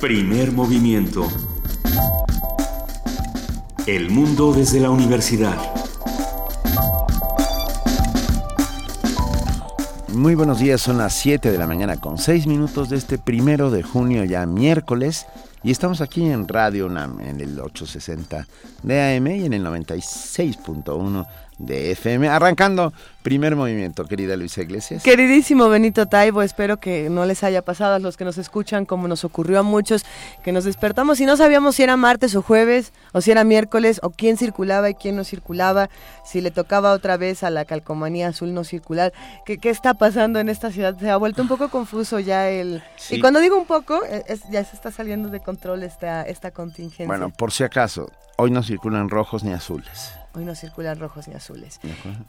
Primer 0.00 0.50
movimiento. 0.50 1.28
El 3.86 4.08
mundo 4.08 4.54
desde 4.54 4.80
la 4.80 4.88
universidad. 4.88 5.58
Muy 10.14 10.34
buenos 10.34 10.58
días, 10.58 10.80
son 10.80 10.96
las 10.96 11.12
7 11.16 11.52
de 11.52 11.58
la 11.58 11.66
mañana 11.66 12.00
con 12.00 12.16
6 12.16 12.46
minutos 12.46 12.88
de 12.88 12.96
este 12.96 13.18
primero 13.18 13.70
de 13.70 13.82
junio, 13.82 14.24
ya 14.24 14.46
miércoles, 14.46 15.26
y 15.62 15.70
estamos 15.70 16.00
aquí 16.00 16.24
en 16.24 16.48
Radio 16.48 16.86
UNAM 16.86 17.20
en 17.20 17.38
el 17.42 17.60
860 17.60 18.46
de 18.82 19.16
AM 19.16 19.26
y 19.26 19.44
en 19.44 19.52
el 19.52 19.62
96.1 19.62 21.26
de 21.60 21.90
FM. 21.92 22.28
Arrancando 22.28 22.92
primer 23.22 23.54
movimiento, 23.54 24.06
querida 24.06 24.34
Luisa 24.36 24.62
Iglesias. 24.62 25.02
Queridísimo 25.02 25.68
Benito 25.68 26.06
Taibo, 26.06 26.40
espero 26.42 26.80
que 26.80 27.10
no 27.10 27.26
les 27.26 27.44
haya 27.44 27.62
pasado 27.62 27.94
a 27.94 27.98
los 27.98 28.16
que 28.16 28.24
nos 28.24 28.38
escuchan 28.38 28.86
como 28.86 29.08
nos 29.08 29.24
ocurrió 29.24 29.58
a 29.60 29.62
muchos, 29.62 30.04
que 30.42 30.52
nos 30.52 30.64
despertamos 30.64 31.20
y 31.20 31.26
no 31.26 31.36
sabíamos 31.36 31.76
si 31.76 31.82
era 31.82 31.98
martes 31.98 32.34
o 32.34 32.40
jueves, 32.40 32.92
o 33.12 33.20
si 33.20 33.30
era 33.30 33.44
miércoles, 33.44 34.00
o 34.02 34.08
quién 34.10 34.38
circulaba 34.38 34.88
y 34.88 34.94
quién 34.94 35.16
no 35.16 35.24
circulaba, 35.24 35.90
si 36.24 36.40
le 36.40 36.50
tocaba 36.50 36.92
otra 36.92 37.18
vez 37.18 37.42
a 37.42 37.50
la 37.50 37.66
calcomanía 37.66 38.28
azul 38.28 38.54
no 38.54 38.64
circular. 38.64 39.12
¿Qué, 39.44 39.58
qué 39.58 39.68
está 39.68 39.92
pasando 39.94 40.40
en 40.40 40.48
esta 40.48 40.70
ciudad? 40.72 40.96
Se 40.98 41.10
ha 41.10 41.16
vuelto 41.18 41.42
un 41.42 41.48
poco 41.48 41.68
confuso 41.68 42.20
ya 42.20 42.48
el... 42.48 42.82
Sí. 42.96 43.16
Y 43.16 43.20
cuando 43.20 43.38
digo 43.40 43.58
un 43.58 43.66
poco, 43.66 44.00
es- 44.04 44.48
ya 44.50 44.64
se 44.64 44.74
está 44.74 44.90
saliendo 44.90 45.28
de 45.28 45.40
control 45.40 45.82
esta, 45.82 46.22
esta 46.22 46.52
contingencia. 46.52 47.06
Bueno, 47.06 47.28
por 47.30 47.52
si 47.52 47.64
acaso, 47.64 48.10
hoy 48.38 48.50
no 48.50 48.62
circulan 48.62 49.10
rojos 49.10 49.44
ni 49.44 49.52
azules. 49.52 50.12
Hoy 50.32 50.44
no 50.44 50.54
circulan 50.54 50.98
rojos 51.00 51.26
ni 51.26 51.34
azules. 51.34 51.80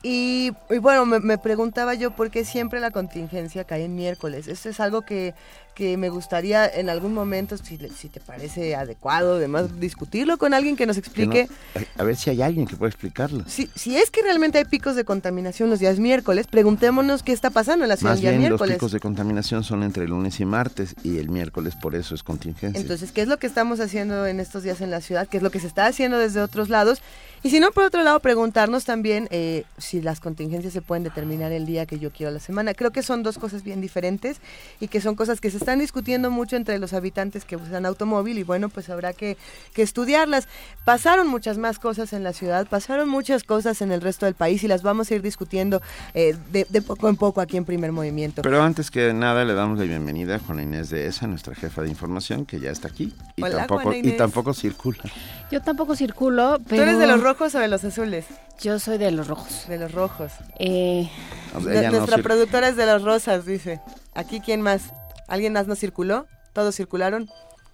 Y, 0.02 0.52
y 0.70 0.78
bueno, 0.80 1.06
me, 1.06 1.20
me 1.20 1.38
preguntaba 1.38 1.94
yo 1.94 2.12
por 2.12 2.32
qué 2.32 2.46
siempre 2.46 2.80
la 2.80 2.90
contingencia 2.90 3.64
cae 3.64 3.86
en 3.86 3.96
miércoles. 3.96 4.48
Esto 4.48 4.70
es 4.70 4.80
algo 4.80 5.04
que, 5.04 5.36
que 5.76 5.98
me 5.98 6.10
gustaría 6.10 6.68
en 6.68 6.90
algún 6.90 7.14
momento, 7.14 7.58
si, 7.58 7.78
si 7.98 8.10
te 8.10 8.20
parece 8.20 8.76
adecuado, 8.76 9.36
además 9.36 9.80
discutirlo 9.80 10.38
con 10.38 10.54
alguien 10.54 10.76
que 10.76 10.86
nos 10.86 10.96
Que 10.96 11.00
explique 11.00 11.48
no- 11.76 11.82
a 11.98 12.04
ver 12.04 12.16
si 12.16 12.30
hay 12.30 12.42
alguien 12.42 12.68
que 12.68 12.76
pueda 12.76 12.90
explicarlo. 12.90 13.44
si, 13.48 13.70
si 13.76 13.98
es 13.98 14.12
que 14.12 14.22
realmente 14.22 14.58
hay 14.58 14.66
picos 14.66 14.96
de 14.96 15.06
contaminación 15.06 15.70
los 15.70 15.80
días 15.80 16.00
miércoles. 16.00 16.48
Preguntémonos 16.48 17.24
qué 17.24 17.32
está 17.32 17.50
pasando 17.50 17.86
en 17.86 17.90
la 17.90 17.98
ciudad 17.98 18.14
Más 18.14 18.22
bien, 18.22 18.34
los 18.34 18.40
miércoles. 18.42 18.76
picos 18.76 18.92
de 18.92 19.00
contaminación 19.00 19.64
son 19.64 19.84
entre 19.84 20.08
lunes 20.08 20.40
y 20.40 20.46
martes 20.46 20.96
y 21.04 21.18
el 21.18 21.30
miércoles 21.30 21.76
por 21.76 21.96
eso 21.96 22.16
es 22.16 22.24
contingencia. 22.24 22.80
Entonces, 22.80 23.12
¿qué 23.12 23.22
es 23.22 23.28
lo 23.28 23.38
que 23.40 23.48
estamos 23.48 23.80
haciendo 23.80 24.26
en 24.28 24.40
estos 24.40 24.64
días 24.64 24.82
en 24.82 24.92
la 24.92 25.02
ciudad? 25.02 25.28
¿Qué 25.28 25.38
es 25.38 25.44
lo 25.44 25.52
que 25.52 25.60
se 25.60 25.68
está 25.68 25.86
haciendo 25.86 26.18
desde 26.20 26.42
otros 26.42 26.70
lados? 26.70 27.02
Y 27.44 27.50
si 27.50 27.60
no, 27.60 27.72
por 27.72 27.84
otro 27.86 28.04
lado, 28.04 28.20
preguntarnos 28.20 28.86
también 28.86 29.28
eh, 29.32 29.64
si 29.80 30.00
las 30.02 30.20
contingencias 30.20 30.74
se 30.74 30.82
pueden 30.84 31.04
determinar 31.04 31.52
el 31.52 31.66
día 31.66 31.88
que 31.88 31.98
yo 31.98 32.12
quiero 32.12 32.30
a 32.30 32.34
la 32.34 32.40
semana. 32.40 32.76
Creo 32.76 32.92
que 32.92 33.02
son 33.02 33.24
dos 33.24 33.40
cosas 33.40 33.64
bien 33.64 33.82
diferentes 33.82 34.38
y 34.80 34.88
que 34.90 35.02
son 35.02 35.16
cosas 35.16 35.42
que 35.42 35.50
se 35.50 35.58
están 35.62 35.80
discutiendo 35.80 36.30
mucho 36.32 36.56
entre 36.56 36.78
los 36.80 36.94
habitantes 36.94 37.46
que 37.46 37.56
usan 37.56 37.86
automóvil 37.86 38.38
y 38.38 38.44
bueno, 38.44 38.70
pues 38.70 38.90
habrá 38.90 39.14
que, 39.14 39.38
que 39.74 39.82
estudiarlas. 39.84 40.48
Pasaron 40.86 41.28
muchas 41.28 41.58
más 41.58 41.80
cosas 41.80 42.14
en 42.14 42.24
la 42.24 42.34
ciudad, 42.34 42.68
pasaron 42.68 43.08
muchas 43.08 43.44
cosas 43.44 43.82
en 43.82 43.92
el 43.92 44.02
resto 44.02 44.26
del 44.26 44.36
país 44.36 44.64
y 44.64 44.68
las 44.68 44.82
vamos 44.84 45.12
a 45.12 45.16
ir 45.16 45.22
discutiendo 45.22 45.82
eh, 46.14 46.36
de, 46.52 46.66
de 46.70 46.82
poco 46.82 47.08
en 47.10 47.16
poco 47.16 47.42
aquí 47.42 47.58
en 47.58 47.66
Primer 47.66 47.92
Movimiento. 47.92 48.42
Pero 48.42 48.62
antes 48.62 48.92
que 48.92 49.14
nada 49.14 49.46
le 49.46 49.54
damos 49.54 49.78
la 49.78 49.86
bienvenida 49.86 50.36
a 50.36 50.40
Juana 50.40 50.64
Inés 50.64 50.90
de 50.90 51.06
ESA, 51.06 51.28
nuestra 51.28 51.56
jefa 51.56 51.82
de 51.84 51.90
información, 51.90 52.46
que 52.46 52.60
ya 52.60 52.72
está 52.72 52.88
aquí 52.88 53.14
y 53.36 53.44
Hola, 53.44 53.58
tampoco 53.58 53.84
Juana 53.84 53.98
y 53.98 54.18
tampoco 54.18 54.54
circula. 54.54 55.04
Yo 55.52 55.62
tampoco 55.62 55.96
circulo, 55.96 56.58
¿Tú 56.58 56.64
pero... 56.70 56.84
eres 56.84 56.98
de 56.98 57.08
los 57.08 57.22
rojos 57.22 57.54
o 57.56 57.60
de 57.60 57.68
los 57.68 57.84
azules? 57.84 58.26
Yo 58.62 58.80
soy 58.80 58.98
de 58.98 59.12
los 59.12 59.28
rojos. 59.28 59.66
De 59.68 59.78
los 59.78 59.92
rojos. 59.92 60.32
Eh, 60.60 61.10
O 61.56 61.62
sea, 61.62 61.92
no 61.92 61.98
Nuestra 61.98 62.18
productora 62.20 62.70
es 62.70 62.76
de 62.76 62.86
las 62.86 63.02
rosas, 63.02 63.46
dice. 63.46 63.80
Aquí, 64.14 64.40
¿quién 64.40 64.62
más? 64.62 64.92
¿Alguien 65.32 65.54
más 65.54 65.66
no 65.66 65.76
circuló? 65.76 66.28
¿Todos 66.52 66.76
circularon? 66.76 67.30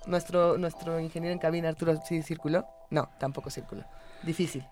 ¿Nuestro, 0.06 0.60
nuestro 0.60 1.00
ingeniero 1.00 1.34
en 1.34 1.40
cabina, 1.40 1.70
Arturo, 1.70 2.00
sí 2.08 2.22
circuló? 2.22 2.68
No, 2.92 3.10
tampoco 3.20 3.50
circuló. 3.50 3.84
Difícil. 4.22 4.64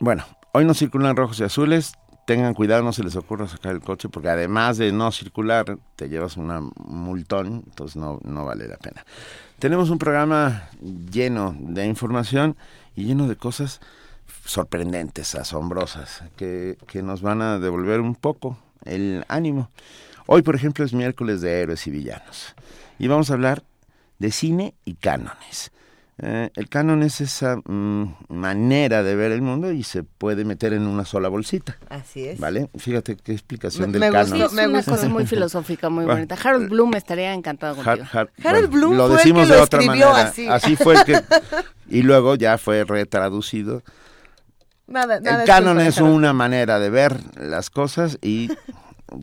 Bueno, 0.00 0.22
hoy 0.52 0.66
no 0.66 0.74
circulan 0.74 1.16
rojos 1.16 1.40
y 1.40 1.44
azules. 1.44 1.94
Tengan 2.26 2.52
cuidado, 2.52 2.82
no 2.82 2.92
se 2.92 3.02
les 3.02 3.16
ocurra 3.16 3.48
sacar 3.48 3.72
el 3.72 3.80
coche, 3.80 4.10
porque 4.10 4.28
además 4.28 4.76
de 4.76 4.92
no 4.92 5.12
circular, 5.12 5.78
te 5.96 6.10
llevas 6.10 6.36
una 6.36 6.60
multón, 6.60 7.62
entonces 7.68 7.96
no, 7.96 8.20
no 8.22 8.44
vale 8.44 8.68
la 8.68 8.76
pena. 8.76 9.06
Tenemos 9.58 9.88
un 9.88 9.96
programa 9.96 10.68
lleno 11.10 11.56
de 11.58 11.86
información 11.86 12.54
y 12.94 13.06
lleno 13.06 13.28
de 13.28 13.36
cosas 13.36 13.80
sorprendentes, 14.44 15.34
asombrosas, 15.36 16.22
que, 16.36 16.76
que 16.86 17.02
nos 17.02 17.22
van 17.22 17.40
a 17.40 17.58
devolver 17.58 18.02
un 18.02 18.14
poco 18.14 18.58
el 18.84 19.24
ánimo. 19.28 19.70
Hoy, 20.26 20.42
por 20.42 20.54
ejemplo, 20.56 20.84
es 20.84 20.92
miércoles 20.92 21.40
de 21.40 21.60
héroes 21.60 21.86
y 21.86 21.90
villanos. 21.90 22.54
Y 22.98 23.08
vamos 23.08 23.30
a 23.30 23.34
hablar 23.34 23.62
de 24.18 24.30
cine 24.32 24.74
y 24.84 24.94
cánones. 24.94 25.70
Eh, 26.18 26.48
el 26.56 26.70
canon 26.70 27.02
es 27.02 27.20
esa 27.20 27.56
mm, 27.56 28.14
manera 28.30 29.02
de 29.02 29.14
ver 29.14 29.32
el 29.32 29.42
mundo 29.42 29.70
y 29.70 29.82
se 29.82 30.02
puede 30.02 30.46
meter 30.46 30.72
en 30.72 30.86
una 30.86 31.04
sola 31.04 31.28
bolsita, 31.28 31.76
Así 31.90 32.24
es. 32.26 32.40
¿vale? 32.40 32.70
Fíjate 32.78 33.16
qué 33.16 33.32
explicación 33.32 33.90
Me- 33.90 33.98
del 33.98 34.00
me 34.00 34.10
canon. 34.10 34.40
es 34.40 34.52
me 34.54 34.66
una 34.66 34.82
cosa 34.82 35.10
muy 35.10 35.26
filosófica, 35.26 35.90
muy 35.90 36.04
Bueno. 36.06 36.16
bonita. 36.20 36.36
Harold 36.42 36.70
Bloom 36.70 36.94
estaría 36.94 37.34
encantado 37.34 37.76
Har- 37.82 37.84
contigo. 37.98 38.06
Har- 38.12 38.30
Harold 38.42 38.70
Bloom 38.70 38.96
lo 38.96 39.06
fue 39.08 39.12
el 39.12 39.18
decimos 39.18 39.42
que 39.46 39.52
de 39.52 39.58
lo 39.58 39.64
otra 39.64 39.80
escribió 39.80 40.10
manera. 40.10 40.54
así. 40.54 40.76
fue 40.82 40.94
el 40.94 41.04
que 41.04 41.20
y 41.90 42.00
luego 42.02 42.34
ya 42.36 42.56
fue 42.56 42.84
retraducido. 42.84 43.82
Nada, 44.86 45.20
nada 45.20 45.42
el 45.42 45.46
canon 45.46 45.80
es 45.82 45.98
una 46.00 46.32
manera 46.32 46.78
de 46.78 46.88
ver 46.88 47.20
las 47.36 47.68
cosas 47.68 48.16
y 48.22 48.50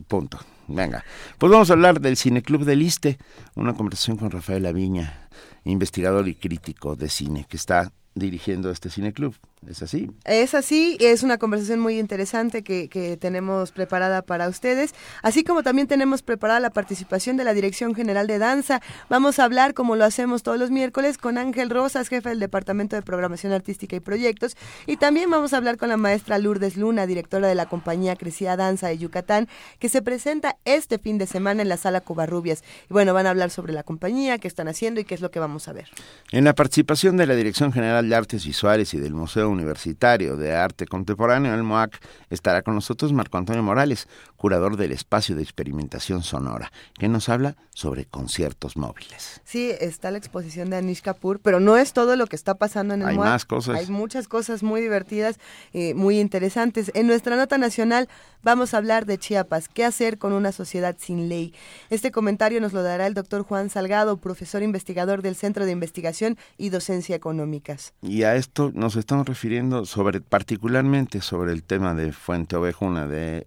punto. 0.06 0.38
Venga, 0.66 1.04
pues 1.38 1.52
vamos 1.52 1.70
a 1.70 1.74
hablar 1.74 2.00
del 2.00 2.16
Cineclub 2.16 2.64
del 2.64 2.82
Iste, 2.82 3.18
una 3.54 3.74
conversación 3.74 4.16
con 4.16 4.30
Rafael 4.30 4.64
Aviña, 4.66 5.28
investigador 5.64 6.26
y 6.28 6.34
crítico 6.34 6.96
de 6.96 7.08
cine, 7.08 7.46
que 7.48 7.56
está 7.56 7.92
dirigiendo 8.14 8.70
este 8.70 8.90
cineclub. 8.90 9.34
¿Es 9.68 9.82
así? 9.82 10.10
Es 10.24 10.54
así, 10.54 10.98
es 11.00 11.22
una 11.22 11.38
conversación 11.38 11.80
muy 11.80 11.98
interesante 11.98 12.62
que, 12.62 12.88
que 12.88 13.16
tenemos 13.16 13.72
preparada 13.72 14.20
para 14.20 14.48
ustedes, 14.48 14.94
así 15.22 15.42
como 15.42 15.62
también 15.62 15.88
tenemos 15.88 16.22
preparada 16.22 16.60
la 16.60 16.70
participación 16.70 17.36
de 17.36 17.44
la 17.44 17.54
Dirección 17.54 17.94
General 17.94 18.26
de 18.26 18.38
Danza. 18.38 18.82
Vamos 19.08 19.38
a 19.38 19.44
hablar, 19.44 19.72
como 19.72 19.96
lo 19.96 20.04
hacemos 20.04 20.42
todos 20.42 20.58
los 20.58 20.70
miércoles, 20.70 21.16
con 21.16 21.38
Ángel 21.38 21.70
Rosas, 21.70 22.08
jefe 22.08 22.28
del 22.28 22.40
Departamento 22.40 22.94
de 22.94 23.02
Programación 23.02 23.52
Artística 23.52 23.96
y 23.96 24.00
Proyectos, 24.00 24.56
y 24.86 24.98
también 24.98 25.30
vamos 25.30 25.54
a 25.54 25.56
hablar 25.56 25.78
con 25.78 25.88
la 25.88 25.96
maestra 25.96 26.38
Lourdes 26.38 26.76
Luna, 26.76 27.06
directora 27.06 27.48
de 27.48 27.54
la 27.54 27.66
compañía 27.66 28.16
Crecida 28.16 28.56
Danza 28.56 28.88
de 28.88 28.98
Yucatán, 28.98 29.48
que 29.78 29.88
se 29.88 30.02
presenta 30.02 30.56
este 30.66 30.98
fin 30.98 31.16
de 31.16 31.26
semana 31.26 31.62
en 31.62 31.68
la 31.70 31.78
Sala 31.78 32.02
Covarrubias. 32.02 32.62
Y 32.90 32.92
bueno, 32.92 33.14
van 33.14 33.26
a 33.26 33.30
hablar 33.30 33.50
sobre 33.50 33.72
la 33.72 33.82
compañía, 33.82 34.38
qué 34.38 34.48
están 34.48 34.68
haciendo 34.68 35.00
y 35.00 35.04
qué 35.04 35.14
es 35.14 35.22
lo 35.22 35.30
que 35.30 35.40
vamos 35.40 35.68
a 35.68 35.72
ver. 35.72 35.88
En 36.32 36.44
la 36.44 36.54
participación 36.54 37.16
de 37.16 37.26
la 37.26 37.34
Dirección 37.34 37.72
General 37.72 38.03
de 38.08 38.16
Artes 38.16 38.46
Visuales 38.46 38.94
y 38.94 38.98
del 38.98 39.14
Museo 39.14 39.48
Universitario 39.48 40.36
de 40.36 40.54
Arte 40.54 40.86
Contemporáneo, 40.86 41.54
el 41.54 41.62
MOAC, 41.62 41.98
estará 42.30 42.62
con 42.62 42.74
nosotros 42.74 43.12
Marco 43.12 43.38
Antonio 43.38 43.62
Morales, 43.62 44.08
curador 44.44 44.76
del 44.76 44.92
espacio 44.92 45.34
de 45.34 45.42
experimentación 45.42 46.22
sonora, 46.22 46.70
que 46.98 47.08
nos 47.08 47.30
habla 47.30 47.56
sobre 47.70 48.04
conciertos 48.04 48.76
móviles. 48.76 49.40
Sí, 49.42 49.72
está 49.80 50.10
la 50.10 50.18
exposición 50.18 50.68
de 50.68 50.76
Anish 50.76 51.00
Kapoor, 51.00 51.40
pero 51.40 51.60
no 51.60 51.78
es 51.78 51.94
todo 51.94 52.14
lo 52.14 52.26
que 52.26 52.36
está 52.36 52.54
pasando 52.56 52.92
en 52.92 53.00
el 53.00 53.08
Hay 53.08 53.16
MOAC. 53.16 53.26
más 53.26 53.44
cosas. 53.46 53.76
Hay 53.78 53.86
muchas 53.86 54.28
cosas 54.28 54.62
muy 54.62 54.82
divertidas, 54.82 55.38
eh, 55.72 55.94
muy 55.94 56.20
interesantes. 56.20 56.92
En 56.94 57.06
nuestra 57.06 57.36
nota 57.36 57.56
nacional 57.56 58.06
vamos 58.42 58.74
a 58.74 58.76
hablar 58.76 59.06
de 59.06 59.16
Chiapas, 59.16 59.70
qué 59.70 59.82
hacer 59.82 60.18
con 60.18 60.34
una 60.34 60.52
sociedad 60.52 60.94
sin 60.98 61.30
ley. 61.30 61.54
Este 61.88 62.10
comentario 62.10 62.60
nos 62.60 62.74
lo 62.74 62.82
dará 62.82 63.06
el 63.06 63.14
doctor 63.14 63.44
Juan 63.44 63.70
Salgado, 63.70 64.18
profesor 64.18 64.62
investigador 64.62 65.22
del 65.22 65.36
Centro 65.36 65.64
de 65.64 65.72
Investigación 65.72 66.36
y 66.58 66.68
Docencia 66.68 67.16
Económicas. 67.16 67.94
Y 68.02 68.24
a 68.24 68.36
esto 68.36 68.72
nos 68.74 68.96
estamos 68.96 69.26
refiriendo 69.26 69.86
sobre, 69.86 70.20
particularmente 70.20 71.22
sobre 71.22 71.52
el 71.52 71.62
tema 71.62 71.94
de 71.94 72.12
Fuente 72.12 72.56
Ovejuna, 72.56 73.08
de 73.08 73.42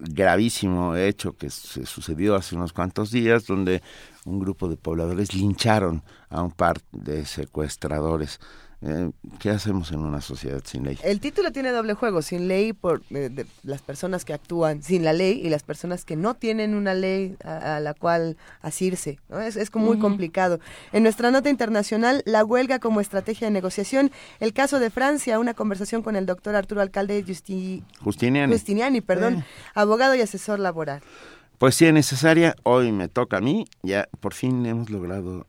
gravísimo 0.00 0.96
hecho 0.96 1.36
que 1.36 1.50
se 1.50 1.86
sucedió 1.86 2.34
hace 2.34 2.56
unos 2.56 2.72
cuantos 2.72 3.10
días, 3.10 3.46
donde 3.46 3.82
un 4.24 4.38
grupo 4.38 4.68
de 4.68 4.76
pobladores 4.76 5.34
lincharon 5.34 6.02
a 6.28 6.42
un 6.42 6.50
par 6.50 6.80
de 6.92 7.24
secuestradores. 7.24 8.40
Eh, 8.80 9.10
¿Qué 9.40 9.50
hacemos 9.50 9.90
en 9.90 9.98
una 9.98 10.20
sociedad 10.20 10.62
sin 10.64 10.84
ley? 10.84 10.96
El 11.02 11.18
título 11.18 11.50
tiene 11.50 11.72
doble 11.72 11.94
juego, 11.94 12.22
sin 12.22 12.46
ley 12.46 12.72
por 12.72 13.02
eh, 13.10 13.28
de 13.28 13.44
las 13.64 13.82
personas 13.82 14.24
que 14.24 14.32
actúan 14.32 14.84
sin 14.84 15.04
la 15.04 15.12
ley 15.12 15.40
y 15.44 15.48
las 15.48 15.64
personas 15.64 16.04
que 16.04 16.14
no 16.14 16.34
tienen 16.34 16.76
una 16.76 16.94
ley 16.94 17.34
a, 17.42 17.76
a 17.76 17.80
la 17.80 17.94
cual 17.94 18.36
asirse. 18.62 19.18
¿no? 19.28 19.40
Es, 19.40 19.56
es 19.56 19.70
como 19.70 19.86
muy 19.86 19.98
complicado. 19.98 20.60
En 20.92 21.02
nuestra 21.02 21.32
nota 21.32 21.50
internacional, 21.50 22.22
la 22.24 22.44
huelga 22.44 22.78
como 22.78 23.00
estrategia 23.00 23.48
de 23.48 23.52
negociación, 23.52 24.12
el 24.38 24.52
caso 24.52 24.78
de 24.78 24.90
Francia, 24.90 25.40
una 25.40 25.54
conversación 25.54 26.02
con 26.02 26.14
el 26.14 26.24
doctor 26.26 26.54
Arturo 26.54 26.80
Alcalde 26.80 27.24
Justi- 27.24 27.82
Justiniani. 28.00 28.52
Justiniani, 28.52 29.00
perdón, 29.00 29.38
Eh. 29.38 29.44
abogado 29.74 30.14
y 30.14 30.20
asesor 30.20 30.60
laboral. 30.60 31.02
Poesía 31.58 31.90
necesaria, 31.90 32.54
hoy 32.62 32.92
me 32.92 33.08
toca 33.08 33.38
a 33.38 33.40
mí, 33.40 33.64
ya 33.82 34.08
por 34.20 34.32
fin 34.34 34.64
hemos 34.66 34.90
logrado 34.90 35.48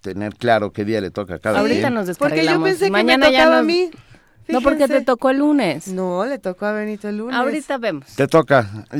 tener 0.00 0.34
claro 0.34 0.72
qué 0.72 0.84
día 0.84 1.00
le 1.00 1.10
toca 1.10 1.34
a 1.34 1.38
cada 1.38 1.60
Ahorita 1.60 1.88
quien. 1.88 1.94
nos 1.94 2.16
Porque 2.18 2.44
yo 2.44 2.62
pensé 2.62 2.86
que 2.86 2.90
Mañana 2.90 3.26
me 3.26 3.32
ya 3.32 3.38
tocaba 3.40 3.56
a 3.56 3.60
nos- 3.60 3.66
mí. 3.66 3.90
No, 4.46 4.60
porque 4.60 4.86
te 4.88 5.00
tocó 5.00 5.30
el 5.30 5.38
lunes. 5.38 5.88
No, 5.88 6.24
le 6.26 6.38
tocó 6.38 6.66
a 6.66 6.72
Benito 6.72 7.08
el 7.08 7.16
lunes. 7.16 7.34
Ahorita 7.34 7.78
vemos. 7.78 8.06
Te 8.14 8.26
toca. 8.26 8.68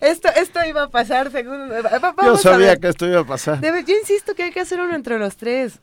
Esto, 0.00 0.28
esto 0.36 0.60
iba 0.64 0.84
a 0.84 0.88
pasar 0.88 1.30
según... 1.32 1.70
eh, 1.72 1.82
Yo 2.22 2.36
sabía 2.36 2.76
que 2.76 2.88
esto 2.88 3.06
iba 3.06 3.20
a 3.20 3.24
pasar. 3.24 3.60
Debe- 3.60 3.84
yo 3.84 3.94
insisto 3.96 4.34
que 4.34 4.44
hay 4.44 4.52
que 4.52 4.60
hacer 4.60 4.80
uno 4.80 4.94
entre 4.94 5.18
los 5.18 5.36
tres. 5.36 5.80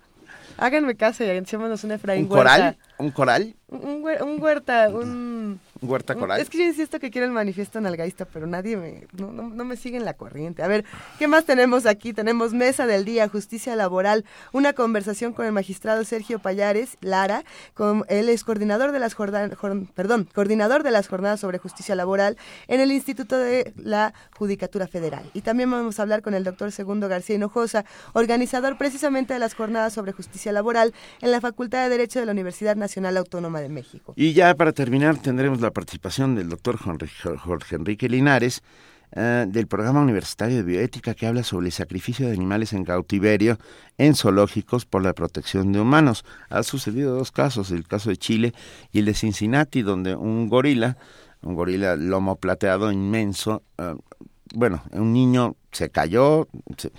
Háganme 0.57 0.95
caso 0.95 1.23
y 1.25 1.27
echémonos 1.29 1.83
un 1.83 1.91
Efraín 1.91 2.23
¿Un 2.23 2.29
coral? 2.29 2.77
¿Un 2.97 3.11
coral? 3.11 3.55
Un, 3.67 3.85
un 3.85 4.03
huer- 4.03 4.21
un 4.23 4.41
huerta, 4.41 4.87
un... 4.89 5.59
¿Un 5.81 5.89
huerta 5.89 6.13
un- 6.13 6.19
coral? 6.19 6.39
Es 6.39 6.49
que 6.49 6.57
yo 6.57 6.63
insisto 6.63 6.99
que 6.99 7.11
quiero 7.11 7.27
el 7.27 7.33
manifiesto 7.33 7.81
nalgaísta, 7.81 8.25
pero 8.25 8.47
nadie 8.47 8.77
me... 8.77 9.07
No, 9.17 9.31
no, 9.31 9.49
no 9.49 9.65
me 9.65 9.75
sigue 9.75 9.97
en 9.97 10.05
la 10.05 10.13
corriente. 10.13 10.63
A 10.63 10.67
ver, 10.67 10.85
¿qué 11.19 11.27
más 11.27 11.45
tenemos 11.45 11.85
aquí? 11.85 12.13
Tenemos 12.13 12.53
Mesa 12.53 12.87
del 12.87 13.03
Día, 13.05 13.27
Justicia 13.27 13.75
Laboral, 13.75 14.25
una 14.53 14.73
conversación 14.73 15.33
con 15.33 15.45
el 15.45 15.51
magistrado 15.51 16.03
Sergio 16.05 16.39
Payares 16.39 16.97
Lara, 17.01 17.43
con, 17.73 18.05
él 18.07 18.29
es 18.29 18.43
coordinador 18.43 18.91
de 18.91 18.99
las 18.99 19.13
jornadas, 19.13 19.51
perdón, 19.93 20.29
coordinador 20.33 20.83
de 20.83 20.91
las 20.91 21.07
jornadas 21.07 21.39
sobre 21.39 21.57
justicia 21.57 21.95
laboral 21.95 22.37
en 22.67 22.79
el 22.79 22.91
Instituto 22.91 23.37
de 23.37 23.73
la 23.75 24.13
Judicatura 24.37 24.87
Federal. 24.87 25.29
Y 25.33 25.41
también 25.41 25.69
vamos 25.69 25.99
a 25.99 26.03
hablar 26.03 26.21
con 26.21 26.33
el 26.33 26.43
doctor 26.43 26.71
Segundo 26.71 27.07
García 27.09 27.35
Hinojosa, 27.35 27.85
organizador 28.13 28.77
precisamente 28.77 29.33
de 29.33 29.39
las 29.39 29.53
jornadas 29.53 29.93
sobre 29.93 30.11
justicia 30.13 30.51
laboral 30.51 30.93
en 31.21 31.31
la 31.31 31.41
Facultad 31.41 31.83
de 31.83 31.89
Derecho 31.89 32.19
de 32.19 32.25
la 32.25 32.31
Universidad 32.31 32.75
Nacional 32.75 33.17
Autónoma 33.17 33.61
de 33.61 33.69
México. 33.69 34.13
Y 34.15 34.33
ya 34.33 34.55
para 34.55 34.71
terminar 34.71 35.17
tendremos 35.17 35.59
la 35.65 35.71
participación 35.71 36.35
del 36.35 36.49
doctor 36.49 36.77
Jorge, 36.77 37.75
Enrique 37.75 38.07
Linares 38.07 38.63
eh, 39.11 39.45
del 39.47 39.67
programa 39.67 40.01
universitario 40.01 40.57
de 40.57 40.63
bioética 40.63 41.13
que 41.13 41.27
habla 41.27 41.43
sobre 41.43 41.67
el 41.67 41.71
sacrificio 41.71 42.27
de 42.27 42.33
animales 42.33 42.73
en 42.73 42.85
cautiverio 42.85 43.57
en 43.97 44.15
zoológicos 44.15 44.85
por 44.85 45.03
la 45.03 45.13
protección 45.13 45.71
de 45.71 45.79
humanos. 45.79 46.23
Ha 46.49 46.63
sucedido 46.63 47.15
dos 47.15 47.31
casos, 47.31 47.71
el 47.71 47.87
caso 47.87 48.09
de 48.09 48.17
Chile 48.17 48.53
y 48.91 48.99
el 48.99 49.05
de 49.05 49.13
Cincinnati, 49.13 49.81
donde 49.81 50.15
un 50.15 50.49
gorila, 50.49 50.97
un 51.41 51.55
gorila 51.55 51.95
lomo 51.95 52.35
plateado 52.35 52.91
inmenso, 52.91 53.63
eh, 53.77 53.95
bueno, 54.53 54.83
un 54.91 55.13
niño 55.13 55.55
se 55.71 55.89
cayó, 55.89 56.47
se, 56.77 56.91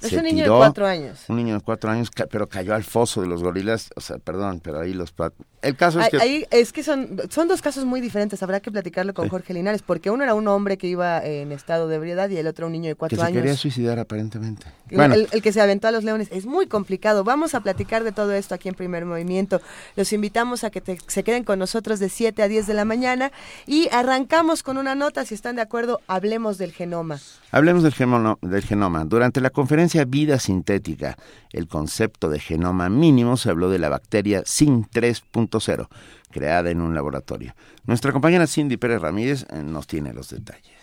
Es 0.00 0.10
se 0.10 0.16
un 0.18 0.22
niño 0.24 0.44
tiró, 0.44 0.54
de 0.54 0.58
cuatro 0.60 0.86
años. 0.86 1.18
un 1.28 1.36
niño 1.36 1.54
de 1.54 1.60
cuatro 1.60 1.90
años, 1.90 2.10
pero 2.30 2.46
cayó 2.46 2.74
al 2.74 2.84
foso 2.84 3.20
de 3.20 3.26
los 3.26 3.42
gorilas, 3.42 3.90
o 3.96 4.00
sea, 4.00 4.18
perdón, 4.18 4.60
pero 4.62 4.78
ahí 4.80 4.94
los... 4.94 5.12
El 5.60 5.74
caso 5.74 5.98
es 5.98 6.04
Ahí- 6.06 6.10
que... 6.12 6.18
ahí 6.18 6.46
es 6.52 6.72
que 6.72 6.84
son, 6.84 7.16
son 7.30 7.48
dos 7.48 7.60
casos 7.62 7.84
muy 7.84 8.00
diferentes, 8.00 8.40
habrá 8.44 8.60
que 8.60 8.70
platicarlo 8.70 9.12
con 9.12 9.24
Sí. 9.24 9.30
Jorge 9.30 9.54
Linares, 9.54 9.82
porque 9.82 10.08
uno 10.10 10.22
era 10.22 10.34
un 10.34 10.46
hombre 10.46 10.78
que 10.78 10.86
iba 10.86 11.18
en 11.24 11.50
estado 11.50 11.88
de 11.88 11.96
ebriedad 11.96 12.28
y 12.30 12.36
el 12.36 12.46
otro 12.46 12.66
un 12.66 12.72
niño 12.72 12.84
de 12.84 12.90
que 12.94 12.98
cuatro 12.98 13.18
se 13.18 13.26
quería 13.32 13.50
años. 13.50 13.58
suicidar 13.60 13.98
aparentemente. 13.98 14.66
El, 14.88 14.96
Bueno, 14.96 15.14
el- 15.14 15.26
el 15.32 15.42
que 15.42 15.52
se 15.52 15.60
aventó 15.60 15.88
a 15.88 15.90
los 15.90 16.04
leones 16.04 16.28
es 16.30 16.46
muy 16.46 16.68
complicado. 16.68 17.24
Vamos 17.24 17.56
a 17.56 17.60
platicar 17.60 18.04
de 18.04 18.12
todo 18.12 18.32
esto 18.34 18.54
aquí 18.54 18.68
en 18.68 18.76
Primer 18.76 19.04
Movimiento. 19.04 19.60
Los 19.96 20.12
invitamos 20.12 20.62
a 20.62 20.70
que 20.70 20.80
te- 20.80 20.98
se 21.08 21.24
queden 21.24 21.42
con 21.42 21.58
nosotros 21.58 21.98
de 21.98 22.08
7 22.08 22.40
a 22.44 22.46
10 22.48 22.68
de 22.68 22.74
la 22.74 22.84
mañana 22.84 23.32
y 23.66 23.88
arrancamos 23.90 24.62
con 24.62 24.78
una 24.78 24.94
nota. 24.94 25.24
Si 25.24 25.34
están 25.34 25.56
de 25.56 25.62
acuerdo, 25.62 26.00
hablemos 26.06 26.56
del 26.58 26.70
genoma. 26.72 27.18
hablemos 27.50 27.82
del, 27.82 27.94
gemono- 27.94 28.38
del 28.42 28.62
genoma. 28.62 29.04
Durante 29.06 29.40
la 29.40 29.50
conferencia 29.50 29.87
Vida 30.06 30.38
Sintética, 30.38 31.16
el 31.52 31.66
concepto 31.66 32.28
de 32.28 32.38
genoma 32.38 32.88
mínimo 32.88 33.36
se 33.36 33.50
habló 33.50 33.70
de 33.70 33.78
la 33.78 33.88
bacteria 33.88 34.42
SIN 34.44 34.84
3.0, 34.84 35.88
creada 36.30 36.70
en 36.70 36.80
un 36.80 36.94
laboratorio. 36.94 37.54
Nuestra 37.84 38.12
compañera 38.12 38.46
Cindy 38.46 38.76
Pérez 38.76 39.00
Ramírez 39.00 39.46
eh, 39.50 39.62
nos 39.62 39.86
tiene 39.86 40.12
los 40.12 40.28
detalles. 40.28 40.76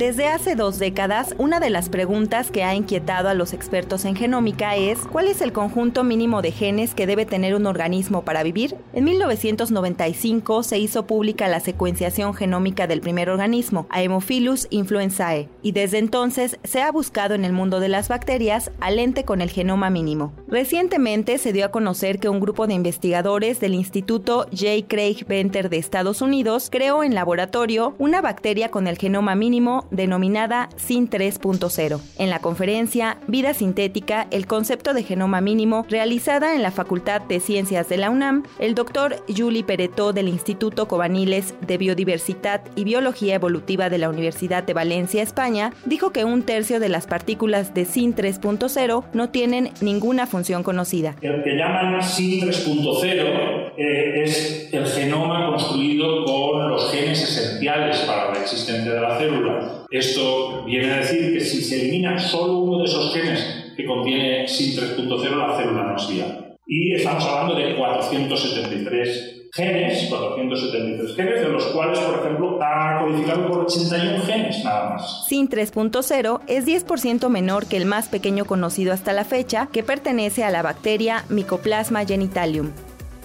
Desde 0.00 0.28
hace 0.28 0.54
dos 0.54 0.78
décadas, 0.78 1.34
una 1.36 1.60
de 1.60 1.68
las 1.68 1.90
preguntas 1.90 2.50
que 2.50 2.64
ha 2.64 2.74
inquietado 2.74 3.28
a 3.28 3.34
los 3.34 3.52
expertos 3.52 4.06
en 4.06 4.16
genómica 4.16 4.74
es 4.74 5.00
¿cuál 5.00 5.28
es 5.28 5.42
el 5.42 5.52
conjunto 5.52 6.04
mínimo 6.04 6.40
de 6.40 6.52
genes 6.52 6.94
que 6.94 7.06
debe 7.06 7.26
tener 7.26 7.54
un 7.54 7.66
organismo 7.66 8.24
para 8.24 8.42
vivir? 8.42 8.76
En 8.94 9.04
1995 9.04 10.62
se 10.62 10.78
hizo 10.78 11.06
pública 11.06 11.48
la 11.48 11.60
secuenciación 11.60 12.32
genómica 12.32 12.86
del 12.86 13.02
primer 13.02 13.28
organismo, 13.28 13.86
Haemophilus 13.90 14.68
influenzae, 14.70 15.50
y 15.60 15.72
desde 15.72 15.98
entonces 15.98 16.58
se 16.64 16.80
ha 16.80 16.90
buscado 16.90 17.34
en 17.34 17.44
el 17.44 17.52
mundo 17.52 17.78
de 17.78 17.90
las 17.90 18.08
bacterias 18.08 18.70
al 18.80 18.98
ente 19.00 19.26
con 19.26 19.42
el 19.42 19.50
genoma 19.50 19.90
mínimo. 19.90 20.32
Recientemente 20.48 21.36
se 21.36 21.52
dio 21.52 21.66
a 21.66 21.70
conocer 21.70 22.20
que 22.20 22.30
un 22.30 22.40
grupo 22.40 22.66
de 22.66 22.72
investigadores 22.72 23.60
del 23.60 23.74
Instituto 23.74 24.46
J. 24.50 24.86
Craig 24.88 25.26
Venter 25.28 25.68
de 25.68 25.76
Estados 25.76 26.22
Unidos 26.22 26.70
creó 26.72 27.04
en 27.04 27.14
laboratorio 27.14 27.94
una 27.98 28.22
bacteria 28.22 28.70
con 28.70 28.86
el 28.86 28.96
genoma 28.96 29.34
mínimo 29.34 29.88
denominada 29.90 30.68
SIN 30.76 31.08
3.0. 31.08 32.00
En 32.18 32.30
la 32.30 32.40
conferencia 32.40 33.18
Vida 33.26 33.54
Sintética, 33.54 34.26
el 34.30 34.46
concepto 34.46 34.94
de 34.94 35.02
genoma 35.02 35.40
mínimo, 35.40 35.86
realizada 35.88 36.54
en 36.54 36.62
la 36.62 36.70
Facultad 36.70 37.22
de 37.22 37.40
Ciencias 37.40 37.88
de 37.88 37.96
la 37.96 38.10
UNAM, 38.10 38.44
el 38.58 38.74
doctor 38.74 39.16
Juli 39.28 39.62
Peretó 39.62 40.12
del 40.12 40.28
Instituto 40.28 40.88
Cobaniles 40.88 41.54
de 41.66 41.78
Biodiversidad 41.78 42.62
y 42.76 42.84
Biología 42.84 43.34
Evolutiva 43.34 43.90
de 43.90 43.98
la 43.98 44.08
Universidad 44.08 44.62
de 44.62 44.72
Valencia, 44.72 45.22
España, 45.22 45.72
dijo 45.84 46.12
que 46.12 46.24
un 46.24 46.42
tercio 46.42 46.80
de 46.80 46.88
las 46.88 47.06
partículas 47.06 47.74
de 47.74 47.84
SIN 47.84 48.14
3.0 48.14 49.04
no 49.12 49.30
tienen 49.30 49.70
ninguna 49.80 50.26
función 50.26 50.62
conocida. 50.62 51.16
El 51.20 51.42
que 51.42 51.56
llaman 51.56 52.02
SIN 52.02 52.48
3.0 52.48 53.72
eh, 53.76 54.22
es 54.22 54.68
el 54.72 54.86
genoma 54.86 55.46
construido 55.46 56.24
con 56.24 56.68
los 56.68 56.90
genes 56.92 57.22
esenciales 57.22 57.98
para 58.00 58.32
la 58.32 58.40
existencia 58.40 58.92
de 58.92 59.00
la 59.00 59.18
célula. 59.18 59.79
Esto 59.90 60.64
viene 60.64 60.92
a 60.92 60.98
decir 60.98 61.32
que 61.32 61.40
si 61.40 61.62
se 61.62 61.80
elimina 61.80 62.16
solo 62.18 62.58
uno 62.58 62.78
de 62.78 62.84
esos 62.84 63.12
genes 63.12 63.72
que 63.76 63.84
contiene 63.84 64.46
SIN 64.46 64.76
3.0, 64.76 65.36
la 65.36 65.56
célula 65.56 65.82
no 65.82 65.96
es 65.96 66.08
viable. 66.08 66.56
Y 66.66 66.94
estamos 66.94 67.24
hablando 67.24 67.56
de 67.56 67.74
473 67.76 69.48
genes, 69.52 70.08
473 70.08 71.16
genes, 71.16 71.40
de 71.40 71.48
los 71.48 71.64
cuales, 71.66 71.98
por 71.98 72.20
ejemplo, 72.20 72.58
ha 72.62 73.00
codificado 73.00 73.48
por 73.48 73.58
81 73.64 74.22
genes 74.24 74.64
nada 74.64 74.90
más. 74.90 75.26
SIN 75.26 75.48
3.0 75.48 76.40
es 76.46 76.66
10% 76.66 77.28
menor 77.28 77.66
que 77.66 77.76
el 77.76 77.86
más 77.86 78.08
pequeño 78.08 78.44
conocido 78.44 78.92
hasta 78.92 79.12
la 79.12 79.24
fecha, 79.24 79.68
que 79.72 79.82
pertenece 79.82 80.44
a 80.44 80.50
la 80.50 80.62
bacteria 80.62 81.24
Mycoplasma 81.28 82.04
genitalium. 82.06 82.70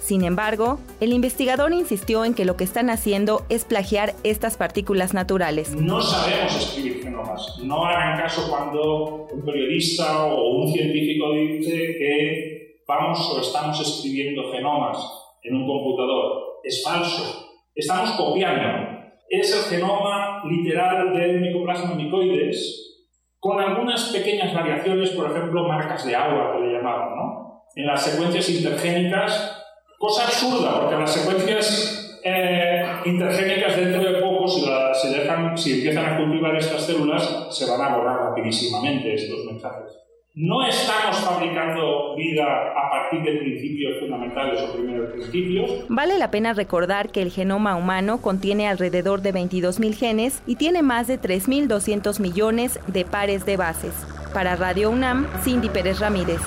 Sin 0.05 0.23
embargo, 0.23 0.77
el 1.01 1.13
investigador 1.13 1.73
insistió 1.73 2.25
en 2.25 2.35
que 2.35 2.45
lo 2.45 2.55
que 2.57 2.63
están 2.63 2.91
haciendo 2.91 3.43
es 3.49 3.65
plagiar 3.65 4.13
estas 4.23 4.55
partículas 4.55 5.15
naturales. 5.15 5.75
No 5.75 5.99
sabemos 5.99 6.55
escribir 6.55 7.01
genomas. 7.01 7.57
No 7.63 7.83
hagan 7.83 8.15
caso 8.19 8.47
cuando 8.47 9.25
un 9.33 9.43
periodista 9.43 10.27
o 10.27 10.59
un 10.59 10.71
científico 10.71 11.33
dice 11.33 11.71
que 11.97 12.81
vamos 12.87 13.19
o 13.31 13.41
estamos 13.41 13.81
escribiendo 13.81 14.51
genomas 14.51 14.95
en 15.41 15.55
un 15.55 15.65
computador. 15.65 16.59
Es 16.63 16.83
falso. 16.83 17.57
Estamos 17.73 18.11
copiando. 18.11 18.99
Es 19.27 19.51
el 19.55 19.75
genoma 19.75 20.43
literal 20.47 21.17
del 21.17 21.41
Mycoplasma 21.41 21.95
mycoides 21.95 23.07
con 23.39 23.59
algunas 23.59 24.11
pequeñas 24.13 24.53
variaciones, 24.53 25.09
por 25.09 25.31
ejemplo, 25.31 25.67
marcas 25.67 26.05
de 26.05 26.15
agua 26.15 26.53
que 26.53 26.67
le 26.67 26.73
llamaban, 26.73 27.15
¿no? 27.15 27.63
En 27.75 27.87
las 27.87 28.05
secuencias 28.05 28.47
intergénicas 28.49 29.63
Cosa 29.97 30.25
absurda, 30.25 30.81
porque 30.81 30.95
las 30.97 31.13
secuencias 31.13 32.19
eh, 32.23 32.83
intergénicas 33.05 33.75
dentro 33.77 34.03
de 34.03 34.19
poco, 34.19 34.47
si, 34.47 34.65
la- 34.65 34.93
si 34.93 35.09
dejan, 35.13 35.57
si 35.57 35.73
empiezan 35.73 36.05
a 36.05 36.17
cultivar 36.17 36.55
estas 36.55 36.83
células, 36.85 37.47
se 37.51 37.69
van 37.69 37.81
a 37.81 37.95
borrar 37.95 38.17
rapidísimamente 38.29 39.13
estos 39.13 39.45
mensajes. 39.45 39.91
No 40.37 40.65
estamos 40.67 41.15
fabricando 41.19 42.13
vida 42.17 42.43
a 42.43 42.89
partir 42.89 43.21
de 43.23 43.39
principios 43.39 43.99
fundamentales 44.01 44.59
o 44.61 44.73
primeros 44.73 45.11
principios, 45.13 45.85
Vale 45.87 46.17
la 46.19 46.29
pena 46.29 46.53
recordar 46.53 47.09
que 47.09 47.21
el 47.21 47.31
genoma 47.31 47.77
humano 47.77 48.21
contiene 48.21 48.67
alrededor 48.67 49.21
de 49.21 49.33
22.000 49.33 49.93
genes 49.95 50.43
y 50.45 50.57
tiene 50.57 50.81
más 50.81 51.07
de 51.07 51.21
3.200 51.21 52.19
millones 52.19 52.81
de 52.87 53.05
pares 53.05 53.45
de 53.45 53.55
bases. 53.55 53.93
Para 54.33 54.57
Radio 54.57 54.89
UNAM, 54.89 55.25
Cindy 55.41 55.69
Pérez 55.69 55.99
Ramírez. 56.01 56.41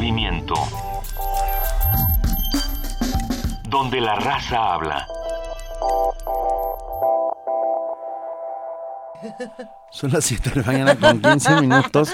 Movimiento. 0.00 0.54
Donde 3.68 4.00
la 4.00 4.14
raza 4.14 4.72
habla. 4.74 5.06
Son 9.92 10.10
las 10.10 10.24
7 10.24 10.50
de 10.50 10.56
la 10.62 10.66
mañana 10.66 10.96
con 10.96 11.20
15 11.20 11.60
minutos. 11.60 12.10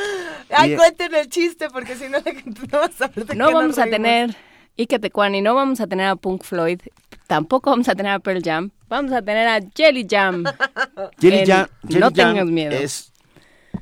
Ay, 0.51 0.73
Y- 0.73 0.77
cuenten 0.77 1.15
el 1.15 1.29
chiste, 1.29 1.69
porque 1.71 1.95
si 1.95 2.09
no, 2.09 2.19
la 2.19 2.33
gente 2.33 2.61
no 2.73 2.79
va 2.81 2.87
a 2.87 2.91
saber 2.91 3.25
de 3.27 3.35
No 3.37 3.47
qué 3.47 3.53
nos 3.53 3.63
vamos 3.63 3.79
a 3.79 3.85
tener 3.85 4.37
Ike 4.77 4.99
Tecuani, 4.99 5.41
no 5.41 5.55
vamos 5.55 5.81
a 5.81 5.87
tener 5.87 6.07
a 6.09 6.17
Punk 6.17 6.43
Floyd, 6.43 6.81
tampoco 7.29 7.71
vamos 7.71 7.89
a 7.89 7.95
tener 7.95 8.13
a 8.13 8.19
Pearl 8.19 8.43
Jam, 8.43 8.71
vamos 8.89 9.13
a 9.13 9.23
tener 9.23 9.47
a 9.47 9.61
Jelly 9.75 10.07
Jam. 10.11 10.43
Jelly 11.21 11.47
Jam, 11.47 11.67
Jelly 11.89 12.01
No 12.01 12.07
Jam 12.07 12.15
tengas 12.35 12.47
miedo. 12.47 12.73
es 12.73 13.13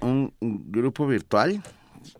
un 0.00 0.32
grupo 0.40 1.06
virtual, 1.06 1.62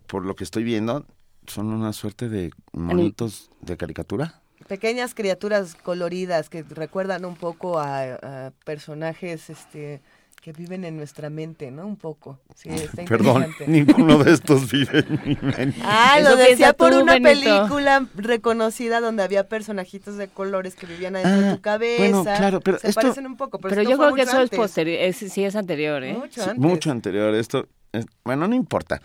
por 0.07 0.25
lo 0.25 0.35
que 0.35 0.43
estoy 0.43 0.63
viendo, 0.63 1.05
son 1.47 1.67
una 1.67 1.93
suerte 1.93 2.29
de 2.29 2.51
monitos 2.73 3.49
de 3.61 3.77
caricatura. 3.77 4.41
Pequeñas 4.67 5.13
criaturas 5.13 5.75
coloridas 5.75 6.49
que 6.49 6.63
recuerdan 6.63 7.25
un 7.25 7.35
poco 7.35 7.79
a, 7.79 8.01
a 8.15 8.51
personajes 8.63 9.49
este, 9.51 10.01
que 10.41 10.53
viven 10.53 10.85
en 10.85 10.97
nuestra 10.97 11.29
mente, 11.29 11.69
¿no? 11.69 11.85
Un 11.85 11.97
poco. 11.97 12.39
Sí, 12.55 12.69
está 12.71 13.03
Perdón, 13.05 13.45
ninguno 13.67 14.23
de 14.23 14.31
estos 14.33 14.71
vive 14.71 14.99
en 15.07 15.21
mi 15.23 15.37
mente. 15.41 15.79
Ah, 15.83 16.17
Eso 16.19 16.31
lo 16.31 16.35
decía 16.37 16.73
por 16.73 16.91
tú, 16.93 17.01
una 17.01 17.13
Benito. 17.19 17.29
película 17.59 18.07
reconocida 18.15 19.01
donde 19.01 19.21
había 19.21 19.47
personajitos 19.47 20.17
de 20.17 20.29
colores 20.29 20.75
que 20.75 20.87
vivían 20.87 21.15
adentro 21.15 21.41
de 21.41 21.47
Ah, 21.49 21.55
tu 21.55 21.61
cabeza. 21.61 21.97
bueno, 21.99 22.23
claro, 22.23 22.59
pero 22.61 22.79
Se 22.79 22.89
esto- 22.89 23.01
parecen 23.01 23.27
un 23.27 23.37
poco, 23.37 23.59
pero, 23.59 23.69
Pero 23.69 23.81
esto 23.83 23.91
yo 23.91 23.97
creo 23.99 24.15
que 24.15 24.21
eso 24.23 24.31
es 24.31 24.37
antes. 24.39 24.57
posterior, 24.57 24.99
es, 24.99 25.17
sí 25.17 25.43
es 25.43 25.55
anterior, 25.55 26.03
¿eh? 26.03 26.13
Mucho 26.13 26.43
Sí, 26.43 26.49
antes. 26.49 26.57
mucho 26.57 26.89
anterior. 26.91 27.35
Esto, 27.35 27.67
es- 27.91 28.05
bueno, 28.23 28.47
no 28.47 28.55
importa. 28.55 28.99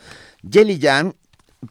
Jelly 0.50 0.78
Jam 0.80 1.12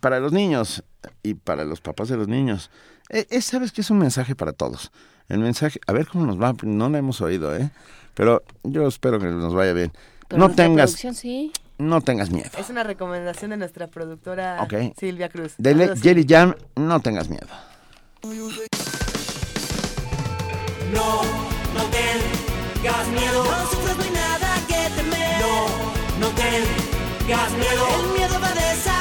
para 0.01 0.19
los 0.19 0.31
niños 0.31 0.83
y 1.23 1.33
para 1.35 1.65
los 1.65 1.81
papás 1.81 2.09
de 2.09 2.17
los 2.17 2.27
niños. 2.27 2.69
Eh, 3.09 3.25
eh, 3.29 3.41
Sabes 3.41 3.71
que 3.71 3.81
es 3.81 3.89
un 3.89 3.97
mensaje 3.99 4.35
para 4.35 4.53
todos. 4.53 4.91
El 5.27 5.39
mensaje, 5.39 5.79
a 5.87 5.93
ver 5.93 6.07
cómo 6.07 6.25
nos 6.25 6.41
va, 6.41 6.53
no 6.63 6.89
lo 6.89 6.97
hemos 6.97 7.21
oído, 7.21 7.55
¿eh? 7.55 7.69
Pero 8.15 8.43
yo 8.63 8.87
espero 8.87 9.19
que 9.19 9.27
nos 9.27 9.53
vaya 9.53 9.73
bien. 9.73 9.91
Pero 10.27 10.39
no 10.39 10.53
tengas, 10.53 10.91
sí. 10.91 11.51
no 11.77 12.01
tengas 12.01 12.29
miedo. 12.31 12.49
Es 12.57 12.69
una 12.69 12.83
recomendación 12.83 13.51
de 13.51 13.57
nuestra 13.57 13.87
productora. 13.87 14.67
Silvia 14.99 15.29
Cruz. 15.29 15.53
De 15.57 15.73
le- 15.73 15.83
Saludos, 15.85 16.01
Jelly 16.03 16.25
Jam, 16.27 16.55
no 16.75 16.99
tengas 16.99 17.29
miedo. 17.29 17.47
No, 20.93 21.21
no 21.75 21.83
tengas 21.91 23.07
miedo. 23.09 23.43
No 23.45 23.69
sufras, 23.69 23.97
no 23.97 24.03
hay 24.03 24.11
nada 24.11 24.55
que 24.67 24.89
temer. 24.95 25.41
No, 25.41 25.67
no 26.19 26.27
tengas 26.35 27.51
miedo. 27.53 27.87
El 28.03 28.17
miedo 28.17 28.39
va 28.41 28.47
a 28.47 28.53
desaparecer 28.53 28.98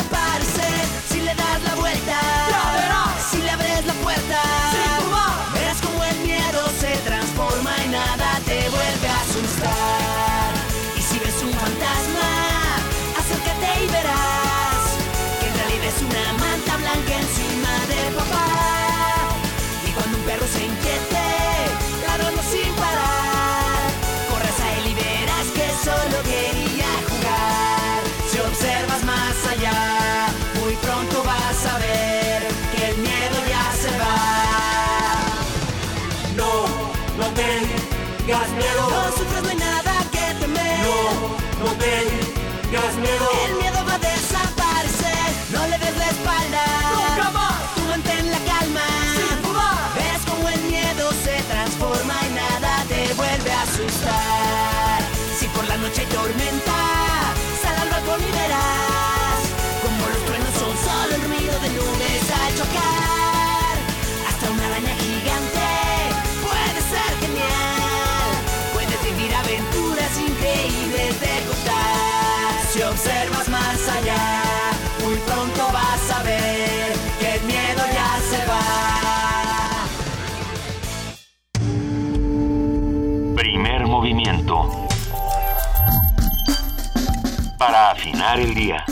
El 88.20 88.52
día. 88.52 88.84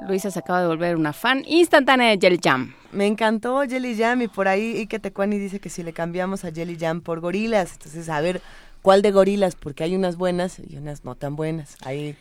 Luisa 0.00 0.30
se 0.32 0.38
acaba 0.40 0.60
de 0.60 0.66
volver 0.66 0.96
una 0.96 1.12
fan 1.12 1.44
instantánea 1.46 2.10
de 2.10 2.18
Jelly 2.20 2.40
Jam. 2.42 2.74
Me 2.90 3.06
encantó 3.06 3.62
Jelly 3.62 3.96
Jam 3.96 4.22
y 4.22 4.28
por 4.28 4.48
ahí 4.48 4.76
Ike 4.78 4.98
Tecuani 4.98 5.38
dice 5.38 5.60
que 5.60 5.70
si 5.70 5.84
le 5.84 5.92
cambiamos 5.92 6.44
a 6.44 6.50
Jelly 6.50 6.76
Jam 6.78 7.00
por 7.00 7.20
gorilas, 7.20 7.74
entonces 7.74 8.08
a 8.08 8.20
ver 8.20 8.42
cuál 8.82 9.02
de 9.02 9.12
gorilas, 9.12 9.54
porque 9.54 9.84
hay 9.84 9.94
unas 9.94 10.16
buenas 10.16 10.58
y 10.58 10.76
unas 10.76 11.04
no 11.04 11.14
tan 11.14 11.36
buenas. 11.36 11.76
Ahí 11.84 12.16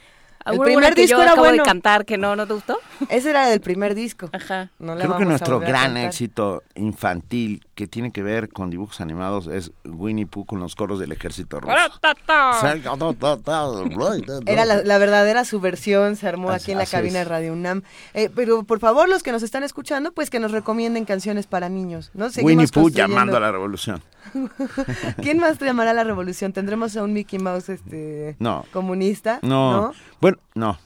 el 0.46 0.56
¿Hubo 0.56 0.64
primer 0.64 0.94
que 0.96 1.02
disco 1.02 1.18
yo 1.18 1.22
era 1.24 1.32
acabo 1.34 1.48
bueno. 1.48 1.64
de 1.64 1.68
cantar 1.68 2.06
que 2.06 2.18
no, 2.18 2.36
no 2.36 2.48
te 2.48 2.54
gustó? 2.54 2.78
Ese 3.10 3.30
era 3.30 3.48
del 3.48 3.62
primer 3.62 3.94
disco. 3.96 4.30
Ajá. 4.32 4.72
No 4.80 4.96
Creo 4.96 5.18
que 5.18 5.26
nuestro 5.26 5.60
gran 5.60 5.98
éxito 5.98 6.64
infantil 6.76 7.66
que 7.76 7.88
tiene 7.88 8.12
que 8.12 8.24
ver 8.24 8.50
con 8.50 8.70
dibujos 8.70 9.00
animados 9.02 9.48
es 9.48 9.72
Winnie 9.86 10.26
Pooh 10.26 10.46
con 10.46 10.60
los 10.60 10.76
coros 10.76 11.00
del 11.00 11.12
ejército 11.12 11.60
ruso. 11.60 11.74
Era 14.46 14.66
la, 14.66 14.84
la 14.84 14.98
verdadera 14.98 15.46
subversión, 15.46 16.16
se 16.16 16.28
armó 16.28 16.50
Así- 16.52 16.64
aquí 16.64 16.72
en 16.74 16.78
la 16.80 16.86
cabina 16.86 17.20
es. 17.22 17.26
de 17.26 17.30
Radio 17.30 17.54
UNAM. 17.54 17.84
Eh, 18.14 18.30
pero 18.34 18.64
por 18.64 18.80
favor, 18.80 19.08
los 19.10 19.24
que 19.24 19.32
nos 19.32 19.44
están 19.44 19.64
escuchando, 19.64 20.12
pues 20.12 20.30
que 20.30 20.40
nos 20.40 20.52
recomienden 20.52 21.06
canciones 21.06 21.48
para 21.48 21.70
niños, 21.70 22.12
¿no? 22.14 22.30
Seguimos 22.30 22.50
Winnie 22.52 22.68
Pooh 22.68 22.90
llamando 22.90 23.38
a 23.38 23.40
la 23.40 23.52
revolución. 23.52 24.02
¿Quién 25.22 25.40
más 25.40 25.58
llamará 25.60 25.92
a 25.92 25.94
la 25.94 26.04
revolución? 26.04 26.54
¿Tendremos 26.54 26.96
a 26.98 27.04
un 27.04 27.14
Mickey 27.14 27.40
Mouse 27.40 27.70
este 27.70 28.36
No. 28.40 28.66
comunista? 28.72 29.40
No. 29.42 29.94
Bueno, 30.22 30.38
no. 30.56 30.78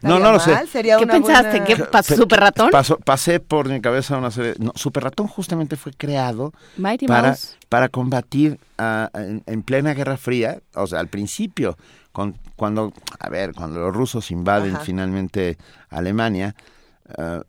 No, 0.00 0.18
no 0.18 0.32
lo 0.32 0.40
sé. 0.40 0.66
Sería 0.66 0.96
¿Qué 0.96 1.04
una 1.04 1.12
pensaste? 1.14 1.50
buena- 1.60 1.64
¿Qué 1.66 1.76
pasó? 1.76 2.14
Pe- 2.14 2.16
¿Super 2.16 2.40
ratón? 2.40 2.70
pasó- 2.70 2.98
pasé 2.98 3.40
por 3.40 3.68
mi 3.68 3.80
cabeza 3.80 4.16
una 4.16 4.30
serie. 4.30 4.54
No, 4.58 4.72
Super 4.74 5.04
Ratón 5.04 5.28
justamente 5.28 5.76
fue 5.76 5.92
creado 5.92 6.52
Mighty 6.78 7.06
para, 7.06 7.28
Mouse. 7.28 7.56
para 7.68 7.88
combatir 7.90 8.58
ah, 8.78 9.10
en, 9.14 9.42
en 9.46 9.62
plena 9.62 9.92
Guerra 9.92 10.16
Fría, 10.16 10.60
o 10.74 10.86
sea, 10.86 10.98
al 11.00 11.08
principio, 11.08 11.76
con, 12.10 12.36
cuando, 12.56 12.92
a 13.20 13.28
ver, 13.28 13.52
cuando 13.54 13.78
los 13.80 13.94
rusos 13.94 14.30
invaden 14.30 14.76
Ajá. 14.76 14.84
finalmente 14.84 15.58
Alemania, 15.90 16.56
ah, 17.18 17.42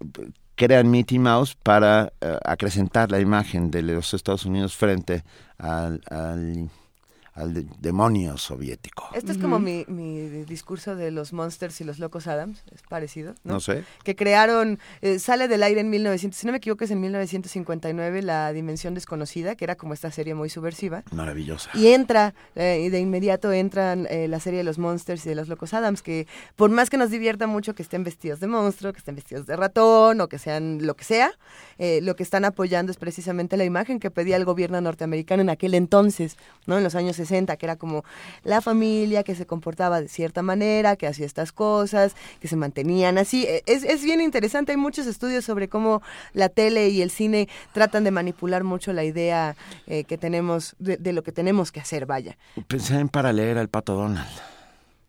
crean 0.56 0.92
Mickey 0.92 1.20
Mouse 1.20 1.56
para 1.56 2.12
ah, 2.22 2.40
acrecentar 2.44 3.10
la 3.10 3.22
imagen 3.22 3.72
de 3.72 3.82
los 3.84 4.14
Estados 4.14 4.46
Unidos 4.46 4.76
frente 4.76 5.24
al, 5.58 6.02
al, 6.12 6.70
al 7.38 7.54
de- 7.54 7.66
demonio 7.80 8.38
soviético. 8.38 9.10
Esto 9.14 9.32
es 9.32 9.38
como 9.38 9.60
mi, 9.60 9.86
mi 9.88 10.28
discurso 10.46 10.96
de 10.96 11.12
los 11.12 11.32
Monsters 11.34 11.80
y 11.82 11.84
los 11.84 12.00
Locos 12.00 12.28
Adams, 12.28 12.64
es 12.74 12.82
parecido, 12.82 13.36
¿no? 13.44 13.54
No 13.54 13.60
sé. 13.60 13.84
que 14.04 14.16
crearon, 14.16 14.80
eh, 15.02 15.20
sale 15.20 15.48
del 15.48 15.64
aire 15.64 15.82
en 15.82 15.90
1900, 15.90 16.38
si 16.38 16.46
no 16.46 16.52
me 16.52 16.58
equivoco 16.58 16.84
es 16.84 16.92
en 16.92 17.00
1959, 17.00 18.22
La 18.22 18.52
Dimensión 18.54 18.94
Desconocida, 18.94 19.56
que 19.56 19.66
era 19.66 19.76
como 19.76 19.94
esta 19.94 20.12
serie 20.12 20.34
muy 20.36 20.50
subversiva. 20.50 21.04
Maravillosa. 21.12 21.70
Y 21.74 21.88
entra, 21.88 22.34
eh, 22.56 22.82
y 22.86 22.90
de 22.90 23.00
inmediato 23.00 23.52
entran 23.52 24.08
eh, 24.10 24.28
la 24.28 24.40
serie 24.40 24.58
de 24.60 24.64
los 24.64 24.78
Monsters 24.80 25.26
y 25.26 25.30
de 25.30 25.36
los 25.36 25.48
Locos 25.48 25.74
Adams, 25.74 26.02
que 26.02 26.28
por 26.56 26.70
más 26.72 26.90
que 26.90 26.98
nos 26.98 27.12
divierta 27.12 27.48
mucho 27.48 27.76
que 27.76 27.84
estén 27.84 28.04
vestidos 28.04 28.40
de 28.40 28.48
monstruo, 28.48 28.94
que 28.94 29.00
estén 29.00 29.16
vestidos 29.16 29.46
de 29.46 29.56
ratón 29.56 30.22
o 30.22 30.28
que 30.28 30.40
sean 30.40 30.86
lo 30.86 30.96
que 30.96 31.04
sea, 31.04 31.32
eh, 31.78 32.00
lo 32.02 32.16
que 32.16 32.24
están 32.24 32.46
apoyando 32.46 32.92
es 32.92 32.98
precisamente 32.98 33.58
la 33.58 33.66
imagen 33.66 34.00
que 34.00 34.10
pedía 34.12 34.36
el 34.38 34.46
gobierno 34.46 34.82
norteamericano 34.82 35.42
en 35.42 35.50
aquel 35.50 35.74
entonces, 35.76 36.38
¿no? 36.66 36.78
En 36.78 36.84
los 36.84 36.96
años 36.96 37.16
60, 37.16 37.27
que 37.28 37.66
era 37.66 37.76
como 37.76 38.04
la 38.44 38.62
familia 38.62 39.24
que 39.24 39.36
se 39.36 39.46
comportaba 39.46 40.02
de 40.02 40.08
cierta 40.08 40.42
manera, 40.42 40.96
que 40.96 41.08
hacía 41.08 41.26
estas 41.26 41.52
cosas, 41.52 42.16
que 42.40 42.48
se 42.48 42.56
mantenían 42.56 43.18
así. 43.18 43.46
Eh, 43.46 43.64
Es, 43.66 43.84
es 43.84 44.04
bien 44.04 44.22
interesante, 44.22 44.72
hay 44.72 44.78
muchos 44.78 45.06
estudios 45.08 45.46
sobre 45.46 45.68
cómo 45.68 46.02
la 46.34 46.50
tele 46.50 46.90
y 46.90 47.02
el 47.02 47.12
cine 47.12 47.48
tratan 47.74 48.04
de 48.04 48.12
manipular 48.12 48.64
mucho 48.64 48.94
la 48.94 49.04
idea 49.04 49.56
eh, 49.88 50.04
que 50.06 50.18
tenemos, 50.18 50.76
de, 50.80 50.98
de 50.98 51.14
lo 51.14 51.22
que 51.24 51.32
tenemos 51.32 51.72
que 51.72 51.80
hacer, 51.80 52.06
vaya. 52.06 52.38
Pensé 52.68 53.00
en 53.00 53.10
para 53.10 53.34
leer 53.34 53.58
al 53.58 53.68
Pato 53.70 53.94
Donald. 53.94 54.28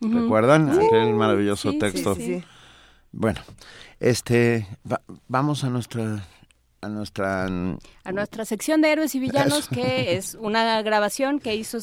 ¿Recuerdan 0.01 0.71
aquel 0.71 1.15
maravilloso 1.15 1.73
sí, 1.73 1.79
texto? 1.79 2.15
Sí, 2.15 2.23
sí. 2.41 2.45
Bueno, 3.11 3.41
este, 4.01 4.67
va- 4.91 5.01
vamos 5.27 5.65
a 5.65 5.71
nuestra, 5.71 6.25
a 6.81 6.89
nuestra, 6.89 7.45
A 7.45 8.13
nuestra 8.13 8.45
sección 8.45 8.81
de 8.81 8.93
héroes 8.93 9.15
y 9.15 9.19
villanos, 9.19 9.69
que 9.69 10.17
es 10.17 10.37
una 10.41 10.81
grabación 10.83 11.41
que 11.41 11.57
hizo 11.57 11.79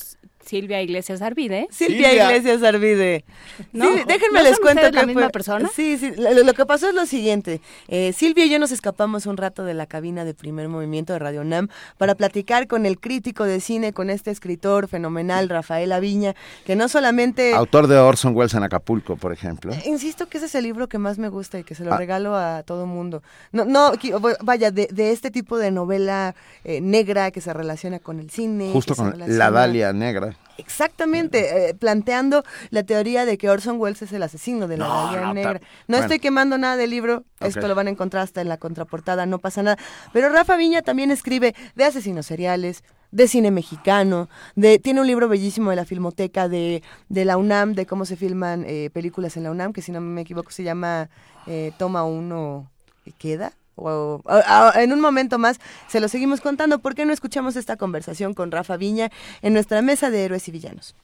Silvia 0.45 0.81
Iglesias 0.81 1.21
Arvide. 1.21 1.67
Silvia, 1.71 2.09
Silvia. 2.09 2.25
Iglesias 2.37 2.63
Arvide. 2.63 3.25
No, 3.73 3.85
Sí, 3.93 4.01
déjenme 4.07 4.39
¿no 4.39 4.43
les 4.49 4.59
cuento 4.59 4.81
ustedes 4.81 4.93
la 4.95 5.01
que 5.01 5.07
misma 5.07 5.29
persona? 5.29 5.69
Sí, 5.73 5.97
sí. 5.97 6.11
Lo, 6.17 6.31
lo 6.43 6.53
que 6.53 6.65
pasó 6.65 6.87
es 6.89 6.93
lo 6.95 7.05
siguiente. 7.05 7.61
Eh, 7.87 8.13
Silvia 8.13 8.45
y 8.45 8.49
yo 8.49 8.59
nos 8.59 8.71
escapamos 8.71 9.25
un 9.25 9.37
rato 9.37 9.63
de 9.65 9.73
la 9.73 9.85
cabina 9.85 10.23
de 10.25 10.33
primer 10.33 10.67
movimiento 10.69 11.13
de 11.13 11.19
Radio 11.19 11.43
Nam 11.43 11.67
para 11.97 12.15
platicar 12.15 12.67
con 12.67 12.85
el 12.85 12.99
crítico 12.99 13.43
de 13.43 13.59
cine, 13.59 13.91
con 13.93 14.09
este 14.09 14.31
escritor 14.31 14.87
fenomenal, 14.87 15.49
Rafael 15.49 15.91
Aviña, 15.91 16.35
que 16.65 16.75
no 16.75 16.87
solamente... 16.89 17.53
Autor 17.53 17.87
de 17.87 17.97
Orson 17.97 18.35
Welles 18.35 18.53
en 18.53 18.63
Acapulco, 18.63 19.15
por 19.17 19.33
ejemplo. 19.33 19.73
Insisto 19.85 20.27
que 20.27 20.37
ese 20.37 20.45
es 20.47 20.55
el 20.55 20.63
libro 20.63 20.87
que 20.87 20.97
más 20.97 21.17
me 21.17 21.29
gusta 21.29 21.57
y 21.59 21.63
que 21.63 21.73
se 21.75 21.83
lo 21.83 21.93
Ah. 21.93 21.97
regalo 21.97 22.35
a 22.35 22.63
todo 22.63 22.85
mundo. 22.85 23.23
No, 23.51 23.65
no, 23.65 23.93
vaya, 24.41 24.71
de, 24.71 24.87
de 24.91 25.11
este 25.11 25.31
tipo 25.31 25.57
de 25.57 25.71
novela 25.71 26.35
eh, 26.63 26.81
negra 26.81 27.31
que 27.31 27.41
se 27.41 27.53
relaciona 27.53 27.99
con 27.99 28.19
el 28.19 28.29
cine. 28.29 28.69
Justo 28.73 28.93
que 28.93 29.01
con 29.01 29.11
relaciona- 29.13 29.37
La 29.37 29.51
Dalia 29.51 29.93
Negra. 29.93 30.34
Exactamente, 30.57 31.69
eh, 31.69 31.73
planteando 31.73 32.43
la 32.69 32.83
teoría 32.83 33.25
de 33.25 33.37
que 33.37 33.49
Orson 33.49 33.77
Welles 33.79 34.01
es 34.01 34.13
el 34.13 34.23
asesino 34.23 34.67
de 34.67 34.77
la 34.77 34.87
No, 34.87 35.33
Negra. 35.33 35.59
No 35.87 35.97
bueno. 35.97 36.03
estoy 36.05 36.19
quemando 36.19 36.57
nada 36.57 36.77
del 36.77 36.91
libro, 36.91 37.25
esto 37.41 37.59
Ok. 37.59 37.67
lo 37.67 37.75
van 37.75 37.87
a 37.87 37.89
encontrar 37.89 38.23
hasta 38.23 38.39
en 38.39 38.47
la 38.47 38.57
contraportada, 38.57 39.25
no 39.25 39.39
pasa 39.39 39.63
nada. 39.63 39.77
Pero 40.13 40.29
Rafa 40.29 40.55
Viña 40.55 40.81
también 40.81 41.11
escribe 41.11 41.53
de 41.75 41.83
asesinos 41.83 42.25
seriales, 42.25 42.83
de 43.11 43.27
cine 43.27 43.51
mexicano, 43.51 44.29
de 44.55 44.79
tiene 44.79 45.01
un 45.01 45.07
libro 45.07 45.27
bellísimo 45.27 45.69
de 45.71 45.75
la 45.75 45.85
filmoteca 45.85 46.47
de, 46.47 46.83
de 47.09 47.25
la 47.25 47.35
UNAM, 47.37 47.73
de 47.73 47.85
cómo 47.85 48.05
se 48.05 48.15
filman 48.15 48.63
eh, 48.65 48.89
películas 48.93 49.35
en 49.35 49.43
la 49.43 49.51
UNAM, 49.51 49.73
que 49.73 49.81
si 49.81 49.91
no 49.91 49.99
me 49.99 50.21
equivoco 50.21 50.51
se 50.51 50.63
llama 50.63 51.09
eh, 51.47 51.73
Toma 51.77 52.05
uno 52.05 52.71
y 53.05 53.11
queda. 53.11 53.51
En 53.77 54.93
un 54.93 55.01
momento 55.01 55.37
más 55.37 55.59
se 55.87 55.99
lo 55.99 56.07
seguimos 56.07 56.41
contando. 56.41 56.79
¿Por 56.79 56.95
qué 56.95 57.05
no 57.05 57.13
escuchamos 57.13 57.55
esta 57.55 57.77
conversación 57.77 58.33
con 58.33 58.51
Rafa 58.51 58.77
Viña 58.77 59.11
en 59.41 59.53
nuestra 59.53 59.81
mesa 59.81 60.09
de 60.09 60.25
héroes 60.25 60.47
y 60.47 60.51
villanos? 60.51 60.95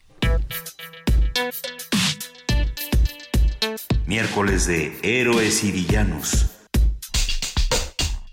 Miércoles 4.06 4.66
de 4.66 4.98
Héroes 5.02 5.64
y 5.64 5.72
Villanos. 5.72 6.61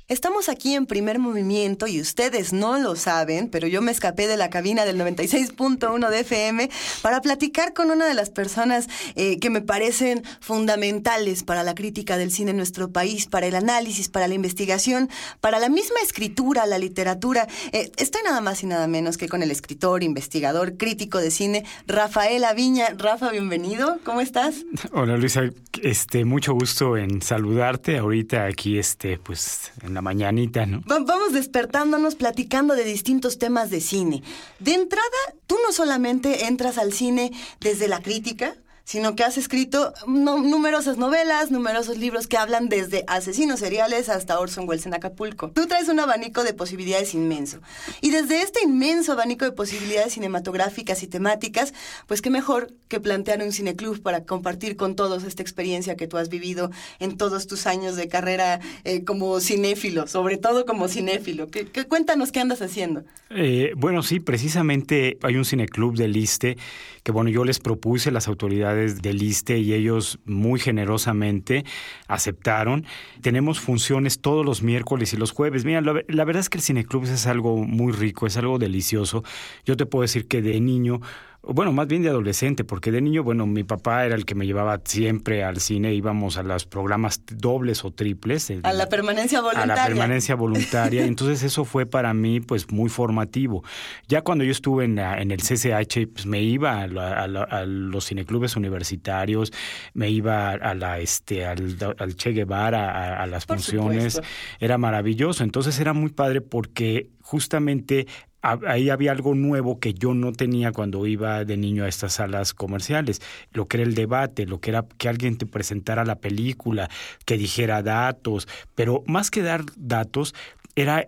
Estamos 0.09 0.49
aquí 0.49 0.73
en 0.73 0.87
primer 0.87 1.19
movimiento 1.19 1.85
y 1.85 2.01
ustedes 2.01 2.51
no 2.51 2.79
lo 2.79 2.95
saben, 2.95 3.47
pero 3.47 3.67
yo 3.67 3.83
me 3.83 3.91
escapé 3.91 4.25
de 4.25 4.37
la 4.37 4.49
cabina 4.49 4.83
del 4.83 4.99
96.1 4.99 6.09
de 6.09 6.19
FM 6.21 6.67
para 7.03 7.21
platicar 7.21 7.73
con 7.73 7.91
una 7.91 8.07
de 8.07 8.15
las 8.15 8.31
personas 8.31 8.87
eh, 9.13 9.37
que 9.37 9.51
me 9.51 9.61
parecen 9.61 10.23
fundamentales 10.39 11.43
para 11.43 11.61
la 11.61 11.75
crítica 11.75 12.17
del 12.17 12.31
cine 12.31 12.49
en 12.49 12.57
nuestro 12.57 12.91
país, 12.91 13.27
para 13.27 13.45
el 13.45 13.53
análisis, 13.53 14.09
para 14.09 14.27
la 14.27 14.33
investigación, 14.33 15.11
para 15.41 15.59
la 15.59 15.69
misma 15.69 15.99
escritura, 16.01 16.65
la 16.65 16.79
literatura. 16.79 17.47
Eh, 17.71 17.91
estoy 17.97 18.23
nada 18.23 18.41
más 18.41 18.63
y 18.63 18.65
nada 18.65 18.87
menos 18.87 19.15
que 19.15 19.29
con 19.29 19.43
el 19.43 19.51
escritor, 19.51 20.01
investigador, 20.01 20.75
crítico 20.75 21.19
de 21.19 21.29
cine, 21.29 21.65
Rafael 21.85 22.45
Aviña. 22.45 22.95
Rafa, 22.97 23.29
bienvenido. 23.29 23.99
¿Cómo 24.03 24.21
estás? 24.21 24.65
Hola 24.91 25.17
Luisa, 25.17 25.43
este, 25.83 26.25
mucho 26.25 26.55
gusto 26.55 26.97
en 26.97 27.21
saludarte 27.21 27.99
ahorita 27.99 28.45
aquí, 28.45 28.79
este, 28.79 29.19
pues, 29.19 29.71
en 29.83 29.98
la 29.99 30.01
mañanita, 30.01 30.65
¿no? 30.65 30.81
Va- 30.89 30.99
Vamos 30.99 31.33
despertándonos 31.33 32.15
platicando 32.15 32.73
de 32.75 32.85
distintos 32.85 33.37
temas 33.37 33.69
de 33.69 33.81
cine. 33.81 34.23
De 34.59 34.73
entrada, 34.73 35.03
tú 35.45 35.57
no 35.65 35.73
solamente 35.73 36.45
entras 36.45 36.77
al 36.77 36.93
cine 36.93 37.31
desde 37.59 37.87
la 37.89 38.01
crítica, 38.01 38.55
sino 38.89 39.15
que 39.15 39.23
has 39.23 39.37
escrito 39.37 39.93
numerosas 40.07 40.97
novelas, 40.97 41.51
numerosos 41.51 41.99
libros 41.99 42.25
que 42.25 42.37
hablan 42.37 42.69
desde 42.69 43.03
asesinos 43.05 43.59
seriales 43.59 44.09
hasta 44.09 44.39
Orson 44.39 44.67
Welles 44.67 44.87
en 44.87 44.95
Acapulco. 44.95 45.51
Tú 45.51 45.67
traes 45.67 45.89
un 45.89 45.99
abanico 45.99 46.43
de 46.43 46.55
posibilidades 46.55 47.13
inmenso. 47.13 47.59
Y 48.01 48.09
desde 48.09 48.41
este 48.41 48.63
inmenso 48.63 49.11
abanico 49.11 49.45
de 49.45 49.51
posibilidades 49.51 50.13
cinematográficas 50.13 51.03
y 51.03 51.07
temáticas, 51.07 51.71
pues 52.07 52.23
qué 52.23 52.31
mejor 52.31 52.73
que 52.87 52.99
plantear 52.99 53.43
un 53.43 53.51
cineclub 53.51 54.01
para 54.01 54.23
compartir 54.23 54.75
con 54.75 54.95
todos 54.95 55.23
esta 55.23 55.43
experiencia 55.43 55.95
que 55.95 56.07
tú 56.07 56.17
has 56.17 56.29
vivido 56.29 56.71
en 56.97 57.15
todos 57.15 57.45
tus 57.45 57.67
años 57.67 57.95
de 57.95 58.07
carrera 58.07 58.59
eh, 58.85 59.03
como 59.03 59.39
cinéfilo, 59.39 60.07
sobre 60.07 60.37
todo 60.37 60.65
como 60.65 60.87
cinéfilo. 60.87 61.47
¿Qué, 61.51 61.67
cuéntanos 61.87 62.31
qué 62.31 62.39
andas 62.39 62.63
haciendo. 62.63 63.03
Eh, 63.29 63.71
bueno, 63.77 64.01
sí, 64.01 64.19
precisamente 64.19 65.19
hay 65.21 65.35
un 65.35 65.45
cineclub 65.45 65.95
del 65.95 66.17
ISTE 66.17 66.57
que, 67.03 67.11
bueno, 67.11 67.29
yo 67.29 67.45
les 67.45 67.59
propuse 67.59 68.09
las 68.09 68.27
autoridades 68.27 68.78
del 68.87 69.21
ISTE 69.21 69.59
y 69.59 69.73
ellos 69.73 70.19
muy 70.25 70.59
generosamente 70.59 71.65
aceptaron. 72.07 72.85
Tenemos 73.21 73.59
funciones 73.59 74.19
todos 74.19 74.45
los 74.45 74.61
miércoles 74.61 75.13
y 75.13 75.17
los 75.17 75.31
jueves. 75.31 75.65
Mira, 75.65 75.81
la, 75.81 76.25
verdad 76.25 76.39
es 76.39 76.49
que 76.49 76.57
el 76.57 76.63
cineclub 76.63 77.03
es 77.03 77.27
algo 77.27 77.57
muy 77.57 77.93
rico, 77.93 78.27
es 78.27 78.37
algo 78.37 78.59
delicioso. 78.59 79.23
Yo 79.65 79.77
te 79.77 79.85
puedo 79.85 80.01
decir 80.03 80.27
que 80.27 80.41
de 80.41 80.59
niño 80.59 81.01
bueno, 81.41 81.71
más 81.71 81.87
bien 81.87 82.03
de 82.03 82.09
adolescente, 82.09 82.63
porque 82.63 82.91
de 82.91 83.01
niño, 83.01 83.23
bueno, 83.23 83.47
mi 83.47 83.63
papá 83.63 84.05
era 84.05 84.15
el 84.15 84.25
que 84.25 84.35
me 84.35 84.45
llevaba 84.45 84.81
siempre 84.83 85.43
al 85.43 85.59
cine, 85.61 85.93
íbamos 85.93 86.37
a 86.37 86.43
los 86.43 86.65
programas 86.65 87.21
dobles 87.31 87.83
o 87.85 87.91
triples. 87.91 88.51
A 88.63 88.73
la 88.73 88.87
permanencia 88.89 89.39
A 89.39 89.41
voluntaria. 89.41 89.75
la 89.75 89.85
permanencia 89.87 90.35
voluntaria. 90.35 91.05
Entonces 91.05 91.41
eso 91.43 91.63
fue 91.65 91.85
para 91.85 92.13
mí 92.13 92.39
pues 92.41 92.71
muy 92.71 92.89
formativo. 92.89 93.63
Ya 94.07 94.21
cuando 94.21 94.43
yo 94.43 94.51
estuve 94.51 94.85
en, 94.85 94.95
la- 94.97 95.21
en 95.21 95.31
el 95.31 95.39
CCH, 95.41 96.07
pues 96.13 96.25
me 96.25 96.41
iba 96.41 96.81
a, 96.81 96.87
la- 96.87 97.23
a 97.23 97.27
la- 97.27 97.43
a 97.43 97.65
los 97.65 98.05
cineclubes 98.07 98.55
universitarios, 98.55 99.51
me 99.93 100.09
iba 100.09 100.51
a 100.51 100.73
la 100.75 100.99
este 100.99 101.45
al, 101.45 101.77
al 101.97 102.15
Che 102.15 102.31
Guevara, 102.31 102.91
a, 102.91 103.23
a 103.23 103.27
las 103.27 103.45
Por 103.45 103.57
funciones. 103.57 104.13
supuesto. 104.13 104.33
Era 104.59 104.77
maravilloso. 104.77 105.43
Entonces 105.43 105.79
era 105.79 105.93
muy 105.93 106.09
padre 106.09 106.41
porque 106.41 107.09
justamente 107.21 108.07
a- 108.07 108.28
ahí 108.41 108.89
había 108.89 109.11
algo 109.11 109.35
nuevo 109.35 109.79
que 109.79 109.93
yo 109.93 110.13
no 110.13 110.31
tenía 110.31 110.71
cuando 110.71 111.05
iba 111.05 111.45
de 111.45 111.57
niño 111.57 111.83
a 111.83 111.87
estas 111.87 112.13
salas 112.13 112.53
comerciales, 112.53 113.21
lo 113.51 113.67
que 113.67 113.77
era 113.77 113.85
el 113.85 113.95
debate, 113.95 114.45
lo 114.45 114.59
que 114.59 114.71
era 114.71 114.85
que 114.97 115.09
alguien 115.09 115.37
te 115.37 115.45
presentara 115.45 116.05
la 116.05 116.19
película, 116.19 116.89
que 117.25 117.37
dijera 117.37 117.83
datos, 117.83 118.47
pero 118.75 119.03
más 119.07 119.31
que 119.31 119.41
dar 119.41 119.63
datos, 119.75 120.33
era 120.75 121.07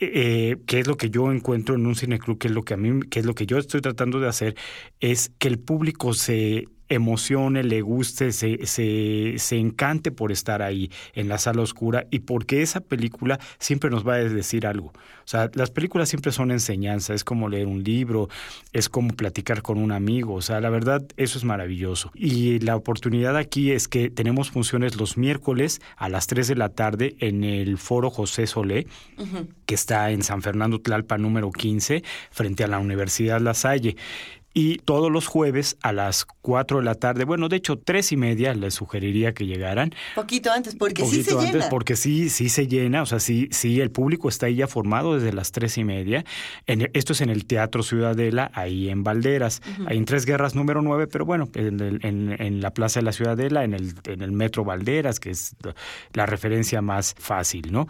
eh, 0.00 0.56
que 0.66 0.80
es 0.80 0.86
lo 0.88 0.96
que 0.96 1.10
yo 1.10 1.30
encuentro 1.30 1.76
en 1.76 1.86
un 1.86 1.94
cineclub, 1.94 2.38
que 2.38 2.48
es 2.48 2.54
lo 2.54 2.62
que 2.64 2.74
a 2.74 2.76
mí, 2.76 3.02
que 3.08 3.20
es 3.20 3.26
lo 3.26 3.34
que 3.34 3.46
yo 3.46 3.58
estoy 3.58 3.80
tratando 3.80 4.18
de 4.18 4.28
hacer, 4.28 4.56
es 4.98 5.30
que 5.38 5.48
el 5.48 5.60
público 5.60 6.12
se 6.14 6.66
emocione, 6.94 7.62
le 7.62 7.80
guste, 7.82 8.32
se, 8.32 8.66
se, 8.66 9.34
se 9.38 9.56
encante 9.56 10.10
por 10.10 10.32
estar 10.32 10.62
ahí 10.62 10.90
en 11.14 11.28
la 11.28 11.38
sala 11.38 11.62
oscura 11.62 12.06
y 12.10 12.20
porque 12.20 12.62
esa 12.62 12.80
película 12.80 13.38
siempre 13.58 13.90
nos 13.90 14.06
va 14.06 14.14
a 14.14 14.18
decir 14.18 14.66
algo. 14.66 14.92
O 15.24 15.28
sea, 15.28 15.50
las 15.54 15.70
películas 15.70 16.08
siempre 16.08 16.32
son 16.32 16.50
enseñanza, 16.50 17.14
es 17.14 17.24
como 17.24 17.48
leer 17.48 17.66
un 17.66 17.82
libro, 17.82 18.28
es 18.72 18.88
como 18.88 19.14
platicar 19.14 19.62
con 19.62 19.78
un 19.78 19.92
amigo, 19.92 20.34
o 20.34 20.42
sea, 20.42 20.60
la 20.60 20.70
verdad, 20.70 21.04
eso 21.16 21.38
es 21.38 21.44
maravilloso. 21.44 22.10
Y 22.14 22.58
la 22.60 22.76
oportunidad 22.76 23.36
aquí 23.36 23.70
es 23.70 23.88
que 23.88 24.10
tenemos 24.10 24.50
funciones 24.50 24.96
los 24.96 25.16
miércoles 25.16 25.80
a 25.96 26.08
las 26.08 26.26
3 26.26 26.48
de 26.48 26.56
la 26.56 26.70
tarde 26.70 27.16
en 27.20 27.44
el 27.44 27.78
foro 27.78 28.10
José 28.10 28.46
Solé, 28.46 28.86
que 29.66 29.74
está 29.74 30.10
en 30.10 30.22
San 30.22 30.42
Fernando 30.42 30.80
Tlalpa 30.80 31.18
número 31.18 31.50
15, 31.50 32.02
frente 32.30 32.64
a 32.64 32.68
la 32.68 32.78
Universidad 32.78 33.40
La 33.40 33.54
Salle. 33.54 33.96
Y 34.54 34.76
todos 34.78 35.10
los 35.10 35.26
jueves 35.26 35.78
a 35.82 35.92
las 35.94 36.26
4 36.42 36.78
de 36.78 36.84
la 36.84 36.94
tarde, 36.94 37.24
bueno, 37.24 37.48
de 37.48 37.56
hecho, 37.56 37.78
tres 37.78 38.12
y 38.12 38.16
media 38.18 38.52
les 38.52 38.74
sugeriría 38.74 39.32
que 39.32 39.46
llegaran. 39.46 39.94
Poquito 40.14 40.52
antes, 40.52 40.74
porque 40.76 41.06
sí 41.06 41.22
se 41.22 41.32
antes, 41.32 41.52
llena. 41.54 41.68
porque 41.70 41.96
sí, 41.96 42.28
sí 42.28 42.50
se 42.50 42.66
llena, 42.66 43.00
o 43.02 43.06
sea, 43.06 43.18
sí, 43.18 43.48
sí, 43.50 43.80
el 43.80 43.90
público 43.90 44.28
está 44.28 44.46
ahí 44.46 44.56
ya 44.56 44.66
formado 44.66 45.14
desde 45.14 45.32
las 45.32 45.52
tres 45.52 45.78
y 45.78 45.84
media. 45.84 46.24
En, 46.66 46.90
esto 46.92 47.14
es 47.14 47.22
en 47.22 47.30
el 47.30 47.46
Teatro 47.46 47.82
Ciudadela, 47.82 48.50
ahí 48.54 48.90
en 48.90 49.02
Valderas, 49.04 49.62
ahí 49.86 49.96
en 49.96 50.04
Tres 50.04 50.26
Guerras 50.26 50.54
número 50.54 50.82
9, 50.82 51.06
pero 51.06 51.24
bueno, 51.24 51.48
en, 51.54 51.80
el- 51.80 52.00
en- 52.04 52.36
en 52.38 52.60
la 52.60 52.72
Plaza 52.72 53.00
de 53.00 53.04
la 53.06 53.12
Ciudadela, 53.12 53.64
en 53.64 53.72
el, 53.72 53.94
en 54.04 54.20
el 54.20 54.32
Metro 54.32 54.64
Valderas, 54.64 55.18
que 55.18 55.30
es 55.30 55.56
la 56.12 56.26
referencia 56.26 56.82
más 56.82 57.14
fácil, 57.18 57.72
¿no? 57.72 57.88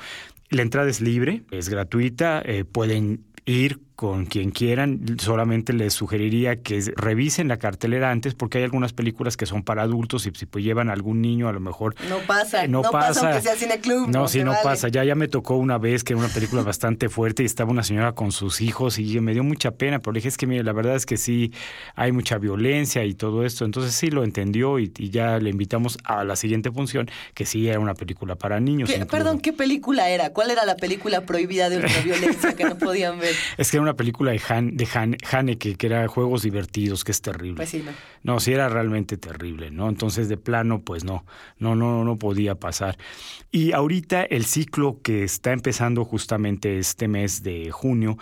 La 0.51 0.63
entrada 0.63 0.89
es 0.89 1.01
libre, 1.01 1.43
es 1.51 1.69
gratuita, 1.69 2.41
eh, 2.45 2.65
pueden 2.65 3.25
ir 3.47 3.81
con 4.03 4.27
quien 4.27 4.51
quieran, 4.51 4.99
solamente 5.21 5.73
les 5.73 5.95
sugeriría 5.95 6.57
que 6.61 6.83
revisen 6.97 7.47
la 7.47 7.57
cartelera 7.59 8.11
antes 8.11 8.35
porque 8.35 8.59
hay 8.59 8.65
algunas 8.65 8.93
películas 8.93 9.37
que 9.37 9.47
son 9.47 9.63
para 9.63 9.83
adultos 9.83 10.27
y 10.27 10.33
si 10.35 10.45
pues 10.45 10.65
llevan 10.65 10.91
a 10.91 10.93
algún 10.93 11.23
niño 11.23 11.47
a 11.49 11.53
lo 11.53 11.61
mejor 11.61 11.95
No 12.09 12.19
pasa, 12.27 12.65
eh, 12.65 12.69
no, 12.69 12.83
pasa, 12.83 13.29
aunque 13.29 13.43
sea 13.43 13.55
cineclub. 13.55 14.09
no, 14.09 14.27
sí, 14.27 14.43
no 14.43 14.51
vale. 14.51 14.65
pasa. 14.65 14.89
Ya, 14.89 15.05
ya 15.05 15.15
me 15.15 15.29
tocó 15.29 15.55
una 15.55 15.79
vez 15.79 16.03
que 16.03 16.15
era 16.15 16.19
una 16.25 16.29
película 16.35 16.63
bastante 16.73 17.09
fuerte 17.09 17.45
y 17.45 17.47
estaba 17.47 17.71
una 17.71 17.85
señora 17.85 18.11
con 18.11 18.33
sus 18.33 18.61
hijos 18.61 18.99
y 18.99 19.21
me 19.21 19.35
dio 19.35 19.45
mucha 19.45 19.71
pena, 19.71 20.01
pero 20.01 20.11
le 20.15 20.19
dije, 20.19 20.31
es 20.31 20.37
que 20.37 20.49
mire, 20.49 20.65
la 20.65 20.73
verdad 20.73 20.97
es 20.97 21.07
que 21.07 21.17
sí 21.17 21.53
hay 21.95 22.11
mucha 22.11 22.39
violencia 22.39 23.05
y 23.05 23.15
todo 23.15 23.45
esto. 23.47 23.65
Entonces 23.65 23.95
sí 23.95 24.11
lo 24.11 24.25
entendió 24.25 24.81
y, 24.81 24.93
y 24.99 25.11
ya 25.11 25.39
le 25.39 25.49
invitamos 25.51 25.97
a 26.03 26.25
la 26.25 26.35
siguiente 26.35 26.73
función, 26.73 27.09
que 27.35 27.47
sí 27.47 27.69
era 27.69 27.79
una 27.79 27.95
película 27.95 28.35
para 28.35 28.59
niños. 28.59 28.89
¿Qué- 28.89 28.97
incluso. 28.97 29.11
perdón, 29.17 29.39
¿qué 29.39 29.53
película 29.53 30.09
era? 30.09 30.31
¿Cuál 30.31 30.51
era 30.51 30.65
la 30.65 30.75
película 30.75 31.21
prohibida 31.21 31.71
de 31.71 31.77
ultraviolencia 31.77 32.55
que 32.57 32.65
no 32.65 32.77
podían 32.77 33.21
ver? 33.21 33.33
Es 33.59 33.71
que 33.71 33.77
era 33.77 33.83
una 33.83 33.92
película 33.95 34.33
de, 34.33 34.41
Han, 34.49 34.77
de 34.77 34.89
Han- 34.95 35.17
Haneke, 35.31 35.75
que 35.77 35.87
era 35.87 36.07
Juegos 36.09 36.43
Divertidos, 36.43 37.05
que 37.05 37.13
es 37.13 37.21
terrible. 37.23 37.57
Pues 37.57 37.71
sí, 37.71 37.83
no. 37.85 37.93
No, 38.23 38.41
sí 38.41 38.53
era 38.53 38.69
realmente 38.69 39.17
terrible, 39.17 39.71
¿no? 39.71 39.89
Entonces, 39.89 40.29
de 40.29 40.37
plano, 40.37 40.81
pues 40.83 41.05
no, 41.05 41.25
no, 41.59 41.75
no, 41.77 42.05
no 42.05 42.19
podía 42.19 42.55
pasar. 42.55 42.97
Y 43.51 43.73
ahorita 43.73 44.23
el 44.23 44.45
ciclo 44.45 45.01
que 45.03 45.25
está 45.25 45.53
empezando 45.53 46.05
justamente 46.05 46.79
este 46.79 47.09
mes 47.09 47.43
de 47.43 47.71
junio 47.71 48.19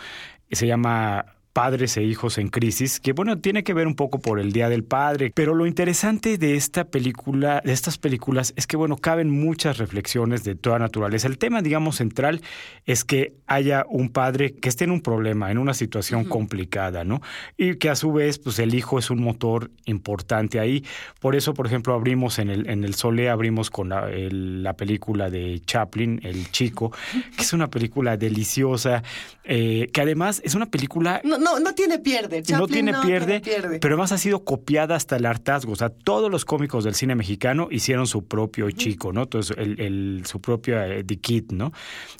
se 0.51 0.67
llama 0.67 1.27
padres 1.53 1.97
e 1.97 2.03
hijos 2.05 2.39
en 2.39 2.49
crisis, 2.49 3.01
que 3.01 3.13
bueno, 3.13 3.39
tiene 3.39 3.65
que 3.65 3.75
ver 3.75 3.87
un 3.87 3.95
poco 3.97 4.21
por 4.21 4.39
el 4.39 4.53
Día 4.53 4.69
del 4.69 4.85
Padre, 4.85 5.33
pero 5.35 5.55
lo 5.55 5.67
interesante 5.67 6.39
de 6.39 6.55
esta 6.55 6.85
película, 6.85 7.61
de 7.65 7.73
estas 7.73 7.99
películas, 7.99 8.53
es 8.57 8.67
que 8.67 8.77
bueno, 8.77 8.97
caben 8.97 9.31
muchas 9.31 9.79
reflexiones 9.79 10.45
de 10.45 10.55
toda 10.55 10.79
naturaleza. 10.79 11.27
El 11.27 11.39
tema, 11.39 11.61
digamos, 11.63 11.97
central 11.97 12.41
es 12.87 13.05
que 13.05 13.35
haya 13.47 13.85
un 13.89 14.11
padre 14.11 14.53
que 14.53 14.69
esté 14.69 14.85
en 14.85 14.93
un 14.93 15.01
problema, 15.01 15.51
en 15.51 15.59
una 15.59 15.75
situación 15.75 16.25
complicada, 16.25 17.05
¿no? 17.05 17.21
Y 17.57 17.75
que 17.77 17.91
a 17.91 17.97
su 17.97 18.13
vez, 18.13 18.39
pues 18.39 18.59
el 18.61 18.75
hijo 18.75 18.99
es 18.99 19.11
un 19.11 19.21
motor 19.23 19.71
importante 19.87 20.61
ahí. 20.61 20.85
Por 21.21 21.35
eso, 21.35 21.53
por 21.55 21.67
ejemplo, 21.67 21.95
abrimos 21.95 22.39
en 22.39 22.51
el, 22.51 22.69
en 22.69 22.85
el 22.85 22.95
Sole, 22.95 23.29
abrimos 23.29 23.71
con 23.71 23.89
la, 23.89 24.09
el- 24.11 24.63
la 24.63 24.75
película 24.75 25.31
de 25.31 25.61
Chaplin, 25.67 26.21
El 26.23 26.51
Chico, 26.53 26.93
que 27.37 27.43
es 27.43 27.53
una 27.53 27.69
película 27.69 28.17
deliciosa, 28.17 29.03
eh, 29.45 29.89
que 29.93 30.01
además 30.01 30.41
es 30.45 30.55
una 30.55 30.67
película 30.67 31.21
No, 31.25 31.39
no, 31.41 31.59
no 31.59 31.75
tiene 31.75 31.99
pierde. 31.99 32.43
no 32.53 32.67
tiene, 32.69 32.93
pierde, 33.03 33.41
pierde. 33.41 33.79
pero 33.81 33.95
además 33.95 34.13
ha 34.13 34.19
sido 34.19 34.45
copiada 34.45 34.95
hasta 34.95 35.17
el 35.17 35.27
hartazgo. 35.27 35.73
O 35.73 35.77
sea, 35.77 35.89
todos 35.89 36.31
los 36.31 36.45
cómicos 36.45 36.85
del 36.85 36.95
cine 36.95 37.15
mexicano 37.15 37.69
hicieron 37.71 38.07
su 38.07 38.25
propio 38.27 38.71
chico, 38.71 39.13
¿no? 39.13 39.23
Entonces, 39.25 39.57
el, 39.59 39.81
el- 39.81 40.23
su 40.27 40.41
propio 40.41 40.81
eh, 40.83 41.03
The 41.05 41.17
Kid, 41.19 41.51
¿no? 41.53 41.73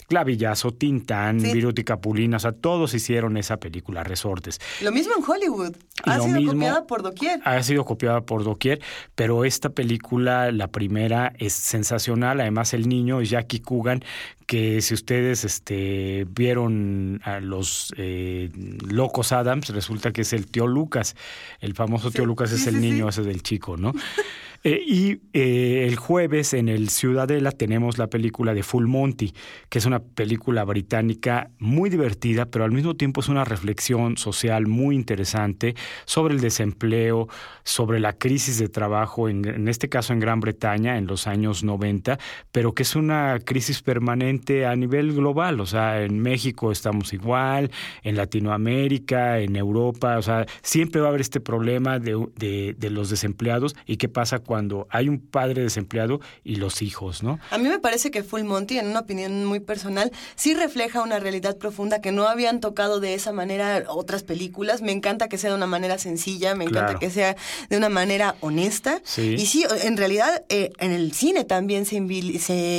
Clavillazo, 0.07 0.71
Tintán, 0.73 1.39
Sí. 1.39 1.53
Viruti 1.53 1.83
Capulina, 1.83 2.37
o 2.37 2.39
sea, 2.39 2.51
todos 2.51 2.93
hicieron 2.93 3.37
esa 3.37 3.57
película, 3.57 4.03
Resortes. 4.03 4.59
Lo 4.81 4.91
mismo 4.91 5.13
en 5.17 5.23
Hollywood. 5.29 5.75
Ha 6.03 6.17
lo 6.17 6.23
sido 6.23 6.35
mismo- 6.37 6.53
copiada 6.53 6.87
por 6.87 7.01
doquier. 7.03 7.39
Ha 7.45 7.61
sido 7.63 7.85
copiada 7.85 8.21
por 8.21 8.43
doquier, 8.43 8.81
pero 9.15 9.45
esta 9.45 9.69
película, 9.69 10.51
la 10.51 10.67
primera, 10.67 11.33
es 11.37 11.53
sensacional. 11.53 12.41
Además, 12.41 12.73
el 12.73 12.89
niño 12.89 13.21
es 13.21 13.29
Jackie 13.29 13.59
Coogan, 13.59 14.03
que 14.51 14.81
si 14.81 14.93
ustedes 14.93 15.45
este, 15.45 16.27
vieron 16.29 17.21
a 17.23 17.39
los 17.39 17.93
eh, 17.95 18.49
Locos 18.85 19.31
Adams, 19.31 19.69
resulta 19.69 20.11
que 20.11 20.23
es 20.23 20.33
el 20.33 20.47
tío 20.47 20.67
Lucas. 20.67 21.15
El 21.61 21.73
famoso 21.73 22.11
tío 22.11 22.25
Lucas 22.25 22.51
es 22.51 22.63
sí, 22.63 22.67
el 22.67 22.75
sí, 22.75 22.81
niño 22.81 23.07
ese 23.07 23.21
del 23.21 23.43
chico, 23.43 23.77
¿no? 23.77 23.93
Eh, 24.63 24.79
y 24.85 25.21
eh, 25.33 25.87
el 25.87 25.95
jueves 25.95 26.53
en 26.53 26.69
el 26.69 26.89
Ciudadela 26.89 27.51
tenemos 27.51 27.97
la 27.97 28.07
película 28.07 28.53
de 28.53 28.61
Full 28.61 28.85
Monty, 28.85 29.33
que 29.69 29.79
es 29.79 29.85
una 29.87 29.99
película 29.99 30.63
británica 30.65 31.49
muy 31.57 31.89
divertida, 31.89 32.45
pero 32.45 32.63
al 32.65 32.71
mismo 32.71 32.95
tiempo 32.95 33.21
es 33.21 33.29
una 33.29 33.43
reflexión 33.43 34.17
social 34.17 34.67
muy 34.67 34.95
interesante 34.95 35.73
sobre 36.05 36.35
el 36.35 36.41
desempleo, 36.41 37.27
sobre 37.63 37.99
la 37.99 38.13
crisis 38.13 38.59
de 38.59 38.69
trabajo, 38.69 39.29
en, 39.29 39.45
en 39.47 39.67
este 39.67 39.89
caso 39.89 40.13
en 40.13 40.19
Gran 40.19 40.39
Bretaña 40.39 40.97
en 40.99 41.07
los 41.07 41.25
años 41.25 41.63
90, 41.63 42.19
pero 42.51 42.73
que 42.73 42.83
es 42.83 42.95
una 42.95 43.39
crisis 43.43 43.81
permanente 43.81 44.67
a 44.67 44.75
nivel 44.75 45.13
global. 45.13 45.59
O 45.59 45.65
sea, 45.65 46.03
en 46.03 46.19
México 46.19 46.71
estamos 46.71 47.13
igual, 47.13 47.71
en 48.03 48.15
Latinoamérica, 48.15 49.39
en 49.39 49.55
Europa, 49.55 50.17
o 50.17 50.21
sea, 50.21 50.45
siempre 50.61 51.01
va 51.01 51.07
a 51.07 51.09
haber 51.09 51.21
este 51.21 51.39
problema 51.39 51.97
de, 51.97 52.27
de- 52.37 52.89
los 52.91 53.09
desempleados 53.09 53.73
y 53.85 53.95
qué 53.97 54.09
pasa 54.09 54.39
cuando 54.51 54.85
hay 54.89 55.07
un 55.07 55.21
padre 55.21 55.61
desempleado 55.63 56.19
y 56.43 56.57
los 56.57 56.81
hijos, 56.81 57.23
¿no? 57.23 57.39
A 57.51 57.57
mí 57.57 57.69
me 57.69 57.79
parece 57.79 58.11
que 58.11 58.21
Full 58.21 58.43
Monty, 58.43 58.79
en 58.79 58.87
una 58.89 58.99
opinión 58.99 59.45
muy 59.45 59.61
personal, 59.61 60.11
sí 60.35 60.53
refleja 60.53 61.01
una 61.01 61.19
realidad 61.19 61.55
profunda 61.57 62.01
que 62.01 62.11
no 62.11 62.27
habían 62.27 62.59
tocado 62.59 62.99
de 62.99 63.13
esa 63.13 63.31
manera 63.31 63.81
otras 63.87 64.23
películas. 64.23 64.81
Me 64.81 64.91
encanta 64.91 65.29
que 65.29 65.37
sea 65.37 65.51
de 65.51 65.55
una 65.55 65.67
manera 65.67 65.97
sencilla, 65.97 66.53
me 66.53 66.65
encanta 66.65 66.81
Claro. 66.87 66.99
que 66.99 67.09
sea 67.11 67.37
de 67.69 67.77
una 67.77 67.87
manera 67.87 68.35
honesta. 68.41 68.99
Sí. 69.05 69.35
Y 69.39 69.45
sí, 69.45 69.63
en 69.83 69.95
realidad 69.95 70.43
eh, 70.49 70.71
en 70.79 70.91
el 70.91 71.13
cine 71.13 71.45
también 71.45 71.85
se, 71.85 71.95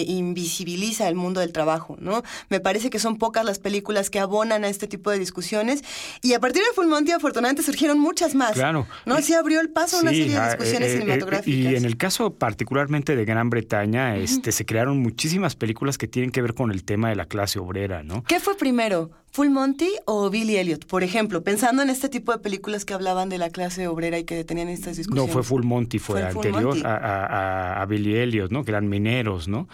invisibiliza 0.07 1.09
el 1.09 1.15
mundo 1.15 1.41
del 1.41 1.53
trabajo, 1.53 1.97
¿no? 2.01 2.23
Me 2.51 2.61
parece 2.61 2.91
que 2.91 2.99
son 2.99 3.17
pocas 3.17 3.47
las 3.47 3.59
películas 3.61 4.11
que 4.11 4.19
abonan 4.19 4.65
a 4.65 4.69
este 4.69 4.89
tipo 4.89 5.11
de 5.11 5.19
discusiones. 5.19 5.83
Y 6.21 6.35
a 6.35 6.39
partir 6.41 6.63
de 6.63 6.69
Full 6.75 6.87
Monty, 6.87 7.13
afortunadamente, 7.13 7.63
surgieron 7.63 7.99
muchas 7.99 8.35
más. 8.35 8.53
Claro. 8.53 8.87
¿No? 9.07 9.23
Sí 9.23 9.33
abrió 9.33 9.63
el 9.63 9.71
paso 9.71 9.97
a 9.97 10.01
una 10.03 10.11
Sí, 10.11 10.19
serie 10.19 10.39
de 10.39 10.45
discusiones 10.49 10.89
eh, 10.91 10.93
eh, 10.93 10.99
cinematográficas. 10.99 11.62
Y 11.63 11.77
en 11.77 11.85
el 11.85 11.97
caso 11.97 12.35
particularmente 12.35 13.17
de 13.17 13.25
Gran 13.25 13.51
Bretaña, 13.51 14.17
este, 14.17 14.53
se 14.53 14.65
crearon 14.67 14.99
muchísimas 15.01 15.57
películas 15.57 15.99
que 15.99 16.09
tienen 16.09 16.31
que 16.31 16.43
ver 16.43 16.55
con 16.55 16.71
el 16.71 16.85
tema 16.85 17.09
de 17.09 17.17
la 17.17 17.27
clase 17.27 17.59
obrera, 17.59 18.03
¿no? 18.03 18.23
¿Qué 18.25 18.41
fue 18.41 18.57
primero, 18.57 19.11
Full 19.33 19.49
Monty 19.51 19.89
o 20.07 20.29
Billy 20.31 20.57
Elliot? 20.57 20.87
Por 20.87 21.03
ejemplo, 21.03 21.43
pensando 21.43 21.83
en 21.83 21.91
este 21.91 22.09
tipo 22.09 22.33
de 22.33 22.39
películas 22.39 22.85
que 22.85 22.95
hablaban 22.95 23.29
de 23.29 23.39
la 23.39 23.51
clase 23.51 23.87
obrera 23.89 24.19
y 24.19 24.25
que 24.25 24.45
tenían 24.45 24.69
estas 24.69 24.95
No, 24.95 24.99
discusiones. 24.99 25.33
fue 25.33 25.43
Full 25.43 25.65
Monty, 25.65 25.99
fue, 25.99 26.23
anterior 26.23 26.65
Monty. 26.65 26.83
a, 26.85 26.95
a- 26.97 27.27
a- 27.27 27.83
a 27.83 27.87
Billy 27.87 28.17
Elliot, 28.17 28.51
¿no? 28.51 28.65
Que 28.65 28.71
eran 28.73 28.89
mineros, 28.89 29.49
¿no? 29.49 29.69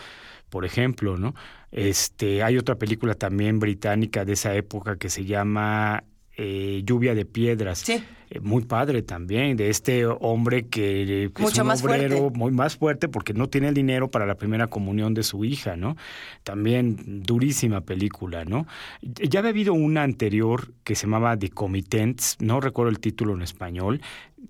Por 0.51 0.64
ejemplo, 0.64 1.16
¿no? 1.18 1.35
Este, 1.72 2.42
hay 2.42 2.57
otra 2.57 2.77
película 2.77 3.14
también 3.14 3.59
británica 3.59 4.24
de 4.24 4.33
esa 4.33 4.55
época 4.55 4.96
que 4.96 5.11
se 5.11 5.24
llama 5.27 6.05
eh, 6.38 6.83
Lluvia 6.85 7.14
de 7.14 7.24
Piedras. 7.24 7.81
Sí. 7.81 8.03
Eh, 8.31 8.40
muy 8.40 8.62
padre 8.64 9.03
también, 9.03 9.57
de 9.57 9.70
este 9.70 10.05
hombre 10.07 10.66
que, 10.66 11.24
es 11.24 11.59
un 11.59 11.66
más 11.66 11.83
obrero 11.83 12.18
fuerte. 12.18 12.38
muy 12.38 12.53
más 12.53 12.77
fuerte 12.77 13.09
porque 13.09 13.33
no 13.33 13.48
tiene 13.48 13.68
el 13.68 13.74
dinero 13.74 14.11
para 14.11 14.27
la 14.27 14.35
primera 14.35 14.66
comunión 14.66 15.14
de 15.14 15.22
su 15.22 15.44
hija, 15.44 15.77
¿no? 15.77 15.96
También 16.44 17.22
durísima 17.22 17.81
película, 17.81 18.44
¿no? 18.44 18.66
Ya 19.03 19.40
había 19.40 19.51
habido 19.51 19.72
una 19.72 20.03
anterior 20.03 20.72
que 20.85 20.94
se 20.94 21.07
llamaba 21.07 21.38
The 21.38 21.48
Commitents, 21.48 22.37
no 22.40 22.61
recuerdo 22.61 22.90
el 22.90 23.01
título 23.01 23.35
en 23.35 23.42
español, 23.42 24.03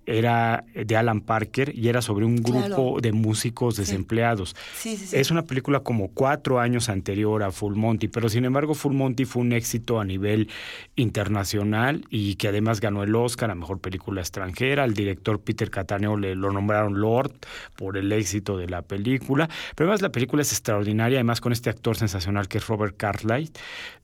era 0.06 0.64
de 0.74 0.96
Alan 0.96 1.20
Parker 1.20 1.72
y 1.76 1.88
era 1.88 2.00
sobre 2.00 2.24
un 2.24 2.36
grupo 2.36 2.58
Claro. 2.58 2.96
de 3.02 3.12
músicos 3.12 3.76
desempleados. 3.76 4.56
Sí, 4.74 4.96
sí, 4.96 5.06
sí. 5.08 5.16
Es 5.16 5.30
una 5.30 5.42
película 5.44 5.80
como 5.80 6.08
cuatro 6.08 6.60
años 6.60 6.88
anterior 6.88 7.42
a 7.42 7.50
Full 7.50 7.74
Monty, 7.74 8.08
pero 8.08 8.28
sin 8.28 8.44
embargo 8.46 8.74
Full 8.74 8.94
Monty 8.94 9.24
fue 9.26 9.42
un 9.42 9.52
éxito 9.52 10.00
a 10.00 10.04
nivel 10.04 10.48
internacional 10.96 12.04
y 12.10 12.36
que 12.36 12.48
además 12.48 12.80
ganó 12.80 13.02
el 13.02 13.14
Oscar 13.14 13.50
a 13.50 13.54
Mejor 13.54 13.80
Película 13.80 14.20
Extranjera. 14.20 14.84
Al 14.84 14.94
director 14.94 15.40
Peter 15.40 15.70
Cataneo 15.70 16.16
le 16.16 16.34
lo 16.34 16.52
nombraron 16.52 17.00
Lord 17.00 17.32
por 17.76 17.96
el 17.96 18.10
éxito 18.12 18.56
de 18.56 18.68
la 18.68 18.82
película. 18.82 19.48
Pero 19.74 19.88
además 19.88 20.02
la 20.02 20.10
película 20.12 20.42
es 20.42 20.52
extraordinaria, 20.52 21.18
además 21.18 21.40
con 21.40 21.52
este 21.52 21.70
actor 21.70 21.96
sensacional 21.96 22.48
que 22.48 22.58
es 22.58 22.66
Robert 22.66 22.96
Cartwright. 22.96 23.56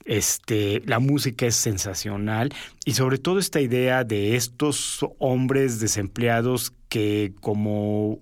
Este, 0.05 0.83
la 0.85 0.99
música 0.99 1.47
es 1.47 1.55
sensacional 1.57 2.53
y 2.85 2.93
sobre 2.93 3.17
todo 3.17 3.39
esta 3.39 3.61
idea 3.63 4.05
de 4.05 4.37
estos 4.37 5.05
hombres 5.19 5.74
desempleados 5.81 6.73
que 6.89 7.33
como 7.41 8.21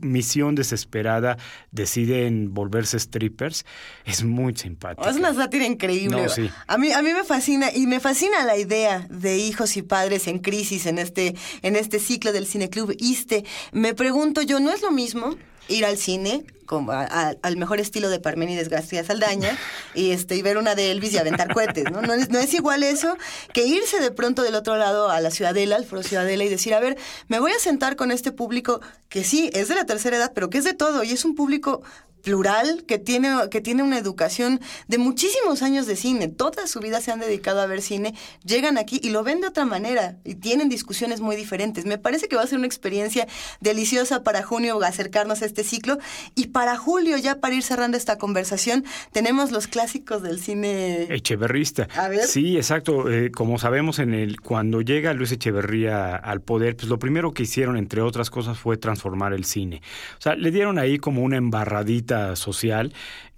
misión 0.00 0.54
desesperada 0.54 1.38
deciden 1.70 2.52
volverse 2.52 2.98
strippers 2.98 3.64
es 4.04 4.22
muy 4.22 4.54
simpática. 4.54 5.08
Es 5.08 5.16
una 5.16 5.34
sátira 5.34 5.64
increíble. 5.64 6.22
No, 6.22 6.28
sí. 6.28 6.50
A 6.66 6.78
mí, 6.78 6.92
a 6.92 7.02
mí 7.02 7.12
me 7.12 7.24
fascina 7.24 7.70
y 7.74 7.86
me 7.86 8.00
fascina 8.00 8.44
la 8.44 8.56
idea 8.56 9.06
de 9.08 9.38
hijos 9.38 9.76
y 9.76 9.82
padres 9.82 10.26
en 10.26 10.40
crisis 10.40 10.86
en 10.86 10.98
este, 10.98 11.34
en 11.62 11.76
este 11.76 11.98
ciclo 11.98 12.32
del 12.32 12.46
Cineclub 12.46 12.94
ISTE. 12.98 13.44
Me 13.72 13.94
pregunto 13.94 14.42
yo, 14.42 14.60
¿no 14.60 14.72
es 14.72 14.82
lo 14.82 14.90
mismo 14.90 15.36
ir 15.68 15.84
al 15.84 15.96
cine 15.96 16.44
como 16.66 16.92
a- 16.92 17.34
al 17.42 17.56
mejor 17.56 17.80
estilo 17.80 18.08
de 18.10 18.20
Parménides 18.20 18.68
García 18.68 19.04
Saldaña 19.04 19.56
y 19.94 20.10
este 20.10 20.36
y 20.36 20.42
ver 20.42 20.58
una 20.58 20.74
de 20.74 20.90
Elvis 20.90 21.12
y 21.14 21.18
aventar 21.18 21.52
cohetes, 21.52 21.84
¿no? 21.90 22.02
No 22.02 22.12
es, 22.14 22.30
no 22.30 22.38
es 22.38 22.52
igual 22.54 22.82
eso 22.82 23.16
que 23.52 23.66
irse 23.66 24.00
de 24.00 24.10
pronto 24.10 24.42
del 24.42 24.54
otro 24.54 24.76
lado 24.76 25.10
a 25.10 25.20
la 25.20 25.30
Ciudadela, 25.30 25.76
al 25.76 25.84
Foro 25.84 26.02
Ciudadela 26.02 26.44
y 26.44 26.48
decir, 26.48 26.74
a 26.74 26.80
ver, 26.80 26.96
me 27.28 27.40
voy 27.40 27.52
a 27.52 27.58
sentar 27.58 27.96
con 27.96 28.10
este 28.10 28.32
público 28.32 28.80
que 29.08 29.24
sí, 29.24 29.50
es 29.52 29.68
de 29.68 29.74
la 29.74 29.84
tercera 29.86 30.16
edad, 30.16 30.32
pero 30.34 30.50
que 30.50 30.58
es 30.58 30.64
de 30.64 30.74
todo 30.74 31.02
y 31.04 31.12
es 31.12 31.24
un 31.24 31.34
público 31.34 31.82
plural 32.22 32.84
que 32.86 33.00
tiene, 33.00 33.34
que 33.50 33.60
tiene 33.60 33.82
una 33.82 33.98
educación 33.98 34.60
de 34.86 34.98
muchísimos 34.98 35.60
años 35.60 35.86
de 35.88 35.96
cine. 35.96 36.28
Toda 36.28 36.68
su 36.68 36.78
vida 36.78 37.00
se 37.00 37.10
han 37.10 37.18
dedicado 37.18 37.60
a 37.60 37.66
ver 37.66 37.82
cine, 37.82 38.14
llegan 38.44 38.78
aquí 38.78 39.00
y 39.02 39.10
lo 39.10 39.24
ven 39.24 39.40
de 39.40 39.48
otra 39.48 39.64
manera 39.64 40.18
y 40.24 40.36
tienen 40.36 40.68
discusiones 40.68 41.20
muy 41.20 41.34
diferentes. 41.34 41.84
Me 41.84 41.98
parece 41.98 42.28
que 42.28 42.36
va 42.36 42.42
a 42.42 42.46
ser 42.46 42.58
una 42.58 42.68
experiencia 42.68 43.26
deliciosa 43.60 44.22
para 44.22 44.44
junio 44.44 44.80
acercarnos 44.84 45.42
a 45.42 45.46
este 45.46 45.64
ciclo 45.64 45.98
y 46.36 46.46
para 46.52 46.76
julio, 46.76 47.16
ya 47.18 47.40
para 47.40 47.54
ir 47.54 47.62
cerrando 47.62 47.96
esta 47.96 48.18
conversación, 48.18 48.84
tenemos 49.12 49.50
los 49.50 49.66
clásicos 49.66 50.22
del 50.22 50.38
cine. 50.38 51.06
Echeverrista. 51.10 51.88
A 51.96 52.08
ver. 52.08 52.26
Sí, 52.26 52.56
exacto. 52.56 53.10
Eh, 53.10 53.30
como 53.30 53.58
sabemos, 53.58 53.98
en 53.98 54.14
el 54.14 54.40
cuando 54.40 54.80
llega 54.80 55.12
Luis 55.14 55.32
Echeverría 55.32 56.14
al 56.16 56.40
poder, 56.40 56.76
pues 56.76 56.88
lo 56.88 56.98
primero 56.98 57.32
que 57.32 57.44
hicieron, 57.44 57.76
entre 57.76 58.02
otras 58.02 58.30
cosas, 58.30 58.58
fue 58.58 58.76
transformar 58.76 59.32
el 59.32 59.44
cine. 59.44 59.82
O 60.18 60.20
sea, 60.20 60.34
le 60.34 60.50
dieron 60.50 60.78
ahí 60.78 60.98
como 60.98 61.22
una 61.22 61.36
embarradita 61.36 62.36
social. 62.36 62.92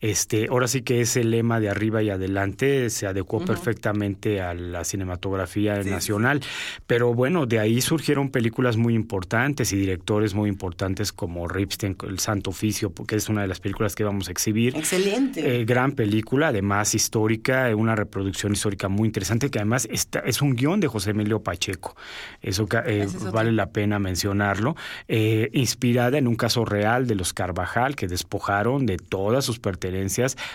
Este, 0.05 0.49
ahora 0.51 0.69
sí 0.69 0.83
que 0.83 1.01
ese 1.01 1.25
lema 1.25 1.61
de 1.61 1.71
arriba 1.71 2.03
y 2.03 2.11
adelante 2.11 2.91
se 2.91 3.07
adecuó 3.07 3.43
perfectamente 3.43 4.43
a 4.43 4.53
la 4.53 4.85
cinematografía 4.85 5.83
nacional. 5.83 6.43
Pero 6.87 7.15
bueno, 7.15 7.47
de 7.47 7.59
ahí 7.59 7.81
surgieron 7.81 8.29
películas 8.29 8.77
muy 8.77 8.95
importantes 8.95 9.73
y 9.73 9.79
directores 9.79 10.35
muy 10.35 10.51
importantes 10.51 11.11
como 11.11 11.49
Ripstein 11.49 11.97
El 12.07 12.19
Santo 12.19 12.51
Oficio, 12.51 12.91
porque 12.91 13.17
es 13.17 13.31
una 13.31 13.41
de 13.41 13.49
las 13.49 13.61
películas 13.61 13.95
que 13.95 14.05
vamos 14.05 14.29
a 14.29 14.33
exhibir. 14.33 14.77
Excelente. 14.77 15.61
Eh, 15.61 15.65
gran 15.65 15.93
película, 15.93 16.49
además 16.49 16.95
histórica, 16.95 17.75
una 17.75 17.97
reproducción 17.97 18.53
histórica 18.53 18.91
muy 18.91 19.07
interesante, 19.07 19.51
que 19.51 19.59
además 19.59 19.89
está, 19.91 20.19
es 20.19 20.43
un 20.43 20.55
guion 20.55 20.81
de 20.81 20.89
José 20.89 21.13
Emilio 21.13 21.43
Pacheco. 21.43 21.97
Eso 22.43 22.69
eh, 22.85 23.05
es 23.07 23.33
vale 23.33 23.53
la 23.53 23.71
pena 23.71 23.99
mencionarlo. 23.99 24.77
Eh, 25.09 25.49
inspirada 25.55 26.19
en 26.19 26.29
un 26.29 26.37
caso 26.37 26.67
real 26.67 27.07
de 27.07 27.15
los 27.15 27.33
Carvajal, 27.33 27.97
que 27.97 28.07
despojaron 28.07 28.85
de 28.85 28.99
todas 28.99 29.47
sus 29.47 29.59
pertenencias 29.59 29.94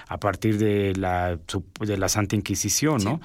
a 0.08 0.18
partir 0.20 0.58
de 0.58 0.94
la, 0.96 1.38
de 1.80 1.98
la 1.98 2.10
Santa 2.10 2.36
Inquisición, 2.36 3.04
¿no? 3.04 3.22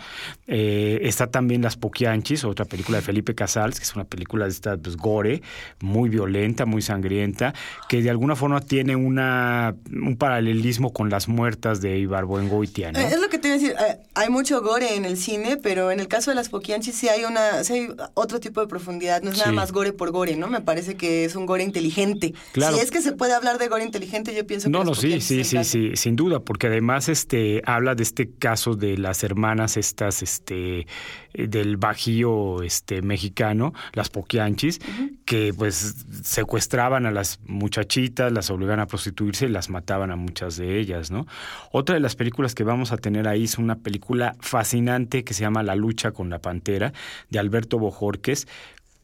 Eh, 0.47 0.99
está 1.03 1.27
también 1.29 1.63
Las 1.63 1.77
Poquianchis, 1.77 2.45
otra 2.45 2.65
película 2.65 2.99
de 2.99 3.03
Felipe 3.03 3.35
Casals, 3.35 3.79
que 3.79 3.85
es 3.85 3.95
una 3.95 4.05
película 4.05 4.45
de 4.45 4.51
esta 4.51 4.77
pues, 4.77 4.97
gore, 4.97 5.43
muy 5.81 6.09
violenta, 6.09 6.67
muy 6.67 6.83
sangrienta, 6.83 7.55
que 7.89 8.03
de 8.03 8.11
alguna 8.11 8.37
forma 8.37 8.61
tiene 8.61 8.97
una 8.97 9.75
un 9.93 10.17
paralelismo 10.17 10.93
con 10.93 11.11
las 11.11 11.29
muertas 11.29 11.81
de 11.81 11.99
Ibarboengoitia, 11.99 12.93
¿no? 12.93 12.99
Eh, 12.99 13.09
Es 13.13 13.21
lo 13.21 13.29
que 13.29 13.39
te 13.39 13.49
iba 13.49 13.57
a 13.57 13.59
decir, 13.61 13.75
eh, 13.79 13.99
hay 14.15 14.29
mucho 14.29 14.61
gore 14.63 14.95
en 14.97 15.05
el 15.05 15.17
cine, 15.17 15.57
pero 15.57 15.91
en 15.91 16.01
el 16.01 16.09
caso 16.09 16.31
de 16.31 16.35
las 16.35 16.49
Poquianchis 16.49 16.95
sí 16.95 17.09
hay 17.09 17.25
una, 17.25 17.65
sí 17.65 17.73
hay 17.75 17.89
otro 18.15 18.41
tipo 18.41 18.61
de 18.61 18.67
profundidad, 18.67 19.23
no 19.23 19.31
es 19.31 19.39
nada 19.39 19.51
Sí. 19.51 19.57
más 19.57 19.73
gore 19.73 19.93
por 19.93 20.11
gore, 20.11 20.37
¿no? 20.37 20.49
Me 20.49 20.61
parece 20.61 20.95
que 20.97 21.25
es 21.25 21.37
un 21.37 21.47
gore 21.47 21.63
inteligente. 21.63 22.35
Claro. 22.53 22.77
Si 22.77 22.83
es 22.83 22.91
que 22.91 23.01
se 23.03 23.13
puede 23.13 23.35
hablar 23.35 23.59
de 23.59 23.69
gore 23.69 23.85
inteligente, 23.85 24.35
yo 24.35 24.47
pienso 24.47 24.67
que 24.67 24.71
No, 24.73 24.85
no, 24.85 24.95
sí, 24.95 25.21
sí, 25.21 25.41
es 25.41 25.49
sí, 25.69 25.94
sí, 25.97 26.03
sin 26.03 26.17
duda, 26.17 26.41
porque 26.41 26.67
además 26.69 27.09
este 27.09 27.63
habla 27.65 27.95
de 27.95 28.03
este 28.03 28.31
caso 28.31 28.75
de 28.75 28.99
las 28.99 29.25
hermanas 29.25 29.77
estas, 29.77 30.23
este, 30.23 30.87
eh, 31.33 31.47
del 31.49 31.77
bajío 31.77 32.63
este 32.63 33.03
mexicano, 33.03 33.73
las 33.93 34.11
poquianchis, 34.11 34.81
que 35.25 35.53
pues 35.57 36.07
secuestraban 36.23 37.07
a 37.07 37.11
las 37.11 37.41
muchachitas, 37.47 38.33
las 38.33 38.51
obligaban 38.51 38.81
a 38.81 38.87
prostituirse 38.87 39.47
y 39.47 39.49
las 39.49 39.71
mataban 39.71 40.11
a 40.11 40.17
muchas 40.17 40.57
de 40.57 40.79
ellas, 40.79 41.11
¿no? 41.11 41.27
Otra 41.73 41.95
de 41.95 42.01
las 42.01 42.17
películas 42.17 42.55
que 42.55 42.65
vamos 42.65 42.93
a 42.93 42.97
tener 42.97 43.27
ahí 43.29 43.45
es 43.45 43.59
una 43.59 43.77
película 43.77 44.37
fascinante 44.41 45.25
que 45.25 45.35
se 45.35 45.43
llama 45.43 45.63
La 45.63 45.75
lucha 45.75 46.13
con 46.13 46.31
la 46.31 46.39
pantera, 46.39 46.93
de 47.31 47.39
Alberto 47.39 47.79
Bojorques, 47.79 48.47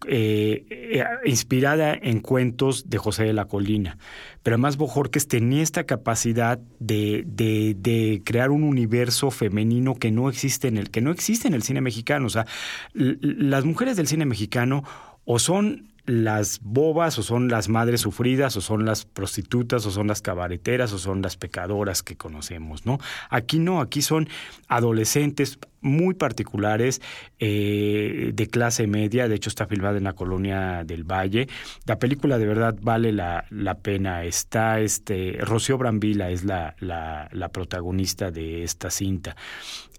eh, 0.07 0.65
eh, 0.71 1.05
inspirada 1.25 1.95
en 1.95 2.21
cuentos 2.21 2.89
de 2.89 2.99
José 2.99 3.25
de 3.25 3.33
la 3.33 3.45
Colina. 3.45 3.99
Pero 4.43 4.55
además 4.55 4.77
Bojorques 4.77 5.29
tenía 5.29 5.63
esta 5.63 5.85
capacidad 5.85 6.59
de, 6.79 7.25
de, 7.27 7.77
de 7.79 8.23
crear 8.25 8.51
un 8.51 8.63
universo 8.63 9.31
femenino 9.31 9.95
que 9.95 10.11
no 10.11 10.29
existe 10.29 10.69
en 10.69 10.79
el, 10.79 10.91
que 10.91 11.03
no 11.03 11.11
existe 11.11 11.49
en 11.49 11.55
el 11.55 11.63
cine 11.63 11.81
mexicano. 11.81 12.27
O 12.27 12.31
sea, 12.31 12.47
las 12.95 13.65
mujeres 13.65 13.97
del 13.97 14.07
cine 14.07 14.25
mexicano 14.25 14.85
o 15.25 15.39
son 15.39 15.90
las 16.11 16.61
bobas 16.63 17.19
o 17.19 17.23
son 17.23 17.49
las 17.49 17.69
madres 17.69 18.01
sufridas 18.01 18.57
o 18.57 18.61
son 18.61 18.85
las 18.85 19.05
prostitutas 19.05 19.87
o 19.87 19.91
son 19.91 20.09
las 20.09 20.23
cabareteras 20.23 20.93
o 20.93 20.99
son 20.99 21.23
las 21.23 21.37
pecadoras 21.37 22.03
que 22.03 22.17
conocemos, 22.17 22.87
¿no? 22.87 22.99
Aquí 23.29 23.59
no, 23.59 23.81
aquí 23.81 24.03
son 24.03 24.29
adolescentes 24.69 25.59
muy 25.81 26.15
particulares 26.15 27.01
eh, 27.39 28.33
de 28.35 28.47
clase 28.49 28.87
media, 28.87 29.29
de 29.29 29.37
hecho 29.37 29.49
está 29.49 29.67
filmada 29.67 29.99
en 29.99 30.05
la 30.05 30.13
colonia 30.13 30.85
del 30.85 31.05
Valle. 31.05 31.49
La 31.87 31.99
película 31.99 32.39
de 32.39 32.47
verdad 32.47 32.77
vale 32.81 33.13
la, 33.13 33.47
la 33.51 33.77
pena. 33.77 34.25
Está 34.25 34.81
este 34.81 35.39
Rocío 35.41 35.79
Brambila 35.79 36.31
es 36.31 36.45
la, 36.45 36.75
la, 36.81 37.29
la 37.33 37.49
protagonista 37.49 38.31
de 38.31 38.63
esta 38.63 38.91
cinta. 38.91 39.37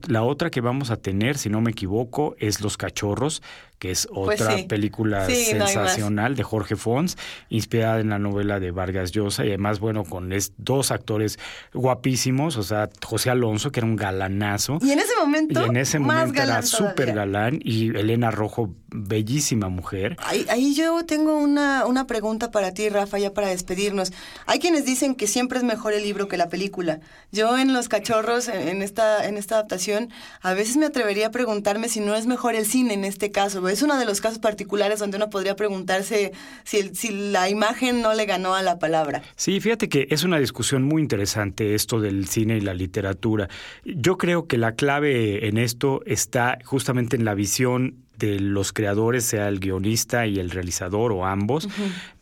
La 0.08 0.24
otra 0.24 0.50
que 0.50 0.62
vamos 0.62 0.90
a 0.92 0.98
tener, 0.98 1.38
si 1.38 1.50
no 1.50 1.62
me 1.62 1.72
equivoco, 1.72 2.36
es 2.40 2.62
Los 2.62 2.78
Cachorros, 2.78 3.44
que 3.82 3.90
es 3.90 4.08
Pues 4.14 4.40
otra 4.40 4.58
sí. 4.58 4.64
película 4.66 5.26
Sí, 5.26 5.54
no 5.56 5.66
sensacional 5.66 6.36
de 6.36 6.44
Jorge 6.44 6.76
Fons, 6.76 7.18
inspirada 7.50 8.00
en 8.00 8.10
la 8.12 8.20
novela 8.20 8.60
de 8.60 8.70
Vargas 8.70 9.12
Llosa 9.12 9.44
y 9.44 9.48
además, 9.48 9.80
bueno, 9.80 10.04
con 10.04 10.32
es- 10.34 10.54
dos 10.58 10.92
actores 10.92 11.40
guapísimos, 11.74 12.58
o 12.58 12.64
sea, 12.64 12.90
José 13.04 13.32
Alonso, 13.32 13.72
que 13.72 13.80
era 13.80 13.88
un 13.88 13.96
galanazo. 13.96 14.78
Y 14.82 14.92
en 14.92 15.00
ese 15.00 15.14
momento, 15.20 15.60
Y 15.60 15.70
en 15.70 15.78
ese 15.78 15.98
más 15.98 16.28
momento 16.28 16.44
era 16.44 16.62
súper 16.62 17.14
galán 17.14 17.60
y 17.64 17.90
Elena 17.90 18.30
Rojo, 18.30 18.70
bellísima 18.94 19.70
mujer. 19.70 20.16
Ahí, 20.26 20.46
ahí 20.50 20.76
yo 20.76 21.04
tengo 21.06 21.38
una, 21.40 21.86
una 21.88 22.06
pregunta 22.06 22.52
para 22.52 22.74
ti, 22.74 22.88
Rafa, 22.90 23.18
ya 23.18 23.34
para 23.34 23.48
despedirnos. 23.48 24.12
Hay 24.46 24.60
quienes 24.60 24.86
dicen 24.86 25.16
que 25.16 25.26
siempre 25.26 25.58
es 25.58 25.64
mejor 25.64 25.94
el 25.94 26.04
libro 26.04 26.28
que 26.28 26.38
la 26.38 26.50
película. 26.50 27.00
Yo 27.32 27.58
en 27.58 27.74
Los 27.74 27.90
Cachorros, 27.90 28.48
en 28.48 28.62
en 28.72 28.82
esta, 28.84 29.28
en 29.28 29.38
esta 29.38 29.56
adaptación, 29.56 30.10
a 30.42 30.54
veces 30.54 30.78
me 30.78 30.86
atrevería 30.86 31.28
a 31.28 31.32
preguntarme 31.32 31.90
si 31.90 32.00
no 32.00 32.16
es 32.16 32.28
mejor 32.28 32.54
el 32.56 32.66
cine 32.66 32.94
en 32.94 33.06
este 33.06 33.32
caso. 33.32 33.62
Es 33.72 33.82
uno 33.82 33.98
de 33.98 34.06
los 34.06 34.22
casos 34.22 34.40
particulares 34.40 35.00
donde 35.00 35.18
uno 35.18 35.30
podría 35.30 35.56
preguntarse 35.56 36.32
si, 36.64 36.78
el- 36.78 36.96
si 36.96 37.10
la 37.32 37.50
imagen 37.50 38.02
no 38.02 38.14
le 38.14 38.26
ganó 38.26 38.54
a 38.56 38.62
la 38.62 38.78
palabra. 38.80 39.22
Sí, 39.36 39.60
fíjate 39.60 39.90
que 39.90 40.08
es 40.10 40.24
una 40.24 40.38
discusión 40.40 40.84
muy 40.84 41.02
interesante 41.02 41.74
esto 41.76 42.00
del 42.00 42.28
cine 42.28 42.58
y 42.58 42.62
la 42.62 42.74
literatura. 42.74 43.48
Yo 43.84 44.18
creo 44.18 44.48
que 44.48 44.58
la 44.58 44.74
clave 44.76 45.48
en 45.48 45.58
esto 45.58 46.02
está 46.06 46.60
justamente 46.64 47.16
en 47.16 47.26
la 47.26 47.34
visión 47.34 47.96
de 48.18 48.40
los 48.40 48.72
creadores, 48.74 49.24
sea 49.26 49.48
el 49.48 49.60
guionista 49.60 50.28
y 50.28 50.38
el 50.40 50.52
realizador 50.52 51.12
o 51.12 51.26
ambos, 51.26 51.68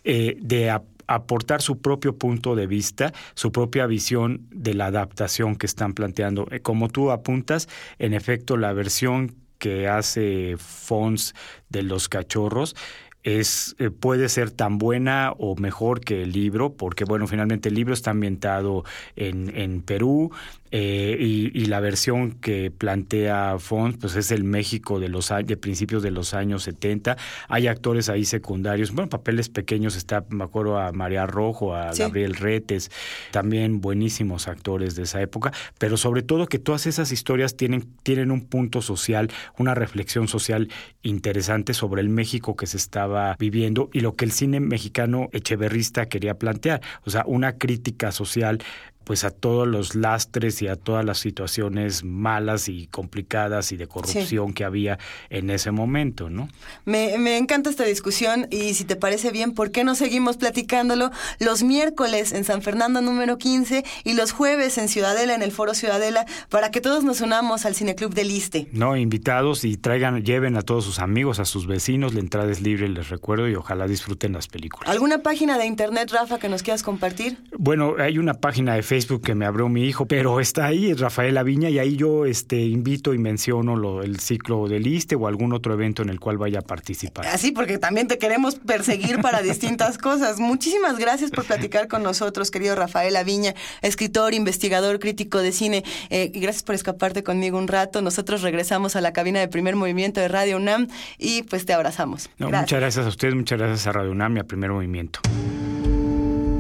eh, 0.06 0.38
de 0.40 0.70
ap- 0.70 0.86
aportar 1.08 1.62
su 1.62 1.80
propio 1.82 2.16
punto 2.18 2.56
de 2.56 2.68
vista, 2.68 3.12
su 3.34 3.52
propia 3.52 3.86
visión 3.88 4.46
de 4.52 4.76
la 4.76 4.86
adaptación 4.86 5.56
que 5.56 5.66
están 5.66 5.94
planteando. 5.94 6.48
Eh, 6.52 6.60
Como 6.62 6.88
tú 6.90 7.12
apuntas, 7.12 7.68
en 7.98 8.14
efecto, 8.14 8.56
la 8.58 8.72
versión 8.74 9.36
que 9.60 9.88
hace 9.88 10.56
Fons 10.58 11.36
de 11.70 11.84
los 11.84 12.10
cachorros 12.10 12.76
es 13.24 13.76
eh, 13.80 13.90
puede 13.90 14.30
ser 14.30 14.50
tan 14.52 14.78
buena 14.78 15.34
o 15.38 15.56
mejor 15.56 16.00
que 16.00 16.24
el 16.24 16.32
libro, 16.32 16.74
porque 16.74 17.04
bueno, 17.04 17.28
finalmente 17.28 17.70
el 17.70 17.76
libro 17.76 17.94
está 17.94 18.12
ambientado 18.12 18.84
en, 19.16 19.56
en 19.56 19.82
Perú 19.82 20.32
eh, 20.72 21.18
y, 21.20 21.52
y 21.60 21.66
la 21.66 21.80
versión 21.80 22.32
que 22.32 22.72
plantea 22.72 23.58
Fons 23.60 23.98
pues 24.00 24.16
es 24.16 24.32
el 24.32 24.44
México 24.44 25.00
de 25.00 25.10
los 25.10 25.30
de 25.46 25.58
principios 25.58 26.04
de 26.04 26.12
los 26.12 26.34
años 26.34 26.64
70. 26.64 27.18
Hay 27.48 27.68
actores 27.68 28.10
ahí 28.10 28.26
secundarios, 28.26 28.92
bueno, 28.92 29.10
papeles 29.10 29.50
pequeños, 29.50 29.96
está, 29.96 30.26
me 30.30 30.44
acuerdo 30.44 30.80
a 30.80 30.92
María 30.92 31.26
Rojo, 31.26 31.76
a 31.76 31.94
Sí. 31.94 32.02
Gabriel 32.04 32.36
Retes, 32.36 32.92
también 33.32 33.82
buenísimos 33.82 34.48
actores 34.48 34.96
de 34.96 35.04
esa 35.04 35.22
época, 35.22 35.52
pero 35.78 35.98
sobre 35.98 36.22
todo 36.22 36.48
que 36.48 36.60
todas 36.60 36.86
esas 36.88 37.12
historias 37.12 37.58
tienen, 37.58 37.88
tienen 38.04 38.32
un 38.32 38.46
punto 38.46 38.82
social, 38.82 39.30
una 39.58 39.76
reflexión 39.76 40.28
social 40.28 40.70
interesante 41.02 41.74
sobre 41.74 42.02
el 42.02 42.10
México 42.10 42.56
que 42.56 42.68
se 42.68 42.78
estaba 42.78 43.36
viviendo 43.40 43.90
y 43.94 44.02
lo 44.02 44.16
que 44.16 44.26
el 44.26 44.32
cine 44.32 44.60
mexicano 44.60 45.30
echeverrista 45.32 46.08
quería 46.08 46.36
plantear, 46.38 46.82
o 47.06 47.10
sea, 47.10 47.24
una 47.26 47.58
crítica 47.58 48.12
social 48.12 48.60
pues 49.10 49.24
a 49.24 49.32
todos 49.32 49.68
los 49.68 49.96
lastres 49.96 50.62
y 50.62 50.68
a 50.68 50.76
todas 50.76 51.04
las 51.04 51.18
situaciones 51.18 52.04
malas 52.04 52.70
y 52.70 52.86
complicadas 52.86 53.72
y 53.72 53.76
de 53.76 53.88
corrupción 53.88 54.54
que 54.54 54.64
había 54.64 55.00
en 55.32 55.50
ese 55.50 55.72
momento, 55.72 56.30
¿no? 56.30 56.48
Me, 56.86 57.18
me 57.18 57.36
encanta 57.38 57.72
esta 57.72 57.86
discusión 57.86 58.46
y 58.52 58.76
si 58.76 58.84
te 58.84 58.96
parece 58.96 59.32
bien, 59.32 59.56
¿por 59.56 59.72
qué 59.72 59.84
no 59.84 59.96
seguimos 59.96 60.38
platicándolo 60.38 61.10
los 61.40 61.64
miércoles 61.64 62.34
en 62.34 62.44
San 62.44 62.62
Fernando 62.62 63.02
número 63.02 63.40
15 63.40 63.84
y 64.04 64.14
los 64.14 64.32
jueves 64.32 64.78
en 64.78 64.88
Ciudadela, 64.88 65.34
en 65.34 65.42
el 65.42 65.52
Foro 65.52 65.74
Ciudadela, 65.74 66.28
para 66.50 66.70
que 66.70 66.80
todos 66.80 67.04
nos 67.04 67.22
unamos 67.22 67.66
al 67.66 67.74
Cineclub 67.74 68.14
del 68.14 68.30
Iste? 68.30 68.68
No, 68.74 68.96
invitados 68.96 69.66
y 69.66 69.76
traigan, 69.78 70.24
lleven 70.24 70.56
a 70.56 70.62
todos 70.62 70.86
sus 70.86 71.00
amigos, 71.00 71.40
a 71.40 71.46
sus 71.46 71.66
vecinos, 71.66 72.14
la 72.14 72.20
entrada 72.20 72.52
es 72.52 72.62
libre, 72.62 72.88
les 72.88 73.10
recuerdo, 73.10 73.50
y 73.50 73.56
ojalá 73.56 73.88
disfruten 73.88 74.34
las 74.34 74.48
películas. 74.48 74.88
¿Alguna 74.88 75.24
página 75.24 75.58
de 75.58 75.66
internet, 75.66 76.12
Rafa, 76.12 76.38
que 76.38 76.48
nos 76.48 76.62
quieras 76.62 76.84
compartir? 76.84 77.40
Bueno, 77.58 77.96
hay 77.98 78.20
una 78.20 78.36
página 78.36 78.76
de 78.76 78.84
Facebook 78.84 78.99
que 79.08 79.36
me 79.36 79.46
abrió 79.46 79.70
mi 79.70 79.86
hijo, 79.86 80.06
pero 80.06 80.40
está 80.40 80.66
ahí, 80.66 80.92
es 80.92 81.00
Rafael 81.00 81.38
Aviña, 81.38 81.70
y 81.70 81.80
ahí 81.80 81.96
yo 81.96 82.26
este, 82.26 82.58
invito 82.58 83.14
y 83.14 83.18
menciono 83.18 83.76
lo, 83.76 84.04
el 84.04 84.20
ciclo 84.20 84.68
del 84.68 84.86
ISTE 84.86 85.16
o 85.16 85.28
algún 85.28 85.54
otro 85.54 85.74
evento 85.74 86.02
en 86.02 86.10
el 86.10 86.20
cual 86.20 86.38
vaya 86.38 86.60
a 86.60 86.62
participar. 86.62 87.26
Así, 87.28 87.52
porque 87.52 87.78
también 87.78 88.08
te 88.08 88.18
queremos 88.18 88.56
perseguir 88.56 89.22
para 89.22 89.42
distintas 89.42 89.98
cosas. 89.98 90.40
Muchísimas 90.40 90.98
gracias 91.00 91.32
por 91.32 91.46
platicar 91.46 91.88
con 91.88 92.04
nosotros, 92.04 92.52
querido 92.52 92.76
Rafael 92.76 93.16
Aviña, 93.16 93.56
escritor, 93.82 94.34
investigador, 94.34 95.00
crítico 95.00 95.40
de 95.40 95.52
cine. 95.52 95.84
Eh, 96.10 96.32
y 96.34 96.40
gracias 96.40 96.64
por 96.64 96.76
escaparte 96.76 97.24
conmigo 97.24 97.58
un 97.58 97.68
rato. 97.68 98.02
Nosotros 98.02 98.42
regresamos 98.42 98.96
a 98.96 99.02
la 99.02 99.14
cabina 99.14 99.40
de 99.40 99.48
primer 99.48 99.76
movimiento 99.76 100.22
de 100.22 100.28
Radio 100.28 100.58
UNAM 100.58 100.88
y 101.18 101.44
pues 101.44 101.66
te 101.66 101.74
abrazamos. 101.74 102.30
No, 102.38 102.48
Gracias. 102.48 102.62
muchas 102.62 102.80
gracias 102.80 103.06
a 103.06 103.10
ustedes, 103.10 103.36
muchas 103.36 103.58
gracias 103.58 103.88
a 103.88 103.92
Radio 103.92 104.12
UNAM 104.12 104.38
y 104.38 104.40
a 104.40 104.44
Primer 104.44 104.72
Movimiento. 104.72 105.20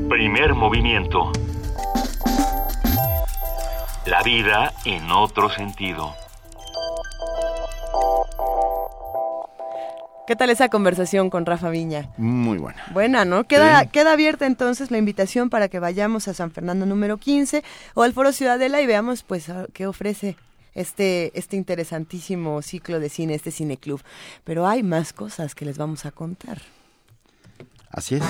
Primer 0.09 0.55
movimiento. 0.55 1.31
La 4.05 4.23
vida 4.23 4.73
en 4.85 5.11
otro 5.11 5.49
sentido. 5.49 6.13
¿Qué 10.25 10.35
tal 10.35 10.49
esa 10.51 10.69
conversación 10.69 11.29
con 11.31 11.45
Rafa 11.45 11.69
Viña? 11.69 12.09
Muy 12.17 12.59
buena. 12.59 12.83
Buena, 12.93 13.25
¿no? 13.25 13.45
Queda, 13.45 13.81
Sí. 13.81 13.87
queda 13.89 14.13
abierta 14.13 14.45
entonces 14.45 14.91
la 14.91 14.99
invitación 14.99 15.49
para 15.49 15.69
que 15.69 15.79
vayamos 15.79 16.27
a 16.27 16.33
San 16.35 16.51
Fernando 16.51 16.85
número 16.85 17.17
15 17.17 17.63
o 17.95 18.03
al 18.03 18.13
Foro 18.13 18.31
Ciudadela 18.31 18.79
y 18.81 18.85
veamos 18.85 19.23
pues 19.23 19.51
qué 19.73 19.87
ofrece 19.87 20.35
este, 20.75 21.31
este 21.37 21.55
interesantísimo 21.57 22.61
ciclo 22.61 22.99
de 22.99 23.09
cine, 23.09 23.33
este 23.33 23.49
cineclub. 23.51 24.01
Pero 24.43 24.67
hay 24.67 24.83
más 24.83 25.13
cosas 25.13 25.55
que 25.55 25.65
les 25.65 25.79
vamos 25.79 26.05
a 26.05 26.11
contar. 26.11 26.61
Así 27.91 28.15
es. 28.15 28.23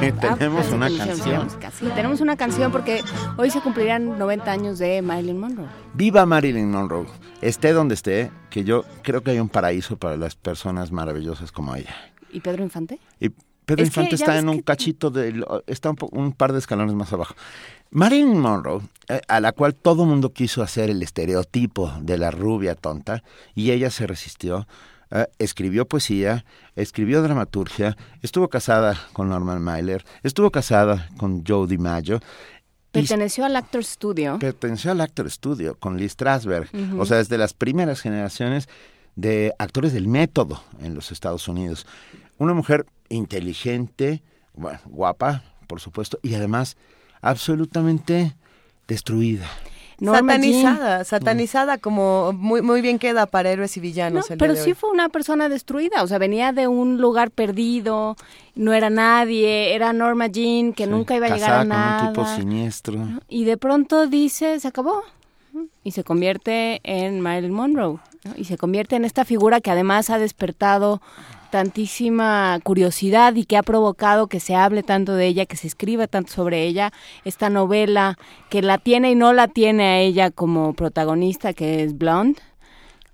¿Qué? 0.00 0.12
tenemos 0.38 0.66
Ah, 0.70 0.74
una 0.74 0.96
canción. 0.96 1.48
Sí, 1.78 1.86
tenemos 1.94 2.20
una 2.20 2.36
canción 2.36 2.70
porque 2.72 3.02
hoy 3.36 3.50
se 3.50 3.60
cumplirán 3.60 4.18
90 4.18 4.50
años 4.50 4.78
de 4.78 5.02
Marilyn 5.02 5.38
Monroe. 5.38 5.66
Viva 5.94 6.26
Marilyn 6.26 6.70
Monroe. 6.70 7.06
Esté 7.40 7.72
donde 7.72 7.94
esté, 7.94 8.30
que 8.50 8.64
yo 8.64 8.84
creo 9.02 9.22
que 9.22 9.32
hay 9.32 9.38
un 9.40 9.48
paraíso 9.48 9.96
para 9.96 10.16
las 10.16 10.34
personas 10.36 10.92
maravillosas 10.92 11.52
como 11.52 11.74
ella. 11.74 11.94
¿Y 12.32 12.40
Pedro 12.40 12.62
Infante? 12.62 12.98
Y 13.20 13.30
Pedro 13.64 13.82
Es 13.82 13.88
Infante 13.88 14.14
está 14.16 14.38
en 14.38 14.48
un 14.48 14.56
que- 14.58 14.64
cachito 14.64 15.10
de 15.10 15.44
está 15.66 15.90
un, 15.90 15.96
un 16.12 16.32
par 16.32 16.52
de 16.52 16.58
escalones 16.58 16.94
más 16.94 17.12
abajo. 17.12 17.34
Marilyn 17.90 18.38
Monroe, 18.40 18.80
eh, 19.08 19.20
a 19.28 19.40
la 19.40 19.52
cual 19.52 19.74
todo 19.74 20.04
mundo 20.04 20.32
quiso 20.32 20.62
hacer 20.62 20.90
el 20.90 21.02
estereotipo 21.02 21.92
de 22.00 22.18
la 22.18 22.30
rubia 22.30 22.74
tonta, 22.74 23.22
y 23.54 23.70
ella 23.70 23.90
se 23.90 24.06
resistió. 24.06 24.66
Eh, 25.14 25.26
escribió 25.38 25.86
poesía, 25.86 26.44
escribió 26.74 27.22
dramaturgia, 27.22 27.96
estuvo 28.20 28.48
casada 28.48 28.98
con 29.12 29.28
Norman 29.28 29.62
Mailer, 29.62 30.04
estuvo 30.24 30.50
casada 30.50 31.08
con 31.16 31.44
Joe 31.46 31.68
DiMaggio, 31.68 32.16
y 32.92 32.98
Perteneció 33.00 33.44
al 33.44 33.56
Actors 33.56 33.88
Studio. 33.88 34.38
perteneció 34.38 34.90
al 34.92 35.00
Actor 35.00 35.30
Studio 35.30 35.76
con 35.76 35.96
Lee 35.96 36.08
Strasberg. 36.08 36.68
O 36.98 37.06
sea, 37.06 37.18
es 37.18 37.28
de 37.28 37.38
las 37.38 37.52
primeras 37.52 38.00
generaciones 38.00 38.68
de 39.16 39.52
actores 39.58 39.92
del 39.92 40.06
método 40.06 40.62
en 40.80 40.94
los 40.94 41.10
Estados 41.10 41.48
Unidos. 41.48 41.86
Una 42.38 42.54
mujer 42.54 42.86
inteligente, 43.08 44.22
bueno, 44.54 44.78
guapa, 44.84 45.42
por 45.66 45.80
supuesto, 45.80 46.18
y 46.22 46.34
además 46.34 46.76
absolutamente 47.20 48.36
destruida. 48.86 49.48
Norma 50.00 50.34
satanizada, 50.34 51.04
satanizada 51.04 51.78
como 51.78 52.32
muy, 52.32 52.62
muy 52.62 52.80
bien 52.80 52.98
queda 52.98 53.26
para 53.26 53.50
héroes 53.50 53.76
y 53.76 53.80
No, 53.80 53.82
villanos. 53.82 54.30
el 54.30 54.38
día 54.38 54.46
pero 54.46 54.54
sí 54.60 54.70
hoy. 54.70 54.74
fue 54.74 54.90
una 54.90 55.08
persona 55.08 55.48
destruida, 55.48 56.02
o 56.02 56.06
sea, 56.06 56.18
venía 56.18 56.52
de 56.52 56.66
un 56.68 56.98
lugar 57.00 57.30
perdido, 57.30 58.16
no 58.54 58.72
era 58.72 58.90
nadie, 58.90 59.74
era 59.74 59.92
Norma 59.92 60.26
Jean, 60.26 60.72
que 60.72 60.84
Sí, 60.84 60.90
nunca 60.90 61.14
iba 61.16 61.26
a 61.26 61.34
llegar 61.34 61.52
a 61.52 61.64
nada. 61.64 61.98
con 61.98 62.06
un 62.08 62.12
tipo 62.14 62.26
siniestro. 62.36 62.98
Y 63.28 63.44
de 63.44 63.56
pronto 63.56 64.06
dice, 64.06 64.58
se 64.60 64.68
acabó. 64.68 65.02
Y 65.84 65.92
se 65.92 66.02
convierte 66.02 66.80
en 66.82 67.20
Marilyn 67.20 67.52
Monroe. 67.52 67.98
¿no? 68.24 68.32
Y 68.36 68.44
se 68.44 68.56
convierte 68.56 68.96
en 68.96 69.04
esta 69.04 69.24
figura 69.24 69.60
que 69.60 69.70
además 69.70 70.10
ha 70.10 70.18
despertado 70.18 71.00
tantísima 71.58 72.58
curiosidad 72.64 73.36
y 73.36 73.44
que 73.44 73.56
ha 73.56 73.62
provocado 73.62 74.26
que 74.26 74.40
se 74.40 74.56
hable 74.56 74.82
tanto 74.82 75.14
de 75.14 75.26
ella, 75.28 75.46
que 75.46 75.56
se 75.56 75.68
escriba 75.68 76.08
tanto 76.08 76.32
sobre 76.32 76.64
ella. 76.64 76.92
Esta 77.24 77.48
novela 77.48 78.18
que 78.50 78.60
la 78.60 78.78
tiene 78.78 79.12
y 79.12 79.14
no 79.14 79.32
la 79.32 79.46
tiene 79.46 79.84
a 79.84 79.98
ella 80.00 80.32
como 80.32 80.72
protagonista, 80.74 81.52
que 81.52 81.84
es 81.84 81.96
Blonde, 81.96 82.40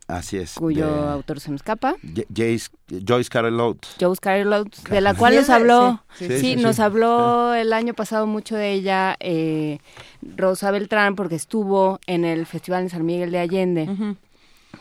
Así 0.08 0.38
es. 0.38 0.54
cuyo 0.54 0.86
de 0.90 1.10
autor 1.10 1.38
se 1.38 1.50
me 1.50 1.56
escapa. 1.56 1.96
Jace- 2.34 2.70
Joyce 3.06 3.28
Carol 3.28 3.60
Oates. 3.60 3.96
Joe 4.00 4.16
Scarlett, 4.16 4.74
de 4.88 5.00
la 5.02 5.12
cual 5.14 5.36
nos 5.36 5.50
habló, 5.50 6.02
sí, 6.14 6.26
sí, 6.26 6.34
sí, 6.34 6.40
sí, 6.40 6.56
nos 6.56 6.76
sí. 6.76 6.82
habló 6.82 7.52
el 7.54 7.74
año 7.74 7.92
pasado 7.92 8.26
mucho 8.26 8.56
de 8.56 8.72
ella 8.72 9.16
eh, 9.20 9.80
Rosa 10.36 10.70
Beltrán 10.70 11.14
porque 11.14 11.34
estuvo 11.34 12.00
en 12.06 12.24
el 12.24 12.46
Festival 12.46 12.84
de 12.84 12.88
San 12.90 13.04
Miguel 13.04 13.30
de 13.32 13.38
Allende. 13.38 14.16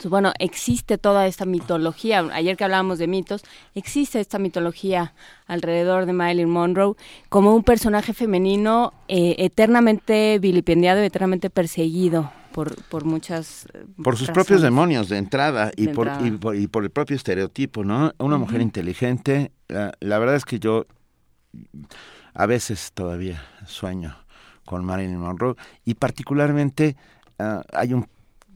Bueno, 0.06 0.32
existe 0.40 0.98
toda 0.98 1.28
esta 1.28 1.46
mitología, 1.46 2.20
ayer 2.32 2.56
que 2.56 2.64
hablábamos 2.64 3.00
de 3.00 3.08
mitos, 3.08 3.44
existe 3.76 4.20
esta 4.20 4.40
mitología 4.40 5.14
alrededor 5.48 6.06
de 6.06 6.14
Marilyn 6.14 6.50
Monroe 6.50 6.96
como 7.30 7.54
un 7.56 7.64
personaje 7.64 8.14
femenino 8.14 8.94
eh, 9.08 9.36
eternamente 9.40 10.40
vilipendiado, 10.40 11.02
eternamente 11.02 11.50
perseguido 11.50 12.32
por, 12.54 12.76
por 12.86 13.04
muchas... 13.06 13.66
eh, 13.74 13.86
Por 14.04 14.16
sus 14.18 14.28
razones. 14.28 14.46
propios 14.46 14.62
demonios 14.62 15.10
de 15.10 15.18
entrada 15.18 15.72
y, 15.76 15.88
De 15.88 15.94
por, 15.94 16.08
entrada. 16.08 16.28
Y, 16.28 16.32
por, 16.38 16.56
y 16.56 16.68
por 16.68 16.84
el 16.84 16.90
propio 16.92 17.16
estereotipo, 17.16 17.84
¿no? 17.84 18.12
Una 18.20 18.38
mujer 18.38 18.62
inteligente. 18.62 19.52
La, 19.68 19.94
la 20.00 20.20
verdad 20.20 20.36
es 20.36 20.46
que 20.46 20.60
yo 20.60 20.86
a 22.34 22.46
veces 22.46 22.92
todavía 22.94 23.44
sueño 23.66 24.16
con 24.66 24.86
Marilyn 24.86 25.18
Monroe 25.20 25.56
y 25.84 25.96
particularmente 25.96 26.96
ah, 27.40 27.64
hay 27.74 27.94
un- 27.94 28.08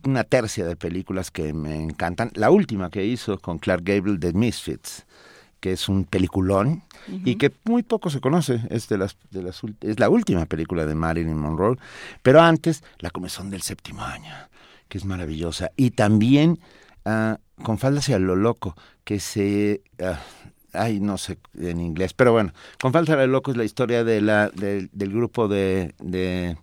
una 0.06 0.24
tercia 0.24 0.66
de 0.66 0.76
películas 0.76 1.32
que 1.32 1.54
me 1.54 1.76
encantan. 1.76 2.32
La 2.36 2.52
última 2.52 2.90
que 2.90 3.06
hizo 3.06 3.40
con 3.40 3.58
Clark 3.60 3.84
Gable 3.84 4.18
de 4.18 4.34
Misfits, 4.34 5.06
que 5.60 5.72
es 5.72 5.88
un 5.88 6.04
peliculón 6.04 6.84
y 7.08 7.36
que 7.36 7.52
muy 7.64 7.84
poco 7.84 8.10
se 8.10 8.20
conoce. 8.20 8.62
Es, 8.70 8.90
de 8.90 8.98
las, 8.98 9.18
de 9.32 9.44
las, 9.44 9.62
es 9.82 10.00
la 10.00 10.10
última 10.10 10.46
película 10.46 10.86
de 10.86 10.94
Marilyn 10.96 11.38
Monroe. 11.38 11.78
Pero 12.22 12.42
antes, 12.42 12.84
La 13.00 13.10
comezón 13.12 13.50
del 13.50 13.62
séptimo 13.62 14.04
año, 14.04 14.34
que 14.90 14.98
es 14.98 15.06
maravillosa. 15.06 15.72
Y 15.78 15.92
también 15.92 16.60
ah, 17.06 17.40
con 17.64 17.78
falda 17.78 18.00
hacia 18.00 18.20
lo 18.20 18.36
loco, 18.36 18.76
que 19.06 19.20
se... 19.20 19.82
ah, 20.02 20.20
ay, 20.74 21.00
no 21.00 21.18
sé 21.18 21.38
en 21.60 21.80
inglés, 21.80 22.14
pero 22.14 22.32
bueno, 22.34 22.52
con 22.82 22.92
falda 22.92 23.14
hacia 23.14 23.26
lo 23.26 23.32
loco 23.32 23.52
es 23.52 23.58
la 23.58 23.64
historia 23.64 24.04
de 24.04 24.22
la, 24.22 24.50
del- 24.50 24.90
del 24.92 25.14
grupo 25.14 25.48
de... 25.48 25.94
de 26.00 26.58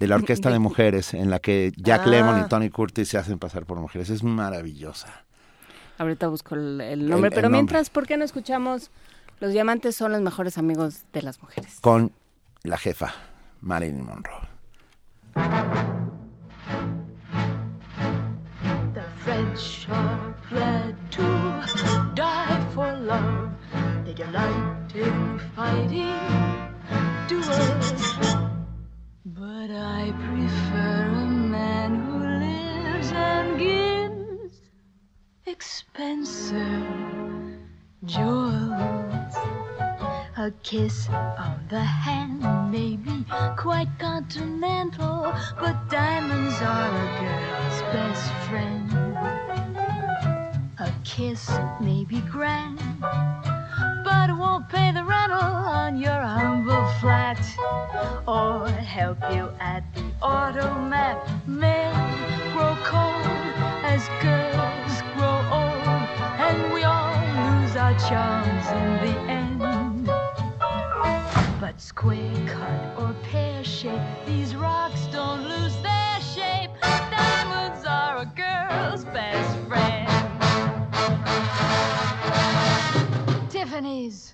de 0.00 0.06
la 0.06 0.16
orquesta 0.16 0.50
de 0.50 0.58
mujeres 0.58 1.14
en 1.14 1.30
la 1.30 1.38
que 1.38 1.72
Jack 1.76 2.02
Ah. 2.04 2.08
Lemmon 2.08 2.40
y 2.40 2.48
Tony 2.48 2.70
Curtis 2.70 3.08
se 3.08 3.18
hacen 3.18 3.38
pasar 3.38 3.64
por 3.66 3.78
mujeres. 3.80 4.10
Es 4.10 4.22
maravillosa. 4.22 5.24
Ahorita 5.98 6.26
busco 6.28 6.54
el, 6.56 6.80
el 6.80 7.08
nombre, 7.08 7.28
El- 7.28 7.32
el 7.32 7.34
pero 7.34 7.42
nombre. 7.48 7.50
mientras, 7.58 7.90
¿por 7.90 8.06
qué 8.06 8.16
no 8.16 8.24
escuchamos 8.24 8.90
Los 9.40 9.52
diamantes 9.52 9.96
son 9.96 10.12
los 10.12 10.20
mejores 10.22 10.58
amigos 10.58 11.02
de 11.12 11.22
las 11.22 11.42
mujeres? 11.42 11.78
Con 11.80 12.12
la 12.62 12.78
jefa, 12.78 13.12
Marilyn 13.60 14.04
Monroe. 14.04 14.48
The 18.94 19.02
French 19.24 19.86
are 19.90 20.34
glad 20.50 20.94
to 21.10 21.22
die 22.14 22.60
for 22.74 22.92
love. 22.92 23.50
They 24.04 24.14
delight 24.14 24.94
in 24.94 25.40
fighting 25.56 26.14
duels. 27.28 28.53
But 29.26 29.70
I 29.70 30.12
prefer 30.12 31.08
a 31.08 31.24
man 31.24 31.94
who 32.04 32.18
lives 32.44 33.10
and 33.10 33.58
gives 33.58 34.60
expensive 35.46 36.84
jewels. 38.04 39.34
A 40.36 40.52
kiss 40.62 41.08
on 41.08 41.64
the 41.70 41.80
hand 41.80 42.70
may 42.70 42.96
be 42.96 43.24
quite 43.56 43.88
continental, 43.98 45.32
but 45.58 45.88
diamonds 45.88 46.60
are 46.60 46.92
a 46.92 47.08
girl's 47.22 47.80
best 47.94 48.30
friend. 48.46 48.92
A 50.80 50.92
kiss 51.02 51.48
may 51.80 52.04
be 52.04 52.20
grand, 52.20 52.78
but 54.04 54.36
won't 54.36 54.68
pay 54.68 54.92
the 54.92 55.02
rental 55.02 55.40
on 55.40 55.96
your 55.96 56.20
humble 56.20 56.86
flat 57.00 57.40
or 58.28 58.68
help 58.68 59.18
you 59.32 59.48
at 59.58 59.82
the 59.94 60.04
automat. 60.22 61.16
Men 61.46 61.92
grow 62.52 62.76
cold 62.84 63.26
as 63.82 64.06
girls 64.22 64.94
grow 65.14 65.38
old, 65.60 66.08
and 66.46 66.72
we 66.74 66.82
all 66.84 67.16
lose 67.40 67.74
our 67.76 67.94
charms 68.08 68.66
in 68.80 68.90
the 69.04 69.14
end. 69.30 70.06
But 71.60 71.80
square 71.80 72.46
cut 72.46 72.98
or 72.98 73.14
pear 73.24 73.64
shape, 73.64 74.02
these 74.26 74.54
rocks 74.54 75.06
don't 75.06 75.42
lose 75.48 75.76
their 75.82 76.03
eyes. 83.94 84.33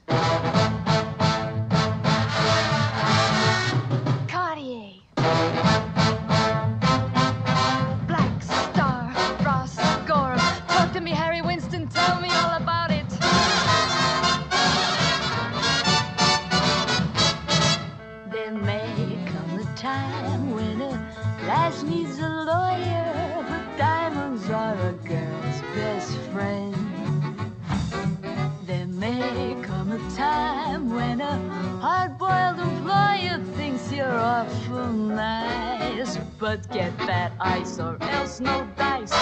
But 36.50 36.68
get 36.72 36.98
that 37.06 37.30
ice 37.38 37.78
or 37.78 37.96
else 38.00 38.40
no 38.40 38.66
dice. 38.76 39.14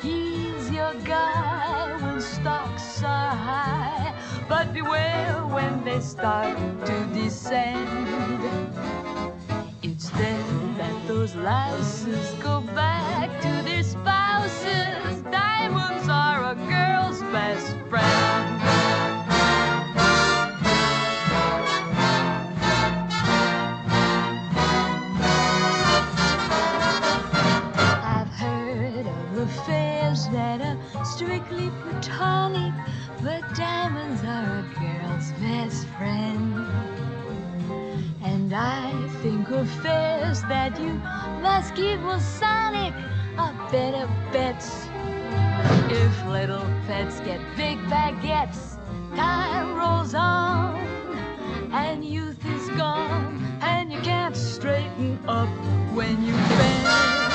He's 0.00 0.70
your 0.70 0.94
guy 1.04 1.98
when 2.00 2.18
stocks 2.18 3.02
are 3.02 3.36
high, 3.36 4.14
but 4.48 4.72
beware 4.72 5.34
when 5.56 5.84
they 5.84 6.00
start 6.00 6.56
to 6.86 6.96
descend. 7.12 7.86
It's 9.82 10.08
then 10.12 10.74
that 10.78 10.96
those 11.06 11.34
lasses 11.34 12.26
go 12.40 12.62
back 12.74 13.28
to 13.42 13.52
their 13.68 13.82
spouses. 13.82 15.20
Diamonds 15.30 16.08
are 16.08 16.52
a 16.52 16.54
girl's 16.54 17.20
best 17.34 17.76
friend. 17.90 18.51
But 33.22 33.54
diamonds 33.54 34.22
are 34.24 34.58
a 34.58 34.66
girl's 34.80 35.30
best 35.40 35.86
friend. 35.96 36.66
And 38.22 38.52
I 38.52 38.90
think 39.22 39.48
of 39.50 39.68
fares 39.82 40.42
that 40.42 40.78
you 40.80 40.92
must 41.40 41.74
give 41.74 42.00
sonic 42.20 42.94
a 43.38 43.52
better 43.70 44.08
bets. 44.32 44.88
If 45.90 46.26
little 46.26 46.66
pets 46.86 47.20
get 47.20 47.40
big 47.56 47.78
baguettes, 47.86 48.76
time 49.14 49.76
rolls 49.76 50.14
on, 50.14 50.76
and 51.72 52.04
youth 52.04 52.44
is 52.46 52.68
gone, 52.70 53.40
and 53.62 53.92
you 53.92 54.00
can't 54.00 54.36
straighten 54.36 55.18
up 55.28 55.48
when 55.94 56.24
you 56.24 56.32
bend. 56.32 57.31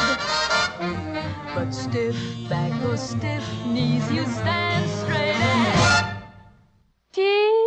But 1.57 1.73
stiff 1.73 2.15
back 2.47 2.71
or 2.85 2.95
stiff 2.97 3.43
knees, 3.65 4.11
you 4.11 4.27
stand 4.27 4.87
straight 4.91 5.33
and 5.33 6.23
stiff 7.11 7.66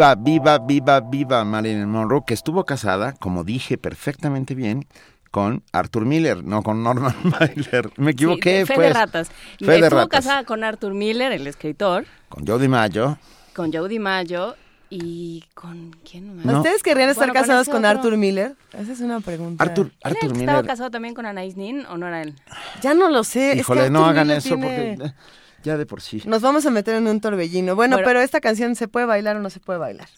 Viva, 0.00 0.14
viva, 0.14 0.58
viva, 0.58 1.00
viva 1.00 1.44
Marilyn 1.44 1.86
Monroe, 1.86 2.22
que 2.26 2.32
estuvo 2.32 2.64
casada, 2.64 3.12
como 3.12 3.44
dije 3.44 3.76
perfectamente 3.76 4.54
bien, 4.54 4.86
con 5.30 5.62
Arthur 5.72 6.06
Miller, 6.06 6.42
no 6.42 6.62
con 6.62 6.82
Norman 6.82 7.14
Mailer. 7.38 7.90
Me 7.98 8.12
equivoqué, 8.12 8.60
Sí, 8.60 8.66
fe 8.66 8.74
pues. 8.76 8.88
de 8.88 8.94
ratas. 8.94 9.28
Fe 9.58 9.66
de 9.66 9.74
Estuvo 9.80 9.98
ratas. 10.00 10.08
casada 10.08 10.44
con 10.44 10.64
Arthur 10.64 10.94
Miller, 10.94 11.32
el 11.32 11.46
escritor, 11.46 12.06
Con 12.30 12.46
Joe 12.46 12.58
DiMaggio. 12.58 13.18
con 13.54 13.70
Joe 13.70 13.90
DiMaggio 13.90 14.56
y 14.88 15.44
con 15.52 15.94
quién 16.10 16.34
más. 16.36 16.46
No. 16.46 16.56
¿Ustedes 16.60 16.82
querrían 16.82 17.10
estar 17.10 17.28
Bueno, 17.28 17.38
casados 17.42 17.62
ese 17.68 17.70
con. 17.70 17.84
Arthur 17.84 18.16
Miller? 18.16 18.56
Esa 18.72 18.92
es 18.92 19.00
una 19.00 19.20
pregunta. 19.20 19.62
Arthur, 19.62 19.92
¿Era 20.00 20.10
el 20.12 20.16
Arthur 20.16 20.32
que 20.32 20.38
estaba 20.40 20.58
Miller. 20.60 20.66
casado 20.70 20.90
también 20.90 21.14
con 21.14 21.26
Anais 21.26 21.56
Nin 21.58 21.84
o 21.84 21.98
no 21.98 22.08
era 22.08 22.22
él? 22.22 22.34
Ya 22.80 22.94
no 22.94 23.10
lo 23.10 23.22
sé. 23.22 23.48
es 23.48 23.54
que 23.56 23.60
Híjole, 23.60 23.90
no 23.90 23.98
Arthur 24.06 24.10
hagan 24.12 24.26
Miller 24.28 24.38
eso 24.38 24.48
tiene- 24.56 24.96
porque 24.96 25.14
ya 25.62 25.76
de 25.76 25.86
por 25.86 26.00
sí. 26.00 26.22
Nos 26.26 26.42
vamos 26.42 26.64
a 26.66 26.70
meter 26.70 26.94
en 26.94 27.06
un 27.06 27.20
torbellino. 27.20 27.74
Bueno, 27.76 27.96
Bueno. 27.96 28.06
pero 28.08 28.20
esta 28.20 28.40
canción 28.40 28.74
se 28.76 28.88
puede 28.88 29.06
bailar 29.06 29.36
o 29.36 29.40
no 29.40 29.50
se 29.50 29.60
puede 29.60 29.78
bailar. 29.78 30.08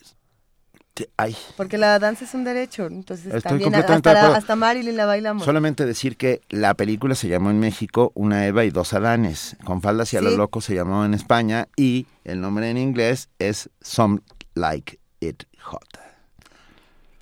Ay, 1.16 1.34
Porque 1.56 1.78
la 1.78 1.98
danza 1.98 2.26
es 2.26 2.34
un 2.34 2.44
derecho. 2.44 2.86
Entonces 2.86 3.26
Estoy 3.26 3.40
también 3.40 3.70
completamente 3.70 4.08
de 4.08 4.12
hasta, 4.14 4.20
acuerdo. 4.26 4.36
hasta 4.38 4.56
Marilyn 4.56 4.96
la 4.96 5.06
bailamos. 5.06 5.42
solamente 5.44 5.86
decir 5.86 6.16
que 6.18 6.42
la 6.50 6.74
película 6.74 7.14
se 7.14 7.28
llamó 7.28 7.50
en 7.50 7.58
México 7.60 8.12
Una 8.14 8.46
Eva 8.46 8.64
y 8.64 8.70
dos 8.70 8.92
Adanes. 8.92 9.56
Con 9.64 9.80
faldas 9.80 10.12
y 10.12 10.18
a 10.18 10.20
lo 10.20 10.30
Sí. 10.30 10.36
loco 10.36 10.60
se 10.60 10.74
llamó 10.74 11.04
en 11.06 11.14
España 11.14 11.66
y 11.76 12.06
el 12.24 12.40
nombre 12.42 12.68
en 12.68 12.76
inglés 12.76 13.30
es 13.38 13.70
Some 13.80 14.20
Like 14.54 14.98
It 15.20 15.44
Hot. 15.62 15.98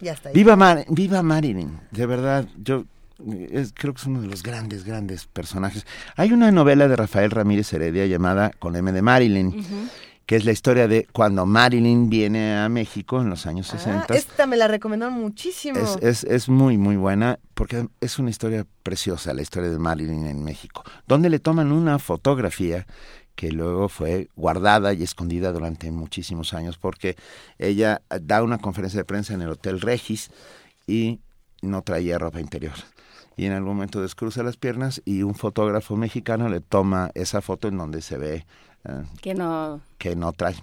Ya 0.01 0.13
está. 0.15 0.31
ahí. 0.31 0.35
Viva, 0.35 0.57
Mar- 0.57 0.85
viva 0.89 1.23
Marilyn, 1.23 1.79
de 1.93 2.07
verdad, 2.07 2.47
yo 2.57 2.85
es- 3.51 3.73
creo 3.75 3.95
que 3.95 4.01
es 4.01 4.07
uno 4.07 4.21
de 4.23 4.29
los 4.29 4.43
grandes, 4.43 4.85
grandes 4.85 5.27
personajes. 5.27 5.87
Hay 6.17 6.33
una 6.33 6.51
novela 6.51 6.89
de 6.89 6.97
Rafael 6.97 7.31
Ramírez 7.31 7.73
Heredia 7.73 8.07
llamada 8.07 8.51
Con 8.59 8.77
M 8.77 8.91
de 8.93 9.03
Marilyn, 9.03 9.65
que 10.27 10.37
es 10.37 10.45
la 10.45 10.53
historia 10.53 10.87
de 10.87 11.09
cuando 11.13 11.45
Marilyn 11.47 12.09
viene 12.09 12.57
a 12.57 12.69
México 12.69 13.21
en 13.21 13.31
los 13.31 13.47
años 13.47 13.69
Ah, 13.75 13.79
60. 13.79 14.15
esta 14.15 14.47
me 14.47 14.57
la 14.57 14.69
recomendaron 14.69 15.15
muchísimo. 15.15 15.79
Es, 15.79 15.99
es, 16.03 16.25
es 16.25 16.49
muy, 16.49 16.79
muy 16.79 16.97
buena 16.97 17.39
porque 17.55 17.89
es 18.01 18.19
una 18.19 18.31
historia 18.31 18.65
preciosa, 18.85 19.35
la 19.35 19.43
historia 19.43 19.71
de 19.71 19.79
Marilyn 19.79 20.27
en 20.27 20.45
México, 20.45 20.85
donde 21.09 21.31
le 21.31 21.41
toman 21.41 21.73
una 21.73 21.99
fotografía 21.99 22.87
que 23.35 23.51
luego 23.51 23.89
fue 23.89 24.29
guardada 24.37 24.93
y 24.93 25.03
escondida 25.03 25.51
durante 25.51 25.91
muchísimos 25.91 26.53
años 26.53 26.77
porque 26.79 27.17
ella 27.59 28.03
da 28.21 28.43
una 28.43 28.59
conferencia 28.59 28.99
de 29.01 29.05
prensa 29.05 29.33
en 29.35 29.41
el 29.43 29.49
Hotel 29.49 29.81
Regis 29.81 30.31
y 30.87 31.21
no 31.63 31.83
traía 31.83 32.19
ropa 32.19 32.39
interior. 32.41 32.75
Y 33.41 33.47
en 33.47 33.53
algún 33.53 33.77
momento 33.77 34.03
descruza 34.03 34.43
las 34.43 34.59
piernas 34.59 35.01
y 35.07 35.23
un 35.23 35.35
fotógrafo 35.35 35.97
mexicano 35.97 36.51
le 36.51 36.61
toma 36.61 37.11
esa 37.15 37.41
foto 37.41 37.69
en 37.69 37.79
donde 37.79 38.03
se 38.03 38.19
ve 38.19 38.45
eh, 38.85 39.03
Que 39.23 39.33
no... 39.33 39.81
que 40.01 40.17
no 40.17 40.33
trae. 40.33 40.55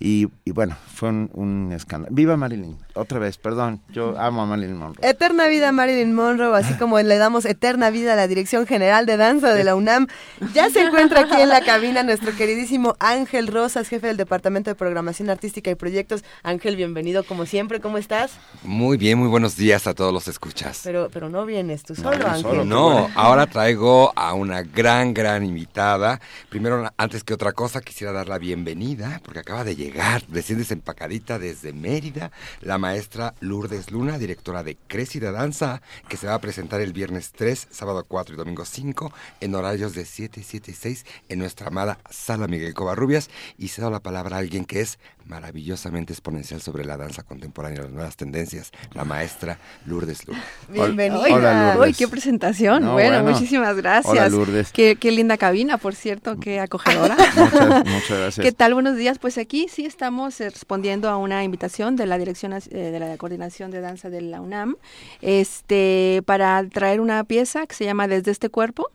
Y, 0.00 0.26
y 0.44 0.50
bueno, 0.50 0.76
fue 0.92 1.10
un, 1.10 1.30
un 1.32 1.72
escándalo. 1.72 2.12
Viva 2.12 2.36
Marilyn, 2.36 2.76
otra 2.94 3.20
vez, 3.20 3.38
perdón, 3.38 3.80
yo 3.88 4.18
amo 4.18 4.42
a 4.42 4.46
Marilyn 4.46 4.76
Monroe. 4.76 5.08
Eterna 5.08 5.46
vida 5.46 5.68
a 5.68 5.72
Marilyn 5.72 6.12
Monroe, 6.12 6.58
así 6.58 6.74
como 6.74 6.98
le 6.98 7.16
damos 7.16 7.44
eterna 7.44 7.90
vida 7.90 8.14
a 8.14 8.16
la 8.16 8.26
Dirección 8.26 8.66
General 8.66 9.06
de 9.06 9.16
Danza 9.16 9.54
de 9.54 9.62
la 9.62 9.76
UNAM. 9.76 10.08
Ya 10.54 10.68
se 10.70 10.82
encuentra 10.82 11.20
aquí 11.20 11.40
en 11.40 11.48
la 11.50 11.60
cabina 11.60 12.02
nuestro 12.02 12.34
queridísimo 12.34 12.96
Ángel 12.98 13.46
Rosas, 13.46 13.88
jefe 13.88 14.08
del 14.08 14.16
Departamento 14.16 14.70
de 14.70 14.74
Programación 14.74 15.30
Artística 15.30 15.70
y 15.70 15.76
Proyectos. 15.76 16.24
Ángel, 16.42 16.74
bienvenido 16.74 17.22
como 17.22 17.46
siempre, 17.46 17.78
¿cómo 17.80 17.96
estás? 17.96 18.32
Muy 18.64 18.96
bien, 18.96 19.18
muy 19.18 19.28
buenos 19.28 19.56
días 19.56 19.86
a 19.86 19.94
todos 19.94 20.12
los 20.12 20.26
escuchas. 20.26 20.80
Pero, 20.82 21.10
pero 21.12 21.28
no 21.28 21.46
vienes 21.46 21.84
tú 21.84 21.94
solo, 21.94 22.26
Ángel. 22.26 22.42
solo. 22.42 22.64
No, 22.64 23.08
ahora 23.14 23.46
traigo 23.46 24.12
a 24.16 24.34
una 24.34 24.62
gran, 24.62 25.14
gran 25.14 25.44
invitada. 25.44 26.20
Primero, 26.48 26.90
antes 26.96 27.22
que 27.22 27.34
otra 27.34 27.52
cosa, 27.52 27.80
quisiera 27.80 28.12
dar 28.12 28.28
la 28.28 28.38
bienvenida, 28.38 28.79
porque 29.22 29.40
acaba 29.40 29.62
de 29.62 29.76
llegar, 29.76 30.22
recién 30.30 30.58
desempacadita 30.58 31.38
desde 31.38 31.74
Mérida, 31.74 32.32
la 32.62 32.78
maestra 32.78 33.34
Lourdes 33.40 33.90
Luna, 33.90 34.16
directora 34.16 34.62
de 34.62 34.78
Crecida 34.86 35.32
Danza, 35.32 35.82
que 36.08 36.16
se 36.16 36.26
va 36.26 36.34
a 36.34 36.40
presentar 36.40 36.80
el 36.80 36.94
viernes 36.94 37.32
3, 37.32 37.68
sábado 37.70 38.06
4 38.08 38.34
y 38.34 38.38
domingo 38.38 38.64
5, 38.64 39.12
en 39.42 39.54
horarios 39.54 39.94
de 39.94 40.06
7 40.06 40.40
y 40.40 40.44
7 40.44 40.70
y 40.70 40.74
6, 40.74 41.06
en 41.28 41.38
nuestra 41.40 41.66
amada 41.66 41.98
Sala 42.08 42.48
Miguel 42.48 42.72
Covarrubias. 42.72 43.28
Y 43.58 43.68
cedo 43.68 43.90
la 43.90 44.00
palabra 44.00 44.36
a 44.36 44.38
alguien 44.38 44.64
que 44.64 44.80
es 44.80 44.98
maravillosamente 45.30 46.12
exponencial 46.12 46.60
sobre 46.60 46.84
la 46.84 46.96
danza 46.96 47.22
contemporánea 47.22 47.78
y 47.78 47.82
las 47.84 47.92
nuevas 47.92 48.16
tendencias, 48.16 48.72
la 48.94 49.04
maestra 49.04 49.58
Lourdes 49.86 50.26
Luna. 50.26 50.42
Bienvenida. 50.68 51.20
Hola, 51.20 51.74
Lourdes. 51.74 51.88
Uy, 51.92 51.94
qué 51.94 52.08
presentación. 52.08 52.82
No, 52.82 52.94
bueno, 52.94 53.22
bueno. 53.22 53.30
muchísimas 53.30 53.76
gracias. 53.76 54.10
Hola, 54.10 54.28
Lourdes. 54.28 54.72
Qué, 54.72 54.96
qué 54.96 55.12
linda 55.12 55.38
cabina, 55.38 55.78
por 55.78 55.94
cierto, 55.94 56.38
qué 56.40 56.58
acogedora. 56.58 57.16
Muchas, 57.36 57.86
muchas 57.86 58.08
gracias. 58.18 58.44
¿Qué 58.44 58.50
tal? 58.52 58.74
Buenos 58.74 58.96
días. 58.96 59.20
Pues 59.20 59.38
aquí 59.38 59.68
sí 59.68 59.86
estamos 59.86 60.40
respondiendo 60.40 61.08
a 61.08 61.16
una 61.16 61.44
invitación 61.44 61.94
de 61.94 62.06
la 62.06 62.18
Dirección 62.18 62.52
eh, 62.52 62.60
de 62.68 62.98
la 62.98 63.16
Coordinación 63.16 63.70
de 63.70 63.80
Danza 63.80 64.10
de 64.10 64.22
la 64.22 64.40
UNAM 64.40 64.76
este, 65.22 66.22
para 66.26 66.66
traer 66.68 67.00
una 67.00 67.22
pieza 67.22 67.66
que 67.68 67.76
se 67.76 67.84
llama 67.84 68.08
Desde 68.08 68.32
este 68.32 68.48
cuerpo. 68.48 68.90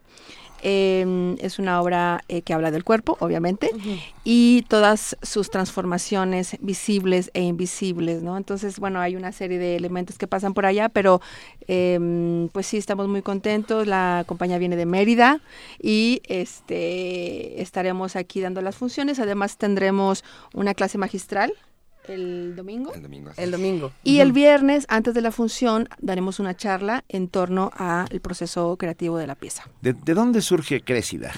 Eh, 0.62 1.36
es 1.40 1.60
una 1.60 1.82
obra 1.82 2.24
eh, 2.28 2.42
que 2.42 2.54
habla 2.54 2.72
del 2.72 2.84
cuerpo, 2.84 3.18
obviamente, 3.20 3.70
y 4.24 4.64
todas 4.68 5.16
sus 5.22 5.50
transformaciones 5.50 6.58
visibles 6.62 7.30
e 7.34 7.42
invisibles, 7.42 8.24
¿no? 8.24 8.38
Entonces, 8.38 8.80
bueno, 8.80 9.00
hay 9.00 9.16
una 9.16 9.32
serie 9.32 9.60
de 9.60 9.76
elementos 9.76 10.18
que 10.18 10.28
pasan 10.28 10.54
por 10.54 10.66
allá, 10.66 10.90
pero 10.90 11.22
eh, 11.68 12.48
pues 12.52 12.68
sí, 12.68 12.78
estamos 12.78 13.08
muy 13.08 13.22
contentos. 13.22 13.88
La 13.88 14.24
compañía 14.28 14.58
viene 14.58 14.76
de 14.76 14.86
Mérida 14.86 15.42
y 15.82 16.22
este 16.28 17.62
estaremos 17.62 18.16
aquí 18.16 18.42
dando 18.42 18.62
las 18.62 18.76
funciones. 18.76 19.20
Además, 19.20 19.58
tendremos 19.58 20.24
una 20.54 20.74
clase 20.74 20.98
magistral 20.98 21.54
el 22.08 22.56
domingo. 22.56 22.94
El 22.94 23.02
domingo. 23.04 23.32
El 23.38 23.52
domingo. 23.52 23.92
Y 24.04 24.20
el 24.20 24.32
viernes, 24.32 24.86
antes 24.90 25.14
de 25.14 25.22
la 25.22 25.32
función, 25.32 25.88
daremos 26.00 26.40
una 26.40 26.56
charla 26.56 27.04
en 27.10 27.28
torno 27.28 27.72
al 27.76 28.20
proceso 28.22 28.76
creativo 28.78 29.18
de 29.18 29.28
la 29.28 29.36
pieza. 29.36 29.64
¿De, 29.82 29.94
de 29.94 30.14
dónde 30.14 30.42
surge 30.42 30.82
Crécida? 30.82 31.32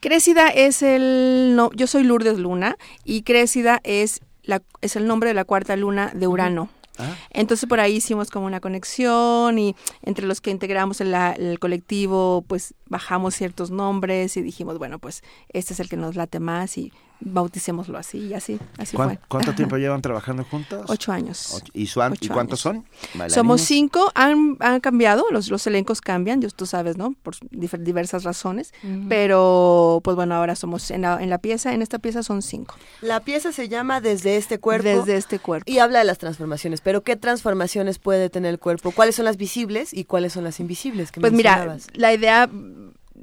Crécida 0.00 0.48
es 0.48 0.82
el... 0.82 1.52
No, 1.56 1.70
yo 1.72 1.86
soy 1.86 2.04
Lourdes 2.04 2.38
Luna 2.38 2.76
y 3.04 3.22
Crécida 3.22 3.80
es, 3.84 4.20
la, 4.42 4.62
es 4.80 4.96
el 4.96 5.06
nombre 5.06 5.28
de 5.30 5.34
la 5.34 5.44
cuarta 5.44 5.74
luna 5.76 6.12
de 6.14 6.26
Urano. 6.26 6.68
Ah. 6.98 7.14
Entonces 7.30 7.68
por 7.68 7.78
ahí 7.78 7.96
hicimos 7.96 8.30
como 8.30 8.46
una 8.46 8.60
conexión 8.60 9.58
y 9.58 9.76
entre 10.02 10.26
los 10.26 10.40
que 10.40 10.50
integramos 10.50 11.00
el, 11.02 11.10
la- 11.10 11.32
el 11.32 11.58
colectivo 11.58 12.42
pues 12.48 12.72
bajamos 12.88 13.34
ciertos 13.34 13.70
nombres 13.70 14.36
y 14.36 14.42
dijimos 14.42 14.78
bueno 14.78 14.98
pues 14.98 15.22
este 15.52 15.74
es 15.74 15.80
el 15.80 15.88
que 15.88 15.96
nos 15.96 16.14
late 16.16 16.40
más 16.40 16.78
y 16.78 16.92
bauticémoslo 17.18 17.96
así, 17.96 18.18
y 18.18 18.34
así, 18.34 18.58
así 18.76 18.94
¿Cuán- 18.94 19.08
fue. 19.08 19.18
¿Cuánto 19.26 19.54
tiempo 19.54 19.78
llevan 19.78 20.02
trabajando 20.02 20.44
juntos? 20.44 20.84
Ocho 20.90 21.12
años. 21.12 21.54
Ocho. 21.54 21.72
¿Y, 21.72 21.86
su- 21.86 22.00
¿y 22.00 22.02
Ocho 22.02 22.32
cuántos 22.34 22.66
años. 22.66 22.84
son? 22.84 23.08
¿Bailarines? 23.14 23.32
Somos 23.32 23.60
cinco, 23.62 24.12
han, 24.14 24.58
han 24.60 24.80
cambiado, 24.80 25.24
los, 25.30 25.48
los 25.48 25.66
elencos 25.66 26.02
cambian, 26.02 26.40
tú 26.42 26.66
sabes, 26.66 26.98
¿no? 26.98 27.14
Por 27.22 27.36
difer- 27.36 27.82
diversas 27.82 28.22
razones, 28.24 28.74
pero 29.08 30.00
pues 30.04 30.14
bueno, 30.14 30.34
ahora 30.34 30.54
somos 30.56 30.90
en 30.90 31.02
la, 31.02 31.22
en 31.22 31.30
la 31.30 31.38
pieza, 31.38 31.72
en 31.72 31.80
esta 31.80 31.98
pieza 31.98 32.22
son 32.22 32.42
cinco. 32.42 32.74
La 33.00 33.20
pieza 33.20 33.50
se 33.50 33.68
llama 33.70 34.02
Desde 34.02 34.36
este 34.36 34.58
cuerpo. 34.58 34.84
Desde 34.86 35.16
este 35.16 35.38
cuerpo. 35.38 35.70
Y 35.70 35.78
habla 35.78 36.00
de 36.00 36.04
las 36.04 36.18
transformaciones. 36.18 36.82
Pero 36.82 37.02
¿qué 37.02 37.16
transformaciones 37.16 37.98
puede 37.98 38.28
tener 38.28 38.50
el 38.50 38.58
cuerpo? 38.58 38.90
¿Cuáles 38.90 39.14
son 39.16 39.24
las 39.24 39.38
visibles 39.38 39.94
y 39.94 40.04
cuáles 40.04 40.34
son 40.34 40.44
las 40.44 40.60
invisibles? 40.60 41.12
que 41.12 41.20
Pues 41.22 41.32
mira, 41.32 41.78
la 41.94 42.12
idea 42.12 42.48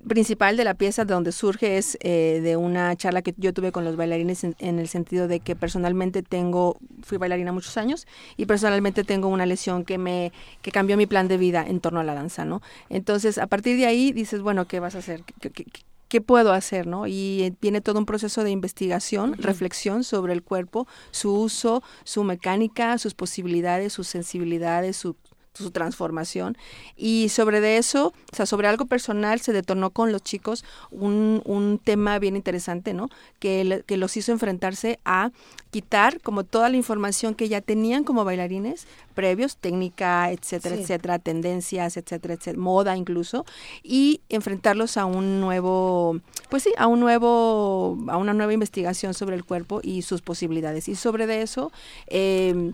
principal 0.07 0.57
de 0.57 0.63
la 0.63 0.73
pieza 0.73 1.05
de 1.05 1.13
donde 1.13 1.31
surge 1.31 1.77
es 1.77 1.97
eh, 2.01 2.39
de 2.43 2.57
una 2.57 2.95
charla 2.95 3.21
que 3.21 3.33
yo 3.37 3.53
tuve 3.53 3.71
con 3.71 3.85
los 3.85 3.95
bailarines 3.95 4.43
en, 4.43 4.55
en 4.59 4.79
el 4.79 4.87
sentido 4.87 5.27
de 5.27 5.39
que 5.39 5.55
personalmente 5.55 6.23
tengo, 6.23 6.77
fui 7.03 7.17
bailarina 7.17 7.51
muchos 7.51 7.77
años 7.77 8.05
y 8.37 8.45
personalmente 8.45 9.03
tengo 9.03 9.27
una 9.27 9.45
lesión 9.45 9.85
que 9.85 9.97
me 9.97 10.31
que 10.61 10.71
cambió 10.71 10.97
mi 10.97 11.05
plan 11.05 11.27
de 11.27 11.37
vida 11.37 11.65
en 11.67 11.79
torno 11.79 11.99
a 11.99 12.03
la 12.03 12.13
danza, 12.15 12.45
¿no? 12.45 12.61
Entonces, 12.89 13.37
a 13.37 13.47
partir 13.47 13.77
de 13.77 13.85
ahí 13.85 14.11
dices, 14.11 14.41
bueno, 14.41 14.65
¿qué 14.67 14.79
vas 14.79 14.95
a 14.95 14.99
hacer? 14.99 15.23
¿Qué, 15.23 15.49
qué- 15.49 15.63
qué- 15.65 15.81
qué 16.09 16.21
puedo 16.21 16.53
hacer, 16.53 16.85
no? 16.85 17.07
Y 17.07 17.41
eh, 17.41 17.53
viene 17.59 17.81
todo 17.81 17.97
un 17.97 18.05
proceso 18.05 18.43
de 18.43 18.51
investigación, 18.51 19.33
reflexión 19.39 20.03
sobre 20.03 20.33
el 20.33 20.43
cuerpo, 20.43 20.85
su 21.09 21.33
uso, 21.33 21.81
su 22.03 22.23
mecánica, 22.23 22.99
sus 22.99 23.15
posibilidades, 23.15 23.93
sus 23.93 24.07
sensibilidades, 24.09 24.95
su 24.95 25.15
su 25.53 25.71
transformación 25.71 26.57
y 26.97 27.29
sobre 27.29 27.61
de 27.61 27.77
eso, 27.77 28.13
o 28.31 28.35
sea, 28.35 28.45
sobre 28.45 28.67
algo 28.67 28.85
personal 28.85 29.39
se 29.39 29.53
detonó 29.53 29.91
con 29.91 30.11
los 30.11 30.23
chicos 30.23 30.65
un, 30.91 31.41
un 31.45 31.79
tema 31.83 32.17
bien 32.19 32.35
interesante, 32.35 32.93
¿no? 32.93 33.09
Que, 33.39 33.63
le- 33.63 33.83
que 33.83 33.97
los 33.97 34.17
hizo 34.17 34.31
enfrentarse 34.31 34.99
a 35.05 35.31
quitar 35.71 36.21
como 36.21 36.43
toda 36.43 36.69
la 36.69 36.77
información 36.77 37.33
que 37.35 37.49
ya 37.49 37.61
tenían 37.61 38.03
como 38.03 38.23
bailarines 38.25 38.87
previos, 39.15 39.57
técnica, 39.57 40.31
etcétera, 40.31 40.75
Sí. 40.75 40.81
etcétera, 40.83 41.19
tendencias, 41.19 41.97
etcétera, 41.97 42.33
etcétera, 42.35 42.59
moda 42.61 42.97
incluso, 42.97 43.45
y 43.83 44.21
enfrentarlos 44.29 44.97
a 44.97 45.05
un 45.05 45.39
nuevo, 45.39 46.19
pues 46.49 46.63
sí, 46.63 46.71
a 46.77 46.87
un 46.87 46.99
nuevo, 46.99 47.97
a 48.07 48.17
una 48.17 48.33
nueva 48.33 48.53
investigación 48.53 49.13
sobre 49.13 49.35
el 49.35 49.43
cuerpo 49.45 49.81
y 49.83 50.01
sus 50.03 50.21
posibilidades. 50.21 50.87
Y 50.89 50.95
sobre 50.95 51.27
de 51.27 51.41
eso, 51.43 51.71
eh, 52.07 52.71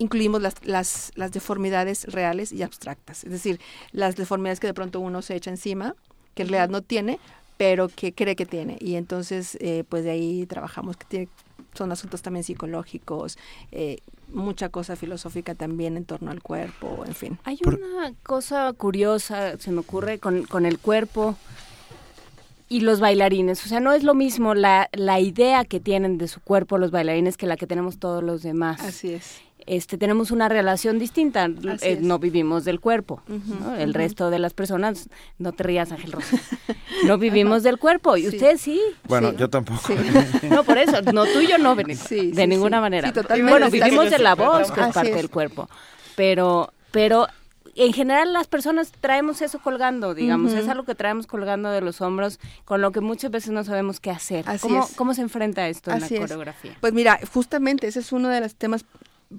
incluimos 0.00 0.40
las, 0.40 0.54
las, 0.64 1.12
las 1.14 1.30
deformidades 1.30 2.04
reales 2.06 2.52
y 2.52 2.62
abstractas, 2.62 3.22
es 3.22 3.30
decir, 3.30 3.60
las 3.92 4.16
deformidades 4.16 4.58
que 4.58 4.66
de 4.66 4.74
pronto 4.74 4.98
uno 4.98 5.22
se 5.22 5.36
echa 5.36 5.50
encima, 5.50 5.94
que 6.34 6.42
en 6.42 6.48
realidad 6.48 6.70
no 6.70 6.80
tiene, 6.80 7.20
pero 7.58 7.88
que 7.88 8.14
cree 8.14 8.34
que 8.34 8.46
tiene. 8.46 8.78
Y 8.80 8.94
entonces, 8.94 9.58
eh, 9.60 9.84
pues 9.88 10.02
de 10.04 10.12
ahí 10.12 10.46
trabajamos, 10.46 10.96
que 10.96 11.04
tiene, 11.04 11.28
son 11.74 11.92
asuntos 11.92 12.22
también 12.22 12.44
psicológicos, 12.44 13.36
eh, 13.72 13.98
mucha 14.32 14.70
cosa 14.70 14.96
filosófica 14.96 15.54
también 15.54 15.98
en 15.98 16.06
torno 16.06 16.30
al 16.30 16.42
cuerpo, 16.42 17.04
en 17.06 17.14
fin. 17.14 17.38
Hay 17.44 17.58
una 17.66 18.14
cosa 18.22 18.72
curiosa, 18.72 19.58
se 19.58 19.70
me 19.70 19.80
ocurre, 19.80 20.18
con, 20.18 20.44
con 20.44 20.64
el 20.64 20.78
cuerpo 20.78 21.36
y 22.70 22.80
los 22.80 23.00
bailarines. 23.00 23.66
O 23.66 23.68
sea, 23.68 23.80
no 23.80 23.92
es 23.92 24.02
lo 24.02 24.14
mismo 24.14 24.54
la, 24.54 24.88
la 24.92 25.20
idea 25.20 25.66
que 25.66 25.80
tienen 25.80 26.16
de 26.16 26.28
su 26.28 26.40
cuerpo 26.40 26.78
los 26.78 26.90
bailarines 26.90 27.36
que 27.36 27.46
la 27.46 27.58
que 27.58 27.66
tenemos 27.66 27.98
todos 27.98 28.22
los 28.22 28.42
demás. 28.42 28.80
Así 28.80 29.12
es. 29.12 29.42
Este, 29.66 29.98
tenemos 29.98 30.30
una 30.30 30.48
relación 30.48 30.98
distinta. 30.98 31.48
Eh, 31.82 31.98
no 32.00 32.18
vivimos 32.18 32.64
del 32.64 32.80
cuerpo. 32.80 33.22
El 33.78 33.94
resto 33.94 34.30
de 34.30 34.38
las 34.38 34.52
personas, 34.54 35.08
no 35.38 35.52
te 35.52 35.62
rías, 35.62 35.92
Ángel 35.92 36.12
Rosa, 36.12 36.36
no 37.06 37.18
vivimos 37.18 37.62
del 37.62 37.78
cuerpo. 37.78 38.16
Y 38.16 38.22
Sí. 38.22 38.28
ustedes 38.28 38.60
sí. 38.60 38.80
Bueno, 39.08 39.30
Sí. 39.30 39.36
yo 39.38 39.50
tampoco. 39.50 39.80
No, 40.50 40.64
por 40.64 40.78
eso, 40.78 41.02
no 41.12 41.24
tuyo 41.26 41.58
no, 41.58 41.74
Benito, 41.76 42.02
Sí, 42.08 42.32
de 42.32 42.42
sí, 42.42 42.48
ninguna 42.48 42.78
sí. 42.78 42.80
manera. 42.82 43.08
Sí, 43.08 43.14
totalmente. 43.14 43.50
Bueno, 43.52 43.70
vivimos 43.70 44.10
de 44.10 44.18
la 44.18 44.34
voz, 44.34 44.70
que 44.72 44.80
es 44.80 44.86
Así 44.86 44.92
parte 44.94 45.10
es. 45.10 45.16
del 45.16 45.30
cuerpo. 45.30 45.68
Pero, 46.16 46.72
pero 46.90 47.26
en 47.76 47.92
general 47.92 48.32
las 48.32 48.46
personas 48.48 48.92
traemos 49.00 49.40
eso 49.42 49.58
colgando, 49.60 50.12
digamos, 50.14 50.52
es 50.52 50.68
algo 50.68 50.84
que 50.84 50.94
traemos 50.94 51.26
colgando 51.26 51.70
de 51.70 51.80
los 51.80 52.00
hombros, 52.00 52.40
con 52.64 52.80
lo 52.82 52.90
que 52.92 53.00
muchas 53.00 53.30
veces 53.30 53.50
no 53.52 53.62
sabemos 53.64 54.00
qué 54.00 54.10
hacer. 54.10 54.44
Así 54.48 54.66
¿Cómo, 54.66 54.84
es. 54.84 54.94
¿Cómo 54.96 55.14
se 55.14 55.22
enfrenta 55.22 55.68
esto 55.68 55.90
en 55.92 56.00
la 56.00 56.06
es. 56.06 56.18
coreografía? 56.20 56.76
Pues 56.80 56.92
mira, 56.92 57.20
justamente 57.32 57.86
ese 57.86 58.00
es 58.00 58.12
uno 58.12 58.28
de 58.28 58.40
los 58.40 58.54
temas 58.56 58.84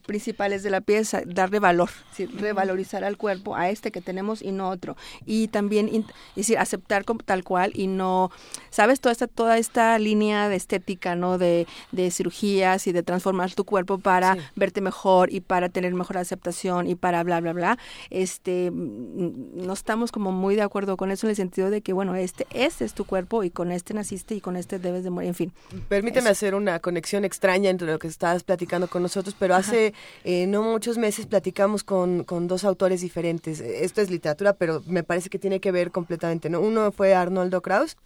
principales 0.05 0.63
de 0.63 0.69
la 0.69 0.81
pieza, 0.81 1.21
darle 1.25 1.59
valor, 1.59 1.89
es 2.11 2.17
decir, 2.17 2.41
revalorizar 2.41 3.03
al 3.03 3.17
cuerpo, 3.17 3.55
a 3.55 3.69
este 3.69 3.91
que 3.91 4.01
tenemos 4.01 4.41
y 4.41 4.51
no 4.51 4.69
otro. 4.69 4.95
Y 5.25 5.49
también, 5.49 5.89
es 5.89 6.05
decir, 6.35 6.57
aceptar 6.57 7.03
como 7.05 7.19
tal 7.21 7.43
cual 7.43 7.71
y 7.75 7.87
no, 7.87 8.31
¿sabes? 8.69 9.01
Toda 9.01 9.11
esta, 9.11 9.27
toda 9.27 9.57
esta 9.57 9.97
línea 9.99 10.47
de 10.49 10.55
estética, 10.55 11.15
¿no? 11.15 11.37
De, 11.37 11.67
de 11.91 12.09
cirugías 12.11 12.87
y 12.87 12.91
de 12.93 13.03
transformar 13.03 13.53
tu 13.53 13.65
cuerpo 13.65 13.97
para 13.97 14.35
Sí. 14.35 14.39
verte 14.55 14.81
mejor 14.81 15.31
y 15.33 15.41
para 15.41 15.67
tener 15.69 15.93
mejor 15.93 16.17
aceptación 16.17 16.87
y 16.87 16.95
para 16.95 17.23
bla, 17.23 17.41
bla, 17.41 17.51
bla. 17.53 17.77
Este, 18.09 18.71
mm, 18.71 19.65
no 19.65 19.73
estamos 19.73 20.11
como 20.11 20.31
muy 20.31 20.55
de 20.55 20.61
acuerdo 20.61 20.95
con 20.95 21.11
eso 21.11 21.27
en 21.27 21.31
el 21.31 21.35
sentido 21.35 21.69
de 21.69 21.81
que, 21.81 21.91
bueno, 21.93 22.15
este, 22.15 22.47
este 22.51 22.85
es 22.85 22.93
tu 22.93 23.05
cuerpo 23.05 23.43
y 23.43 23.49
con 23.49 23.71
este 23.71 23.93
naciste 23.93 24.35
y 24.35 24.41
con 24.41 24.55
este 24.55 24.79
debes 24.79 25.03
de 25.03 25.09
morir, 25.09 25.27
en 25.29 25.35
fin. 25.35 25.53
Permíteme 25.89 26.25
Eso. 26.25 26.31
hacer 26.31 26.55
una 26.55 26.79
conexión 26.79 27.25
extraña 27.25 27.69
entre 27.69 27.87
lo 27.87 27.99
que 27.99 28.07
estabas 28.07 28.43
platicando 28.43 28.87
con 28.87 29.01
nosotros, 29.01 29.35
pero 29.37 29.55
hace 29.55 29.80
eh, 30.23 30.47
no 30.47 30.63
muchos 30.63 30.97
meses 30.97 31.25
platicamos 31.25 31.83
con, 31.83 32.23
con 32.23 32.47
dos 32.47 32.63
autores 32.63 33.01
diferentes. 33.01 33.59
Esto 33.59 34.01
es 34.01 34.09
literatura, 34.09 34.53
pero 34.53 34.81
me 34.87 35.03
parece 35.03 35.29
que 35.29 35.39
tiene 35.39 35.59
que 35.59 35.71
ver 35.71 35.91
completamente. 35.91 36.49
¿no? 36.49 36.61
Uno 36.61 36.91
fue 36.91 37.13
Arnoldo 37.13 37.61
Kraus 37.61 37.97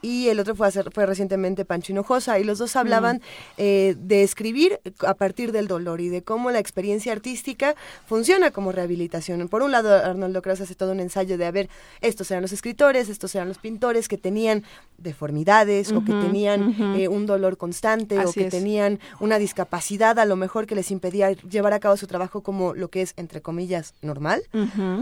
y 0.00 0.28
el 0.28 0.40
otro 0.40 0.54
fue, 0.54 0.70
fue 0.70 1.06
recientemente 1.06 1.64
Pancho 1.64 1.92
Hinojosa, 1.92 2.38
y 2.38 2.44
los 2.44 2.58
dos 2.58 2.76
hablaban 2.76 3.20
eh, 3.58 3.96
de 3.98 4.22
escribir 4.22 4.80
a 5.06 5.14
partir 5.14 5.52
del 5.52 5.66
dolor 5.68 6.00
y 6.00 6.08
de 6.08 6.22
cómo 6.22 6.50
la 6.50 6.58
experiencia 6.58 7.12
artística 7.12 7.74
funciona 8.06 8.50
como 8.50 8.72
rehabilitación. 8.72 9.48
Por 9.48 9.62
un 9.62 9.72
lado, 9.72 9.94
Arnoldo 9.94 10.42
Kraus 10.42 10.60
hace 10.60 10.74
todo 10.74 10.92
un 10.92 11.00
ensayo 11.00 11.36
de, 11.38 11.46
a 11.46 11.50
ver, 11.50 11.68
estos 12.00 12.30
eran 12.30 12.42
los 12.42 12.52
escritores, 12.52 13.08
estos 13.08 13.34
eran 13.34 13.48
los 13.48 13.58
pintores 13.58 14.08
que 14.08 14.18
tenían 14.18 14.64
deformidades 14.98 15.92
o 15.92 16.04
que 16.04 16.12
tenían 16.12 16.96
eh, 16.96 17.08
un 17.08 17.26
dolor 17.26 17.56
constante 17.56 18.18
o 18.24 18.32
que 18.32 18.46
es. 18.46 18.50
tenían 18.50 19.00
una 19.20 19.38
discapacidad 19.38 20.18
a 20.18 20.24
lo 20.24 20.36
mejor 20.36 20.66
que 20.66 20.74
les 20.74 20.90
impedía 21.02 21.32
llevar 21.32 21.72
a 21.72 21.80
cabo 21.80 21.96
su 21.96 22.06
trabajo 22.06 22.42
como 22.42 22.74
lo 22.74 22.88
que 22.88 23.02
es, 23.02 23.14
entre 23.16 23.42
comillas, 23.42 23.94
normal. 24.02 24.42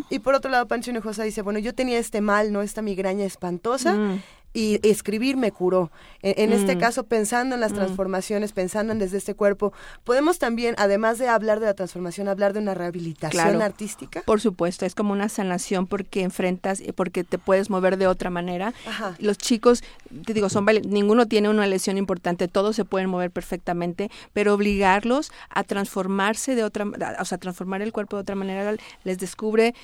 Y 0.09 0.21
por 0.21 0.35
otro 0.35 0.51
lado, 0.51 0.67
Pancho 0.67 0.91
Hinojosa 0.91 1.25
dice, 1.25 1.43
bueno, 1.43 1.59
yo 1.59 1.75
tenía 1.75 1.99
este 1.99 2.23
mal, 2.23 2.53
no 2.53 2.63
esta 2.63 2.81
migraña 2.81 3.25
espantosa, 3.27 3.95
Mm. 3.95 4.23
Y 4.53 4.81
escribir 4.89 5.37
me 5.37 5.53
curó. 5.53 5.91
En, 6.23 6.51
en 6.51 6.53
este 6.53 6.75
Mm. 6.77 6.79
caso, 6.79 7.05
pensando 7.05 7.55
en 7.55 7.61
las 7.61 7.73
Mm. 7.73 7.77
transformaciones, 7.77 8.53
pensando 8.53 8.93
en 8.93 8.99
desde 8.99 9.19
este 9.19 9.35
cuerpo, 9.35 9.73
podemos 10.05 10.39
también, 10.39 10.75
además 10.79 11.19
de 11.19 11.29
hablar 11.29 11.61
de 11.61 11.67
la 11.67 11.75
transformación, 11.75 12.27
hablar 12.29 12.53
de 12.53 12.59
una 12.61 12.75
rehabilitación 12.75 13.31
Claro. 13.31 13.63
artística. 13.63 14.23
Por 14.23 14.41
supuesto, 14.41 14.85
es 14.87 14.95
como 14.95 15.13
una 15.13 15.29
sanación 15.29 15.87
porque 15.87 16.23
enfrentas, 16.23 16.83
porque 16.97 17.23
te 17.25 17.39
puedes 17.39 17.71
mover 17.71 17.97
de 17.97 18.07
otra 18.09 18.31
manera. 18.31 18.75
Ajá. 18.87 19.15
Los 19.19 19.39
chicos, 19.39 19.83
te 20.27 20.35
digo, 20.35 20.49
son 20.49 20.67
ninguno 20.85 21.27
tiene 21.27 21.49
una 21.49 21.67
lesión 21.67 21.97
importante, 21.97 22.49
todos 22.49 22.75
se 22.77 22.85
pueden 22.85 23.09
mover 23.09 23.31
perfectamente, 23.31 24.11
pero 24.33 24.55
obligarlos 24.55 25.31
a 25.49 25.63
transformarse 25.65 26.55
de 26.55 26.65
otra, 26.65 26.87
o 27.19 27.25
sea, 27.25 27.39
transformar 27.39 27.83
el 27.83 27.93
cuerpo 27.93 28.17
de 28.17 28.23
otra 28.23 28.35
manera 28.35 28.75
les 29.05 29.19
descubre 29.19 29.75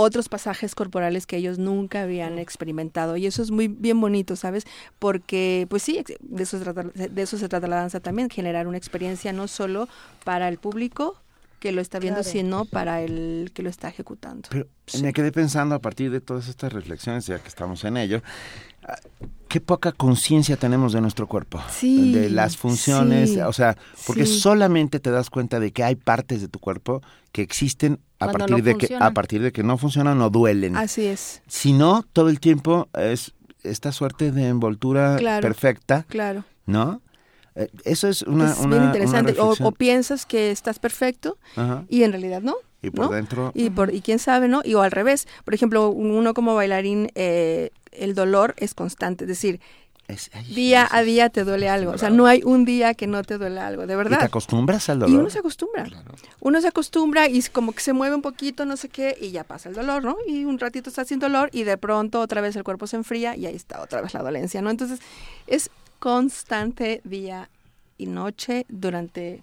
otros 0.00 0.28
pasajes 0.28 0.74
corporales 0.74 1.26
que 1.26 1.36
ellos 1.36 1.58
nunca 1.58 2.02
habían 2.02 2.38
experimentado 2.38 3.16
y 3.16 3.26
eso 3.26 3.42
es 3.42 3.50
muy 3.50 3.68
bien 3.68 4.00
bonito, 4.00 4.36
¿sabes? 4.36 4.64
Porque 4.98 5.66
pues 5.68 5.82
sí, 5.82 6.02
de 6.20 6.42
eso 6.42 6.58
se 6.58 6.64
trata, 6.64 6.82
de 6.82 7.22
eso 7.22 7.38
se 7.38 7.48
trata 7.48 7.66
la 7.66 7.76
danza 7.76 8.00
también, 8.00 8.30
generar 8.30 8.66
una 8.66 8.78
experiencia 8.78 9.32
no 9.32 9.48
solo 9.48 9.88
para 10.24 10.48
el 10.48 10.58
público 10.58 11.16
que 11.60 11.70
lo 11.72 11.80
está 11.80 11.98
viendo, 12.00 12.20
Claro. 12.22 12.32
sino 12.32 12.64
para 12.64 13.02
el 13.02 13.52
que 13.54 13.62
lo 13.62 13.68
está 13.70 13.88
ejecutando. 13.88 14.48
Pero 14.50 14.66
me 15.02 15.12
quedé 15.12 15.30
pensando 15.30 15.74
a 15.76 15.78
partir 15.78 16.10
de 16.10 16.20
todas 16.20 16.48
estas 16.48 16.72
reflexiones, 16.72 17.26
ya 17.26 17.38
que 17.38 17.46
estamos 17.48 17.84
en 17.84 17.96
ello, 17.98 18.22
ah, 18.88 18.96
qué 19.48 19.60
poca 19.60 19.92
conciencia 19.92 20.56
tenemos 20.56 20.92
de 20.92 21.00
nuestro 21.00 21.26
cuerpo, 21.28 21.60
Sí, 21.70 22.12
de 22.12 22.30
las 22.30 22.56
funciones, 22.56 23.30
sí, 23.34 23.40
o 23.40 23.52
sea, 23.52 23.76
porque 24.06 24.26
sí. 24.26 24.40
solamente 24.40 24.98
te 25.00 25.10
das 25.10 25.30
cuenta 25.30 25.60
de 25.60 25.70
que 25.72 25.84
hay 25.84 25.94
partes 25.96 26.40
de 26.40 26.48
tu 26.48 26.58
cuerpo 26.58 27.02
que 27.30 27.42
existen 27.42 28.00
a 28.18 28.24
Cuando 28.26 28.38
partir 28.38 28.56
no 28.56 28.62
de 28.64 28.74
que 28.76 28.96
a 28.98 29.10
partir 29.12 29.42
de 29.42 29.52
que 29.52 29.62
no 29.62 29.76
funcionan 29.78 30.20
o 30.22 30.30
duelen. 30.30 30.76
Así 30.76 31.04
es, 31.06 31.42
Si 31.46 31.72
no, 31.72 32.04
todo 32.12 32.28
el 32.30 32.40
tiempo 32.40 32.88
es 32.94 33.32
esta 33.62 33.92
suerte 33.92 34.32
de 34.32 34.48
envoltura 34.48 35.16
Claro. 35.18 35.42
perfecta, 35.42 36.06
claro. 36.08 36.44
¿no? 36.66 37.02
Eh, 37.62 37.68
Eso 37.84 38.08
es 38.08 38.22
una, 38.22 38.50
es 38.52 38.58
una- 38.58 38.68
bien 38.68 38.82
una 38.82 38.86
interesante. 38.86 39.34
O, 39.38 39.72
piensas 39.72 40.26
que 40.26 40.50
estás 40.50 40.78
perfecto 40.78 41.36
Ajá. 41.56 41.84
y 41.88 42.02
en 42.04 42.12
realidad 42.12 42.42
no. 42.42 42.56
Y 42.82 42.90
por 42.90 43.06
¿no? 43.06 43.12
dentro, 43.12 43.52
Y, 43.54 43.68
por, 43.70 43.92
y 43.94 44.00
quién 44.00 44.18
sabe, 44.18 44.48
¿no? 44.48 44.62
Y 44.64 44.74
o 44.74 44.82
al 44.82 44.90
revés. 44.90 45.28
Por 45.44 45.52
ejemplo, 45.54 45.90
uno 45.90 46.32
como 46.32 46.54
bailarín, 46.54 47.10
eh, 47.14 47.70
el 47.92 48.14
dolor 48.14 48.54
es 48.56 48.72
constante. 48.72 49.24
Es 49.24 49.28
decir, 49.28 49.60
es- 50.08 50.30
ay, 50.32 50.44
día 50.54 50.88
a 50.90 51.02
día 51.02 51.28
te 51.28 51.44
duele 51.44 51.68
algo. 51.68 51.92
O 51.92 51.98
sea, 51.98 52.08
no 52.08 52.26
hay 52.26 52.40
un 52.42 52.64
día 52.64 52.94
que 52.94 53.06
no 53.06 53.22
te 53.22 53.36
duele 53.36 53.60
algo, 53.60 53.82
de 53.82 53.92
Y 53.92 53.96
te 53.96 53.96
verdad. 53.96 54.22
acostumbras 54.22 54.88
al 54.88 54.96
Y 54.96 55.00
dolor. 55.02 55.20
uno 55.20 55.30
se 55.30 55.38
acostumbra. 55.40 55.86
Uno 56.40 56.60
se 56.62 56.68
acostumbra 56.68 57.28
y 57.28 57.42
como 57.42 57.72
que 57.72 57.80
se 57.80 57.92
mueve 57.92 58.14
un 58.16 58.22
poquito, 58.22 58.64
no 58.64 58.76
sé 58.78 58.88
qué, 58.88 59.14
y 59.20 59.30
ya 59.30 59.44
pasa 59.44 59.68
el 59.68 59.74
dolor, 59.74 60.02
¿no? 60.02 60.16
Y 60.26 60.44
un 60.46 60.58
ratito 60.58 60.88
está 60.88 61.04
sin 61.04 61.18
dolor 61.18 61.50
y 61.52 61.64
de 61.64 61.76
pronto 61.76 62.20
otra 62.20 62.40
vez 62.40 62.56
el 62.56 62.64
cuerpo 62.64 62.86
se 62.86 62.96
enfría 62.96 63.36
y 63.36 63.44
ahí 63.46 63.54
está 63.56 63.82
otra 63.82 64.00
vez 64.00 64.14
la 64.14 64.22
dolencia, 64.22 64.62
¿no? 64.62 64.70
Entonces, 64.70 65.00
es 65.46 65.70
constante 66.00 67.00
día 67.04 67.48
y 67.96 68.06
noche 68.06 68.66
durante 68.68 69.42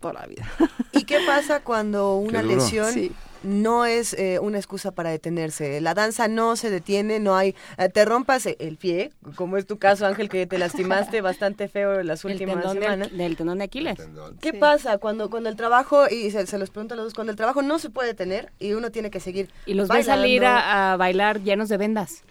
toda 0.00 0.14
la 0.14 0.26
vida. 0.26 0.50
¿Y 0.92 1.04
qué 1.04 1.18
pasa 1.26 1.60
cuando 1.60 2.16
una 2.16 2.40
lesión 2.42 2.92
Sí. 2.92 3.10
no 3.42 3.84
es 3.84 4.14
eh, 4.14 4.38
una 4.40 4.58
excusa 4.58 4.92
para 4.92 5.10
detenerse? 5.10 5.80
La 5.80 5.94
danza 5.94 6.28
no 6.28 6.54
se 6.54 6.70
detiene, 6.70 7.18
no 7.18 7.36
hay... 7.36 7.54
eh, 7.78 7.88
te 7.88 8.04
rompas 8.04 8.46
el 8.46 8.76
pie, 8.76 9.12
como 9.34 9.56
es 9.56 9.66
tu 9.66 9.78
caso, 9.78 10.06
Ángel, 10.06 10.28
que 10.28 10.46
te 10.46 10.56
lastimaste 10.56 11.20
bastante 11.30 11.66
feo 11.68 12.00
las 12.04 12.24
El 12.24 12.32
últimas 12.32 12.54
tendón 12.56 12.76
de 12.76 12.82
semanas. 12.82 13.12
Del 13.12 13.36
tendón 13.36 13.58
de 13.58 13.64
Aquiles. 13.64 13.98
¿Qué 14.40 14.52
pasa 14.54 14.98
cuando, 14.98 15.28
cuando 15.30 15.48
el 15.48 15.56
trabajo, 15.56 16.08
y 16.08 16.30
se, 16.30 16.46
se 16.46 16.58
los 16.58 16.70
pregunto 16.70 16.94
a 16.94 16.96
los 16.96 17.06
dos, 17.06 17.14
cuando 17.14 17.32
el 17.32 17.36
trabajo 17.36 17.60
no 17.62 17.80
se 17.80 17.90
puede 17.90 18.08
detener 18.08 18.52
y 18.60 18.72
uno 18.74 18.90
tiene 18.92 19.10
que 19.10 19.18
seguir 19.20 19.50
Y 19.66 19.74
los 19.74 19.88
bailando? 19.88 20.12
ves 20.12 20.20
salir 20.20 20.44
a, 20.44 20.92
a 20.92 20.96
bailar 20.96 21.40
llenos 21.42 21.68
de 21.68 21.76
vendas. 21.76 22.22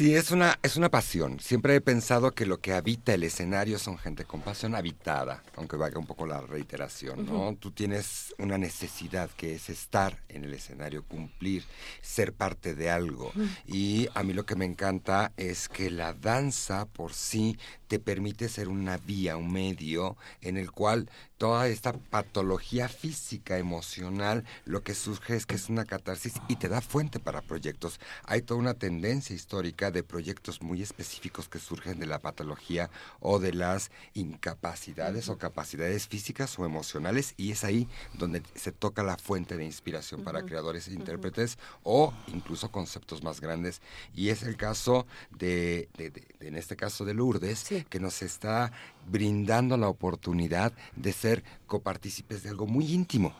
Sí, 0.00 0.14
es 0.14 0.30
una, 0.30 0.58
es 0.62 0.78
una 0.78 0.90
pasión. 0.90 1.40
Siempre 1.40 1.74
he 1.74 1.80
pensado 1.82 2.30
que 2.30 2.46
lo 2.46 2.58
que 2.58 2.72
habita 2.72 3.12
el 3.12 3.22
escenario 3.22 3.78
son 3.78 3.98
gente 3.98 4.24
con 4.24 4.40
pasión 4.40 4.74
habitada, 4.74 5.42
aunque 5.56 5.76
valga 5.76 5.98
un 5.98 6.06
poco 6.06 6.24
la 6.24 6.40
reiteración, 6.40 7.26
¿no? 7.26 7.48
Ujú. 7.48 7.56
Tú 7.56 7.70
tienes 7.72 8.34
una 8.38 8.56
necesidad 8.56 9.28
que 9.36 9.54
es 9.54 9.68
estar 9.68 10.22
en 10.30 10.44
el 10.44 10.54
escenario, 10.54 11.04
cumplir, 11.04 11.64
ser 12.00 12.32
parte 12.32 12.74
de 12.74 12.88
algo. 12.88 13.30
Y 13.66 14.08
a 14.14 14.22
mí 14.22 14.32
lo 14.32 14.46
que 14.46 14.56
me 14.56 14.64
encanta 14.64 15.34
es 15.36 15.68
que 15.68 15.90
la 15.90 16.14
danza 16.14 16.86
por 16.86 17.12
sí 17.12 17.58
te 17.90 17.98
permite 17.98 18.48
ser 18.48 18.68
una 18.68 18.98
vía, 18.98 19.36
un 19.36 19.52
medio 19.52 20.16
en 20.42 20.56
el 20.56 20.70
cual 20.70 21.10
toda 21.38 21.66
esta 21.66 21.92
patología 21.92 22.88
física, 22.88 23.58
emocional, 23.58 24.44
lo 24.64 24.84
que 24.84 24.94
surge 24.94 25.34
es 25.34 25.44
que 25.44 25.56
es 25.56 25.68
una 25.68 25.84
catarsis 25.84 26.34
y 26.46 26.54
te 26.54 26.68
da 26.68 26.82
fuente 26.82 27.18
para 27.18 27.42
proyectos. 27.42 27.98
Hay 28.26 28.42
toda 28.42 28.60
una 28.60 28.74
tendencia 28.74 29.34
histórica 29.34 29.90
de 29.90 30.04
proyectos 30.04 30.62
muy 30.62 30.82
específicos 30.82 31.48
que 31.48 31.58
surgen 31.58 31.98
de 31.98 32.06
la 32.06 32.20
patología 32.20 32.90
o 33.18 33.40
de 33.40 33.54
las 33.54 33.90
incapacidades 34.14 35.28
o 35.28 35.36
capacidades 35.38 36.06
físicas 36.06 36.56
o 36.60 36.64
emocionales 36.64 37.34
y 37.36 37.50
es 37.50 37.64
ahí 37.64 37.88
donde 38.14 38.42
se 38.54 38.70
toca 38.70 39.02
la 39.02 39.16
fuente 39.16 39.56
de 39.56 39.64
inspiración 39.64 40.22
para 40.22 40.44
creadores 40.44 40.86
e 40.86 40.92
intérpretes 40.92 41.58
o 41.82 42.14
incluso 42.28 42.70
conceptos 42.70 43.24
más 43.24 43.40
grandes. 43.40 43.80
Y 44.14 44.28
es 44.28 44.44
el 44.44 44.56
caso 44.56 45.06
de, 45.32 45.88
de- 45.96 46.10
de- 46.10 46.20
de- 46.38 46.46
en 46.46 46.54
este 46.54 46.76
caso 46.76 47.04
de 47.04 47.14
Lourdes, 47.14 47.58
que 47.88 48.00
nos 48.00 48.22
está 48.22 48.72
brindando 49.10 49.76
la 49.76 49.88
oportunidad 49.88 50.72
de 50.96 51.12
ser 51.12 51.44
copartícipes 51.66 52.42
de 52.42 52.50
algo 52.50 52.66
muy 52.66 52.92
íntimo, 52.92 53.32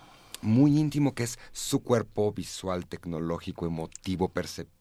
muy 0.43 0.79
íntimo 0.79 1.15
que 1.15 1.25
es 1.25 1.39
su 1.53 1.81
cuerpo 1.83 2.33
visual, 2.33 2.87
tecnológico, 2.87 3.67
emotivo, 3.67 4.29
perceptivo, 4.29 4.80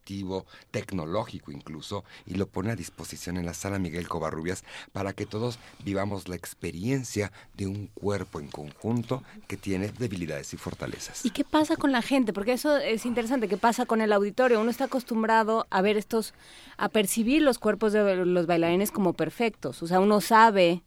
tecnológico 0.72 1.52
incluso, 1.52 2.04
y 2.26 2.36
lo 2.36 2.48
pone 2.48 2.72
a 2.72 2.76
disposición 2.76 3.38
en 3.38 3.46
la 3.46 3.54
sala 3.54 3.80
Miguel 3.80 4.08
Covarrubias 4.08 4.64
para 4.92 5.14
que 5.14 5.26
todos 5.26 5.60
vivamos 5.84 6.28
la 6.28 6.36
experiencia 6.36 7.32
de 7.56 7.68
un 7.68 7.88
cuerpo 7.88 8.40
en 8.40 8.48
conjunto 8.48 9.24
que 9.48 9.58
tiene 9.58 9.90
debilidades 9.90 10.54
y 10.54 10.58
fortalezas. 10.58 11.26
¿Y 11.26 11.32
qué 11.32 11.44
pasa 11.44 11.76
con 11.76 11.92
la 11.92 12.02
gente? 12.02 12.34
Porque 12.34 12.54
eso 12.54 12.78
es 12.78 13.06
interesante. 13.06 13.48
¿Qué 13.48 13.58
pasa 13.58 13.86
con 13.86 14.02
el 14.02 14.14
auditorio? 14.14 14.60
Uno 14.60 14.72
está 14.72 14.86
acostumbrado 14.86 15.68
a 15.70 15.82
ver 15.82 15.98
estos, 15.98 16.34
a 16.78 16.90
percibir 16.90 17.42
los 17.42 17.60
cuerpos 17.60 17.94
de 17.94 18.26
los 18.26 18.46
bailarines 18.46 18.92
como 18.92 19.14
perfectos. 19.14 19.82
O 19.84 19.88
sea, 19.88 20.00
uno 20.00 20.22
sabe 20.22 20.82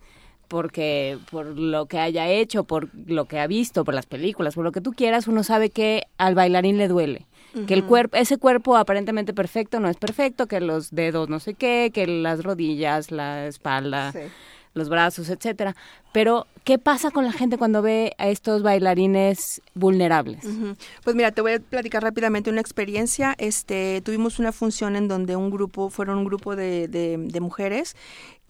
porque 0.48 1.18
por 1.30 1.46
lo 1.58 1.86
que 1.86 1.98
haya 1.98 2.28
hecho, 2.28 2.64
por 2.64 2.90
lo 3.06 3.24
que 3.24 3.40
ha 3.40 3.46
visto, 3.46 3.84
por 3.84 3.94
las 3.94 4.04
películas, 4.04 4.54
por 4.54 4.64
lo 4.64 4.72
que 4.72 4.82
tú 4.82 4.92
quieras, 4.92 5.26
uno 5.26 5.44
sabe 5.44 5.70
que 5.70 6.04
al 6.18 6.34
bailarín 6.34 6.76
le 6.76 6.88
duele. 6.88 7.26
Que 7.66 7.74
el 7.74 7.84
cuerpo, 7.84 8.16
ese 8.16 8.38
cuerpo 8.38 8.76
aparentemente 8.76 9.34
perfecto 9.34 9.78
no 9.80 9.88
es 9.88 9.96
perfecto, 9.96 10.46
que 10.46 10.60
los 10.60 10.90
dedos 10.90 11.28
no 11.28 11.38
sé 11.40 11.54
qué, 11.54 11.90
que 11.92 12.06
las 12.06 12.42
rodillas, 12.42 13.10
la 13.10 13.46
espalda, 13.46 14.12
Sí. 14.12 14.20
los 14.74 14.88
brazos, 14.88 15.28
etcétera. 15.28 15.76
Pero, 16.12 16.46
¿qué 16.64 16.78
pasa 16.78 17.10
con 17.10 17.24
la 17.26 17.32
gente 17.32 17.58
cuando 17.58 17.82
ve 17.82 18.14
a 18.16 18.28
estos 18.28 18.62
bailarines 18.62 19.60
vulnerables? 19.74 20.44
Pues 21.04 21.14
mira, 21.14 21.30
te 21.32 21.42
voy 21.42 21.52
a 21.52 21.60
platicar 21.60 22.02
rápidamente 22.02 22.48
una 22.50 22.60
experiencia. 22.60 23.34
Este, 23.38 24.00
tuvimos 24.02 24.38
una 24.38 24.52
función 24.52 24.96
en 24.96 25.08
donde 25.08 25.36
un 25.36 25.50
grupo, 25.50 25.90
fueron 25.90 26.18
un 26.18 26.24
grupo 26.24 26.56
de, 26.56 26.88
de- 26.88 27.16
de 27.18 27.40
mujeres 27.40 27.96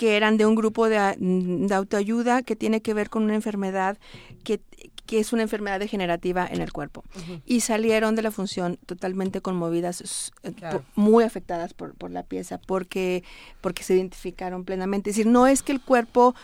que 0.03 0.16
eran 0.16 0.36
de 0.36 0.46
un 0.46 0.57
grupo 0.57 0.88
de, 0.88 0.98
a- 0.98 1.14
de 1.16 1.72
autoayuda 1.72 2.42
que 2.42 2.57
tiene 2.57 2.82
que 2.82 2.92
ver 2.92 3.09
con 3.09 3.22
una 3.22 3.36
enfermedad 3.36 3.98
que, 4.42 4.61
que 5.07 5.20
es 5.20 5.32
una 5.32 5.42
enfermedad 5.42 5.78
degenerativa 5.78 6.44
en 6.44 6.61
el 6.61 6.72
cuerpo. 6.72 7.05
Y 7.46 7.61
salieron 7.61 8.16
de 8.16 8.22
la 8.22 8.32
función 8.32 8.80
totalmente 8.84 9.40
conmovidas, 9.40 10.32
eh, 10.42 10.50
Claro. 10.55 10.82
muy 10.96 11.22
afectadas 11.22 11.72
por, 11.72 11.94
por 11.94 12.11
la 12.11 12.24
pieza, 12.24 12.59
porque, 12.59 13.22
porque 13.61 13.84
se 13.84 13.94
identificaron 13.94 14.64
plenamente. 14.64 15.11
Es 15.11 15.14
decir, 15.16 15.30
no 15.30 15.46
es 15.46 15.62
que 15.62 15.70
el 15.70 15.80
cuerpo 15.80 16.34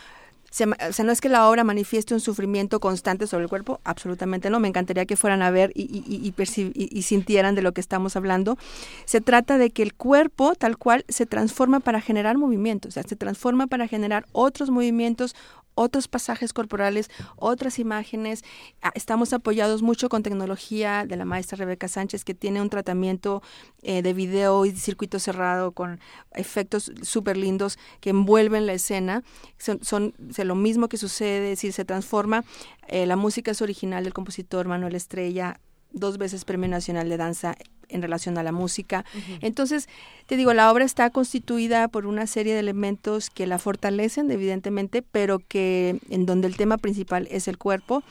o 0.50 0.92
sea, 0.92 1.04
no 1.04 1.12
es 1.12 1.20
que 1.20 1.28
la 1.28 1.48
obra 1.48 1.62
manifieste 1.62 2.14
un 2.14 2.20
sufrimiento 2.20 2.80
constante 2.80 3.26
sobre 3.26 3.44
el 3.44 3.48
cuerpo, 3.50 3.80
absolutamente 3.84 4.48
no. 4.50 4.60
Me 4.60 4.68
encantaría 4.68 5.04
que 5.06 5.16
fueran 5.16 5.42
a 5.42 5.50
ver 5.50 5.72
y, 5.74 5.82
y- 5.82 6.34
y 6.74 7.02
sintieran 7.02 7.54
de 7.54 7.62
lo 7.62 7.72
que 7.72 7.80
estamos 7.80 8.16
hablando. 8.16 8.56
Se 9.04 9.20
trata 9.20 9.58
de 9.58 9.70
que 9.70 9.82
el 9.82 9.94
cuerpo, 9.94 10.54
tal 10.54 10.78
cual, 10.78 11.04
se 11.08 11.26
transforma 11.26 11.80
para 11.80 12.00
generar 12.00 12.38
movimientos, 12.38 12.88
o 12.90 12.92
sea, 12.92 13.02
se 13.02 13.16
transforma 13.16 13.66
para 13.66 13.86
generar 13.88 14.26
otros 14.32 14.70
movimientos, 14.70 15.34
otros 15.78 16.08
pasajes 16.08 16.52
corporales, 16.52 17.10
otras 17.36 17.78
imágenes. 17.78 18.44
Ah, 18.82 18.92
Estamos 18.94 19.32
apoyados 19.32 19.80
mucho 19.80 20.08
con 20.08 20.22
tecnología 20.22 21.04
de 21.06 21.16
la 21.16 21.24
maestra 21.24 21.56
Rebeca 21.56 21.88
Sánchez, 21.88 22.24
que 22.24 22.34
tiene 22.34 22.60
un 22.60 22.68
tratamiento 22.68 23.42
eh, 23.82 24.02
de 24.02 24.12
video 24.12 24.66
y 24.66 24.72
circuito 24.72 25.18
cerrado 25.18 25.72
con 25.72 26.00
efectos 26.34 26.92
súper 27.02 27.36
lindos 27.36 27.78
que 28.00 28.10
envuelven 28.10 28.66
la 28.66 28.72
escena. 28.72 29.22
Son, 29.56 29.82
son 29.82 30.14
lo 30.36 30.54
mismo 30.54 30.88
que 30.88 30.96
sucede, 30.96 31.52
es 31.52 31.58
decir, 31.58 31.72
se 31.72 31.84
transforma. 31.84 32.44
Eh, 32.88 33.06
la 33.06 33.16
música 33.16 33.52
es 33.52 33.62
original 33.62 34.04
del 34.04 34.14
compositor 34.14 34.66
Manuel 34.66 34.94
Estrella, 34.94 35.60
dos 35.92 36.18
veces 36.18 36.44
Premio 36.44 36.68
Nacional 36.68 37.08
de 37.08 37.16
Danza 37.16 37.54
en 37.90 38.02
relación 38.02 38.36
a 38.36 38.42
la 38.42 38.52
música. 38.52 39.06
Entonces, 39.40 39.88
te 40.26 40.36
digo, 40.36 40.52
la 40.52 40.70
obra 40.70 40.84
está 40.84 41.08
constituida 41.08 41.88
por 41.88 42.04
una 42.06 42.26
serie 42.26 42.52
de 42.52 42.60
elementos 42.60 43.30
que 43.30 43.46
la 43.46 43.58
fortalecen, 43.58 44.30
evidentemente, 44.30 45.00
pero 45.00 45.38
que 45.38 45.98
en 46.10 46.26
donde 46.26 46.48
el 46.48 46.56
tema 46.56 46.76
principal 46.76 47.26
es 47.30 47.48
el 47.48 47.56
cuerpo. 47.56 48.02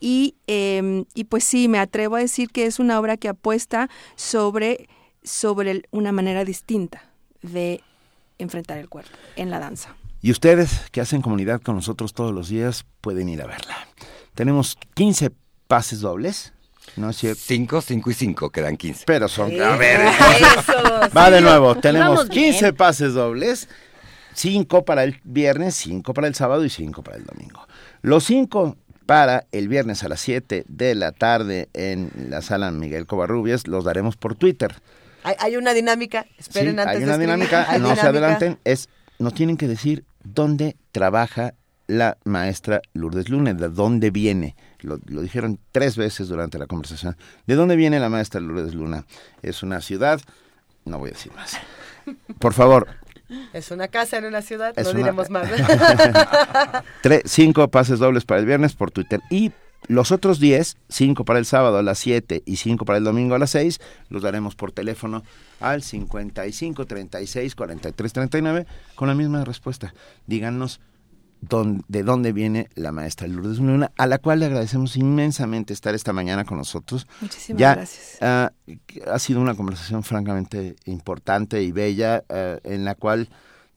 Y, 0.00 0.34
eh, 0.48 1.04
y 1.14 1.24
pues 1.24 1.44
sí, 1.44 1.68
me 1.68 1.78
atrevo 1.78 2.16
a 2.16 2.18
decir 2.18 2.50
que 2.50 2.66
es 2.66 2.78
una 2.78 3.00
obra 3.00 3.16
que 3.16 3.28
apuesta 3.28 3.88
sobre, 4.16 4.88
sobre 5.22 5.70
el- 5.70 5.86
una 5.92 6.12
manera 6.12 6.44
distinta 6.44 7.02
de 7.40 7.80
enfrentar 8.38 8.76
el 8.78 8.88
cuerpo 8.90 9.12
en 9.36 9.48
la 9.50 9.58
danza. 9.60 9.96
Y 10.20 10.30
ustedes 10.30 10.90
que 10.90 11.00
hacen 11.00 11.22
comunidad 11.22 11.62
con 11.62 11.74
nosotros 11.76 12.12
todos 12.12 12.32
los 12.34 12.48
días 12.48 12.84
pueden 13.00 13.28
ir 13.30 13.40
a 13.40 13.46
verla. 13.46 13.76
Tenemos 14.34 14.76
15 14.94 15.32
pases 15.68 16.00
dobles, 16.00 16.52
¿no 16.96 17.10
es 17.10 17.16
cierto? 17.16 17.40
5, 17.44 17.80
5 17.80 18.10
y 18.10 18.14
5, 18.14 18.50
quedan 18.50 18.76
15. 18.76 19.04
Pero 19.06 19.28
son... 19.28 19.60
A 19.60 19.76
ver, 19.76 20.00
Eso, 20.00 20.72
va 21.16 21.26
sí, 21.26 21.32
de 21.32 21.40
nuevo. 21.40 21.74
Tenemos 21.76 22.12
íbamos 22.12 22.28
bien. 22.28 22.52
15 22.52 22.72
pases 22.72 23.14
dobles, 23.14 23.68
5 24.34 24.84
para 24.84 25.04
el 25.04 25.20
viernes, 25.24 25.74
5 25.76 26.14
para 26.14 26.26
el 26.26 26.34
sábado 26.34 26.64
y 26.64 26.70
5 26.70 27.02
para 27.02 27.16
el 27.16 27.24
domingo. 27.24 27.66
Los 28.02 28.24
5 28.24 28.76
para 29.06 29.46
el 29.52 29.68
viernes 29.68 30.04
a 30.04 30.08
las 30.08 30.20
7 30.20 30.64
de 30.68 30.94
la 30.94 31.12
tarde 31.12 31.68
en 31.74 32.10
la 32.28 32.40
sala 32.42 32.70
Miguel 32.70 33.06
Covarrubias 33.06 33.66
los 33.66 33.84
daremos 33.84 34.16
por 34.16 34.34
Twitter. 34.34 34.74
Hay, 35.24 35.34
hay 35.38 35.56
una 35.56 35.74
dinámica, 35.74 36.26
esperen 36.38 36.74
Sí, 36.74 36.80
antes 36.80 36.96
hay 36.96 37.02
una 37.04 37.18
dinámica, 37.18 37.70
Hay 37.70 37.80
no 37.80 37.94
se 37.94 38.06
adelanten, 38.06 38.58
es, 38.64 38.88
nos 39.18 39.34
tienen 39.34 39.56
que 39.56 39.68
decir 39.68 40.04
dónde 40.24 40.76
trabaja 40.90 41.54
la 41.86 42.16
maestra 42.24 42.80
Lourdes 42.94 43.28
Luna, 43.28 43.54
de 43.54 43.68
dónde 43.68 44.10
viene. 44.10 44.56
Lo, 44.80 44.98
lo 45.06 45.20
dijeron 45.22 45.58
tres 45.72 45.96
veces 45.96 46.28
durante 46.28 46.58
la 46.58 46.66
conversación. 46.66 47.16
¿De 47.46 47.54
dónde 47.54 47.76
viene 47.76 48.00
la 48.00 48.08
maestra 48.08 48.40
Lourdes 48.40 48.74
Luna? 48.74 49.04
Es 49.42 49.62
una 49.62 49.80
ciudad, 49.80 50.20
no 50.84 50.98
voy 50.98 51.10
a 51.10 51.12
decir 51.12 51.32
más. 51.34 51.56
Por 52.38 52.52
favor, 52.52 52.88
Es 53.52 53.70
una 53.70 53.88
casa 53.88 54.18
en 54.18 54.24
una 54.26 54.42
ciudad, 54.42 54.74
no 54.76 54.82
una- 54.82 54.92
diremos 54.98 55.30
más. 55.30 55.48
tres, 57.02 57.22
cinco 57.26 57.68
pases 57.68 57.98
dobles 57.98 58.24
para 58.24 58.40
el 58.40 58.46
viernes 58.46 58.74
por 58.74 58.90
Twitter 58.90 59.20
y 59.30 59.52
los 59.88 60.12
otros 60.12 60.38
10, 60.38 60.76
5 60.88 61.24
para 61.24 61.40
el 61.40 61.44
sábado 61.44 61.76
a 61.78 61.82
las 61.82 61.98
7 61.98 62.44
y 62.46 62.56
5 62.56 62.84
para 62.84 62.98
el 62.98 63.04
domingo 63.04 63.34
a 63.34 63.38
las 63.40 63.50
6, 63.50 63.80
los 64.10 64.22
daremos 64.22 64.54
por 64.54 64.70
teléfono 64.70 65.24
al 65.58 65.82
55 65.82 66.86
36 66.86 67.54
43 67.56 68.12
39 68.12 68.66
con 68.94 69.08
la 69.08 69.14
misma 69.16 69.44
respuesta. 69.44 69.92
Díganos 70.28 70.80
de 71.88 72.02
dónde 72.04 72.32
viene 72.32 72.68
la 72.76 72.92
maestra 72.92 73.26
Lourdes 73.26 73.58
Luna, 73.58 73.90
a 73.98 74.06
la 74.06 74.18
cual 74.18 74.38
le 74.40 74.46
agradecemos 74.46 74.96
inmensamente 74.96 75.72
estar 75.72 75.94
esta 75.94 76.12
mañana 76.12 76.44
con 76.44 76.56
nosotros. 76.56 77.06
Muchísimas 77.20 77.60
Ya, 77.60 77.74
gracias. 77.74 78.18
ah, 78.20 78.52
ha 79.10 79.18
sido 79.18 79.40
una 79.40 79.54
conversación 79.54 80.02
francamente 80.04 80.76
importante 80.86 81.62
y 81.62 81.72
bella, 81.72 82.24
ah, 82.28 82.58
en 82.62 82.84
la 82.84 82.94
cual 82.94 83.28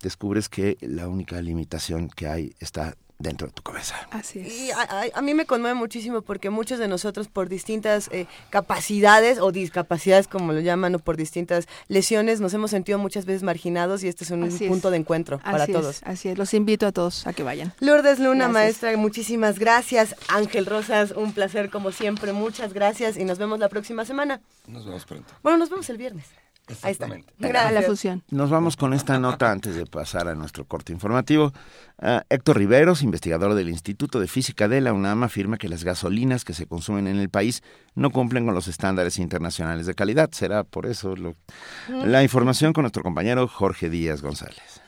descubres 0.02 0.48
que 0.48 0.78
la 0.82 1.08
única 1.08 1.42
limitación 1.42 2.10
que 2.10 2.28
hay 2.28 2.56
está 2.60 2.96
dentro 3.18 3.48
de 3.48 3.54
tu 3.54 3.64
cabeza. 3.64 3.96
Así 4.12 4.40
es. 4.40 4.48
Y 4.54 4.72
a, 4.72 4.82
a- 4.82 5.04
a 5.14 5.22
mí 5.22 5.34
me 5.34 5.46
conmueve 5.46 5.74
muchísimo 5.74 6.22
porque 6.22 6.50
muchos 6.50 6.80
de 6.80 6.88
nosotros 6.88 7.28
por 7.30 7.48
distintas 7.50 8.10
eh, 8.12 8.26
capacidades 8.50 9.40
o 9.40 9.52
discapacidades 9.52 10.28
como 10.28 10.52
lo 10.52 10.60
llaman 10.60 10.96
o 10.96 11.00
por 11.00 11.16
distintas 11.16 11.68
lesiones 11.88 12.42
nos 12.42 12.54
hemos 12.54 12.72
sentido 12.72 12.98
muchas 12.98 13.26
veces 13.26 13.44
marginados 13.44 14.04
y 14.04 14.08
este 14.10 14.24
es 14.26 14.32
un 14.32 14.44
Así 14.44 14.66
es. 14.66 14.70
punto 14.70 14.92
de 14.92 14.98
encuentro 14.98 15.40
para 15.40 15.64
Así 15.64 15.72
es, 15.72 15.78
todos. 15.78 16.02
así 16.04 16.30
es. 16.30 16.38
Los 16.38 16.54
invito 16.54 16.86
a 16.88 16.92
todos 16.92 17.26
a 17.26 17.34
que 17.34 17.44
vayan. 17.44 17.74
Lourdes 17.80 18.20
Luna, 18.20 18.46
Gracias. 18.50 18.52
maestra, 18.54 18.98
muchísimas 18.98 19.60
gracias. 19.60 20.16
Ángel 20.28 20.66
Rosas, 20.66 21.12
un 21.12 21.32
placer 21.34 21.70
como 21.70 21.92
siempre, 21.92 22.34
muchas 22.34 22.74
gracias 22.74 23.18
y 23.18 23.24
nos 23.24 23.38
vemos 23.38 23.60
la 23.60 23.70
próxima 23.70 24.04
semana. 24.06 24.42
Nos 24.68 24.86
vemos 24.86 25.06
pronto. 25.06 25.34
Bueno, 25.42 25.58
nos 25.58 25.70
vemos 25.70 25.90
el 25.90 25.98
viernes. 25.98 26.26
Ahí 26.68 26.74
está. 26.74 26.90
Exactamente. 27.06 27.34
Gracias. 27.38 27.66
A 27.66 27.72
la 27.72 27.82
fusión. 27.84 28.24
Nos 28.32 28.50
vamos 28.50 28.76
con 28.76 28.94
esta 28.94 29.20
nota 29.20 29.52
antes 29.52 29.76
de 29.76 29.86
pasar 29.86 30.28
a 30.28 30.36
nuestro 30.36 30.66
corte 30.66 30.92
informativo. 30.94 31.54
Ah, 32.00 32.24
Héctor 32.30 32.58
Riveros, 32.58 33.04
investigador 33.04 33.54
del 33.54 33.70
Instituto 33.70 34.20
de 34.20 34.28
Física 34.28 34.68
de 34.68 34.82
la 34.82 34.92
UNAM, 34.94 35.24
afirma 35.24 35.58
que 35.58 35.70
las 35.70 35.84
gasolinas 35.84 36.44
que 36.44 36.54
se 36.54 36.66
consumen 36.66 37.08
en 37.08 37.18
el 37.18 37.30
país 37.30 37.62
no 37.94 38.10
cumplen 38.10 38.46
con 38.46 38.56
los 38.56 38.68
estándares 38.68 39.20
internacionales 39.20 39.86
de 39.86 39.94
calidad. 39.94 40.30
Será 40.32 40.64
por 40.64 40.88
eso 40.88 41.16
lo- 41.16 41.36
la 41.90 42.24
información 42.24 42.74
con 42.74 42.82
nuestro 42.84 43.04
compañero 43.04 43.48
Jorge 43.48 43.90
Díaz 43.90 44.22
González. 44.22 44.82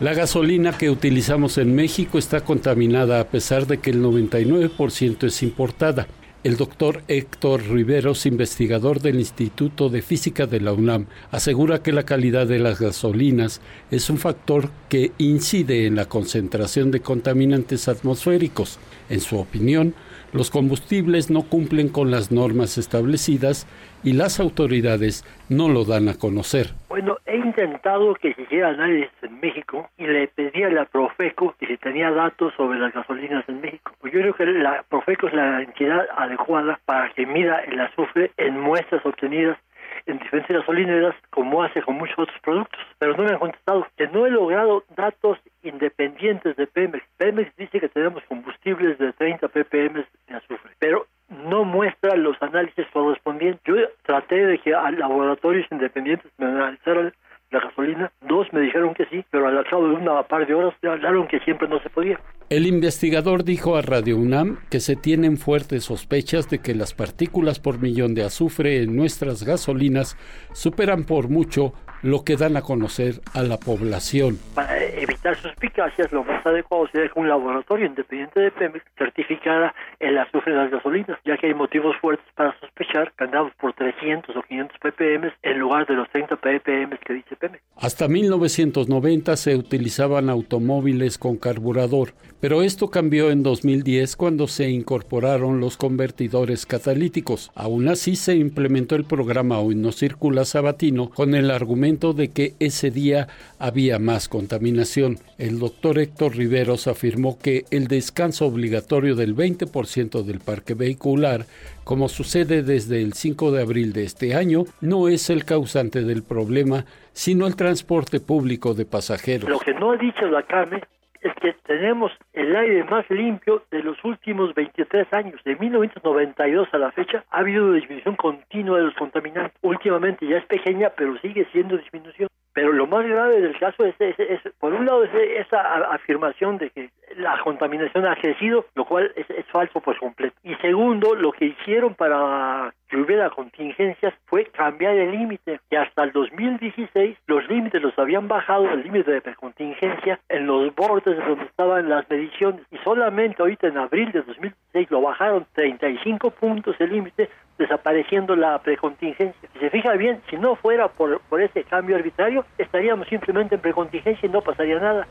La 0.00 0.14
gasolina 0.14 0.76
que 0.78 0.88
utilizamos 0.88 1.58
en 1.58 1.74
México 1.74 2.18
está 2.18 2.40
contaminada 2.42 3.20
a 3.20 3.24
pesar 3.24 3.66
de 3.66 3.78
que 3.78 3.90
el 3.90 4.00
99% 4.02 5.26
es 5.26 5.42
importada. 5.42 6.06
El 6.42 6.56
doctor 6.56 7.02
Héctor 7.06 7.68
Riveros, 7.68 8.24
investigador 8.24 9.02
del 9.02 9.18
Instituto 9.18 9.90
de 9.90 10.00
Física 10.00 10.46
de 10.46 10.58
la 10.58 10.72
UNAM, 10.72 11.04
asegura 11.30 11.82
que 11.82 11.92
la 11.92 12.04
calidad 12.04 12.46
de 12.46 12.58
las 12.58 12.80
gasolinas 12.80 13.60
es 13.90 14.08
un 14.08 14.16
factor 14.16 14.70
que 14.88 15.12
incide 15.18 15.84
en 15.84 15.96
la 15.96 16.06
concentración 16.06 16.90
de 16.92 17.00
contaminantes 17.00 17.88
atmosféricos. 17.88 18.78
En 19.10 19.20
su 19.20 19.36
opinión, 19.36 19.94
los 20.32 20.48
combustibles 20.48 21.28
no 21.28 21.42
cumplen 21.42 21.90
con 21.90 22.10
las 22.10 22.30
normas 22.30 22.78
establecidas 22.78 23.66
y 24.02 24.14
las 24.14 24.40
autoridades 24.40 25.24
no 25.48 25.68
lo 25.68 25.84
dan 25.84 26.08
a 26.08 26.14
conocer. 26.14 26.68
Bueno, 26.88 27.18
he 27.26 27.36
intentado 27.36 28.14
que 28.14 28.34
se 28.34 28.42
hiciera 28.42 28.68
análisis 28.68 29.10
en 29.22 29.40
México 29.40 29.88
y 29.98 30.06
le 30.06 30.28
pedí 30.28 30.62
a 30.62 30.70
la 30.70 30.84
Profeco 30.84 31.54
que 31.58 31.66
si 31.66 31.76
tenía 31.76 32.10
datos 32.10 32.52
sobre 32.56 32.78
las 32.78 32.92
gasolinas 32.92 33.48
en 33.48 33.60
México. 33.60 33.92
Pues 34.00 34.12
yo 34.12 34.20
creo 34.20 34.34
que 34.34 34.46
la 34.46 34.84
Profeco 34.88 35.28
es 35.28 35.34
la 35.34 35.62
entidad 35.62 36.06
adecuada 36.16 36.80
para 36.84 37.10
que 37.10 37.26
mida 37.26 37.60
el 37.60 37.80
azufre 37.80 38.32
en 38.36 38.60
muestras 38.60 39.04
obtenidas 39.04 39.58
en 40.06 40.18
diferentes 40.18 40.56
gasolineras 40.56 41.14
como 41.30 41.62
hace 41.62 41.82
con 41.82 41.96
muchos 41.96 42.18
otros 42.18 42.40
productos. 42.42 42.80
Pero 42.98 43.16
no 43.16 43.24
me 43.24 43.30
han 43.30 43.38
contestado 43.38 43.86
que 43.96 44.08
no 44.08 44.26
he 44.26 44.30
logrado 44.30 44.84
datos 44.96 45.38
independientes 45.62 46.56
de 46.56 46.66
Pemex. 46.66 47.04
Pemex 47.16 47.54
dice 47.56 47.80
que 47.80 47.88
tenemos 47.88 48.22
combustibles 48.24 48.98
de 48.98 49.12
30 49.12 49.48
ppm 49.48 50.04
de 50.28 50.34
azufre, 50.34 50.70
pero 50.78 51.06
no 51.30 51.64
muestra 51.64 52.16
los 52.16 52.36
análisis 52.42 52.86
correspondientes. 52.92 53.62
Yo 53.64 53.74
traté 54.04 54.46
de 54.46 54.58
que 54.58 54.74
a 54.74 54.90
laboratorios 54.90 55.66
independientes 55.70 56.30
me 56.38 56.46
analizaran 56.46 57.12
la 57.50 57.60
gasolina. 57.60 58.12
Dos 58.28 58.46
me 58.52 58.60
dijeron 58.60 58.94
que 58.94 59.06
sí, 59.06 59.24
pero 59.30 59.46
al 59.46 59.64
cabo 59.64 59.88
de 59.88 59.94
una 59.94 60.22
par 60.24 60.46
de 60.46 60.54
horas 60.54 60.74
me 60.82 60.90
hablaron 60.90 61.26
que 61.26 61.40
siempre 61.40 61.68
no 61.68 61.80
se 61.80 61.90
podía. 61.90 62.18
El 62.48 62.66
investigador 62.66 63.44
dijo 63.44 63.76
a 63.76 63.82
Radio 63.82 64.16
UNAM 64.16 64.58
que 64.70 64.80
se 64.80 64.96
tienen 64.96 65.36
fuertes 65.36 65.84
sospechas 65.84 66.48
de 66.50 66.58
que 66.58 66.74
las 66.74 66.94
partículas 66.94 67.60
por 67.60 67.80
millón 67.80 68.14
de 68.14 68.24
azufre 68.24 68.82
en 68.82 68.96
nuestras 68.96 69.44
gasolinas 69.44 70.16
superan 70.52 71.04
por 71.04 71.28
mucho 71.28 71.72
lo 72.02 72.24
que 72.24 72.36
dan 72.36 72.56
a 72.56 72.62
conocer 72.62 73.20
a 73.34 73.42
la 73.42 73.58
población. 73.58 74.38
Para 74.54 74.78
evitar 74.82 75.36
suspicacias, 75.36 76.12
lo 76.12 76.24
más 76.24 76.44
adecuado 76.46 76.88
sería 76.88 77.08
que 77.08 77.18
un 77.18 77.28
laboratorio 77.28 77.86
independiente 77.86 78.40
de 78.40 78.50
Pemex 78.50 78.84
certificara 78.96 79.74
el 79.98 80.16
azufre 80.18 80.52
en 80.52 80.58
las 80.58 80.70
gasolinas, 80.70 81.18
ya 81.24 81.36
que 81.36 81.48
hay 81.48 81.54
motivos 81.54 81.96
fuertes 82.00 82.26
para 82.34 82.58
sospechar 82.60 83.12
que 83.16 83.24
andamos 83.24 83.52
por 83.60 83.72
300 83.74 84.34
o 84.36 84.42
500 84.42 84.78
ppm 84.78 85.32
en 85.42 85.58
lugar 85.58 85.86
de 85.86 85.94
los 85.94 86.08
30 86.10 86.36
ppm 86.36 86.98
que 86.98 87.14
dice 87.14 87.36
Pemex. 87.36 87.62
Hasta 87.76 88.08
1990 88.08 89.36
se 89.36 89.56
utilizaban 89.56 90.30
automóviles 90.30 91.18
con 91.18 91.36
carburador, 91.36 92.12
pero 92.40 92.62
esto 92.62 92.90
cambió 92.90 93.30
en 93.30 93.42
2010 93.42 94.16
cuando 94.16 94.46
se 94.46 94.70
incorporaron 94.70 95.60
los 95.60 95.76
convertidores 95.76 96.66
catalíticos. 96.66 97.50
Aún 97.54 97.88
así 97.88 98.16
se 98.16 98.36
implementó 98.36 98.96
el 98.96 99.04
programa 99.04 99.58
Hoy 99.60 99.74
no 99.74 99.92
circula 99.92 100.44
sabatino 100.44 101.10
con 101.10 101.34
el 101.34 101.50
argumento 101.50 101.89
de 101.90 102.28
que 102.28 102.54
ese 102.60 102.90
día 102.90 103.26
había 103.58 103.98
más 103.98 104.28
contaminación. 104.28 105.18
El 105.38 105.58
doctor 105.58 105.98
Héctor 105.98 106.36
Riveros 106.36 106.86
afirmó 106.86 107.38
que 107.38 107.64
el 107.70 107.88
descanso 107.88 108.46
obligatorio 108.46 109.16
del 109.16 109.34
20% 109.34 110.22
del 110.22 110.38
parque 110.38 110.74
vehicular 110.74 111.46
como 111.84 112.08
sucede 112.08 112.62
desde 112.62 113.02
el 113.02 113.14
5 113.14 113.50
de 113.50 113.62
abril 113.62 113.92
de 113.92 114.04
este 114.04 114.36
año, 114.36 114.62
no 114.80 115.08
es 115.08 115.28
el 115.28 115.44
causante 115.44 116.02
del 116.02 116.22
problema, 116.22 116.84
sino 117.12 117.48
el 117.48 117.56
transporte 117.56 118.20
público 118.20 118.74
de 118.74 118.84
pasajeros. 118.84 119.50
Lo 119.50 119.58
que 119.58 119.74
no 119.74 119.90
ha 119.90 119.96
dicho 119.96 120.26
la 120.26 120.44
CAME 120.44 120.82
es 121.20 121.34
que 121.34 121.52
tenemos 121.66 122.12
el 122.32 122.54
aire 122.56 122.84
más 122.84 123.08
limpio 123.10 123.62
de 123.70 123.82
los 123.82 124.02
últimos 124.04 124.54
23 124.54 125.12
años. 125.12 125.40
De 125.44 125.56
1992 125.56 126.68
a 126.72 126.78
la 126.78 126.92
fecha 126.92 127.24
ha 127.30 127.38
habido 127.40 127.64
una 127.66 127.76
disminución 127.76 128.16
continua 128.16 128.78
de 128.78 128.84
los 128.84 128.94
contaminantes. 128.94 129.52
Últimamente 129.62 130.26
ya 130.26 130.38
es 130.38 130.46
pequeña, 130.46 130.90
pero 130.96 131.16
sigue 131.18 131.46
siendo 131.52 131.76
disminución. 131.76 132.28
Pero 132.52 132.72
lo 132.72 132.86
más 132.86 133.06
grave 133.06 133.40
del 133.40 133.56
caso 133.58 133.84
es, 133.84 133.94
es- 134.00 134.40
por 134.58 134.72
un 134.74 134.84
lado, 134.84 135.04
es 135.04 135.10
esa 135.14 135.60
afirmación 135.92 136.58
de 136.58 136.70
que 136.70 136.90
la 137.16 137.38
contaminación 137.42 138.06
ha 138.06 138.16
crecido, 138.16 138.66
lo 138.74 138.84
cual 138.86 139.12
es 139.14 139.26
falso 139.46 139.80
por 139.80 139.96
completo. 139.98 140.34
Y 140.42 140.54
segundo, 140.56 141.14
lo 141.14 141.30
que 141.32 141.44
hicieron 141.46 141.94
para 141.94 142.72
que 142.90 142.96
hubiera 142.96 143.30
contingencias 143.30 144.12
fue 144.26 144.46
cambiar 144.46 144.94
el 144.96 145.12
límite, 145.12 145.60
que 145.70 145.78
hasta 145.78 146.02
el 146.02 146.12
2016 146.12 147.16
los 147.26 147.48
límites 147.48 147.80
los 147.80 147.96
habían 147.98 148.26
bajado, 148.26 148.68
el 148.68 148.82
límite 148.82 149.12
de 149.12 149.20
precontingencia, 149.20 150.20
en 150.28 150.46
los 150.46 150.74
bordes 150.74 151.16
de 151.16 151.24
donde 151.24 151.44
estaban 151.44 151.88
las 151.88 152.08
mediciones. 152.10 152.62
Y 152.72 152.78
solamente 152.78 153.40
ahorita 153.40 153.68
en 153.68 153.78
abril 153.78 154.10
de 154.10 154.22
2016 154.22 154.90
lo 154.90 155.02
bajaron 155.02 155.46
35 155.54 156.30
puntos 156.32 156.74
el 156.80 156.90
límite, 156.90 157.30
desapareciendo 157.58 158.34
la 158.34 158.58
precontingencia. 158.58 159.48
Si 159.52 159.58
se 159.60 159.70
fija 159.70 159.92
bien, 159.92 160.20
si 160.28 160.36
no 160.36 160.56
fuera 160.56 160.88
por, 160.88 161.20
por 161.28 161.40
ese 161.40 161.62
cambio 161.62 161.96
arbitrario, 161.96 162.44
estaríamos 162.58 163.06
simplemente 163.08 163.54
en 163.54 163.60
precontingencia 163.60 164.26
y 164.26 164.32
no 164.32 164.42
pasaría 164.42 164.80
nada. 164.80 165.06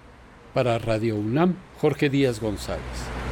Para 0.53 0.77
Radio 0.80 1.15
UNAM, 1.15 1.55
Jorge 1.77 2.09
Díaz 2.09 2.41
González. 2.41 3.28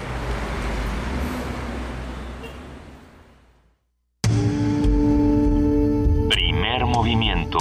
Movimiento. 6.97 7.59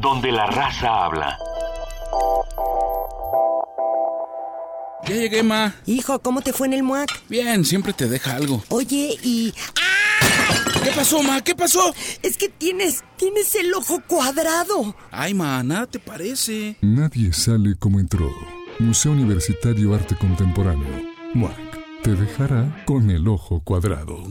Donde 0.00 0.32
la 0.32 0.46
raza 0.46 1.04
habla. 1.04 1.38
Ya 5.06 5.16
llegué, 5.16 5.42
ma. 5.42 5.74
Hijo, 5.84 6.18
¿cómo 6.20 6.40
te 6.40 6.54
fue 6.54 6.66
en 6.68 6.72
el 6.72 6.82
MUAC? 6.82 7.10
Bien, 7.28 7.62
siempre 7.66 7.92
te 7.92 8.08
deja 8.08 8.36
algo. 8.36 8.64
Oye, 8.70 9.18
y... 9.22 9.52
¿Qué 10.82 10.92
pasó, 10.96 11.22
ma? 11.22 11.42
¿Qué 11.42 11.54
pasó? 11.54 11.94
Es 12.22 12.38
que 12.38 12.48
tienes, 12.48 13.04
tienes 13.18 13.54
el 13.54 13.74
ojo 13.74 14.02
cuadrado. 14.06 14.96
Ay, 15.10 15.34
ma, 15.34 15.62
nada 15.62 15.86
te 15.86 15.98
parece. 15.98 16.78
Nadie 16.80 17.34
sale 17.34 17.74
como 17.78 18.00
entró. 18.00 18.30
Museo 18.78 19.12
Universitario 19.12 19.94
Arte 19.94 20.16
Contemporáneo. 20.16 20.88
MUAC. 21.34 22.02
Te 22.02 22.14
dejará 22.14 22.82
con 22.86 23.10
el 23.10 23.28
ojo 23.28 23.60
cuadrado. 23.60 24.24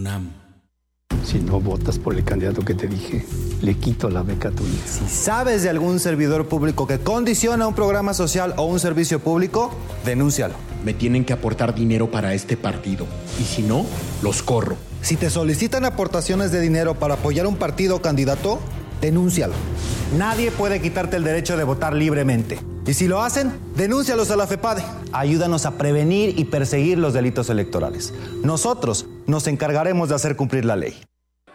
Si 1.26 1.40
no 1.40 1.60
votas 1.60 2.00
por 2.00 2.16
el 2.16 2.24
candidato 2.24 2.64
que 2.64 2.74
te 2.74 2.88
dije, 2.88 3.26
le 3.62 3.76
quito 3.76 4.10
la 4.10 4.24
beca 4.24 4.50
a 4.50 4.52
tu 4.52 4.64
hijo. 4.64 4.86
Si 4.86 5.08
sabes 5.08 5.64
de 5.64 5.70
algún 5.70 6.00
servidor 6.00 6.48
público 6.48 6.86
que 6.88 7.00
condiciona 7.00 7.68
un 7.68 7.76
programa 7.76 8.14
social 8.14 8.54
o 8.58 8.64
un 8.64 8.80
servicio 8.80 9.20
público, 9.20 9.72
denúncialo. 10.06 10.56
Me 10.84 10.94
tienen 10.94 11.24
que 11.24 11.34
aportar 11.34 11.74
dinero 11.74 12.12
para 12.12 12.34
este 12.34 12.58
partido. 12.58 13.06
Y 13.40 13.44
si 13.44 13.62
no, 13.62 13.86
los 14.22 14.44
corro. 14.44 14.76
Si 15.02 15.16
te 15.16 15.30
solicitan 15.30 15.86
aportaciones 15.86 16.52
de 16.52 16.60
dinero 16.60 16.96
para 16.96 17.16
apoyar 17.16 17.48
un 17.48 17.56
partido 17.56 17.98
o 17.98 18.02
candidato, 18.02 18.60
denúncialo. 19.04 19.54
Nadie 20.18 20.50
puede 20.50 20.82
quitarte 20.82 21.18
el 21.18 21.26
derecho 21.26 21.58
de 21.58 21.66
votar 21.66 21.94
libremente. 21.94 22.58
Y 22.88 22.94
si 22.94 23.08
lo 23.08 23.22
hacen, 23.22 23.52
denúncialos 23.76 24.32
a 24.32 24.38
la 24.38 24.48
FEPADE. 24.48 24.84
Ayúdanos 25.12 25.66
a 25.66 25.78
prevenir 25.78 26.40
y 26.40 26.46
perseguir 26.46 26.98
los 26.98 27.14
delitos 27.14 27.50
electorales. 27.50 28.14
Nosotros 28.44 29.06
nos 29.28 29.48
encargaremos 29.48 30.08
de 30.08 30.16
hacer 30.16 30.38
cumplir 30.38 30.64
la 30.64 30.78
ley. 30.78 30.96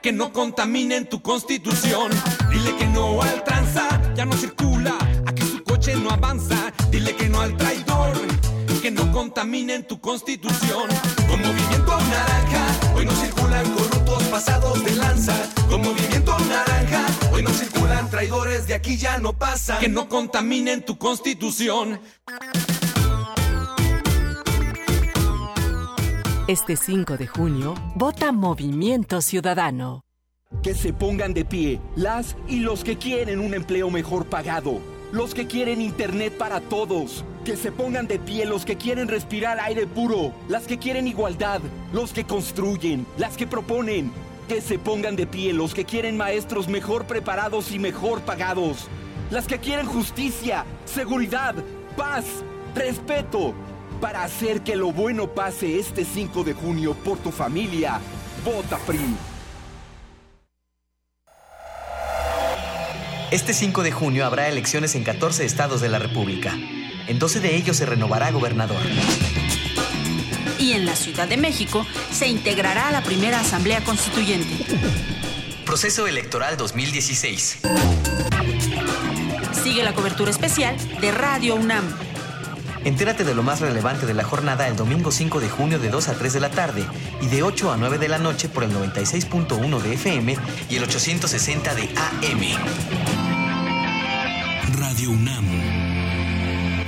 Que 0.03 0.13
no 0.13 0.33
contaminen 0.33 1.09
tu 1.09 1.23
constitución. 1.23 2.13
Dile 2.51 2.77
que 2.77 2.87
no 2.87 3.23
al 3.23 3.43
tranza, 3.45 3.89
ya 4.15 4.27
no 4.27 4.35
circula. 4.35 4.97
Aquí 5.27 5.43
su 5.43 5.65
coche 5.65 5.97
no 5.97 6.11
avanza. 6.11 6.73
Dile 6.91 7.17
que 7.17 7.31
no 7.31 7.41
al 7.41 7.57
traidor. 7.57 8.13
Que 8.83 8.91
no 8.91 9.11
contaminen 9.11 9.87
tu 9.87 10.01
constitución. 10.01 10.89
Con 11.29 11.41
movimiento 11.41 11.99
naranja, 12.11 12.67
hoy 12.95 13.07
no 13.07 13.13
circulan 13.13 13.65
corruptos 13.73 14.23
pasados 14.25 14.85
de 14.85 14.95
lanza. 14.97 15.35
Hoy 17.39 17.45
no 17.45 17.51
circulan 17.51 18.11
traidores 18.11 18.63
desde 18.63 18.75
aquí 18.75 18.97
ya 18.97 19.19
no 19.19 19.33
pasa. 19.33 19.79
Que 19.79 19.89
no 19.89 20.09
contaminen 20.09 20.85
tu 20.85 20.99
constitución. 20.99 22.01
Este 26.49 26.77
5 26.77 27.17
de 27.17 27.29
junio, 27.29 27.75
vota 27.95 28.33
Movimiento 28.33 29.21
Ciudadano. 29.21 30.03
Que 30.65 30.75
se 30.75 30.93
pongan 30.93 31.33
de 31.33 31.45
pie 31.45 31.81
las 31.95 32.37
y 32.49 32.59
los 32.59 32.83
que 32.83 32.99
quieren 32.99 33.39
un 33.39 33.55
empleo 33.55 33.89
mejor 33.89 34.27
pagado. 34.27 34.81
Los 35.13 35.33
que 35.33 35.47
quieren 35.47 35.81
internet 35.81 36.37
para 36.37 36.61
todos. 36.61 37.25
Que 37.45 37.57
se 37.57 37.71
pongan 37.71 38.09
de 38.09 38.19
pie 38.19 38.47
los 38.47 38.65
que 38.65 38.77
quieren 38.77 39.07
respirar 39.07 39.61
aire 39.61 39.87
puro. 39.87 40.33
Las 40.49 40.67
que 40.67 40.79
quieren 40.79 41.07
igualdad. 41.07 41.61
Los 41.93 42.13
que 42.13 42.25
construyen. 42.25 43.07
Las 43.17 43.37
que 43.37 43.47
proponen. 43.47 44.11
Que 44.49 44.63
se 44.63 44.79
pongan 44.79 45.15
de 45.15 45.27
pie 45.27 45.53
los 45.53 45.75
que 45.75 45.85
quieren 45.85 46.17
maestros 46.17 46.69
mejor 46.69 47.05
preparados 47.05 47.71
y 47.71 47.79
mejor 47.79 48.23
pagados. 48.23 48.89
Las 49.31 49.47
que 49.47 49.59
quieren 49.59 49.85
justicia, 49.85 50.65
seguridad, 50.87 51.55
paz, 51.99 52.25
respeto. 52.75 53.55
Para 54.01 54.25
hacer 54.25 54.63
que 54.63 54.75
lo 54.75 54.91
bueno 54.91 55.35
pase 55.35 55.79
este 55.79 56.07
5 56.07 56.45
de 56.45 56.55
junio 56.55 56.95
por 56.95 57.19
tu 57.19 57.31
familia. 57.31 58.01
Vota 58.43 58.79
PRI. 58.79 59.17
Este 63.31 63.53
5 63.53 63.83
de 63.83 63.93
junio 63.93 64.25
habrá 64.25 64.49
elecciones 64.49 64.95
en 64.95 65.05
14 65.05 65.45
estados 65.45 65.83
de 65.83 65.91
la 65.91 65.99
República. 65.99 66.57
En 67.07 67.19
12 67.19 67.41
de 67.41 67.55
ellos 67.55 67.77
se 67.77 67.85
renovará 67.85 68.31
gobernador. 68.31 68.81
Y 70.59 70.73
en 70.73 70.87
la 70.87 70.97
Ciudad 70.97 71.29
de 71.29 71.37
México 71.37 71.87
se 72.13 72.29
integrará 72.29 72.89
a 72.89 72.93
la 72.93 73.03
primera 73.03 73.41
Asamblea 73.41 73.83
Constituyente. 73.85 74.65
Proceso 75.65 76.07
Electoral 76.07 76.57
2016. 76.57 77.59
Sigue 79.63 79.83
la 79.83 79.95
cobertura 79.95 80.31
especial 80.31 80.77
de 81.01 81.11
Radio 81.13 81.55
UNAM. 81.55 81.85
Entérate 82.85 83.25
de 83.25 83.35
lo 83.35 83.43
más 83.43 83.61
relevante 83.61 84.07
de 84.07 84.15
la 84.15 84.25
jornada 84.25 84.67
el 84.69 84.77
domingo 84.77 85.11
5 85.11 85.41
de 85.41 85.49
junio 85.49 85.79
de 85.79 85.91
2 85.91 86.09
a 86.09 86.15
3 86.15 86.33
de 86.33 86.41
la 86.41 86.51
tarde 86.51 86.87
y 87.21 87.27
de 87.27 87.43
8 87.43 87.73
a 87.73 87.77
9 87.77 87.99
de 87.99 88.09
la 88.09 88.19
noche 88.19 88.49
por 88.49 88.65
el 88.65 88.73
96.1 88.73 89.81
de 89.81 89.95
FM 89.95 90.37
y 90.71 90.77
el 90.77 90.85
860 90.85 91.75
de 91.75 91.83
AM. 91.83 92.41
Radio 94.79 95.11
UNAM. 95.11 95.47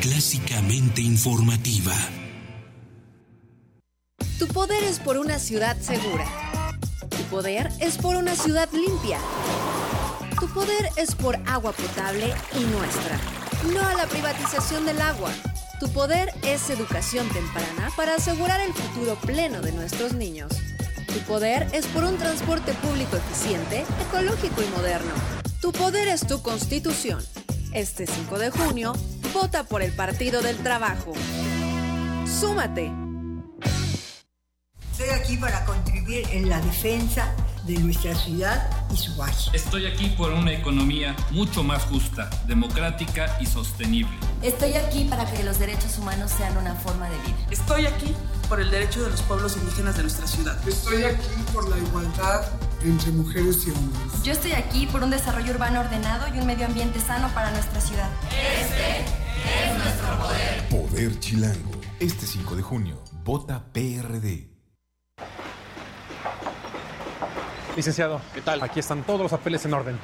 Clásicamente 0.00 1.02
informativa. 1.02 1.94
Es 4.90 4.98
por 4.98 5.18
una 5.18 5.38
ciudad 5.38 5.76
segura. 5.76 6.26
Tu 7.10 7.22
poder 7.30 7.70
es 7.78 7.96
por 7.96 8.16
una 8.16 8.34
ciudad 8.34 8.68
limpia. 8.72 9.18
Tu 10.40 10.48
poder 10.48 10.88
es 10.96 11.14
por 11.14 11.36
agua 11.46 11.70
potable 11.70 12.34
y 12.58 12.64
nuestra. 12.64 13.16
No 13.72 13.86
a 13.86 13.94
la 13.94 14.08
privatización 14.08 14.84
del 14.86 15.00
agua. 15.00 15.30
Tu 15.78 15.88
poder 15.90 16.34
es 16.42 16.68
educación 16.70 17.28
temprana 17.28 17.92
para 17.96 18.16
asegurar 18.16 18.60
el 18.60 18.74
futuro 18.74 19.14
pleno 19.14 19.60
de 19.60 19.70
nuestros 19.70 20.14
niños. 20.14 20.50
Tu 21.06 21.20
poder 21.20 21.68
es 21.72 21.86
por 21.86 22.02
un 22.02 22.18
transporte 22.18 22.72
público 22.72 23.16
eficiente, 23.16 23.84
ecológico 24.08 24.60
y 24.60 24.76
moderno. 24.76 25.12
Tu 25.60 25.70
poder 25.70 26.08
es 26.08 26.26
tu 26.26 26.42
constitución. 26.42 27.24
Este 27.72 28.08
5 28.08 28.40
de 28.40 28.50
junio, 28.50 28.92
vota 29.32 29.62
por 29.62 29.82
el 29.82 29.92
Partido 29.92 30.42
del 30.42 30.56
Trabajo. 30.56 31.12
¡Súmate! 32.26 32.99
Estoy 35.00 35.18
aquí 35.18 35.36
para 35.38 35.64
contribuir 35.64 36.28
en 36.30 36.50
la 36.50 36.60
defensa 36.60 37.34
de 37.64 37.72
nuestra 37.78 38.14
ciudad 38.14 38.68
y 38.92 38.98
su 38.98 39.16
valle. 39.16 39.50
Estoy 39.54 39.86
aquí 39.86 40.10
por 40.10 40.30
una 40.30 40.52
economía 40.52 41.16
mucho 41.30 41.64
más 41.64 41.84
justa, 41.84 42.28
democrática 42.46 43.34
y 43.40 43.46
sostenible. 43.46 44.12
Estoy 44.42 44.74
aquí 44.74 45.04
para 45.04 45.24
que 45.24 45.42
los 45.42 45.58
derechos 45.58 45.96
humanos 45.96 46.30
sean 46.30 46.54
una 46.58 46.74
forma 46.74 47.08
de 47.08 47.16
vida. 47.20 47.38
Estoy 47.50 47.86
aquí 47.86 48.14
por 48.46 48.60
el 48.60 48.70
derecho 48.70 49.02
de 49.02 49.08
los 49.08 49.22
pueblos 49.22 49.56
indígenas 49.56 49.96
de 49.96 50.02
nuestra 50.02 50.26
ciudad. 50.26 50.68
Estoy 50.68 51.02
aquí 51.04 51.44
por 51.54 51.66
la 51.70 51.78
igualdad 51.78 52.44
entre 52.84 53.10
mujeres 53.12 53.66
y 53.66 53.70
hombres. 53.70 54.22
Yo 54.22 54.32
estoy 54.34 54.52
aquí 54.52 54.84
por 54.84 55.02
un 55.02 55.08
desarrollo 55.08 55.50
urbano 55.54 55.80
ordenado 55.80 56.26
y 56.28 56.40
un 56.40 56.46
medio 56.46 56.66
ambiente 56.66 57.00
sano 57.00 57.32
para 57.32 57.50
nuestra 57.52 57.80
ciudad. 57.80 58.10
Este 58.28 59.00
es 59.00 59.78
nuestro 59.78 60.18
poder. 60.18 60.68
Poder 60.68 61.20
Chilango. 61.20 61.70
Este 62.00 62.26
5 62.26 62.54
de 62.56 62.62
junio, 62.62 63.02
vota 63.24 63.64
PRD. 63.72 64.49
Licenciado, 67.76 68.20
¿qué 68.34 68.40
tal? 68.40 68.62
Aquí 68.62 68.80
están 68.80 69.02
todos 69.04 69.20
los 69.20 69.30
papeles 69.30 69.64
en 69.64 69.74
orden. 69.74 69.98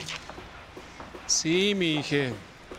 Sí, 1.27 1.75
mi 1.75 1.97
hija. 1.97 2.33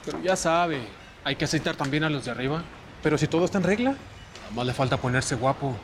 Pero 0.05 0.21
ya 0.21 0.35
sabe, 0.35 0.81
hay 1.23 1.35
que 1.35 1.45
aceitar 1.45 1.75
también 1.75 2.03
a 2.03 2.09
los 2.09 2.25
de 2.25 2.31
arriba. 2.31 2.63
Pero 3.03 3.17
si 3.17 3.27
todo 3.27 3.45
está 3.45 3.57
en 3.57 3.63
regla. 3.65 3.91
Nada 3.91 4.55
más 4.55 4.65
le 4.65 4.73
falta 4.73 4.97
ponerse 4.97 5.35
guapo. 5.35 5.75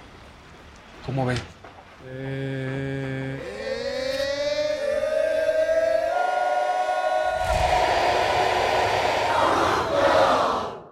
¿Cómo 1.05 1.25
ve? 1.25 1.35
Eh... 2.07 3.39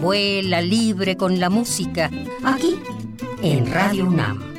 Vuela 0.00 0.60
libre 0.60 1.16
con 1.16 1.38
la 1.40 1.48
música, 1.48 2.10
aquí 2.42 2.76
en 3.42 3.72
Radio 3.72 4.06
UNAM. 4.06 4.53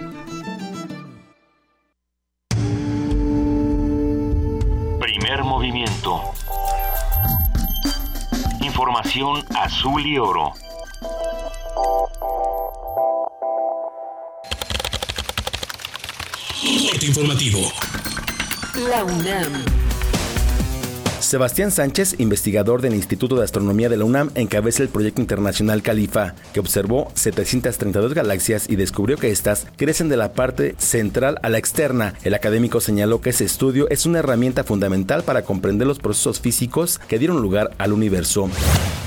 Movimiento. 5.65 6.21
Información 8.61 9.43
azul 9.55 10.05
y 10.05 10.17
oro. 10.19 10.53
Corte 16.91 17.05
informativo. 17.07 17.71
La 18.75 19.03
UNAM. 19.03 19.84
Sebastián 21.19 21.71
Sánchez, 21.71 22.15
investigador 22.19 22.81
del 22.81 22.93
Instituto 22.93 23.35
de 23.35 23.43
Astronomía 23.43 23.89
de 23.89 23.97
la 23.97 24.05
UNAM, 24.05 24.31
encabeza 24.35 24.83
el 24.83 24.89
proyecto 24.89 25.21
internacional 25.21 25.81
Califa, 25.81 26.35
que 26.53 26.59
observó 26.59 27.11
732 27.15 28.13
galaxias 28.13 28.69
y 28.69 28.75
descubrió 28.75 29.17
que 29.17 29.31
estas 29.31 29.65
crecen 29.77 30.09
de 30.09 30.17
la 30.17 30.33
parte 30.33 30.75
central 30.77 31.39
a 31.41 31.49
la 31.49 31.57
externa. 31.57 32.13
El 32.23 32.33
académico 32.33 32.79
señaló 32.79 33.21
que 33.21 33.31
ese 33.31 33.45
estudio 33.45 33.89
es 33.89 34.05
una 34.05 34.19
herramienta 34.19 34.63
fundamental 34.63 35.23
para 35.23 35.43
comprender 35.43 35.87
los 35.87 35.99
procesos 35.99 36.39
físicos 36.39 36.99
que 37.07 37.19
dieron 37.19 37.41
lugar 37.41 37.71
al 37.77 37.93
universo. 37.93 38.49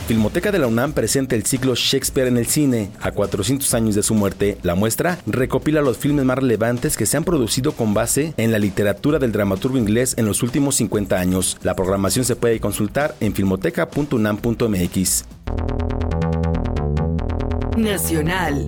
Filmoteca 0.08 0.50
de 0.50 0.58
la 0.58 0.66
UNAM 0.66 0.94
presenta 0.94 1.36
el 1.36 1.44
ciclo 1.44 1.74
Shakespeare 1.74 2.28
en 2.28 2.38
el 2.38 2.46
cine. 2.46 2.90
A 3.02 3.12
400 3.12 3.74
años 3.74 3.94
de 3.94 4.02
su 4.02 4.14
muerte, 4.14 4.56
la 4.62 4.74
muestra 4.74 5.18
recopila 5.26 5.82
los 5.82 5.98
filmes 5.98 6.24
más 6.24 6.38
relevantes 6.38 6.96
que 6.96 7.04
se 7.04 7.18
han 7.18 7.24
producido 7.24 7.72
con 7.72 7.92
base 7.92 8.32
en 8.38 8.50
la 8.50 8.58
literatura 8.58 9.18
del 9.18 9.32
dramaturgo 9.32 9.76
inglés 9.76 10.14
en 10.16 10.24
los 10.24 10.42
últimos 10.42 10.76
50 10.76 11.20
años. 11.20 11.58
La 11.62 11.76
programación 11.76 12.24
se 12.24 12.36
puede 12.36 12.58
consultar 12.58 13.16
en 13.20 13.34
filmoteca.unam.mx. 13.34 15.24
Nacional. 17.78 18.66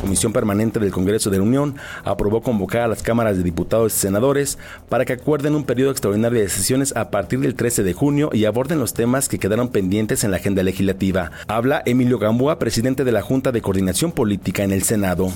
Comisión 0.00 0.32
Permanente 0.32 0.80
del 0.80 0.90
Congreso 0.90 1.28
de 1.28 1.36
la 1.36 1.42
Unión 1.42 1.76
aprobó 2.04 2.40
convocar 2.40 2.80
a 2.80 2.88
las 2.88 3.02
cámaras 3.02 3.36
de 3.36 3.42
diputados 3.42 3.94
y 3.94 3.98
senadores 3.98 4.58
para 4.88 5.04
que 5.04 5.12
acuerden 5.12 5.54
un 5.54 5.64
periodo 5.64 5.90
extraordinario 5.90 6.40
de 6.40 6.48
sesiones 6.48 6.96
a 6.96 7.10
partir 7.10 7.40
del 7.40 7.54
13 7.54 7.82
de 7.82 7.92
junio 7.92 8.30
y 8.32 8.46
aborden 8.46 8.78
los 8.78 8.94
temas 8.94 9.28
que 9.28 9.38
quedaron 9.38 9.68
pendientes 9.68 10.24
en 10.24 10.30
la 10.30 10.38
agenda 10.38 10.62
legislativa. 10.62 11.30
Habla 11.48 11.82
Emilio 11.84 12.18
Gamboa, 12.18 12.58
presidente 12.58 13.04
de 13.04 13.12
la 13.12 13.20
Junta 13.22 13.52
de 13.52 13.60
Coordinación 13.60 14.12
Política 14.12 14.64
en 14.64 14.72
el 14.72 14.82
Senado. 14.82 15.30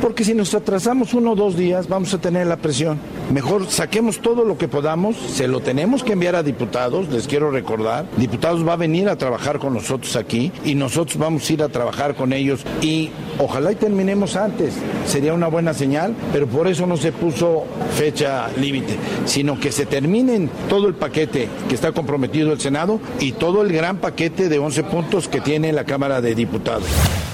Porque 0.00 0.24
si 0.24 0.34
nos 0.34 0.54
atrasamos 0.54 1.14
uno 1.14 1.32
o 1.32 1.36
dos 1.36 1.56
días, 1.56 1.88
vamos 1.88 2.12
a 2.12 2.18
tener 2.18 2.46
la 2.46 2.58
presión. 2.58 2.98
Mejor 3.32 3.66
saquemos 3.68 4.20
todo 4.20 4.44
lo 4.44 4.58
que 4.58 4.68
podamos, 4.68 5.16
se 5.16 5.48
lo 5.48 5.60
tenemos 5.60 6.04
que 6.04 6.12
enviar 6.12 6.36
a 6.36 6.42
diputados, 6.42 7.08
les 7.08 7.26
quiero 7.26 7.50
recordar. 7.50 8.06
Diputados 8.16 8.66
va 8.66 8.74
a 8.74 8.76
venir 8.76 9.08
a 9.08 9.16
trabajar 9.16 9.58
con 9.58 9.74
nosotros 9.74 10.14
aquí 10.16 10.52
y 10.64 10.74
nosotros 10.74 11.16
vamos 11.16 11.48
a 11.48 11.52
ir 11.52 11.62
a 11.62 11.68
trabajar 11.68 12.14
con 12.14 12.32
ellos 12.32 12.60
y 12.82 13.10
ojalá 13.38 13.72
y 13.72 13.76
terminemos 13.76 14.36
antes. 14.36 14.74
Sería 15.06 15.32
una 15.32 15.48
buena 15.48 15.72
señal, 15.72 16.14
pero 16.32 16.46
por 16.46 16.68
eso 16.68 16.86
no 16.86 16.96
se 16.96 17.12
puso 17.12 17.64
fecha 17.96 18.48
límite, 18.58 18.96
sino 19.24 19.58
que 19.58 19.72
se 19.72 19.86
terminen 19.86 20.50
todo 20.68 20.88
el 20.88 20.94
paquete 20.94 21.48
que 21.68 21.74
está 21.74 21.92
comprometido 21.92 22.52
el 22.52 22.60
Senado 22.60 23.00
y 23.18 23.32
todo 23.32 23.62
el 23.62 23.72
gran 23.72 23.96
paquete 23.96 24.48
de 24.48 24.58
11 24.58 24.84
puntos 24.84 25.28
que 25.28 25.40
tiene 25.40 25.72
la 25.72 25.84
Cámara 25.84 26.20
de 26.20 26.34
Diputados. 26.34 26.88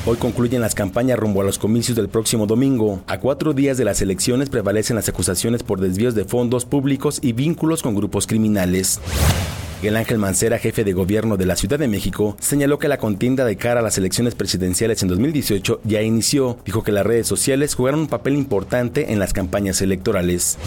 Hoy 0.05 0.17
concluyen 0.17 0.61
las 0.61 0.75
campañas 0.75 1.17
rumbo 1.17 1.43
a 1.43 1.45
los 1.45 1.59
comicios 1.59 1.97
del 1.97 2.09
próximo 2.09 2.49
domingo. 2.53 3.03
A 3.07 3.19
cuatro 3.19 3.55
días 3.55 3.79
de 3.79 3.87
las 3.87 4.03
elecciones 4.03 4.51
prevalecen 4.51 4.97
las 4.97 5.09
acusaciones 5.09 5.63
por 5.63 5.81
desvíos 5.81 6.15
de 6.15 6.27
fondos 6.27 6.67
públicos 6.67 7.19
y 7.23 7.33
vínculos 7.33 7.83
con 7.83 7.95
grupos 7.95 8.27
criminales. 8.27 9.01
El 9.83 9.97
Ángel 9.97 10.19
Mancera, 10.19 10.59
jefe 10.59 10.85
de 10.85 10.93
gobierno 10.93 11.39
de 11.39 11.47
la 11.47 11.57
Ciudad 11.57 11.79
de 11.79 11.89
México, 11.89 12.37
señaló 12.41 12.79
que 12.79 12.89
la 12.89 12.99
contienda 12.99 13.47
de 13.47 13.57
cara 13.57 13.81
a 13.81 13.83
las 13.83 13.97
elecciones 13.97 14.35
presidenciales 14.35 15.03
en 15.03 15.09
2018 15.09 15.81
ya 15.85 16.03
inició. 16.03 16.59
Dijo 16.67 16.83
que 16.83 16.93
las 16.93 17.07
redes 17.07 17.27
sociales 17.27 17.75
jugaron 17.75 18.01
un 18.01 18.09
papel 18.09 18.35
importante 18.35 19.13
en 19.13 19.19
las 19.19 19.33
campañas 19.33 19.81
electorales. 19.81 20.59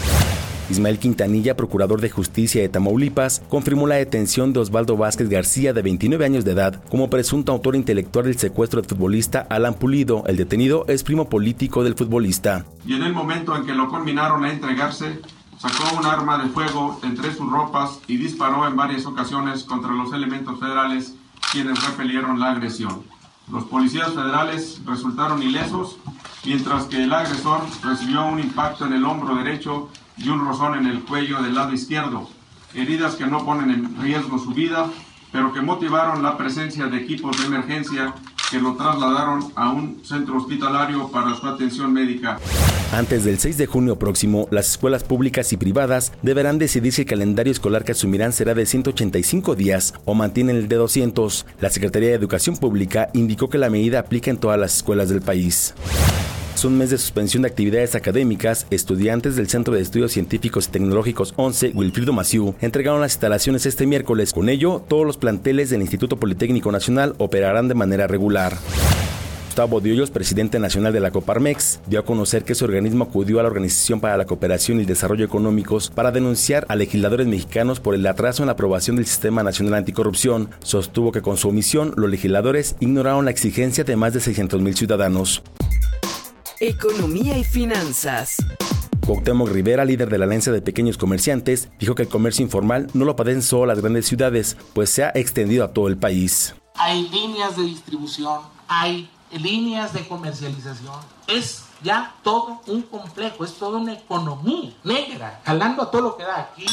Ismael 0.68 0.98
Quintanilla, 0.98 1.56
procurador 1.56 2.00
de 2.00 2.10
justicia 2.10 2.60
de 2.60 2.68
Tamaulipas, 2.68 3.42
confirmó 3.48 3.86
la 3.86 3.94
detención 3.94 4.52
de 4.52 4.60
Osvaldo 4.60 4.96
Vázquez 4.96 5.28
García, 5.28 5.72
de 5.72 5.82
29 5.82 6.24
años 6.24 6.44
de 6.44 6.52
edad, 6.52 6.82
como 6.90 7.08
presunto 7.08 7.52
autor 7.52 7.76
intelectual 7.76 8.24
del 8.24 8.38
secuestro 8.38 8.80
del 8.80 8.88
futbolista 8.88 9.46
Alan 9.48 9.74
Pulido. 9.74 10.24
El 10.26 10.36
detenido 10.36 10.84
es 10.88 11.04
primo 11.04 11.28
político 11.28 11.84
del 11.84 11.94
futbolista. 11.94 12.66
Y 12.84 12.94
en 12.94 13.04
el 13.04 13.12
momento 13.12 13.56
en 13.56 13.64
que 13.64 13.74
lo 13.74 13.88
culminaron 13.88 14.44
a 14.44 14.52
entregarse, 14.52 15.20
sacó 15.58 15.96
un 15.98 16.04
arma 16.04 16.42
de 16.42 16.50
fuego 16.50 16.98
entre 17.04 17.32
sus 17.32 17.48
ropas 17.50 18.00
y 18.08 18.16
disparó 18.16 18.66
en 18.66 18.74
varias 18.74 19.06
ocasiones 19.06 19.62
contra 19.62 19.92
los 19.92 20.12
elementos 20.12 20.58
federales, 20.58 21.14
quienes 21.52 21.84
repelieron 21.86 22.40
la 22.40 22.50
agresión. 22.50 23.02
Los 23.52 23.64
policías 23.64 24.12
federales 24.12 24.80
resultaron 24.84 25.40
ilesos, 25.40 25.98
mientras 26.44 26.84
que 26.86 27.04
el 27.04 27.12
agresor 27.12 27.60
recibió 27.84 28.26
un 28.26 28.40
impacto 28.40 28.86
en 28.86 28.94
el 28.94 29.04
hombro 29.04 29.36
derecho 29.36 29.88
y 30.16 30.28
un 30.28 30.44
rozón 30.46 30.78
en 30.78 30.86
el 30.86 31.02
cuello 31.04 31.42
del 31.42 31.54
lado 31.54 31.72
izquierdo, 31.72 32.28
heridas 32.74 33.14
que 33.14 33.26
no 33.26 33.44
ponen 33.44 33.70
en 33.70 34.02
riesgo 34.02 34.38
su 34.38 34.50
vida, 34.50 34.90
pero 35.32 35.52
que 35.52 35.60
motivaron 35.60 36.22
la 36.22 36.36
presencia 36.36 36.86
de 36.86 36.98
equipos 36.98 37.38
de 37.38 37.46
emergencia 37.46 38.14
que 38.50 38.60
lo 38.60 38.74
trasladaron 38.74 39.52
a 39.56 39.70
un 39.70 40.00
centro 40.04 40.36
hospitalario 40.36 41.08
para 41.08 41.34
su 41.34 41.46
atención 41.46 41.92
médica. 41.92 42.38
Antes 42.92 43.24
del 43.24 43.38
6 43.38 43.58
de 43.58 43.66
junio 43.66 43.98
próximo, 43.98 44.46
las 44.52 44.68
escuelas 44.68 45.02
públicas 45.02 45.52
y 45.52 45.56
privadas 45.56 46.12
deberán 46.22 46.58
decidir 46.58 46.92
si 46.92 47.02
el 47.02 47.08
calendario 47.08 47.50
escolar 47.50 47.84
que 47.84 47.92
asumirán 47.92 48.32
será 48.32 48.54
de 48.54 48.64
185 48.64 49.56
días 49.56 49.94
o 50.04 50.14
mantienen 50.14 50.56
el 50.56 50.68
de 50.68 50.76
200. 50.76 51.46
La 51.60 51.70
Secretaría 51.70 52.10
de 52.10 52.14
Educación 52.14 52.56
Pública 52.56 53.08
indicó 53.12 53.50
que 53.50 53.58
la 53.58 53.70
medida 53.70 53.98
aplica 53.98 54.30
en 54.30 54.38
todas 54.38 54.58
las 54.58 54.76
escuelas 54.76 55.08
del 55.08 55.20
país. 55.20 55.74
Un 56.64 56.78
mes 56.78 56.90
de 56.90 56.98
suspensión 56.98 57.42
de 57.42 57.48
actividades 57.48 57.94
académicas, 57.94 58.66
estudiantes 58.70 59.36
del 59.36 59.48
Centro 59.48 59.72
de 59.72 59.82
Estudios 59.82 60.10
Científicos 60.10 60.66
y 60.66 60.70
Tecnológicos 60.72 61.32
11, 61.36 61.70
Wilfrido 61.74 62.12
Maciú, 62.12 62.56
entregaron 62.60 63.00
las 63.00 63.12
instalaciones 63.12 63.66
este 63.66 63.86
miércoles. 63.86 64.32
Con 64.32 64.48
ello, 64.48 64.82
todos 64.88 65.06
los 65.06 65.16
planteles 65.16 65.70
del 65.70 65.82
Instituto 65.82 66.16
Politécnico 66.16 66.72
Nacional 66.72 67.14
operarán 67.18 67.68
de 67.68 67.74
manera 67.74 68.08
regular. 68.08 68.56
Gustavo 69.44 69.80
Diollos, 69.80 70.10
presidente 70.10 70.58
nacional 70.58 70.92
de 70.92 70.98
la 70.98 71.12
Coparmex, 71.12 71.80
dio 71.86 72.00
a 72.00 72.04
conocer 72.04 72.42
que 72.42 72.56
su 72.56 72.64
organismo 72.64 73.04
acudió 73.04 73.38
a 73.38 73.42
la 73.42 73.48
Organización 73.48 74.00
para 74.00 74.16
la 74.16 74.24
Cooperación 74.24 74.78
y 74.78 74.80
el 74.80 74.86
Desarrollo 74.86 75.24
Económicos 75.24 75.90
para 75.94 76.10
denunciar 76.10 76.66
a 76.68 76.74
legisladores 76.74 77.28
mexicanos 77.28 77.78
por 77.78 77.94
el 77.94 78.04
atraso 78.06 78.42
en 78.42 78.46
la 78.46 78.54
aprobación 78.54 78.96
del 78.96 79.06
Sistema 79.06 79.44
Nacional 79.44 79.74
Anticorrupción. 79.74 80.50
Sostuvo 80.64 81.12
que 81.12 81.22
con 81.22 81.36
su 81.36 81.48
omisión, 81.48 81.92
los 81.96 82.10
legisladores 82.10 82.74
ignoraron 82.80 83.26
la 83.26 83.30
exigencia 83.30 83.84
de 83.84 83.94
más 83.94 84.14
de 84.14 84.20
600 84.20 84.60
mil 84.60 84.74
ciudadanos. 84.74 85.44
Economía 86.60 87.36
y 87.36 87.44
finanzas. 87.44 88.36
Cuauhtémoc 89.04 89.50
Rivera, 89.50 89.84
líder 89.84 90.08
de 90.08 90.16
la 90.16 90.24
Alianza 90.24 90.52
de 90.52 90.62
Pequeños 90.62 90.96
Comerciantes, 90.96 91.68
dijo 91.78 91.94
que 91.94 92.04
el 92.04 92.08
comercio 92.08 92.42
informal 92.42 92.88
no 92.94 93.04
lo 93.04 93.14
padecen 93.14 93.42
solo 93.42 93.66
las 93.66 93.80
grandes 93.80 94.06
ciudades, 94.06 94.56
pues 94.72 94.88
se 94.88 95.04
ha 95.04 95.10
extendido 95.14 95.66
a 95.66 95.74
todo 95.74 95.88
el 95.88 95.98
país. 95.98 96.54
Hay 96.76 97.10
líneas 97.10 97.58
de 97.58 97.64
distribución, 97.64 98.40
hay 98.68 99.10
líneas 99.32 99.92
de 99.92 100.08
comercialización. 100.08 100.94
Es 101.28 101.62
ya 101.82 102.14
todo 102.22 102.62
un 102.68 102.80
complejo, 102.80 103.44
es 103.44 103.52
toda 103.52 103.78
una 103.78 103.92
economía 103.92 104.72
negra, 104.82 105.42
jalando 105.44 105.82
a 105.82 105.90
todo 105.90 106.00
lo 106.00 106.16
que 106.16 106.22
da 106.22 106.40
aquí, 106.40 106.66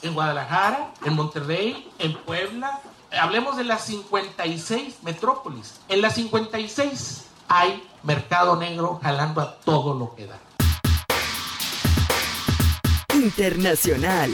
en 0.00 0.14
Guadalajara, 0.14 0.94
en 1.04 1.14
Monterrey, 1.14 1.86
en 1.98 2.16
Puebla. 2.22 2.80
Hablemos 3.10 3.58
de 3.58 3.64
las 3.64 3.84
56 3.84 5.00
metrópolis. 5.02 5.74
En 5.90 6.00
las 6.00 6.14
56 6.14 7.27
hay 7.48 7.82
mercado 8.02 8.56
negro 8.56 9.00
jalando 9.02 9.40
a 9.40 9.56
todo 9.56 9.98
lo 9.98 10.14
que 10.14 10.26
da. 10.26 10.38
Internacional. 13.14 14.30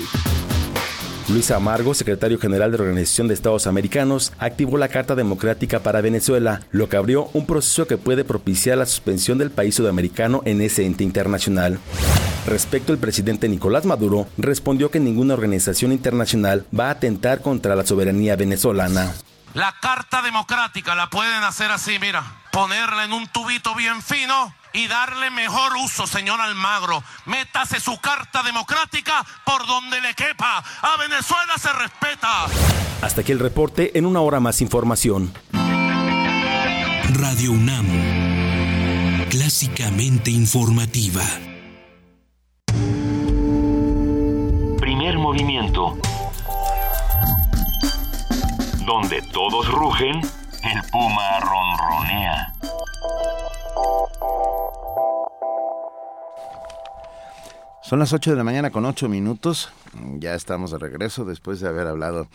Luis 1.28 1.50
Amargo, 1.50 1.94
secretario 1.94 2.38
general 2.38 2.70
de 2.70 2.76
la 2.76 2.84
Organización 2.84 3.28
de 3.28 3.34
Estados 3.34 3.66
Americanos, 3.66 4.34
activó 4.38 4.76
la 4.76 4.88
Carta 4.88 5.14
Democrática 5.14 5.80
para 5.80 6.02
Venezuela, 6.02 6.60
lo 6.70 6.90
que 6.90 6.98
abrió 6.98 7.30
un 7.32 7.46
proceso 7.46 7.86
que 7.86 7.96
puede 7.96 8.24
propiciar 8.24 8.76
la 8.76 8.84
suspensión 8.84 9.38
del 9.38 9.50
país 9.50 9.74
sudamericano 9.74 10.42
en 10.44 10.60
ese 10.60 10.84
ente 10.84 11.02
internacional. 11.02 11.78
Respecto 12.46 12.92
al 12.92 12.98
presidente 12.98 13.48
Nicolás 13.48 13.86
Maduro, 13.86 14.26
respondió 14.36 14.90
que 14.90 15.00
ninguna 15.00 15.32
organización 15.32 15.92
internacional 15.92 16.66
va 16.78 16.88
a 16.88 16.90
atentar 16.90 17.40
contra 17.40 17.74
la 17.74 17.86
soberanía 17.86 18.36
venezolana. 18.36 19.14
La 19.54 19.74
Carta 19.80 20.20
Democrática 20.20 20.94
la 20.94 21.08
pueden 21.08 21.42
hacer 21.42 21.70
así, 21.70 21.98
mira 21.98 22.43
ponerla 22.55 23.05
en 23.05 23.12
un 23.12 23.26
tubito 23.26 23.74
bien 23.74 24.00
fino 24.00 24.55
y 24.72 24.86
darle 24.86 25.28
mejor 25.32 25.72
uso, 25.84 26.07
señor 26.07 26.40
Almagro. 26.40 27.02
Métase 27.26 27.80
su 27.80 27.98
carta 27.98 28.44
democrática 28.44 29.26
por 29.44 29.66
donde 29.66 30.00
le 30.00 30.14
quepa. 30.14 30.59
A 30.59 30.96
Venezuela 30.96 31.55
se 31.59 31.72
respeta. 31.72 32.46
Hasta 33.02 33.22
aquí 33.22 33.32
el 33.32 33.40
reporte. 33.40 33.98
En 33.98 34.07
una 34.07 34.20
hora 34.20 34.38
más 34.38 34.61
información. 34.61 35.34
Radio 37.12 37.50
UNAM. 37.50 37.88
Clásicamente 39.30 40.30
informativa. 40.30 41.24
Primer 44.78 45.18
movimiento. 45.18 45.98
Donde 48.86 49.22
todos 49.32 49.66
rugen 49.68 50.20
el 50.72 50.82
puma 50.90 51.40
ronronea. 51.40 52.52
Son 57.82 57.98
las 57.98 58.12
8 58.14 58.30
de 58.30 58.36
la 58.36 58.44
mañana 58.44 58.70
con 58.70 58.86
8 58.86 59.08
minutos. 59.08 59.70
Ya 60.18 60.34
estamos 60.34 60.70
de 60.70 60.78
regreso 60.78 61.24
después 61.24 61.60
de 61.60 61.68
haber 61.68 61.86
hablado 61.86 62.28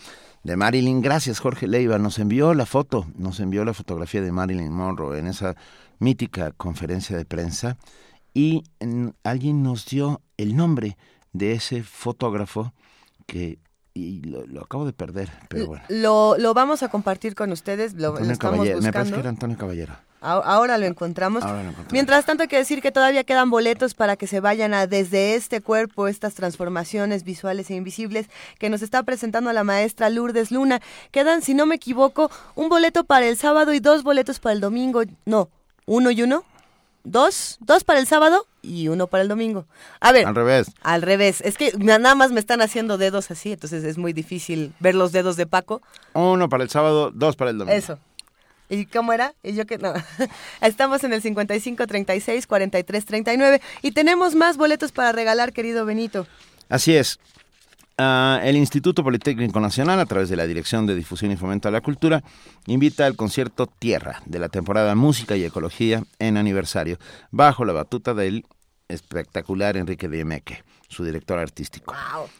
de 0.44 0.56
Marilyn. 0.56 1.02
Gracias, 1.02 1.40
Jorge 1.40 1.66
Leiva. 1.66 1.98
Nos 1.98 2.18
envió 2.20 2.54
la 2.54 2.66
foto, 2.66 3.06
nos 3.16 3.40
envió 3.40 3.64
la 3.64 3.74
fotografía 3.74 4.22
de 4.22 4.30
Marilyn 4.30 4.72
Monroe 4.72 5.18
en 5.18 5.26
esa 5.26 5.56
mítica 5.98 6.52
conferencia 6.52 7.16
de 7.16 7.24
prensa 7.24 7.78
y 8.32 8.62
alguien 9.24 9.62
nos 9.64 9.86
dio 9.86 10.22
el 10.36 10.56
nombre 10.56 10.96
de 11.32 11.52
ese 11.52 11.82
fotógrafo 11.82 12.72
que 13.26 13.58
y 13.94 14.22
lo, 14.22 14.62
acabo 14.62 14.86
de 14.86 14.92
perder, 14.92 15.30
pero 15.48 15.66
bueno. 15.66 15.84
Lo, 15.88 16.36
lo 16.38 16.54
vamos 16.54 16.82
a 16.82 16.88
compartir 16.88 17.34
con 17.34 17.52
ustedes, 17.52 17.94
lo, 17.94 18.18
estamos 18.18 18.58
buscando. 18.58 18.82
Me 18.82 18.92
parece 18.92 19.12
que 19.12 19.20
era 19.20 19.28
Antonio 19.28 19.56
Caballero. 19.56 19.94
Ahora 20.20 20.76
lo, 20.76 20.84
encontramos. 20.84 21.42
Mientras 21.92 22.26
tanto, 22.26 22.42
hay 22.42 22.48
que 22.48 22.58
decir 22.58 22.82
que 22.82 22.92
todavía 22.92 23.24
quedan 23.24 23.48
boletos 23.48 23.94
para 23.94 24.16
que 24.16 24.26
se 24.26 24.40
vayan 24.40 24.74
a 24.74 24.86
desde 24.86 25.34
este 25.34 25.62
cuerpo, 25.62 26.08
estas 26.08 26.34
transformaciones 26.34 27.24
visuales 27.24 27.70
e 27.70 27.74
invisibles 27.74 28.28
que 28.58 28.68
nos 28.68 28.82
está 28.82 29.02
presentando 29.02 29.50
la 29.52 29.64
maestra 29.64 30.10
Lourdes 30.10 30.50
Luna. 30.50 30.80
Quedan, 31.10 31.40
si 31.40 31.54
no 31.54 31.64
me 31.64 31.76
equivoco, 31.76 32.30
un 32.54 32.68
boleto 32.68 33.04
para 33.04 33.26
el 33.26 33.38
sábado 33.38 33.72
y 33.72 33.80
dos 33.80 34.02
boletos 34.02 34.40
para 34.40 34.52
el 34.52 34.60
domingo. 34.60 35.02
No, 35.24 35.48
uno 35.86 36.10
y 36.10 36.22
uno. 36.22 36.44
Dos, 37.04 37.56
dos 37.60 37.84
para 37.84 37.98
el 37.98 38.06
sábado 38.06 38.46
y 38.62 38.88
uno 38.88 39.06
para 39.06 39.22
el 39.22 39.28
domingo. 39.28 39.66
A 40.00 40.12
ver. 40.12 40.26
Al 40.26 40.34
revés. 40.34 40.70
Al 40.82 41.02
revés. 41.02 41.40
Es 41.40 41.56
que 41.56 41.72
nada 41.78 42.14
más 42.14 42.30
me 42.30 42.40
están 42.40 42.60
haciendo 42.60 42.98
dedos 42.98 43.30
así, 43.30 43.52
entonces 43.52 43.84
es 43.84 43.96
muy 43.96 44.12
difícil 44.12 44.74
ver 44.80 44.94
los 44.94 45.12
dedos 45.12 45.36
de 45.36 45.46
Paco. 45.46 45.80
Uno 46.12 46.48
para 46.48 46.62
el 46.62 46.70
sábado, 46.70 47.10
dos 47.10 47.36
para 47.36 47.50
el 47.52 47.58
domingo. 47.58 47.76
Eso. 47.76 47.98
¿Y 48.68 48.86
cómo 48.86 49.12
era? 49.12 49.34
Y 49.42 49.54
yo 49.54 49.66
que 49.66 49.78
no. 49.78 49.92
Estamos 50.60 51.02
en 51.02 51.12
el 51.12 51.22
55 51.22 51.86
36 51.86 52.46
43 52.46 53.04
39 53.04 53.60
y 53.82 53.92
tenemos 53.92 54.34
más 54.34 54.56
boletos 54.56 54.92
para 54.92 55.10
regalar, 55.12 55.52
querido 55.52 55.84
Benito. 55.84 56.26
Así 56.68 56.94
es. 56.94 57.18
Uh, 58.00 58.40
el 58.42 58.56
Instituto 58.56 59.04
Politécnico 59.04 59.60
Nacional, 59.60 60.00
a 60.00 60.06
través 60.06 60.30
de 60.30 60.36
la 60.36 60.46
Dirección 60.46 60.86
de 60.86 60.94
Difusión 60.94 61.32
y 61.32 61.36
Fomento 61.36 61.68
a 61.68 61.70
la 61.70 61.82
Cultura, 61.82 62.24
invita 62.66 63.04
al 63.04 63.14
concierto 63.14 63.66
Tierra 63.66 64.22
de 64.24 64.38
la 64.38 64.48
temporada 64.48 64.94
Música 64.94 65.36
y 65.36 65.44
Ecología 65.44 66.02
en 66.18 66.38
aniversario, 66.38 66.96
bajo 67.30 67.66
la 67.66 67.74
batuta 67.74 68.14
del 68.14 68.46
espectacular 68.88 69.76
Enrique 69.76 70.08
Diemeque, 70.08 70.64
su 70.88 71.04
director 71.04 71.38
artístico. 71.38 71.94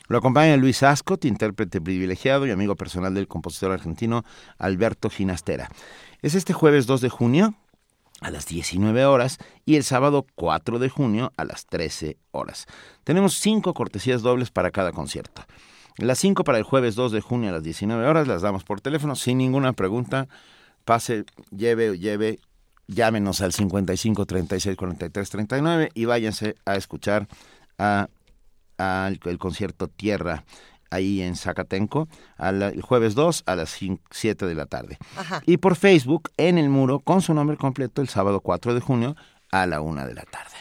Lo 0.09 0.17
acompaña 0.17 0.57
Luis 0.57 0.83
Ascot, 0.83 1.27
intérprete 1.27 1.79
privilegiado 1.79 2.47
y 2.47 2.53
amigo 2.53 2.75
personal 2.75 3.13
del 3.13 3.29
compositor 3.29 3.73
argentino 3.73 4.25
Alberto 4.57 5.11
Ginastera. 5.11 5.69
Es 6.23 6.35
este 6.35 6.55
jueves 6.55 6.87
2 6.87 7.03
de 7.03 7.11
junio 7.11 7.55
a 8.21 8.31
las 8.31 8.47
19 8.47 9.05
horas 9.07 9.39
y 9.65 9.77
el 9.77 9.85
sábado 9.85 10.27
4 10.35 10.79
de 10.79 10.89
junio 10.89 11.33
a 11.37 11.45
las 11.45 11.67
13 11.67 12.17
horas. 12.31 12.67
Tenemos 13.05 13.35
cinco 13.35 13.75
cortesías 13.75 14.23
dobles 14.23 14.51
para 14.51 14.71
cada 14.71 14.93
concierto. 14.93 15.45
Las 15.97 16.19
cinco 16.19 16.45
para 16.45 16.59
el 16.59 16.65
jueves 16.65 16.95
2 16.95 17.13
de 17.13 17.21
junio 17.21 17.51
a 17.51 17.53
las 17.53 17.63
19 17.63 18.07
horas 18.07 18.27
las 18.27 18.43
damos 18.43 18.65
por 18.65 18.81
teléfono 18.81 19.17
sin 19.17 19.39
ninguna 19.39 19.73
pregunta. 19.73 20.29
Pase, 20.85 21.25
lleve, 21.51 21.99
lleve, 21.99 22.39
llámenos 22.87 23.41
al 23.41 23.53
55 23.53 24.27
36 24.27 24.77
43 24.77 25.31
39 25.31 25.91
y 25.95 26.05
váyanse 26.07 26.57
a 26.65 26.77
escuchar 26.77 27.29
a, 27.79 28.09
el 28.79 29.39
concierto 29.39 29.89
Tierra 29.89 30.45
ahí 30.91 31.23
en 31.23 31.37
Zacatenco 31.37 32.09
el 32.39 32.83
jueves 32.83 33.15
2 33.15 33.45
a 33.47 33.57
las 33.57 33.79
7 34.11 34.47
de 34.47 34.55
la 34.55 34.67
tarde. 34.67 34.99
Y 35.47 35.57
por 35.59 35.77
Facebook 35.77 36.31
en 36.37 36.59
el 36.59 36.69
muro 36.69 36.99
con 37.01 37.23
su 37.23 37.33
nombre 37.35 37.57
completo 37.57 38.03
el 38.03 38.09
sábado 38.09 38.41
4 38.41 38.75
de 38.75 38.81
junio 38.81 39.17
a 39.51 39.67
la 39.67 39.81
1 39.81 40.07
de 40.07 40.15
la 40.15 40.23
tarde. 40.23 40.55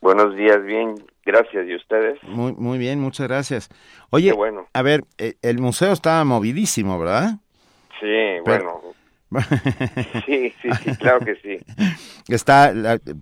Buenos 0.00 0.36
días, 0.36 0.62
bien, 0.64 0.94
gracias. 1.24 1.66
¿Y 1.66 1.74
ustedes? 1.74 2.22
Muy, 2.22 2.52
muy 2.52 2.78
bien, 2.78 3.00
muchas 3.00 3.26
gracias. 3.26 3.68
Oye, 4.10 4.32
bueno. 4.32 4.66
a 4.72 4.82
ver, 4.82 5.02
eh, 5.18 5.34
el 5.42 5.58
museo 5.58 5.92
está 5.92 6.24
movidísimo, 6.24 6.98
¿verdad? 6.98 7.38
Sí, 8.00 8.40
bueno, 8.44 8.80
sí, 10.26 10.54
sí, 10.62 10.70
sí, 10.82 10.96
claro 11.00 11.20
que 11.20 11.36
sí. 11.36 11.58
Está, 12.28 12.72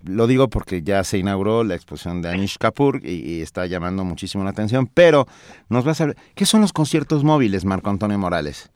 lo 0.07 0.26
digo 0.26 0.48
porque 0.48 0.82
ya 0.82 1.02
se 1.04 1.18
inauguró 1.18 1.64
la 1.64 1.74
exposición 1.74 2.22
de 2.22 2.30
Anish 2.30 2.59
Kapoor 2.59 3.00
y, 3.02 3.42
está 3.42 3.66
llamando 3.66 4.04
muchísimo 4.04 4.44
la 4.44 4.50
atención, 4.50 4.88
pero 4.92 5.26
nos 5.68 5.84
vas 5.84 6.00
a 6.00 6.07
ver, 6.07 6.16
¿qué 6.34 6.44
son 6.44 6.61
los 6.61 6.72
conciertos 6.72 7.24
móviles, 7.24 7.64
Marco 7.64 7.90
Antonio 7.90 8.18
Morales? 8.18 8.72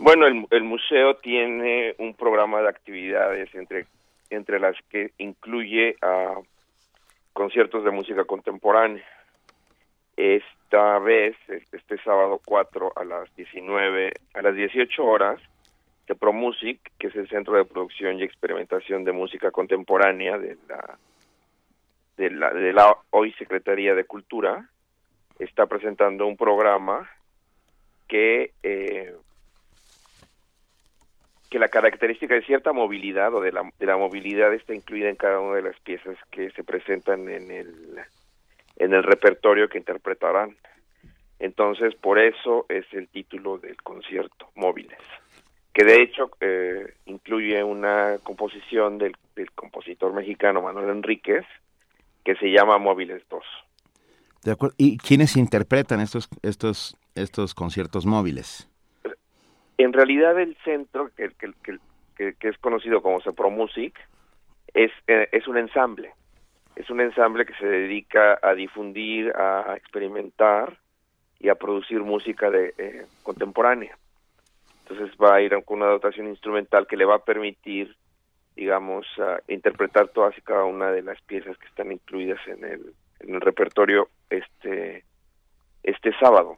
Bueno, 0.00 0.26
el, 0.26 0.64
museo 0.64 1.16
tiene 1.16 1.94
un 1.98 2.14
programa 2.14 2.60
de 2.60 2.68
actividades 2.68 3.52
entre, 3.54 3.86
entre 4.30 4.60
las 4.60 4.76
que 4.90 5.10
incluye 5.18 5.96
conciertos 7.32 7.84
de 7.84 7.90
música 7.90 8.24
contemporánea. 8.24 9.04
Esta 10.16 10.98
vez, 10.98 11.36
este 11.48 11.98
sábado 12.02 12.40
4 12.44 12.92
a 12.96 13.04
las 13.04 13.34
19, 13.36 14.12
a 14.34 14.42
las 14.42 14.54
18 14.54 15.04
horas, 15.04 15.40
que 16.08 16.14
ProMusic, 16.14 16.80
que 16.98 17.08
es 17.08 17.16
el 17.16 17.28
Centro 17.28 17.54
de 17.54 17.66
Producción 17.66 18.18
y 18.18 18.22
Experimentación 18.22 19.04
de 19.04 19.12
Música 19.12 19.50
Contemporánea 19.50 20.38
de 20.38 20.56
la, 20.66 20.98
de 22.16 22.30
la, 22.30 22.50
de 22.50 22.72
la 22.72 22.96
hoy 23.10 23.32
Secretaría 23.32 23.94
de 23.94 24.04
Cultura, 24.04 24.70
está 25.38 25.66
presentando 25.66 26.26
un 26.26 26.38
programa 26.38 27.10
que, 28.08 28.52
eh, 28.62 29.14
que 31.50 31.58
la 31.58 31.68
característica 31.68 32.34
de 32.34 32.42
cierta 32.42 32.72
movilidad 32.72 33.34
o 33.34 33.42
de 33.42 33.52
la, 33.52 33.70
de 33.78 33.84
la 33.84 33.98
movilidad 33.98 34.54
está 34.54 34.74
incluida 34.74 35.10
en 35.10 35.16
cada 35.16 35.40
una 35.40 35.56
de 35.56 35.62
las 35.62 35.78
piezas 35.80 36.16
que 36.30 36.50
se 36.52 36.64
presentan 36.64 37.28
en 37.28 37.50
el, 37.50 37.98
en 38.76 38.94
el 38.94 39.02
repertorio 39.02 39.68
que 39.68 39.76
interpretarán. 39.76 40.56
Entonces, 41.38 41.94
por 41.96 42.18
eso 42.18 42.64
es 42.70 42.86
el 42.94 43.08
título 43.08 43.58
del 43.58 43.76
concierto, 43.82 44.48
Móviles 44.54 44.98
que 45.78 45.84
de 45.84 46.02
hecho 46.02 46.28
eh, 46.40 46.94
incluye 47.06 47.62
una 47.62 48.18
composición 48.24 48.98
del, 48.98 49.16
compositor 49.54 50.12
mexicano 50.12 50.60
Manuel 50.60 50.88
Enríquez 50.88 51.46
que 52.24 52.34
se 52.34 52.50
llama 52.50 52.78
Móviles 52.78 53.22
2. 53.30 53.44
De 54.42 54.50
acuerdo. 54.50 54.74
¿Y 54.76 54.98
quiénes 54.98 55.36
interpretan 55.36 56.00
estos 56.00 56.28
estos 56.42 56.96
estos 57.14 57.54
conciertos 57.54 58.06
móviles? 58.06 58.68
En 59.76 59.92
realidad 59.92 60.40
el 60.40 60.56
centro 60.64 61.12
que, 61.16 61.30
que, 61.38 62.34
que, 62.36 62.48
es 62.48 62.58
conocido 62.58 63.00
como 63.00 63.20
Cepro 63.20 63.48
Music 63.48 63.96
es, 64.74 64.90
eh, 65.06 65.28
es 65.30 65.46
un 65.46 65.58
ensamble. 65.58 66.10
Es 66.74 66.90
un 66.90 67.00
ensamble 67.00 67.46
que 67.46 67.54
se 67.54 67.66
dedica 67.66 68.36
a 68.42 68.54
difundir, 68.54 69.32
a 69.36 69.76
experimentar 69.76 70.76
y 71.38 71.50
a 71.50 71.54
producir 71.54 72.00
música 72.00 72.50
de 72.50 72.74
eh, 72.78 73.06
contemporánea. 73.22 73.96
Entonces 74.88 75.16
va 75.22 75.34
a 75.34 75.40
ir 75.42 75.52
con 75.64 75.82
una 75.82 75.90
dotación 75.90 76.28
instrumental 76.28 76.86
que 76.86 76.96
le 76.96 77.04
va 77.04 77.16
a 77.16 77.24
permitir, 77.24 77.94
digamos, 78.56 79.06
interpretar 79.48 80.08
todas 80.08 80.36
y 80.38 80.40
cada 80.40 80.64
una 80.64 80.90
de 80.90 81.02
las 81.02 81.20
piezas 81.22 81.58
que 81.58 81.66
están 81.66 81.92
incluidas 81.92 82.40
en 82.46 82.64
el, 82.64 82.94
en 83.20 83.34
el 83.34 83.40
repertorio 83.40 84.08
este, 84.30 85.04
este 85.82 86.12
sábado 86.18 86.56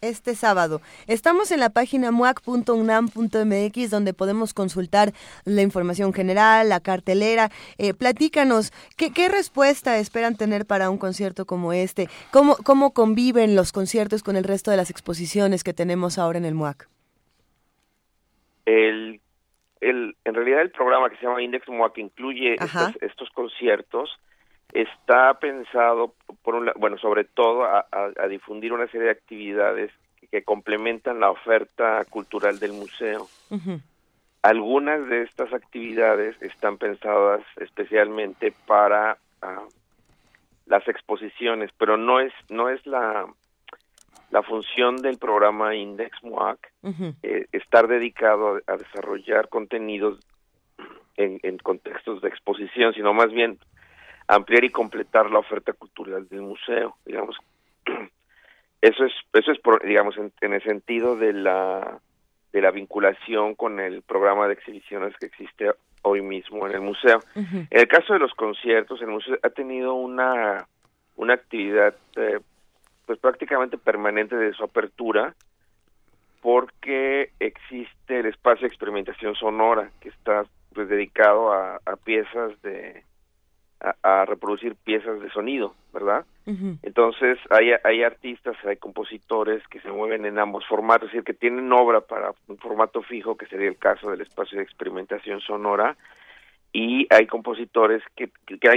este 0.00 0.34
sábado. 0.34 0.80
Estamos 1.06 1.50
en 1.50 1.60
la 1.60 1.70
página 1.70 2.10
muac.unam.mx 2.10 3.90
donde 3.90 4.14
podemos 4.14 4.54
consultar 4.54 5.12
la 5.44 5.62
información 5.62 6.12
general, 6.12 6.68
la 6.68 6.80
cartelera. 6.80 7.50
Eh, 7.78 7.94
platícanos, 7.94 8.72
¿qué, 8.96 9.12
¿qué, 9.12 9.28
respuesta 9.28 9.98
esperan 9.98 10.36
tener 10.36 10.66
para 10.66 10.90
un 10.90 10.98
concierto 10.98 11.46
como 11.46 11.72
este? 11.72 12.08
¿Cómo, 12.32 12.56
¿Cómo 12.64 12.92
conviven 12.92 13.54
los 13.56 13.72
conciertos 13.72 14.22
con 14.22 14.36
el 14.36 14.44
resto 14.44 14.70
de 14.70 14.76
las 14.76 14.90
exposiciones 14.90 15.64
que 15.64 15.72
tenemos 15.72 16.18
ahora 16.18 16.38
en 16.38 16.44
el 16.44 16.54
MUAC? 16.54 16.88
El, 18.66 19.20
el, 19.80 20.16
en 20.24 20.34
realidad 20.34 20.60
el 20.60 20.70
programa 20.70 21.08
que 21.10 21.16
se 21.16 21.22
llama 21.22 21.42
Index 21.42 21.68
MUAC 21.68 21.98
incluye 21.98 22.56
estos, 23.00 23.30
conciertos 23.30 24.10
está 24.72 25.38
pensado 25.38 26.14
por 26.42 26.54
un, 26.54 26.70
bueno 26.76 26.98
sobre 26.98 27.24
todo 27.24 27.64
a, 27.64 27.86
difundir 28.28 28.72
una 28.72 28.86
serie 28.86 29.06
de 29.06 29.12
actividades 29.12 29.92
que, 30.30 30.42
complementan 30.42 31.20
la 31.20 31.30
oferta 31.30 32.04
cultural 32.10 32.58
del 32.58 32.72
museo. 32.72 33.28
Algunas 34.42 35.08
de 35.08 35.22
estas 35.22 35.52
actividades 35.52 36.40
están 36.42 36.78
pensadas 36.78 37.42
especialmente 37.56 38.52
para 38.66 39.18
ah, 39.42 39.64
las 40.66 40.86
exposiciones 40.86 41.70
pero 41.78 41.96
no 41.96 42.20
es 42.20 42.32
no 42.50 42.68
es 42.68 42.86
la 42.86 43.26
la 44.30 44.42
función 44.42 44.96
del 44.96 45.18
programa 45.18 45.74
Index 45.74 46.22
MUAC 46.22 46.58
eh, 47.22 47.46
estar 47.52 47.88
dedicado 47.88 48.60
a, 48.66 48.76
desarrollar 48.76 49.48
contenidos 49.48 50.18
en, 51.16 51.40
en, 51.42 51.58
contextos 51.58 52.20
de 52.20 52.28
exposición, 52.28 52.92
sino 52.92 53.14
más 53.14 53.32
bien 53.32 53.58
ampliar 54.28 54.64
y 54.64 54.70
completar 54.70 55.30
la 55.30 55.40
oferta 55.40 55.72
cultural 55.72 56.28
del 56.28 56.42
museo, 56.42 56.96
digamos. 57.04 57.36
Eso 58.80 59.04
es, 59.04 59.12
eso 59.32 59.50
es 59.50 59.58
por, 59.58 59.84
digamos, 59.84 60.14
en, 60.16 60.52
el 60.52 60.62
sentido 60.62 61.16
de 61.16 61.32
la, 61.32 61.98
de 62.52 62.62
la 62.62 62.70
vinculación 62.70 63.56
con 63.56 63.80
el 63.80 64.02
programa 64.02 64.46
de 64.46 64.52
exhibiciones 64.52 65.16
que 65.16 65.26
existe 65.26 65.72
hoy 66.02 66.22
mismo 66.22 66.64
en 66.64 66.74
el 66.74 66.80
museo. 66.80 67.18
En 67.34 67.66
el 67.72 67.88
caso 67.88 68.12
de 68.12 68.20
los 68.20 68.32
conciertos, 68.34 69.02
el 69.02 69.08
museo 69.08 69.36
ha 69.42 69.50
tenido 69.50 69.94
una, 69.94 70.68
una 71.16 71.34
actividad 71.34 71.96
eh, 72.14 72.38
pues 73.04 73.18
prácticamente 73.18 73.78
permanente 73.78 74.36
de 74.36 74.52
su 74.52 74.62
apertura 74.62 75.34
porque 76.40 77.32
existe 77.40 78.20
el 78.20 78.26
espacio 78.26 78.60
de 78.60 78.68
experimentación 78.68 79.34
sonora 79.34 79.90
que 79.98 80.10
está 80.10 80.44
pues 80.72 80.88
dedicado 80.88 81.52
a 81.52 81.96
piezas 82.04 82.62
de 82.62 83.02
a, 83.80 84.24
reproducir 84.24 84.74
piezas 84.74 85.20
de 85.20 85.30
sonido, 85.30 85.74
¿verdad? 85.92 86.24
Entonces 86.82 87.38
hay, 87.50 87.72
hay 87.84 88.02
artistas, 88.02 88.56
hay 88.64 88.76
compositores 88.76 89.66
que 89.68 89.80
se 89.80 89.90
mueven 89.90 90.24
en 90.24 90.38
ambos 90.38 90.66
formatos, 90.66 91.08
es 91.08 91.12
decir, 91.12 91.24
que 91.24 91.34
tienen 91.34 91.70
obra 91.72 92.00
para 92.00 92.32
un 92.46 92.56
formato 92.56 93.02
fijo, 93.02 93.36
que 93.36 93.46
sería 93.46 93.68
el 93.68 93.76
caso 93.76 94.10
del 94.10 94.22
espacio 94.22 94.56
de 94.56 94.64
experimentación 94.64 95.40
sonora, 95.40 95.96
y 96.72 97.06
hay 97.10 97.26
compositores 97.26 98.02
que, 98.16 98.30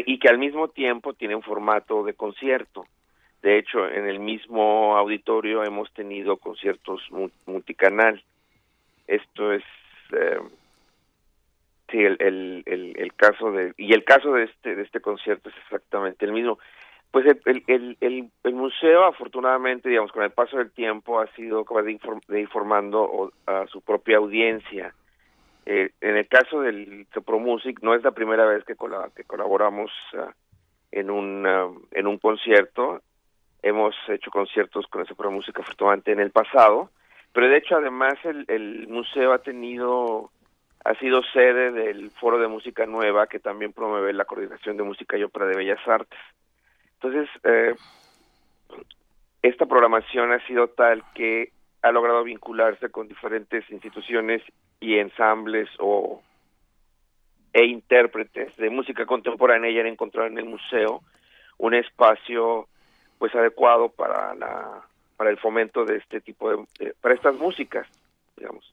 y 0.06 0.20
que 0.20 0.30
al 0.30 0.38
mismo 0.38 0.68
tiempo 0.68 1.14
tienen 1.14 1.42
formato 1.42 2.04
de 2.04 2.14
concierto. 2.14 2.86
De 3.42 3.58
hecho, 3.58 3.88
en 3.88 4.06
el 4.06 4.20
mismo 4.20 4.98
auditorio 4.98 5.64
hemos 5.64 5.92
tenido 5.94 6.38
conciertos 6.38 7.02
multicanal. 7.46 8.22
Esto 9.08 9.52
es 9.52 9.64
eh, 10.12 10.40
sí 11.92 12.00
el, 12.00 12.18
el, 12.20 12.64
el, 12.98 13.14
caso 13.14 13.52
de 13.52 13.74
y 13.78 13.94
el 13.94 14.04
caso 14.04 14.34
de 14.34 14.46
este 14.46 14.76
de 14.76 14.84
este 14.84 15.02
concierto 15.02 15.50
es 15.50 15.56
exactamente 15.58 16.26
el 16.26 16.34
mismo. 16.34 16.58
Pues 17.12 17.26
el, 17.26 17.64
el, 17.68 17.98
el, 18.00 18.54
museo, 18.54 19.04
afortunadamente, 19.04 19.90
digamos, 19.90 20.14
con 20.14 20.24
el 20.24 20.32
paso 20.32 20.58
del 20.58 20.72
tiempo, 20.72 21.20
ha 21.20 21.28
sido 21.36 21.66
capaz 21.66 21.82
de, 21.82 22.00
de 22.30 22.40
ir 22.40 22.48
formando 22.48 23.34
a 23.46 23.68
su 23.68 23.82
propia 23.82 24.16
audiencia 24.16 24.94
eh, 25.66 25.92
en 26.02 26.18
el 26.18 26.28
caso 26.28 26.62
del 26.62 27.08
Music 27.40 27.80
no 27.82 27.94
es 27.94 28.04
la 28.04 28.12
primera 28.12 28.46
vez 28.46 28.64
que, 28.64 28.76
que 29.16 29.24
colaboramos 29.24 29.92
ah, 30.18 30.34
en, 30.92 31.10
un, 31.10 31.46
ah, 31.46 31.70
en 31.92 32.08
un 32.08 32.18
concierto. 32.18 33.02
Hemos 33.62 33.96
hecho 34.08 34.32
conciertos 34.32 34.88
con 34.88 35.02
el 35.02 35.32
Music 35.32 35.60
afortunadamente 35.60 36.12
en 36.12 36.20
el 36.20 36.32
pasado, 36.32 36.90
pero 37.32 37.48
de 37.48 37.58
hecho 37.58 37.76
además 37.76 38.14
el, 38.24 38.46
el 38.48 38.88
museo 38.88 39.34
ha 39.34 39.40
tenido 39.40 40.32
ha 40.84 40.96
sido 40.96 41.22
sede 41.34 41.72
del 41.72 42.12
Foro 42.12 42.40
de 42.40 42.48
Música 42.48 42.86
Nueva 42.86 43.28
que 43.28 43.40
también 43.40 43.74
promueve 43.74 44.14
la 44.14 44.26
coordinación 44.26 44.78
de 44.78 44.84
música 44.84 45.18
y 45.18 45.24
ópera 45.24 45.46
de 45.46 45.56
bellas 45.56 45.88
artes. 45.88 46.20
Entonces, 46.96 47.30
eh, 47.44 47.76
esta 49.42 49.66
programación 49.66 50.32
ha 50.32 50.46
sido 50.48 50.70
tal 50.70 51.04
que 51.14 51.52
ha 51.82 51.92
logrado 51.92 52.24
vincularse 52.24 52.90
con 52.90 53.08
diferentes 53.08 53.70
instituciones 53.70 54.42
y 54.80 54.98
ensambles 54.98 55.70
o 55.80 56.22
e 57.54 57.66
intérpretes 57.66 58.56
de 58.56 58.70
música 58.70 59.06
contemporánea 59.06 59.70
y 59.70 59.80
han 59.80 59.88
encontrado 59.88 60.28
en 60.28 60.38
el 60.38 60.46
museo 60.46 61.02
un 61.58 61.74
espacio 61.74 62.68
pues 63.20 63.36
adecuado 63.36 63.90
para 63.90 64.34
la 64.36 64.82
para 65.18 65.30
el 65.30 65.38
fomento 65.38 65.86
de 65.86 65.98
este 65.98 66.22
tipo 66.22 66.50
de, 66.50 66.94
para 67.02 67.14
estas 67.14 67.36
músicas 67.36 67.86
digamos 68.38 68.72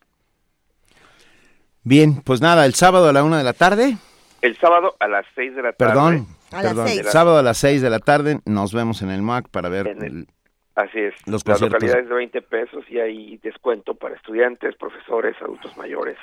bien 1.89 2.23
pues 2.23 2.40
nada 2.40 2.66
el 2.66 2.74
sábado 2.74 3.09
a 3.09 3.12
la 3.12 3.24
una 3.24 3.39
de 3.39 3.44
la 3.44 3.55
tarde. 3.55 3.97
El 4.43 4.56
sábado 4.56 4.94
a 5.01 5.09
las 5.09 5.27
seis 5.35 5.56
de 5.56 5.62
la 5.62 5.73
tarde. 5.73 5.93
Perdón 5.93 6.39
perdón. 6.51 6.89
el 6.89 7.05
sábado 7.05 7.39
a 7.39 7.43
las 7.43 7.59
seis 7.59 7.82
de 7.82 7.90
la 7.90 7.98
tarde 7.98 8.40
nos 8.44 8.73
vemos 8.73 9.02
en 9.02 9.10
el 9.10 9.23
MAC 9.23 9.48
para 9.48 9.69
ver 9.69 9.89
el, 9.89 10.27
Así 10.74 11.01
es. 11.01 11.15
Los 11.27 11.47
Las 11.47 11.60
localidades 11.60 12.09
de 12.09 12.15
20 12.15 12.43
pesos 12.43 12.85
y 12.89 13.01
hay 13.01 13.36
descuento 13.39 13.94
para 13.94 14.15
estudiantes, 14.15 14.77
profesores, 14.77 15.35
adultos 15.43 15.77
mayores. 15.77 16.16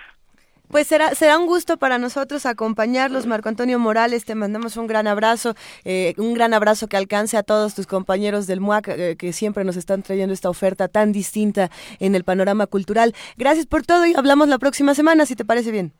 Pues 0.70 0.88
será, 0.88 1.10
será 1.16 1.38
un 1.38 1.46
gusto 1.46 1.78
para 1.78 1.98
nosotros 1.98 2.46
acompañarlos, 2.46 3.26
Marco 3.26 3.50
Antonio 3.50 3.80
Morales. 3.80 4.26
Te 4.26 4.36
mandamos 4.36 4.78
un 4.78 4.88
gran 4.88 5.08
abrazo, 5.08 5.56
eh, 5.84 6.14
un 6.18 6.34
gran 6.34 6.54
abrazo 6.54 6.88
que 6.88 6.98
alcance 6.98 7.38
a 7.38 7.44
todos 7.44 7.76
tus 7.76 7.88
compañeros 7.88 8.48
del 8.48 8.62
MUAC 8.62 8.88
eh, 8.90 9.16
que 9.18 9.34
siempre 9.34 9.64
nos 9.64 9.78
están 9.78 10.04
trayendo 10.04 10.34
esta 10.34 10.50
oferta 10.50 10.88
tan 10.88 11.12
distinta 11.12 11.70
en 12.00 12.16
el 12.16 12.24
panorama 12.24 12.68
cultural. 12.68 13.14
Gracias 13.38 13.66
por 13.66 13.84
todo 13.84 14.06
y 14.06 14.14
hablamos 14.16 14.48
la 14.48 14.58
próxima 14.58 14.94
semana, 14.94 15.26
si 15.26 15.36
te 15.36 15.46
parece 15.46 15.72
bien. 15.72 15.94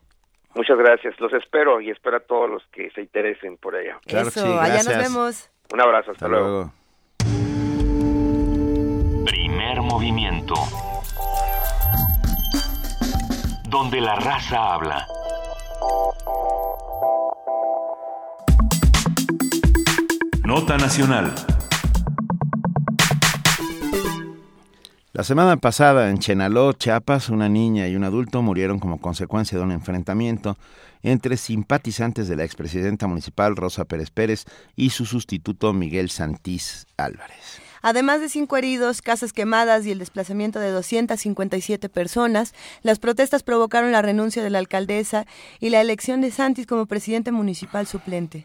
Muchas 0.54 0.78
gracias, 0.78 1.14
los 1.20 1.32
espero 1.34 1.82
y 1.82 1.90
espero 1.90 2.16
a 2.16 2.20
todos 2.20 2.48
los 2.48 2.62
que 2.72 2.90
se 2.92 3.02
interesen 3.02 3.58
por 3.58 3.76
allá. 3.76 3.98
Eso, 4.06 4.58
allá 4.58 4.82
nos 4.82 4.96
vemos. 4.96 5.50
Un 5.72 5.80
abrazo, 5.80 6.12
hasta, 6.12 6.28
luego. 6.28 6.72
Primer 9.26 9.82
movimiento. 9.82 10.54
Donde 13.78 14.00
la 14.00 14.14
raza 14.14 14.72
habla. 14.72 15.06
Nota 20.46 20.78
Nacional. 20.78 21.34
La 25.12 25.24
semana 25.24 25.58
pasada 25.58 26.08
en 26.08 26.16
Chenaló, 26.16 26.72
Chiapas, 26.72 27.28
una 27.28 27.50
niña 27.50 27.86
y 27.86 27.96
un 27.96 28.04
adulto 28.04 28.40
murieron 28.40 28.78
como 28.78 28.98
consecuencia 28.98 29.58
de 29.58 29.64
un 29.64 29.72
enfrentamiento 29.72 30.56
entre 31.02 31.36
simpatizantes 31.36 32.28
de 32.28 32.36
la 32.36 32.44
expresidenta 32.44 33.06
municipal 33.06 33.56
Rosa 33.56 33.84
Pérez 33.84 34.10
Pérez 34.10 34.46
y 34.74 34.88
su 34.88 35.04
sustituto 35.04 35.74
Miguel 35.74 36.08
Santís 36.08 36.86
Álvarez. 36.96 37.65
Además 37.88 38.20
de 38.20 38.28
cinco 38.28 38.56
heridos, 38.56 39.00
casas 39.00 39.32
quemadas 39.32 39.86
y 39.86 39.92
el 39.92 40.00
desplazamiento 40.00 40.58
de 40.58 40.72
257 40.72 41.88
personas, 41.88 42.52
las 42.82 42.98
protestas 42.98 43.44
provocaron 43.44 43.92
la 43.92 44.02
renuncia 44.02 44.42
de 44.42 44.50
la 44.50 44.58
alcaldesa 44.58 45.24
y 45.60 45.70
la 45.70 45.80
elección 45.80 46.20
de 46.20 46.32
Santis 46.32 46.66
como 46.66 46.86
presidente 46.86 47.30
municipal 47.30 47.86
suplente. 47.86 48.44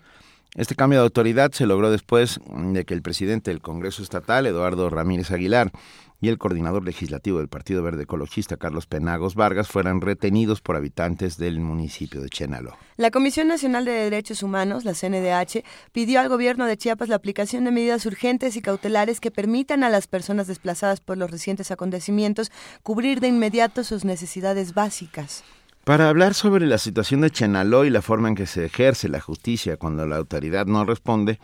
Este 0.55 0.75
cambio 0.75 0.99
de 0.99 1.05
autoridad 1.05 1.53
se 1.53 1.65
logró 1.65 1.91
después 1.91 2.41
de 2.45 2.83
que 2.83 2.93
el 2.93 3.01
presidente 3.01 3.51
del 3.51 3.61
Congreso 3.61 4.03
Estatal, 4.03 4.45
Eduardo 4.45 4.89
Ramírez 4.89 5.31
Aguilar, 5.31 5.71
y 6.19 6.27
el 6.27 6.37
coordinador 6.37 6.83
legislativo 6.83 7.37
del 7.39 7.47
Partido 7.47 7.81
Verde 7.81 8.03
Ecologista, 8.03 8.57
Carlos 8.57 8.85
Penagos 8.85 9.33
Vargas, 9.33 9.69
fueran 9.69 10.01
retenidos 10.01 10.59
por 10.59 10.75
habitantes 10.75 11.37
del 11.37 11.61
municipio 11.61 12.19
de 12.19 12.29
Chenalo. 12.29 12.77
La 12.97 13.11
Comisión 13.11 13.47
Nacional 13.47 13.85
de 13.85 13.93
Derechos 13.93 14.43
Humanos, 14.43 14.83
la 14.83 14.93
CNDH, 14.93 15.63
pidió 15.93 16.19
al 16.19 16.27
gobierno 16.27 16.65
de 16.65 16.77
Chiapas 16.77 17.07
la 17.07 17.15
aplicación 17.15 17.63
de 17.63 17.71
medidas 17.71 18.05
urgentes 18.05 18.57
y 18.57 18.61
cautelares 18.61 19.21
que 19.21 19.31
permitan 19.31 19.85
a 19.85 19.89
las 19.89 20.07
personas 20.07 20.47
desplazadas 20.47 20.99
por 20.99 21.17
los 21.17 21.31
recientes 21.31 21.71
acontecimientos 21.71 22.51
cubrir 22.83 23.21
de 23.21 23.29
inmediato 23.29 23.85
sus 23.85 24.03
necesidades 24.03 24.73
básicas. 24.73 25.43
Para 25.83 26.09
hablar 26.09 26.33
sobre 26.33 26.67
la 26.67 26.77
situación 26.77 27.21
de 27.21 27.31
Chenaló 27.31 27.85
y 27.85 27.89
la 27.89 28.01
forma 28.01 28.27
en 28.27 28.35
que 28.35 28.45
se 28.45 28.65
ejerce 28.65 29.09
la 29.09 29.19
justicia 29.19 29.77
cuando 29.77 30.05
la 30.05 30.17
autoridad 30.17 30.65
no 30.67 30.85
responde, 30.85 31.39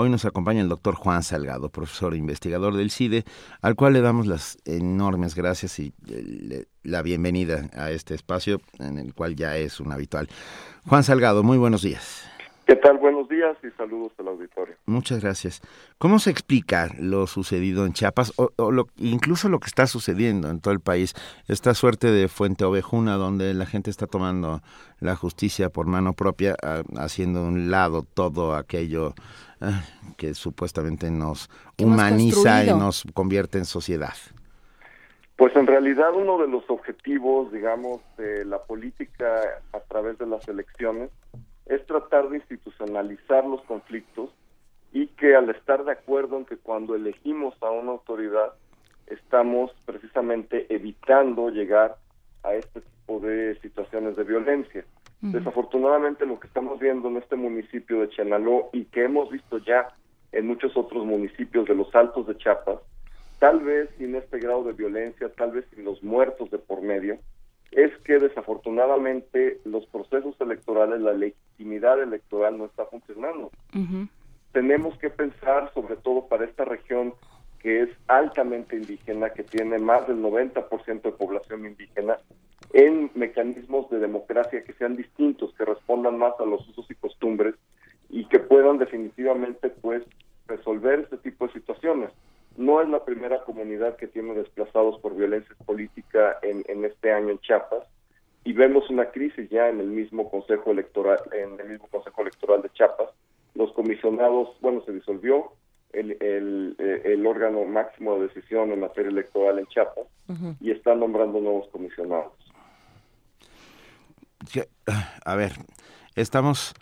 Hoy 0.00 0.10
nos 0.10 0.24
acompaña 0.24 0.60
el 0.60 0.68
doctor 0.68 0.94
Juan 0.94 1.24
Salgado, 1.24 1.70
profesor 1.70 2.14
e 2.14 2.18
investigador 2.18 2.76
del 2.76 2.92
CIDE, 2.92 3.24
al 3.62 3.74
cual 3.74 3.94
le 3.94 4.00
damos 4.00 4.28
las 4.28 4.56
enormes 4.64 5.34
gracias 5.34 5.80
y 5.80 5.92
eh, 6.08 6.66
la 6.84 7.02
bienvenida 7.02 7.68
a 7.74 7.90
este 7.90 8.14
espacio 8.14 8.60
en 8.78 9.00
el 9.00 9.12
cual 9.12 9.34
ya 9.34 9.56
es 9.56 9.80
un 9.80 9.90
habitual. 9.90 10.28
Juan 10.86 11.02
Salgado, 11.02 11.42
muy 11.42 11.58
buenos 11.58 11.82
días. 11.82 12.22
¿Qué 12.68 12.76
tal? 12.76 12.98
Buenos 12.98 13.30
días 13.30 13.56
y 13.64 13.70
saludos 13.78 14.12
al 14.18 14.28
auditorio. 14.28 14.74
Muchas 14.84 15.22
gracias. 15.22 15.62
¿Cómo 15.96 16.18
se 16.18 16.28
explica 16.28 16.90
lo 17.00 17.26
sucedido 17.26 17.86
en 17.86 17.94
Chiapas 17.94 18.34
o, 18.36 18.50
incluso 18.98 19.48
lo 19.48 19.58
que 19.58 19.68
está 19.68 19.86
sucediendo 19.86 20.50
en 20.50 20.60
todo 20.60 20.74
el 20.74 20.80
país? 20.80 21.14
Esta 21.48 21.72
suerte 21.72 22.08
de 22.08 22.28
fuente 22.28 22.66
ovejuna 22.66 23.14
donde 23.14 23.54
la 23.54 23.64
gente 23.64 23.88
está 23.88 24.06
tomando 24.06 24.60
la 25.00 25.16
justicia 25.16 25.70
por 25.70 25.86
mano 25.86 26.12
propia, 26.12 26.56
haciendo 26.98 27.42
un 27.42 27.70
lado 27.70 28.02
todo 28.02 28.54
aquello 28.54 29.14
ah, 29.62 29.80
que 30.18 30.34
supuestamente 30.34 31.10
nos 31.10 31.48
humaniza 31.78 32.66
y 32.66 32.68
nos 32.68 33.04
convierte 33.14 33.56
en 33.56 33.64
sociedad. 33.64 34.12
Pues 35.36 35.56
en 35.56 35.66
realidad 35.66 36.10
uno 36.14 36.36
de 36.36 36.48
los 36.48 36.68
objetivos, 36.68 37.50
digamos, 37.50 38.02
de 38.18 38.44
la 38.44 38.58
política 38.58 39.40
a 39.72 39.80
través 39.80 40.18
de 40.18 40.26
las 40.26 40.46
elecciones 40.48 41.08
es 41.68 41.84
tratar 41.86 42.28
de 42.28 42.38
institucionalizar 42.38 43.44
los 43.46 43.62
conflictos 43.62 44.30
y 44.92 45.08
que 45.08 45.36
al 45.36 45.50
estar 45.50 45.84
de 45.84 45.92
acuerdo 45.92 46.38
en 46.38 46.44
que 46.44 46.56
cuando 46.56 46.94
elegimos 46.94 47.54
a 47.62 47.70
una 47.70 47.92
autoridad 47.92 48.54
estamos 49.06 49.70
precisamente 49.84 50.66
evitando 50.74 51.50
llegar 51.50 51.96
a 52.42 52.54
este 52.54 52.80
tipo 52.80 53.20
de 53.20 53.58
situaciones 53.60 54.16
de 54.16 54.24
violencia. 54.24 54.84
Desafortunadamente 55.20 56.26
lo 56.26 56.38
que 56.38 56.46
estamos 56.46 56.78
viendo 56.78 57.08
en 57.08 57.16
este 57.16 57.34
municipio 57.34 58.00
de 58.00 58.08
Chenaló 58.10 58.70
y 58.72 58.84
que 58.84 59.04
hemos 59.04 59.28
visto 59.30 59.58
ya 59.58 59.88
en 60.30 60.46
muchos 60.46 60.76
otros 60.76 61.04
municipios 61.04 61.66
de 61.66 61.74
los 61.74 61.92
Altos 61.94 62.28
de 62.28 62.36
Chiapas, 62.36 62.78
tal 63.40 63.60
vez 63.60 63.88
sin 63.98 64.14
este 64.14 64.38
grado 64.38 64.62
de 64.62 64.74
violencia, 64.74 65.28
tal 65.34 65.50
vez 65.52 65.64
sin 65.74 65.84
los 65.84 66.02
muertos 66.04 66.50
de 66.50 66.58
por 66.58 66.82
medio, 66.82 67.18
es 67.72 67.96
que 67.98 68.18
desafortunadamente 68.18 69.60
los 69.64 69.86
procesos 69.86 70.34
electorales, 70.40 71.00
la 71.00 71.12
legitimidad 71.12 72.02
electoral 72.02 72.58
no 72.58 72.66
está 72.66 72.86
funcionando. 72.86 73.50
Tenemos 74.52 74.96
que 74.98 75.10
pensar, 75.10 75.72
sobre 75.74 75.96
todo 75.96 76.26
para 76.26 76.44
esta 76.44 76.64
región 76.64 77.14
que 77.58 77.82
es 77.82 77.90
altamente 78.06 78.76
indígena, 78.76 79.30
que 79.30 79.42
tiene 79.42 79.78
más 79.78 80.06
del 80.06 80.22
90% 80.22 81.02
de 81.02 81.12
población 81.12 81.66
indígena, 81.66 82.18
en 82.72 83.10
mecanismos 83.14 83.90
de 83.90 83.98
democracia 83.98 84.62
que 84.62 84.72
sean 84.74 84.96
distintos, 84.96 85.52
que 85.54 85.64
respondan 85.64 86.18
más 86.18 86.34
a 86.38 86.44
los 86.44 86.66
usos 86.68 86.90
y 86.90 86.94
costumbres 86.94 87.54
y 88.10 88.24
que 88.26 88.38
puedan 88.38 88.78
definitivamente 88.78 89.70
pues 89.70 90.02
resolver 90.46 91.00
este 91.00 91.18
tipo 91.18 91.46
de 91.46 91.52
situaciones. 91.54 92.10
No 92.58 92.82
es 92.82 92.88
la 92.88 93.04
primera 93.04 93.42
comunidad 93.44 93.96
que 93.96 94.08
tiene 94.08 94.34
desplazados 94.34 95.00
por 95.00 95.14
violencia 95.14 95.54
política 95.64 96.38
en, 96.42 96.64
en 96.66 96.84
este 96.84 97.12
año 97.12 97.30
en 97.30 97.38
Chiapas 97.38 97.84
y 98.44 98.52
vemos 98.52 98.90
una 98.90 99.10
crisis 99.12 99.48
ya 99.48 99.68
en 99.68 99.78
el 99.78 99.86
mismo 99.86 100.28
consejo 100.28 100.72
electoral, 100.72 101.20
en 101.32 101.58
el 101.60 101.68
mismo 101.68 101.86
consejo 101.86 102.20
electoral 102.22 102.62
de 102.62 102.70
Chiapas 102.70 103.10
los 103.54 103.72
comisionados, 103.72 104.48
bueno, 104.60 104.82
se 104.84 104.92
disolvió 104.92 105.52
el, 105.92 106.16
el, 106.20 106.76
el 107.04 107.26
órgano 107.26 107.64
máximo 107.64 108.16
de 108.16 108.28
decisión 108.28 108.72
en 108.72 108.80
materia 108.80 109.10
electoral 109.10 109.58
en 109.58 109.66
Chiapas 109.66 110.06
y 110.60 110.70
están 110.70 111.00
nombrando 111.00 111.40
nuevos 111.40 111.68
comisionados. 111.68 112.32
A 115.24 115.34
ver, 115.36 115.52
estamos... 116.14 116.74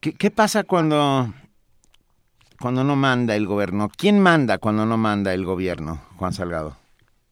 ¿Qué, 0.00 0.14
qué 0.14 0.30
pasa 0.30 0.64
cuando, 0.64 1.26
cuando 2.62 2.84
no 2.84 2.94
manda 2.94 3.34
el 3.34 3.44
gobierno? 3.44 3.90
¿Quién 3.98 4.20
manda 4.20 4.58
cuando 4.58 4.86
no 4.86 4.96
manda 4.96 5.34
el 5.34 5.44
gobierno, 5.44 6.00
Juan 6.16 6.32
Salgado? 6.32 6.76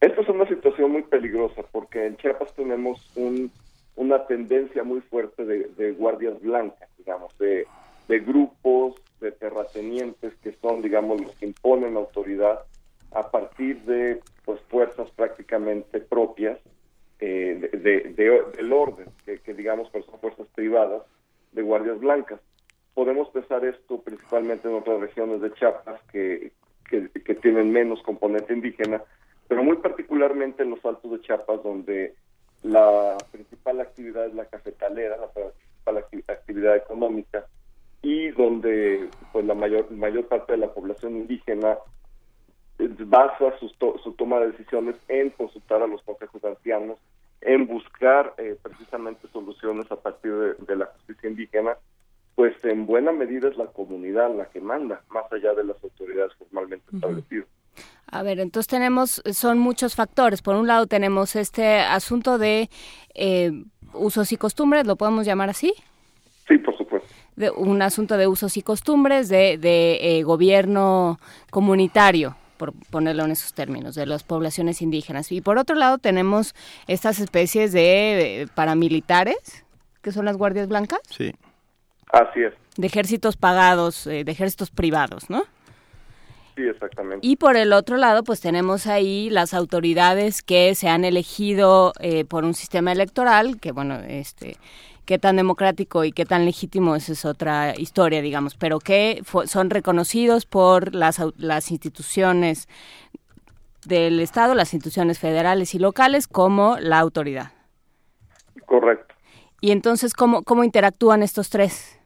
Esta 0.00 0.22
es 0.22 0.28
una 0.28 0.46
situación 0.48 0.90
muy 0.90 1.02
peligrosa 1.02 1.62
porque 1.70 2.04
en 2.04 2.16
Chiapas 2.16 2.52
tenemos 2.54 3.08
un, 3.14 3.52
una 3.94 4.26
tendencia 4.26 4.82
muy 4.82 5.00
fuerte 5.02 5.44
de, 5.44 5.92
guardias 5.92 6.40
blancas, 6.42 6.88
digamos, 6.98 7.32
de, 7.38 7.64
grupos 8.08 8.96
de 9.20 9.30
terratenientes 9.30 10.34
que 10.42 10.52
son, 10.60 10.82
digamos, 10.82 11.20
los 11.20 11.30
que 11.36 11.46
imponen 11.46 11.96
autoridad 11.96 12.64
a 13.12 13.30
partir 13.30 13.80
de 13.82 14.20
pues 14.44 14.60
fuerzas 14.62 15.08
prácticamente 15.12 16.00
propias 16.00 16.58
eh, 17.20 17.70
de, 17.72 18.50
del 18.56 18.72
orden, 18.72 19.06
que, 19.24 19.54
digamos 19.54 19.88
pues 19.90 20.04
son 20.06 20.18
fuerzas 20.18 20.48
privadas 20.56 21.02
de 21.52 21.62
guardias 21.62 22.00
blancas. 22.00 22.40
Podemos 22.94 23.28
pensar 23.30 23.64
esto 23.64 24.00
principalmente 24.00 24.68
en 24.68 24.74
otras 24.74 25.00
regiones 25.00 25.40
de 25.40 25.52
Chiapas 25.54 26.00
que, 26.12 26.52
que, 26.88 27.34
tienen 27.36 27.70
menos 27.70 28.02
componente 28.02 28.52
indígena, 28.52 29.02
pero 29.48 29.62
muy 29.62 29.76
particularmente 29.76 30.62
en 30.62 30.70
los 30.70 30.84
altos 30.84 31.10
de 31.12 31.20
Chiapas, 31.20 31.62
donde 31.62 32.14
la 32.62 33.16
principal 33.30 33.80
actividad 33.80 34.26
es 34.26 34.34
la 34.34 34.44
cafetalera, 34.46 35.16
la 35.16 35.28
principal 35.28 35.98
actividad 36.28 36.76
económica, 36.76 37.46
y 38.02 38.28
donde 38.30 39.08
pues 39.32 39.44
la 39.44 39.54
mayor 39.54 39.90
mayor 39.90 40.26
parte 40.26 40.52
de 40.52 40.58
la 40.58 40.72
población 40.72 41.16
indígena 41.16 41.78
basa 43.06 43.58
su, 43.58 43.68
su 44.02 44.12
toma 44.12 44.40
de 44.40 44.52
decisiones 44.52 44.96
en 45.08 45.30
consultar 45.30 45.82
a 45.82 45.86
los 45.86 46.02
consejos 46.02 46.42
ancianos, 46.44 46.98
en 47.40 47.66
buscar 47.66 48.34
eh, 48.38 48.56
precisamente 48.62 49.28
soluciones 49.28 49.90
a 49.90 49.96
partir 49.96 50.32
de, 50.58 50.76
la 50.76 50.86
justicia 50.86 51.28
indígena, 51.28 51.76
pues 52.40 52.54
en 52.64 52.86
buena 52.86 53.12
medida 53.12 53.50
es 53.50 53.58
la 53.58 53.66
comunidad 53.66 54.34
la 54.34 54.46
que 54.46 54.62
manda, 54.62 55.02
más 55.10 55.30
allá 55.30 55.52
de 55.52 55.62
las 55.62 55.76
autoridades 55.84 56.32
formalmente 56.38 56.86
establecidas. 56.90 57.46
A 58.06 58.22
ver, 58.22 58.40
entonces 58.40 58.66
tenemos, 58.66 59.22
son 59.30 59.58
muchos 59.58 59.94
factores. 59.94 60.40
Por 60.40 60.56
un 60.56 60.66
lado 60.66 60.86
tenemos 60.86 61.36
este 61.36 61.80
asunto 61.80 62.38
de 62.38 62.70
eh, 63.14 63.52
usos 63.92 64.32
y 64.32 64.38
costumbres, 64.38 64.86
¿lo 64.86 64.96
podemos 64.96 65.26
llamar 65.26 65.50
así? 65.50 65.74
Sí, 66.48 66.56
por 66.56 66.78
supuesto. 66.78 67.06
De 67.36 67.50
un 67.50 67.82
asunto 67.82 68.16
de 68.16 68.26
usos 68.26 68.56
y 68.56 68.62
costumbres, 68.62 69.28
de, 69.28 69.58
de 69.58 69.98
eh, 70.00 70.22
gobierno 70.22 71.20
comunitario 71.50 72.38
por 72.56 72.72
ponerlo 72.88 73.26
en 73.26 73.32
esos 73.32 73.52
términos, 73.52 73.94
de 73.96 74.06
las 74.06 74.24
poblaciones 74.24 74.80
indígenas. 74.80 75.30
Y 75.30 75.42
por 75.42 75.58
otro 75.58 75.76
lado 75.76 75.98
tenemos 75.98 76.54
estas 76.86 77.20
especies 77.20 77.72
de 77.72 78.48
paramilitares, 78.54 79.66
que 80.00 80.10
son 80.10 80.24
las 80.24 80.38
guardias 80.38 80.68
blancas. 80.68 81.00
Sí. 81.10 81.34
Así 82.12 82.42
es. 82.42 82.54
De 82.76 82.86
ejércitos 82.86 83.36
pagados, 83.36 84.06
eh, 84.06 84.24
de 84.24 84.32
ejércitos 84.32 84.70
privados, 84.70 85.30
¿no? 85.30 85.44
Sí, 86.56 86.62
exactamente. 86.62 87.26
Y 87.26 87.36
por 87.36 87.56
el 87.56 87.72
otro 87.72 87.96
lado, 87.96 88.24
pues 88.24 88.40
tenemos 88.40 88.86
ahí 88.86 89.30
las 89.30 89.54
autoridades 89.54 90.42
que 90.42 90.74
se 90.74 90.88
han 90.88 91.04
elegido 91.04 91.92
eh, 92.00 92.24
por 92.24 92.44
un 92.44 92.54
sistema 92.54 92.92
electoral, 92.92 93.60
que 93.60 93.72
bueno, 93.72 93.96
este 94.06 94.56
qué 95.10 95.18
tan 95.18 95.34
democrático 95.34 96.04
y 96.04 96.12
qué 96.12 96.24
tan 96.24 96.44
legítimo 96.44 96.94
esa 96.94 97.12
es 97.12 97.24
otra 97.24 97.74
historia, 97.76 98.22
digamos, 98.22 98.54
pero 98.54 98.78
que 98.78 99.22
son 99.46 99.68
reconocidos 99.68 100.46
por 100.46 100.94
las, 100.94 101.20
las 101.36 101.72
instituciones 101.72 102.68
del 103.84 104.20
Estado, 104.20 104.54
las 104.54 104.72
instituciones 104.72 105.18
federales 105.18 105.74
y 105.74 105.80
locales 105.80 106.28
como 106.28 106.76
la 106.78 107.00
autoridad. 107.00 107.50
Correcto. 108.66 109.14
Y 109.60 109.72
entonces, 109.72 110.14
¿cómo, 110.14 110.44
cómo 110.44 110.62
interactúan 110.62 111.24
estos 111.24 111.50
tres? 111.50 111.99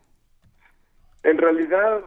En 1.25 1.39
realidad, 1.39 2.03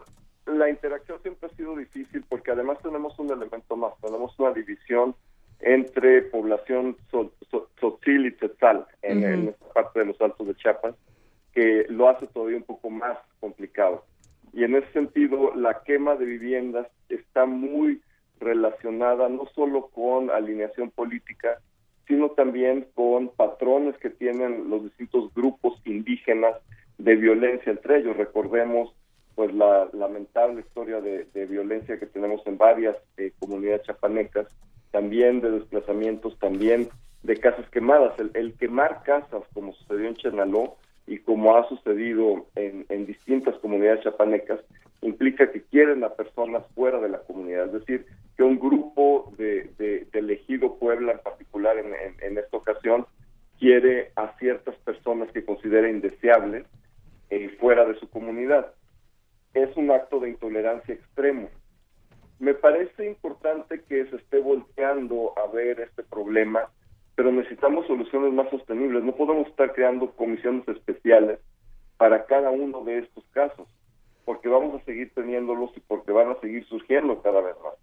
la 0.45 0.69
interacción 0.69 1.19
siempre 1.23 1.49
ha 1.49 1.55
sido 1.55 1.75
difícil 1.75 2.23
porque 2.29 2.51
además 2.51 2.77
tenemos 2.83 3.17
un 3.17 3.31
elemento 3.31 3.75
más, 3.75 3.93
tenemos 3.99 4.37
una 4.39 4.53
división 4.53 5.15
entre 5.59 6.21
población 6.21 6.95
Sotzil 7.09 8.27
y 8.27 8.31
Tetzal 8.33 8.85
en, 9.01 9.49
esta 9.49 9.73
parte 9.73 9.99
de 9.99 10.05
los 10.05 10.21
Altos 10.21 10.47
de 10.47 10.55
Chiapas, 10.55 10.95
que 11.51 11.87
lo 11.89 12.07
hace 12.07 12.27
todavía 12.27 12.57
un 12.57 12.63
poco 12.63 12.91
más 12.91 13.17
complicado. 13.39 14.05
Y 14.53 14.63
en 14.63 14.75
ese 14.75 14.91
sentido, 14.93 15.53
la 15.55 15.81
quema 15.83 16.15
de 16.15 16.25
viviendas 16.25 16.87
está 17.09 17.47
muy 17.47 18.01
relacionada 18.39 19.29
no 19.29 19.47
solo 19.55 19.87
con 19.87 20.29
alineación 20.29 20.91
política, 20.91 21.59
sino 22.07 22.29
también 22.29 22.87
con 22.93 23.29
patrones 23.29 23.97
que 23.97 24.11
tienen 24.11 24.69
los 24.69 24.83
distintos 24.83 25.33
grupos 25.33 25.81
indígenas 25.85 26.55
de 26.99 27.15
violencia 27.15 27.71
entre 27.71 27.97
ellos. 27.97 28.15
Recordemos 28.15 28.93
pues 29.37 29.53
la 29.53 29.87
lamentable 29.93 30.61
historia 30.61 30.99
de, 30.99 31.45
violencia 31.45 31.99
que 31.99 32.07
tenemos 32.07 32.41
en 32.47 32.57
varias 32.57 32.95
eh, 33.17 33.31
comunidades 33.37 33.83
chapanecas 33.83 34.47
también 34.89 35.41
de 35.41 35.51
desplazamientos, 35.51 36.39
también 36.39 36.89
de 37.21 37.37
casas 37.37 37.69
quemadas. 37.69 38.15
El, 38.33 38.55
quemar 38.55 39.03
casas, 39.03 39.43
como 39.53 39.73
sucedió 39.73 40.07
en 40.07 40.15
Chernaló 40.15 40.77
y 41.05 41.19
como 41.19 41.55
ha 41.55 41.69
sucedido 41.69 42.47
en, 42.55 43.05
distintas 43.05 43.53
comunidades 43.59 44.03
chapanecas, 44.03 44.59
implica 45.03 45.51
que 45.51 45.61
quieren 45.61 46.03
a 46.03 46.15
personas 46.15 46.63
fuera 46.73 46.99
de 46.99 47.09
la 47.09 47.19
comunidad, 47.19 47.67
es 47.67 47.73
decir, 47.73 48.07
que 48.37 48.41
un 48.41 48.57
grupo 48.57 49.31
de, 49.37 49.69
de, 49.77 50.07
elegido 50.13 50.79
Puebla 50.79 51.11
en 51.11 51.19
particular 51.19 51.77
en, 51.77 51.93
en, 52.23 52.37
esta 52.39 52.57
ocasión 52.57 53.05
quiere 53.59 54.13
a 54.15 54.35
ciertas 54.39 54.73
personas 54.77 55.31
que 55.31 55.45
considera 55.45 55.91
indeseables 55.91 56.65
eh, 57.29 57.55
fuera 57.59 57.85
de 57.85 57.99
su 57.99 58.09
comunidad. 58.09 58.73
Es 59.63 59.75
un 59.75 59.91
acto 59.91 60.19
de 60.19 60.29
intolerancia 60.29 60.93
extremo 60.93 61.49
me 62.39 62.53
parece 62.53 63.05
importante 63.05 63.81
que 63.83 64.05
se 64.05 64.15
esté 64.17 64.39
volteando 64.39 65.33
a 65.37 65.51
ver 65.51 65.79
este 65.79 66.03
problema, 66.03 66.69
pero 67.15 67.31
necesitamos 67.31 67.87
soluciones 67.87 68.31
más 68.31 68.49
sostenibles. 68.49 69.03
No 69.03 69.15
podemos 69.15 69.47
estar 69.47 69.73
creando 69.73 70.11
comisiones 70.11 70.67
especiales 70.67 71.39
para 71.97 72.25
cada 72.25 72.51
uno 72.51 72.83
de 72.83 72.99
estos 72.99 73.23
casos, 73.31 73.67
porque 74.23 74.49
vamos 74.49 74.79
a 74.79 74.85
seguir 74.85 75.11
teniéndolos 75.15 75.75
y 75.75 75.79
porque 75.79 76.11
van 76.11 76.29
a 76.29 76.39
seguir 76.39 76.63
surgiendo 76.65 77.21
cada 77.23 77.41
vez 77.41 77.55
más. 77.63 77.73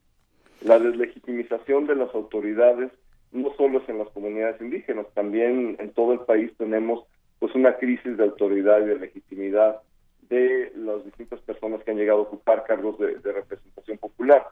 La 0.63 0.79
deslegitimización 0.79 1.87
de 1.87 1.97
las 1.97 2.15
autoridades 2.15 2.93
no 3.33 3.53
solo 3.57 3.81
es 3.81 3.89
en 3.89 3.99
las 3.99 4.09
comunidades 4.11 4.61
indígenas, 4.61 5.07
también 5.15 5.77
en 5.81 5.91
todo 5.91 6.13
el 6.13 6.21
país 6.21 6.53
tenemos 6.57 7.05
pues 7.41 7.53
una 7.57 7.77
crisis 7.77 8.17
de 8.17 8.23
autoridad 8.23 8.81
y 8.83 8.87
de 8.87 9.01
legitimidad 9.01 9.81
de 10.29 10.73
las 10.77 11.05
distintas 11.05 11.41
personas 11.41 11.83
que 11.83 11.91
han 11.91 11.97
llegado 11.97 12.21
a 12.21 12.23
ocupar 12.23 12.65
cargos 12.65 12.99
de, 12.99 13.33
representación 13.33 13.99
popular. 13.99 14.47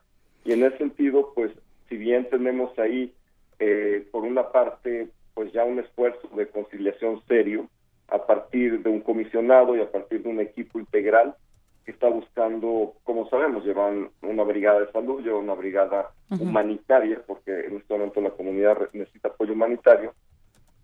Y 0.44 0.52
en 0.52 0.64
ese 0.64 0.78
sentido, 0.78 1.32
pues, 1.34 1.52
si 1.88 1.96
bien 1.96 2.28
tenemos 2.30 2.76
ahí, 2.78 3.12
eh, 3.58 4.06
por 4.10 4.24
una 4.24 4.50
parte, 4.50 5.08
pues 5.34 5.52
ya 5.52 5.64
un 5.64 5.78
esfuerzo 5.78 6.28
de 6.36 6.48
conciliación 6.48 7.22
serio 7.26 7.68
a 8.08 8.26
partir 8.26 8.82
de 8.82 8.90
un 8.90 9.00
comisionado 9.00 9.76
y 9.76 9.80
a 9.80 9.90
partir 9.90 10.22
de 10.22 10.28
un 10.28 10.40
equipo 10.40 10.78
integral 10.78 11.34
que 11.84 11.92
está 11.92 12.08
buscando, 12.08 12.94
como 13.04 13.28
sabemos, 13.28 13.64
llevan 13.64 14.10
una 14.22 14.44
brigada 14.44 14.80
de 14.80 14.92
salud, 14.92 15.22
llevan 15.22 15.44
una 15.44 15.54
brigada 15.54 16.10
humanitaria, 16.38 17.20
porque 17.26 17.66
en 17.66 17.76
este 17.76 17.92
momento 17.94 18.20
la 18.20 18.30
comunidad 18.30 18.78
necesita 18.92 19.28
apoyo 19.28 19.52
humanitario, 19.52 20.14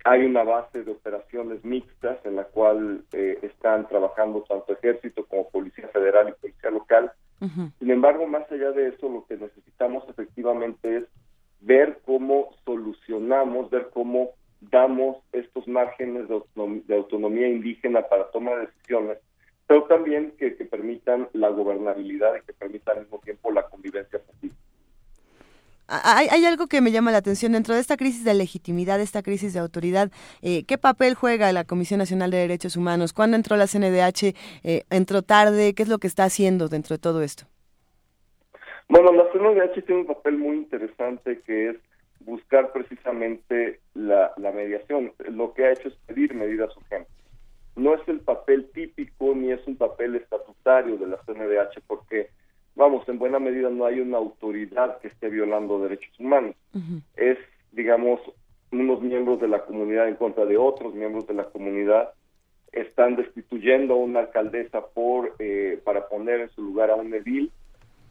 hay 0.04 0.24
una 0.24 0.44
base 0.44 0.84
de 0.84 0.92
operaciones 0.92 1.64
mixtas 1.64 2.18
en 2.24 2.36
la 2.36 2.44
cual 2.44 3.04
eh, 3.12 3.38
están 3.42 3.88
trabajando 3.88 4.44
tanto 4.48 4.72
ejército 4.72 5.24
como 5.26 5.48
policía 5.50 5.88
federal 5.88 6.28
y 6.28 6.40
policía 6.40 6.70
local. 6.70 7.12
Sin 7.78 7.90
embargo, 7.90 8.26
más 8.26 8.50
allá 8.50 8.72
de 8.72 8.88
eso, 8.88 9.08
lo 9.08 9.24
que 9.26 9.36
necesitamos 9.36 10.02
efectivamente 10.08 10.96
es 10.96 11.04
ver 11.60 12.00
cómo 12.04 12.50
solucionamos, 12.64 13.70
ver 13.70 13.90
cómo 13.94 14.30
damos 14.60 15.18
estos 15.32 15.68
márgenes 15.68 16.26
de, 16.28 16.94
autonomía, 16.96 17.48
indígena 17.48 18.02
para 18.02 18.28
tomar 18.32 18.66
decisiones, 18.66 19.18
pero 19.68 19.84
también 19.84 20.32
que, 20.36 20.56
que 20.56 20.64
permitan 20.64 21.28
la 21.32 21.50
gobernabilidad 21.50 22.34
y 22.34 22.44
que 22.44 22.54
permitan 22.54 22.96
al 22.96 23.02
mismo 23.04 23.20
tiempo 23.20 23.52
la 23.52 23.62
convivencia 23.68 24.18
pacífica. 24.18 24.67
Hay, 25.88 26.44
algo 26.44 26.66
que 26.66 26.82
me 26.82 26.92
llama 26.92 27.12
la 27.12 27.18
atención 27.18 27.52
dentro 27.52 27.74
de 27.74 27.80
esta 27.80 27.96
crisis 27.96 28.22
de 28.22 28.34
legitimidad, 28.34 29.00
esta 29.00 29.22
crisis 29.22 29.54
de 29.54 29.60
autoridad. 29.60 30.10
Eh, 30.42 30.64
¿Qué 30.64 30.76
papel 30.76 31.14
juega 31.14 31.50
la 31.52 31.64
Comisión 31.64 31.98
Nacional 31.98 32.30
de 32.30 32.36
Derechos 32.36 32.76
Humanos? 32.76 33.14
¿Cuándo 33.14 33.36
entró 33.36 33.56
la 33.56 33.66
CNDH? 33.66 34.34
Eh, 34.64 34.82
¿Entró 34.90 35.22
tarde? 35.22 35.74
¿Qué 35.74 35.82
es 35.82 35.88
lo 35.88 35.98
que 35.98 36.06
está 36.06 36.24
haciendo 36.24 36.68
dentro 36.68 36.94
de 36.94 37.00
todo 37.00 37.22
esto? 37.22 37.46
Bueno, 38.88 39.12
la 39.12 39.24
CNDH 39.32 39.84
tiene 39.86 40.02
un 40.02 40.06
papel 40.06 40.36
muy 40.36 40.56
interesante 40.56 41.40
que 41.46 41.70
es 41.70 41.76
buscar 42.20 42.72
precisamente 42.72 43.80
la, 43.94 44.32
mediación. 44.54 45.12
Lo 45.30 45.54
que 45.54 45.64
ha 45.64 45.72
hecho 45.72 45.88
es 45.88 45.94
pedir 46.06 46.34
medidas 46.34 46.76
urgentes. 46.76 47.12
No 47.76 47.94
es 47.94 48.06
el 48.08 48.20
papel 48.20 48.70
típico 48.72 49.34
ni 49.34 49.52
es 49.52 49.66
un 49.66 49.76
papel 49.76 50.16
estatutario 50.16 50.96
de 50.96 51.06
la 51.06 51.16
CNDH 51.18 51.80
porque, 51.86 52.30
vamos, 52.78 53.06
en 53.08 53.18
buena 53.18 53.38
medida 53.38 53.68
no 53.68 53.84
hay 53.84 54.00
una 54.00 54.16
autoridad 54.16 54.98
que 55.00 55.08
esté 55.08 55.28
violando 55.28 55.80
derechos 55.80 56.18
humanos. 56.18 56.54
Es, 57.16 57.36
digamos, 57.72 58.20
unos 58.70 59.02
miembros 59.02 59.40
de 59.40 59.48
la 59.48 59.64
comunidad 59.64 60.08
en 60.08 60.14
contra 60.14 60.46
de 60.46 60.56
otros 60.56 60.94
miembros 60.94 61.26
de 61.26 61.34
la 61.34 61.44
comunidad 61.44 62.12
están 62.72 63.16
destituyendo 63.16 63.94
a 63.94 63.96
una 63.96 64.20
alcaldesa 64.20 64.86
por 64.94 65.34
eh, 65.38 65.80
para 65.84 66.08
poner 66.08 66.40
en 66.40 66.50
su 66.50 66.62
lugar 66.62 66.90
a 66.90 66.96
un 66.96 67.12
edil 67.12 67.50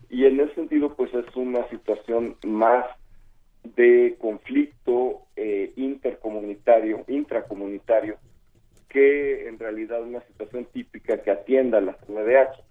y 0.10 0.26
en 0.26 0.40
ese 0.40 0.56
sentido 0.56 0.96
pues 0.96 1.14
es 1.14 1.36
una 1.36 1.68
situación 1.70 2.36
más 2.46 2.86
de 3.76 4.16
conflicto 4.20 5.22
eh, 5.36 5.74
intercomunitario, 5.76 7.04
intracomunitario, 7.08 8.18
que 8.90 9.48
en 9.48 9.60
realidad 9.60 10.02
una 10.02 10.22
situación 10.22 10.66
típica 10.66 11.22
que 11.22 11.32
atienda 11.32 11.78
a 11.78 11.82
la 11.82 11.94
CNDH. 11.94 12.67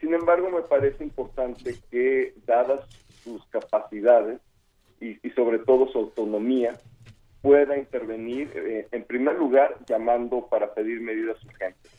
Sin 0.00 0.14
embargo, 0.14 0.50
me 0.50 0.62
parece 0.62 1.04
importante 1.04 1.74
que, 1.90 2.32
dadas 2.46 2.80
sus 3.22 3.44
capacidades 3.46 4.40
y, 4.98 5.14
sobre 5.30 5.58
todo 5.58 5.88
su 5.88 5.98
autonomía, 5.98 6.74
pueda 7.42 7.76
intervenir, 7.76 8.50
eh, 8.54 8.86
en 8.92 9.04
primer 9.04 9.36
lugar, 9.36 9.76
llamando 9.86 10.46
para 10.46 10.74
pedir 10.74 11.00
medidas 11.00 11.42
urgentes. 11.44 11.92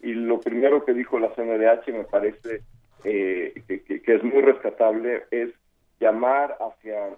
Y 0.00 0.14
lo 0.14 0.40
primero 0.40 0.84
que 0.84 0.94
dijo 0.94 1.18
la 1.18 1.34
CNDH 1.34 1.92
me 1.92 2.04
parece 2.04 2.62
eh, 3.04 3.54
que, 3.66 4.02
es 4.04 4.22
muy 4.22 4.42
rescatable 4.42 5.24
es 5.30 5.50
llamar 6.00 6.56
hacia, 6.60 7.10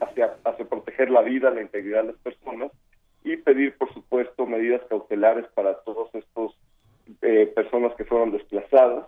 hacia, 0.00 0.36
hacia 0.44 0.64
proteger 0.66 1.10
la 1.10 1.22
vida, 1.22 1.50
la 1.50 1.62
integridad 1.62 2.02
de 2.02 2.12
las 2.12 2.20
personas 2.22 2.70
y 3.24 3.36
pedir, 3.36 3.76
por 3.76 3.92
supuesto, 3.92 4.46
medidas 4.46 4.82
cautelares 4.88 5.46
para 5.54 5.74
todos 5.80 6.14
estos 6.14 6.56
eh, 7.22 7.52
personas 7.54 7.94
que 7.96 8.04
fueron 8.04 8.32
desplazadas, 8.32 9.06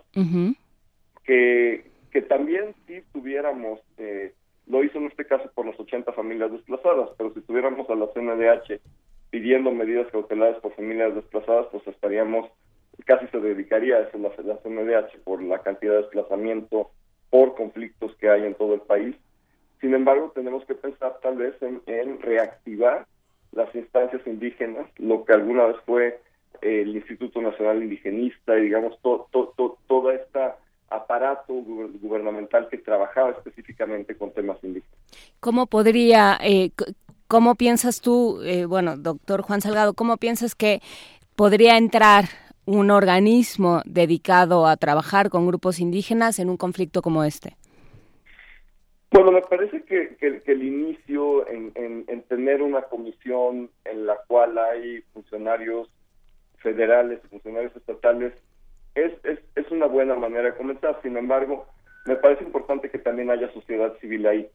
que, 1.23 1.85
que 2.11 2.21
también 2.21 2.75
si 2.85 3.01
tuviéramos, 3.13 3.79
eh, 3.97 4.33
lo 4.67 4.83
hizo 4.83 4.97
en 4.97 5.07
este 5.07 5.25
caso 5.25 5.49
por 5.53 5.65
las 5.65 5.79
80 5.79 6.11
familias 6.13 6.51
desplazadas, 6.51 7.09
pero 7.17 7.33
si 7.33 7.41
tuviéramos 7.41 7.89
a 7.89 7.95
la 7.95 8.07
CNDH 8.07 8.79
pidiendo 9.29 9.71
medidas 9.71 10.11
cautelares 10.11 10.57
por 10.57 10.75
familias 10.75 11.15
desplazadas, 11.15 11.67
pues 11.71 11.85
estaríamos, 11.87 12.49
casi 13.05 13.27
se 13.27 13.39
dedicaría 13.39 13.97
a 13.97 14.01
eso 14.01 14.17
la, 14.17 14.31
la 14.43 14.57
CNDH 14.57 15.23
por 15.23 15.41
la 15.41 15.59
cantidad 15.59 15.93
de 15.93 16.01
desplazamiento 16.03 16.91
por 17.29 17.55
conflictos 17.55 18.15
que 18.17 18.29
hay 18.29 18.45
en 18.45 18.53
todo 18.53 18.75
el 18.75 18.81
país. 18.81 19.15
Sin 19.81 19.93
embargo, 19.95 20.31
tenemos 20.35 20.63
que 20.65 20.75
pensar 20.75 21.17
tal 21.21 21.37
vez 21.37 21.59
en, 21.61 21.81
en 21.87 22.21
reactivar 22.21 23.07
las 23.53 23.73
instancias 23.75 24.21
indígenas, 24.25 24.87
lo 24.97 25.25
que 25.25 25.33
alguna 25.33 25.65
vez 25.65 25.77
fue 25.85 26.19
el 26.61 26.95
Instituto 26.95 27.41
Nacional 27.41 27.83
Indigenista 27.83 28.57
y 28.57 28.63
digamos 28.63 28.97
todo 29.01 29.27
todo 29.87 30.11
este 30.11 30.39
aparato 30.89 31.53
gubernamental 31.53 32.67
que 32.69 32.77
trabajaba 32.77 33.31
específicamente 33.31 34.15
con 34.15 34.31
temas 34.31 34.57
indígenas. 34.63 34.95
¿Cómo 35.39 35.65
podría, 35.65 36.37
eh, 36.41 36.71
cómo 37.27 37.55
piensas 37.55 38.01
tú, 38.01 38.41
eh, 38.43 38.65
bueno, 38.65 38.95
doctor 38.97 39.41
Juan 39.41 39.61
Salgado, 39.61 39.93
cómo 39.93 40.17
piensas 40.17 40.55
que 40.55 40.81
podría 41.35 41.77
entrar 41.77 42.25
un 42.65 42.91
organismo 42.91 43.81
dedicado 43.85 44.67
a 44.67 44.77
trabajar 44.77 45.29
con 45.29 45.47
grupos 45.47 45.79
indígenas 45.79 46.39
en 46.39 46.49
un 46.49 46.57
conflicto 46.57 47.01
como 47.01 47.23
este? 47.23 47.55
Bueno, 49.11 49.31
me 49.31 49.41
parece 49.41 49.83
que, 49.83 50.15
el 50.45 50.63
inicio 50.63 51.47
en, 51.47 51.73
tener 52.27 52.63
una 52.63 52.81
comisión 52.83 53.69
en 53.85 54.05
la 54.07 54.17
cual 54.27 54.57
hay 54.57 55.01
funcionarios 55.13 55.87
federales 56.63 57.19
funcionarios 57.29 57.75
estatales 57.75 58.33
es, 58.95 59.11
es, 59.23 59.71
una 59.71 59.85
buena 59.87 60.15
manera 60.15 60.43
de 60.43 60.55
comenzar. 60.55 60.99
Sin 61.01 61.17
embargo, 61.17 61.65
me 62.05 62.15
parece 62.15 62.43
importante 62.43 62.89
que 62.89 62.99
también 62.99 63.29
haya 63.29 63.51
sociedad 63.53 63.95
civil 63.99 64.25
ahí. 64.27 64.49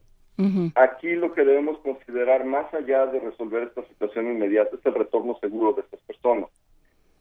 Aquí 0.75 1.15
lo 1.15 1.33
que 1.33 1.43
debemos 1.43 1.79
considerar, 1.79 2.45
más 2.45 2.73
allá 2.73 3.05
de 3.07 3.19
resolver 3.19 3.63
esta 3.63 3.83
situación 3.89 4.27
inmediata, 4.27 4.77
es 4.77 4.85
el 4.85 4.93
retorno 4.93 5.37
seguro 5.41 5.73
de 5.73 5.81
estas 5.81 5.99
personas. 6.01 6.49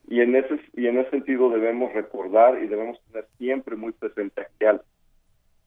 Y 0.07 0.21
en 0.21 0.37
ese, 0.37 0.61
y 0.75 0.87
en 0.87 0.99
ese 0.99 1.11
sentido 1.11 1.51
debemos 1.51 1.93
recordar 1.95 2.63
y 2.63 2.69
debemos 2.69 3.01
tener 3.11 3.27
siempre 3.37 3.75
muy 3.75 3.91
presente 3.91 4.43
a 4.43 4.47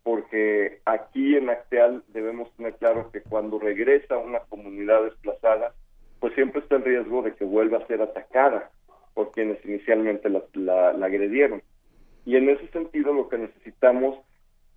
porque 0.03 0.79
aquí 0.85 1.35
en 1.35 1.49
Acteal 1.49 2.03
debemos 2.07 2.51
tener 2.55 2.75
claro 2.75 3.11
que 3.11 3.21
cuando 3.21 3.59
regresa 3.59 4.17
una 4.17 4.39
comunidad 4.39 5.03
desplazada, 5.03 5.73
pues 6.19 6.33
siempre 6.33 6.61
está 6.61 6.77
el 6.77 6.85
riesgo 6.85 7.21
de 7.21 7.35
que 7.35 7.43
vuelva 7.43 7.79
a 7.79 7.87
ser 7.87 8.01
atacada 8.01 8.71
por 9.13 9.31
quienes 9.31 9.63
inicialmente 9.65 10.29
la, 10.53 10.89
agredieron. 10.89 11.61
Y 12.25 12.35
en 12.35 12.49
ese 12.49 12.67
sentido 12.67 13.13
lo 13.13 13.29
que 13.29 13.37
necesitamos, 13.37 14.19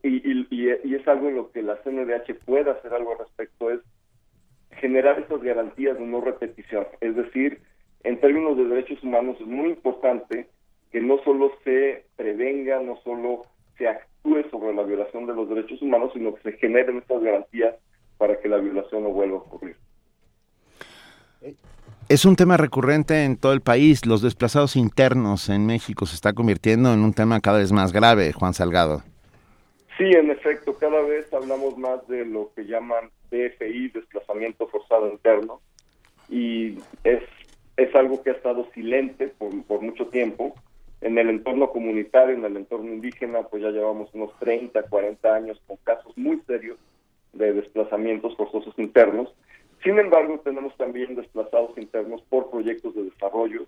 y, 0.02 0.46
y, 0.50 0.94
es 0.94 1.08
algo 1.08 1.28
en 1.28 1.36
lo 1.36 1.50
que 1.50 1.62
la 1.62 1.76
CNDH 1.82 2.34
puede 2.44 2.70
hacer 2.70 2.92
algo 2.92 3.12
al 3.12 3.18
respecto, 3.18 3.70
es 3.70 3.80
generar 4.80 5.18
esas 5.18 5.42
garantías 5.42 5.98
de 5.98 6.04
no 6.04 6.20
repetición. 6.20 6.86
Es 7.00 7.16
decir, 7.16 7.62
en 8.02 8.20
términos 8.20 8.56
de 8.56 8.64
derechos 8.64 9.02
humanos 9.02 9.36
es 9.40 9.46
muy 9.46 9.70
importante 9.70 10.48
que 10.92 11.00
no 11.00 11.18
solo 11.24 11.52
se 11.64 12.04
prevenga, 12.16 12.80
no 12.80 12.96
solo 13.02 13.42
se 13.78 13.88
sobre 14.50 14.74
la 14.74 14.82
violación 14.82 15.26
de 15.26 15.34
los 15.34 15.48
derechos 15.48 15.82
humanos, 15.82 16.12
sino 16.14 16.34
que 16.34 16.50
se 16.50 16.58
generen 16.58 16.98
estas 16.98 17.22
garantías 17.22 17.74
para 18.16 18.40
que 18.40 18.48
la 18.48 18.58
violación 18.58 19.02
no 19.02 19.10
vuelva 19.10 19.36
a 19.36 19.40
ocurrir. 19.40 19.76
Es 22.10 22.26
un 22.26 22.36
tema 22.36 22.58
recurrente 22.58 23.24
en 23.24 23.38
todo 23.38 23.54
el 23.54 23.62
país. 23.62 24.04
Los 24.04 24.20
desplazados 24.20 24.76
internos 24.76 25.48
en 25.48 25.64
México 25.64 26.04
se 26.04 26.14
está 26.14 26.34
convirtiendo 26.34 26.92
en 26.92 27.00
un 27.00 27.14
tema 27.14 27.40
cada 27.40 27.58
vez 27.58 27.72
más 27.72 27.92
grave, 27.92 28.32
Juan 28.32 28.52
Salgado. 28.52 29.02
Sí, 29.96 30.04
en 30.04 30.30
efecto, 30.30 30.76
cada 30.76 31.00
vez 31.00 31.32
hablamos 31.32 31.78
más 31.78 32.06
de 32.08 32.26
lo 32.26 32.50
que 32.54 32.66
llaman 32.66 33.10
DFI, 33.30 33.88
desplazamiento 33.88 34.66
forzado 34.68 35.10
interno, 35.10 35.60
y 36.28 36.78
es, 37.04 37.22
es 37.76 37.94
algo 37.94 38.22
que 38.22 38.30
ha 38.30 38.34
estado 38.34 38.68
silente 38.74 39.28
por, 39.28 39.62
por 39.64 39.80
mucho 39.80 40.08
tiempo 40.08 40.54
en 41.00 41.16
el 41.16 41.28
entorno 41.30 41.70
comunitario, 41.70 42.34
en 42.34 42.44
el 42.44 42.56
entorno 42.56 42.92
indígena, 42.92 43.42
pues 43.42 43.62
ya 43.62 43.70
llevamos 43.70 44.12
unos 44.14 44.30
30, 44.40 44.82
40 44.84 45.34
años 45.34 45.60
con 45.66 45.76
casos 45.84 46.16
muy 46.16 46.40
serios 46.46 46.78
de 47.34 47.52
desplazamientos 47.52 48.36
forzosos 48.36 48.74
internos. 48.78 49.32
Sin 49.84 49.98
embargo, 49.98 50.40
tenemos 50.42 50.76
también 50.76 51.14
desplazados 51.14 51.78
internos 51.78 52.22
por 52.28 52.50
proyectos 52.50 52.94
de 52.94 53.04
desarrollo, 53.04 53.66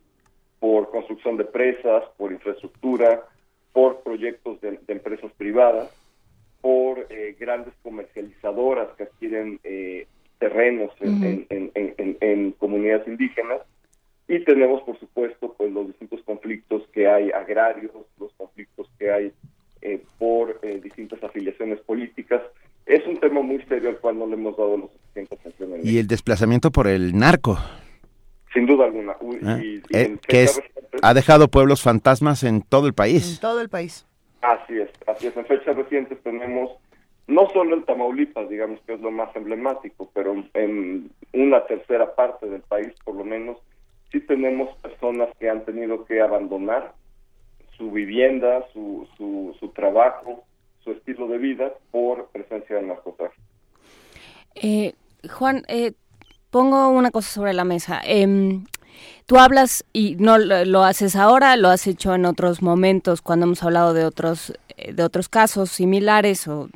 por 0.59 0.91
construcción 0.91 1.37
de 1.37 1.45
presas, 1.45 2.03
por 2.17 2.33
infraestructura, 2.33 3.23
por 3.73 4.01
proyectos 4.01 4.61
de, 4.63 4.81
empresas 4.89 5.31
privadas, 5.37 5.95
por 6.61 7.07
eh, 7.11 7.37
grandes 7.39 7.75
comercializadoras 7.83 8.89
que 8.97 9.05
adquieren 9.05 9.61
eh, 9.63 10.09
terrenos 10.39 10.91
en 11.01 12.53
comunidades 12.59 13.07
indígenas 13.07 13.61
y 14.29 14.41
tenemos, 14.41 14.83
por 14.83 14.99
supuesto, 14.99 15.55
pues 15.57 15.73
los 15.73 15.87
distintos 15.87 16.21
conflictos 16.23 16.83
que 16.93 17.07
hay 17.07 17.31
agrarios, 17.31 17.93
los 18.19 18.33
conflictos 18.33 18.89
que 18.99 19.11
hay 19.11 19.33
eh, 19.83 20.03
por 20.19 20.59
eh, 20.63 20.81
distintas 20.83 21.23
afiliaciones 21.23 21.79
políticas. 21.81 22.43
Es 22.87 23.07
un 23.07 23.19
tema 23.19 23.41
muy 23.41 23.63
serio 23.63 23.91
al 23.91 23.99
cual 23.99 24.19
no 24.19 24.27
le 24.27 24.35
hemos 24.35 24.57
dado 24.57 24.77
los 24.79 24.91
y 25.83 25.99
el 25.99 26.07
desplazamiento 26.07 26.71
por 26.71 26.87
el 26.87 27.17
narco. 27.17 27.59
Sin 28.53 28.67
duda 28.67 28.87
alguna. 28.87 29.17
Ah, 29.45 29.61
eh, 29.93 30.17
que 30.27 30.47
ha 31.03 31.15
dejado 31.15 31.49
pueblos 31.49 31.83
fantasmas 31.83 32.43
en 32.43 32.63
todo 32.63 32.87
el 32.87 32.95
país. 32.95 33.35
En 33.35 33.41
todo 33.41 33.61
el 33.61 33.69
país. 33.69 34.07
Así 34.41 34.79
es, 34.79 34.91
así 35.07 35.27
es. 35.27 35.37
En 35.37 35.47
fechas 35.47 35.77
recientes 35.77 36.19
tenemos, 36.23 36.71
no 37.27 37.49
solo 37.51 37.77
en 37.77 37.85
Tamaulipas, 37.85 38.49
digamos 38.49 38.81
que 38.87 38.95
es 38.95 39.01
lo 39.01 39.11
más 39.11 39.35
emblemático, 39.35 40.11
pero 40.15 40.35
en 40.55 41.11
una 41.33 41.67
tercera 41.67 42.15
parte 42.15 42.47
del 42.47 42.63
país, 42.63 42.95
por 43.05 43.15
lo 43.17 43.25
menos, 43.25 43.59
sí 44.13 44.21
tenemos 44.21 44.75
personas 44.79 45.29
que 45.39 45.51
han 45.51 45.65
tenido 45.65 46.05
que 46.05 46.21
abandonar 46.21 46.95
su 47.77 47.91
vivienda, 47.91 48.65
su, 48.73 49.07
su, 49.19 49.69
trabajo, 49.75 50.45
su 50.83 50.93
estilo 50.93 51.29
de 51.29 51.39
vida 51.39 51.73
por 51.91 52.29
presencia 52.29 52.77
del 52.77 52.89
narcotráfico. 52.89 53.43
Eh, 54.55 54.95
Juan, 55.29 55.65
eh, 55.69 55.93
pongo 56.51 56.89
una 56.89 57.11
cosa 57.11 57.31
sobre 57.31 57.55
la 57.55 57.65
mesa. 57.65 58.01
Em, 58.05 58.65
tú 59.27 59.39
hablas 59.39 59.85
y 59.93 60.17
no 60.17 60.39
lo 60.39 60.85
haces 60.85 61.17
ahora, 61.17 61.57
lo 61.57 61.69
has 61.69 61.87
hecho 61.87 62.15
en 62.15 62.25
otros 62.25 62.63
momentos 62.63 63.23
cuando 63.23 63.45
hemos 63.45 63.63
hablado 63.63 63.95
de 63.95 64.05
otros 64.05 64.53
eh, 64.77 64.93
de 64.93 65.03
otros 65.03 65.29
casos 65.29 65.71
similares 65.71 66.47
o 66.49 66.69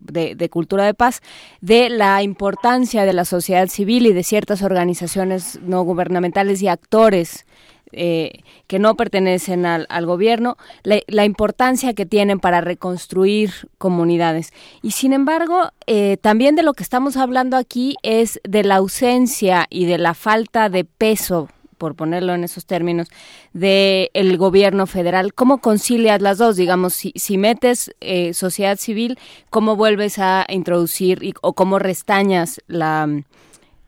de, 0.00 0.48
cultura 0.48 0.86
de 0.86 0.94
paz, 0.94 1.20
de 1.60 1.90
la 1.90 2.22
importancia 2.22 3.04
de 3.04 3.12
la 3.12 3.26
sociedad 3.26 3.68
civil 3.68 4.06
y 4.06 4.12
de 4.14 4.22
ciertas 4.22 4.62
organizaciones 4.62 5.60
no 5.62 5.82
gubernamentales 5.82 6.62
y 6.62 6.68
actores 6.68 7.46
eh, 7.92 8.40
que 8.66 8.78
no 8.78 8.96
pertenecen 8.96 9.66
al, 9.66 10.06
gobierno, 10.06 10.56
la, 10.82 11.24
importancia 11.24 11.94
que 11.94 12.06
tienen 12.06 12.40
para 12.40 12.60
reconstruir 12.60 13.50
comunidades. 13.78 14.52
Y 14.82 14.92
sin 14.92 15.12
embargo, 15.12 15.70
eh, 15.86 16.16
también 16.20 16.56
de 16.56 16.62
lo 16.62 16.74
que 16.74 16.82
estamos 16.82 17.16
hablando 17.16 17.56
aquí 17.56 17.96
es 18.02 18.40
de 18.44 18.64
la 18.64 18.76
ausencia 18.76 19.66
y 19.70 19.86
de 19.86 19.98
la 19.98 20.14
falta 20.14 20.68
de 20.68 20.84
peso 20.84 21.48
por 21.78 21.94
ponerlo 21.94 22.34
en 22.34 22.44
esos 22.44 22.66
términos, 22.66 23.08
del 23.52 24.10
el 24.12 24.36
gobierno 24.36 24.86
federal. 24.86 25.32
¿Cómo 25.32 25.58
concilias 25.58 26.20
las 26.20 26.38
dos? 26.38 26.56
Digamos, 26.56 26.92
si, 26.92 27.12
si 27.14 27.38
metes 27.38 27.94
eh, 28.00 28.34
sociedad 28.34 28.76
civil, 28.76 29.16
¿cómo 29.48 29.76
vuelves 29.76 30.18
a 30.18 30.44
introducir 30.48 31.34
o 31.40 31.52
cómo 31.52 31.78
restañas 31.78 32.60
la 32.66 33.08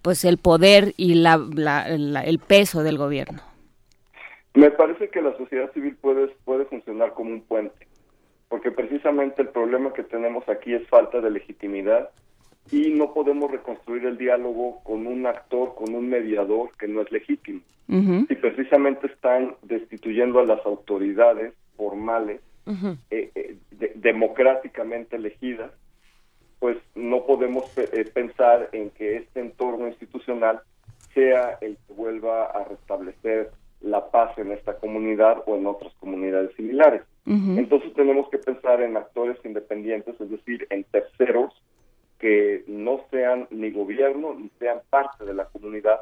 pues 0.03 0.25
el 0.25 0.39
poder 0.39 0.95
y 0.97 1.15
la, 1.15 1.39
el 1.89 2.39
peso 2.39 2.83
del 2.83 2.97
gobierno? 2.97 3.50
Me 4.55 4.71
parece 4.71 5.09
que 5.11 5.23
la 5.23 5.37
sociedad 5.37 5.73
civil 5.73 5.97
puede, 5.97 6.29
puede 6.45 6.65
funcionar 6.65 7.15
como 7.15 7.31
un 7.31 7.43
puente, 7.43 7.87
porque 8.49 8.71
precisamente 8.71 9.43
el 9.43 9.49
problema 9.49 9.93
que 9.93 10.03
tenemos 10.03 10.49
aquí 10.49 10.75
es 10.75 10.87
falta 10.89 11.21
de 11.21 11.31
legitimidad 11.31 12.11
y 12.71 12.91
no 12.91 13.13
podemos 13.15 13.51
reconstruir 13.51 14.07
el 14.07 14.19
diálogo 14.19 14.83
con 14.83 15.07
un 15.07 15.27
actor, 15.27 15.75
con 15.75 15.95
un 15.95 16.09
mediador 16.09 16.71
que 16.79 16.89
no 16.89 17.01
es 17.03 17.11
legítimo. 17.11 17.61
Y 17.89 18.37
precisamente 18.37 19.09
están 19.09 19.57
destituyendo 19.63 20.39
a 20.39 20.45
las 20.45 20.65
autoridades 20.65 21.55
formales, 21.77 22.41
eh, 23.11 23.33
eh, 23.35 23.57
democráticamente 23.97 25.17
elegidas, 25.17 25.73
pues 26.61 26.77
no 26.95 27.27
podemos 27.27 27.65
eh, 27.79 28.09
pensar 28.15 28.69
en 28.71 28.91
que 28.91 29.17
este 29.17 29.41
entorno 29.41 29.89
institucional 29.89 30.61
sea 31.15 31.59
el 31.61 31.79
que 31.85 31.93
vuelva 31.95 32.45
a 32.45 32.63
restablecer 32.63 33.51
la 33.81 34.11
paz 34.11 34.37
en 34.39 34.53
esta 34.53 34.77
comunidad 34.77 35.43
o 35.47 35.57
en 35.57 35.67
otras 35.67 35.93
comunidades 35.95 36.55
similares. 36.57 37.03
Entonces 37.27 37.93
tenemos 37.95 38.29
que 38.29 38.39
pensar 38.39 38.83
en 38.83 38.97
actores 38.97 39.37
independientes, 39.45 40.21
es 40.21 40.31
decir, 40.31 40.67
en 40.71 40.83
terceros 40.85 41.55
que 42.19 42.65
no 42.67 43.05
sean 43.11 43.47
ni 43.51 43.71
gobierno 43.71 44.35
ni 44.35 44.51
sean 44.59 44.81
parte 44.91 45.25
de 45.25 45.35
la 45.35 45.45
comunidad, 45.45 46.01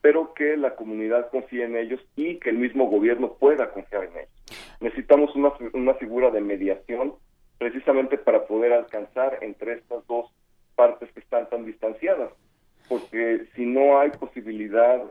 pero 0.00 0.32
que 0.32 0.56
la 0.56 0.74
comunidad 0.76 1.28
confíe 1.30 1.64
en 1.64 1.76
ellos 1.76 2.00
y 2.16 2.38
que 2.38 2.50
el 2.50 2.58
mismo 2.58 2.86
gobierno 2.86 3.34
pueda 3.34 3.70
confiar 3.72 4.04
en 4.04 4.16
ellos. 4.16 4.78
Necesitamos 4.80 5.34
una, 5.36 5.52
una 5.74 5.94
figura 5.94 6.30
de 6.30 6.40
mediación 6.40 7.14
precisamente 7.58 8.16
para 8.16 8.46
poder 8.46 8.72
alcanzar 8.72 9.38
entre 9.42 9.74
estas 9.74 10.06
dos 10.06 10.32
partes 10.76 11.12
que 11.12 11.20
están 11.20 11.46
tan 11.50 11.66
distanciadas, 11.66 12.30
porque 12.88 13.46
si 13.54 13.66
no 13.66 14.00
hay 14.00 14.10
posibilidad 14.10 15.02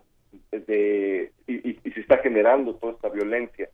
de 0.51 1.31
y, 1.47 1.69
y, 1.69 1.91
se 1.91 1.99
está 1.99 2.18
generando 2.18 2.76
toda 2.76 2.93
esta 2.93 3.10
violencia, 3.10 3.69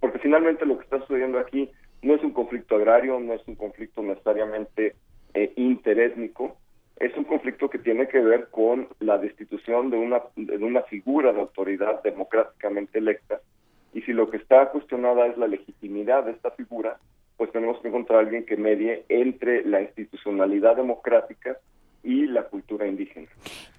porque 0.00 0.18
finalmente 0.18 0.66
lo 0.66 0.78
que 0.78 0.84
está 0.84 0.98
sucediendo 1.00 1.38
aquí 1.38 1.70
no 2.02 2.14
es 2.14 2.22
un 2.22 2.32
conflicto 2.32 2.76
agrario, 2.76 3.18
no 3.20 3.34
es 3.34 3.46
un 3.46 3.56
conflicto 3.56 4.02
necesariamente 4.02 4.96
eh, 5.34 5.52
interétnico, 5.56 6.56
es 6.98 7.16
un 7.16 7.24
conflicto 7.24 7.70
que 7.70 7.78
tiene 7.78 8.08
que 8.08 8.20
ver 8.20 8.48
con 8.50 8.88
la 9.00 9.18
destitución 9.18 9.90
de 9.90 9.98
una, 9.98 10.22
de 10.36 10.64
una 10.64 10.82
figura 10.82 11.32
de 11.32 11.40
autoridad 11.40 12.02
democráticamente 12.02 12.98
electa. 12.98 13.40
Y 13.94 14.02
si 14.02 14.12
lo 14.12 14.30
que 14.30 14.36
está 14.36 14.70
cuestionada 14.70 15.26
es 15.26 15.38
la 15.38 15.46
legitimidad 15.46 16.24
de 16.24 16.32
esta 16.32 16.50
figura, 16.52 16.98
pues 17.36 17.52
tenemos 17.52 17.80
que 17.80 17.88
encontrar 17.88 18.18
a 18.18 18.22
alguien 18.22 18.44
que 18.44 18.56
medie 18.56 19.04
entre 19.08 19.64
la 19.64 19.80
institucionalidad 19.80 20.76
democrática 20.76 21.56
y 22.02 22.26
la 22.26 22.44
cultura 22.44 22.86
indígena. 22.86 23.28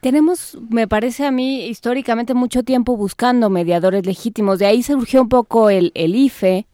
Tenemos, 0.02 0.58
me 0.70 0.88
parece 0.88 1.26
a 1.26 1.32
mí, 1.32 1.66
históricamente 1.68 2.34
mucho 2.34 2.64
tiempo 2.64 2.96
buscando 2.98 3.50
mediadores 3.50 4.06
legítimos. 4.06 4.60
De 4.60 4.66
ahí 4.66 4.84
surgió 4.84 5.22
un 5.22 5.30
poco 5.30 5.70
el, 5.70 5.92
el 5.96 6.16
IFE, 6.16 6.68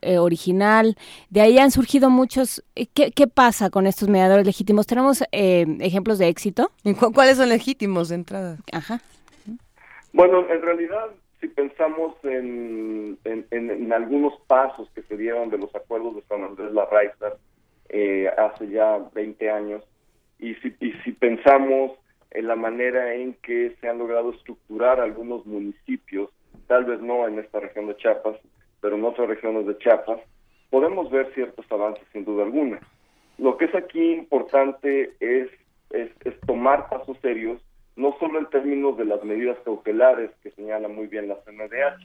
eh, 0.00 0.18
original. 0.18 0.96
De 1.30 1.40
ahí 1.40 1.58
han 1.58 1.70
surgido 1.70 2.10
muchos. 2.10 2.64
Eh, 2.74 2.86
¿Qué, 2.92 3.12
¿Qué, 3.12 3.26
pasa 3.26 3.70
con 3.70 3.86
estos 3.86 4.08
mediadores 4.08 4.46
legítimos? 4.46 4.86
¿Tenemos 4.86 5.22
eh, 5.32 5.66
ejemplos 5.80 6.18
de 6.18 6.28
éxito? 6.28 6.72
¿Cuáles 7.14 7.36
son 7.36 7.48
legítimos 7.48 8.08
de 8.08 8.16
entrada? 8.16 8.58
Ajá. 8.72 9.00
Bueno, 10.12 10.46
en 10.50 10.60
realidad, 10.60 11.10
si 11.40 11.48
pensamos 11.48 12.14
en, 12.24 13.18
en, 13.24 13.92
algunos 13.92 14.34
pasos 14.46 14.88
que 14.94 15.02
se 15.02 15.16
dieron 15.16 15.50
de 15.50 15.58
los 15.58 15.74
acuerdos 15.74 16.16
de 16.16 16.22
San 16.22 16.42
Andrés 16.42 16.72
Larraiza 16.72 17.34
eh, 17.88 18.28
hace 18.38 18.68
ya 18.68 18.98
20 19.14 19.50
años, 19.50 19.82
y 20.42 20.56
si, 20.56 20.74
y 20.80 20.92
si 21.04 21.12
pensamos 21.12 21.92
en 22.32 22.48
la 22.48 22.56
manera 22.56 23.14
en 23.14 23.34
que 23.34 23.76
se 23.80 23.88
han 23.88 23.98
logrado 23.98 24.32
estructurar 24.32 25.00
algunos 25.00 25.46
municipios, 25.46 26.30
tal 26.66 26.84
vez 26.84 27.00
no 27.00 27.28
en 27.28 27.38
esta 27.38 27.60
región 27.60 27.86
de 27.86 27.96
Chiapas, 27.96 28.36
pero 28.80 28.96
en 28.96 29.04
otras 29.04 29.28
regiones 29.28 29.66
de 29.66 29.78
Chiapas, 29.78 30.20
podemos 30.68 31.10
ver 31.10 31.32
ciertos 31.34 31.64
avances 31.70 32.04
sin 32.12 32.24
duda 32.24 32.42
alguna. 32.42 32.80
Lo 33.38 33.56
que 33.56 33.66
es 33.66 33.74
aquí 33.74 34.14
importante 34.14 35.12
es, 35.20 35.48
es, 35.90 36.10
tomar 36.44 36.88
pasos 36.88 37.16
serios, 37.22 37.62
no 37.94 38.16
solo 38.18 38.40
en 38.40 38.46
términos 38.46 38.96
de 38.96 39.04
las 39.04 39.22
medidas 39.22 39.58
cautelares 39.64 40.30
que 40.42 40.50
señala 40.50 40.88
muy 40.88 41.06
bien 41.06 41.28
la 41.28 41.36
CNDH, 41.44 42.04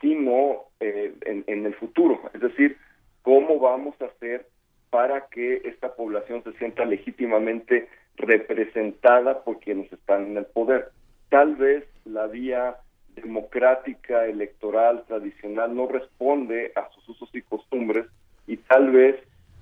sino 0.00 0.64
eh, 0.80 1.12
en, 1.26 1.44
en 1.46 1.66
el 1.66 1.74
futuro, 1.74 2.18
es 2.32 2.40
decir, 2.40 2.78
cómo 3.22 3.58
vamos 3.58 3.94
a 4.00 4.06
hacer 4.06 4.46
para 4.90 5.26
que 5.28 5.62
esta 5.64 5.94
población 5.94 6.42
se 6.44 6.52
sienta 6.54 6.84
legítimamente 6.84 7.88
representada 8.16 9.44
por 9.44 9.60
quienes 9.60 9.92
están 9.92 10.26
en 10.26 10.36
el 10.38 10.46
poder. 10.46 10.90
Tal 11.28 11.56
vez 11.56 11.84
la 12.04 12.26
vía 12.26 12.76
democrática, 13.14 14.26
electoral, 14.26 15.04
tradicional, 15.06 15.74
no 15.74 15.86
responde 15.86 16.72
a 16.74 16.88
sus 16.90 17.08
usos 17.08 17.30
y 17.34 17.42
costumbres 17.42 18.06
y 18.46 18.56
tal 18.56 18.90
vez, 18.90 19.16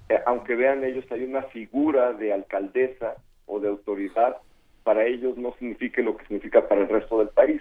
eh, 0.08 0.20
aunque 0.26 0.54
vean 0.54 0.84
ellos, 0.84 1.04
hay 1.10 1.24
una 1.24 1.42
figura 1.42 2.12
de 2.12 2.32
alcaldesa 2.32 3.16
o 3.46 3.60
de 3.60 3.68
autoridad, 3.68 4.36
para 4.84 5.04
ellos 5.04 5.36
no 5.36 5.52
signifique 5.58 6.02
lo 6.02 6.16
que 6.16 6.26
significa 6.26 6.68
para 6.68 6.82
el 6.82 6.88
resto 6.88 7.18
del 7.18 7.28
país. 7.28 7.60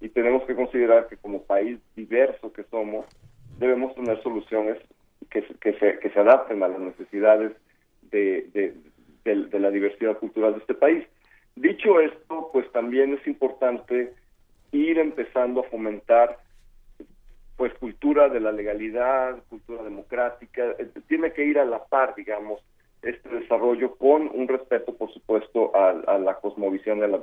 Y 0.00 0.08
tenemos 0.08 0.42
que 0.44 0.54
considerar 0.54 1.08
que 1.08 1.16
como 1.16 1.42
país 1.42 1.78
diverso 1.94 2.52
que 2.52 2.64
somos, 2.64 3.04
debemos 3.58 3.94
tener 3.94 4.20
soluciones 4.22 4.78
que, 5.30 5.42
que, 5.60 5.72
se, 5.78 5.98
que 5.98 6.10
se 6.10 6.20
adapten 6.20 6.62
a 6.62 6.68
las 6.68 6.80
necesidades 6.80 7.52
de, 8.10 8.48
de, 8.52 8.74
de 9.24 9.60
la 9.60 9.70
diversidad 9.70 10.18
cultural 10.18 10.52
de 10.54 10.58
este 10.58 10.74
país. 10.74 11.04
Dicho 11.54 12.00
esto, 12.00 12.50
pues 12.52 12.70
también 12.72 13.14
es 13.14 13.26
importante 13.26 14.14
ir 14.72 14.98
empezando 14.98 15.60
a 15.60 15.68
fomentar 15.68 16.38
pues 17.56 17.74
cultura 17.74 18.28
de 18.28 18.40
la 18.40 18.50
legalidad, 18.50 19.42
cultura 19.48 19.82
democrática, 19.84 20.74
eh, 20.78 20.88
tiene 21.06 21.32
que 21.32 21.44
ir 21.44 21.58
a 21.58 21.64
la 21.64 21.84
par, 21.84 22.14
digamos, 22.14 22.60
este 23.02 23.28
desarrollo 23.28 23.96
con 23.96 24.28
un 24.32 24.48
respeto, 24.48 24.96
por 24.96 25.12
supuesto, 25.12 25.70
a, 25.76 26.18
la 26.18 26.34
cosmovisión, 26.40 27.02
a 27.02 27.08
la, 27.08 27.20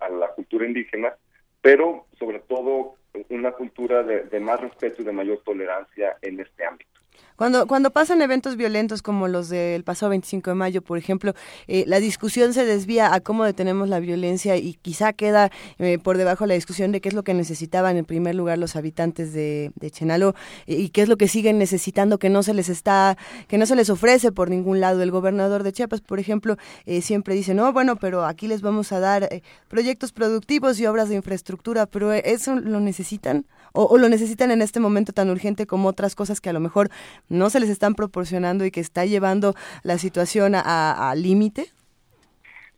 a 0.00 0.08
la, 0.08 0.28
cultura 0.28 0.64
indígena, 0.64 1.14
pero 1.60 2.06
sobre 2.18 2.38
todo 2.40 2.94
una 3.28 3.52
cultura 3.52 4.02
de, 4.04 4.24
de 4.24 4.40
más 4.40 4.60
respeto 4.60 5.02
y 5.02 5.04
de 5.04 5.12
mayor 5.12 5.42
tolerancia 5.44 6.16
en 6.22 6.40
este 6.40 6.64
ámbito. 6.64 7.00
Cuando, 7.38 7.68
cuando 7.68 7.92
pasan 7.92 8.20
eventos 8.20 8.56
violentos 8.56 9.00
como 9.00 9.28
los 9.28 9.48
del 9.48 9.84
pasado 9.84 10.10
25 10.10 10.50
de 10.50 10.54
mayo, 10.56 10.82
por 10.82 10.98
ejemplo, 10.98 11.34
eh, 11.68 11.84
la 11.86 12.00
discusión 12.00 12.52
se 12.52 12.64
desvía 12.64 13.14
a 13.14 13.20
cómo 13.20 13.44
detenemos 13.44 13.88
la 13.88 14.00
violencia 14.00 14.56
y 14.56 14.74
quizá 14.74 15.12
queda 15.12 15.52
eh, 15.78 16.00
por 16.02 16.18
debajo 16.18 16.46
la 16.46 16.54
discusión 16.54 16.90
de 16.90 17.00
qué 17.00 17.10
es 17.10 17.14
lo 17.14 17.22
que 17.22 17.34
necesitaban 17.34 17.96
en 17.96 18.04
primer 18.06 18.34
lugar 18.34 18.58
los 18.58 18.74
habitantes 18.74 19.32
de, 19.32 19.70
de 19.76 19.90
Chenaló 19.92 20.34
y 20.66 20.88
qué 20.88 21.02
es 21.02 21.08
lo 21.08 21.16
que 21.16 21.28
siguen 21.28 21.58
necesitando 21.58 22.18
que 22.18 22.28
no 22.28 22.42
se 22.42 22.54
les 22.54 22.68
está, 22.68 23.16
que 23.46 23.56
no 23.56 23.66
se 23.66 23.76
les 23.76 23.88
ofrece 23.88 24.32
por 24.32 24.50
ningún 24.50 24.80
lado. 24.80 25.00
El 25.00 25.12
gobernador 25.12 25.62
de 25.62 25.72
Chiapas, 25.72 26.00
por 26.00 26.18
ejemplo, 26.18 26.56
eh, 26.86 27.02
siempre 27.02 27.36
dice, 27.36 27.54
no, 27.54 27.72
bueno, 27.72 27.94
pero 27.94 28.24
aquí 28.24 28.48
les 28.48 28.62
vamos 28.62 28.90
a 28.90 28.98
dar 28.98 29.28
proyectos 29.68 30.10
productivos 30.10 30.80
y 30.80 30.86
obras 30.86 31.08
de 31.08 31.14
infraestructura, 31.14 31.86
pero 31.86 32.12
eso 32.12 32.56
lo 32.56 32.80
necesitan 32.80 33.46
o, 33.72 33.98
lo 33.98 34.08
necesitan 34.08 34.50
en 34.50 34.62
este 34.62 34.80
momento 34.80 35.12
tan 35.12 35.30
urgente 35.30 35.66
como 35.66 35.88
otras 35.88 36.14
cosas 36.14 36.40
que 36.40 36.50
a 36.50 36.52
lo 36.52 36.60
mejor 36.60 36.90
no 37.28 37.50
se 37.50 37.60
les 37.60 37.68
están 37.68 37.94
proporcionando 37.94 38.64
y 38.64 38.70
que 38.70 38.80
está 38.80 39.04
llevando 39.04 39.54
la 39.82 39.98
situación 39.98 40.54
a, 40.54 41.14
límite? 41.16 41.66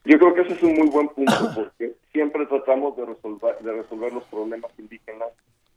Yo 0.05 0.19
creo 0.19 0.35
que 0.35 0.41
ese 0.43 0.55
es 0.55 0.63
un 0.63 0.75
muy 0.75 0.89
buen 0.89 1.09
punto 1.09 1.53
porque 1.55 1.93
siempre 2.13 2.47
tratamos 2.47 2.97
de 2.97 3.07
resolver, 3.07 3.59
de 3.59 3.73
resolver 3.73 4.13
los 4.13 4.25
problemas 4.25 4.71
indígenas 4.79 5.29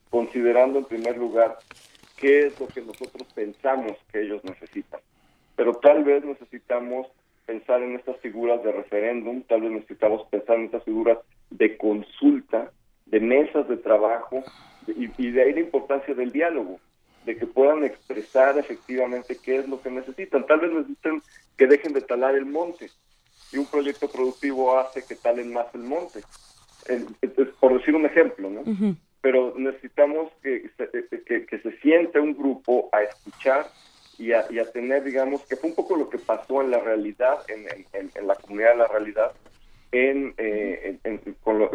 considerando 0.09 0.79
en 0.79 0.85
primer 0.85 1.17
lugar 1.17 1.57
qué 2.17 2.47
es 2.47 2.59
lo 2.59 2.67
que 2.67 2.81
nosotros 2.81 3.27
pensamos 3.33 3.93
que 4.11 4.21
ellos 4.21 4.43
necesitan. 4.43 5.01
Pero 5.55 5.73
tal 5.73 6.03
vez 6.03 6.23
necesitamos 6.23 7.07
pensar 7.45 7.81
en 7.81 7.95
estas 7.95 8.17
figuras 8.17 8.63
de 8.63 8.71
referéndum, 8.71 9.43
tal 9.43 9.61
vez 9.61 9.71
necesitamos 9.71 10.25
pensar 10.29 10.57
en 10.57 10.65
estas 10.65 10.83
figuras 10.83 11.17
de 11.49 11.77
consulta, 11.77 12.71
de 13.05 13.19
mesas 13.19 13.67
de 13.67 13.77
trabajo, 13.77 14.43
y, 14.87 15.09
y 15.17 15.31
de 15.31 15.43
ahí 15.43 15.53
la 15.53 15.59
importancia 15.59 16.13
del 16.13 16.31
diálogo 16.31 16.79
de 17.25 17.37
que 17.37 17.47
puedan 17.47 17.83
expresar 17.83 18.57
efectivamente 18.57 19.37
qué 19.43 19.57
es 19.57 19.67
lo 19.67 19.81
que 19.81 19.89
necesitan. 19.89 20.45
Tal 20.45 20.59
vez 20.59 20.71
necesiten 20.71 21.21
que 21.57 21.67
dejen 21.67 21.93
de 21.93 22.01
talar 22.01 22.35
el 22.35 22.45
monte 22.45 22.89
y 23.51 23.57
un 23.57 23.65
proyecto 23.65 24.07
productivo 24.09 24.77
hace 24.77 25.03
que 25.05 25.15
talen 25.15 25.53
más 25.53 25.67
el 25.73 25.83
monte. 25.83 26.21
por 27.59 27.77
decir 27.77 27.95
un 27.95 28.05
ejemplo, 28.05 28.49
¿no? 28.49 28.63
Pero 29.21 29.53
necesitamos 29.57 30.31
que 30.41 30.69
se, 30.77 31.23
que, 31.23 31.45
que 31.45 31.59
se 31.59 31.71
siente 31.79 32.19
un 32.19 32.35
grupo 32.35 32.89
a 32.91 33.03
escuchar 33.03 33.67
y 34.17 34.33
a, 34.33 34.45
y 34.49 34.59
a, 34.59 34.71
tener, 34.71 35.03
digamos, 35.03 35.41
que 35.45 35.55
fue 35.55 35.69
un 35.69 35.75
poco 35.75 35.95
lo 35.95 36.09
que 36.09 36.17
pasó 36.17 36.61
en 36.61 36.71
la 36.71 36.79
realidad, 36.79 37.37
en, 37.47 37.67
en, 37.93 38.11
en 38.13 38.27
la 38.27 38.35
comunidad 38.35 38.71
de 38.71 38.77
la 38.77 38.87
realidad, 38.87 39.31
en, 39.91 40.33
eh, 40.37 40.97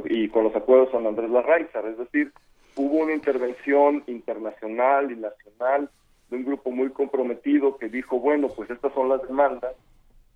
y 0.06 0.28
con 0.28 0.44
los 0.44 0.56
acuerdos 0.56 0.90
con 0.90 1.06
Andrés 1.06 1.30
Larraizar, 1.30 1.86
es 1.86 1.98
decir, 1.98 2.32
hubo 2.78 2.98
una 2.98 3.12
intervención 3.12 4.04
internacional 4.06 5.10
y 5.10 5.16
nacional 5.16 5.90
de 6.30 6.36
un 6.36 6.44
grupo 6.44 6.70
muy 6.70 6.90
comprometido 6.90 7.76
que 7.76 7.88
dijo, 7.88 8.20
bueno, 8.20 8.48
pues 8.48 8.70
estas 8.70 8.92
son 8.94 9.08
las 9.08 9.22
demandas 9.22 9.74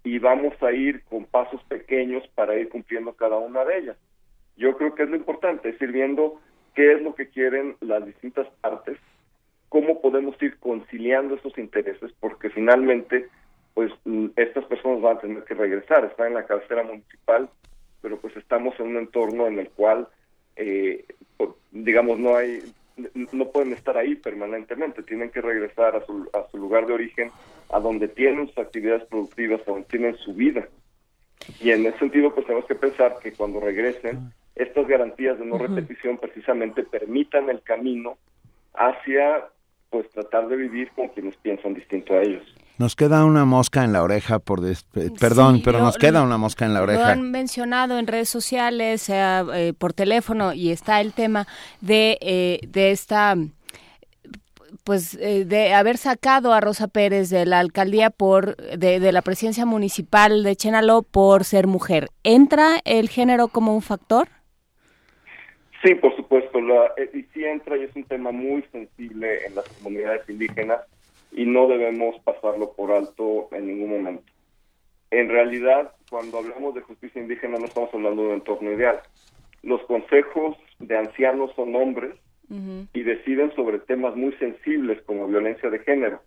y 0.04 0.18
vamos 0.18 0.60
a 0.62 0.72
ir 0.72 1.04
con 1.04 1.24
pasos 1.24 1.62
pequeños 1.64 2.26
para 2.34 2.56
ir 2.56 2.68
cumpliendo 2.68 3.12
cada 3.12 3.38
una 3.38 3.64
de 3.64 3.78
ellas. 3.78 3.96
Yo 4.56 4.76
creo 4.76 4.94
que 4.94 5.04
es 5.04 5.08
lo 5.08 5.16
importante, 5.16 5.68
es 5.68 5.80
ir 5.80 5.92
viendo 5.92 6.40
qué 6.74 6.92
es 6.92 7.02
lo 7.02 7.14
que 7.14 7.28
quieren 7.28 7.76
las 7.80 8.04
distintas 8.04 8.48
partes, 8.60 8.98
cómo 9.68 10.00
podemos 10.00 10.40
ir 10.42 10.58
conciliando 10.58 11.36
esos 11.36 11.56
intereses, 11.56 12.12
porque 12.18 12.50
finalmente, 12.50 13.28
pues 13.74 13.92
estas 14.36 14.64
personas 14.64 15.00
van 15.00 15.16
a 15.16 15.20
tener 15.20 15.44
que 15.44 15.54
regresar, 15.54 16.04
están 16.04 16.28
en 16.28 16.34
la 16.34 16.46
cabecera 16.46 16.82
municipal, 16.82 17.48
pero 18.00 18.18
pues 18.18 18.36
estamos 18.36 18.78
en 18.80 18.88
un 18.88 18.96
entorno 18.96 19.46
en 19.46 19.60
el 19.60 19.70
cual, 19.70 20.08
eh, 20.56 21.04
digamos, 21.70 22.18
no 22.18 22.36
hay 22.36 22.62
no 23.32 23.50
pueden 23.50 23.72
estar 23.72 23.96
ahí 23.96 24.14
permanentemente, 24.14 25.02
tienen 25.02 25.30
que 25.30 25.40
regresar 25.40 25.96
a 25.96 26.04
su, 26.04 26.28
a 26.32 26.46
su 26.50 26.58
lugar 26.58 26.86
de 26.86 26.92
origen, 26.92 27.30
a 27.70 27.80
donde 27.80 28.08
tienen 28.08 28.48
sus 28.48 28.58
actividades 28.58 29.04
productivas, 29.04 29.60
a 29.62 29.70
donde 29.70 29.86
tienen 29.86 30.16
su 30.18 30.34
vida. 30.34 30.68
Y 31.60 31.70
en 31.70 31.86
ese 31.86 31.98
sentido, 31.98 32.34
pues 32.34 32.46
tenemos 32.46 32.68
que 32.68 32.74
pensar 32.74 33.16
que 33.22 33.32
cuando 33.32 33.60
regresen, 33.60 34.32
estas 34.54 34.86
garantías 34.86 35.38
de 35.38 35.46
no 35.46 35.58
repetición 35.58 36.18
precisamente 36.18 36.82
permitan 36.82 37.48
el 37.48 37.62
camino 37.62 38.18
hacia, 38.74 39.48
pues, 39.90 40.08
tratar 40.10 40.48
de 40.48 40.56
vivir 40.56 40.90
con 40.92 41.08
quienes 41.08 41.36
piensan 41.36 41.74
distinto 41.74 42.14
a 42.14 42.22
ellos. 42.22 42.54
Nos 42.82 42.96
queda 42.96 43.24
una 43.24 43.44
mosca 43.44 43.84
en 43.84 43.92
la 43.92 44.02
oreja, 44.02 44.40
por 44.40 44.60
perdón, 45.20 45.62
pero 45.64 45.78
nos 45.78 45.96
queda 45.96 46.20
una 46.20 46.36
mosca 46.36 46.64
en 46.64 46.74
la 46.74 46.82
oreja. 46.82 46.98
Lo 46.98 47.06
han 47.06 47.30
mencionado 47.30 47.96
en 47.96 48.08
redes 48.08 48.28
sociales, 48.28 49.08
eh, 49.08 49.72
por 49.78 49.92
teléfono, 49.92 50.52
y 50.52 50.72
está 50.72 51.00
el 51.00 51.12
tema 51.12 51.46
de, 51.80 52.18
eh, 52.20 52.58
de 52.66 52.90
esta 52.90 53.36
pues 54.82 55.14
eh, 55.20 55.44
de 55.44 55.74
haber 55.74 55.96
sacado 55.96 56.52
a 56.52 56.60
Rosa 56.60 56.88
Pérez 56.88 57.30
de 57.30 57.46
la 57.46 57.60
alcaldía 57.60 58.10
por 58.10 58.56
de, 58.56 58.98
de, 58.98 59.12
la 59.12 59.22
presidencia 59.22 59.64
municipal 59.64 60.42
de 60.42 60.56
Chenaló 60.56 61.02
por 61.02 61.44
ser 61.44 61.68
mujer. 61.68 62.08
¿Entra 62.24 62.80
el 62.84 63.08
género 63.08 63.46
como 63.46 63.76
un 63.76 63.82
factor? 63.82 64.26
Sí, 65.84 65.94
por 65.94 66.16
supuesto, 66.16 66.60
la, 66.60 66.90
y 67.14 67.22
sí 67.32 67.44
entra 67.44 67.76
y 67.76 67.84
es 67.84 67.94
un 67.94 68.02
tema 68.02 68.32
muy 68.32 68.64
sensible 68.72 69.46
en 69.46 69.54
las 69.54 69.68
comunidades 69.68 70.28
indígenas 70.28 70.80
y 71.32 71.46
no 71.46 71.66
debemos 71.66 72.18
pasarlo 72.24 72.72
por 72.72 72.92
alto 72.92 73.48
en 73.52 73.66
ningún 73.66 73.90
momento. 73.90 74.32
En 75.10 75.28
realidad, 75.28 75.92
cuando 76.10 76.38
hablamos 76.38 76.74
de 76.74 76.82
justicia 76.82 77.20
indígena 77.20 77.58
no 77.58 77.66
estamos 77.66 77.92
hablando 77.92 78.22
de 78.22 78.28
un 78.28 78.34
entorno 78.34 78.72
ideal. 78.72 79.00
Los 79.62 79.82
consejos 79.82 80.56
de 80.78 80.96
ancianos 80.96 81.52
son 81.54 81.74
hombres 81.76 82.14
y 82.92 83.02
deciden 83.02 83.54
sobre 83.54 83.78
temas 83.78 84.14
muy 84.14 84.32
sensibles 84.34 85.00
como 85.02 85.26
violencia 85.26 85.70
de 85.70 85.78
género. 85.78 86.20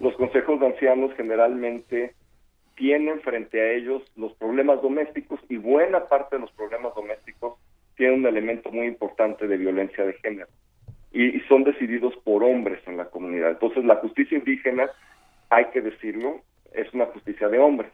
Los 0.00 0.16
consejos 0.16 0.58
de 0.58 0.66
ancianos 0.66 1.12
generalmente 1.16 2.14
tienen 2.74 3.20
frente 3.20 3.60
a 3.60 3.72
ellos 3.74 4.02
los 4.16 4.32
problemas 4.34 4.82
domésticos 4.82 5.38
y 5.48 5.58
buena 5.58 6.08
parte 6.08 6.36
de 6.36 6.42
los 6.42 6.52
problemas 6.52 6.92
domésticos 6.96 7.54
tienen 7.96 8.20
un 8.20 8.26
elemento 8.26 8.72
muy 8.72 8.86
importante 8.86 9.46
de 9.46 9.56
violencia 9.58 10.04
de 10.04 10.14
género 10.14 10.48
y, 11.12 11.40
son 11.48 11.64
decididos 11.64 12.14
por 12.24 12.44
hombres 12.44 12.80
en 12.86 12.96
la 12.96 13.06
comunidad. 13.06 13.50
Entonces 13.50 13.84
la 13.84 13.96
justicia 13.96 14.38
indígena, 14.38 14.88
hay 15.48 15.66
que 15.66 15.80
decirlo, 15.80 16.40
es 16.72 16.92
una 16.92 17.06
justicia 17.06 17.48
de 17.48 17.58
hombres. 17.58 17.90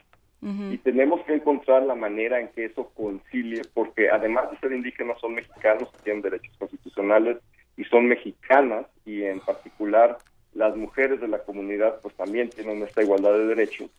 Y 0.70 0.78
tenemos 0.78 1.24
que 1.24 1.34
encontrar 1.34 1.82
la 1.82 1.96
manera 1.96 2.38
en 2.38 2.48
que 2.48 2.66
eso 2.66 2.92
concilie, 2.94 3.62
porque 3.74 4.10
además 4.10 4.48
de 4.50 4.58
ser 4.58 4.70
indígenas 4.72 5.18
son 5.20 5.34
mexicanos, 5.34 5.90
tienen 6.04 6.22
derechos 6.22 6.54
constitucionales 6.56 7.38
y 7.76 7.82
son 7.84 8.06
mexicanas, 8.06 8.86
y 9.04 9.24
en 9.24 9.40
particular 9.40 10.18
las 10.54 10.76
mujeres 10.76 11.20
de 11.20 11.26
la 11.26 11.38
comunidad 11.38 12.00
pues 12.00 12.14
también 12.14 12.50
tienen 12.50 12.80
esta 12.82 13.02
igualdad 13.02 13.32
de 13.32 13.46
derechos. 13.46 13.90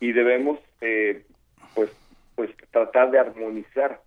Y 0.00 0.10
debemos 0.10 0.58
eh, 0.80 1.24
pues, 1.74 1.90
pues 2.34 2.50
tratar 2.72 3.12
de 3.12 3.20
armonizar, 3.20 4.00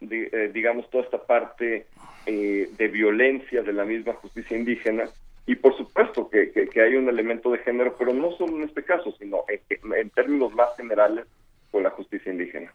eh, 0.00 0.50
digamos, 0.52 0.88
toda 0.90 1.04
esta 1.04 1.18
parte 1.18 1.86
eh, 2.26 2.68
de 2.76 2.88
violencia 2.88 3.62
de 3.62 3.72
la 3.72 3.84
misma 3.84 4.14
justicia 4.14 4.56
indígena 4.56 5.04
y 5.46 5.54
por 5.54 5.76
supuesto 5.76 6.28
que, 6.28 6.50
que, 6.50 6.82
hay 6.82 6.94
un 6.94 7.08
elemento 7.08 7.50
de 7.50 7.58
género, 7.58 7.96
pero 7.98 8.12
no 8.12 8.32
solo 8.32 8.58
en 8.58 8.64
este 8.64 8.84
caso, 8.84 9.12
sino 9.18 9.44
en 9.48 10.10
términos 10.10 10.54
más 10.54 10.76
generales 10.76 11.26
con 11.70 11.82
la 11.82 11.90
justicia 11.90 12.30
indígena. 12.30 12.70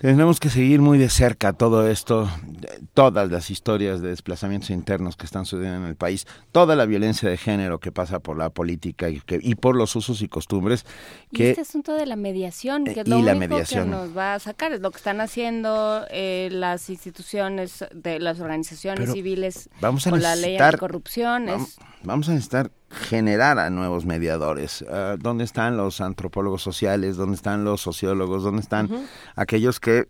Tenemos 0.00 0.40
que 0.40 0.48
seguir 0.48 0.80
muy 0.80 0.96
de 0.96 1.10
cerca 1.10 1.52
todo 1.52 1.86
esto, 1.86 2.26
todas 2.94 3.30
las 3.30 3.50
historias 3.50 4.00
de 4.00 4.08
desplazamientos 4.08 4.70
internos 4.70 5.14
que 5.14 5.26
están 5.26 5.44
sucediendo 5.44 5.76
en 5.76 5.84
el 5.84 5.94
país, 5.94 6.26
toda 6.52 6.74
la 6.74 6.86
violencia 6.86 7.28
de 7.28 7.36
género 7.36 7.80
que 7.80 7.92
pasa 7.92 8.18
por 8.18 8.38
la 8.38 8.48
política 8.48 9.10
y, 9.10 9.20
que, 9.20 9.38
y 9.42 9.56
por 9.56 9.76
los 9.76 9.94
usos 9.96 10.22
y 10.22 10.28
costumbres. 10.28 10.86
Que, 11.34 11.44
y 11.44 11.46
este 11.48 11.60
asunto 11.60 11.92
de 11.92 12.06
la 12.06 12.16
mediación, 12.16 12.84
que 12.84 13.00
es 13.00 13.08
lo 13.08 13.18
único 13.18 13.62
que 13.62 13.84
nos 13.84 14.16
va 14.16 14.32
a 14.32 14.38
sacar, 14.38 14.72
es 14.72 14.80
lo 14.80 14.90
que 14.90 14.96
están 14.96 15.20
haciendo 15.20 16.06
eh, 16.10 16.48
las 16.50 16.88
instituciones, 16.88 17.84
de 17.92 18.20
las 18.20 18.40
organizaciones 18.40 19.12
civiles 19.12 19.68
vamos 19.82 20.06
a 20.06 20.10
con 20.10 20.22
la 20.22 20.34
ley 20.34 20.56
de 20.56 20.78
corrupción. 20.78 21.44
vamos 22.04 22.28
a 22.30 22.32
necesitar 22.32 22.70
generar 22.90 23.58
a 23.58 23.70
nuevos 23.70 24.04
mediadores. 24.04 24.84
Ah, 24.90 25.16
¿Dónde 25.18 25.44
están 25.44 25.76
los 25.76 26.00
antropólogos 26.00 26.62
sociales? 26.62 27.16
¿Dónde 27.16 27.36
están 27.36 27.64
los 27.64 27.80
sociólogos? 27.80 28.42
¿Dónde 28.42 28.62
están 28.62 28.90
aquellos 29.36 29.80
que 29.80 30.06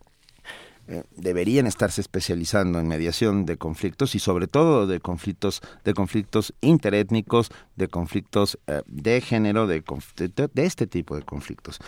eh, 0.92 1.04
deberían 1.14 1.68
estarse 1.68 2.00
especializando 2.00 2.80
en 2.80 2.88
mediación 2.88 3.46
de 3.46 3.56
conflictos 3.56 4.16
y 4.16 4.18
sobre 4.18 4.48
todo 4.48 4.88
de 4.88 4.98
conflictos 4.98 5.62
de 5.84 5.94
conflictos 5.94 6.52
interétnicos, 6.62 7.52
de 7.76 7.86
conflictos 7.86 8.58
eh, 8.66 8.82
de 8.86 9.20
género, 9.20 9.68
de, 9.68 9.84
de, 10.16 10.64
este 10.64 10.88
tipo 10.88 11.14
de 11.14 11.22
conflictos. 11.22 11.78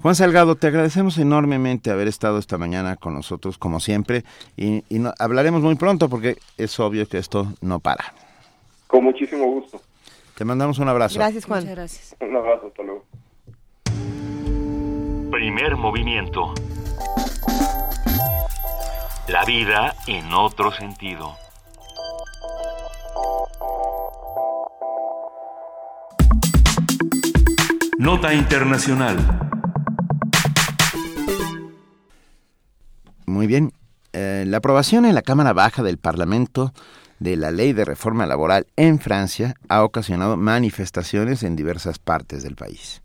Juan 0.00 0.14
Salgado, 0.14 0.54
te 0.54 0.68
agradecemos 0.68 1.18
enormemente 1.18 1.90
haber 1.90 2.06
estado 2.06 2.38
esta 2.38 2.56
mañana 2.56 2.94
con 2.94 3.14
nosotros 3.14 3.58
como 3.58 3.80
siempre 3.80 4.22
y, 4.56 4.84
hablaremos 5.18 5.62
muy 5.62 5.74
pronto 5.74 6.08
porque 6.08 6.36
es 6.56 6.78
obvio 6.78 7.08
que 7.08 7.18
esto 7.18 7.52
no 7.62 7.80
para. 7.80 8.14
Con 8.86 9.02
muchísimo 9.02 9.44
gusto. 9.46 9.80
Te 10.36 10.44
mandamos 10.44 10.78
un 10.78 10.88
abrazo. 10.88 11.18
Gracias, 11.18 11.44
Juan. 11.44 11.60
Muchas 11.60 11.76
gracias. 11.76 12.16
Un 12.20 12.36
abrazo, 12.36 12.66
hasta 12.68 12.82
luego. 12.82 13.04
Primer 15.30 15.76
movimiento. 15.76 16.54
La 19.28 19.44
vida 19.44 19.94
en 20.06 20.32
otro 20.32 20.72
sentido. 20.72 21.36
Nota 27.98 28.34
Internacional. 28.34 29.16
Muy 33.26 33.46
bien. 33.46 33.72
Eh, 34.12 34.44
la 34.46 34.58
aprobación 34.58 35.04
en 35.06 35.14
la 35.14 35.22
Cámara 35.22 35.52
Baja 35.52 35.82
del 35.82 35.98
Parlamento 35.98 36.72
de 37.22 37.36
la 37.36 37.50
ley 37.50 37.72
de 37.72 37.84
reforma 37.84 38.26
laboral 38.26 38.66
en 38.76 38.98
Francia 38.98 39.54
ha 39.68 39.84
ocasionado 39.84 40.36
manifestaciones 40.36 41.42
en 41.42 41.56
diversas 41.56 41.98
partes 41.98 42.42
del 42.42 42.56
país. 42.56 43.02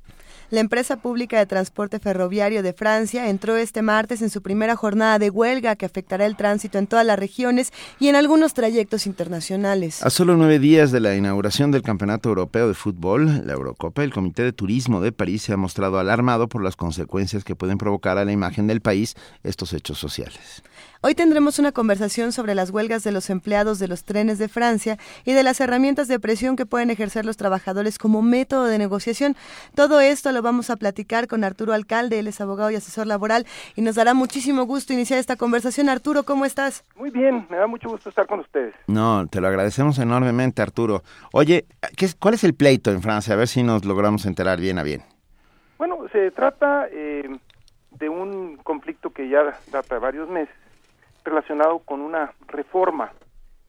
La 0.50 0.62
empresa 0.62 0.96
pública 0.96 1.38
de 1.40 1.46
transporte 1.46 2.00
ferroviario 2.00 2.64
de 2.64 2.72
Francia 2.72 3.28
entró 3.28 3.58
este 3.58 3.82
martes 3.82 4.22
en 4.22 4.30
su 4.30 4.42
primera 4.42 4.78
jornada 4.78 5.20
de 5.20 5.30
huelga 5.30 5.76
que 5.76 5.86
afectará 5.86 6.26
el 6.26 6.38
tránsito 6.38 6.78
en 6.78 6.88
todas 6.88 7.06
las 7.06 7.20
regiones 7.20 7.74
y 8.00 8.08
en 8.08 8.16
algunos 8.16 8.54
trayectos 8.54 9.08
internacionales. 9.08 10.02
A 10.04 10.10
solo 10.10 10.38
nueve 10.38 10.60
días 10.60 10.94
de 10.94 11.02
la 11.02 11.18
inauguración 11.18 11.72
del 11.72 11.82
Campeonato 11.82 12.30
Europeo 12.30 12.70
de 12.70 12.76
Fútbol, 12.76 13.46
la 13.46 13.54
Eurocopa, 13.54 14.06
el 14.06 14.14
Comité 14.14 14.44
de 14.44 14.54
Turismo 14.54 15.02
de 15.02 15.12
París 15.12 15.42
se 15.42 15.52
ha 15.52 15.58
mostrado 15.58 16.00
alarmado 16.00 16.48
por 16.48 16.64
las 16.64 16.78
consecuencias 16.78 17.44
que 17.44 17.58
pueden 17.58 17.78
provocar 17.78 18.18
a 18.18 18.24
la 18.24 18.32
imagen 18.32 18.68
del 18.68 18.80
país 18.80 19.16
estos 19.44 19.74
hechos 19.74 19.98
sociales. 19.98 20.64
Hoy 21.04 21.14
tendremos 21.14 21.60
una 21.60 21.72
conversación 21.72 22.32
sobre 22.32 22.56
las 22.56 22.72
huelgas 22.72 23.04
de 23.04 23.12
los 23.12 23.30
empleados 23.30 23.78
de 23.78 23.88
los 23.88 24.04
trenes 24.04 24.40
de 24.40 24.48
Francia 24.48 24.98
y 25.26 25.34
de 25.34 25.44
las 25.44 25.62
herramientas 25.62 26.08
de 26.08 26.20
presión 26.20 26.56
que 26.56 26.66
pueden 26.66 26.90
ejercer 26.90 27.24
los 27.24 27.38
trabajadores 27.38 28.00
como 28.00 28.24
método 28.24 28.66
de 28.66 28.80
negociación. 28.80 29.36
Todo 29.76 30.02
esto 30.02 30.32
lo 30.32 30.42
vamos 30.42 30.72
a 30.72 30.76
platicar 30.76 31.28
con 31.28 31.44
Arturo 31.44 31.74
Alcalde, 31.74 32.18
él 32.18 32.28
es 32.28 32.42
abogado 32.42 32.72
y 32.72 32.76
asesor 32.76 33.06
laboral 33.06 33.46
y 33.76 33.84
nos 33.84 33.94
dará 33.94 34.16
muchísimo 34.16 34.64
gusto 34.64 34.92
iniciar 34.92 35.20
esta 35.20 35.36
conversación. 35.36 35.88
Arturo, 35.88 36.24
¿cómo 36.24 36.46
estás? 36.46 36.84
Muy 36.96 37.12
bien, 37.12 37.46
me 37.48 37.58
da 37.58 37.68
mucho 37.68 37.90
gusto 37.90 38.10
estar 38.10 38.26
con 38.26 38.40
ustedes. 38.40 38.74
No, 38.88 39.28
te 39.28 39.40
lo 39.40 39.48
agradecemos 39.50 40.00
enormemente, 40.00 40.64
Arturo. 40.64 41.04
Oye, 41.32 41.68
¿qué, 41.96 42.08
¿cuál 42.18 42.34
es 42.34 42.44
el 42.44 42.56
pleito 42.56 42.90
en 42.90 43.04
Francia? 43.04 43.36
A 43.36 43.38
ver 43.38 43.48
si 43.48 43.62
nos 43.62 43.86
logramos 43.86 44.26
enterar 44.26 44.60
bien 44.60 44.80
a 44.80 44.84
bien. 44.84 45.04
Bueno, 45.78 46.00
se 46.12 46.32
trata 46.32 46.88
eh, 46.92 47.30
de 47.92 48.10
un 48.10 48.58
conflicto 48.64 49.12
que 49.12 49.30
ya 49.30 49.44
data 49.72 49.94
de 49.94 50.02
varios 50.02 50.28
meses 50.28 50.56
relacionado 51.30 51.80
con 51.80 52.02
una 52.02 52.34
reforma 52.48 53.12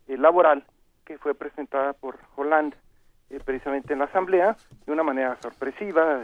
eh, 0.07 0.17
laboral 0.17 0.65
que 1.05 1.19
fue 1.19 1.35
presentada 1.35 1.93
por 1.93 2.19
Hollande 2.37 2.77
eh, 3.31 3.41
precisamente 3.45 3.93
en 3.93 3.99
la 3.99 4.07
Asamblea 4.07 4.57
de 4.87 4.93
una 4.93 5.03
manera 5.03 5.37
sorpresiva, 5.41 6.23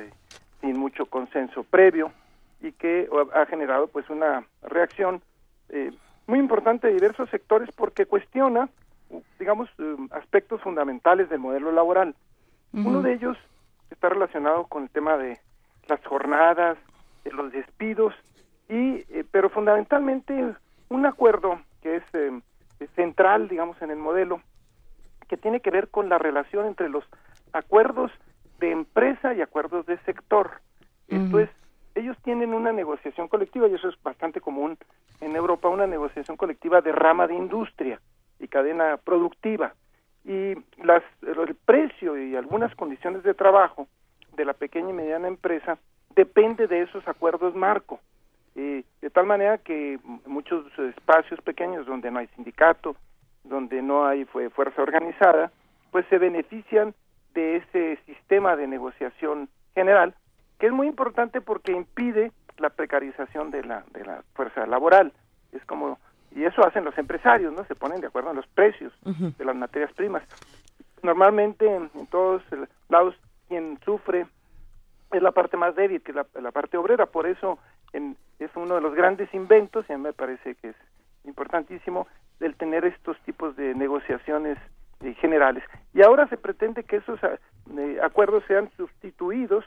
sin 0.61 0.78
mucho 0.78 1.06
consenso 1.06 1.65
previo 1.65 2.12
y 2.61 2.73
que 2.73 3.09
ha 3.35 3.47
generado 3.47 3.89
pues 3.89 4.09
una 4.09 4.44
reacción 4.62 5.23
eh, 5.69 5.93
muy 6.27 6.39
importante 6.39 6.86
de 6.86 6.94
diversos 6.94 7.28
sectores 7.31 7.69
porque 7.77 8.06
cuestiona, 8.06 8.69
digamos, 9.39 9.69
eh, 9.78 9.97
aspectos 10.12 10.62
fundamentales 10.62 11.28
del 11.28 11.40
modelo 11.40 11.73
laboral. 11.73 12.15
Uno 12.73 13.02
de 13.02 13.12
ellos 13.12 13.36
está 13.90 14.09
relacionado 14.09 14.65
con 14.65 14.85
el 14.85 14.90
tema 14.90 15.16
de 15.16 15.39
las 15.86 16.05
jornadas, 16.06 16.77
de 17.23 17.31
los 17.31 17.52
despidos, 17.52 18.12
y 18.69 19.05
eh, 19.11 19.24
pero 19.31 19.48
fundamentalmente 19.48 20.55
un 20.94 21.06
acuerdo 21.06 21.60
que 21.82 21.96
es 21.96 22.04
central, 22.94 23.48
digamos, 23.48 23.80
en 23.82 23.90
el 23.90 23.98
modelo, 23.98 24.40
que 25.28 25.36
tiene 25.36 25.60
que 25.60 25.70
ver 25.70 25.88
con 25.88 26.08
la 26.08 26.18
relación 26.18 26.66
entre 26.66 26.88
los 26.88 27.04
acuerdos 27.52 28.10
de 28.58 28.70
empresa 28.70 29.34
y 29.34 29.42
acuerdos 29.42 29.86
de 29.86 29.98
sector. 29.98 30.60
Esto 31.08 31.40
es, 31.40 31.50
ellos 31.94 32.16
tienen 32.22 32.54
una 32.54 32.72
negociación 32.72 33.28
colectiva 33.28 33.68
y 33.68 33.74
eso 33.74 33.88
es 33.88 34.02
bastante 34.02 34.40
común 34.40 34.78
en 35.20 35.36
Europa, 35.36 35.68
una 35.68 35.86
negociación 35.86 36.36
colectiva 36.36 36.80
de 36.80 36.92
rama 36.92 37.26
de 37.26 37.34
industria 37.34 38.00
y 38.38 38.48
cadena 38.48 38.96
productiva. 38.96 39.74
Y 40.24 40.54
las, 40.82 41.02
el 41.22 41.54
precio 41.54 42.16
y 42.16 42.36
algunas 42.36 42.74
condiciones 42.74 43.22
de 43.22 43.34
trabajo 43.34 43.86
de 44.36 44.44
la 44.44 44.54
pequeña 44.54 44.90
y 44.90 44.94
mediana 44.94 45.28
empresa 45.28 45.78
depende 46.14 46.66
de 46.66 46.82
esos 46.82 47.06
acuerdos 47.06 47.54
marco. 47.54 48.00
Eh, 48.56 48.85
de 49.01 49.10
tal 49.10 49.26
manera 49.26 49.59
que 49.59 49.98
muchos 50.26 50.66
espacios 50.78 51.40
pequeños 51.40 51.86
donde 51.86 52.10
no 52.10 52.20
hay 52.20 52.28
sindicato, 52.28 52.97
donde 53.43 53.82
no 53.82 54.06
hay 54.06 54.24
fuerza 54.24 54.82
organizada, 54.82 55.51
pues 55.90 56.06
se 56.09 56.18
benefician 56.18 56.94
de 57.35 57.56
ese 57.56 57.98
sistema 58.06 58.56
de 58.56 58.66
negociación 58.66 59.48
general, 59.74 60.14
que 60.59 60.66
es 60.66 60.72
muy 60.72 60.86
importante 60.86 61.40
porque 61.40 61.72
impide 61.72 62.32
la 62.59 62.70
precarización 62.70 63.51
de 63.51 63.64
la, 63.64 63.85
de 63.93 64.05
la 64.05 64.22
fuerza 64.35 64.66
laboral. 64.66 65.12
Es 65.52 65.64
como, 65.64 65.98
y 66.35 66.44
eso 66.44 66.64
hacen 66.64 66.85
los 66.85 66.97
empresarios, 66.97 67.52
¿no? 67.52 67.64
Se 67.64 67.74
ponen 67.74 68.01
de 68.01 68.06
acuerdo 68.06 68.31
en 68.31 68.36
los 68.36 68.47
precios 68.47 68.93
de 69.02 69.44
las 69.44 69.56
materias 69.56 69.93
primas. 69.93 70.22
Normalmente 71.02 71.66
en, 71.66 71.90
todos 72.06 72.43
lados 72.89 73.14
quien 73.48 73.78
sufre 73.85 74.26
es 75.12 75.22
la 75.22 75.32
parte 75.32 75.56
más 75.56 75.74
débil, 75.74 76.02
que 76.02 76.12
la, 76.12 76.26
la 76.40 76.51
parte 76.51 76.76
obrera, 76.76 77.06
por 77.06 77.26
eso 77.26 77.59
en, 77.94 78.16
es 78.38 78.50
uno 78.54 78.74
de 78.74 78.80
los 78.80 78.94
grandes 78.94 79.32
inventos, 79.32 79.86
y 79.88 79.92
a 79.92 79.96
mí 79.96 80.02
me 80.04 80.12
parece 80.12 80.54
que 80.56 80.68
es 80.68 80.76
importantísimo, 81.24 82.06
el 82.40 82.56
tener 82.56 82.84
estos 82.84 83.18
tipos 83.20 83.56
de 83.56 83.74
negociaciones 83.74 84.58
eh, 85.00 85.14
generales. 85.14 85.64
Y 85.94 86.02
ahora 86.02 86.28
se 86.28 86.36
pretende 86.36 86.84
que 86.84 86.96
esos 86.96 87.18
eh, 87.22 87.98
acuerdos 88.02 88.44
sean 88.46 88.70
sustituidos 88.76 89.64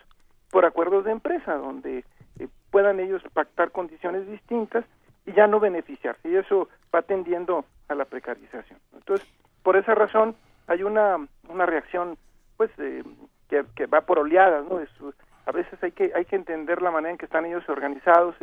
por 0.52 0.66
acuerdos 0.66 1.06
de 1.06 1.12
empresa, 1.12 1.56
donde 1.56 2.04
eh, 2.40 2.48
puedan 2.70 3.00
ellos 3.00 3.22
pactar 3.34 3.72
condiciones 3.72 4.28
distintas 4.28 4.86
y 5.26 5.34
ya 5.34 5.48
no 5.48 5.60
beneficiarse. 5.60 6.30
Y 6.30 6.36
eso 6.36 6.70
va 6.94 7.02
tendiendo 7.02 7.66
a 7.88 7.96
la 7.96 8.06
precarización. 8.06 8.80
Entonces, 8.94 9.28
por 9.64 9.78
esa 9.78 9.96
razón, 9.96 10.36
hay 10.68 10.84
una, 10.84 11.18
una 11.50 11.66
reacción 11.66 12.18
pues 12.58 12.72
que, 13.50 13.64
que, 13.76 13.86
va 13.86 14.02
por 14.02 14.20
oleadas, 14.20 14.66
¿no? 14.66 14.80
A 15.48 15.52
veces 15.54 15.82
hay 15.82 15.94
que, 15.94 16.12
hay 16.14 16.26
que 16.26 16.36
entender 16.36 16.82
la 16.82 16.92
manera 16.92 17.12
en 17.12 17.18
que 17.18 17.26
están 17.26 17.46
ellos 17.46 17.68
organizados, 17.70 18.36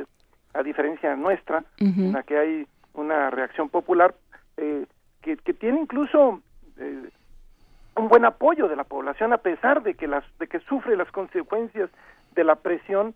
a 0.55 0.63
diferencia 0.63 1.15
nuestra, 1.17 1.63
en 1.79 2.13
la 2.13 2.23
que 2.23 2.39
hay 2.39 2.67
una 2.95 3.31
reacción 3.31 3.69
popular 3.69 4.15
eh, 4.57 4.87
que, 5.21 5.37
que, 5.37 5.53
tiene 5.53 5.81
incluso 5.81 6.41
eh, 6.79 7.11
un 7.97 8.09
buen 8.09 8.25
apoyo 8.25 8.69
de 8.69 8.77
la 8.77 8.85
población 8.85 9.33
a 9.33 9.39
pesar 9.39 9.83
de 9.83 9.95
que 9.95 10.07
las 10.07 10.25
de 10.39 10.47
que 10.47 10.61
sufre 10.61 10.97
las 10.97 11.11
consecuencias 11.11 11.91
de 12.37 12.45
la 12.45 12.55
presión 12.55 13.15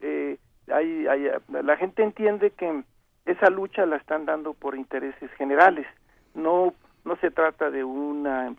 eh, 0.00 0.38
hay, 0.72 1.06
hay, 1.06 1.30
la 1.48 1.76
gente 1.76 2.02
entiende 2.02 2.50
que 2.50 2.82
esa 3.26 3.48
lucha 3.48 3.86
la 3.86 3.96
están 3.96 4.26
dando 4.26 4.54
por 4.54 4.74
intereses 4.74 5.30
generales 5.34 5.86
no 6.34 6.74
no 7.04 7.16
se 7.16 7.30
trata 7.30 7.70
de 7.70 7.84
una 7.84 8.54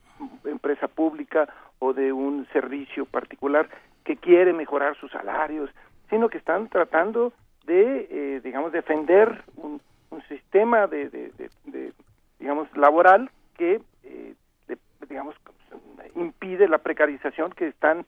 empresa 0.46 0.88
pública 0.88 1.48
o 1.80 1.94
de 1.94 2.12
un 2.12 2.48
servicio 2.54 3.06
particular 3.06 3.70
que 4.04 4.18
quiere 4.18 4.54
mejorar 4.54 4.98
sus 4.98 5.12
salarios 5.12 5.70
sino 6.10 6.30
que 6.30 6.38
están 6.38 6.68
tratando 6.70 7.34
de 7.66 8.08
eh, 8.10 8.42
digamos 8.44 8.72
defender 8.72 9.44
un, 9.56 9.82
un 10.10 10.22
sistema 10.28 10.88
de, 10.88 11.10
de, 11.10 11.50
de, 11.66 11.94
digamos 12.40 12.68
laboral 12.76 13.30
que 13.58 13.82
eh, 14.04 14.36
digamos 15.10 15.36
impide 16.16 16.68
la 16.68 16.78
precarización 16.78 17.52
que 17.52 17.68
están 17.68 18.06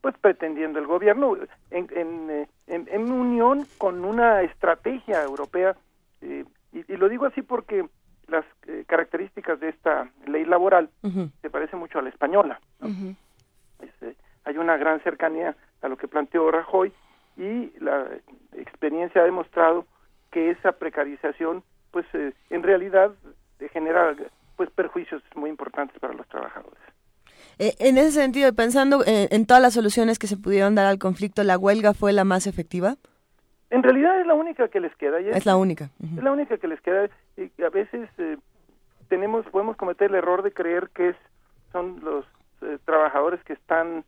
pues 0.00 0.16
pretendiendo 0.18 0.78
el 0.78 0.86
gobierno 0.86 1.36
en, 1.70 1.88
en, 1.94 2.30
eh, 2.30 2.48
en, 2.66 3.10
unión 3.10 3.66
con 3.78 4.04
una 4.04 4.42
estrategia 4.42 5.22
europea 5.22 5.76
eh, 6.20 6.44
y, 6.72 6.96
lo 6.96 7.08
digo 7.08 7.26
así 7.26 7.42
porque 7.42 7.86
las 8.28 8.44
eh, 8.66 8.84
características 8.86 9.60
de 9.60 9.68
esta 9.68 10.10
ley 10.26 10.44
laboral 10.44 10.90
se 11.42 11.50
parece 11.50 11.76
mucho 11.76 11.98
a 11.98 12.02
la 12.02 12.08
española 12.08 12.60
este, 13.80 14.16
hay 14.44 14.58
una 14.58 14.76
gran 14.76 15.00
cercanía 15.02 15.56
a 15.82 15.88
lo 15.88 15.96
que 15.96 16.08
planteó 16.08 16.50
Rajoy 16.50 16.92
y 17.36 17.72
la 17.78 18.06
experiencia 18.56 19.20
ha 19.20 19.24
demostrado 19.24 19.86
que 20.30 20.50
esa 20.50 20.72
precarización 20.72 21.62
pues 21.90 22.06
en 22.50 22.62
realidad 22.62 23.12
genera 23.72 24.14
pues 24.56 24.70
perjuicios 24.70 25.22
muy 25.34 25.50
importantes 25.50 25.98
para 26.00 26.14
los 26.14 26.26
trabajadores. 26.28 26.80
Eh, 27.58 27.74
en 27.78 27.96
ese 27.96 28.12
sentido, 28.12 28.52
pensando 28.54 29.02
eh, 29.04 29.28
en 29.30 29.46
todas 29.46 29.62
las 29.62 29.74
soluciones 29.74 30.18
que 30.18 30.26
se 30.26 30.36
pudieron 30.36 30.74
dar 30.74 30.86
al 30.86 30.98
conflicto, 30.98 31.42
¿la 31.42 31.56
huelga 31.56 31.94
fue 31.94 32.12
la 32.12 32.24
más 32.24 32.46
efectiva? 32.46 32.96
En 33.70 33.82
realidad 33.82 34.20
es 34.20 34.26
la 34.26 34.34
única 34.34 34.68
que 34.68 34.80
les 34.80 34.94
queda. 34.96 35.18
Es 35.18 35.46
la 35.46 35.56
única. 35.56 35.90
Es 36.02 36.22
la 36.22 36.32
única 36.32 36.56
que 36.58 36.68
les 36.68 36.80
queda. 36.80 37.08
Y 37.36 37.62
a 37.62 37.70
veces 37.70 38.08
eh, 38.18 38.36
tenemos, 39.08 39.44
podemos 39.46 39.76
cometer 39.76 40.10
el 40.10 40.16
error 40.16 40.42
de 40.42 40.52
creer 40.52 40.90
que 40.94 41.10
es, 41.10 41.16
son 41.72 42.00
los 42.02 42.24
trabajadores 42.84 43.42
que 43.44 43.52
están 43.52 44.04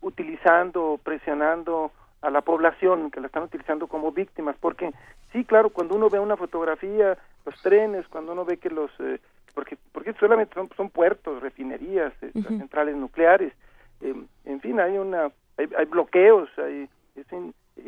utilizando, 0.00 1.00
presionando 1.02 1.90
a 2.24 2.30
la 2.30 2.40
población, 2.40 3.10
que 3.10 3.20
la 3.20 3.26
están 3.26 3.42
utilizando 3.42 3.86
como 3.86 4.12
víctimas, 4.12 4.56
porque 4.58 4.92
sí, 5.32 5.44
claro, 5.44 5.70
cuando 5.70 5.94
uno 5.94 6.08
ve 6.08 6.18
una 6.18 6.36
fotografía 6.36 7.18
los 7.44 7.60
trenes, 7.60 8.08
cuando 8.08 8.32
uno 8.32 8.44
ve 8.44 8.56
que 8.56 8.70
los, 8.70 8.90
eh, 9.00 9.20
porque, 9.54 9.76
porque 9.92 10.14
solamente 10.14 10.54
son, 10.76 10.90
puertos, 10.90 11.42
refinerías, 11.42 12.12
eh, 12.22 12.32
centrales 12.48 12.96
nucleares, 12.96 13.52
en 14.00 14.60
fin, 14.60 14.80
hay 14.80 14.98
una, 14.98 15.30
hay, 15.56 15.84
bloqueos, 15.86 16.48
hay, 16.58 16.88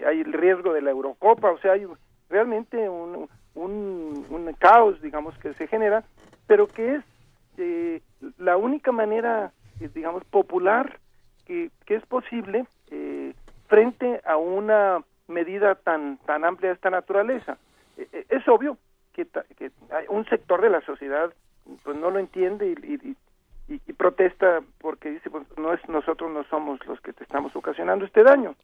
hay 0.06 0.20
el 0.20 0.32
riesgo 0.32 0.72
de 0.72 0.82
la 0.82 0.90
Eurocopa, 0.90 1.50
o 1.50 1.58
sea, 1.58 1.72
hay 1.72 1.86
realmente 2.28 2.88
un, 2.88 3.28
un, 3.54 4.26
un 4.28 4.52
caos, 4.58 5.00
digamos, 5.00 5.36
que 5.38 5.54
se 5.54 5.66
genera, 5.66 6.04
pero 6.46 6.66
que 6.66 6.96
es 6.96 7.04
eh, 7.58 8.00
la 8.38 8.56
única 8.56 8.92
manera, 8.92 9.52
digamos, 9.94 10.24
popular 10.24 10.98
que, 11.46 11.70
que 11.84 11.94
es 11.94 12.06
posible 12.06 12.66
frente 13.68 14.20
a 14.24 14.36
una 14.36 15.02
medida 15.28 15.74
tan 15.74 16.18
tan 16.18 16.44
amplia 16.44 16.70
de 16.70 16.74
esta 16.74 16.90
naturaleza. 16.90 17.58
es 17.96 18.48
obvio 18.48 18.78
que, 19.12 19.70
un 20.08 20.24
sector 20.26 20.60
de 20.60 20.70
la 20.70 20.80
sociedad 20.82 21.32
pues 21.82 21.96
no 21.96 22.10
lo 22.10 22.18
entiende 22.18 22.66
y, 22.68 23.16
y, 23.68 23.92
protesta 23.94 24.60
porque 24.78 25.10
dice 25.10 25.30
pues 25.30 25.46
no 25.56 25.72
es 25.72 25.88
nosotros 25.88 26.30
no 26.30 26.44
somos 26.44 26.84
los 26.86 27.00
que 27.00 27.12
te 27.12 27.24
estamos 27.24 27.56
ocasionando 27.56 28.04
este 28.04 28.22
daño 28.22 28.54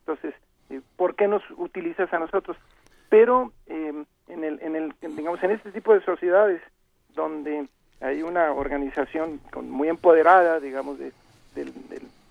entonces 0.00 0.34
eh, 0.34 0.49
por 0.96 1.14
qué 1.14 1.28
nos 1.28 1.42
utilizas 1.56 2.12
a 2.12 2.18
nosotros. 2.18 2.56
Pero 3.08 3.52
em, 3.66 4.04
en 4.28 4.44
el 4.44 4.60
en 4.62 4.76
el 4.76 4.94
digamos 5.00 5.42
en 5.42 5.50
este 5.50 5.72
tipo 5.72 5.92
de 5.94 6.00
sociedades 6.02 6.62
donde 7.14 7.66
hay 8.00 8.22
una 8.22 8.52
organización 8.52 9.40
muy 9.62 9.88
empoderada 9.88 10.60
digamos 10.60 10.98
de, 10.98 11.12
del, 11.54 11.72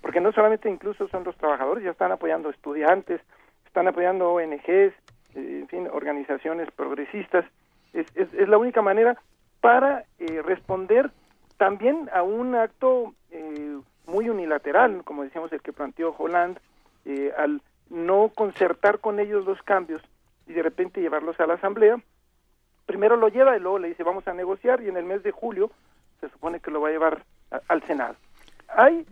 porque 0.00 0.20
no 0.20 0.32
solamente 0.32 0.70
incluso 0.70 1.06
son 1.08 1.24
los 1.24 1.36
trabajadores 1.36 1.84
ya 1.84 1.90
están 1.90 2.12
apoyando 2.12 2.48
estudiantes 2.48 3.20
están 3.66 3.86
apoyando 3.86 4.32
ONGs 4.32 4.66
eh, 4.66 4.92
en 5.34 5.68
fin 5.68 5.88
organizaciones 5.92 6.70
progresistas 6.70 7.44
es, 7.92 8.06
es, 8.14 8.48
la 8.48 8.58
única 8.58 8.82
manera 8.82 9.18
para 9.60 10.04
eh, 10.18 10.42
responder 10.42 11.10
también 11.56 12.08
a 12.14 12.22
un 12.22 12.54
acto 12.54 13.14
eh, 13.30 13.78
muy 14.06 14.28
unilateral, 14.28 15.02
como 15.04 15.24
decíamos 15.24 15.52
el 15.52 15.60
que 15.60 15.72
planteó 15.72 16.14
Holland, 16.16 16.58
eh, 17.04 17.32
al 17.36 17.60
no 17.90 18.30
concertar 18.34 19.00
con 19.00 19.20
ellos 19.20 19.44
los 19.44 19.60
cambios 19.62 20.02
y 20.46 20.52
de 20.52 20.62
repente 20.62 21.00
llevarlos 21.00 21.38
a 21.40 21.46
la 21.46 21.54
Asamblea. 21.54 22.00
Primero 22.86 23.16
lo 23.16 23.28
lleva 23.28 23.56
y 23.56 23.60
luego 23.60 23.78
le 23.78 23.88
dice 23.88 24.02
vamos 24.02 24.26
a 24.26 24.34
negociar 24.34 24.82
y 24.82 24.88
en 24.88 24.96
el 24.96 25.04
mes 25.04 25.22
de 25.22 25.32
julio 25.32 25.70
se 26.20 26.28
supone 26.30 26.60
que 26.60 26.70
lo 26.70 26.80
va 26.80 26.88
a 26.88 26.92
llevar 26.92 27.24
al 27.68 27.82
Senado. 27.82 28.16
Hay 28.68 29.06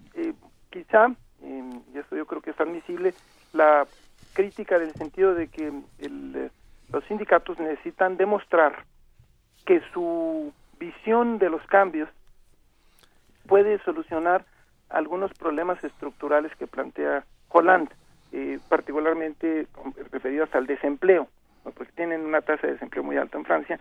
quizá, 0.71 1.09
y 1.43 1.99
esto 1.99 2.17
yo 2.17 2.27
creo 2.27 2.41
que 2.41 2.51
es 2.51 2.61
admisible, 2.61 3.15
la 3.53 3.87
crítica 4.35 4.79
del 4.79 4.93
sentido 4.95 5.35
de 5.35 5.49
que 5.49 5.73
el 5.99 6.51
los 6.91 7.05
sindicatos 7.05 7.59
necesitan 7.59 8.17
demostrar 8.17 8.85
que 9.67 9.83
su 9.93 10.53
visión 10.79 11.39
de 11.39 11.51
los 11.51 11.63
cambios 11.67 12.09
puede 13.47 13.79
solucionar 13.81 14.45
algunos 14.89 15.33
problemas 15.35 15.83
estructurales 15.85 16.55
que 16.57 16.67
plantea 16.67 17.25
Holland, 17.51 17.91
eh, 18.33 18.59
particularmente 18.69 19.67
referidos 20.11 20.55
al 20.55 20.67
desempleo. 20.67 21.29
porque 21.63 21.93
tienen 21.93 22.25
una 22.25 22.41
tasa 22.41 22.67
de 22.67 22.75
desempleo 22.75 23.03
muy 23.03 23.17
alta 23.17 23.37
en 23.37 23.45
Francia, 23.45 23.79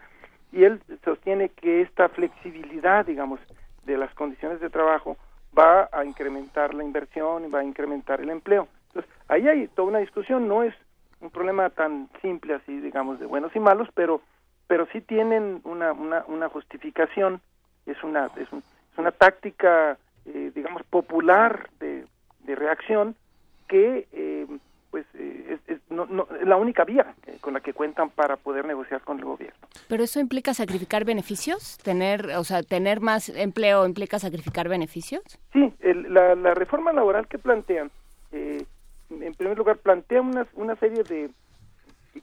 y 0.52 0.64
él 0.64 0.82
sostiene 1.04 1.50
que 1.50 1.82
esta 1.82 2.10
flexibilidad, 2.10 3.06
digamos, 3.06 3.40
de 3.86 3.98
las 3.98 4.14
condiciones 4.14 4.60
de 4.60 4.70
trabajo 4.70 5.18
va 5.58 5.90
a 5.92 6.04
incrementar 6.04 6.74
la 6.74 6.84
inversión 6.84 7.46
y 7.46 7.50
va 7.50 7.60
a 7.60 7.64
incrementar 7.64 8.22
el 8.22 8.30
empleo. 8.30 8.68
Entonces, 8.88 9.12
ahí 9.28 9.48
hay 9.48 9.68
toda 9.70 9.88
una 9.88 10.00
discusión, 10.00 10.48
no 10.48 10.64
es 10.64 10.74
un 11.22 11.30
problema 11.30 11.70
tan 11.70 12.10
simple 12.22 12.54
así, 12.56 12.80
digamos, 12.80 13.20
de 13.20 13.26
buenos 13.26 13.56
y 13.56 13.60
malos, 13.60 13.90
pero 13.94 14.22
pero 14.68 14.86
sí 14.92 15.02
tienen 15.02 15.62
una, 15.64 15.94
una, 15.94 16.24
una 16.28 16.50
justificación, 16.50 17.42
es 17.86 18.04
una, 18.04 18.30
es, 18.36 18.48
una 18.98 19.12
táctica, 19.12 19.98
eh, 20.26 20.52
digamos, 20.54 20.84
popular 20.84 21.70
de, 21.80 22.06
de 22.44 22.56
reacción 22.56 23.16
que 23.68 24.08
eh, 24.12 24.48
pues 24.92 25.06
eh, 25.16 25.58
es, 25.68 25.80
no, 25.90 26.06
no, 26.06 26.28
la 26.44 26.56
única 26.56 26.84
vía 26.84 27.14
con 27.42 27.54
la 27.54 27.60
que 27.60 27.74
cuentan 27.74 28.10
para 28.10 28.38
poder 28.38 28.66
negociar 28.66 29.02
con 29.02 29.20
el 29.20 29.26
gobierno. 29.26 29.68
Pero 29.88 30.04
eso 30.04 30.20
implica 30.20 30.54
sacrificar 30.54 31.06
beneficios, 31.06 31.78
tener, 31.84 32.32
o 32.38 32.44
sea, 32.44 32.64
tener 32.64 33.02
más 33.02 33.30
empleo 33.30 33.86
implica 33.86 34.20
sacrificar 34.20 34.70
beneficios. 34.70 35.22
Sí, 35.54 35.74
la, 35.82 36.36
la, 36.36 36.54
reforma 36.54 36.94
laboral 36.94 37.28
que 37.28 37.38
plantean, 37.38 37.92
eh, 38.32 38.66
en 39.10 39.34
primer 39.34 39.58
lugar, 39.58 39.78
plantea 39.78 40.22
una, 40.22 40.48
una 40.56 40.76
serie 40.78 41.04
de 41.04 41.30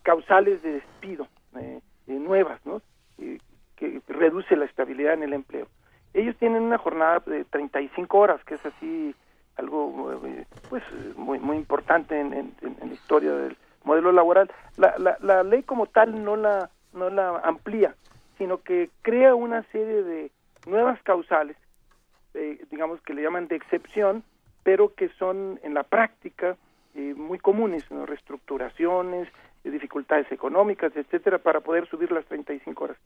causales 0.02 0.62
de 0.62 0.72
despido 0.72 1.28
eh, 1.56 1.80
nuevas, 2.06 2.64
¿no? 2.64 2.80
que 3.76 4.00
reduce 4.08 4.56
la 4.56 4.64
estabilidad 4.66 5.14
en 5.14 5.24
el 5.24 5.32
empleo. 5.32 5.66
Ellos 6.12 6.36
tienen 6.38 6.62
una 6.62 6.78
jornada 6.78 7.20
de 7.26 7.44
35 7.44 8.18
horas, 8.18 8.42
que 8.44 8.54
es 8.54 8.64
así 8.64 9.14
algo 9.56 10.20
pues 10.68 10.82
muy 11.16 11.38
muy 11.38 11.56
importante 11.56 12.18
en, 12.18 12.32
en, 12.32 12.54
la 12.80 12.92
historia 12.92 13.32
del 13.32 13.56
modelo 13.84 14.12
laboral. 14.12 14.50
La, 14.76 14.94
la, 14.98 15.16
la, 15.20 15.42
ley 15.42 15.62
como 15.62 15.86
tal 15.86 16.24
no 16.24 16.36
la 16.36 16.70
no 16.92 17.10
la 17.10 17.38
amplía 17.38 17.94
sino 18.38 18.62
que 18.62 18.90
crea 19.02 19.34
una 19.34 19.62
serie 19.70 20.02
de 20.02 20.30
nuevas 20.66 21.00
causales 21.02 21.56
eh, 22.34 22.64
digamos 22.70 23.00
que 23.02 23.14
le 23.14 23.22
llaman 23.22 23.48
de 23.48 23.56
excepción 23.56 24.24
pero 24.62 24.94
que 24.94 25.08
son 25.10 25.60
en 25.62 25.74
la 25.74 25.82
práctica 25.84 26.56
eh, 26.94 27.14
muy 27.14 27.38
comunes 27.38 27.88
¿no? 27.90 28.06
reestructuraciones 28.06 29.28
dificultades 29.70 30.30
económicas 30.30 30.92
etcétera 30.96 31.38
para 31.38 31.60
poder 31.60 31.88
subir 31.88 32.12
las 32.12 32.24
35 32.26 32.84
horas. 32.84 32.96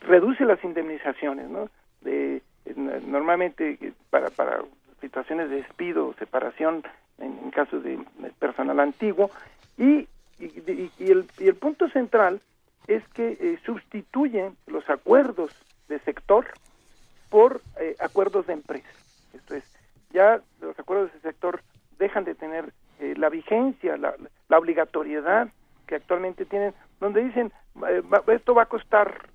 Reduce 0.00 0.44
las 0.44 0.62
indemnizaciones 0.62 1.48
no 1.48 1.68
de 2.02 2.42
normalmente 2.74 3.78
eh, 3.80 3.92
para 4.10 4.30
para 4.30 4.60
situaciones 5.06 5.50
de 5.50 5.56
despido, 5.56 6.14
separación 6.18 6.82
en, 7.18 7.50
casos 7.50 7.82
de, 7.84 7.98
personal 8.40 8.80
antiguo 8.80 9.30
y, 9.78 10.08
y, 10.38 10.90
el, 10.98 11.26
y, 11.38 11.46
el, 11.46 11.54
punto 11.54 11.88
central 11.90 12.40
es 12.88 13.06
que 13.14 13.38
eh, 13.40 13.58
sustituye 13.64 14.50
los 14.66 14.88
acuerdos 14.90 15.52
de 15.88 16.00
sector 16.00 16.46
por 17.30 17.62
eh, 17.80 17.94
acuerdos 18.00 18.46
de 18.46 18.54
empresa. 18.54 18.88
Esto 19.32 19.54
es, 19.54 19.64
ya 20.10 20.40
los 20.60 20.78
acuerdos 20.78 21.12
de 21.12 21.20
sector 21.20 21.62
dejan 21.98 22.24
de 22.24 22.34
tener 22.34 22.72
eh, 22.98 23.14
la 23.16 23.28
vigencia, 23.28 23.96
la, 23.96 24.14
la, 24.48 24.58
obligatoriedad 24.58 25.48
que 25.86 25.94
actualmente 25.94 26.44
tienen, 26.44 26.74
donde 27.00 27.24
dicen 27.24 27.52
esto 28.28 28.54
va 28.54 28.62
a 28.62 28.66
costar, 28.66 29.28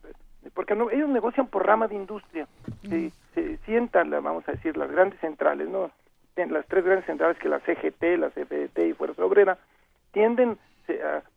porque 0.53 0.76
no, 0.76 0.89
ellos 0.89 1.10
negocian 1.10 1.48
por 1.48 1.65
rama 1.65 1.88
de 1.88 1.95
industria, 1.95 2.48
¿sí? 2.89 3.14
Se 3.34 3.58
sientan, 3.66 4.10
vamos 4.10 4.48
a 4.48 4.53
decir, 4.53 4.78
las 4.78 4.91
grandes 4.91 5.20
centrales, 5.20 5.70
¿no? 5.70 5.91
Las 6.36 6.66
tres 6.68 6.84
grandes 6.84 7.06
centrales 7.06 7.38
que 7.38 7.49
la 7.49 7.60
CGT, 7.60 8.18
la 8.18 8.30
CFDT 8.30 8.80
y 8.88 8.94
Fuerza 8.94 9.24
Obrera 9.24 9.58
tienden 10.12 10.58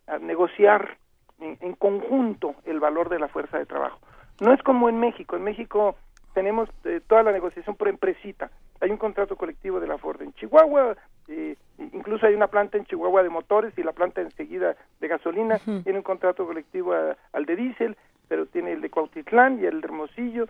a, 0.07 0.19
negociar 0.19 0.97
en, 1.41 1.75
conjunto 1.75 2.55
el 2.65 2.81
valor 2.81 3.09
de 3.09 3.19
la 3.19 3.29
fuerza 3.29 3.59
de 3.59 3.67
trabajo. 3.67 3.99
No 4.41 4.53
es 4.53 4.63
como 4.63 4.89
en 4.89 4.99
México. 4.99 5.37
En 5.37 5.43
México 5.43 5.97
tenemos 6.33 6.69
eh, 6.85 7.01
toda 7.07 7.23
la 7.23 7.33
negociación 7.33 7.77
por 7.77 7.89
empresita. 7.89 8.51
Hay 8.81 8.91
un 8.91 8.97
contrato 8.97 9.37
colectivo 9.37 9.79
de 9.81 9.87
la 9.87 9.99
Ford 9.99 10.21
en 10.23 10.33
Chihuahua, 10.35 10.97
eh, 11.29 11.57
incluso 11.93 12.27
hay 12.27 12.35
una 12.35 12.49
planta 12.49 12.77
en 12.77 12.85
Chihuahua 12.85 13.23
de 13.23 13.29
motores 13.29 13.77
y 13.79 13.83
la 13.83 13.93
planta 13.93 14.21
enseguida 14.21 14.77
de 15.01 15.09
gasolina 15.09 15.59
tiene 15.59 15.99
un 15.99 16.03
contrato 16.03 16.47
colectivo 16.47 16.93
al 16.93 17.47
de 17.47 17.57
diésel, 17.57 17.97
pero 18.29 18.47
tiene 18.47 18.73
el 18.73 18.81
de 18.81 18.91
Cuautitlán 18.91 19.61
y 19.61 19.67
el 19.67 19.81
de 19.81 19.87
Hermosillo 19.87 20.47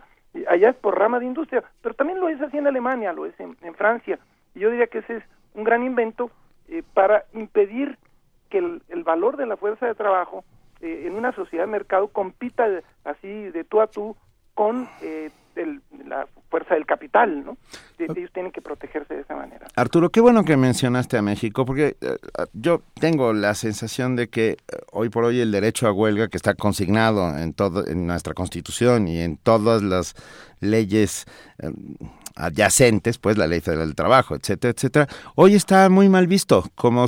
allá 0.47 0.69
es 0.69 0.75
por 0.75 0.97
rama 0.97 1.19
de 1.19 1.25
industria, 1.25 1.63
pero 1.81 1.95
también 1.95 2.19
lo 2.19 2.29
es 2.29 2.41
así 2.41 2.57
en 2.57 2.67
Alemania, 2.67 3.13
lo 3.13 3.25
es 3.25 3.33
en, 3.39 3.55
Francia. 3.75 4.19
Y 4.53 4.59
yo 4.59 4.69
diría 4.69 4.87
que 4.87 4.99
ese 4.99 5.17
es 5.17 5.23
un 5.53 5.63
gran 5.63 5.83
invento 5.83 6.29
eh, 6.67 6.83
para 6.93 7.25
impedir 7.33 7.97
que 8.49 8.57
el, 8.57 9.03
valor 9.03 9.37
de 9.37 9.45
la 9.45 9.57
fuerza 9.57 9.85
de 9.85 9.95
trabajo 9.95 10.43
eh, 10.81 11.03
en 11.05 11.15
una 11.15 11.31
sociedad 11.31 11.65
de 11.65 11.71
mercado 11.71 12.07
compita 12.07 12.67
así 13.03 13.27
de 13.27 13.63
tú 13.63 13.81
a 13.81 13.87
tú 13.87 14.15
con 14.53 14.87
eh, 15.01 15.29
la 16.05 16.27
fuerza 16.55 16.75
del 16.75 16.85
capital, 16.85 17.43
¿no? 17.43 17.57
Ellos 17.99 18.31
tienen 18.33 18.49
que 18.53 18.61
protegerse 18.61 19.13
de 19.13 19.21
esa 19.21 19.35
manera. 19.35 19.67
Arturo, 19.75 20.09
qué 20.09 20.21
bueno 20.21 20.45
que 20.45 20.55
mencionaste 20.55 21.17
a 21.17 21.21
México, 21.21 21.65
porque 21.65 21.97
eh, 21.99 22.17
yo 22.53 22.81
tengo 22.97 23.33
la 23.33 23.55
sensación 23.55 24.15
de 24.15 24.29
que 24.29 24.51
eh, 24.51 24.57
hoy 24.93 25.09
por 25.09 25.25
hoy 25.25 25.41
el 25.41 25.51
derecho 25.51 25.85
a 25.85 25.91
huelga, 25.91 26.29
que 26.29 26.37
está 26.37 26.53
consignado 26.53 27.37
en 27.37 27.51
todo, 27.51 27.85
en 27.85 28.07
nuestra 28.07 28.33
Constitución 28.33 29.09
y 29.09 29.19
en 29.19 29.35
todas 29.35 29.83
las 29.83 30.15
leyes 30.61 31.25
eh, 31.59 31.73
adyacentes, 32.37 33.17
pues 33.17 33.37
la 33.37 33.47
ley 33.47 33.59
federal 33.59 33.87
del 33.87 33.95
trabajo, 33.95 34.33
etcétera, 34.35 34.71
etcétera, 34.71 35.07
hoy 35.35 35.55
está 35.55 35.89
muy 35.89 36.07
mal 36.07 36.27
visto. 36.27 36.63
Como 36.75 37.05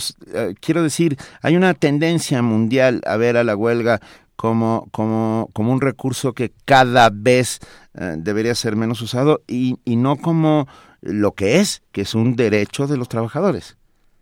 quiero 0.60 0.84
decir, 0.84 1.16
hay 1.42 1.56
una 1.56 1.74
tendencia 1.74 2.42
mundial 2.42 3.02
a 3.06 3.16
ver 3.16 3.38
a 3.38 3.46
la 3.46 3.56
huelga 3.56 4.02
como, 4.38 4.88
como, 4.92 5.50
como 5.52 5.74
un 5.74 5.82
recurso 5.82 6.34
que 6.34 6.52
cada 6.64 7.10
vez 7.12 7.60
eh, 7.96 8.16
debería 8.18 8.56
ser 8.56 8.78
menos 8.78 9.02
usado 9.02 9.42
y, 9.48 9.80
y 9.84 9.98
no 9.98 10.16
como 10.16 10.68
lo 11.02 11.34
que 11.34 11.58
es, 11.58 11.84
que 11.92 12.02
es 12.02 12.16
un 12.16 12.36
derecho 12.36 12.88
de 12.88 12.98
los 12.98 13.10
trabajadores. 13.10 13.78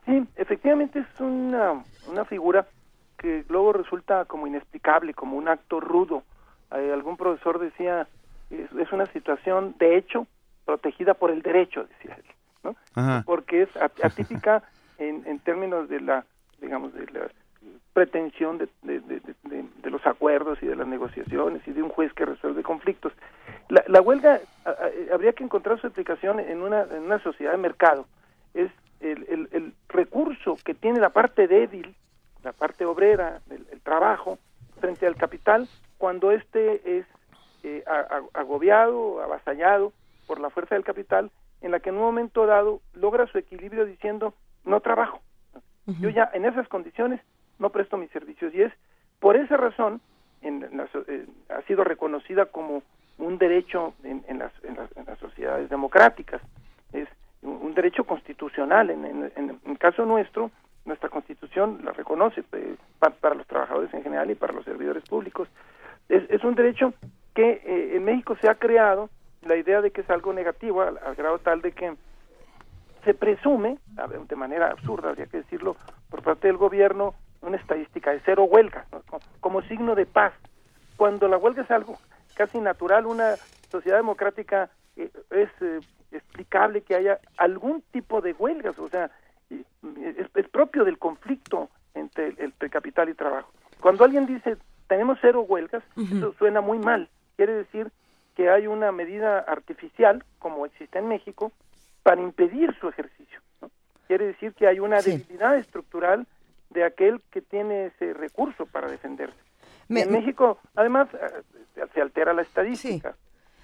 Sí, 0.06 0.26
efectivamente 0.38 1.00
es 1.00 1.20
una, 1.20 1.84
una 2.08 2.26
figura 2.26 2.66
que 3.18 3.44
luego 3.50 3.74
resulta 3.74 4.26
como 4.26 4.48
inexplicable, 4.48 5.14
como 5.14 5.38
un 5.38 5.50
acto 5.50 5.80
rudo. 5.80 6.24
Eh, 6.72 6.92
algún 6.94 7.18
profesor 7.18 7.60
decía, 7.60 8.08
es, 8.50 8.72
es, 8.72 8.92
una 8.92 9.06
situación 9.08 9.76
de 9.78 9.98
hecho 9.98 10.28
protegida 10.66 11.14
por 11.14 11.30
el 11.30 11.42
derecho, 11.42 11.86
decía 11.86 12.16
él, 12.16 12.26
¿no? 12.64 13.24
Porque 13.26 13.64
es 13.64 13.70
atípica 14.04 14.64
en, 14.98 15.24
en 15.26 15.40
términos 15.40 15.90
de 15.90 16.00
la, 16.00 16.26
digamos, 16.62 16.94
de 16.94 17.06
la 17.08 17.30
pretensión 17.96 18.58
de, 18.58 18.68
de, 18.84 19.90
los 19.90 20.06
acuerdos 20.06 20.62
y 20.62 20.66
de 20.66 20.76
las 20.76 20.86
negociaciones 20.86 21.66
y 21.66 21.72
de 21.72 21.82
un 21.82 21.88
juez 21.88 22.12
que 22.12 22.26
resuelve 22.26 22.62
conflictos. 22.62 23.14
La, 23.70 23.86
la 23.88 24.02
huelga 24.02 24.42
habría 25.14 25.32
que 25.32 25.46
encontrar 25.46 25.80
su 25.80 25.88
explicación 25.88 26.42
en 26.42 26.62
una, 26.62 26.82
en 26.82 27.04
una 27.04 27.20
sociedad 27.20 27.54
de 27.54 27.58
mercado. 27.58 28.06
Es 28.54 28.70
el, 29.00 29.48
el, 29.54 29.74
recurso 29.88 30.58
que 30.66 30.74
tiene 30.74 31.00
la 31.00 31.12
parte 31.12 31.48
débil, 31.48 31.96
la 32.44 32.52
parte 32.52 32.84
obrera, 32.84 33.40
el, 33.50 33.80
trabajo, 33.80 34.40
frente 34.82 35.08
al 35.08 35.16
capital, 35.16 35.70
cuando 35.98 36.32
éste 36.32 37.00
es 37.00 37.06
eh, 37.64 37.82
agobiado, 38.34 39.24
avasallado 39.24 39.94
por 40.28 40.42
la 40.42 40.50
fuerza 40.50 40.76
del 40.76 40.84
capital, 40.84 41.32
en 41.62 41.72
la 41.72 41.80
que 41.80 41.92
en 41.92 41.96
un 41.96 42.02
momento 42.02 42.46
dado 42.46 42.82
logra 42.94 43.26
su 43.28 43.38
equilibrio 43.38 43.86
diciendo, 43.86 44.34
no 44.66 44.82
trabajo. 44.82 45.22
Yo 46.02 46.10
ya 46.10 46.30
en 46.34 46.44
esas 46.46 46.68
condiciones 46.68 47.22
no 47.60 47.70
presto 47.70 47.98
mis 47.98 48.10
servicios. 48.12 48.54
Y 48.54 48.62
es 48.62 48.74
por 49.20 49.36
esa 49.36 49.58
razón 49.58 50.02
en, 50.42 50.64
eh, 51.08 51.26
ha 51.50 51.62
sido 51.64 51.84
reconocida 51.84 52.46
como 52.46 52.84
un 53.18 53.38
derecho 53.38 53.94
en, 54.04 54.24
en, 54.28 54.40
las, 54.40 54.52
en, 54.64 54.76
las, 54.76 55.20
sociedades 55.20 55.70
democráticas. 55.70 56.42
Es 56.94 57.08
un, 57.42 57.74
derecho 57.74 58.04
constitucional. 58.04 58.90
En, 58.90 59.32
el 59.66 59.78
caso 59.78 60.06
nuestro, 60.06 60.52
nuestra 60.86 61.10
constitución 61.10 61.82
la 61.84 61.92
reconoce 61.92 62.44
eh, 62.52 62.76
para, 63.00 63.36
los 63.36 63.48
trabajadores 63.48 63.94
en 63.94 64.04
general 64.04 64.30
y 64.32 64.36
para 64.36 64.54
los 64.54 64.66
servidores 64.66 65.04
públicos. 65.04 65.48
Es, 66.10 66.24
es 66.30 66.44
un 66.44 66.56
derecho 66.56 66.94
que 67.34 67.62
eh, 67.66 67.96
en 67.96 68.04
México 68.04 68.38
se 68.42 68.50
ha 68.50 68.56
creado 68.56 69.10
la 69.42 69.56
idea 69.56 69.82
de 69.82 69.92
que 69.92 70.02
es 70.02 70.10
algo 70.10 70.34
negativo 70.34 70.82
al 70.82 71.16
grado 71.16 71.40
tal 71.40 71.62
de 71.62 71.72
que 71.72 71.94
se 73.06 73.14
presume, 73.14 73.78
de 74.28 74.36
manera 74.36 74.72
absurda 74.72 75.10
habría 75.10 75.28
que 75.28 75.38
decirlo, 75.38 75.78
por 76.10 76.24
parte 76.24 76.48
del 76.48 76.58
gobierno, 76.58 77.14
una 77.46 77.58
estadística 77.58 78.12
de 78.12 78.22
cero 78.26 78.46
huelga, 78.46 78.86
como 79.40 79.62
signo 79.64 79.96
de 79.96 80.06
paz. 80.06 80.34
Cuando 80.98 81.28
la 81.28 81.38
huelga 81.38 81.64
es 81.64 81.72
algo 81.72 81.98
casi 82.36 82.60
natural, 82.60 83.06
una 83.06 83.36
sociedad 83.70 83.98
democrática 83.98 84.70
eh, 84.96 85.10
es 85.32 85.50
eh, 85.62 85.80
explicable 86.12 86.82
que 86.82 86.96
haya 86.96 87.20
algún 87.38 87.82
tipo 87.92 88.22
de 88.22 88.34
huelgas, 88.34 88.78
o 88.80 88.88
sea, 88.90 89.12
es, 89.50 90.50
propio 90.50 90.86
del 90.86 90.98
conflicto 90.98 91.70
entre 91.94 92.34
el, 92.38 92.54
capital 92.70 93.10
y 93.10 93.14
trabajo. 93.14 93.52
Cuando 93.82 94.06
alguien 94.06 94.26
dice 94.26 94.58
tenemos 94.88 95.18
cero 95.22 95.42
huelgas, 95.42 95.84
eso 95.98 96.34
suena 96.38 96.62
muy 96.62 96.80
mal. 96.80 97.10
Quiere 97.36 97.54
decir 97.54 97.92
que 98.36 98.50
hay 98.50 98.68
una 98.68 98.92
medida 98.92 99.40
artificial, 99.40 100.24
como 100.40 100.66
existe 100.66 101.00
en 101.00 101.08
México, 101.08 101.52
para 102.04 102.22
impedir 102.22 102.76
su 102.80 102.88
ejercicio. 102.88 103.40
Quiere 104.08 104.28
decir 104.28 104.54
que 104.54 104.68
hay 104.68 104.80
una 104.80 105.02
debilidad 105.02 105.58
estructural 105.58 106.28
de 106.76 106.84
aquel 106.84 107.22
que 107.32 107.42
tiene 107.42 107.88
ese 107.88 108.14
recurso 108.14 108.68
para 108.68 108.88
defenderse. 108.88 109.36
En 109.90 110.12
México, 110.12 110.60
además, 110.76 111.08
eh, 111.14 111.86
se 111.94 112.02
altera 112.02 112.34
la 112.34 112.42
estadística. 112.42 113.16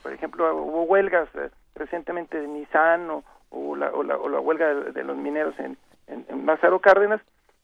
Por 0.01 0.13
ejemplo, 0.13 0.55
hubo 0.55 0.83
huelgas 0.83 1.27
eh, 1.35 1.49
recientemente 1.75 2.39
de 2.39 2.47
Nissan 2.47 3.09
o, 3.09 3.75
la, 3.75 3.91
o, 3.91 4.03
la, 4.03 4.39
huelga 4.39 4.73
de, 4.73 5.03
los 5.03 5.17
mineros 5.17 5.53
en, 5.59 5.77
en, 6.07 6.25
en 6.29 6.45
Lázaro 6.45 6.79
Cárdenas. 6.79 7.21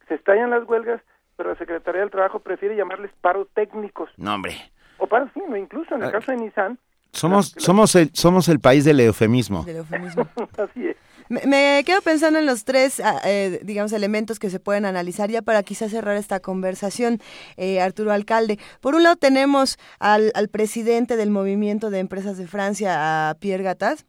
Se 0.07 0.15
estallan 0.15 0.49
las 0.49 0.67
huelgas, 0.67 1.01
pero 1.37 1.49
la 1.49 1.55
Secretaría 1.55 2.01
del 2.01 2.11
Trabajo 2.11 2.39
prefiere 2.39 2.75
llamarles 2.75 3.11
paro 3.21 3.45
técnicos. 3.45 4.09
No, 4.17 4.35
hombre. 4.35 4.55
O 4.97 5.07
paro, 5.07 5.29
sí, 5.33 5.41
incluso 5.57 5.95
en 5.95 6.03
el 6.03 6.09
ah. 6.09 6.11
caso 6.11 6.31
de 6.31 6.37
Nissan. 6.37 6.77
Somos, 7.11 7.55
somos, 7.57 7.95
el, 7.95 8.09
somos 8.13 8.49
el 8.49 8.59
país 8.59 8.83
del 8.83 8.99
eufemismo. 8.99 9.63
Del 9.63 9.77
eufemismo. 9.77 10.27
Así 10.57 10.89
es. 10.89 10.97
Me, 11.29 11.83
quedo 11.85 12.01
pensando 12.01 12.39
en 12.39 12.45
los 12.45 12.63
tres, 12.63 12.99
ah, 12.99 13.21
eh, 13.25 13.59
digamos, 13.63 13.91
elementos 13.91 14.39
que 14.39 14.49
se 14.49 14.59
pueden 14.59 14.85
analizar 14.85 15.29
ya 15.29 15.41
para 15.41 15.63
quizás 15.63 15.91
cerrar 15.91 16.17
esta 16.17 16.39
conversación, 16.39 17.19
eh, 17.57 17.81
Arturo 17.81 18.11
Alcalde. 18.11 18.59
Por 18.81 18.95
un 18.95 19.03
lado 19.03 19.15
tenemos 19.15 19.77
al, 19.99 20.31
al 20.35 20.47
presidente 20.49 21.17
del 21.17 21.29
movimiento 21.29 21.89
de 21.89 21.99
empresas 21.99 22.37
de 22.37 22.47
Francia, 22.47 23.29
a 23.29 23.35
Pierre 23.35 23.63
Gattaz, 23.63 24.05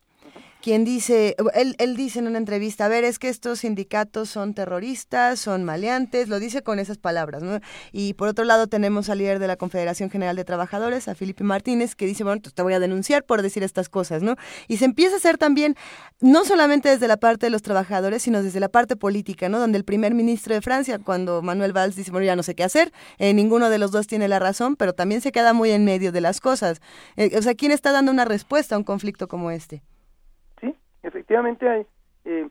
quien 0.69 0.85
dice, 0.85 1.35
él, 1.55 1.77
él 1.78 1.97
dice 1.97 2.19
en 2.19 2.27
una 2.27 2.36
entrevista, 2.36 2.85
a 2.85 2.89
ver, 2.89 3.03
es 3.03 3.19
que 3.19 3.31
estos 3.31 3.61
sindicatos 3.61 4.28
son 4.28 4.53
terroristas, 4.53 5.40
son 5.40 5.65
maleantes, 5.65 6.28
lo 6.28 6.39
dice 6.39 6.61
con 6.61 6.78
esas 6.78 6.99
palabras, 6.99 7.43
¿no? 7.43 7.61
Y 7.90 8.12
por 8.12 8.28
otro 8.28 8.45
lado 8.45 8.66
tenemos 8.66 9.09
al 9.09 9.16
líder 9.16 9.39
de 9.39 9.47
la 9.47 9.57
Confederación 9.57 10.11
General 10.11 10.36
de 10.36 10.45
Trabajadores, 10.45 11.09
a 11.09 11.15
Felipe 11.15 11.43
Martínez, 11.43 11.95
que 11.95 12.05
dice, 12.05 12.23
bueno, 12.23 12.43
te 12.43 12.61
voy 12.61 12.74
a 12.74 12.81
denunciar 12.81 13.24
por 13.24 13.40
decir 13.40 13.62
estas 13.62 13.89
cosas, 13.89 14.23
¿no? 14.23 14.36
Y 14.66 14.77
se 14.77 14.85
empieza 14.85 15.15
a 15.15 15.16
hacer 15.16 15.39
también, 15.39 15.74
no 16.20 16.45
solamente 16.45 16.90
desde 16.90 17.09
la 17.09 17.16
parte 17.16 17.47
de 17.47 17.51
los 17.51 17.62
trabajadores, 17.62 18.20
sino 18.20 18.43
desde 18.43 18.61
la 18.61 18.69
parte 18.69 18.95
política, 18.95 19.49
¿no? 19.49 19.61
Donde 19.61 19.78
el 19.78 19.85
primer 19.85 20.12
ministro 20.12 20.55
de 20.55 20.61
Francia, 20.61 20.99
cuando 20.99 21.40
Manuel 21.40 21.73
Valls 21.73 21.97
dice, 21.97 22.11
bueno, 22.11 22.27
ya 22.27 22.36
no 22.36 22.43
sé 22.43 22.55
qué 22.55 22.65
hacer, 22.65 22.93
eh, 23.16 23.32
ninguno 23.32 23.70
de 23.70 23.78
los 23.78 23.90
dos 23.90 24.07
tiene 24.07 24.28
la 24.28 24.39
razón, 24.39 24.77
pero 24.77 24.93
también 24.93 25.23
se 25.23 25.32
queda 25.32 25.55
muy 25.55 25.70
en 25.70 25.86
medio 25.86 26.12
de 26.12 26.20
las 26.20 26.43
cosas. 26.43 26.82
Eh, 27.16 27.39
o 27.39 27.40
sea, 27.40 27.55
¿quién 27.55 27.73
está 27.73 27.90
dando 27.90 28.12
una 28.12 28.27
respuesta 28.27 28.74
a 28.74 28.78
un 28.78 28.85
conflicto 28.85 29.28
como 29.28 29.51
este? 29.51 29.82
Efectivamente 31.09 31.69
hay 31.69 31.87
eh, 32.25 32.49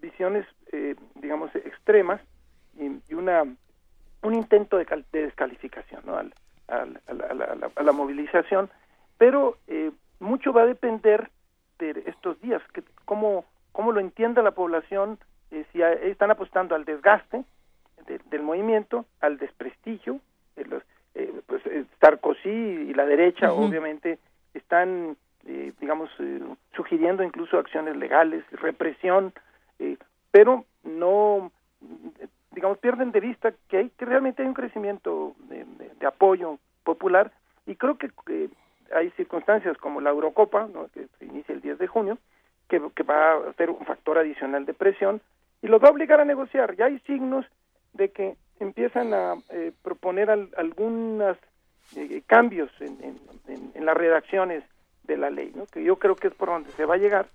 visiones, 0.00 0.46
eh, 0.72 0.94
digamos, 1.14 1.54
extremas 1.54 2.20
y, 2.78 3.14
una 3.14 3.44
un 4.22 4.34
intento 4.34 4.78
de, 4.78 4.86
descalificación 5.12 6.02
¿no? 6.06 6.16
a, 6.16 6.22
la, 7.82 7.92
movilización, 7.92 8.70
pero 9.18 9.58
eh, 9.68 9.92
mucho 10.18 10.52
va 10.52 10.62
a 10.62 10.66
depender 10.66 11.30
de 11.78 12.02
estos 12.06 12.40
días, 12.40 12.62
que 12.72 12.82
cómo, 13.04 13.44
cómo 13.72 13.92
lo 13.92 14.00
entienda 14.00 14.42
la 14.42 14.52
población, 14.52 15.18
si 15.50 15.82
están 15.82 16.30
apostando 16.30 16.74
al 16.74 16.86
desgaste 16.86 17.44
del 18.30 18.42
movimiento, 18.42 19.04
al 19.20 19.36
desprestigio, 19.36 20.20
los, 20.56 20.82
pues 21.46 21.62
Sarkozy 22.00 22.48
y 22.48 22.94
la 22.94 23.04
derecha 23.04 23.52
obviamente 23.52 24.18
están 24.54 25.16
eh, 25.46 25.72
digamos, 25.78 26.08
eh, 26.20 26.40
sugiriendo 26.74 27.22
incluso 27.22 27.58
acciones 27.58 27.96
legales, 27.96 28.44
represión, 28.52 29.32
eh, 29.78 29.98
pero 30.30 30.64
no, 30.84 31.52
digamos, 32.52 32.78
pierden 32.78 33.12
de 33.12 33.20
vista 33.20 33.52
que 33.68 33.76
hay 33.76 33.90
que 33.90 34.06
realmente 34.06 34.42
hay 34.42 34.48
un 34.48 34.54
crecimiento 34.54 35.34
de, 35.48 35.64
apoyo 36.06 36.58
popular 36.82 37.32
y 37.66 37.76
creo 37.76 37.96
que 37.96 38.10
hay 38.94 39.10
circunstancias 39.12 39.76
como 39.78 40.00
la 40.00 40.10
Eurocopa, 40.10 40.68
que 40.92 41.06
se 41.18 41.24
inicia 41.24 41.54
el 41.54 41.62
10 41.62 41.78
de 41.78 41.86
junio, 41.86 42.18
que, 42.68 42.78
va 42.78 43.34
a 43.34 43.52
ser 43.54 43.70
un 43.70 43.84
factor 43.86 44.18
adicional 44.18 44.66
de 44.66 44.74
presión 44.74 45.20
y 45.62 45.68
los 45.68 45.82
va 45.82 45.88
a 45.88 45.92
obligar 45.92 46.20
a 46.20 46.26
negociar. 46.26 46.76
Ya 46.76 46.86
hay 46.86 46.98
signos 47.00 47.46
de 47.94 48.10
que 48.10 48.36
empiezan 48.60 49.14
a 49.14 49.36
proponer 49.82 50.30
algunos 50.30 51.38
cambios 52.26 52.70
en, 52.80 53.18
en, 53.74 53.84
las 53.86 53.96
redacciones 53.96 54.62
de 55.04 55.16
la 55.16 55.30
ley, 55.30 55.52
¿no? 55.54 55.66
que 55.66 55.82
yo 55.82 55.96
creo 55.96 56.16
que 56.16 56.28
es 56.28 56.34
por 56.34 56.48
donde 56.48 56.70
se 56.72 56.84
va 56.84 56.94
a 56.94 56.98
llegar, 56.98 57.26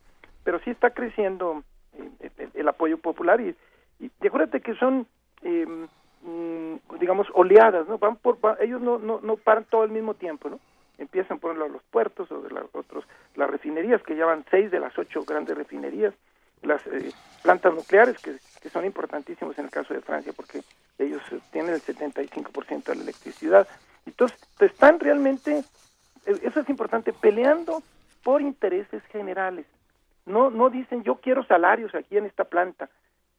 pero 0.43 0.59
sí 0.59 0.71
está 0.71 0.91
creciendo 0.91 1.63
eh, 1.93 2.49
el, 2.53 2.67
apoyo 2.67 2.97
popular 2.97 3.39
y, 3.41 3.55
y, 3.99 4.11
acuérdate 4.25 4.61
que 4.61 4.75
son, 4.75 5.07
mm, 5.41 6.75
digamos, 6.99 7.27
oleadas, 7.33 7.87
¿no? 7.87 7.97
Van 7.97 8.15
por, 8.15 8.37
ellos 8.59 8.81
no, 8.81 8.97
no, 8.97 9.19
no 9.21 9.37
paran 9.37 9.65
todo 9.65 9.83
al 9.83 9.91
mismo 9.91 10.13
tiempo, 10.13 10.49
¿no? 10.49 10.59
Empiezan 10.97 11.39
por 11.39 11.55
los 11.55 11.83
puertos 11.83 12.29
o 12.31 12.41
de 12.41 12.51
las 12.51 12.65
otros, 12.73 13.05
las 13.35 13.49
refinerías, 13.49 14.03
que 14.03 14.15
llevan 14.15 14.45
seis 14.51 14.69
de 14.69 14.79
las 14.79 14.97
ocho 14.97 15.23
grandes 15.23 15.57
refinerías, 15.57 16.13
las 16.61 16.85
eh, 16.87 17.11
plantas 17.41 17.73
nucleares, 17.73 18.17
que, 18.19 18.35
que 18.61 18.69
son 18.69 18.85
importantísimos 18.85 19.57
en 19.57 19.65
el 19.65 19.71
caso 19.71 19.93
de 19.93 20.01
Francia, 20.01 20.33
porque 20.35 20.61
ellos 20.97 21.21
eh, 21.31 21.39
tienen 21.51 21.73
el 21.73 21.81
75% 21.81 22.83
de 22.83 22.95
la 22.95 23.03
electricidad. 23.03 23.67
Entonces, 24.05 24.37
están 24.59 24.99
realmente 24.99 25.59
eh, 25.59 25.63
eso 26.29 26.59
es 26.59 26.69
importante, 26.69 27.13
peleando 27.13 27.81
por 28.23 28.41
intereses 28.41 29.03
generales. 29.05 29.65
No, 30.25 30.49
no 30.49 30.69
dicen 30.69 31.03
yo 31.03 31.15
quiero 31.15 31.43
salarios 31.43 31.95
aquí 31.95 32.17
en 32.17 32.25
esta 32.25 32.43
planta, 32.43 32.89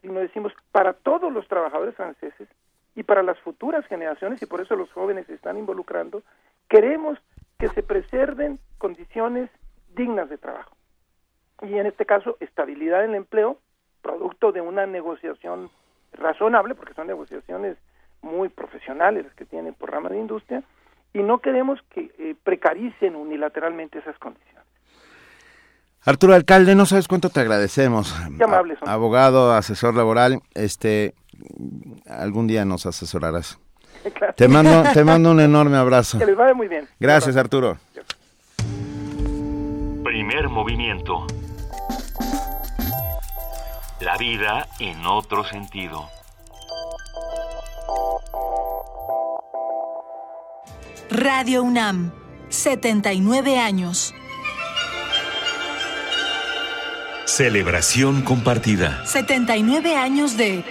sino 0.03 0.21
decimos 0.21 0.53
para 0.73 0.93
todos 0.93 1.33
los 1.33 1.47
trabajadores 1.47 1.95
franceses 1.95 2.49
y 2.95 3.03
para 3.03 3.23
las 3.23 3.39
futuras 3.41 3.87
generaciones, 3.87 4.43
y 4.43 4.47
por 4.47 4.61
eso 4.61 4.75
los 4.75 4.91
jóvenes 4.93 5.27
se 5.27 5.35
están 5.35 5.57
involucrando, 5.57 6.23
queremos 6.69 7.19
que 7.59 7.69
se 7.69 7.83
preserven 7.83 8.59
condiciones 8.79 9.51
dignas 9.95 10.29
de 10.29 10.39
trabajo. 10.39 10.75
Y 11.63 11.79
en 11.79 11.87
este 11.87 12.07
caso, 12.07 12.37
estabilidad 12.41 13.05
en 13.05 13.11
el 13.11 13.17
empleo, 13.17 13.59
producto 14.03 14.51
de 14.51 14.61
una 14.61 14.87
negociación 14.87 15.71
razonable, 16.13 16.75
porque 16.75 16.95
son 16.95 17.07
negociaciones 17.07 17.77
muy 18.23 18.49
profesionales 18.49 19.27
las 19.27 19.35
que 19.35 19.45
tienen 19.45 19.75
por 19.75 19.91
rama 19.91 20.09
de 20.09 20.19
industria, 20.19 20.63
y 21.13 21.21
no 21.21 21.39
queremos 21.39 21.81
que 21.91 22.13
eh, 22.19 22.35
precaricen 22.43 23.17
unilateralmente 23.17 23.99
esas 23.99 24.19
condiciones. 24.19 24.51
Arturo 26.03 26.35
Alcalde, 26.35 26.75
no 26.75 26.87
sabes 26.87 27.09
cuánto 27.09 27.29
te 27.29 27.41
agradecemos. 27.41 28.15
Qué 28.39 28.45
amable 28.45 28.77
Abogado, 28.83 29.53
asesor 29.53 29.95
laboral, 29.95 30.41
este, 30.55 31.15
algún 32.09 32.47
día 32.47 32.65
nos 32.65 32.87
asesorarás. 32.87 33.59
Te 34.37 34.49
mando, 34.49 34.83
te 34.95 35.05
mando 35.05 35.31
un 35.31 35.41
enorme 35.41 35.77
abrazo. 35.77 36.19
Que 36.19 36.25
les 36.25 36.37
vaya 36.37 36.55
muy 36.55 36.69
bien. 36.69 36.89
Gracias, 36.99 37.37
Arturo. 37.37 37.77
Primer 40.03 40.49
movimiento. 40.49 41.27
La 44.01 44.17
vida 44.17 44.67
en 44.79 45.05
otro 45.05 45.45
sentido. 45.45 46.09
Radio 51.11 51.65
UNAM, 51.65 52.13
79 52.51 53.59
años. 53.59 54.15
Celebración 57.25 58.23
compartida. 58.23 59.05
79 59.07 59.97
años 59.97 60.37
de... 60.37 60.63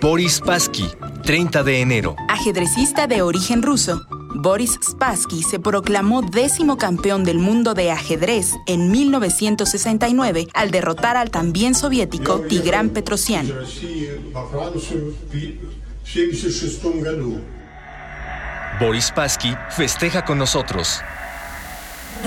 Boris 0.00 0.38
Spassky, 0.38 0.88
30 1.22 1.62
de 1.62 1.80
enero. 1.80 2.16
Ajedrecista 2.28 3.06
de 3.06 3.22
origen 3.22 3.62
ruso, 3.62 4.02
Boris 4.34 4.76
Spassky 4.82 5.44
se 5.44 5.60
proclamó 5.60 6.22
décimo 6.22 6.76
campeón 6.76 7.22
del 7.22 7.38
mundo 7.38 7.74
de 7.74 7.92
ajedrez 7.92 8.54
en 8.66 8.90
1969 8.90 10.48
al 10.52 10.72
derrotar 10.72 11.16
al 11.16 11.30
también 11.30 11.76
soviético 11.76 12.40
Tigran 12.40 12.90
Petrosian. 12.90 13.46
Boris 18.80 19.12
Pasky 19.12 19.54
festeja 19.68 20.24
con 20.24 20.38
nosotros. 20.38 21.02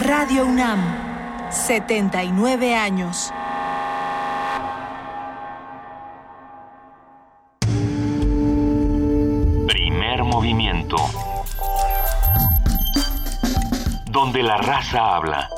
Radio 0.06 0.46
UNAM, 0.46 1.50
79 1.50 2.76
años. 2.76 3.34
Primer 9.68 10.24
movimiento. 10.24 10.98
Donde 14.12 14.44
la 14.44 14.58
raza 14.58 15.16
habla. 15.16 15.50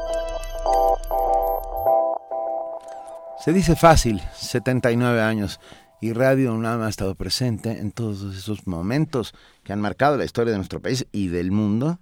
Se 3.43 3.51
dice 3.51 3.75
fácil, 3.75 4.23
79 4.33 5.21
años 5.21 5.59
y 6.01 6.13
Radio 6.13 6.53
UNAM 6.53 6.81
ha 6.81 6.89
estado 6.89 7.15
presente 7.15 7.79
en 7.79 7.91
todos 7.91 8.35
esos 8.35 8.67
momentos 8.67 9.33
que 9.63 9.73
han 9.73 9.81
marcado 9.81 10.17
la 10.17 10.25
historia 10.25 10.51
de 10.51 10.57
nuestro 10.57 10.81
país 10.81 11.07
y 11.11 11.27
del 11.27 11.51
mundo 11.51 11.99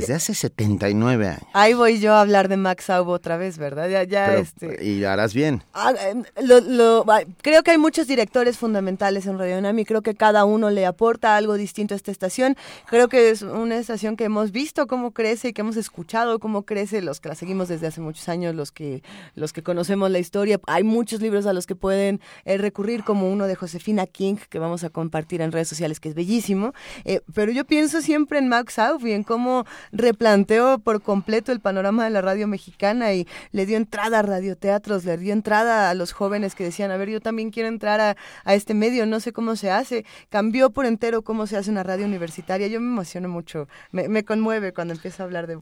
desde 0.00 0.12
hace 0.12 0.34
79 0.34 1.28
años. 1.28 1.42
Ahí 1.54 1.72
voy 1.72 1.98
yo 1.98 2.12
a 2.12 2.20
hablar 2.20 2.48
de 2.48 2.58
Max 2.58 2.90
Aub 2.90 3.08
otra 3.08 3.38
vez, 3.38 3.56
¿verdad? 3.56 3.88
Ya, 3.88 4.04
ya 4.04 4.36
este... 4.36 4.84
Y 4.84 5.04
harás 5.04 5.32
bien. 5.32 5.62
Ah, 5.72 5.94
em, 5.98 6.22
lo, 6.42 7.04
creo 7.40 7.62
que 7.62 7.70
hay 7.70 7.78
muchos 7.78 8.06
directores 8.06 8.58
fundamentales 8.58 9.26
en 9.26 9.38
Radio 9.38 9.56
UNAM 9.56 9.78
y 9.78 9.84
creo 9.86 10.02
que 10.02 10.14
cada 10.14 10.44
uno 10.44 10.68
le 10.68 10.84
aporta 10.84 11.36
algo 11.36 11.54
distinto 11.54 11.94
a 11.94 11.96
esta 11.96 12.10
estación. 12.10 12.56
Creo 12.86 13.08
que 13.08 13.30
es 13.30 13.40
una 13.40 13.78
estación 13.78 14.16
que 14.16 14.24
hemos 14.24 14.52
visto 14.52 14.86
cómo 14.86 15.12
crece 15.12 15.48
y 15.48 15.52
que 15.54 15.62
hemos 15.62 15.78
escuchado 15.78 16.38
cómo 16.40 16.62
crece, 16.62 17.00
los 17.00 17.20
que 17.20 17.30
la 17.30 17.34
seguimos 17.34 17.68
desde 17.68 17.86
hace 17.86 18.02
muchos 18.02 18.28
años, 18.28 18.54
los 18.54 18.72
que, 18.72 19.02
los 19.34 19.54
que 19.54 19.62
conocemos 19.62 20.10
la 20.10 20.18
historia. 20.18 20.60
Hay 20.66 20.84
muchos 20.84 21.22
libros 21.22 21.46
a 21.46 21.54
los 21.54 21.66
que 21.66 21.74
pueden 21.74 22.20
eh, 22.44 22.58
recurrir, 22.58 23.02
como 23.02 23.32
uno 23.32 23.46
de 23.46 23.54
Josefina 23.54 24.06
King, 24.06 24.36
que 24.50 24.58
vamos 24.58 24.84
a 24.84 24.90
compartir 24.90 25.40
en 25.40 25.52
redes 25.52 25.68
sociales, 25.68 26.00
que 26.00 26.10
es 26.10 26.14
bellísimo. 26.14 26.74
Eh, 27.06 27.22
pero 27.32 27.50
yo 27.50 27.64
pienso 27.64 28.02
siempre 28.02 28.38
en 28.38 28.48
Max 28.48 28.78
Auf 28.78 29.06
y 29.06 29.12
en 29.12 29.22
cómo 29.22 29.64
replanteó 29.92 30.78
por 30.78 31.02
completo 31.02 31.52
el 31.52 31.60
panorama 31.60 32.04
de 32.04 32.10
la 32.10 32.22
radio 32.22 32.46
mexicana 32.46 33.12
y 33.12 33.26
le 33.52 33.66
dio 33.66 33.76
entrada 33.76 34.20
a 34.20 34.22
radioteatros, 34.22 35.04
le 35.04 35.16
dio 35.18 35.32
entrada 35.32 35.90
a 35.90 35.94
los 35.94 36.12
jóvenes 36.12 36.54
que 36.54 36.64
decían, 36.64 36.90
a 36.90 36.96
ver, 36.96 37.10
yo 37.10 37.20
también 37.20 37.50
quiero 37.50 37.68
entrar 37.68 38.00
a, 38.00 38.16
a 38.44 38.54
este 38.54 38.74
medio, 38.74 39.06
no 39.06 39.20
sé 39.20 39.32
cómo 39.32 39.56
se 39.56 39.70
hace. 39.70 40.04
Cambió 40.28 40.70
por 40.70 40.86
entero 40.86 41.22
cómo 41.22 41.46
se 41.46 41.56
hace 41.56 41.70
una 41.70 41.82
radio 41.82 42.06
universitaria. 42.06 42.66
Yo 42.68 42.80
me 42.80 42.88
emociono 42.88 43.28
mucho, 43.28 43.68
me, 43.92 44.08
me 44.08 44.24
conmueve 44.24 44.72
cuando 44.72 44.94
empiezo 44.94 45.22
a 45.22 45.26
hablar 45.26 45.46
de 45.46 45.58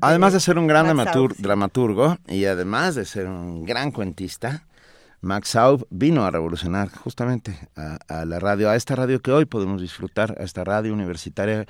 Además 0.00 0.32
de 0.32 0.40
ser 0.40 0.58
un 0.58 0.66
gran 0.66 0.86
dramaturgo 1.38 2.18
y 2.26 2.44
además 2.46 2.96
de 2.96 3.04
ser 3.04 3.26
un 3.26 3.64
gran 3.64 3.92
cuentista, 3.92 4.66
Max 5.20 5.50
Saub 5.50 5.86
vino 5.90 6.24
a 6.24 6.30
revolucionar 6.30 6.90
justamente 6.90 7.56
a, 7.76 8.24
la 8.24 8.38
radio, 8.40 8.68
a 8.68 8.76
esta 8.76 8.96
radio 8.96 9.20
que 9.20 9.30
hoy 9.30 9.44
podemos 9.44 9.80
disfrutar, 9.80 10.36
a 10.40 10.44
esta 10.44 10.64
radio 10.64 10.92
universitaria 10.92 11.66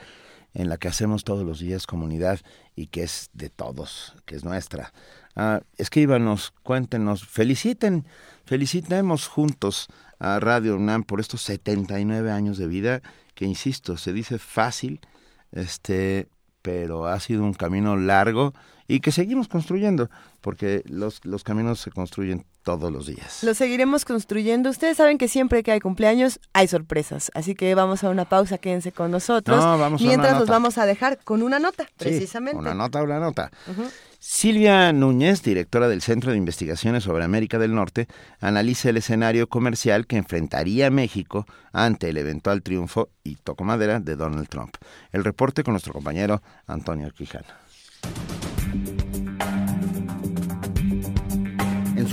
en 0.57 0.71
la 0.71 0.79
que 0.79 0.89
hacemos 0.89 1.23
todos 1.23 1.45
los 1.45 1.61
días 1.61 1.87
comunidad 1.87 2.41
y 2.75 2.87
que 2.87 3.03
es 3.03 3.29
de 3.35 3.51
todos, 3.51 4.15
que 4.25 4.37
es 4.37 4.45
nuestra. 4.45 4.93
Uh, 5.37 5.61
escríbanos, 5.77 6.55
cuéntenos, 6.63 7.27
feliciten, 7.27 8.07
felicitemos 8.47 9.29
juntos 9.29 9.89
a 10.19 10.41
Radio 10.41 10.77
UNAM 10.77 11.05
por 11.05 11.21
estos 11.21 11.43
79 11.43 12.31
años 12.31 12.57
de 12.57 12.67
vida, 12.67 13.03
que 13.35 13.45
insisto, 13.45 13.99
se 13.99 14.15
dice 14.15 14.39
fácil, 14.39 15.01
este, 15.53 16.29
pero 16.63 17.07
ha 17.07 17.21
sido 17.21 17.43
un 17.43 17.53
camino 17.53 17.99
largo 17.99 18.55
y 18.89 19.01
que 19.01 19.13
seguimos 19.13 19.49
construyendo, 19.49 20.09
porque 20.41 20.83
los, 20.87 21.23
los 21.27 21.45
caminos 21.45 21.81
se 21.81 21.91
construyen 21.91 22.47
todos 22.67 22.93
los 22.93 23.07
días. 23.07 23.45
Lo 23.45 23.55
seguiremos 23.55 24.05
construyendo. 24.05 24.71
Ustedes 24.71 24.97
saben 24.97 25.19
que 25.19 25.29
siempre 25.29 25.63
que 25.63 25.71
hay 25.71 25.79
cumpleaños 25.79 26.41
hay 26.53 26.67
sorpresas, 26.67 27.31
así 27.33 27.55
que 27.55 27.73
vamos 27.77 28.03
a 28.03 28.11
una 28.11 28.25
pausa, 28.25 28.59
quédense 28.59 28.91
con 28.91 29.13
nosotros. 29.13 29.65
mientras 30.01 30.37
los 30.37 30.49
vamos 30.49 30.77
a 30.77 30.85
dejar 30.85 31.19
con 31.23 31.45
una 31.45 31.61
nota, 31.61 31.87
precisamente. 31.97 32.59
una 32.59 32.75
nota, 32.75 33.05
una 33.05 33.21
nota. 33.21 33.53
Silvia 34.19 34.93
Núñez, 34.93 35.45
directora 35.45 35.87
del 35.87 36.03
Centro 36.03 36.33
de 36.33 36.39
Investigaciones 36.39 37.05
sobre 37.05 37.23
América 37.23 37.61
del 37.61 37.73
Norte, 37.73 38.09
analiza 38.41 38.91
el 38.91 38.97
escenario 38.97 39.49
comercial 39.49 40.09
que 40.09 40.17
enfrentaría 40.17 40.91
México 40.91 41.47
ante 41.73 42.09
el 42.09 42.17
eventual 42.17 42.63
triunfo, 42.63 43.11
y 43.23 43.37
toco 43.37 43.63
madera, 43.63 44.01
de 44.01 44.17
Donald 44.17 44.49
Trump. 44.49 44.75
El 45.13 45.23
reporte 45.23 45.63
con 45.63 45.75
nuestro 45.75 45.93
compañero 45.93 46.43
Antonio 46.67 47.13
Quijano. 47.13 47.47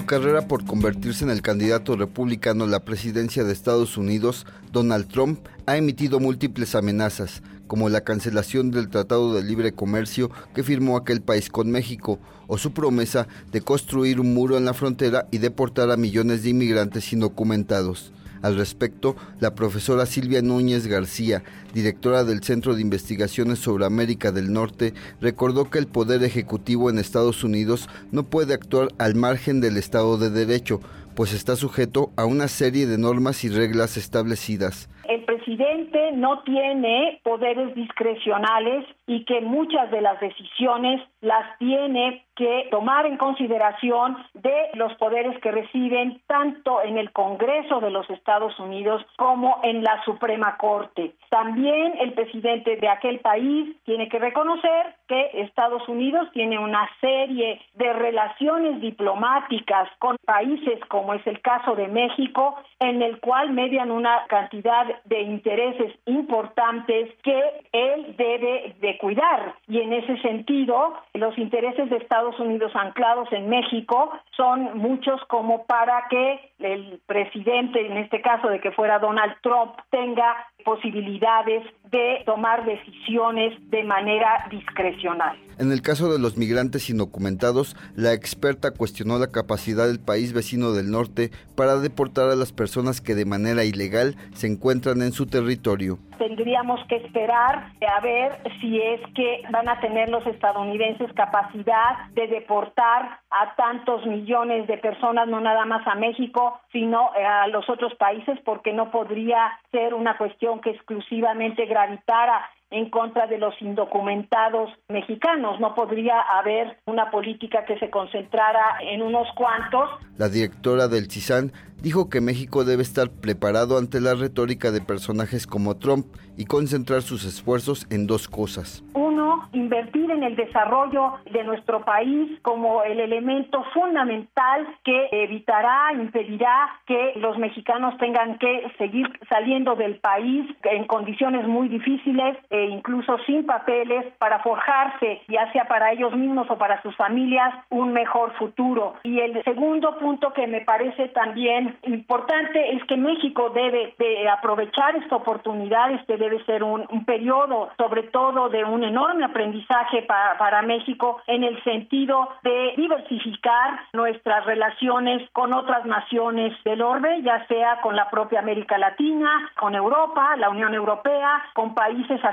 Carrera 0.06 0.48
por 0.48 0.66
convertirse 0.66 1.24
en 1.24 1.30
el 1.30 1.42
candidato 1.42 1.96
republicano 1.96 2.66
a 2.66 2.68
la 2.68 2.84
presidencia 2.84 3.44
de 3.44 3.54
Estados 3.54 3.98
Unidos, 3.98 4.46
Donald 4.72 5.08
Trump 5.08 5.40
ha 5.66 5.78
emitido 5.78 6.20
múltiples 6.20 6.76
amenazas, 6.76 7.42
como 7.68 7.90
la 7.90 8.02
cancelación 8.02 8.72
del 8.72 8.90
Tratado 8.90 9.34
de 9.34 9.44
Libre 9.44 9.72
Comercio 9.72 10.30
que 10.54 10.64
firmó 10.64 10.98
aquel 10.98 11.22
país 11.22 11.50
con 11.50 11.72
México, 11.72 12.20
o 12.48 12.58
su 12.58 12.74
promesa 12.74 13.28
de 13.52 13.62
construir 13.62 14.20
un 14.20 14.34
muro 14.34 14.58
en 14.58 14.66
la 14.66 14.74
frontera 14.74 15.28
y 15.32 15.38
deportar 15.38 15.90
a 15.90 15.98
millones 15.98 16.44
de 16.44 16.50
inmigrantes 16.50 17.12
indocumentados. 17.14 18.12
Al 18.44 18.58
respecto, 18.58 19.16
la 19.40 19.56
profesora 19.56 20.06
Silvia 20.06 20.42
Núñez 20.42 20.88
García, 20.88 21.44
directora 21.74 22.26
del 22.26 22.44
Centro 22.44 22.76
de 22.76 22.82
Investigaciones 22.82 23.60
sobre 23.60 23.86
América 23.86 24.34
del 24.34 24.52
Norte, 24.52 24.94
recordó 25.22 25.70
que 25.70 25.80
el 25.80 25.88
Poder 25.88 26.24
Ejecutivo 26.24 26.90
en 26.90 27.00
Estados 27.00 27.46
Unidos 27.46 27.88
no 28.12 28.24
puede 28.24 28.54
actuar 28.54 28.90
al 29.00 29.16
margen 29.16 29.62
del 29.62 29.78
Estado 29.78 30.18
de 30.18 30.30
Derecho, 30.30 30.82
pues 31.16 31.34
está 31.34 31.56
sujeto 31.56 32.12
a 32.18 32.26
una 32.26 32.50
serie 32.50 32.86
de 32.86 32.98
normas 32.98 33.46
y 33.46 33.50
reglas 33.50 33.96
establecidas. 33.96 34.90
El 35.08 35.24
presidente 35.24 36.12
no 36.14 36.44
tiene 36.44 37.22
poderes 37.24 37.74
discrecionales 37.76 38.86
y 39.08 39.24
que 39.26 39.42
muchas 39.42 39.90
de 39.92 40.02
las 40.02 40.20
decisiones 40.20 41.02
las 41.22 41.58
tiene 41.60 42.26
que 42.36 42.68
tomar 42.72 43.06
en 43.06 43.18
consideración 43.18 44.18
de 44.34 44.70
los 44.74 44.94
poderes 44.96 45.40
que 45.40 45.52
reciben 45.52 46.22
tanto 46.28 46.82
en 46.82 46.98
el 46.98 47.12
Congreso 47.12 47.80
de 47.80 47.92
los 47.92 48.10
Estados 48.10 48.58
Unidos 48.60 49.06
como 49.18 49.60
en 49.64 49.84
la 49.84 50.04
Suprema 50.04 50.58
Corte. 50.58 51.14
También 51.30 51.94
el 52.00 52.14
presidente 52.14 52.76
de 52.78 52.90
aquel 52.90 53.20
país 53.20 53.76
tiene 53.86 54.10
que 54.10 54.20
reconocer 54.20 54.96
que 55.08 55.30
Estados 55.34 55.88
Unidos 55.88 56.30
tiene 56.34 56.58
una 56.58 56.90
serie 57.02 57.62
de 57.76 57.94
relaciones 57.94 58.82
diplomáticas 58.82 59.90
con 60.00 60.18
países 60.26 60.80
como 60.88 61.14
es 61.14 61.26
el 61.28 61.42
caso 61.42 61.76
de 61.76 61.88
México, 61.88 62.56
en 62.80 63.02
el 63.02 63.20
cual 63.20 63.52
median 63.52 63.92
una 63.92 64.26
cantidad 64.28 64.86
de 65.06 65.22
intereses 65.22 65.94
importantes 66.06 67.12
que 67.24 67.42
él 67.72 68.16
debe 68.18 68.76
de 68.80 68.98
cuidar. 68.98 69.56
Y 69.68 69.80
en 69.80 69.94
ese 69.94 70.18
sentido, 70.22 70.96
los 71.14 71.38
intereses 71.38 71.90
de 71.90 71.98
Estados 71.98 72.23
Unidos 72.40 72.72
anclados 72.76 73.32
en 73.32 73.50
México 73.50 74.12
son 74.36 74.78
muchos 74.78 75.22
como 75.28 75.66
para 75.66 76.08
que 76.10 76.53
el 76.64 77.02
presidente, 77.06 77.86
en 77.86 77.98
este 77.98 78.22
caso 78.22 78.48
de 78.48 78.60
que 78.60 78.72
fuera 78.72 79.00
Donald 79.00 79.34
Trump, 79.42 79.74
tenga 79.90 80.48
posibilidades 80.64 81.64
de 81.92 82.24
tomar 82.26 82.66
decisiones 82.66 83.54
de 83.70 83.84
manera 83.84 84.48
discrecional. 84.50 85.38
En 85.60 85.72
el 85.72 85.82
caso 85.82 86.12
de 86.12 86.18
los 86.18 86.36
migrantes 86.36 86.90
indocumentados, 86.90 87.76
la 87.96 88.14
experta 88.14 88.72
cuestionó 88.72 89.20
la 89.20 89.28
capacidad 89.28 89.86
del 89.86 90.00
país 90.00 90.34
vecino 90.34 90.72
del 90.72 90.90
norte 90.90 91.30
para 91.56 91.76
deportar 91.76 92.30
a 92.30 92.36
las 92.36 92.52
personas 92.52 93.02
que 93.02 93.14
de 93.14 93.26
manera 93.26 93.64
ilegal 93.64 94.16
se 94.34 94.48
encuentran 94.48 95.04
en 95.04 95.12
su 95.12 95.28
territorio. 95.28 96.00
Tendríamos 96.18 96.80
que 96.88 96.96
esperar 96.96 97.72
a 97.88 98.00
ver 98.02 98.32
si 98.62 98.80
es 98.80 99.02
que 99.14 99.44
van 99.52 99.70
a 99.70 99.80
tener 99.80 100.10
los 100.10 100.26
estadounidenses 100.26 101.12
capacidad 101.14 102.10
de 102.14 102.28
deportar 102.28 103.20
a 103.34 103.56
tantos 103.56 104.06
millones 104.06 104.68
de 104.68 104.78
personas, 104.78 105.28
no 105.28 105.42
nada 105.42 105.66
más 105.66 105.86
a 105.88 105.96
México, 105.96 106.60
sino 106.72 107.12
a 107.14 107.48
los 107.48 107.68
otros 107.68 107.96
países, 107.96 108.40
porque 108.46 108.74
no 108.74 108.92
podría 108.92 109.60
ser 109.72 109.96
una 109.96 110.18
cuestión 110.18 110.62
que 110.62 110.70
exclusivamente 110.70 111.66
gravitara 111.66 112.48
en 112.74 112.90
contra 112.90 113.28
de 113.28 113.38
los 113.38 113.54
indocumentados 113.62 114.70
mexicanos. 114.90 115.60
No 115.60 115.76
podría 115.76 116.20
haber 116.22 116.78
una 116.86 117.12
política 117.12 117.64
que 117.66 117.78
se 117.78 117.90
concentrara 117.90 118.80
en 118.82 119.02
unos 119.02 119.28
cuantos. 119.36 119.90
La 120.18 120.28
directora 120.28 120.88
del 120.88 121.10
CISAN 121.10 121.52
dijo 121.82 122.10
que 122.10 122.22
México 122.22 122.64
debe 122.64 122.82
estar 122.82 123.10
preparado 123.10 123.78
ante 123.78 124.00
la 124.00 124.16
retórica 124.16 124.72
de 124.72 124.82
personajes 124.82 125.46
como 125.46 125.78
Trump 125.78 126.08
y 126.38 126.46
concentrar 126.46 127.02
sus 127.02 127.26
esfuerzos 127.26 127.86
en 127.92 128.08
dos 128.08 128.28
cosas. 128.28 128.84
Uno, 128.94 129.50
invertir 129.52 130.10
en 130.10 130.24
el 130.24 130.36
desarrollo 130.36 131.16
de 131.32 131.44
nuestro 131.44 131.84
país 131.84 132.40
como 132.42 132.84
el 132.84 133.00
elemento 133.00 133.64
fundamental 133.74 134.66
que 134.84 135.10
evitará, 135.12 135.92
impedirá 135.94 136.70
que 136.88 137.14
los 137.18 137.38
mexicanos 137.38 137.98
tengan 137.98 138.38
que 138.40 138.72
seguir 138.78 139.08
saliendo 139.30 139.76
del 139.76 139.98
país 139.98 140.46
en 140.64 140.86
condiciones 140.86 141.48
muy 141.48 141.68
difíciles 141.68 142.38
incluso 142.66 143.18
sin 143.26 143.46
papeles 143.46 144.06
para 144.18 144.40
forjarse, 144.40 145.22
ya 145.28 145.52
sea 145.52 145.66
para 145.66 145.92
ellos 145.92 146.16
mismos 146.16 146.50
o 146.50 146.58
para 146.58 146.82
sus 146.82 146.96
familias, 146.96 147.54
un 147.70 147.94
mejor 147.94 148.34
futuro. 148.34 148.96
Y 149.04 149.20
el 149.20 149.44
segundo 149.44 149.98
punto 149.98 150.34
que 150.34 150.48
me 150.48 150.62
parece 150.62 151.10
también 151.10 151.78
importante 151.84 152.76
es 152.76 152.84
que 152.86 152.98
México 152.98 153.50
debe 153.50 153.94
de 153.98 154.30
aprovechar 154.30 154.96
esta 154.96 155.16
oportunidad, 155.16 155.92
este 155.92 156.18
debe 156.18 156.44
ser 156.46 156.64
un, 156.64 156.84
periodo 157.06 157.70
sobre 157.78 158.04
todo 158.04 158.50
de 158.50 158.64
un 158.64 158.84
enorme 158.84 159.26
aprendizaje 159.26 160.04
para 160.04 160.62
México 160.62 161.22
en 161.28 161.44
el 161.44 161.62
sentido 161.64 162.30
de 162.44 162.74
diversificar 162.78 163.80
nuestras 163.94 164.46
relaciones 164.46 165.30
con 165.32 165.54
otras 165.54 165.86
naciones 165.86 166.54
del 166.64 166.82
orbe, 166.82 167.22
ya 167.24 167.46
sea 167.48 167.82
con 167.82 167.96
la 167.96 168.10
propia 168.10 168.40
América 168.40 168.78
Latina, 168.78 169.52
con 169.60 169.76
Europa, 169.76 170.36
la 170.38 170.50
Unión 170.50 170.74
Europea, 170.74 171.44
con 171.54 171.74
países 171.74 172.24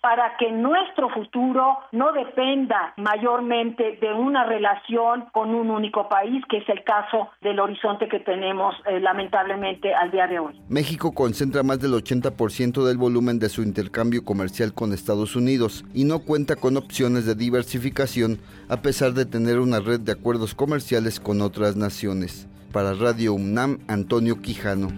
para 0.00 0.36
que 0.38 0.50
nuestro 0.50 1.08
futuro 1.10 1.78
no 1.92 2.12
dependa 2.12 2.94
mayormente 2.96 3.98
de 4.00 4.12
una 4.12 4.44
relación 4.44 5.26
con 5.32 5.54
un 5.54 5.70
único 5.70 6.08
país, 6.08 6.42
que 6.48 6.58
es 6.58 6.68
el 6.68 6.84
caso 6.84 7.28
del 7.40 7.60
horizonte 7.60 8.08
que 8.08 8.20
tenemos 8.20 8.74
eh, 8.86 9.00
lamentablemente 9.00 9.94
al 9.94 10.10
día 10.10 10.26
de 10.26 10.38
hoy. 10.38 10.60
México 10.68 11.12
concentra 11.12 11.62
más 11.62 11.80
del 11.80 11.92
80% 11.92 12.84
del 12.84 12.98
volumen 12.98 13.38
de 13.38 13.48
su 13.48 13.62
intercambio 13.62 14.24
comercial 14.24 14.74
con 14.74 14.92
Estados 14.92 15.36
Unidos 15.36 15.84
y 15.94 16.04
no 16.04 16.20
cuenta 16.20 16.56
con 16.56 16.76
opciones 16.76 17.26
de 17.26 17.34
diversificación 17.34 18.38
a 18.68 18.78
pesar 18.78 19.12
de 19.12 19.26
tener 19.26 19.58
una 19.58 19.80
red 19.80 20.00
de 20.00 20.12
acuerdos 20.12 20.54
comerciales 20.54 21.20
con 21.20 21.40
otras 21.40 21.76
naciones. 21.76 22.48
Para 22.72 22.94
Radio 22.94 23.34
UNAM, 23.34 23.80
Antonio 23.86 24.40
Quijano. 24.40 24.88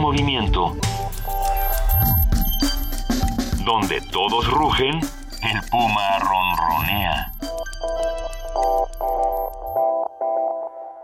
Movimiento. 0.00 0.76
Donde 3.64 4.00
todos 4.10 4.50
rugen, 4.50 4.96
el 4.96 5.60
puma 5.70 6.18
ronronea. 6.18 7.32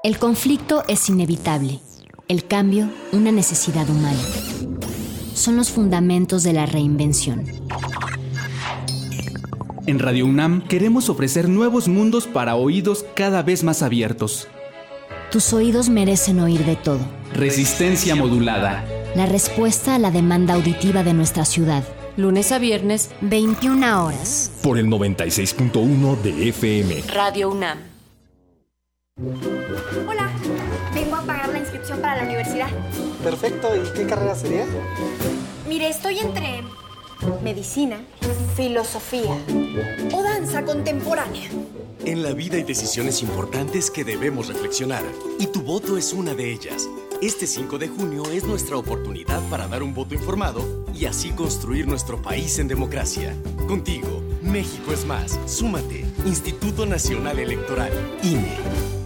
El 0.03 0.19
conflicto 0.19 0.83
es 0.89 1.09
inevitable, 1.09 1.81
el 2.29 2.47
cambio 2.47 2.89
una 3.13 3.33
necesidad 3.33 3.89
humana. 3.89 4.19
Son 5.35 5.57
los 5.57 5.71
fundamentos 5.71 6.43
de 6.43 6.55
la 6.55 6.65
reinvención. 6.65 7.45
En 9.87 9.99
Radio 9.99 10.27
UNAM 10.27 10.67
queremos 10.67 11.11
ofrecer 11.11 11.49
nuevos 11.49 11.87
mundos 11.87 12.27
para 12.27 12.57
oídos 12.57 13.05
cada 13.15 13.43
vez 13.43 13.63
más 13.63 13.83
abiertos. 13.83 14.49
Tus 15.31 15.53
oídos 15.53 15.89
merecen 15.89 16.39
oír 16.39 16.65
de 16.65 16.77
todo. 16.77 17.01
Resistencia 17.33 18.15
modulada. 18.15 18.85
La 19.17 19.27
respuesta 19.27 19.97
a 19.97 19.99
la 19.99 20.13
demanda 20.13 20.55
auditiva 20.55 21.03
de 21.03 21.15
nuestra 21.15 21.45
ciudad. 21.45 21.83
Lunes 22.17 22.53
a 22.53 22.59
viernes, 22.59 23.11
21 23.23 24.05
horas. 24.05 24.53
Por 24.63 24.79
el 24.79 24.87
96.1 24.87 26.23
de 26.23 26.49
FM. 26.49 27.03
Radio 27.13 27.51
UNAM. 27.51 27.79
Hola, 30.07 30.31
vengo 30.95 31.17
a 31.17 31.23
pagar 31.23 31.49
la 31.49 31.59
inscripción 31.59 32.01
para 32.01 32.19
la 32.19 32.23
universidad. 32.23 32.69
Perfecto, 33.25 33.69
¿y 33.75 33.99
qué 33.99 34.07
carrera 34.07 34.35
sería? 34.37 34.65
Mire, 35.69 35.89
estoy 35.89 36.21
entre 36.21 36.63
medicina, 37.43 37.99
filosofía 38.55 39.37
o 40.15 40.23
danza 40.23 40.65
contemporánea. 40.65 41.51
En 42.07 42.23
la 42.23 42.33
vida 42.35 42.57
hay 42.57 42.63
decisiones 42.63 43.21
importantes 43.21 43.91
que 43.91 44.05
debemos 44.05 44.47
reflexionar 44.47 45.03
y 45.41 45.49
tu 45.49 45.63
voto 45.63 45.99
es 45.99 46.13
una 46.13 46.35
de 46.35 46.53
ellas. 46.53 46.89
Este 47.21 47.49
5 47.49 47.79
de 47.79 47.89
junio 47.89 48.23
es 48.31 48.45
nuestra 48.45 48.77
oportunidad 48.77 49.43
para 49.51 49.67
dar 49.67 49.83
un 49.83 49.93
voto 49.93 50.15
informado 50.15 50.85
y 50.95 51.07
así 51.07 51.33
construir 51.33 51.89
nuestro 51.89 52.23
país 52.23 52.61
en 52.61 52.69
democracia. 52.69 53.35
Contigo, 53.67 54.23
México 54.41 54.93
es 54.93 55.05
más. 55.05 55.37
Súmate. 55.47 56.05
Instituto 56.25 56.87
Nacional 56.87 57.41
Electoral, 57.41 57.91
INE. 58.23 59.06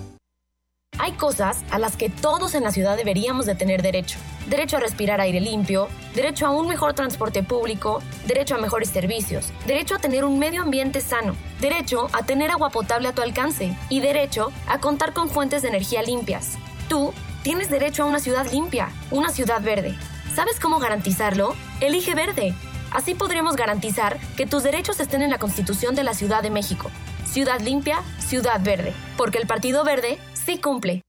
Hay 1.03 1.13
cosas 1.13 1.65
a 1.71 1.79
las 1.79 1.97
que 1.97 2.11
todos 2.11 2.55
en 2.55 2.63
la 2.63 2.73
ciudad 2.73 2.95
deberíamos 2.95 3.47
de 3.47 3.55
tener 3.55 3.81
derecho. 3.81 4.19
Derecho 4.49 4.77
a 4.77 4.81
respirar 4.81 5.19
aire 5.19 5.41
limpio, 5.41 5.89
derecho 6.15 6.47
a 6.47 6.51
un 6.51 6.69
mejor 6.69 6.93
transporte 6.93 7.43
público, 7.43 8.03
derecho 8.27 8.57
a 8.57 8.59
mejores 8.59 8.91
servicios, 8.91 9.51
derecho 9.67 9.95
a 9.95 9.99
tener 9.99 10.27
un 10.27 10.39
medio 10.39 10.61
ambiente 10.61 11.01
sano, 11.01 11.35
derecho 11.59 12.09
a 12.13 12.25
tener 12.25 12.51
agua 12.51 12.69
potable 12.69 13.09
a 13.09 13.15
tu 13.15 13.23
alcance 13.23 13.75
y 13.89 14.01
derecho 14.01 14.53
a 14.69 14.79
contar 14.79 15.15
con 15.15 15.31
fuentes 15.31 15.63
de 15.63 15.69
energía 15.69 16.03
limpias. 16.03 16.59
Tú 16.91 17.15
tienes 17.43 17.71
derecho 17.71 18.03
a 18.03 18.07
una 18.07 18.21
ciudad 18.21 18.53
limpia, 18.53 18.91
una 19.11 19.31
ciudad 19.31 19.63
verde. 19.63 19.97
¿Sabes 20.35 20.61
cómo 20.61 20.81
garantizarlo? 20.81 21.57
Elige 21.81 22.15
verde. 22.15 22.55
Así 22.91 23.15
podremos 23.15 23.57
garantizar 23.57 24.19
que 24.37 24.45
tus 24.45 24.65
derechos 24.65 25.01
estén 25.01 25.23
en 25.23 25.31
la 25.31 25.39
Constitución 25.39 25.95
de 25.95 26.05
la 26.05 26.13
Ciudad 26.13 26.43
de 26.43 26.51
México. 26.51 26.91
Ciudad 27.25 27.61
limpia, 27.61 28.03
ciudad 28.19 28.61
verde. 28.61 28.93
Porque 29.17 29.39
el 29.39 29.47
Partido 29.47 29.85
Verde 29.85 30.19
sí 30.45 30.59
cumple. 30.61 31.03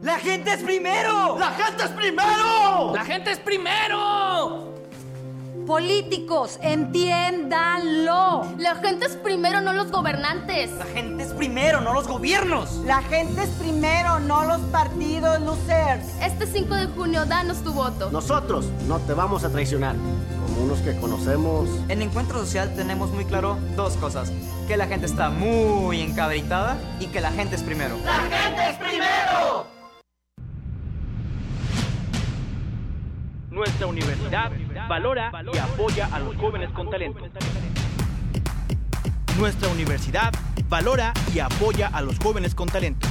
¡La 0.00 0.18
gente 0.18 0.52
es 0.52 0.62
primero! 0.62 1.38
¡La 1.38 1.50
gente 1.52 1.84
es 1.84 1.90
primero! 1.90 2.92
¡La 2.94 3.04
gente 3.04 3.32
es 3.32 3.38
primero! 3.38 4.74
Políticos, 5.66 6.58
entiéndanlo. 6.62 8.54
La 8.56 8.76
gente 8.76 9.06
es 9.06 9.16
primero, 9.16 9.60
no 9.60 9.72
los 9.74 9.90
gobernantes. 9.90 10.70
La 10.72 10.86
gente 10.86 11.24
es 11.24 11.32
primero, 11.34 11.80
no 11.82 11.92
los 11.92 12.08
gobiernos. 12.08 12.76
La 12.86 13.02
gente 13.02 13.42
es 13.42 13.50
primero, 13.50 14.18
no 14.20 14.44
los 14.44 14.60
partidos 14.70 15.40
losers. 15.42 16.06
Este 16.22 16.46
5 16.46 16.74
de 16.74 16.86
junio, 16.86 17.26
danos 17.26 17.62
tu 17.62 17.72
voto. 17.72 18.10
Nosotros 18.10 18.66
no 18.86 18.98
te 19.00 19.12
vamos 19.12 19.44
a 19.44 19.50
traicionar. 19.50 19.96
Como 20.58 20.72
unos 20.72 20.80
que 20.80 20.96
conocemos. 20.96 21.68
En 21.88 22.02
Encuentro 22.02 22.40
Social 22.40 22.74
tenemos 22.74 23.12
muy 23.12 23.24
claro 23.24 23.56
dos 23.76 23.96
cosas. 23.96 24.32
Que 24.66 24.76
la 24.76 24.88
gente 24.88 25.06
está 25.06 25.30
muy 25.30 26.00
encabritada 26.00 26.76
y 26.98 27.06
que 27.06 27.20
la 27.20 27.30
gente 27.30 27.54
es 27.54 27.62
primero. 27.62 27.96
¡La 28.04 28.22
gente 28.22 28.70
es 28.70 28.76
primero! 28.76 29.66
Nuestra 33.50 33.86
universidad 33.86 34.50
valora 34.88 35.30
y 35.54 35.58
apoya 35.58 36.08
a 36.10 36.18
los 36.18 36.34
jóvenes 36.34 36.70
con 36.70 36.90
talento. 36.90 37.20
Nuestra 39.38 39.68
universidad 39.68 40.32
valora 40.68 41.12
y 41.32 41.38
apoya 41.38 41.86
a 41.86 42.00
los 42.00 42.18
jóvenes 42.18 42.56
con 42.56 42.68
talento. 42.68 43.06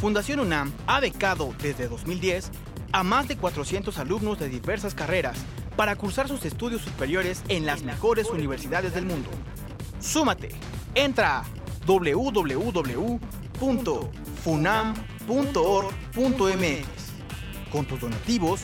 Fundación 0.00 0.40
UNAM 0.40 0.72
ha 0.86 1.00
becado 1.00 1.54
desde 1.60 1.88
2010 1.88 2.50
a 2.94 3.02
más 3.02 3.26
de 3.26 3.36
400 3.36 3.98
alumnos 3.98 4.38
de 4.38 4.48
diversas 4.48 4.94
carreras 4.94 5.36
para 5.76 5.96
cursar 5.96 6.28
sus 6.28 6.44
estudios 6.44 6.80
superiores 6.82 7.42
en 7.48 7.66
las 7.66 7.82
mejores 7.82 8.30
universidades 8.30 8.94
del 8.94 9.04
mundo. 9.04 9.28
Súmate, 9.98 10.50
entra 10.94 11.38
a 11.38 11.44
www.funam.org.mx. 11.86 12.52
Con 17.72 17.84
tus 17.84 17.98
donativos, 17.98 18.60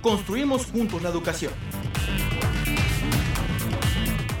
construimos 0.00 0.64
juntos 0.64 1.02
la 1.02 1.10
educación. 1.10 1.52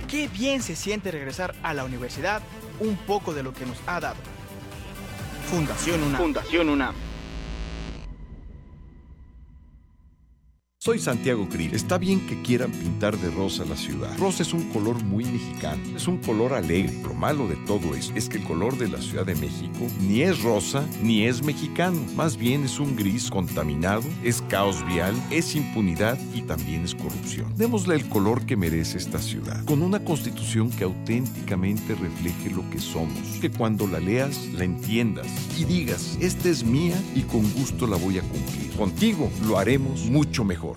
Qué 0.08 0.28
bien 0.28 0.62
se 0.62 0.74
siente 0.74 1.10
regresar 1.10 1.54
a 1.62 1.74
la 1.74 1.84
universidad 1.84 2.40
un 2.80 2.96
poco 2.96 3.34
de 3.34 3.42
lo 3.42 3.52
que 3.52 3.66
nos 3.66 3.76
ha 3.86 4.00
dado. 4.00 4.16
Fundación 5.50 6.02
UNAM. 6.02 6.16
Fundación 6.18 6.70
UNAM. 6.70 6.94
Soy 10.84 10.98
Santiago 10.98 11.48
Krill. 11.48 11.74
Está 11.74 11.96
bien 11.96 12.20
que 12.26 12.42
quieran 12.42 12.70
pintar 12.70 13.16
de 13.16 13.30
rosa 13.30 13.64
la 13.64 13.74
ciudad. 13.74 14.14
Rosa 14.18 14.42
es 14.42 14.52
un 14.52 14.64
color 14.64 15.02
muy 15.02 15.24
mexicano. 15.24 15.80
Es 15.96 16.06
un 16.06 16.18
color 16.18 16.52
alegre. 16.52 16.92
Lo 17.02 17.14
malo 17.14 17.48
de 17.48 17.56
todo 17.64 17.94
esto 17.94 18.12
es 18.14 18.28
que 18.28 18.36
el 18.36 18.44
color 18.44 18.76
de 18.76 18.88
la 18.88 19.00
Ciudad 19.00 19.24
de 19.24 19.34
México 19.34 19.78
ni 20.02 20.20
es 20.20 20.42
rosa 20.42 20.86
ni 21.02 21.24
es 21.24 21.42
mexicano. 21.42 21.98
Más 22.14 22.36
bien 22.36 22.64
es 22.64 22.78
un 22.78 22.96
gris 22.96 23.30
contaminado, 23.30 24.02
es 24.22 24.42
caos 24.42 24.86
vial, 24.86 25.14
es 25.30 25.56
impunidad 25.56 26.18
y 26.34 26.42
también 26.42 26.84
es 26.84 26.94
corrupción. 26.94 27.50
Démosle 27.56 27.94
el 27.94 28.06
color 28.10 28.44
que 28.44 28.58
merece 28.58 28.98
esta 28.98 29.20
ciudad. 29.22 29.64
Con 29.64 29.80
una 29.80 30.04
constitución 30.04 30.68
que 30.68 30.84
auténticamente 30.84 31.94
refleje 31.94 32.50
lo 32.50 32.68
que 32.68 32.78
somos. 32.78 33.38
Que 33.40 33.50
cuando 33.50 33.86
la 33.86 34.00
leas, 34.00 34.48
la 34.52 34.64
entiendas 34.64 35.28
y 35.58 35.64
digas, 35.64 36.18
esta 36.20 36.50
es 36.50 36.62
mía 36.62 37.02
y 37.14 37.22
con 37.22 37.50
gusto 37.54 37.86
la 37.86 37.96
voy 37.96 38.18
a 38.18 38.22
cumplir. 38.22 38.70
Contigo 38.76 39.30
lo 39.46 39.56
haremos 39.56 40.04
mucho 40.10 40.44
mejor. 40.44 40.73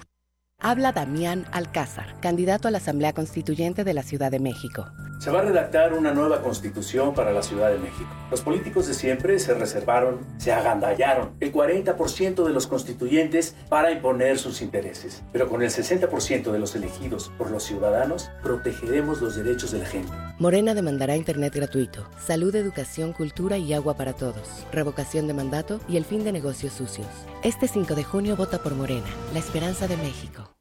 Habla 0.59 0.91
Damián 0.91 1.45
Alcázar, 1.51 2.19
candidato 2.19 2.67
a 2.67 2.71
la 2.71 2.79
Asamblea 2.79 3.13
Constituyente 3.13 3.83
de 3.83 3.93
la 3.93 4.01
Ciudad 4.01 4.31
de 4.31 4.39
México. 4.39 4.87
Se 5.19 5.31
va 5.31 5.39
a 5.39 5.43
redactar 5.43 5.93
una 5.93 6.13
nueva 6.13 6.41
constitución 6.41 7.13
para 7.13 7.31
la 7.31 7.41
Ciudad 7.41 7.71
de 7.71 7.79
México. 7.79 8.09
Los 8.29 8.41
políticos 8.41 8.87
de 8.87 8.93
siempre 8.93 9.39
se 9.39 9.53
reservaron, 9.53 10.19
se 10.37 10.51
agandallaron 10.51 11.35
el 11.39 11.53
40% 11.53 12.43
de 12.43 12.53
los 12.53 12.67
constituyentes 12.67 13.55
para 13.69 13.91
imponer 13.91 14.37
sus 14.37 14.61
intereses. 14.61 15.23
Pero 15.31 15.47
con 15.47 15.63
el 15.63 15.69
60% 15.69 16.51
de 16.51 16.59
los 16.59 16.75
elegidos 16.75 17.31
por 17.37 17.49
los 17.49 17.63
ciudadanos, 17.63 18.29
protegeremos 18.43 19.21
los 19.21 19.35
derechos 19.35 19.71
de 19.71 19.79
la 19.79 19.85
gente. 19.85 20.11
Morena 20.37 20.75
demandará 20.75 21.15
Internet 21.15 21.55
gratuito, 21.55 22.07
salud, 22.19 22.53
educación, 22.55 23.13
cultura 23.13 23.57
y 23.57 23.73
agua 23.73 23.95
para 23.95 24.13
todos, 24.13 24.67
revocación 24.71 25.27
de 25.27 25.33
mandato 25.33 25.79
y 25.87 25.97
el 25.97 26.05
fin 26.05 26.23
de 26.23 26.31
negocios 26.31 26.73
sucios. 26.73 27.07
Este 27.43 27.67
5 27.67 27.95
de 27.95 28.03
junio 28.03 28.35
vota 28.35 28.61
por 28.61 28.75
Morena, 28.75 29.07
la 29.33 29.39
esperanza 29.39 29.87
de 29.87 29.97
México. 29.97 30.56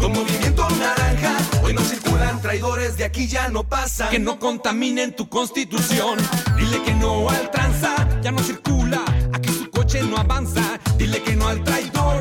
Con 0.00 0.12
movimiento 0.12 0.68
naranja, 0.70 1.36
hoy 1.62 1.74
no 1.74 1.82
circulan 1.82 2.40
traidores, 2.40 2.96
de 2.96 3.04
aquí 3.04 3.26
ya 3.26 3.48
no 3.48 3.64
pasa. 3.64 4.08
Que 4.08 4.18
no 4.18 4.38
contaminen 4.38 5.14
tu 5.14 5.28
constitución. 5.28 6.18
Dile 6.56 6.82
que 6.82 6.94
no 6.94 7.28
al 7.28 7.50
tranza, 7.50 7.94
ya 8.22 8.30
no 8.30 8.42
circula, 8.42 9.02
aquí 9.32 9.50
su 9.50 9.70
coche 9.70 10.02
no 10.02 10.16
avanza. 10.16 10.78
Dile 10.96 11.22
que 11.22 11.34
no 11.34 11.48
al 11.48 11.62
traidor, 11.64 12.20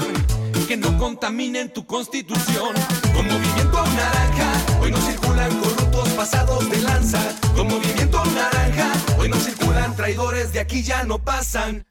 que 0.67 0.75
no 0.77 0.97
contaminen 0.97 1.71
tu 1.71 1.85
constitución. 1.85 2.73
Con 3.13 3.25
movimiento 3.27 3.85
naranja, 3.85 4.51
hoy 4.81 4.91
no 4.91 4.97
circulan 4.97 5.49
corruptos 5.59 6.09
pasados 6.09 6.69
de 6.69 6.81
lanza. 6.81 7.19
Con 7.55 7.67
movimiento 7.67 8.23
naranja, 8.25 8.91
hoy 9.17 9.29
no 9.29 9.37
circulan 9.37 9.95
traidores, 9.95 10.51
de 10.51 10.59
aquí 10.59 10.83
ya 10.83 11.03
no 11.03 11.19
pasan. 11.19 11.85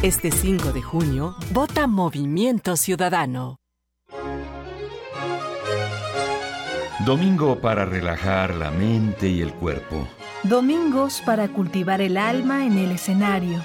Este 0.00 0.30
5 0.30 0.72
de 0.72 0.80
junio, 0.80 1.34
vota 1.50 1.88
Movimiento 1.88 2.76
Ciudadano. 2.76 3.56
Domingo 7.04 7.58
para 7.58 7.84
relajar 7.84 8.54
la 8.54 8.70
mente 8.70 9.28
y 9.28 9.40
el 9.40 9.52
cuerpo. 9.52 10.06
Domingos 10.44 11.20
para 11.26 11.48
cultivar 11.48 12.00
el 12.00 12.16
alma 12.16 12.64
en 12.64 12.78
el 12.78 12.92
escenario. 12.92 13.60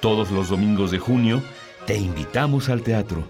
Todos 0.00 0.32
los 0.32 0.48
domingos 0.48 0.90
de 0.90 0.98
junio 0.98 1.42
Te 1.86 1.96
invitamos 1.96 2.68
al 2.68 2.82
teatro. 2.82 3.22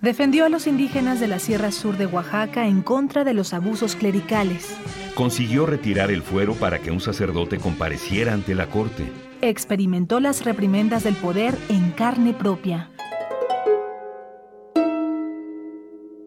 Defendió 0.00 0.46
a 0.46 0.48
los 0.48 0.66
indígenas 0.66 1.20
de 1.20 1.28
la 1.28 1.40
Sierra 1.40 1.72
Sur 1.72 1.98
de 1.98 2.06
Oaxaca 2.06 2.66
en 2.66 2.80
contra 2.80 3.24
de 3.24 3.34
los 3.34 3.52
abusos 3.52 3.96
clericales. 3.96 4.74
Consiguió 5.18 5.66
retirar 5.66 6.12
el 6.12 6.22
fuero 6.22 6.54
para 6.54 6.78
que 6.78 6.92
un 6.92 7.00
sacerdote 7.00 7.58
compareciera 7.58 8.32
ante 8.32 8.54
la 8.54 8.70
corte. 8.70 9.02
Experimentó 9.40 10.20
las 10.20 10.44
reprimendas 10.44 11.02
del 11.02 11.16
poder 11.16 11.56
en 11.68 11.90
carne 11.90 12.34
propia. 12.34 12.92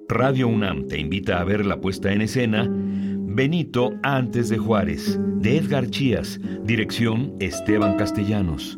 Radio 0.10 0.50
UNAM 0.50 0.90
te 0.90 1.00
invita 1.00 1.40
a 1.40 1.46
ver 1.46 1.66
la 1.66 1.80
puesta 1.80 2.12
en 2.12 2.20
escena 2.20 2.68
Benito 2.70 3.92
antes 4.04 4.50
de 4.50 4.58
Juárez, 4.58 5.18
de 5.38 5.56
Edgar 5.56 5.90
Chías, 5.90 6.38
dirección 6.64 7.34
Esteban 7.40 7.96
Castellanos. 7.96 8.78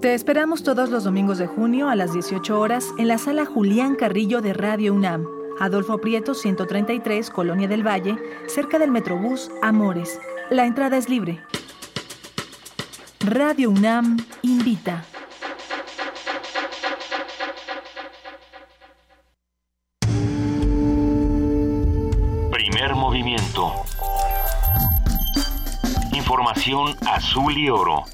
Te 0.00 0.14
esperamos 0.14 0.64
todos 0.64 0.90
los 0.90 1.04
domingos 1.04 1.38
de 1.38 1.46
junio 1.46 1.88
a 1.88 1.94
las 1.94 2.12
18 2.12 2.58
horas 2.58 2.92
en 2.98 3.06
la 3.06 3.18
sala 3.18 3.46
Julián 3.46 3.94
Carrillo 3.94 4.40
de 4.40 4.52
Radio 4.52 4.94
UNAM, 4.94 5.35
Adolfo 5.58 5.98
Prieto 5.98 6.34
133, 6.34 7.30
Colonia 7.30 7.66
del 7.66 7.86
Valle, 7.86 8.16
cerca 8.46 8.78
del 8.78 8.90
Metrobús 8.90 9.50
Amores. 9.62 10.20
La 10.50 10.66
entrada 10.66 10.98
es 10.98 11.08
libre. 11.08 11.42
Radio 13.20 13.70
UNAM 13.70 14.18
invita. 14.42 15.04
Primer 22.50 22.94
movimiento. 22.94 23.72
Información 26.12 26.94
azul 27.06 27.56
y 27.56 27.70
oro. 27.70 28.04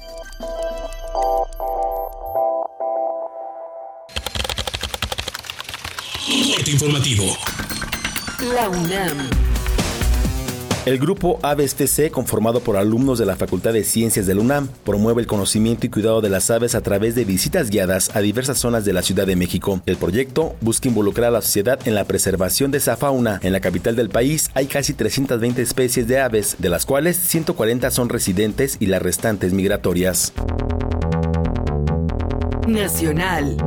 Informativo. 6.71 7.37
La 8.53 8.69
UNAM. 8.69 9.29
El 10.85 10.99
grupo 10.99 11.39
Aves 11.43 11.75
TC, 11.75 12.11
conformado 12.11 12.59
por 12.59 12.75
alumnos 12.75 13.17
de 13.17 13.25
la 13.25 13.37
Facultad 13.37 13.71
de 13.71 13.85
Ciencias 13.85 14.27
de 14.27 14.35
la 14.35 14.41
UNAM, 14.41 14.67
promueve 14.83 15.21
el 15.21 15.27
conocimiento 15.27 15.85
y 15.85 15.89
cuidado 15.89 16.19
de 16.19 16.29
las 16.29 16.51
aves 16.51 16.75
a 16.75 16.81
través 16.81 17.15
de 17.15 17.23
visitas 17.23 17.69
guiadas 17.69 18.13
a 18.15 18.19
diversas 18.19 18.57
zonas 18.57 18.83
de 18.83 18.91
la 18.91 19.01
Ciudad 19.01 19.25
de 19.25 19.37
México. 19.37 19.81
El 19.85 19.95
proyecto 19.95 20.55
busca 20.59 20.89
involucrar 20.89 21.29
a 21.29 21.31
la 21.31 21.41
sociedad 21.41 21.79
en 21.85 21.95
la 21.95 22.03
preservación 22.03 22.71
de 22.71 22.79
esa 22.79 22.97
fauna. 22.97 23.39
En 23.43 23.53
la 23.53 23.61
capital 23.61 23.95
del 23.95 24.09
país 24.09 24.49
hay 24.53 24.65
casi 24.65 24.93
320 24.93 25.61
especies 25.61 26.07
de 26.07 26.19
aves, 26.19 26.57
de 26.59 26.69
las 26.69 26.85
cuales 26.85 27.15
140 27.17 27.89
son 27.89 28.09
residentes 28.09 28.75
y 28.81 28.87
las 28.87 29.01
restantes 29.01 29.53
migratorias. 29.53 30.33
Nacional. 32.67 33.57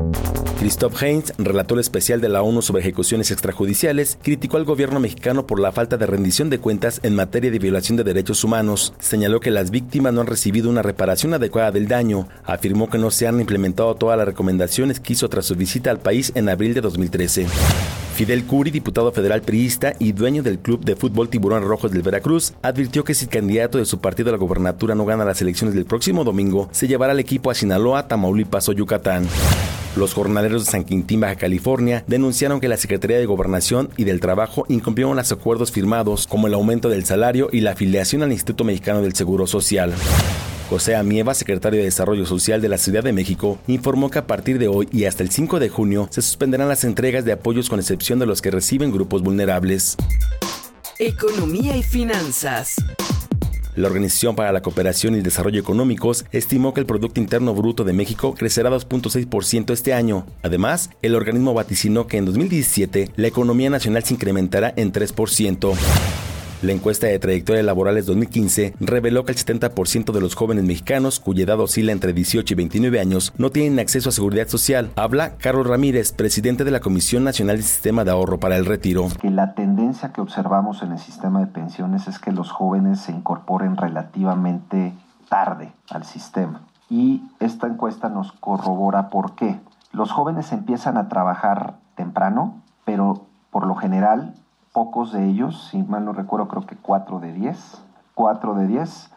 Christoph 0.59 1.03
Heinz, 1.03 1.33
relator 1.37 1.79
especial 1.79 2.21
de 2.21 2.31
la 2.31 2.43
ONU 2.43 2.63
sobre 2.63 2.81
ejecuciones 2.81 3.31
extrajudiciales, 3.31 4.19
criticó 4.23 4.57
al 4.57 4.65
gobierno 4.65 5.01
mexicano 5.01 5.47
por 5.47 5.61
la 5.61 5.71
falta 5.71 5.97
de 5.97 6.07
rendición 6.07 6.49
de 6.49 6.59
cuentas 6.59 7.01
en 7.03 7.15
materia 7.15 7.51
de 7.51 7.59
violación 7.59 7.97
de 7.97 8.05
derechos 8.05 8.43
humanos. 8.43 8.95
Señaló 8.99 9.41
que 9.41 9.51
las 9.51 9.71
víctimas 9.71 10.15
no 10.15 10.23
han 10.23 10.27
recibido 10.27 10.71
una 10.71 10.83
reparación 10.83 11.35
adecuada 11.35 11.73
del 11.73 11.89
daño. 11.89 12.29
Afirmó 12.45 12.89
que 12.89 12.99
no 12.99 13.11
se 13.11 13.27
han 13.27 13.41
implementado 13.41 13.95
todas 13.97 14.17
las 14.17 14.27
recomendaciones 14.27 14.99
que 14.99 15.13
hizo 15.13 15.29
tras 15.29 15.47
su 15.47 15.55
visita 15.55 15.91
al 15.91 15.99
país 15.99 16.33
en 16.35 16.49
abril 16.49 16.73
de 16.73 16.81
2013. 16.81 17.47
Fidel 18.17 18.45
Curi, 18.45 18.71
diputado 18.71 19.13
federal 19.13 19.43
priista 19.43 19.93
y 19.99 20.13
dueño 20.13 20.43
del 20.43 20.59
club 20.59 20.83
de 20.83 20.97
fútbol 20.97 21.29
Tiburón 21.29 21.63
Rojos 21.63 21.91
del 21.93 22.01
Veracruz, 22.01 22.55
advirtió 22.63 23.05
que 23.05 23.13
si 23.13 23.27
el 23.27 23.31
candidato 23.31 23.77
de 23.77 23.85
su 23.85 24.01
partido 24.01 24.31
a 24.31 24.33
la 24.33 24.39
gobernatura 24.39 24.95
no 24.95 25.05
gana 25.05 25.27
las 25.27 25.43
elecciones 25.43 25.75
del 25.75 25.85
próximo 25.85 26.25
domingo, 26.25 26.71
se 26.73 26.89
llevará 26.89 27.13
al 27.13 27.21
equipo 27.21 27.51
a 27.51 27.55
Sinaloa, 27.55 28.09
Tamaulipas 28.09 28.71
o 28.71 28.73
Yucatán. 28.73 29.29
Los 29.97 30.15
jornaleros 30.15 30.65
de 30.65 30.71
San 30.71 30.85
Quintín, 30.85 31.21
Baja 31.21 31.37
California, 31.37 32.05
denunciaron 32.07 32.59
que 32.59 32.69
la 32.69 32.79
Secretaría 32.79 33.19
de 33.19 33.27
Gobernación 33.27 33.91
y 33.99 34.05
del 34.05 34.21
Trabajo 34.21 34.65
incumplieron 34.71 35.15
los 35.15 35.31
acuerdos 35.31 35.71
firmados, 35.71 36.27
como 36.27 36.47
el 36.47 36.55
aumento 36.55 36.89
del 36.89 37.05
salario 37.05 37.51
y 37.53 37.61
la 37.61 37.73
afiliación 37.73 38.23
al 38.23 38.33
Instituto 38.33 38.65
Mexicano 38.65 39.03
del 39.03 39.15
Seguro 39.15 39.47
Social. 39.47 39.93
José 40.69 40.97
Amieva, 40.97 41.33
secretario 41.35 41.79
de 41.79 41.85
Desarrollo 41.85 42.27
Social 42.27 42.61
de 42.61 42.69
la 42.69 42.79
Ciudad 42.79 43.05
de 43.05 43.13
México, 43.13 43.59
informó 43.69 44.11
que 44.11 44.19
a 44.19 44.27
partir 44.27 44.59
de 44.59 44.67
hoy 44.67 44.89
y 44.91 45.05
hasta 45.05 45.23
el 45.23 45.31
5 45.31 45.61
de 45.61 45.69
junio 45.69 46.09
se 46.11 46.23
suspenderán 46.23 46.69
las 46.69 46.83
entregas 46.83 47.25
de 47.25 47.33
apoyos 47.33 47.69
con 47.69 47.79
excepción 47.79 48.19
de 48.19 48.27
los 48.27 48.43
que 48.43 48.51
reciben 48.51 48.91
grupos 48.91 49.23
vulnerables. 49.23 49.97
Economía 50.99 51.77
y 51.77 51.85
finanzas. 51.85 52.75
La 53.77 53.87
Organización 53.87 54.35
para 54.35 54.53
la 54.53 54.63
Cooperación 54.63 55.15
y 55.15 55.19
el 55.19 55.23
Desarrollo 55.23 55.61
Económicos 55.61 56.25
estimó 56.33 56.75
que 56.75 56.81
el 56.81 56.87
Producto 56.87 57.21
Interno 57.21 57.55
Bruto 57.55 57.85
de 57.85 57.93
México 57.93 58.35
crecerá 58.35 58.71
2.6% 58.71 59.71
este 59.73 59.93
año. 59.93 60.27
Además, 60.43 60.91
el 61.03 61.15
organismo 61.15 61.55
vaticinó 61.55 62.07
que 62.07 62.17
en 62.17 62.25
2017 62.25 63.11
la 63.17 63.29
economía 63.29 63.71
nacional 63.71 64.03
se 64.03 64.15
incrementará 64.15 64.73
en 64.77 64.93
3%. 64.93 65.77
La 66.63 66.73
encuesta 66.73 67.07
de 67.07 67.19
trayectoria 67.19 67.63
laborales 67.63 68.07
2015 68.07 68.77
reveló 68.81 69.27
que 69.27 69.33
el 69.33 69.39
70% 69.39 70.11
de 70.11 70.21
los 70.23 70.35
jóvenes 70.35 70.65
mexicanos, 70.65 71.21
cuya 71.21 71.45
edad 71.45 71.61
oscila 71.61 71.93
entre 71.93 72.15
18 72.15 72.55
y 72.55 72.57
29 72.57 72.99
años, 72.99 73.35
no 73.37 73.51
tienen 73.51 73.79
acceso 73.79 74.09
a 74.09 74.13
seguridad 74.13 74.49
social. 74.49 74.91
Habla 74.97 75.37
Carlos 75.37 75.67
Ramírez, 75.67 76.13
presidente 76.13 76.65
de 76.65 76.71
la 76.71 76.81
Comisión 76.81 77.25
Nacional 77.25 77.57
del 77.57 77.65
Sistema 77.65 78.05
de 78.05 78.11
Ahorro 78.11 78.41
para 78.41 78.57
el 78.57 78.65
Retiro. 78.65 79.09
Que 79.21 79.31
la 79.31 79.55
tendencia 79.55 80.15
que 80.15 80.23
observamos 80.23 80.83
en 80.83 80.93
el 80.93 80.99
sistema 80.99 81.41
de 81.41 81.47
pensiones 81.47 82.09
es 82.09 82.19
que 82.19 82.33
los 82.33 82.51
jóvenes 82.51 83.01
se 83.01 83.13
incorporen 83.13 83.77
relativamente 83.77 84.95
tarde 85.29 85.73
al 85.91 86.05
sistema. 86.05 86.63
Y 86.89 87.23
esta 87.39 87.67
encuesta 87.67 88.09
nos 88.09 88.33
corrobora 88.33 89.11
por 89.11 89.35
qué. 89.35 89.61
Los 89.93 90.11
jóvenes 90.11 90.53
empiezan 90.53 90.97
a 90.97 91.09
trabajar 91.11 91.75
temprano, 91.97 92.63
pero 92.87 93.27
por 93.51 93.67
lo 93.67 93.75
general 93.75 94.35
pocos 94.77 95.11
de 95.11 95.25
ellos, 95.25 95.69
si 95.71 95.83
mal 95.83 96.05
no 96.05 96.13
recuerdo, 96.13 96.49
creo 96.49 96.67
que 96.67 96.77
4 96.77 97.19
de 97.19 97.33
10, 97.33 97.83
4 98.13 98.55
de 98.57 98.67
10 98.67 99.11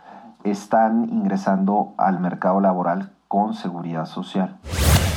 están 0.46 1.10
ingresando 1.10 1.94
al 1.98 2.22
mercado 2.22 2.62
laboral 2.62 3.12
con 3.28 3.54
seguridad 3.54 4.06
social. 4.06 4.58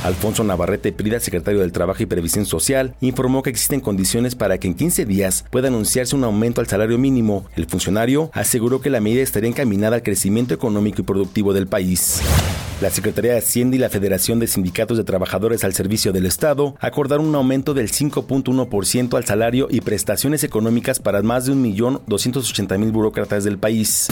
Alfonso 0.03 0.43
Navarrete 0.43 0.91
Prida, 0.91 1.19
secretario 1.19 1.61
del 1.61 1.71
Trabajo 1.71 2.03
y 2.03 2.05
Previsión 2.05 2.45
Social, 2.45 2.95
informó 3.01 3.41
que 3.41 3.49
existen 3.49 3.79
condiciones 3.79 4.35
para 4.35 4.57
que 4.57 4.67
en 4.67 4.75
15 4.75 5.05
días 5.05 5.45
pueda 5.49 5.69
anunciarse 5.69 6.15
un 6.15 6.23
aumento 6.23 6.61
al 6.61 6.67
salario 6.67 6.97
mínimo. 6.97 7.45
El 7.55 7.65
funcionario 7.65 8.29
aseguró 8.33 8.81
que 8.81 8.89
la 8.89 8.99
medida 8.99 9.21
estaría 9.21 9.49
encaminada 9.49 9.95
al 9.95 10.03
crecimiento 10.03 10.53
económico 10.53 11.01
y 11.01 11.05
productivo 11.05 11.53
del 11.53 11.67
país. 11.67 12.21
La 12.81 12.89
Secretaría 12.89 13.31
de 13.31 13.37
Hacienda 13.37 13.77
y 13.77 13.79
la 13.79 13.89
Federación 13.89 14.39
de 14.39 14.47
Sindicatos 14.47 14.97
de 14.97 15.05
Trabajadores 15.05 15.63
al 15.63 15.73
Servicio 15.73 16.11
del 16.11 16.25
Estado 16.25 16.75
acordaron 16.81 17.25
un 17.25 17.35
aumento 17.35 17.73
del 17.73 17.89
5.1% 17.89 19.15
al 19.15 19.25
salario 19.25 19.67
y 19.69 19.79
prestaciones 19.81 20.43
económicas 20.43 20.99
para 20.99 21.21
más 21.21 21.45
de 21.45 21.53
1.280.000 21.53 22.91
burócratas 22.91 23.45
del 23.45 23.57
país. 23.57 24.07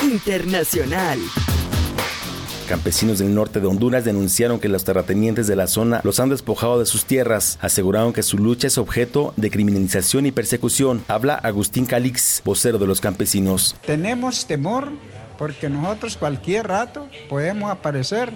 Internacional. 0.00 1.18
Campesinos 2.72 3.18
del 3.18 3.34
norte 3.34 3.60
de 3.60 3.66
Honduras 3.66 4.02
denunciaron 4.02 4.58
que 4.58 4.70
los 4.70 4.82
terratenientes 4.82 5.46
de 5.46 5.56
la 5.56 5.66
zona 5.66 6.00
los 6.04 6.18
han 6.20 6.30
despojado 6.30 6.78
de 6.78 6.86
sus 6.86 7.04
tierras. 7.04 7.58
Aseguraron 7.60 8.14
que 8.14 8.22
su 8.22 8.38
lucha 8.38 8.66
es 8.66 8.78
objeto 8.78 9.34
de 9.36 9.50
criminalización 9.50 10.24
y 10.24 10.32
persecución. 10.32 11.04
Habla 11.06 11.34
Agustín 11.34 11.84
Calix, 11.84 12.40
vocero 12.46 12.78
de 12.78 12.86
los 12.86 13.02
campesinos. 13.02 13.76
Tenemos 13.84 14.46
temor 14.46 14.88
porque 15.36 15.68
nosotros 15.68 16.16
cualquier 16.16 16.66
rato 16.66 17.10
podemos 17.28 17.70
aparecer 17.70 18.32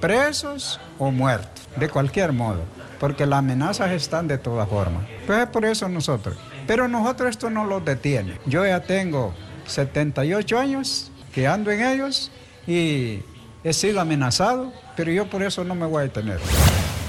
presos 0.00 0.80
o 0.98 1.10
muertos, 1.10 1.68
de 1.76 1.90
cualquier 1.90 2.32
modo, 2.32 2.62
porque 2.98 3.26
las 3.26 3.40
amenazas 3.40 3.90
están 3.92 4.26
de 4.28 4.38
todas 4.38 4.66
formas. 4.66 5.04
Pues 5.26 5.40
es 5.40 5.48
por 5.48 5.66
eso 5.66 5.90
nosotros. 5.90 6.38
Pero 6.66 6.88
nosotros 6.88 7.28
esto 7.28 7.50
no 7.50 7.66
los 7.66 7.84
detiene. 7.84 8.38
Yo 8.46 8.64
ya 8.64 8.80
tengo 8.80 9.34
78 9.66 10.58
años 10.58 11.10
que 11.34 11.46
ando 11.46 11.70
en 11.70 11.82
ellos 11.82 12.30
y 12.66 13.20
he 13.64 13.72
sido 13.72 14.00
amenazado, 14.00 14.72
pero 14.94 15.10
yo 15.10 15.28
por 15.28 15.42
eso 15.42 15.64
no 15.64 15.74
me 15.74 15.86
voy 15.86 16.00
a 16.00 16.02
detener. 16.02 16.38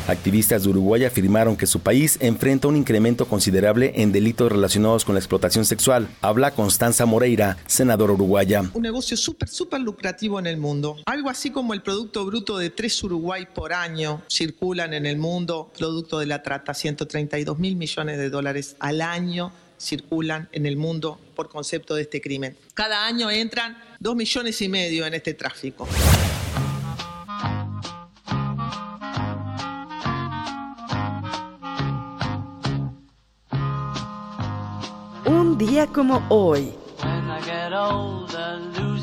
Activistas 0.07 0.63
de 0.63 0.69
Uruguay 0.69 1.03
afirmaron 1.03 1.57
que 1.57 1.65
su 1.65 1.79
país 1.79 2.17
enfrenta 2.21 2.67
un 2.67 2.75
incremento 2.75 3.27
considerable 3.27 3.91
en 3.95 4.11
delitos 4.11 4.51
relacionados 4.51 5.03
con 5.03 5.15
la 5.15 5.19
explotación 5.19 5.65
sexual. 5.65 6.07
Habla 6.21 6.51
Constanza 6.51 7.07
Moreira, 7.07 7.57
senadora 7.65 8.13
uruguaya. 8.13 8.63
Un 8.73 8.83
negocio 8.83 9.17
súper, 9.17 9.49
súper 9.49 9.81
lucrativo 9.81 10.37
en 10.37 10.45
el 10.45 10.57
mundo. 10.57 10.97
Algo 11.07 11.31
así 11.31 11.49
como 11.49 11.73
el 11.73 11.81
Producto 11.81 12.23
Bruto 12.23 12.59
de 12.59 12.69
tres 12.69 13.03
Uruguay 13.03 13.47
por 13.51 13.73
año 13.73 14.21
circulan 14.29 14.93
en 14.93 15.07
el 15.07 15.17
mundo, 15.17 15.71
producto 15.75 16.19
de 16.19 16.27
la 16.27 16.43
trata, 16.43 16.75
132 16.75 17.57
mil 17.57 17.75
millones 17.75 18.19
de 18.19 18.29
dólares 18.29 18.75
al 18.79 19.01
año 19.01 19.51
circulan 19.79 20.49
en 20.51 20.67
el 20.67 20.77
mundo 20.77 21.19
por 21.35 21.49
concepto 21.49 21.95
de 21.95 22.03
este 22.03 22.21
crimen. 22.21 22.55
Cada 22.75 23.07
año 23.07 23.29
entran 23.31 23.75
dos 23.99 24.15
millones 24.15 24.61
y 24.61 24.69
medio 24.69 25.05
en 25.05 25.15
este 25.15 25.33
tráfico. 25.33 25.87
Un 35.25 35.57
día 35.57 35.87
como 35.87 36.21
hoy. 36.29 36.73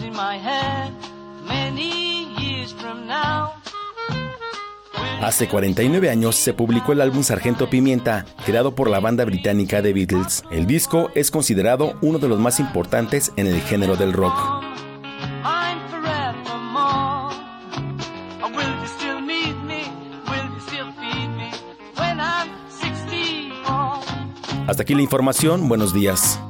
in 0.04 0.12
my 0.12 0.38
head 0.38 0.90
many 1.46 2.26
years 2.38 2.72
from 2.74 3.06
now. 3.06 3.50
Hace 5.22 5.46
49 5.46 6.10
años 6.10 6.34
se 6.34 6.52
publicó 6.52 6.92
el 6.92 7.00
álbum 7.00 7.22
Sargento 7.22 7.70
Pimienta, 7.70 8.24
creado 8.44 8.74
por 8.74 8.90
la 8.90 8.98
banda 8.98 9.24
británica 9.24 9.80
The 9.80 9.92
Beatles. 9.92 10.42
El 10.50 10.66
disco 10.66 11.10
es 11.14 11.30
considerado 11.30 11.94
uno 12.02 12.18
de 12.18 12.28
los 12.28 12.40
más 12.40 12.58
importantes 12.58 13.32
en 13.36 13.46
el 13.46 13.60
género 13.60 13.94
del 13.94 14.12
rock. 14.12 14.71
Hasta 24.66 24.84
aquí 24.84 24.94
la 24.94 25.02
información, 25.02 25.68
buenos 25.68 25.92
días. 25.92 26.40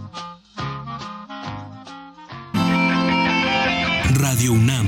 Radio 4.14 4.52
UNAM, 4.52 4.86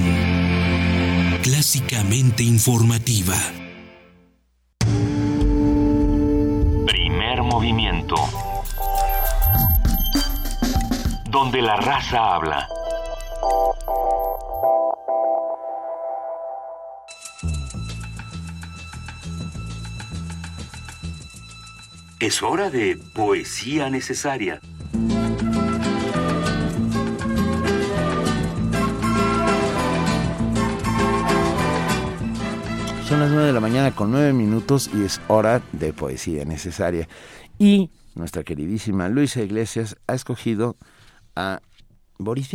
clásicamente 1.42 2.42
informativa. 2.42 3.34
Primer 6.86 7.42
movimiento. 7.42 8.16
Donde 11.30 11.62
la 11.62 11.76
raza 11.76 12.34
habla. 12.34 12.68
Es 22.20 22.42
hora 22.42 22.70
de 22.70 22.96
poesía 23.12 23.90
necesaria. 23.90 24.60
Son 33.08 33.20
las 33.20 33.30
9 33.30 33.46
de 33.46 33.52
la 33.52 33.60
mañana 33.60 33.94
con 33.94 34.12
9 34.12 34.32
minutos 34.32 34.88
y 34.94 35.04
es 35.04 35.20
hora 35.26 35.60
de 35.72 35.92
poesía 35.92 36.44
necesaria. 36.44 37.08
Y 37.58 37.90
nuestra 38.14 38.44
queridísima 38.44 39.08
Luisa 39.08 39.42
Iglesias 39.42 39.96
ha 40.06 40.14
escogido 40.14 40.76
a 41.34 41.60
Boris. 42.18 42.50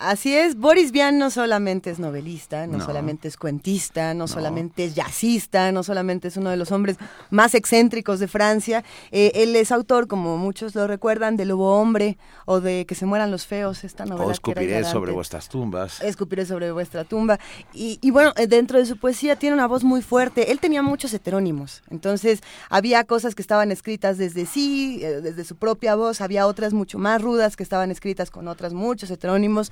Así 0.00 0.34
es, 0.34 0.56
Boris 0.56 0.92
Vian 0.92 1.18
no 1.18 1.30
solamente 1.30 1.90
es 1.90 1.98
novelista, 1.98 2.66
no, 2.66 2.78
No. 2.78 2.84
solamente 2.86 3.28
es 3.28 3.36
cuentista, 3.36 4.14
no, 4.14 4.28
solamente 4.28 4.86
es 4.86 4.94
jazzista, 4.94 5.72
no 5.72 5.82
solamente 5.82 6.28
es 6.28 6.38
uno 6.38 6.48
de 6.48 6.56
los 6.56 6.72
hombres 6.72 6.96
más 7.28 7.54
excéntricos 7.54 8.18
de 8.18 8.26
Francia, 8.26 8.82
eh, 9.12 9.32
él 9.34 9.54
es 9.56 9.70
autor, 9.70 10.08
como 10.08 10.38
muchos 10.38 10.74
lo 10.74 10.86
recuerdan, 10.86 11.36
de 11.36 11.44
Lobo 11.44 11.78
Hombre 11.78 12.16
o 12.46 12.60
de 12.62 12.86
Que 12.86 12.94
se 12.94 13.04
mueran 13.04 13.30
los 13.30 13.46
feos, 13.46 13.84
esta 13.84 14.06
novela. 14.06 14.24
O 14.24 14.26
que 14.28 14.50
era 14.52 14.62
escupiré 14.62 14.84
sobre 14.84 15.12
vuestras 15.12 15.50
tumbas. 15.50 16.00
Escupiré 16.00 16.46
sobre 16.46 16.72
vuestra 16.72 17.04
tumba. 17.04 17.38
Y, 17.74 17.98
y 18.00 18.10
bueno, 18.10 18.32
eh, 18.36 18.46
dentro 18.46 18.78
de 18.78 18.86
su 18.86 18.96
poesía 18.96 19.36
tiene 19.36 19.52
una 19.54 19.66
voz 19.66 19.84
muy 19.84 20.00
fuerte. 20.00 20.50
Él 20.50 20.60
tenía 20.60 20.80
muchos 20.82 21.12
heterónimos. 21.12 21.82
Entonces, 21.90 22.40
había 22.70 23.04
cosas 23.04 23.34
que 23.34 23.42
estaban 23.42 23.70
escritas 23.70 24.16
desde 24.16 24.46
sí, 24.46 25.00
eh, 25.02 25.20
desde 25.20 25.44
su 25.44 25.56
propia 25.56 25.94
voz. 25.94 26.22
Había 26.22 26.46
otras 26.46 26.72
mucho 26.72 26.98
más 26.98 27.20
rudas 27.20 27.54
que 27.54 27.62
estaban 27.62 27.90
escritas 27.90 28.30
con 28.30 28.48
otras 28.48 28.72
muchos 28.72 29.10
heterónimos. 29.10 29.70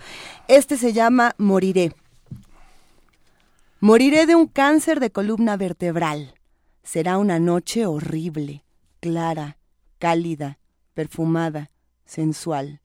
Este 0.49 0.77
se 0.77 0.93
llama 0.93 1.35
Moriré. 1.39 1.93
Moriré 3.81 4.27
de 4.27 4.35
un 4.35 4.47
cáncer 4.47 5.01
de 5.01 5.11
columna 5.11 5.57
vertebral. 5.57 6.35
Será 6.83 7.19
una 7.19 7.39
noche 7.39 7.87
horrible, 7.87 8.65
clara, 9.01 9.59
cálida, 9.99 10.59
perfumada, 10.95 11.71
sensual. 12.05 12.81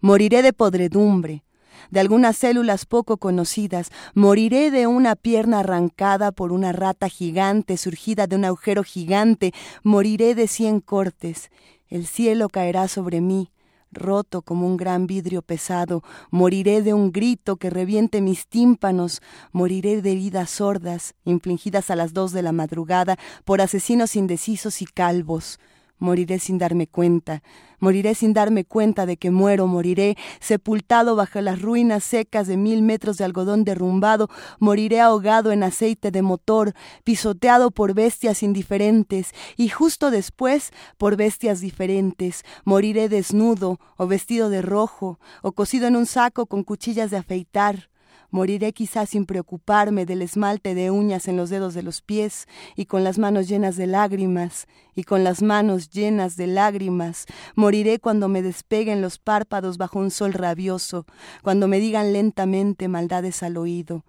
Moriré 0.00 0.42
de 0.42 0.52
podredumbre, 0.52 1.42
de 1.90 2.00
algunas 2.00 2.36
células 2.36 2.86
poco 2.86 3.16
conocidas. 3.16 3.90
Moriré 4.14 4.70
de 4.70 4.86
una 4.86 5.16
pierna 5.16 5.60
arrancada 5.60 6.32
por 6.32 6.52
una 6.52 6.72
rata 6.72 7.08
gigante 7.08 7.76
surgida 7.76 8.26
de 8.26 8.36
un 8.36 8.44
agujero 8.44 8.84
gigante. 8.84 9.52
Moriré 9.82 10.34
de 10.34 10.48
cien 10.48 10.80
cortes. 10.80 11.50
El 11.88 12.06
cielo 12.06 12.48
caerá 12.48 12.88
sobre 12.88 13.20
mí, 13.20 13.50
roto 13.96 14.42
como 14.42 14.66
un 14.66 14.76
gran 14.76 15.08
vidrio 15.08 15.42
pesado. 15.42 16.04
Moriré 16.30 16.82
de 16.82 16.94
un 16.94 17.10
grito 17.10 17.56
que 17.56 17.70
reviente 17.70 18.20
mis 18.20 18.46
tímpanos. 18.46 19.20
Moriré 19.50 20.00
de 20.02 20.12
heridas 20.12 20.50
sordas, 20.50 21.14
infligidas 21.24 21.90
a 21.90 21.96
las 21.96 22.12
dos 22.12 22.30
de 22.32 22.42
la 22.42 22.52
madrugada 22.52 23.18
por 23.44 23.60
asesinos 23.60 24.14
indecisos 24.14 24.80
y 24.82 24.86
calvos. 24.86 25.58
Moriré 25.98 26.38
sin 26.38 26.58
darme 26.58 26.86
cuenta, 26.86 27.42
moriré 27.78 28.14
sin 28.14 28.32
darme 28.32 28.64
cuenta 28.64 29.06
de 29.06 29.16
que 29.16 29.30
muero, 29.30 29.66
moriré 29.66 30.16
sepultado 30.40 31.16
bajo 31.16 31.40
las 31.40 31.60
ruinas 31.60 32.04
secas 32.04 32.46
de 32.46 32.56
mil 32.56 32.82
metros 32.82 33.18
de 33.18 33.24
algodón 33.24 33.64
derrumbado, 33.64 34.28
moriré 34.58 35.00
ahogado 35.00 35.52
en 35.52 35.62
aceite 35.62 36.10
de 36.10 36.22
motor, 36.22 36.74
pisoteado 37.04 37.70
por 37.70 37.94
bestias 37.94 38.42
indiferentes, 38.42 39.32
y 39.56 39.68
justo 39.68 40.10
después 40.10 40.72
por 40.96 41.16
bestias 41.16 41.60
diferentes, 41.60 42.44
moriré 42.64 43.08
desnudo, 43.08 43.78
o 43.96 44.06
vestido 44.06 44.50
de 44.50 44.62
rojo, 44.62 45.18
o 45.42 45.52
cosido 45.52 45.86
en 45.86 45.96
un 45.96 46.06
saco 46.06 46.46
con 46.46 46.62
cuchillas 46.62 47.10
de 47.10 47.16
afeitar. 47.16 47.88
Moriré 48.30 48.72
quizás 48.72 49.10
sin 49.10 49.26
preocuparme 49.26 50.06
del 50.06 50.22
esmalte 50.22 50.74
de 50.74 50.90
uñas 50.90 51.28
en 51.28 51.36
los 51.36 51.50
dedos 51.50 51.74
de 51.74 51.82
los 51.82 52.02
pies 52.02 52.46
y 52.74 52.86
con 52.86 53.04
las 53.04 53.18
manos 53.18 53.48
llenas 53.48 53.76
de 53.76 53.86
lágrimas, 53.86 54.66
y 54.94 55.04
con 55.04 55.24
las 55.24 55.42
manos 55.42 55.90
llenas 55.90 56.36
de 56.36 56.46
lágrimas. 56.46 57.26
Moriré 57.54 57.98
cuando 57.98 58.28
me 58.28 58.42
despeguen 58.42 59.02
los 59.02 59.18
párpados 59.18 59.78
bajo 59.78 59.98
un 59.98 60.10
sol 60.10 60.32
rabioso, 60.32 61.06
cuando 61.42 61.68
me 61.68 61.78
digan 61.78 62.12
lentamente 62.12 62.88
maldades 62.88 63.42
al 63.42 63.56
oído. 63.56 64.04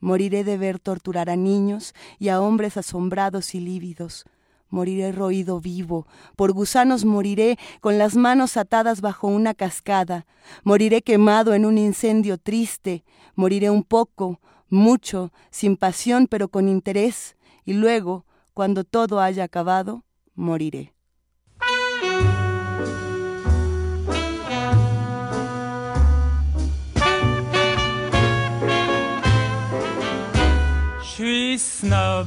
Moriré 0.00 0.42
de 0.44 0.58
ver 0.58 0.78
torturar 0.78 1.30
a 1.30 1.36
niños 1.36 1.94
y 2.18 2.28
a 2.28 2.40
hombres 2.40 2.76
asombrados 2.76 3.54
y 3.54 3.60
lívidos. 3.60 4.24
Moriré 4.72 5.12
roído 5.12 5.60
vivo, 5.60 6.06
por 6.34 6.52
gusanos 6.52 7.04
moriré 7.04 7.58
con 7.82 7.98
las 7.98 8.16
manos 8.16 8.56
atadas 8.56 9.02
bajo 9.02 9.28
una 9.28 9.52
cascada, 9.52 10.24
moriré 10.64 11.02
quemado 11.02 11.52
en 11.52 11.66
un 11.66 11.76
incendio 11.76 12.38
triste, 12.38 13.04
moriré 13.34 13.68
un 13.68 13.84
poco, 13.84 14.40
mucho, 14.70 15.30
sin 15.50 15.76
pasión 15.76 16.26
pero 16.26 16.48
con 16.48 16.68
interés, 16.68 17.36
y 17.66 17.74
luego, 17.74 18.24
cuando 18.54 18.82
todo 18.84 19.20
haya 19.20 19.44
acabado, 19.44 20.04
moriré. 20.34 20.94
Snob, 31.58 32.26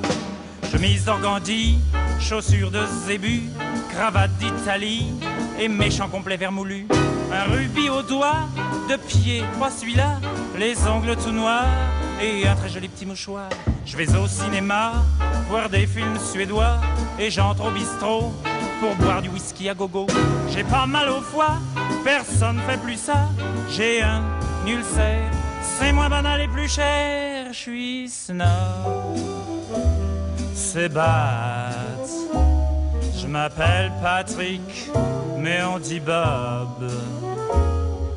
Chemise 0.71 1.03
d'organdi, 1.03 1.79
chaussures 2.17 2.71
de 2.71 2.79
zébu, 3.05 3.41
cravate 3.93 4.31
d'Italie 4.37 5.05
et 5.59 5.67
méchant 5.67 6.07
complet 6.07 6.37
vermoulu. 6.37 6.87
Un 7.29 7.51
rubis 7.51 7.89
au 7.89 8.01
doigt, 8.01 8.47
de 8.89 8.95
pied, 8.95 9.43
pas 9.59 9.69
celui-là, 9.69 10.21
les 10.57 10.87
ongles 10.87 11.17
tout 11.17 11.33
noirs 11.33 11.67
et 12.21 12.47
un 12.47 12.55
très 12.55 12.69
joli 12.69 12.87
petit 12.87 13.05
mouchoir. 13.05 13.49
Je 13.85 13.97
vais 13.97 14.15
au 14.15 14.27
cinéma, 14.27 14.93
voir 15.49 15.67
des 15.67 15.85
films 15.85 16.17
suédois 16.17 16.79
et 17.19 17.29
j'entre 17.29 17.65
au 17.65 17.71
bistrot 17.71 18.31
pour 18.79 18.95
boire 18.95 19.21
du 19.21 19.27
whisky 19.27 19.67
à 19.67 19.73
gogo. 19.73 20.07
J'ai 20.53 20.63
pas 20.63 20.85
mal 20.85 21.09
au 21.09 21.19
foie, 21.19 21.57
personne 22.05 22.61
fait 22.65 22.77
plus 22.77 22.97
ça. 22.97 23.27
J'ai 23.69 24.01
un 24.01 24.23
ulcère, 24.65 25.31
c'est 25.61 25.91
moins 25.91 26.07
banal 26.07 26.39
et 26.39 26.47
plus 26.47 26.69
cher. 26.69 27.47
Je 27.51 27.57
suis 27.57 28.09
snob 28.09 29.30
Je 30.73 30.87
m'appelle 33.27 33.91
Patrick, 34.01 34.89
mais 35.37 35.61
on 35.63 35.79
dit 35.79 35.99
Bob. 35.99 36.89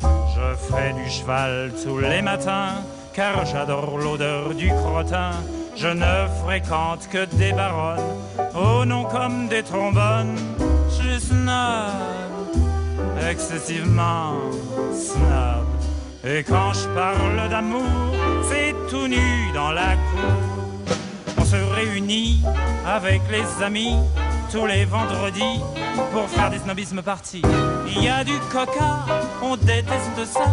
Je 0.00 0.54
fais 0.72 0.92
du 0.92 1.10
cheval 1.10 1.72
tous 1.82 1.98
les 1.98 2.22
matins, 2.22 2.76
car 3.12 3.44
j'adore 3.44 3.98
l'odeur 3.98 4.54
du 4.54 4.68
crottin. 4.68 5.32
Je 5.74 5.88
ne 5.88 6.28
fréquente 6.44 7.08
que 7.10 7.24
des 7.36 7.52
baronnes, 7.52 7.98
au 8.54 8.84
nom 8.84 9.04
comme 9.04 9.48
des 9.48 9.64
trombones. 9.64 10.36
Je 10.90 10.94
suis 10.94 11.20
snob, 11.20 12.54
excessivement 13.28 14.34
snob. 14.92 15.66
Et 16.24 16.44
quand 16.44 16.72
je 16.72 16.86
parle 16.94 17.48
d'amour, 17.50 18.14
c'est 18.48 18.74
tout 18.88 19.08
nu 19.08 19.50
dans 19.52 19.72
la 19.72 19.96
cour. 19.96 20.53
Se 21.54 21.74
réunit 21.74 22.42
avec 22.84 23.22
les 23.30 23.62
amis 23.62 23.96
tous 24.50 24.66
les 24.66 24.84
vendredis 24.84 25.60
pour 26.12 26.28
faire 26.28 26.50
des 26.50 26.58
snobismes 26.58 27.00
partis. 27.00 27.42
Il 27.86 28.02
y 28.02 28.08
a 28.08 28.24
du 28.24 28.36
coca, 28.50 29.04
on 29.40 29.56
déteste 29.56 30.24
ça, 30.24 30.46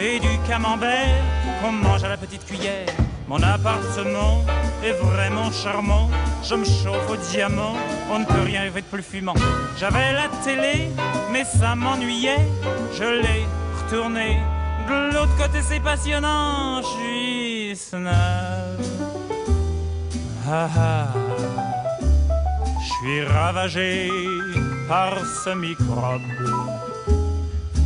et 0.00 0.18
du 0.18 0.38
camembert 0.48 1.22
qu'on 1.60 1.72
mange 1.72 2.02
à 2.02 2.08
la 2.08 2.16
petite 2.16 2.46
cuillère. 2.46 2.86
Mon 3.26 3.42
appartement 3.42 4.42
est 4.82 4.92
vraiment 4.92 5.52
charmant, 5.52 6.08
je 6.42 6.54
me 6.54 6.64
chauffe 6.64 7.10
au 7.10 7.16
diamant, 7.30 7.74
on 8.10 8.20
ne 8.20 8.24
peut 8.24 8.42
rien 8.42 8.62
rêver 8.62 8.80
de 8.80 8.86
plus 8.86 9.02
fumant. 9.02 9.34
J'avais 9.78 10.14
la 10.14 10.28
télé, 10.42 10.88
mais 11.30 11.44
ça 11.44 11.74
m'ennuyait, 11.74 12.48
je 12.94 13.04
l'ai 13.04 13.44
retournée. 13.82 14.38
De 14.88 15.12
l'autre 15.12 15.36
côté 15.36 15.58
c'est 15.60 15.80
passionnant, 15.80 16.80
je 16.80 16.86
suis 16.86 17.76
snob. 17.76 19.37
Ah 20.50 20.68
ah. 20.78 21.06
Je 22.80 22.86
suis 22.94 23.22
ravagé 23.24 24.08
par 24.88 25.12
ce 25.44 25.50
microbe. 25.50 26.22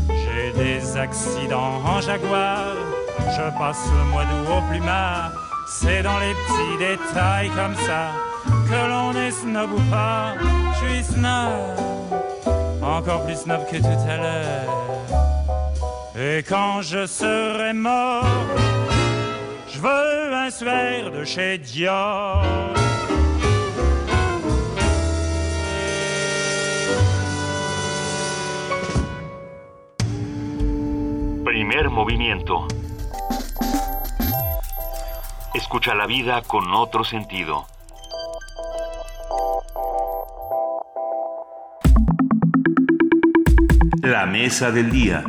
J'ai 0.09 0.53
des 0.53 0.97
accidents 0.97 1.83
en 1.85 2.01
jaguar. 2.01 2.77
Je 3.19 3.59
passe 3.59 3.85
le 3.99 4.05
mois 4.11 4.25
d'août 4.25 4.47
au 4.59 4.71
plumard. 4.71 5.33
C'est 5.67 6.03
dans 6.03 6.19
les 6.21 6.35
petits 6.35 6.79
détails 6.79 7.51
comme 7.51 7.75
ça 7.75 8.13
que 8.69 8.89
l'on 8.91 9.13
est 9.13 9.33
snob 9.33 9.73
ou 9.73 9.91
pas. 9.91 10.35
Je 10.75 10.87
suis 10.87 11.15
snob, 11.15 11.51
encore 12.81 13.25
plus 13.25 13.37
snob 13.37 13.63
que 13.71 13.79
tout 13.79 14.03
à 14.09 14.17
l'heure. 14.19 14.71
Et 16.17 16.45
quand 16.45 16.83
je 16.83 17.07
serai 17.07 17.73
mort, 17.73 18.25
je 19.73 19.79
veux 19.81 20.35
un 20.35 20.51
suaire 20.51 21.11
de 21.11 21.25
chez 21.25 21.59
Dior. 21.59 22.45
Primer 31.45 31.91
movimiento. 31.91 32.67
Escucha 35.55 35.95
la 35.95 36.07
vida 36.07 36.43
con 36.43 36.73
otro 36.75 37.05
sentido. 37.05 37.67
La 44.03 44.27
mesa 44.27 44.71
del 44.71 44.91
día. 44.91 45.25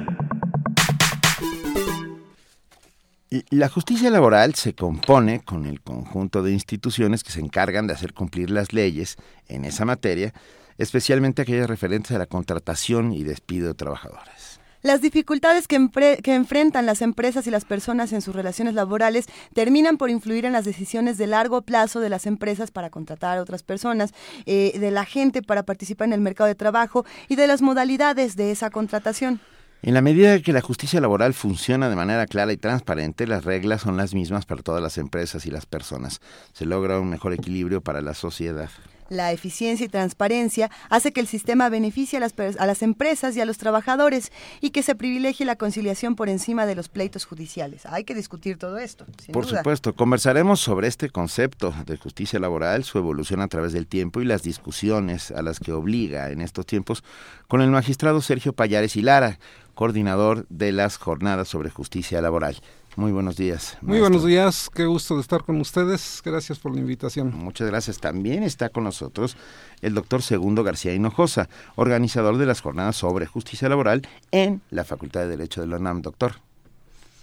La 3.49 3.68
justicia 3.68 4.11
laboral 4.11 4.53
se 4.53 4.76
compone 4.76 5.43
con 5.43 5.65
el 5.65 5.81
conjunto 5.81 6.43
de 6.43 6.51
instituciones 6.51 7.23
que 7.23 7.31
se 7.31 7.39
encargan 7.39 7.88
de 7.88 7.93
hacer 7.93 8.14
cumplir 8.14 8.51
las 8.51 8.73
leyes 8.73 9.18
en 9.47 9.65
esa 9.65 9.85
materia, 9.85 10.34
especialmente 10.77 11.41
aquellas 11.41 11.68
referentes 11.68 12.11
a 12.11 12.19
la 12.19 12.27
contratación 12.27 13.11
y 13.11 13.23
despido 13.23 13.69
de 13.69 13.73
trabajadores. 13.73 14.60
Las 14.84 15.01
dificultades 15.01 15.68
que, 15.68 15.77
enfrentan 15.77 16.85
las 16.85 17.01
empresas 17.01 17.47
y 17.47 17.51
las 17.51 17.65
personas 17.65 18.14
en 18.14 18.22
sus 18.22 18.35
relaciones 18.35 18.76
laborales 18.76 19.26
terminan 19.53 19.97
por 19.97 20.11
influir 20.11 20.45
en 20.45 20.53
las 20.53 20.65
decisiones 20.65 21.18
de 21.18 21.26
largo 21.26 21.64
plazo 21.64 22.01
de 22.01 22.10
las 22.10 22.27
empresas 22.27 22.69
para 22.69 22.91
contratar 22.91 23.38
a 23.38 23.41
otras 23.41 23.64
personas, 23.64 24.14
eh, 24.45 24.77
de 24.77 24.91
la 24.91 25.05
gente 25.05 25.41
para 25.41 25.64
participar 25.64 26.07
en 26.07 26.14
el 26.14 26.22
mercado 26.22 26.49
de 26.49 26.55
trabajo 26.55 27.03
y 27.30 27.35
de 27.35 27.47
las 27.47 27.64
modalidades 27.64 28.35
de 28.35 28.51
esa 28.51 28.69
contratación. 28.69 29.39
En 29.85 29.93
la 29.93 30.01
medida 30.01 30.39
que 30.39 30.53
la 30.53 30.61
justicia 30.61 31.01
laboral 31.01 31.34
funciona 31.34 31.89
de 31.89 31.97
manera 31.97 32.26
clara 32.26 32.53
y 32.53 32.57
transparente, 32.57 33.27
las 33.27 33.43
reglas 33.43 33.81
son 33.81 33.97
las 33.97 34.14
mismas 34.14 34.45
para 34.45 34.64
todas 34.64 34.81
las 34.81 34.97
empresas 34.97 35.45
y 35.45 35.51
las 35.51 35.65
personas. 35.65 36.22
Se 36.53 36.65
logra 36.65 37.01
un 37.01 37.10
mejor 37.10 37.34
equilibrio 37.34 37.81
para 37.81 37.99
la 37.99 38.14
sociedad. 38.14 38.69
La 39.09 39.31
eficiencia 39.31 39.85
y 39.85 39.89
transparencia 39.89 40.69
hace 40.89 41.11
que 41.11 41.19
el 41.19 41.27
sistema 41.27 41.69
beneficie 41.69 42.17
a 42.17 42.19
las, 42.19 42.34
a 42.57 42.65
las, 42.65 42.81
empresas 42.81 43.35
y 43.35 43.41
a 43.41 43.45
los 43.45 43.57
trabajadores 43.57 44.31
y 44.61 44.71
que 44.71 44.84
se 44.84 44.95
privilegie 44.95 45.45
la 45.45 45.55
conciliación 45.55 46.15
por 46.15 46.30
encima 46.30 46.65
de 46.65 46.75
los 46.75 46.89
pleitos 46.89 47.25
judiciales. 47.25 47.85
Hay 47.85 48.03
que 48.03 48.15
discutir 48.15 48.57
todo 48.57 48.77
esto. 48.77 49.05
por 49.31 49.45
duda. 49.45 49.59
supuesto, 49.59 49.93
conversaremos 49.93 50.59
sobre 50.59 50.88
este 50.88 51.09
concepto 51.09 51.73
de 51.85 51.97
justicia 51.97 52.39
laboral, 52.39 52.84
su 52.84 52.97
evolución 52.97 53.41
a 53.41 53.47
través 53.47 53.73
del 53.73 53.88
tiempo 53.88 54.21
y 54.21 54.25
las 54.25 54.43
discusiones 54.43 55.31
a 55.31 55.41
las 55.41 55.59
que 55.59 55.71
obliga 55.71 56.30
en 56.30 56.41
estos 56.41 56.65
tiempos 56.65 57.03
con 57.47 57.61
el 57.61 57.69
magistrado 57.69 58.21
Sergio 58.21 58.53
Payares 58.53 58.95
y 58.95 59.01
Lara, 59.01 59.39
coordinador 59.75 60.45
de 60.49 60.71
las 60.71 60.97
jornadas 60.97 61.47
sobre 61.47 61.69
justicia 61.69 62.21
laboral. 62.21 62.57
Muy 62.95 63.11
buenos 63.11 63.38
días. 63.38 63.74
Maestro. 63.74 63.88
Muy 63.88 63.99
buenos 63.99 64.24
días, 64.24 64.70
qué 64.72 64.86
gusto 64.86 65.15
de 65.15 65.22
estar 65.22 65.44
con 65.44 65.60
ustedes. 65.60 66.22
Gracias 66.24 66.60
por 66.60 66.74
la 66.76 66.80
invitación. 66.80 67.34
Muchas 67.36 67.68
gracias. 67.68 67.98
También 67.98 68.44
está 68.44 68.70
con 68.70 68.84
nosotros 68.84 69.36
el 69.82 69.95
doctor 69.95 70.22
Segundo 70.22 70.64
García 70.64 70.94
Hinojosa, 70.94 71.49
organizador 71.76 72.38
de 72.38 72.45
las 72.45 72.61
jornadas 72.61 72.95
sobre 72.95 73.26
justicia 73.26 73.68
laboral 73.68 74.07
en 74.32 74.61
la 74.70 74.84
Facultad 74.84 75.22
de 75.22 75.30
Derecho 75.30 75.61
de 75.61 75.68
la 75.68 75.78
UNAM. 75.78 76.03
Doctor, 76.03 76.36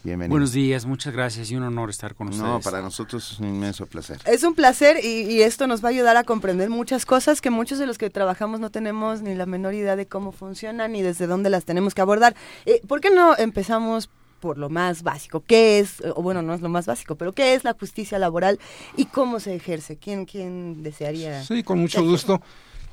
bienvenido. 0.03 0.33
Buenos 0.33 0.51
días, 0.51 0.87
muchas 0.87 1.13
gracias 1.13 1.53
y 1.53 1.57
un 1.57 1.63
honor 1.63 1.91
estar 1.91 2.17
con 2.17 2.31
ustedes. 2.31 2.49
No, 2.49 2.61
para 2.61 2.83
nosotros 2.83 3.31
es 3.31 3.39
un 3.39 3.47
inmenso 3.47 3.87
placer. 3.87 4.19
Es 4.25 4.43
un 4.43 4.57
placer 4.57 4.97
y, 5.05 5.21
y, 5.23 5.43
esto 5.43 5.69
nos 5.69 5.85
va 5.85 5.89
a 5.89 5.93
ayudar 5.93 6.17
a 6.17 6.25
comprender 6.25 6.69
muchas 6.69 7.07
cosas 7.07 7.41
que 7.41 7.51
muchos 7.51 7.79
de 7.79 7.87
los 7.87 7.97
que 7.97 8.11
trabajamos 8.11 8.59
no 8.59 8.71
tenemos 8.71 9.23
ni 9.23 9.37
la 9.37 9.47
menor 9.47 9.75
idea 9.75 9.95
de 9.95 10.07
cómo 10.07 10.33
funcionan 10.33 10.91
ni 10.91 11.03
desde 11.03 11.29
dónde 11.29 11.49
las 11.49 11.65
tenemos 11.65 11.95
que 11.95 12.01
abordar. 12.01 12.35
Eh, 12.67 12.81
¿Por 12.89 13.01
qué 13.01 13.11
no 13.11 13.37
empezamos 13.37 14.11
por 14.41 14.59
lo 14.59 14.69
más 14.69 15.03
básico. 15.03 15.45
¿Qué 15.47 15.79
es, 15.79 16.03
o 16.17 16.23
bueno, 16.23 16.43
no 16.43 16.55
es 16.55 16.61
lo 16.61 16.69
más 16.69 16.87
básico, 16.87 17.15
pero 17.15 17.33
qué 17.33 17.55
es 17.55 17.65
la 17.65 17.75
justicia 17.75 18.19
laboral 18.19 18.59
y 18.97 19.05
cómo 19.05 19.39
se 19.39 19.55
ejerce? 19.55 19.97
¿Quién, 19.97 20.25
quién 20.25 20.83
desearía? 20.83 21.45
Sí, 21.45 21.63
con 21.63 21.79
mucho 21.79 22.03
gusto. 22.03 22.41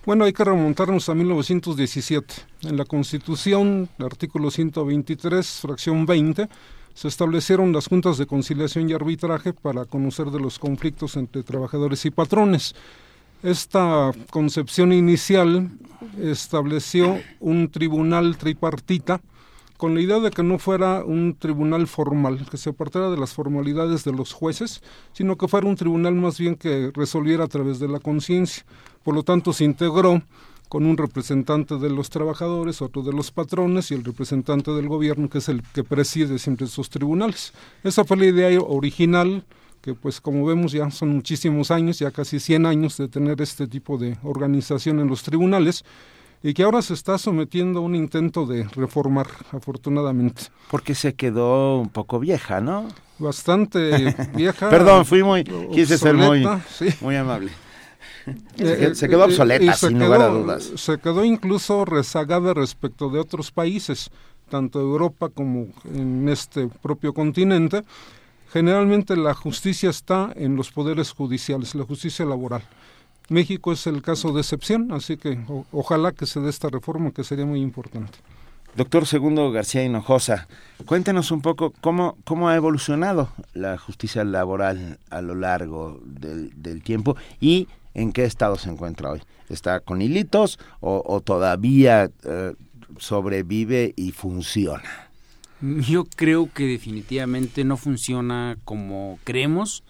Bueno, 0.06 0.24
hay 0.24 0.32
que 0.32 0.46
remontarnos 0.46 1.10
a 1.10 1.16
1917. 1.16 2.34
En 2.64 2.78
la 2.78 2.86
Constitución, 2.86 3.90
artículo 4.00 4.52
123, 4.52 5.46
fracción 5.62 6.06
20, 6.06 6.48
se 6.94 7.08
establecieron 7.08 7.74
las 7.74 7.88
juntas 7.88 8.18
de 8.18 8.26
conciliación 8.26 8.90
y 8.90 8.94
arbitraje 8.94 9.54
para 9.54 9.86
conocer 9.86 10.28
de 10.28 10.40
los 10.40 10.60
conflictos 10.60 11.18
entre 11.18 11.44
trabajadores 11.44 12.06
y 12.06 12.10
patrones. 12.10 12.74
Esta 13.44 14.12
concepción 14.32 14.94
inicial 14.94 15.70
estableció 16.20 17.20
un 17.40 17.70
tribunal 17.70 18.38
tripartita 18.38 19.22
con 19.78 19.94
la 19.94 20.02
idea 20.02 20.20
de 20.20 20.32
que 20.32 20.44
no 20.44 20.58
fuera 20.58 21.04
un 21.06 21.36
tribunal 21.38 21.88
formal, 21.88 22.46
que 22.50 22.58
se 22.58 22.72
apartara 22.72 23.10
de 23.10 23.18
las 23.18 23.34
formalidades 23.34 24.04
de 24.04 24.12
los 24.12 24.34
jueces, 24.34 24.82
sino 25.14 25.38
que 25.38 25.48
fuera 25.48 25.68
un 25.68 25.76
tribunal 25.76 26.16
más 26.16 26.40
bien 26.40 26.56
que 26.56 26.92
resolviera 26.94 27.44
a 27.44 27.48
través 27.48 27.80
de 27.80 27.88
la 27.88 28.00
conciencia. 28.00 28.66
Por 29.04 29.14
lo 29.14 29.24
tanto, 29.24 29.54
se 29.54 29.64
integró 29.64 30.22
con 30.68 30.86
un 30.86 30.98
representante 30.98 31.78
de 31.78 31.90
los 31.90 32.10
trabajadores, 32.10 32.82
otro 32.82 33.02
de 33.04 33.14
los 33.14 33.32
patrones 33.32 33.92
y 33.92 33.94
el 33.94 34.04
representante 34.04 34.72
del 34.72 34.90
gobierno, 34.90 35.30
que 35.30 35.38
es 35.38 35.48
el 35.48 35.62
que 35.62 35.84
preside 35.84 36.40
siempre 36.40 36.66
esos 36.66 36.90
tribunales. 36.90 37.54
Esa 37.84 38.04
fue 38.04 38.18
la 38.18 38.26
idea 38.26 38.60
original, 38.60 39.46
que 39.82 39.94
pues 39.94 40.20
como 40.20 40.46
vemos 40.46 40.72
ya 40.72 40.90
son 40.92 41.10
muchísimos 41.10 41.72
años, 41.72 42.00
ya 42.00 42.12
casi 42.12 42.40
100 42.40 42.66
años 42.66 42.98
de 42.98 43.08
tener 43.08 43.42
este 43.42 43.68
tipo 43.68 43.98
de 43.98 44.18
organización 44.24 45.00
en 45.00 45.08
los 45.08 45.24
tribunales 45.24 45.86
y 46.44 46.54
que 46.54 46.64
ahora 46.64 46.82
se 46.82 46.94
está 46.94 47.18
sometiendo 47.18 47.80
a 47.80 47.82
un 47.82 47.96
intento 47.96 48.46
de 48.46 48.64
reformar, 48.76 49.28
afortunadamente. 49.52 50.44
Porque 50.70 50.96
se 50.96 51.16
quedó 51.16 51.80
un 51.80 51.90
poco 51.90 52.20
vieja, 52.20 52.62
¿no? 52.62 52.88
Bastante 53.20 54.16
vieja. 54.36 54.70
Perdón, 54.70 55.06
fui 55.06 55.24
muy, 55.24 55.44
quise 55.74 55.98
ser 55.98 56.16
muy, 56.16 56.48
sí. 56.70 56.88
muy 57.02 57.16
amable. 57.16 57.52
Se, 58.58 58.94
se 58.96 59.08
quedó 59.08 59.26
obsoleta, 59.26 59.74
sin 59.74 59.98
quedó, 59.98 60.06
lugar 60.06 60.22
a 60.22 60.28
dudas. 60.28 60.72
Se 60.76 60.98
quedó 60.98 61.24
incluso 61.24 61.86
rezagada 61.86 62.54
respecto 62.54 63.10
de 63.10 63.20
otros 63.20 63.52
países, 63.52 64.10
tanto 64.50 64.80
Europa 64.82 65.30
como 65.30 65.68
en 65.94 66.28
este 66.30 66.68
propio 66.68 67.14
continente. 67.14 67.84
Generalmente 68.52 69.16
la 69.16 69.34
justicia 69.34 69.90
está 69.90 70.32
en 70.36 70.56
los 70.56 70.72
poderes 70.72 71.12
judiciales, 71.12 71.74
la 71.76 71.84
justicia 71.84 72.26
laboral. 72.26 72.64
México 73.30 73.72
es 73.72 73.88
el 73.88 74.02
caso 74.02 74.32
de 74.34 74.42
excepción, 74.42 74.92
así 74.92 75.18
que 75.18 75.40
o, 75.48 75.66
ojalá 75.72 76.12
que 76.12 76.26
se 76.26 76.40
dé 76.40 76.50
esta 76.50 76.70
reforma 76.70 77.12
que 77.12 77.24
sería 77.24 77.46
muy 77.46 77.62
importante. 77.62 78.18
Doctor 78.76 79.08
Segundo 79.08 79.52
García 79.52 79.84
Hinojosa, 79.84 80.48
cuéntenos 80.86 81.32
un 81.32 81.42
poco 81.42 81.74
cómo, 81.82 82.16
cómo 82.26 82.48
ha 82.48 82.56
evolucionado 82.56 83.30
la 83.54 83.78
justicia 83.78 84.24
laboral 84.24 85.00
a 85.10 85.22
lo 85.22 85.34
largo 85.34 86.00
del, 86.06 86.52
del 86.62 86.84
tiempo 86.84 87.18
y 87.40 87.68
en 87.96 88.14
qué 88.14 88.24
estado 88.24 88.56
se 88.58 88.70
encuentra 88.70 89.10
hoy. 89.10 89.22
¿Está 89.50 89.80
con 89.80 90.02
hilitos 90.02 90.60
o, 90.80 91.02
o 91.06 91.22
todavía 91.22 92.12
eh, 92.24 92.54
sobrevive 93.00 93.94
y 93.96 94.12
funciona? 94.12 95.10
Yo 95.62 96.06
creo 96.16 96.48
que 96.54 96.66
definitivamente 96.68 97.64
no 97.64 97.78
funciona 97.78 98.58
como 98.64 99.18
creemos 99.24 99.84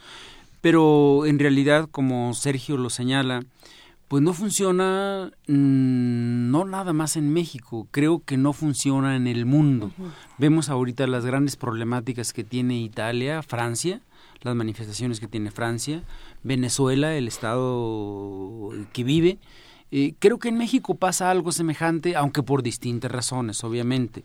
pero 0.61 1.25
en 1.25 1.39
realidad, 1.39 1.88
como 1.89 2.34
Sergio 2.34 2.77
lo 2.77 2.89
señala, 2.89 3.41
Pues 4.07 4.23
no 4.23 4.31
funciona, 4.34 5.31
mm, 5.47 6.49
no 6.49 6.63
nada 6.63 6.93
más 6.93 7.17
en 7.17 7.34
México, 7.34 7.89
creo 7.91 8.23
que 8.23 8.38
no 8.38 8.53
funciona 8.53 9.17
en 9.17 9.27
el 9.27 9.45
mundo. 9.45 9.91
Vemos 10.38 10.69
ahorita 10.69 11.07
las 11.07 11.25
grandes 11.25 11.57
problemáticas 11.57 12.31
que 12.31 12.45
tiene 12.45 12.79
Italia, 12.79 13.43
Francia, 13.43 13.99
las 14.43 14.55
manifestaciones 14.55 15.19
que 15.19 15.27
tiene 15.27 15.51
Francia, 15.51 16.03
Venezuela, 16.43 17.15
el 17.17 17.27
estado 17.27 18.69
que 18.93 19.03
vive. 19.03 19.39
Eh, 19.91 20.15
creo 20.19 20.38
que 20.38 20.49
en 20.49 20.57
México 20.57 20.95
pasa 20.95 21.31
algo 21.31 21.51
semejante, 21.51 22.15
aunque 22.15 22.43
por 22.43 22.61
distintas 22.61 23.11
razones, 23.11 23.64
obviamente. 23.64 24.23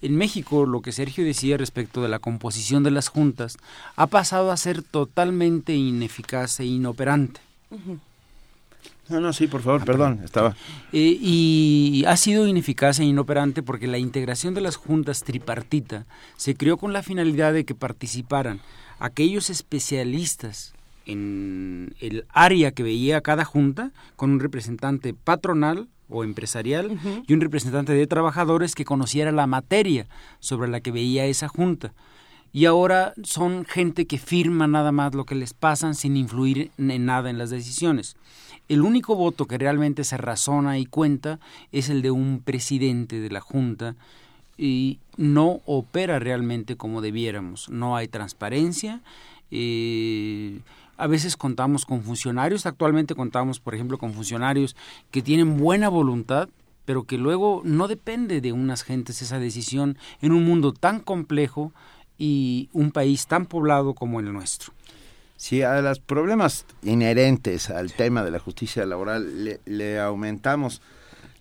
En 0.00 0.16
México, 0.16 0.64
lo 0.64 0.80
que 0.80 0.92
Sergio 0.92 1.24
decía 1.24 1.58
respecto 1.58 2.02
de 2.02 2.08
la 2.08 2.18
composición 2.18 2.82
de 2.82 2.90
las 2.90 3.08
juntas, 3.08 3.58
ha 3.96 4.06
pasado 4.06 4.50
a 4.50 4.56
ser 4.56 4.82
totalmente 4.82 5.74
ineficaz 5.74 6.60
e 6.60 6.64
inoperante. 6.64 7.40
No, 9.08 9.20
no, 9.20 9.32
sí, 9.34 9.48
por 9.48 9.60
favor, 9.60 9.84
perdón, 9.84 10.20
estaba. 10.24 10.56
Eh, 10.92 11.18
y 11.20 12.04
ha 12.06 12.16
sido 12.16 12.46
ineficaz 12.46 12.98
e 12.98 13.04
inoperante 13.04 13.62
porque 13.62 13.86
la 13.86 13.98
integración 13.98 14.54
de 14.54 14.62
las 14.62 14.76
juntas 14.76 15.24
tripartita 15.24 16.06
se 16.36 16.54
creó 16.54 16.78
con 16.78 16.94
la 16.94 17.02
finalidad 17.02 17.52
de 17.52 17.64
que 17.64 17.74
participaran 17.74 18.60
aquellos 18.98 19.50
especialistas 19.50 20.72
en 21.06 21.94
el 22.00 22.24
área 22.30 22.72
que 22.72 22.82
veía 22.82 23.20
cada 23.20 23.44
junta, 23.44 23.92
con 24.16 24.30
un 24.30 24.40
representante 24.40 25.14
patronal 25.14 25.88
o 26.08 26.24
empresarial 26.24 26.98
y 27.26 27.32
un 27.32 27.40
representante 27.40 27.92
de 27.92 28.06
trabajadores 28.06 28.74
que 28.74 28.84
conociera 28.84 29.32
la 29.32 29.46
materia 29.46 30.06
sobre 30.40 30.68
la 30.68 30.80
que 30.80 30.92
veía 30.92 31.26
esa 31.26 31.48
junta. 31.48 31.92
Y 32.52 32.66
ahora 32.66 33.14
son 33.22 33.64
gente 33.64 34.06
que 34.06 34.18
firma 34.18 34.66
nada 34.66 34.92
más 34.92 35.14
lo 35.14 35.24
que 35.24 35.34
les 35.34 35.54
pasan 35.54 35.94
sin 35.94 36.18
influir 36.18 36.70
en 36.76 37.06
nada 37.06 37.30
en 37.30 37.38
las 37.38 37.48
decisiones. 37.48 38.14
El 38.68 38.82
único 38.82 39.16
voto 39.16 39.46
que 39.46 39.58
realmente 39.58 40.04
se 40.04 40.18
razona 40.18 40.78
y 40.78 40.84
cuenta 40.84 41.40
es 41.72 41.88
el 41.88 42.02
de 42.02 42.10
un 42.10 42.42
presidente 42.44 43.20
de 43.20 43.30
la 43.30 43.40
Junta 43.40 43.96
y 44.58 44.98
no 45.16 45.60
opera 45.64 46.18
realmente 46.18 46.76
como 46.76 47.00
debiéramos. 47.00 47.70
No 47.70 47.96
hay 47.96 48.08
transparencia. 48.08 49.00
Eh, 49.50 50.60
a 50.96 51.06
veces 51.06 51.36
contamos 51.36 51.84
con 51.84 52.02
funcionarios, 52.02 52.66
actualmente 52.66 53.14
contamos, 53.14 53.60
por 53.60 53.74
ejemplo, 53.74 53.98
con 53.98 54.12
funcionarios 54.12 54.76
que 55.10 55.22
tienen 55.22 55.56
buena 55.56 55.88
voluntad, 55.88 56.48
pero 56.84 57.04
que 57.04 57.18
luego 57.18 57.62
no 57.64 57.88
depende 57.88 58.40
de 58.40 58.52
unas 58.52 58.82
gentes 58.82 59.22
esa 59.22 59.38
decisión 59.38 59.98
en 60.20 60.32
un 60.32 60.44
mundo 60.44 60.72
tan 60.72 61.00
complejo 61.00 61.72
y 62.18 62.68
un 62.72 62.92
país 62.92 63.26
tan 63.26 63.46
poblado 63.46 63.94
como 63.94 64.20
el 64.20 64.32
nuestro. 64.32 64.72
Si 65.36 65.62
a 65.62 65.80
los 65.80 65.98
problemas 65.98 66.66
inherentes 66.82 67.70
al 67.70 67.92
tema 67.92 68.22
de 68.22 68.30
la 68.30 68.38
justicia 68.38 68.86
laboral 68.86 69.44
le, 69.44 69.60
le, 69.64 69.98
aumentamos 69.98 70.82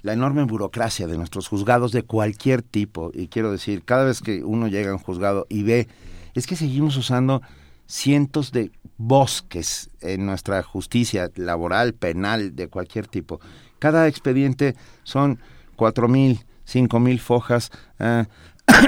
la 0.02 0.14
enorme 0.14 0.44
burocracia 0.45 1.06
de 1.06 1.18
nuestros 1.18 1.48
juzgados 1.48 1.91
de 1.91 2.02
cualquier 2.02 2.64
tipo, 2.64 3.11
y 3.14 3.28
quiero 3.28 3.52
decir, 3.52 3.84
cada 3.84 4.06
vez 4.06 4.22
que 4.22 4.44
uno 4.44 4.68
llega 4.68 4.90
a 4.90 4.94
un 4.95 4.99
juzgado 4.99 5.45
y 5.49 5.61
ve, 5.61 5.88
es 6.34 6.48
que 6.48 6.56
seguimos 6.56 6.98
usando 6.98 7.44
cientos 7.91 8.53
de 8.53 8.72
bosques 8.97 9.89
en 9.99 10.26
nuestra 10.26 10.63
justicia 10.63 11.30
laboral, 11.35 11.93
penal, 11.93 12.55
de 12.55 12.69
cualquier 12.69 13.05
tipo. 13.05 13.41
Cada 13.80 14.07
expediente 14.07 14.76
son 15.03 15.39
cuatro 15.76 16.07
mil, 16.07 16.45
cinco 16.63 17.01
mil 17.01 17.19
fojas 17.19 17.69
uh, 17.99 18.23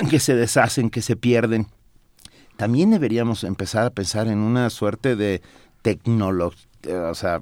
que 0.09 0.19
se 0.19 0.35
deshacen, 0.35 0.89
que 0.89 1.01
se 1.01 1.17
pierden. 1.17 1.67
También 2.55 2.91
deberíamos 2.91 3.43
empezar 3.43 3.85
a 3.85 3.89
pensar 3.89 4.27
en 4.27 4.37
una 4.37 4.69
suerte 4.69 5.17
de 5.17 5.41
tecnología, 5.81 6.65
o 7.09 7.15
sea, 7.15 7.41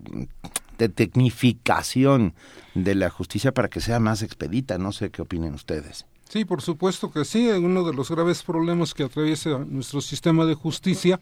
de 0.79 0.89
tecnificación 0.89 2.33
de 2.73 2.95
la 2.95 3.11
justicia 3.11 3.53
para 3.53 3.67
que 3.67 3.81
sea 3.81 3.99
más 3.99 4.23
expedita. 4.23 4.79
No 4.79 4.91
sé 4.91 5.11
qué 5.11 5.21
opinen 5.21 5.53
ustedes. 5.53 6.07
Sí, 6.27 6.45
por 6.45 6.61
supuesto 6.61 7.11
que 7.11 7.25
sí. 7.25 7.49
Uno 7.49 7.83
de 7.83 7.93
los 7.93 8.09
graves 8.09 8.41
problemas 8.41 8.93
que 8.93 9.03
atraviesa 9.03 9.59
nuestro 9.59 9.99
sistema 9.99 10.45
de 10.45 10.55
justicia 10.55 11.19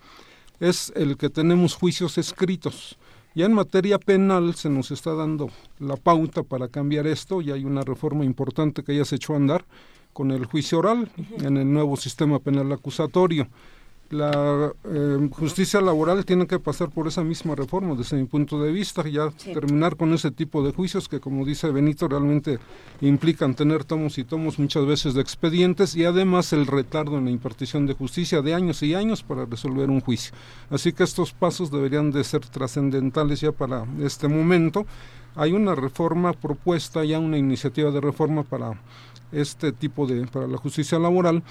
es 0.60 0.92
el 0.96 1.18
que 1.18 1.30
tenemos 1.30 1.76
juicios 1.76 2.18
escritos. 2.18 2.98
Ya 3.36 3.46
en 3.46 3.54
materia 3.54 4.00
penal 4.00 4.56
se 4.56 4.70
nos 4.70 4.92
está 4.92 5.14
dando 5.14 5.50
la 5.80 5.96
pauta 5.96 6.44
para 6.44 6.68
cambiar 6.68 7.08
esto, 7.08 7.42
y 7.42 7.52
hay 7.52 7.64
una 7.64 7.84
reforma 7.84 8.26
importante 8.26 8.84
que 8.84 8.96
ya 8.98 9.06
se 9.06 9.16
echó 9.16 9.34
a 9.34 9.38
andar 9.38 9.66
con 10.14 10.32
el 10.32 10.46
juicio 10.46 10.80
oral 10.80 11.10
en 11.40 11.58
el 11.58 11.72
nuevo 11.72 11.96
sistema 11.96 12.40
penal 12.40 12.72
acusatorio. 12.72 13.48
La 14.12 14.74
eh, 14.86 15.30
justicia 15.32 15.82
laboral 15.82 16.26
tiene 16.26 16.48
que 16.48 16.58
pasar 16.58 16.90
por 16.90 17.08
esa 17.08 17.24
misma 17.24 17.54
reforma 17.54 17.94
desde 17.94 18.18
mi 18.18 18.26
punto 18.26 18.60
de 18.60 18.72
vista, 18.72 19.08
ya 19.08 19.30
sí. 19.38 19.54
terminar 19.54 19.98
con 19.98 20.14
ese 20.14 20.32
tipo 20.32 20.64
de 20.64 20.74
juicios 20.74 21.08
que 21.08 21.20
como 21.20 21.46
dice 21.46 21.70
Benito 21.70 22.08
realmente 22.08 22.58
implican 23.02 23.54
tener 23.54 23.84
tomos 23.84 24.18
y 24.18 24.24
tomos 24.24 24.58
muchas 24.58 24.88
veces 24.88 25.14
de 25.14 25.22
expedientes 25.22 25.96
y 25.96 26.06
además 26.06 26.54
el 26.54 26.66
retardo 26.66 27.20
en 27.20 27.26
la 27.26 27.32
impartición 27.32 27.86
de 27.86 27.94
justicia 27.94 28.42
de 28.42 28.56
años 28.56 28.82
y 28.82 28.96
años 28.96 29.22
para 29.22 29.46
resolver 29.46 29.92
un 29.92 30.02
juicio. 30.02 30.34
Así 30.72 30.92
que 30.92 31.04
estos 31.04 31.32
pasos 31.32 31.70
deberían 31.70 32.10
de 32.10 32.24
ser 32.24 32.42
trascendentales 32.42 33.42
ya 33.42 33.52
para 33.52 33.86
este 34.02 34.28
momento. 34.28 34.88
Hay 35.36 35.52
una 35.52 35.76
reforma 35.76 36.34
propuesta, 36.34 37.06
ya 37.06 37.20
una 37.20 37.38
iniciativa 37.38 37.92
de 37.92 38.02
reforma 38.02 38.42
para 38.42 38.82
este 39.32 39.72
tipo 39.72 40.08
de, 40.08 40.26
para 40.26 40.48
la 40.48 40.58
justicia 40.58 40.98
laboral 40.98 41.44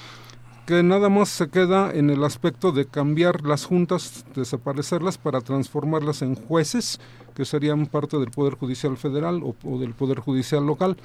que 0.68 0.82
nada 0.82 1.08
más 1.08 1.30
se 1.30 1.48
queda 1.48 1.90
en 1.94 2.10
el 2.10 2.22
aspecto 2.22 2.72
de 2.72 2.84
cambiar 2.84 3.40
las 3.46 3.64
juntas, 3.64 4.26
desaparecerlas 4.34 5.16
para 5.16 5.40
transformarlas 5.40 6.20
en 6.20 6.34
jueces, 6.34 7.00
que 7.34 7.46
serían 7.46 7.86
parte 7.86 8.18
del 8.18 8.30
Poder 8.30 8.52
Judicial 8.52 8.98
Federal 8.98 9.40
o, 9.42 9.78
del 9.78 9.94
Poder 9.94 10.18
Judicial 10.18 10.66
Local, 10.66 10.98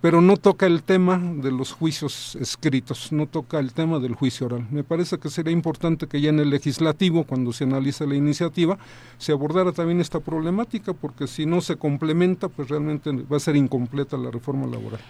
pero 0.00 0.22
no 0.22 0.38
toca 0.38 0.64
el 0.64 0.82
tema 0.82 1.18
de 1.18 1.52
los 1.52 1.72
juicios 1.72 2.36
escritos, 2.36 3.12
no 3.12 3.26
toca 3.26 3.58
el 3.58 3.74
tema 3.74 3.98
del 3.98 4.14
juicio 4.14 4.46
oral. 4.46 4.66
Me 4.70 4.82
parece 4.82 5.18
que 5.18 5.28
sería 5.28 5.52
importante 5.52 6.06
que 6.06 6.22
ya 6.22 6.30
en 6.30 6.40
el 6.40 6.48
legislativo, 6.48 7.24
cuando 7.24 7.52
se 7.52 7.64
analice 7.64 8.06
la 8.06 8.14
iniciativa, 8.14 8.78
se 9.18 9.32
abordara 9.32 9.72
también 9.72 10.00
esta 10.00 10.20
problemática, 10.20 10.94
porque 10.94 11.26
si 11.26 11.44
no 11.44 11.60
se 11.60 11.76
complementa, 11.76 12.48
pues 12.48 12.70
realmente 12.70 13.12
va 13.30 13.36
a 13.36 13.40
ser 13.40 13.56
incompleta 13.56 14.16
la 14.16 14.30
reforma 14.30 14.66
laboral. 14.66 15.02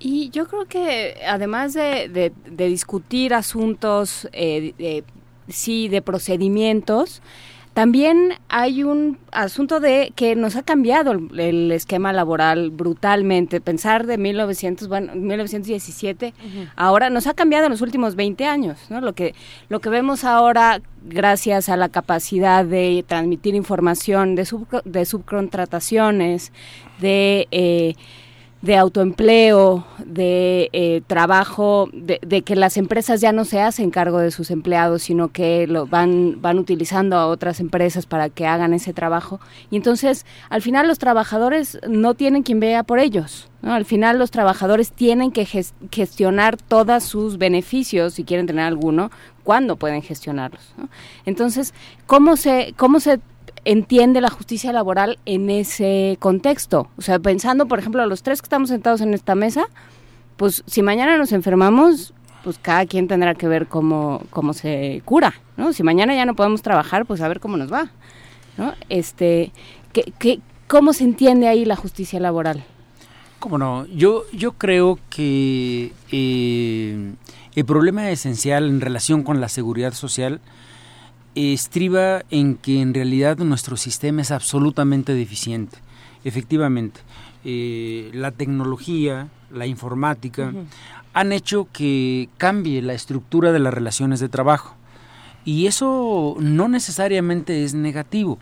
Y 0.00 0.30
yo 0.30 0.46
creo 0.48 0.64
que 0.64 1.20
además 1.28 1.74
de, 1.74 2.08
de, 2.08 2.32
de 2.50 2.66
discutir 2.68 3.34
asuntos, 3.34 4.26
eh, 4.32 4.72
de, 4.78 5.04
sí, 5.48 5.88
de 5.88 6.00
procedimientos, 6.00 7.20
también 7.74 8.32
hay 8.48 8.82
un 8.82 9.18
asunto 9.30 9.78
de 9.78 10.12
que 10.16 10.34
nos 10.34 10.56
ha 10.56 10.62
cambiado 10.62 11.12
el, 11.12 11.38
el 11.38 11.70
esquema 11.72 12.12
laboral 12.12 12.70
brutalmente. 12.70 13.60
Pensar 13.60 14.06
de 14.06 14.18
1900, 14.18 14.88
bueno, 14.88 15.14
1917, 15.14 16.34
uh 16.34 16.46
-huh. 16.46 16.70
ahora 16.76 17.10
nos 17.10 17.26
ha 17.26 17.34
cambiado 17.34 17.66
en 17.66 17.70
los 17.70 17.80
últimos 17.80 18.16
20 18.16 18.44
años. 18.46 18.78
¿no? 18.88 19.00
Lo, 19.00 19.12
que, 19.12 19.34
lo 19.68 19.80
que 19.80 19.88
vemos 19.90 20.24
ahora, 20.24 20.80
gracias 21.04 21.68
a 21.68 21.76
la 21.76 21.90
capacidad 21.90 22.64
de 22.64 23.04
transmitir 23.06 23.54
información, 23.54 24.34
de, 24.34 24.46
sub, 24.46 24.66
de 24.84 25.04
subcontrataciones, 25.04 26.52
de... 27.00 27.46
Eh, 27.50 27.94
de 28.62 28.76
autoempleo, 28.76 29.86
de 30.04 30.68
eh, 30.72 31.00
trabajo, 31.06 31.88
de, 31.94 32.20
de, 32.22 32.42
que 32.42 32.56
las 32.56 32.76
empresas 32.76 33.20
ya 33.20 33.32
no 33.32 33.46
se 33.46 33.60
hacen 33.60 33.90
cargo 33.90 34.18
de 34.18 34.30
sus 34.30 34.50
empleados, 34.50 35.02
sino 35.02 35.28
que 35.28 35.66
lo 35.66 35.86
van, 35.86 36.42
van 36.42 36.58
utilizando 36.58 37.16
a 37.16 37.26
otras 37.26 37.60
empresas 37.60 38.04
para 38.04 38.28
que 38.28 38.46
hagan 38.46 38.74
ese 38.74 38.92
trabajo. 38.92 39.40
Y 39.70 39.76
entonces, 39.76 40.26
al 40.50 40.60
final 40.60 40.88
los 40.88 40.98
trabajadores 40.98 41.78
no 41.88 42.14
tienen 42.14 42.42
quien 42.42 42.60
vea 42.60 42.82
por 42.82 42.98
ellos. 42.98 43.48
Al 43.62 43.84
final 43.84 44.18
los 44.18 44.30
trabajadores 44.30 44.92
tienen 44.92 45.32
que 45.32 45.44
gest 45.44 45.74
gestionar 45.90 46.56
todos 46.56 47.02
sus 47.04 47.38
beneficios, 47.38 48.14
si 48.14 48.24
quieren 48.24 48.46
tener 48.46 48.64
alguno, 48.64 49.10
cuando 49.42 49.76
pueden 49.76 50.02
gestionarlos. 50.02 50.74
Entonces, 51.24 51.74
¿cómo 52.06 52.36
se, 52.36 52.74
cómo 52.76 53.00
se 53.00 53.20
entiende 53.64 54.20
la 54.20 54.30
justicia 54.30 54.72
laboral 54.72 55.18
en 55.26 55.50
ese 55.50 56.16
contexto. 56.20 56.88
O 56.96 57.02
sea, 57.02 57.18
pensando, 57.18 57.66
por 57.66 57.78
ejemplo, 57.78 58.02
a 58.02 58.06
los 58.06 58.22
tres 58.22 58.40
que 58.40 58.46
estamos 58.46 58.68
sentados 58.68 59.00
en 59.00 59.14
esta 59.14 59.34
mesa, 59.34 59.64
pues 60.36 60.62
si 60.66 60.82
mañana 60.82 61.18
nos 61.18 61.32
enfermamos, 61.32 62.14
pues 62.42 62.58
cada 62.58 62.86
quien 62.86 63.08
tendrá 63.08 63.34
que 63.34 63.48
ver 63.48 63.66
cómo, 63.66 64.22
cómo 64.30 64.52
se 64.54 65.02
cura, 65.04 65.34
¿no? 65.56 65.72
Si 65.72 65.82
mañana 65.82 66.14
ya 66.14 66.24
no 66.24 66.34
podemos 66.34 66.62
trabajar, 66.62 67.04
pues 67.06 67.20
a 67.20 67.28
ver 67.28 67.40
cómo 67.40 67.56
nos 67.56 67.72
va, 67.72 67.90
¿no? 68.56 68.74
Este, 68.88 69.52
¿qué, 69.92 70.40
¿Cómo 70.66 70.92
se 70.92 71.02
entiende 71.02 71.48
ahí 71.48 71.64
la 71.64 71.74
justicia 71.74 72.20
laboral? 72.20 72.64
Cómo 73.40 73.58
no, 73.58 73.86
yo, 73.86 74.24
yo 74.32 74.52
creo 74.52 75.00
que 75.10 75.92
eh, 76.12 77.12
el 77.56 77.64
problema 77.64 78.08
esencial 78.10 78.68
en 78.68 78.80
relación 78.80 79.24
con 79.24 79.40
la 79.40 79.48
seguridad 79.48 79.94
social 79.94 80.40
estriba 81.34 82.22
en 82.30 82.56
que 82.56 82.80
en 82.80 82.94
realidad 82.94 83.38
nuestro 83.38 83.76
sistema 83.76 84.22
es 84.22 84.30
absolutamente 84.30 85.14
deficiente. 85.14 85.78
Efectivamente, 86.24 87.00
eh, 87.44 88.10
la 88.12 88.30
tecnología, 88.30 89.28
la 89.50 89.66
informática, 89.66 90.50
uh 90.52 90.58
-huh. 90.58 90.64
han 91.14 91.32
hecho 91.32 91.68
que 91.72 92.28
cambie 92.36 92.82
la 92.82 92.94
estructura 92.94 93.52
de 93.52 93.58
las 93.58 93.72
relaciones 93.72 94.20
de 94.20 94.28
trabajo. 94.28 94.74
Y 95.44 95.66
eso 95.66 96.36
no 96.38 96.68
necesariamente 96.68 97.64
es 97.64 97.74
negativo. 97.74 98.38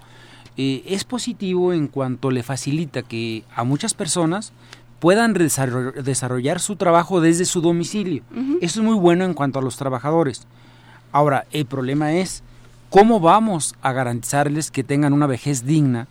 eh, 0.60 0.83
es 0.86 1.05
positivo 1.05 1.73
en 1.73 1.86
cuanto 1.86 2.33
le 2.33 2.42
facilita 2.42 3.02
que 3.02 3.44
a 3.55 3.62
muchas 3.62 3.94
personas 3.94 4.52
puedan 4.99 5.33
desarrollar 5.33 6.58
su 6.58 6.75
trabajo 6.75 7.20
desde 7.20 7.44
su 7.44 7.60
domicilio. 7.60 8.25
Eso 8.60 8.81
es 8.81 8.84
muy 8.84 8.97
bueno 8.97 9.25
en 9.25 9.34
cuanto 9.34 9.60
a 9.60 9.62
los 9.62 9.76
trabajadores. 9.76 10.49
Ahora, 11.12 11.47
el 11.52 11.65
problema 11.65 12.12
es 12.15 12.42
cómo 12.91 13.20
vamos 13.20 13.75
a 13.83 13.92
garantizarles 13.92 14.70
que 14.70 14.84
tengan 14.84 15.12
una 15.12 15.26
vejez 15.26 15.65
digna 15.65 16.07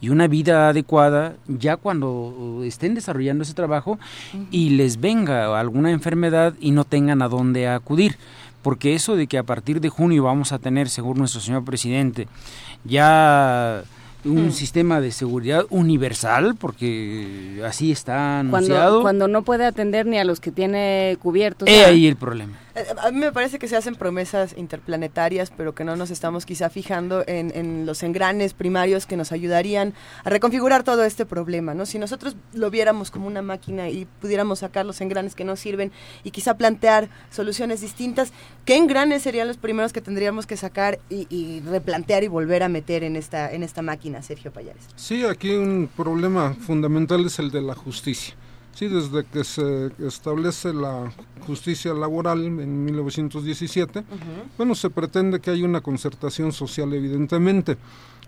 y 0.00 0.10
una 0.10 0.28
vida 0.28 0.68
adecuada 0.68 1.36
ya 1.48 1.76
cuando 1.76 2.62
estén 2.64 2.94
desarrollando 2.94 3.44
ese 3.44 3.54
trabajo 3.54 3.98
y 4.50 4.70
les 4.70 5.00
venga 5.00 5.58
alguna 5.58 5.90
enfermedad 5.90 6.54
y 6.60 6.70
no 6.70 6.84
tengan 6.84 7.22
a 7.22 7.28
dónde 7.28 7.68
acudir. 7.68 8.18
Porque 8.62 8.94
eso 8.94 9.14
de 9.14 9.28
que 9.28 9.38
a 9.38 9.44
partir 9.44 9.80
de 9.80 9.88
junio 9.88 10.24
vamos 10.24 10.50
a 10.52 10.58
tener, 10.58 10.88
según 10.88 11.18
nuestro 11.18 11.40
señor 11.40 11.64
presidente, 11.64 12.26
ya 12.84 13.84
un 14.24 14.48
hmm. 14.48 14.52
sistema 14.52 15.00
de 15.00 15.12
seguridad 15.12 15.66
universal, 15.70 16.56
porque 16.56 17.62
así 17.64 17.92
está 17.92 18.40
anunciado. 18.40 19.02
Cuando, 19.02 19.02
cuando 19.02 19.28
no 19.28 19.42
puede 19.42 19.66
atender 19.66 20.06
ni 20.06 20.18
a 20.18 20.24
los 20.24 20.40
que 20.40 20.50
tiene 20.50 21.16
cubiertos. 21.22 21.68
He 21.68 21.84
ahí 21.84 22.08
el 22.08 22.16
problema. 22.16 22.58
Eh, 22.76 22.84
a 23.02 23.10
mí 23.10 23.18
me 23.18 23.32
parece 23.32 23.58
que 23.58 23.68
se 23.68 23.76
hacen 23.76 23.94
promesas 23.94 24.54
interplanetarias, 24.56 25.50
pero 25.50 25.74
que 25.74 25.82
no 25.82 25.96
nos 25.96 26.10
estamos 26.10 26.44
quizá 26.44 26.68
fijando 26.68 27.24
en, 27.26 27.86
los 27.86 28.02
engranes 28.02 28.52
primarios 28.52 29.06
que 29.06 29.16
nos 29.16 29.32
ayudarían 29.32 29.94
a 30.24 30.30
reconfigurar 30.30 30.82
todo 30.82 31.04
este 31.04 31.24
problema, 31.24 31.72
¿no? 31.72 31.86
Si 31.86 31.98
nosotros 31.98 32.36
lo 32.52 32.70
viéramos 32.70 33.10
como 33.10 33.26
una 33.26 33.40
máquina 33.40 33.88
y 33.88 34.06
pudiéramos 34.20 34.58
sacar 34.58 34.84
los 34.84 35.00
engranes 35.00 35.34
que 35.34 35.44
nos 35.44 35.58
sirven 35.58 35.90
y 36.22 36.32
quizá 36.32 36.58
plantear 36.58 37.08
soluciones 37.30 37.80
distintas, 37.80 38.32
¿qué 38.66 38.76
engranes 38.76 39.22
serían 39.22 39.48
los 39.48 39.56
primeros 39.56 39.92
que 39.92 40.02
tendríamos 40.02 40.46
que 40.46 40.56
sacar 40.56 40.98
y, 41.08 41.60
replantear 41.60 42.24
y 42.24 42.28
volver 42.28 42.62
a 42.62 42.68
meter 42.68 43.04
en 43.04 43.16
esta, 43.16 43.50
en 43.50 43.62
esta 43.62 43.80
máquina, 43.80 44.20
Sergio 44.22 44.52
Payares? 44.52 44.84
Sí, 44.96 45.24
aquí 45.24 45.52
un 45.52 45.88
problema 45.96 46.54
fundamental 46.54 47.24
es 47.24 47.38
el 47.38 47.50
de 47.50 47.62
la 47.62 47.74
justicia. 47.74 48.34
Sí, 48.76 48.88
desde 48.88 49.24
que 49.24 49.42
se 49.42 49.90
establece 50.06 50.74
la 50.74 51.10
justicia 51.46 51.94
laboral 51.94 52.44
en 52.44 52.84
1917, 52.84 54.04
bueno, 54.58 54.74
se 54.74 54.90
pretende 54.90 55.40
que 55.40 55.50
haya 55.50 55.64
una 55.64 55.80
concertación 55.80 56.52
social 56.52 56.92
evidentemente, 56.92 57.78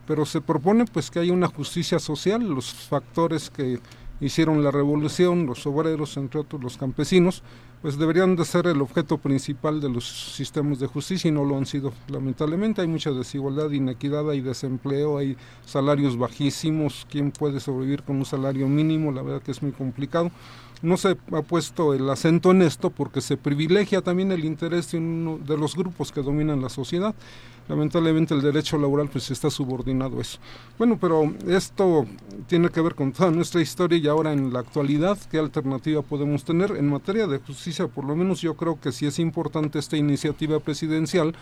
pero 0.07 0.25
se 0.25 0.41
propone 0.41 0.87
pues 0.87 1.11
que 1.11 1.19
haya 1.19 1.35
una 1.35 1.49
justicia 1.49 1.99
social, 1.99 2.49
los 2.49 2.73
factores 2.73 3.51
que 3.51 3.79
hicieron 4.23 4.65
la 4.65 4.71
revolución, 4.71 5.45
los 5.45 5.67
obreros, 5.67 6.17
entre 6.17 6.41
otros 6.41 6.63
los 6.63 6.79
campesinos, 6.79 7.43
pues 7.83 7.97
deberían 7.97 8.35
de 8.35 8.45
ser 8.45 8.67
el 8.67 8.81
objeto 8.81 9.19
principal 9.19 9.81
de 9.81 9.89
los 9.89 10.35
sistemas 10.35 10.81
de 10.81 10.87
justicia 10.87 11.29
y 11.29 11.33
no 11.33 11.45
lo 11.45 11.57
han 11.57 11.67
sido. 11.67 11.93
Lamentablemente 12.09 12.81
hay 12.81 12.89
mucha 12.89 13.13
desigualdad, 13.13 13.71
inequidad, 13.71 14.29
hay 14.29 14.41
desempleo, 14.41 15.19
hay 15.19 15.37
salarios 15.65 16.17
bajísimos, 16.17 17.07
¿quién 17.09 17.31
puede 17.31 17.61
sobrevivir 17.61 18.03
con 18.03 18.17
un 18.17 18.25
salario 18.25 18.67
mínimo? 18.69 19.13
La 19.13 19.23
verdad 19.23 19.43
que 19.43 19.53
es 19.53 19.63
muy 19.63 19.73
complicado. 19.73 20.31
No 20.81 20.97
se 20.97 21.17
ha 21.33 21.43
puesto 21.43 21.93
el 21.93 22.09
acento 22.09 22.53
en 22.53 22.63
esto 22.63 22.91
porque 22.91 23.21
se 23.21 23.37
privilegia 23.37 24.01
también 24.01 24.31
el 24.31 24.45
interés 24.45 24.93
de 24.93 24.99
uno 24.99 25.39
de 25.39 25.57
los 25.57 25.75
grupos 25.75 26.13
que 26.13 26.23
dominan 26.23 26.63
la 26.63 26.69
sociedad 26.69 27.15
lamentablemente 27.69 28.35
el 28.35 28.43
derecho 28.43 28.79
laboral 28.79 29.09
pues 29.09 29.31
está 29.31 29.51
subordinado 29.51 30.19
a 30.19 30.23
eso. 30.23 30.39
Bueno, 30.79 30.99
pero 31.01 31.33
esto 31.47 32.07
tiene 32.47 32.71
que 32.71 32.81
ver 32.81 32.95
con 32.95 33.13
toda 33.13 33.31
nuestra 33.31 33.61
historia 33.61 33.99
y 33.99 34.09
ahora 34.09 34.33
en 34.33 34.53
la 34.53 34.61
actualidad, 34.61 35.19
¿qué 35.31 35.39
alternativa 35.39 36.03
podemos 36.03 36.45
tener? 36.45 36.73
En 36.73 36.89
materia 36.89 37.27
de 37.27 37.39
justicia, 37.39 37.87
por 37.87 38.05
lo 38.05 38.17
menos 38.17 38.41
yo 38.41 38.55
creo 38.55 38.81
que 38.81 38.93
sí 38.93 39.07
es 39.07 39.19
importante 39.19 39.79
esta 39.79 39.97
iniciativa 39.97 40.59
presidencial, 40.61 41.35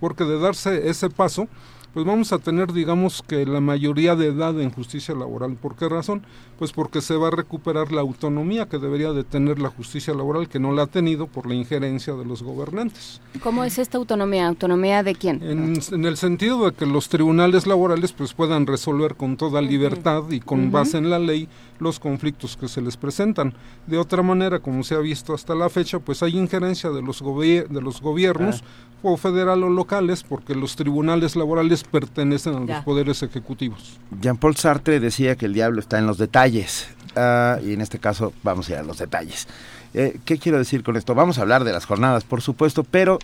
porque 0.00 0.24
de 0.24 0.38
darse 0.38 0.88
ese 0.88 1.10
paso, 1.10 1.48
pues 1.94 2.04
vamos 2.04 2.32
a 2.32 2.40
tener, 2.40 2.72
digamos, 2.72 3.22
que 3.22 3.46
la 3.46 3.60
mayoría 3.60 4.16
de 4.16 4.26
edad 4.26 4.60
en 4.60 4.72
justicia 4.72 5.14
laboral. 5.14 5.54
¿Por 5.54 5.76
qué 5.76 5.88
razón? 5.88 6.26
Pues 6.58 6.72
porque 6.72 7.00
se 7.00 7.14
va 7.14 7.28
a 7.28 7.30
recuperar 7.30 7.92
la 7.92 8.00
autonomía 8.00 8.68
que 8.68 8.78
debería 8.78 9.12
de 9.12 9.22
tener 9.22 9.60
la 9.60 9.68
justicia 9.68 10.12
laboral, 10.12 10.48
que 10.48 10.58
no 10.58 10.72
la 10.72 10.82
ha 10.82 10.86
tenido 10.88 11.28
por 11.28 11.46
la 11.46 11.54
injerencia 11.54 12.14
de 12.14 12.24
los 12.24 12.42
gobernantes. 12.42 13.20
¿Cómo 13.44 13.62
es 13.62 13.78
esta 13.78 13.96
autonomía? 13.96 14.48
¿Autonomía 14.48 15.04
de 15.04 15.14
quién? 15.14 15.40
En, 15.44 16.04
el 16.04 16.16
sentido 16.16 16.66
de 16.66 16.72
que 16.72 16.84
los 16.84 17.08
tribunales 17.08 17.64
laborales 17.64 18.12
pues 18.12 18.34
puedan 18.34 18.66
resolver 18.66 19.14
con 19.14 19.36
toda 19.36 19.62
libertad 19.62 20.24
y 20.30 20.40
con 20.40 20.72
base 20.72 20.98
en 20.98 21.10
la 21.10 21.20
ley 21.20 21.48
los 21.78 22.00
conflictos 22.00 22.56
que 22.56 22.66
se 22.66 22.82
les 22.82 22.96
presentan. 22.96 23.54
De 23.86 23.98
otra 23.98 24.22
manera, 24.22 24.58
como 24.58 24.82
se 24.82 24.96
ha 24.96 24.98
visto 24.98 25.32
hasta 25.32 25.54
la 25.54 25.68
fecha, 25.68 26.00
pues 26.00 26.24
hay 26.24 26.36
injerencia 26.36 26.90
de 26.90 27.02
los, 27.02 27.20
de 27.20 27.80
los 27.80 28.00
gobiernos 28.00 28.62
ah 28.62 28.94
o 29.04 29.16
federal 29.18 29.62
o 29.62 29.68
locales, 29.68 30.22
porque 30.22 30.54
los 30.54 30.76
tribunales 30.76 31.36
laborales 31.36 31.83
pertenecen 31.90 32.54
a 32.54 32.60
los 32.60 32.84
poderes 32.84 33.22
ejecutivos. 33.22 33.98
Jean-Paul 34.20 34.56
Sartre 34.56 35.00
decía 35.00 35.36
que 35.36 35.46
el 35.46 35.54
diablo 35.54 35.80
está 35.80 35.98
en 35.98 36.06
los 36.06 36.18
detalles, 36.18 36.88
ah, 37.16 37.58
y 37.64 37.72
en 37.72 37.80
este 37.80 37.98
caso 37.98 38.32
vamos 38.42 38.68
a 38.68 38.72
ir 38.72 38.78
a 38.78 38.82
los 38.82 38.98
detalles. 38.98 39.46
Eh, 39.94 40.18
¿Qué 40.24 40.38
quiero 40.38 40.58
decir 40.58 40.82
con 40.82 40.96
esto? 40.96 41.14
Vamos 41.14 41.38
a 41.38 41.42
hablar 41.42 41.62
de 41.62 41.72
las 41.72 41.86
jornadas, 41.86 42.24
por 42.24 42.42
supuesto, 42.42 42.82
pero 42.82 43.18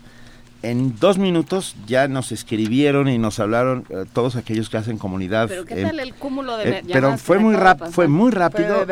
en 0.63 0.99
dos 0.99 1.19
minutos 1.19 1.75
ya 1.87 2.07
nos 2.07 2.31
escribieron 2.33 3.09
y 3.09 3.19
nos 3.19 3.41
hablaron 3.41 3.85
eh, 3.91 4.05
todos 4.13 4.37
aquellos 4.37 4.71
que 4.71 4.77
hacen 4.77 4.97
comunidad. 4.97 5.49
Pero 5.49 5.65
¿qué 5.65 5.83
tal 5.83 5.99
el 5.99 6.15
cúmulo 6.15 6.57
de 6.57 6.79
eh, 6.79 6.83
Pero 6.93 7.19
fue 7.19 7.39
muy, 7.39 7.57
rap 7.57 7.91
fue 7.91 8.07
muy 8.07 8.31
rápido. 8.31 8.87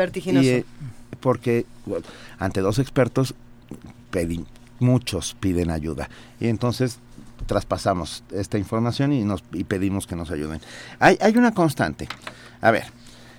porque 1.21 1.65
ante 2.37 2.59
dos 2.59 2.79
expertos 2.79 3.33
pedí, 4.11 4.45
muchos 4.79 5.35
piden 5.39 5.71
ayuda. 5.71 6.09
Y 6.41 6.49
entonces 6.49 6.99
traspasamos 7.45 8.23
esta 8.31 8.57
información 8.57 9.13
y 9.13 9.23
nos 9.23 9.43
y 9.53 9.63
pedimos 9.63 10.07
que 10.07 10.15
nos 10.15 10.31
ayuden. 10.31 10.61
Hay, 10.99 11.17
hay 11.21 11.37
una 11.37 11.53
constante. 11.53 12.07
A 12.61 12.71
ver. 12.71 12.85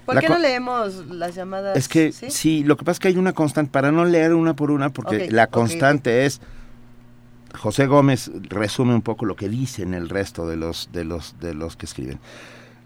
¿Por 0.06 0.18
qué 0.18 0.28
no 0.28 0.38
leemos 0.38 1.06
las 1.06 1.34
llamadas? 1.34 1.76
Es 1.76 1.86
que 1.86 2.12
¿sí? 2.12 2.64
lo 2.64 2.76
que 2.76 2.84
pasa 2.84 2.92
es 2.92 3.00
que 3.00 3.08
hay 3.08 3.16
una 3.16 3.32
constante, 3.32 3.70
para 3.70 3.92
no 3.92 4.04
leer 4.04 4.34
una 4.34 4.54
por 4.54 4.70
una, 4.72 4.90
porque 4.90 5.30
la 5.30 5.46
constante 5.46 6.26
es 6.26 6.40
José 7.56 7.86
Gómez 7.86 8.30
resume 8.48 8.94
un 8.94 9.02
poco 9.02 9.24
lo 9.24 9.36
que 9.36 9.48
dicen 9.48 9.94
el 9.94 10.08
resto 10.08 10.48
de 10.48 10.56
los 10.56 10.90
de 10.92 11.04
los 11.04 11.38
de 11.40 11.54
los 11.54 11.76
que 11.76 11.86
escriben. 11.86 12.18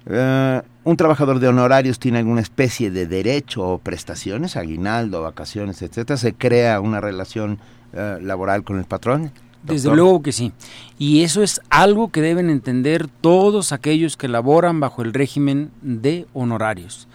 Eh, 0.07 0.63
un 0.85 0.97
trabajador 0.99 1.39
de 1.39 1.49
honorarios 1.49 1.99
tiene 1.99 2.19
alguna 2.19 2.43
especie 2.43 2.91
de 2.91 3.07
derecho 3.07 3.63
o 3.63 3.79
prestaciones, 3.79 4.57
aguinaldo, 4.57 5.23
vacaciones, 5.23 5.81
etcétera, 5.81 6.19
se 6.19 6.35
crea 6.35 6.81
una 6.81 7.01
relación 7.01 7.59
eh, 7.95 8.19
laboral 8.21 8.65
con 8.65 8.79
el 8.79 8.85
patrón? 8.85 9.33
Desde 9.65 9.95
luego 9.95 10.23
que 10.23 10.33
sí. 10.33 10.53
Y 10.99 11.23
eso 11.23 11.43
es 11.43 11.61
algo 11.71 12.09
que 12.09 12.21
deben 12.21 12.51
entender 12.51 13.09
todos 13.09 13.73
aquellos 13.73 14.17
que 14.17 14.29
laboran 14.29 14.79
bajo 14.79 15.03
el 15.03 15.15
régimen 15.15 15.71
de 15.81 16.27
honorarios. 16.35 17.09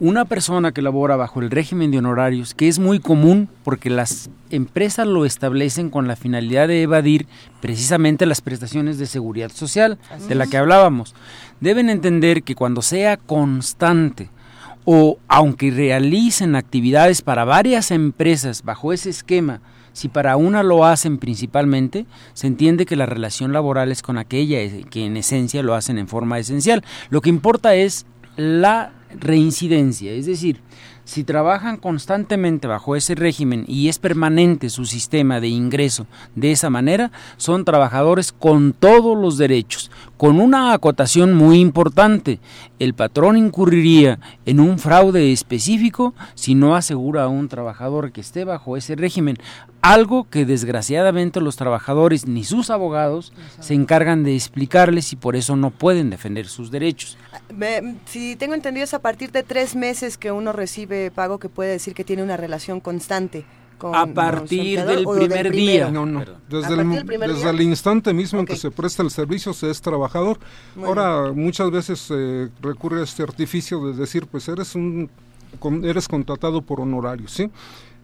Una 0.00 0.24
persona 0.24 0.72
que 0.72 0.82
labora 0.82 1.14
bajo 1.14 1.40
el 1.40 1.50
régimen 1.50 1.92
de 1.92 1.98
honorarios, 1.98 2.54
que 2.54 2.66
es 2.66 2.80
muy 2.80 2.98
común 2.98 3.48
porque 3.62 3.88
las 3.88 4.30
empresas 4.50 5.06
lo 5.06 5.24
establecen 5.24 5.90
con 5.90 6.08
la 6.08 6.16
finalidad 6.16 6.66
de 6.66 6.82
evadir 6.82 7.28
precisamente 7.60 8.26
las 8.26 8.40
prestaciones 8.40 8.98
de 8.98 9.06
seguridad 9.06 9.52
social 9.52 9.98
de 10.28 10.34
la 10.34 10.48
que 10.48 10.56
hablábamos, 10.56 11.14
deben 11.60 11.88
entender 11.88 12.42
que 12.42 12.56
cuando 12.56 12.82
sea 12.82 13.16
constante, 13.16 14.28
o 14.84 15.18
aunque 15.28 15.70
realicen 15.70 16.56
actividades 16.56 17.22
para 17.22 17.44
varias 17.44 17.92
empresas 17.92 18.64
bajo 18.64 18.92
ese 18.92 19.10
esquema 19.10 19.60
si 19.92 20.08
para 20.08 20.36
una 20.36 20.62
lo 20.62 20.84
hacen 20.84 21.18
principalmente, 21.18 22.06
se 22.34 22.46
entiende 22.46 22.86
que 22.86 22.96
la 22.96 23.06
relación 23.06 23.52
laboral 23.52 23.92
es 23.92 24.02
con 24.02 24.18
aquella 24.18 24.58
que 24.90 25.06
en 25.06 25.16
esencia 25.16 25.62
lo 25.62 25.74
hacen 25.74 25.98
en 25.98 26.08
forma 26.08 26.38
esencial. 26.38 26.84
Lo 27.10 27.20
que 27.20 27.30
importa 27.30 27.74
es 27.74 28.06
la 28.36 28.92
reincidencia, 29.18 30.12
es 30.12 30.26
decir, 30.26 30.60
si 31.04 31.24
trabajan 31.24 31.78
constantemente 31.78 32.68
bajo 32.68 32.94
ese 32.94 33.14
régimen 33.14 33.64
y 33.66 33.88
es 33.88 33.98
permanente 33.98 34.70
su 34.70 34.86
sistema 34.86 35.40
de 35.40 35.48
ingreso 35.48 36.06
de 36.36 36.52
esa 36.52 36.70
manera, 36.70 37.10
son 37.36 37.64
trabajadores 37.64 38.32
con 38.32 38.72
todos 38.72 39.18
los 39.18 39.36
derechos, 39.36 39.90
con 40.16 40.40
una 40.40 40.72
acotación 40.72 41.34
muy 41.34 41.58
importante. 41.58 42.38
El 42.78 42.94
patrón 42.94 43.36
incurriría 43.36 44.20
en 44.46 44.60
un 44.60 44.78
fraude 44.78 45.32
específico 45.32 46.14
si 46.34 46.54
no 46.54 46.76
asegura 46.76 47.24
a 47.24 47.28
un 47.28 47.48
trabajador 47.48 48.12
que 48.12 48.20
esté 48.20 48.44
bajo 48.44 48.76
ese 48.76 48.94
régimen, 48.94 49.38
algo 49.82 50.28
que 50.30 50.46
desgraciadamente 50.46 51.40
los 51.40 51.56
trabajadores 51.56 52.26
ni 52.26 52.44
sus 52.44 52.70
abogados 52.70 53.32
se 53.60 53.74
encargan 53.74 54.22
de 54.22 54.34
explicarles 54.34 55.12
y 55.12 55.16
por 55.16 55.36
eso 55.36 55.56
no 55.56 55.70
pueden 55.70 56.08
defender 56.08 56.46
sus 56.46 56.70
derechos. 56.70 57.18
si 58.06 58.36
tengo 58.36 58.54
entendido 58.54 58.84
es 58.84 58.94
a 58.94 59.00
partir 59.00 59.32
de 59.32 59.42
tres 59.42 59.74
meses 59.74 60.16
que 60.16 60.30
uno 60.30 60.52
recibe 60.52 61.10
pago 61.10 61.38
que 61.38 61.48
puede 61.48 61.72
decir 61.72 61.94
que 61.94 62.04
tiene 62.04 62.22
una 62.22 62.36
relación 62.36 62.80
constante 62.80 63.44
a 63.92 64.06
partir 64.06 64.84
del 64.84 65.04
primer 65.04 65.50
día. 65.50 65.90
No, 65.90 66.06
no. 66.06 66.24
Desde, 66.48 66.74
el, 66.74 67.04
desde 67.04 67.50
el, 67.50 67.60
instante 67.62 68.12
mismo 68.12 68.38
en 68.38 68.46
que 68.46 68.54
se 68.54 68.70
presta 68.70 69.02
el 69.02 69.10
servicio 69.10 69.52
se 69.52 69.70
es 69.70 69.80
trabajador. 69.80 70.38
Ahora 70.76 71.32
muchas 71.32 71.70
veces 71.72 71.98
se 71.98 72.48
recurre 72.60 73.00
a 73.00 73.04
este 73.04 73.24
artificio 73.24 73.84
de 73.86 73.98
decir, 73.98 74.28
pues 74.28 74.46
eres 74.48 74.76
un 74.76 75.10
eres 75.82 76.08
contratado 76.08 76.62
por 76.62 76.80
honorario, 76.80 77.28
¿sí? 77.28 77.50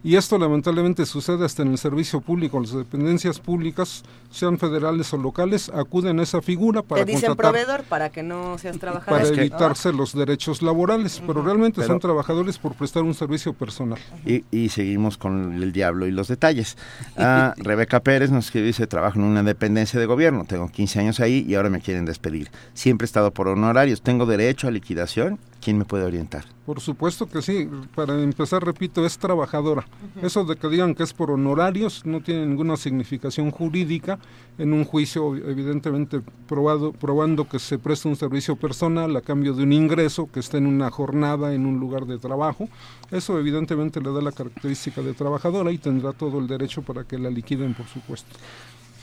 Y 0.01 0.15
esto 0.15 0.37
lamentablemente 0.37 1.05
sucede 1.05 1.45
hasta 1.45 1.63
en 1.63 1.71
el 1.71 1.77
servicio 1.77 2.21
público. 2.21 2.59
Las 2.59 2.71
dependencias 2.71 3.39
públicas, 3.39 4.03
sean 4.31 4.57
federales 4.57 5.13
o 5.13 5.17
locales, 5.17 5.69
acuden 5.73 6.19
a 6.19 6.23
esa 6.23 6.41
figura 6.41 6.81
para 6.81 7.03
Te 7.03 7.11
dicen 7.11 7.35
proveedor 7.35 7.83
para 7.83 8.09
que 8.09 8.23
no 8.23 8.57
seas 8.57 8.79
trabajador. 8.79 9.21
Para 9.21 9.41
evitarse 9.41 9.91
los 9.91 10.13
derechos 10.13 10.61
laborales, 10.61 11.21
pero 11.27 11.41
realmente 11.41 11.83
son 11.83 11.99
trabajadores 11.99 12.57
por 12.57 12.75
prestar 12.75 13.03
un 13.03 13.13
servicio 13.13 13.53
personal. 13.53 13.99
Y, 14.25 14.69
seguimos 14.69 15.17
con 15.17 15.61
el 15.61 15.71
diablo 15.71 16.07
y 16.07 16.11
los 16.11 16.27
detalles. 16.27 16.77
Ah, 17.21 17.53
Rebeca 17.57 17.99
Pérez 17.99 18.31
nos 18.31 18.51
dice, 18.51 18.87
trabajo 18.87 19.19
en 19.19 19.25
una 19.25 19.43
dependencia 19.43 19.99
de 19.99 20.05
gobierno, 20.05 20.45
tengo 20.45 20.69
15 20.69 20.99
años 20.99 21.19
ahí 21.19 21.45
y 21.47 21.55
ahora 21.55 21.69
me 21.69 21.81
quieren 21.81 22.05
despedir. 22.05 22.49
Siempre 22.73 23.03
he 23.03 23.07
estado 23.07 23.31
por 23.31 23.49
honorarios, 23.49 24.01
tengo 24.01 24.25
derecho 24.25 24.67
a 24.67 24.71
liquidación 24.71 25.37
¿Quién 25.61 25.77
me 25.77 25.85
puede 25.85 26.05
orientar? 26.05 26.45
Por 26.65 26.79
supuesto 26.79 27.27
que 27.27 27.41
sí. 27.41 27.69
Para 27.95 28.21
empezar, 28.21 28.63
repito, 28.63 29.05
es 29.05 29.17
trabajadora. 29.17 29.85
Eso 30.21 30.45
de 30.45 30.55
que 30.55 30.69
digan 30.69 30.95
que 30.95 31.03
es 31.03 31.13
por 31.13 31.31
honorarios 31.31 32.05
no 32.05 32.21
tiene 32.21 32.45
ninguna 32.45 32.77
significación 32.77 33.51
jurídica. 33.51 34.19
En 34.57 34.71
un 34.71 34.85
juicio, 34.85 35.35
evidentemente, 35.35 36.21
probado, 36.47 36.93
probando 36.93 37.47
que 37.47 37.59
se 37.59 37.77
presta 37.77 38.07
un 38.07 38.15
servicio 38.15 38.55
personal 38.55 39.15
a 39.17 39.21
cambio 39.21 39.53
de 39.53 39.63
un 39.63 39.73
ingreso 39.73 40.29
que 40.31 40.39
está 40.39 40.57
en 40.57 40.67
una 40.67 40.91
jornada, 40.91 41.53
en 41.53 41.65
un 41.65 41.79
lugar 41.79 42.05
de 42.05 42.19
trabajo. 42.19 42.69
Eso, 43.11 43.37
evidentemente, 43.37 43.99
le 43.99 44.13
da 44.13 44.21
la 44.21 44.31
característica 44.31 45.01
de 45.01 45.13
trabajadora 45.13 45.71
y 45.71 45.77
tendrá 45.77 46.13
todo 46.13 46.39
el 46.39 46.47
derecho 46.47 46.83
para 46.83 47.03
que 47.03 47.17
la 47.17 47.29
liquiden, 47.29 47.73
por 47.73 47.87
supuesto 47.87 48.35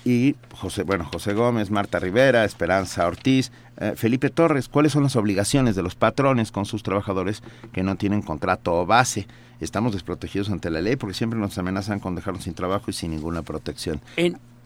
y 0.07 0.37
José, 0.55 0.85
bueno, 0.85 1.05
José 1.05 1.35
Gómez, 1.35 1.73
Marta 1.73 1.99
Rivera, 1.99 2.45
Esperanza 2.45 3.09
Ortiz, 3.09 3.51
eh, 3.77 3.95
Felipe 3.97 4.31
Torres, 4.31 4.69
¿cuáles 4.69 4.93
son 4.93 5.03
las 5.03 5.17
obligaciones 5.17 5.75
de 5.75 5.83
los 5.83 5.97
patrones 5.97 6.53
con 6.53 6.65
sus 6.65 6.85
trabajadores 6.85 7.43
que 7.73 7.83
no 7.83 7.97
tienen 7.97 8.23
contrato 8.23 8.73
o 8.73 8.87
base? 8.87 9.27
Estamos 9.61 9.93
desprotegidos 9.93 10.49
ante 10.49 10.71
la 10.71 10.81
ley 10.81 10.95
porque 10.95 11.13
siempre 11.13 11.41
nos 11.41 11.59
amenazan 11.59 11.99
con 11.99 12.15
dejarnos 12.15 12.45
sin 12.45 12.55
trabajo 12.55 12.89
y 12.89 12.93
sin 12.93 13.11
ninguna 13.11 13.43
protección. 13.43 14.01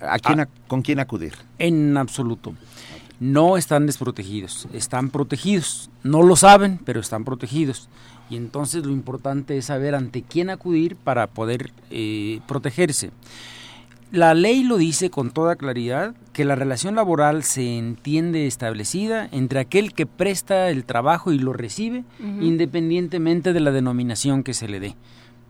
¿A 0.00 0.18
quién, 0.18 0.46
¿Con 0.68 0.82
quién 0.82 1.00
acudir? 1.00 1.32
En 1.58 1.96
absoluto. 1.96 2.52
No 3.18 3.56
están 3.56 3.86
desprotegidos, 3.86 4.68
están 4.74 5.08
protegidos. 5.08 5.88
No 6.02 6.22
lo 6.22 6.36
saben, 6.36 6.78
pero 6.84 7.00
están 7.00 7.24
protegidos. 7.24 7.88
Y 8.28 8.36
entonces 8.36 8.84
lo 8.84 8.92
importante 8.92 9.56
es 9.56 9.64
saber 9.64 9.94
ante 9.94 10.22
quién 10.22 10.50
acudir 10.50 10.96
para 10.96 11.28
poder 11.28 11.72
eh, 11.90 12.40
protegerse. 12.46 13.10
La 14.12 14.34
ley 14.34 14.64
lo 14.64 14.76
dice 14.76 15.08
con 15.08 15.30
toda 15.30 15.54
claridad 15.54 16.16
que 16.32 16.44
la 16.44 16.56
relación 16.56 16.96
laboral 16.96 17.44
se 17.44 17.78
entiende 17.78 18.48
establecida 18.48 19.28
entre 19.30 19.60
aquel 19.60 19.92
que 19.92 20.04
presta 20.04 20.68
el 20.68 20.84
trabajo 20.84 21.30
y 21.30 21.38
lo 21.38 21.52
recibe, 21.52 22.02
independientemente 22.40 23.52
de 23.52 23.60
la 23.60 23.70
denominación 23.70 24.42
que 24.42 24.52
se 24.52 24.66
le 24.66 24.80
dé. 24.80 24.96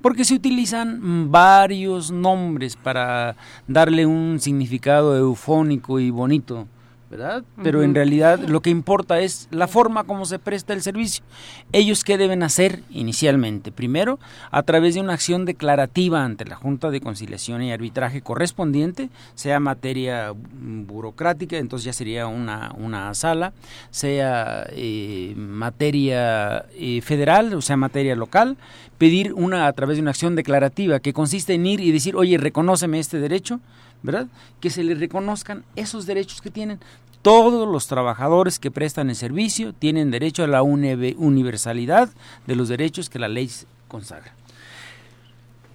Porque 0.02 0.26
se 0.26 0.34
utilizan 0.34 1.30
varios 1.32 2.10
nombres 2.10 2.76
para 2.76 3.36
darle 3.66 4.04
un 4.04 4.40
significado 4.40 5.16
eufónico 5.16 5.98
y 5.98 6.10
bonito 6.10 6.68
¿verdad? 7.10 7.42
Pero 7.62 7.82
en 7.82 7.92
realidad 7.92 8.38
lo 8.38 8.60
que 8.62 8.70
importa 8.70 9.18
es 9.18 9.48
la 9.50 9.66
forma 9.66 10.04
como 10.04 10.26
se 10.26 10.38
presta 10.38 10.72
el 10.72 10.80
servicio. 10.80 11.24
Ellos 11.72 12.04
qué 12.04 12.16
deben 12.16 12.44
hacer 12.44 12.82
inicialmente? 12.90 13.72
Primero, 13.72 14.20
a 14.52 14.62
través 14.62 14.94
de 14.94 15.00
una 15.00 15.14
acción 15.14 15.44
declarativa 15.44 16.24
ante 16.24 16.44
la 16.44 16.54
Junta 16.54 16.90
de 16.90 17.00
Conciliación 17.00 17.62
y 17.62 17.72
Arbitraje 17.72 18.22
correspondiente, 18.22 19.10
sea 19.34 19.58
materia 19.58 20.32
burocrática, 20.32 21.56
entonces 21.56 21.86
ya 21.86 21.92
sería 21.92 22.28
una, 22.28 22.72
una 22.78 23.12
sala, 23.14 23.52
sea 23.90 24.66
eh, 24.70 25.34
materia 25.36 26.66
eh, 26.74 27.00
federal, 27.02 27.54
o 27.54 27.60
sea, 27.60 27.76
materia 27.76 28.14
local, 28.14 28.56
pedir 28.98 29.32
una 29.32 29.66
a 29.66 29.72
través 29.72 29.96
de 29.96 30.02
una 30.02 30.12
acción 30.12 30.36
declarativa 30.36 31.00
que 31.00 31.12
consiste 31.12 31.54
en 31.54 31.66
ir 31.66 31.80
y 31.80 31.90
decir, 31.90 32.14
oye, 32.14 32.38
reconóceme 32.38 33.00
este 33.00 33.18
derecho, 33.18 33.58
¿verdad? 34.02 34.28
Que 34.60 34.70
se 34.70 34.82
les 34.82 34.98
reconozcan 34.98 35.64
esos 35.76 36.06
derechos 36.06 36.40
que 36.40 36.50
tienen. 36.50 36.80
Todos 37.22 37.68
los 37.68 37.86
trabajadores 37.86 38.58
que 38.58 38.70
prestan 38.70 39.10
el 39.10 39.16
servicio 39.16 39.74
tienen 39.74 40.10
derecho 40.10 40.42
a 40.42 40.46
la 40.46 40.62
universalidad 40.62 42.10
de 42.46 42.56
los 42.56 42.68
derechos 42.68 43.10
que 43.10 43.18
la 43.18 43.28
ley 43.28 43.50
consagra. 43.88 44.32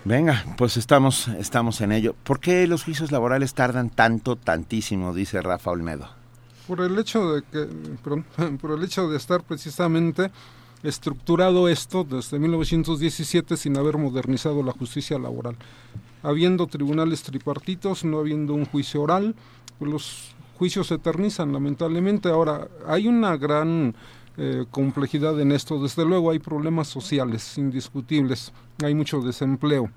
Venga, 0.06 0.44
pues 0.58 0.78
estamos, 0.78 1.28
estamos 1.30 1.82
en 1.82 1.92
ello. 1.92 2.16
¿Por 2.24 2.40
qué 2.40 2.68
los 2.68 2.84
juicios 2.84 3.12
laborales 3.12 3.54
tardan 3.54 3.90
tanto, 3.90 4.36
tantísimo? 4.36 5.14
Dice 5.14 5.42
Rafa 5.42 5.72
Olmedo. 5.72 6.10
Por 6.68 6.82
el 6.82 6.98
hecho 6.98 7.34
de 7.34 7.42
que, 7.44 7.68
por 8.62 8.72
el 8.72 8.84
hecho 8.84 9.08
de 9.10 9.18
estar 9.18 9.44
precisamente 9.44 10.32
estructurado 10.84 11.68
esto 11.70 12.04
desde 12.04 12.38
1917 12.38 13.58
sin 13.58 13.78
haber 13.78 13.98
modernizado 13.98 14.62
la 14.62 14.72
justicia 14.72 15.18
laboral 15.18 15.58
habiendo 16.26 16.68
tribunales 16.68 17.24
tripartitos, 17.24 18.04
no 18.04 18.20
habiendo 18.20 18.54
un 18.54 18.66
juicio 18.66 19.02
oral, 19.02 19.36
pues 19.78 19.92
los 19.92 20.36
juicios 20.58 20.88
se 20.88 20.96
eternizan 20.96 21.54
lamentablemente. 21.54 22.30
Ahora, 22.30 22.68
hay 22.88 23.08
una 23.08 23.38
gran 23.38 23.96
eh, 24.38 24.66
complejidad 24.70 25.40
en 25.40 25.52
esto. 25.52 25.82
Desde 25.82 26.04
luego 26.06 26.32
hay 26.32 26.40
problemas 26.40 26.88
sociales 26.88 27.58
indiscutibles, 27.58 28.52
hay 28.84 28.94
mucho 28.94 29.22
desempleo, 29.22 29.90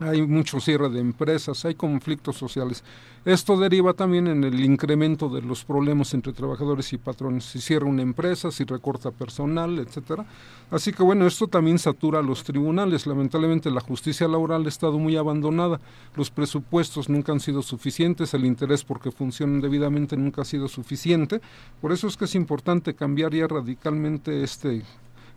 hay 0.00 0.22
mucho 0.22 0.60
cierre 0.60 0.88
de 0.88 1.00
empresas, 1.00 1.64
hay 1.64 1.74
conflictos 1.74 2.36
sociales. 2.36 2.82
Esto 3.24 3.58
deriva 3.58 3.92
también 3.92 4.26
en 4.26 4.44
el 4.44 4.64
incremento 4.64 5.28
de 5.28 5.42
los 5.42 5.64
problemas 5.64 6.14
entre 6.14 6.32
trabajadores 6.32 6.92
y 6.92 6.98
patrones. 6.98 7.44
Si 7.44 7.60
cierra 7.60 7.86
una 7.86 8.02
empresa, 8.02 8.50
si 8.50 8.64
recorta 8.64 9.10
personal, 9.10 9.78
etcétera. 9.78 10.24
Así 10.70 10.92
que 10.92 11.02
bueno, 11.02 11.26
esto 11.26 11.46
también 11.46 11.78
satura 11.78 12.20
a 12.20 12.22
los 12.22 12.44
tribunales. 12.44 13.06
Lamentablemente 13.06 13.70
la 13.70 13.80
justicia 13.80 14.28
laboral 14.28 14.64
ha 14.64 14.68
estado 14.68 14.98
muy 14.98 15.16
abandonada. 15.16 15.80
Los 16.16 16.30
presupuestos 16.30 17.08
nunca 17.08 17.32
han 17.32 17.40
sido 17.40 17.62
suficientes, 17.62 18.32
el 18.34 18.44
interés 18.44 18.84
porque 18.84 19.10
funcionan 19.10 19.60
debidamente 19.60 20.16
nunca 20.16 20.42
ha 20.42 20.46
sido 20.46 20.68
suficiente. 20.68 21.40
Por 21.80 21.92
eso 21.92 22.06
es 22.06 22.16
que 22.16 22.24
es 22.24 22.34
importante 22.34 22.94
cambiar 22.94 23.34
ya 23.34 23.46
radicalmente 23.46 24.42
este 24.42 24.84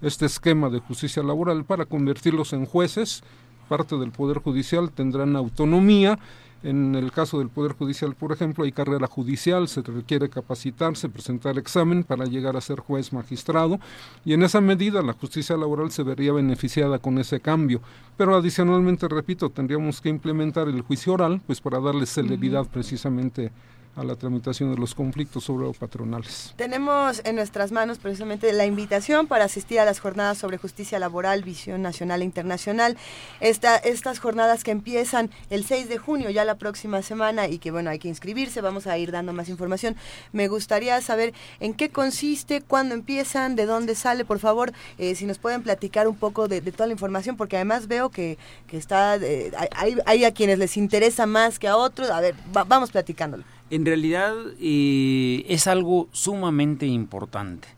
este 0.02 0.26
esquema 0.26 0.70
de 0.70 0.80
justicia 0.80 1.24
laboral 1.24 1.64
para 1.66 1.86
convertirlos 1.86 2.54
en 2.54 2.66
jueces, 2.66 3.24
parte 3.72 3.98
del 3.98 4.12
Poder 4.12 4.40
Judicial 4.40 4.92
tendrán 4.92 5.36
autonomía. 5.36 6.20
En 6.64 6.94
el 6.94 7.12
caso 7.12 7.40
del 7.40 7.50
Poder 7.50 7.72
Judicial, 7.72 8.14
por 8.14 8.32
ejemplo, 8.32 8.66
hay 8.66 8.72
carrera 8.72 9.08
judicial, 9.08 9.68
se 9.68 9.82
requiere 9.82 10.30
capacitarse, 10.30 11.10
presentar 11.10 11.58
examen 11.58 12.04
para 12.04 12.26
llegar 12.26 12.56
a 12.56 12.62
ser 12.62 12.82
juez 12.82 13.14
magistrado. 13.14 13.80
Y 14.26 14.34
en 14.34 14.44
esa 14.44 14.62
medida 14.62 15.02
la 15.02 15.14
justicia 15.14 15.58
laboral 15.58 15.90
se 15.92 16.04
vería 16.04 16.34
beneficiada 16.34 17.00
con 17.00 17.18
ese 17.18 17.40
cambio. 17.40 17.82
Pero 18.18 18.36
adicionalmente, 18.36 19.08
repito, 19.08 19.50
tendríamos 19.50 20.02
que 20.02 20.10
implementar 20.10 20.68
el 20.68 20.82
juicio 20.82 21.14
oral, 21.14 21.42
pues 21.48 21.62
para 21.62 21.80
darle 21.80 22.06
celeridad 22.06 22.68
precisamente 22.68 23.52
a 23.96 24.04
la 24.04 24.16
tramitación 24.16 24.74
de 24.74 24.78
los 24.78 24.96
conflictos 24.96 25.44
sobre 25.44 25.72
patronales. 25.74 26.54
Tenemos 26.56 27.22
en 27.26 27.36
nuestras 27.36 27.72
manos 27.72 27.98
precisamente 27.98 28.52
la 28.54 28.66
invitación 28.66 29.28
para 29.28 29.46
asistir 29.46 29.80
a 29.80 29.86
las 29.86 30.00
jornadas 30.00 30.38
sobre 30.38 30.58
justicia 30.58 31.00
laboral, 31.00 31.44
visión 31.44 31.82
nacional 31.82 32.22
e 32.22 32.26
internacional. 32.26 32.98
Esta, 33.40 33.76
estas 33.78 34.20
jornadas 34.20 34.64
que 34.64 34.72
empiezan 34.72 35.30
el 35.50 35.66
6 35.66 35.90
de 35.90 35.98
junio, 35.98 36.30
ya 36.30 36.46
la 36.46 36.56
próxima 36.56 37.02
semana, 37.02 37.48
y 37.48 37.60
que 37.60 37.72
bueno, 37.72 37.90
hay 37.90 38.00
que 38.00 38.08
inscribirse, 38.08 38.62
vamos 38.62 38.88
a 38.88 38.98
ir 38.98 39.12
dando 39.12 39.34
más 39.34 39.50
información. 39.50 39.96
Me 40.32 40.48
gustaría 40.48 41.00
saber 41.02 41.34
en 41.60 41.74
qué 41.74 41.90
consiste, 41.90 42.62
cuándo 42.62 42.96
empiezan, 42.96 43.56
de 43.56 43.66
dónde 43.66 43.96
sale, 43.96 44.26
por 44.26 44.40
favor, 44.40 44.72
eh, 44.98 45.16
si 45.16 45.26
nos 45.26 45.38
pueden 45.38 45.64
platicar 45.64 46.08
un 46.08 46.16
poco 46.16 46.48
de, 46.48 46.62
toda 46.62 46.88
la 46.88 46.94
información, 46.94 47.36
porque 47.36 47.58
además 47.58 47.88
veo 47.88 48.10
que, 48.10 48.38
que 48.68 48.78
está, 48.78 49.18
eh, 49.18 49.52
hay, 49.76 49.98
hay, 50.06 50.26
a 50.26 50.34
quienes 50.34 50.60
les 50.60 50.78
interesa 50.78 51.26
más 51.26 51.60
que 51.60 51.68
a 51.68 51.76
otros. 51.76 52.10
A 52.10 52.22
ver, 52.22 52.36
vamos 52.52 52.92
platicándolo. 52.92 53.44
En 53.72 53.86
realidad 53.86 54.36
eh, 54.60 55.46
es 55.48 55.66
algo 55.66 56.10
sumamente 56.12 56.86
importante. 56.86 57.70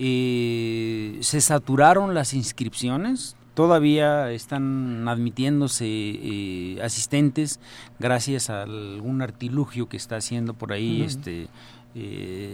Eh, 0.00 1.18
se 1.20 1.40
saturaron 1.40 2.14
las 2.14 2.34
inscripciones, 2.34 3.36
todavía 3.54 4.32
están 4.32 5.06
admitiéndose 5.06 5.86
eh, 5.86 6.82
asistentes 6.82 7.60
gracias 8.00 8.50
a 8.50 8.62
algún 8.62 9.22
artilugio 9.22 9.88
que 9.88 9.96
está 9.96 10.16
haciendo 10.16 10.52
por 10.52 10.72
ahí 10.72 11.02
este 11.02 11.46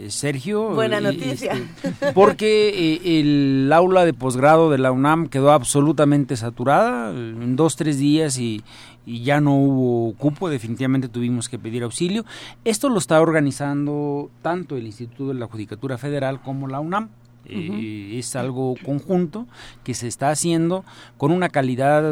Sergio. 0.09 0.69
Buena 0.69 0.99
noticia. 0.99 1.53
Este, 1.53 2.11
porque 2.13 2.99
el 3.03 3.71
aula 3.71 4.05
de 4.05 4.13
posgrado 4.13 4.69
de 4.69 4.77
la 4.77 4.91
UNAM 4.91 5.27
quedó 5.27 5.51
absolutamente 5.51 6.35
saturada 6.35 7.11
en 7.11 7.55
dos, 7.55 7.75
tres 7.75 7.97
días 7.97 8.39
y, 8.39 8.63
y 9.07 9.23
ya 9.23 9.39
no 9.39 9.55
hubo 9.55 10.13
cupo, 10.15 10.49
definitivamente 10.49 11.07
tuvimos 11.07 11.47
que 11.47 11.57
pedir 11.57 11.83
auxilio. 11.83 12.25
Esto 12.65 12.89
lo 12.89 12.99
está 12.99 13.21
organizando 13.21 14.29
tanto 14.41 14.75
el 14.75 14.85
Instituto 14.85 15.29
de 15.29 15.35
la 15.35 15.47
Judicatura 15.47 15.97
Federal 15.97 16.41
como 16.41 16.67
la 16.67 16.81
UNAM. 16.81 17.09
Eh, 17.45 18.19
es 18.19 18.35
algo 18.35 18.75
conjunto 18.83 19.47
que 19.85 19.93
se 19.93 20.09
está 20.09 20.29
haciendo 20.29 20.83
con 21.15 21.31
una 21.31 21.47
calidad 21.47 22.03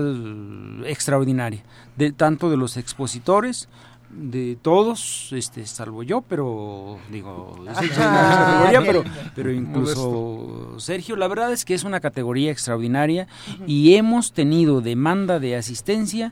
extraordinaria, 0.86 1.62
de, 1.98 2.14
tanto 2.14 2.50
de 2.50 2.56
los 2.56 2.78
expositores 2.78 3.68
de 4.10 4.58
todos, 4.62 5.34
este, 5.34 5.66
salvo 5.66 6.04
yo, 6.04 6.22
pero 6.22 6.98
digo, 7.12 7.60
categoría, 7.66 8.82
pero, 8.82 9.04
pero 9.36 9.52
incluso 9.52 10.76
Sergio, 10.80 11.18
la 11.18 11.28
verdad 11.28 11.52
es 11.52 11.66
que 11.66 11.74
es 11.74 11.84
una 11.84 12.00
categoría 12.00 12.52
extraordinaria 12.52 13.28
y 13.68 13.96
hemos 13.96 14.32
tenido 14.32 14.80
demanda 14.80 15.40
de 15.40 15.58
asistencia 15.58 16.32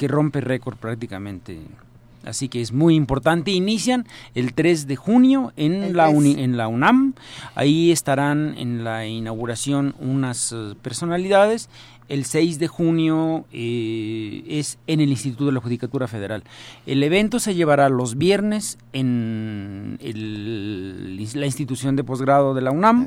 que 0.00 0.08
rompe 0.08 0.40
récord 0.40 0.78
prácticamente. 0.78 1.58
Así 2.24 2.48
que 2.48 2.62
es 2.62 2.72
muy 2.72 2.94
importante. 2.94 3.50
Inician 3.50 4.06
el 4.34 4.54
3 4.54 4.86
de 4.86 4.96
junio 4.96 5.52
en, 5.58 5.94
la, 5.94 6.08
en 6.08 6.56
la 6.56 6.68
UNAM. 6.68 7.12
Ahí 7.54 7.92
estarán 7.92 8.54
en 8.56 8.82
la 8.82 9.06
inauguración 9.06 9.94
unas 9.98 10.52
eh, 10.52 10.74
personalidades 10.80 11.68
el 12.08 12.24
6 12.24 12.58
de 12.58 12.66
junio 12.66 13.44
eh, 13.52 14.42
es 14.48 14.78
en 14.88 15.00
el 15.00 15.10
Instituto 15.10 15.46
de 15.46 15.52
la 15.52 15.60
Judicatura 15.60 16.08
Federal. 16.08 16.42
El 16.84 17.02
evento 17.04 17.38
se 17.38 17.54
llevará 17.54 17.88
los 17.88 18.18
viernes 18.18 18.78
en 18.92 19.96
la 21.34 21.46
institución 21.46 21.94
de 21.94 22.02
posgrado 22.02 22.52
de 22.52 22.62
la 22.62 22.72
UNAM 22.72 23.06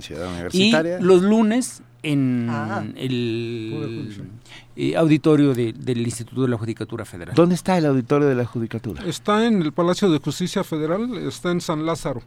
y 0.54 0.72
los 1.02 1.22
lunes 1.22 1.84
en 2.02 2.48
ah. 2.50 2.86
el 2.96 4.32
eh, 4.76 4.96
auditorio 4.96 5.54
del 5.54 6.02
Instituto 6.02 6.42
de 6.44 6.48
la 6.48 6.58
Judicatura 6.58 7.06
Federal. 7.06 7.36
¿Dónde 7.36 7.56
está 7.56 7.78
el 7.78 7.86
auditorio 7.86 8.28
de 8.28 8.36
la 8.36 8.46
Judicatura? 8.46 9.04
Está 9.06 9.46
en 9.46 9.62
el 9.62 9.72
Palacio 9.72 10.10
de 10.10 10.20
Justicia 10.20 10.64
Federal, 10.64 11.18
está 11.18 11.52
en 11.52 11.62
San 11.62 11.86
Lázaro. 11.86 12.22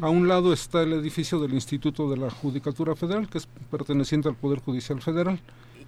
A 0.00 0.08
un 0.08 0.28
lado 0.28 0.52
está 0.52 0.82
el 0.82 0.92
edificio 0.92 1.40
del 1.40 1.52
Instituto 1.52 2.08
de 2.08 2.16
la 2.16 2.30
Judicatura 2.30 2.94
Federal, 2.94 3.28
que 3.28 3.38
es 3.38 3.48
perteneciente 3.70 4.28
al 4.28 4.36
Poder 4.36 4.60
Judicial 4.60 5.02
Federal. 5.02 5.40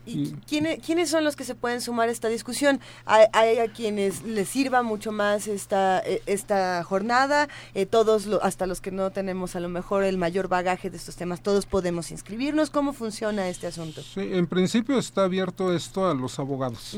¿Y 0.06 0.30
quiénes, 0.48 0.78
quiénes 0.84 1.10
son 1.10 1.24
los 1.24 1.34
que 1.34 1.44
se 1.44 1.54
pueden 1.54 1.80
sumar 1.80 2.08
a 2.08 2.12
esta 2.12 2.28
discusión? 2.28 2.80
¿Hay, 3.04 3.58
a 3.58 3.72
quienes 3.72 4.22
les 4.22 4.48
sirva 4.48 4.82
mucho 4.82 5.10
más 5.10 5.48
esta, 5.48 6.00
e, 6.00 6.22
esta 6.26 6.82
jornada? 6.84 7.48
Eh, 7.74 7.86
todos, 7.86 8.28
hasta 8.42 8.66
los 8.66 8.80
que 8.80 8.92
no 8.92 9.10
tenemos 9.10 9.56
a 9.56 9.60
lo 9.60 9.68
mejor 9.68 10.04
el 10.04 10.16
mayor 10.16 10.48
bagaje 10.48 10.90
de 10.90 10.96
estos 10.96 11.16
temas, 11.16 11.42
todos 11.42 11.66
podemos 11.66 12.10
inscribirnos. 12.10 12.70
¿Cómo 12.70 12.92
funciona 12.92 13.48
este 13.48 13.66
asunto? 13.66 14.02
Sí, 14.02 14.20
en 14.20 14.46
principio 14.46 14.98
está 14.98 15.24
abierto 15.24 15.74
esto 15.74 16.08
a 16.08 16.14
los 16.14 16.38
abogados, 16.38 16.96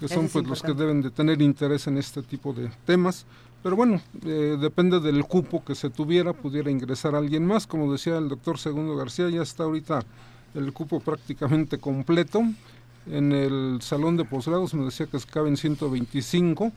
que 0.00 0.08
son 0.08 0.28
pues 0.28 0.46
los 0.46 0.62
que 0.62 0.72
deben 0.72 1.02
de 1.02 1.10
tener 1.10 1.42
interés 1.42 1.86
en 1.86 1.98
este 1.98 2.22
tipo 2.22 2.52
de 2.52 2.70
temas. 2.86 3.26
Pero 3.62 3.76
bueno, 3.76 4.02
eh, 4.26 4.58
depende 4.60 5.00
del 5.00 5.24
cupo 5.24 5.64
que 5.64 5.74
se 5.74 5.88
tuviera, 5.88 6.34
pudiera 6.34 6.70
ingresar 6.70 7.14
alguien 7.14 7.46
más. 7.46 7.66
Como 7.66 7.90
decía 7.90 8.18
el 8.18 8.28
doctor 8.28 8.58
Segundo 8.58 8.94
García, 8.94 9.30
ya 9.30 9.40
está 9.40 9.64
ahorita 9.64 10.04
el 10.54 10.72
cupo 10.72 11.00
prácticamente 11.00 11.78
completo. 11.78 12.42
En 13.10 13.32
el 13.32 13.82
salón 13.82 14.16
de 14.16 14.24
posgrados 14.24 14.72
me 14.72 14.84
decía 14.84 15.06
que 15.06 15.18
caben 15.30 15.56
125. 15.56 16.72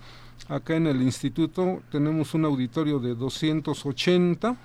Acá 0.49 0.75
en 0.75 0.88
el 0.88 1.01
instituto 1.01 1.81
tenemos 1.91 2.33
un 2.33 2.45
auditorio 2.45 2.99
de 2.99 3.15
280, 3.15 4.56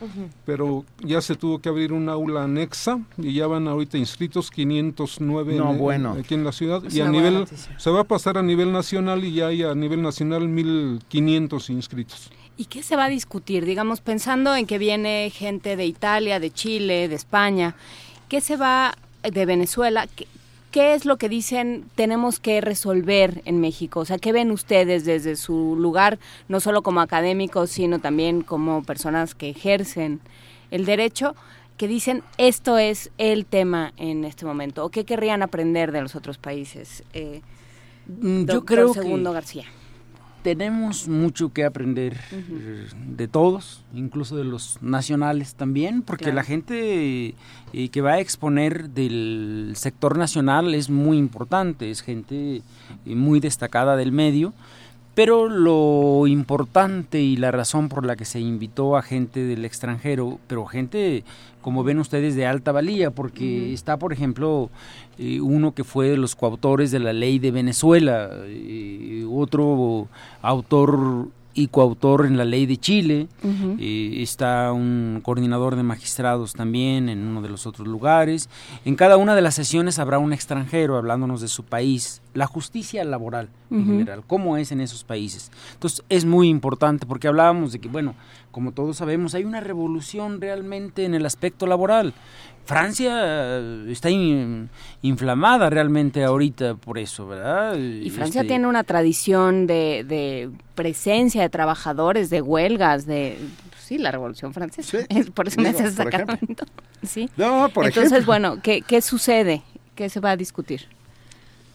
pero 0.45 0.85
ya 1.03 1.21
se 1.21 1.35
tuvo 1.35 1.61
que 1.61 1.69
abrir 1.69 1.93
un 1.93 2.09
aula 2.09 2.45
anexa 2.45 3.01
y 3.17 3.35
ya 3.35 3.47
van 3.47 3.67
ahorita 3.69 3.97
inscritos 3.97 4.51
509 4.51 5.61
aquí 6.19 6.35
en 6.35 6.45
la 6.45 6.53
ciudad. 6.53 6.83
y 6.91 7.01
a 7.01 7.09
nivel, 7.09 7.47
se 7.79 7.91
va 7.91 8.01
a 8.01 8.05
pasar 8.05 8.39
a 8.39 8.43
nivel 8.43 8.71
nacional 8.71 9.25
y 9.25 9.33
ya 9.35 9.47
hay 9.49 9.63
a 9.63 9.75
nivel 9.75 10.03
nacional 10.03 10.49
1500 10.49 11.71
inscritos. 11.71 12.31
¿Y 12.57 12.67
qué 12.67 12.83
se 12.83 12.97
va 12.97 13.07
a 13.07 13.09
discutir? 13.09 13.65
Digamos, 13.65 14.01
pensando 14.01 14.55
en 14.55 14.67
que 14.67 14.79
viene 14.79 15.31
gente 15.31 15.75
de 15.75 15.87
Italia, 15.87 16.39
de 16.39 16.51
Chile, 16.51 17.09
de 17.09 17.15
España, 17.15 17.75
¿qué 18.33 18.41
se 18.41 18.57
va 18.57 18.95
de 19.23 19.45
Venezuela? 19.45 20.09
¿Qué, 20.71 20.95
es 20.95 21.05
lo 21.05 21.19
que 21.19 21.29
dicen 21.29 21.85
tenemos 21.97 22.41
que 22.41 22.63
resolver 22.63 23.43
en 23.45 23.61
México? 23.61 24.01
O 24.01 24.05
sea, 24.07 24.17
¿qué 24.17 24.33
ven 24.33 24.51
ustedes 24.53 25.05
desde 25.05 25.37
su 25.37 25.77
lugar, 25.77 26.19
no 26.49 26.59
solo 26.59 26.83
como 26.83 27.03
académicos, 27.03 27.69
sino 27.69 27.99
también 27.99 28.41
como 28.41 28.85
personas 28.85 29.35
que 29.35 29.51
ejercen 29.51 30.21
el 30.71 30.87
derecho? 30.87 31.37
que 31.77 31.89
dicen 31.89 32.23
esto 32.39 32.79
es 32.79 33.11
el 33.19 33.45
tema 33.45 33.93
en 33.97 34.25
este 34.25 34.47
momento 34.47 34.85
o 34.85 34.91
qué 34.91 35.05
querrían 35.05 35.43
aprender 35.43 35.91
de 35.91 36.01
los 36.01 36.15
otros 36.15 36.39
países. 36.39 37.03
Eh, 37.13 37.41
mm, 38.07 38.45
Yo 38.45 38.65
creo 38.65 38.95
Segundo 38.95 39.33
García 39.33 39.65
tenemos 40.43 41.09
mucho 41.09 41.53
que 41.53 41.65
aprender 41.65 42.19
de 43.07 43.29
todos, 43.29 43.85
incluso 43.95 44.37
de 44.37 44.45
los 44.45 44.79
nacionales 44.83 45.55
también, 45.55 46.03
porque 46.03 46.33
la 46.33 46.43
gente 46.43 47.35
eh, 47.73 47.89
que 47.91 48.01
va 48.01 48.13
a 48.13 48.21
exponer 48.21 48.91
del 48.91 49.73
sector 49.77 50.19
nacional 50.19 50.75
es 50.75 50.91
muy 50.91 51.17
importante, 51.17 51.91
es 51.91 52.03
gente 52.03 52.63
eh, 53.07 53.15
muy 53.15 53.41
destacada 53.41 53.97
del 53.97 54.13
medio 54.13 54.53
pero 55.15 55.49
lo 55.49 56.27
importante 56.27 57.21
y 57.21 57.37
la 57.37 57.51
razón 57.51 57.89
por 57.89 58.07
la 58.07 58.17
que 58.17 58.25
se 58.25 58.41
invitó 58.41 58.97
a 58.97 59.03
gente 59.03 59.41
del 59.41 59.65
extranjero, 59.65 60.39
pero 60.47 60.65
gente, 60.65 61.25
como 61.61 61.85
ven 61.85 61.99
ustedes, 61.99 62.35
de 62.35 62.47
alta 62.47 62.73
valía, 62.73 63.11
porque 63.11 63.75
está, 63.75 63.99
por 63.99 64.13
ejemplo, 64.13 64.71
eh, 65.19 65.41
uno 65.41 65.75
que 65.75 65.85
fue 65.85 66.09
de 66.09 66.17
los 66.17 66.35
coautores 66.35 66.91
de 66.91 66.99
la 66.99 67.13
ley 67.13 67.39
de 67.39 67.51
Venezuela, 67.51 68.31
eh, 68.47 69.27
otro 69.31 70.09
autor 70.41 71.29
y 71.55 71.69
coautor 71.69 72.27
en 72.27 72.37
la 72.37 72.45
ley 72.45 72.67
de 72.67 72.77
Chile. 72.77 73.29
Eh, 73.79 74.23
está 74.23 74.73
un 74.73 75.21
coordinador 75.23 75.77
de 75.77 75.83
magistrados 75.83 76.55
también 76.55 77.09
en 77.09 77.27
uno 77.27 77.43
de 77.43 77.49
los 77.49 77.67
otros 77.67 77.87
lugares. 77.87 78.49
En 78.85 78.97
cada 78.97 79.17
una 79.17 79.35
de 79.35 79.43
las 79.43 79.55
sesiones 79.55 79.99
habrá 79.99 80.19
un 80.19 80.33
extranjero 80.33 80.97
hablándonos 80.97 81.41
de 81.41 81.49
su 81.49 81.65
país, 81.65 82.23
la 82.35 82.47
justicia 82.47 83.05
laboral 83.05 83.49
en 83.71 83.87
general, 83.87 84.23
cómo 84.27 84.59
es 84.59 84.71
en 84.71 84.81
esos 84.81 85.03
países. 85.03 85.51
Entonces 85.73 86.05
es 86.11 86.25
muy 86.25 86.49
importante 86.49 87.07
porque 87.07 87.29
hablábamos 87.29 87.73
de 87.73 87.79
que, 87.79 87.89
bueno, 87.89 88.15
como 88.51 88.73
todos 88.73 88.99
sabemos, 88.99 89.35
hay 89.35 89.45
una 89.45 89.61
revolución 89.61 90.41
realmente 90.41 91.05
en 91.05 91.15
el 91.15 91.25
aspecto 91.25 91.67
laboral. 91.67 92.13
Francia 92.65 93.13
eh, 93.21 93.87
está 93.91 94.09
inflamada 95.03 95.69
realmente 95.69 96.25
ahorita 96.25 96.77
por 96.77 96.99
eso, 96.99 97.27
¿verdad? 97.27 97.77
Y 97.77 98.09
Francia 98.11 98.43
este 98.43 98.51
tiene 98.51 98.67
una 98.67 98.85
tradición 98.85 99.67
de, 99.67 100.51
presencia 100.75 101.43
de 101.43 101.49
trabajadores, 101.49 102.31
de 102.31 102.41
huelgas, 102.41 103.07
de 103.07 103.39
sí, 103.79 103.99
la 103.99 104.11
Revolución 104.11 104.55
Francesa. 104.55 104.99
por 105.35 105.49
eso 105.49 105.61
me 105.61 105.71
haces. 105.71 105.97
Sí. 107.03 107.29
No, 107.37 107.69
por 107.75 107.87
Entonces, 107.87 108.25
bueno, 108.25 108.61
¿qué, 108.63 108.83
¿qué 108.83 109.03
sucede? 109.03 109.63
¿Qué 109.95 110.09
se 110.09 110.21
va 110.21 110.31
a 110.31 110.37
discutir? 110.37 110.89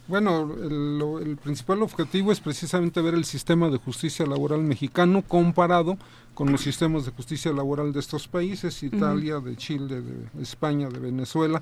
Bueno, 0.08 0.53
el, 0.53 1.38
principal 1.44 1.84
objetivo 1.84 2.32
es 2.32 2.40
precisamente 2.40 3.02
ver 3.02 3.14
el 3.14 3.26
sistema 3.26 3.69
de 3.69 3.77
justicia 3.77 4.26
laboral 4.26 4.61
mexicano 4.61 5.22
comparado 5.22 5.98
con 6.34 6.50
los 6.50 6.61
sistemas 6.61 7.06
de 7.06 7.11
justicia 7.11 7.52
laboral 7.52 7.92
de 7.92 8.00
estos 8.00 8.27
países, 8.30 8.84
Italia, 8.84 9.40
de 9.40 9.58
Chile, 9.58 10.02
de 10.02 10.42
España, 10.42 10.88
de 10.88 11.00
Venezuela. 11.00 11.61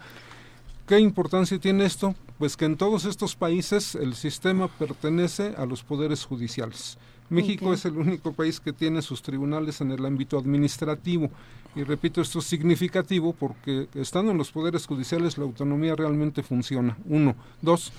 ¿Qué 0.88 1.00
importancia 1.00 1.58
tiene 1.58 1.86
esto? 1.86 2.14
Pues 2.38 2.56
que 2.56 2.66
en 2.66 2.78
todos 2.78 3.06
estos 3.06 3.36
países 3.36 3.96
el 3.96 4.14
sistema 4.14 4.68
pertenece 4.68 5.56
a 5.58 5.66
los 5.66 5.84
poderes 5.84 6.24
judiciales. 6.24 7.00
México 7.30 7.74
es 7.74 7.86
el 7.86 7.98
único 7.98 8.34
país 8.34 8.60
que 8.60 8.72
tiene 8.72 9.02
sus 9.02 9.24
tribunales 9.24 9.82
en 9.82 9.92
el 9.92 10.06
ámbito 10.06 10.38
administrativo. 10.38 11.32
Y 11.76 11.84
repito, 11.84 12.22
esto 12.22 12.40
es 12.40 12.46
significativo 12.46 13.34
porque 13.34 13.88
estando 13.96 14.32
en 14.32 14.38
los 14.38 14.52
poderes 14.52 14.86
judiciales 14.86 15.38
la 15.38 15.46
autonomía 15.46 15.96
realmente 15.96 16.44
funciona. 16.44 16.96
Uno. 17.06 17.36
Dos, 17.62 17.92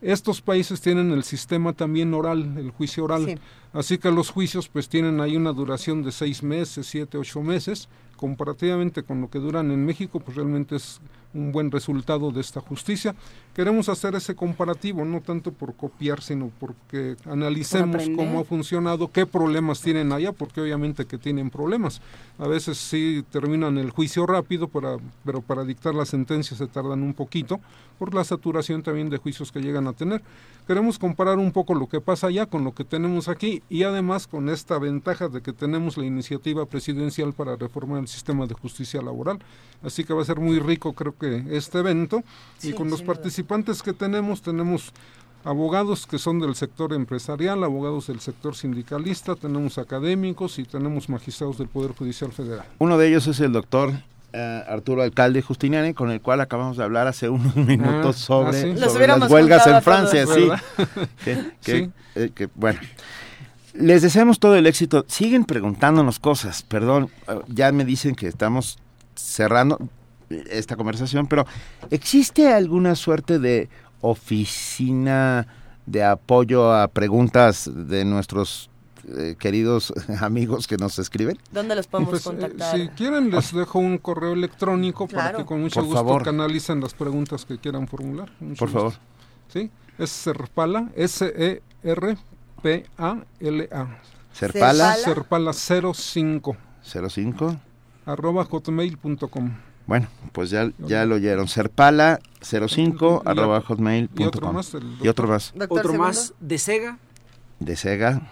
estos 0.00 0.40
países 0.40 0.80
tienen 0.80 1.10
el 1.12 1.24
sistema 1.24 1.72
también 1.72 2.12
oral, 2.14 2.58
el 2.58 2.70
juicio 2.70 3.04
oral. 3.04 3.40
Así 3.72 3.98
que 3.98 4.10
los 4.10 4.30
juicios 4.30 4.68
pues 4.68 4.88
tienen 4.88 5.20
ahí 5.20 5.36
una 5.36 5.52
duración 5.52 6.02
de 6.02 6.12
seis 6.12 6.42
meses, 6.42 6.86
siete, 6.86 7.18
ocho 7.18 7.42
meses. 7.42 7.88
Comparativamente 8.16 9.02
con 9.02 9.20
lo 9.20 9.28
que 9.28 9.38
duran 9.38 9.70
en 9.70 9.84
México, 9.84 10.20
pues 10.20 10.36
realmente 10.36 10.76
es 10.76 11.00
un 11.32 11.52
buen 11.52 11.70
resultado 11.70 12.30
de 12.30 12.40
esta 12.40 12.60
justicia. 12.60 13.14
Queremos 13.54 13.88
hacer 13.88 14.16
ese 14.16 14.34
comparativo, 14.34 15.04
no 15.04 15.20
tanto 15.20 15.52
por 15.52 15.76
copiar, 15.76 16.20
sino 16.20 16.50
porque 16.58 17.14
analicemos 17.24 18.02
cómo 18.16 18.40
ha 18.40 18.44
funcionado, 18.44 19.12
qué 19.12 19.26
problemas 19.26 19.80
tienen 19.80 20.10
allá, 20.10 20.32
porque 20.32 20.60
obviamente 20.60 21.04
que 21.04 21.18
tienen 21.18 21.50
problemas. 21.50 22.00
A 22.38 22.48
veces 22.48 22.78
sí 22.78 23.24
terminan 23.30 23.78
el 23.78 23.90
juicio 23.90 24.26
rápido, 24.26 24.66
para, 24.66 24.96
pero 25.24 25.40
para 25.40 25.62
dictar 25.62 25.94
la 25.94 26.04
sentencia 26.04 26.56
se 26.56 26.66
tardan 26.66 27.04
un 27.04 27.14
poquito, 27.14 27.60
por 27.96 28.12
la 28.12 28.24
saturación 28.24 28.82
también 28.82 29.08
de 29.08 29.18
juicios 29.18 29.52
que 29.52 29.60
llegan 29.60 29.86
a 29.86 29.92
tener. 29.92 30.20
Queremos 30.66 30.98
comparar 30.98 31.38
un 31.38 31.52
poco 31.52 31.74
lo 31.74 31.86
que 31.86 32.00
pasa 32.00 32.26
allá 32.26 32.46
con 32.46 32.64
lo 32.64 32.74
que 32.74 32.84
tenemos 32.84 33.28
aquí 33.28 33.62
y 33.68 33.84
además 33.84 34.26
con 34.26 34.48
esta 34.48 34.78
ventaja 34.80 35.28
de 35.28 35.42
que 35.42 35.52
tenemos 35.52 35.96
la 35.96 36.06
iniciativa 36.06 36.66
presidencial 36.66 37.34
para 37.34 37.54
reformar 37.54 38.00
el 38.00 38.08
sistema 38.08 38.46
de 38.46 38.54
justicia 38.54 39.00
laboral. 39.00 39.38
Así 39.82 40.02
que 40.02 40.14
va 40.14 40.22
a 40.22 40.24
ser 40.24 40.40
muy 40.40 40.58
rico, 40.58 40.94
creo 40.94 41.14
que, 41.16 41.44
este 41.50 41.78
evento. 41.78 42.24
y 42.62 42.72
con 42.72 42.88
los 42.90 43.02
participantes 43.02 43.43
que 43.82 43.92
tenemos, 43.92 44.42
tenemos 44.42 44.92
abogados 45.44 46.06
que 46.06 46.18
son 46.18 46.40
del 46.40 46.54
sector 46.54 46.92
empresarial, 46.92 47.62
abogados 47.64 48.06
del 48.06 48.20
sector 48.20 48.56
sindicalista, 48.56 49.34
tenemos 49.34 49.78
académicos 49.78 50.58
y 50.58 50.64
tenemos 50.64 51.08
magistrados 51.08 51.58
del 51.58 51.68
Poder 51.68 51.92
Judicial 51.92 52.32
Federal. 52.32 52.66
Uno 52.78 52.96
de 52.98 53.08
ellos 53.08 53.26
es 53.26 53.40
el 53.40 53.52
doctor 53.52 53.92
eh, 54.32 54.64
Arturo 54.66 55.02
Alcalde 55.02 55.42
Justiniani, 55.42 55.94
con 55.94 56.10
el 56.10 56.20
cual 56.20 56.40
acabamos 56.40 56.76
de 56.76 56.84
hablar 56.84 57.06
hace 57.06 57.28
unos 57.28 57.54
minutos 57.54 58.16
ah, 58.16 58.24
sobre, 58.24 58.72
ah, 58.72 59.16
las 59.18 59.30
huelgas 59.30 59.66
en 59.66 59.82
Francia, 59.82 60.26
sí. 60.26 60.48
que, 61.62 61.90
eh, 62.16 62.48
bueno. 62.54 62.80
Les 63.74 64.02
deseamos 64.02 64.38
todo 64.38 64.56
el 64.56 64.66
éxito. 64.66 65.04
Siguen 65.08 65.44
preguntándonos 65.44 66.18
cosas, 66.20 66.62
perdón, 66.62 67.10
eh, 67.28 67.40
ya 67.48 67.70
me 67.72 67.84
dicen 67.84 68.14
que 68.14 68.28
estamos 68.28 68.78
cerrando 69.14 69.78
esta 70.50 70.76
conversación, 70.76 71.26
pero 71.26 71.46
¿existe 71.90 72.52
alguna 72.52 72.94
suerte 72.94 73.38
de 73.38 73.68
oficina 74.00 75.46
de 75.86 76.02
apoyo 76.04 76.72
a 76.74 76.88
preguntas 76.88 77.70
de 77.72 78.04
nuestros 78.04 78.70
eh, 79.16 79.36
queridos 79.38 79.92
amigos 80.20 80.66
que 80.66 80.76
nos 80.78 80.98
escriben? 80.98 81.38
¿Dónde 81.52 81.74
los 81.76 81.86
podemos 81.86 82.10
Pues, 82.10 82.26
eh, 82.26 82.30
contactar? 82.30 82.76
si 82.76 82.88
quieren 82.88 83.30
les 83.30 83.52
dejo 83.52 83.78
un 83.78 83.98
correo 83.98 84.32
electrónico 84.32 85.06
para 85.06 85.22
Claro. 85.30 85.38
que 85.38 85.44
con 85.44 85.60
mucho 85.60 85.74
Por 85.80 85.84
gusto 85.84 85.96
favor. 86.04 86.22
canalicen 86.22 86.80
las 86.80 86.94
preguntas 86.94 87.44
que 87.44 87.58
quieran 87.58 87.86
formular. 87.86 88.30
Mucho 88.40 88.58
Por 88.60 88.68
gusto. 88.72 88.78
favor. 88.90 88.94
Sí, 89.52 89.70
es 89.98 90.10
Serpala, 90.10 90.90
S-E-R-P-A-L-A. 92.64 93.98
Serpala. 94.32 94.94
Serpala 94.96 95.52
05. 95.52 96.56
05. 96.82 97.56
Arroba 98.06 98.44
hotmail.com. 98.44 99.50
Bueno, 99.86 100.08
pues 100.32 100.48
ya, 100.50 100.70
ya 100.78 101.04
lo 101.04 101.16
oyeron. 101.16 101.46
Serpala05 101.46 103.22
Y- 103.24 103.28
arroba 103.28 103.58
y 103.58 103.62
hotmail.com. 103.62 104.26
otro 104.26 104.52
más, 104.52 104.72
Y 105.02 105.08
otro 105.08 105.28
más. 105.28 105.52
Doctor 105.54 105.78
Otro 105.78 105.90
Segundo, 105.92 106.08
más 106.08 106.32
de 106.40 106.58
Sega, 106.58 106.98
De 107.60 107.76
Sega. 107.76 108.22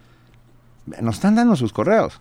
Nos 1.01 1.15
están 1.15 1.35
dando 1.35 1.55
sus 1.55 1.73
correos. 1.73 2.19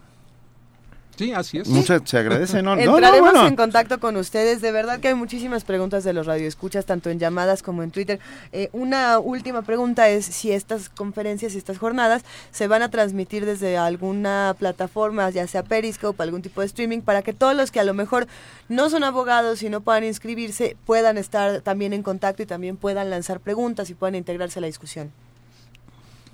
Sí, 1.17 1.33
así 1.33 1.59
es. 1.59 1.69
Muchas 1.69 2.03
se 2.05 2.19
agradece, 2.19 2.63
¿no? 2.63 2.77
No, 2.77 2.85
no, 2.85 2.97
Entraremos 2.97 3.33
bueno. 3.33 3.49
en 3.49 3.57
contacto 3.57 4.01
con 4.01 4.17
ustedes. 4.17 4.61
De 4.61 4.71
verdad 4.71 5.01
que 5.01 5.09
hay 5.09 5.15
muchísimas 5.15 5.65
preguntas 5.65 6.05
de 6.05 6.13
los 6.13 6.27
radioescuchas, 6.27 6.85
tanto 6.85 7.11
en 7.11 7.19
llamadas 7.19 7.63
como 7.63 7.83
en 7.83 7.91
Twitter. 7.91 8.21
Eh, 8.53 8.69
una 8.73 9.19
última 9.19 9.63
pregunta 9.63 10.09
es 10.09 10.27
si 10.27 10.53
estas 10.53 10.89
conferencias 10.89 11.55
y 11.55 11.59
estas 11.59 11.79
jornadas 11.79 12.23
se 12.51 12.69
van 12.69 12.83
a 12.83 12.91
transmitir 12.91 13.47
desde 13.47 13.77
alguna 13.79 14.55
plataforma, 14.59 15.31
ya 15.31 15.47
sea 15.47 15.63
Periscope, 15.63 16.23
algún 16.23 16.43
tipo 16.43 16.61
de 16.61 16.67
streaming, 16.67 17.01
para 17.01 17.23
que 17.23 17.33
todos 17.33 17.57
los 17.57 17.71
que 17.71 17.81
a 17.81 17.85
lo 17.85 17.95
mejor 17.95 18.27
no 18.69 18.91
son 18.91 19.05
abogados 19.05 19.63
y 19.63 19.71
no 19.71 19.81
puedan 19.81 20.05
inscribirse 20.05 20.77
puedan 20.85 21.19
estar 21.19 21.61
también 21.63 21.93
en 21.93 22.03
contacto 22.03 22.43
y 22.43 22.47
también 22.47 22.77
puedan 22.77 23.11
lanzar 23.11 23.41
preguntas 23.41 23.91
y 23.91 23.95
puedan 23.95 24.15
integrarse 24.15 24.59
a 24.59 24.63
la 24.63 24.67
discusión. 24.67 25.13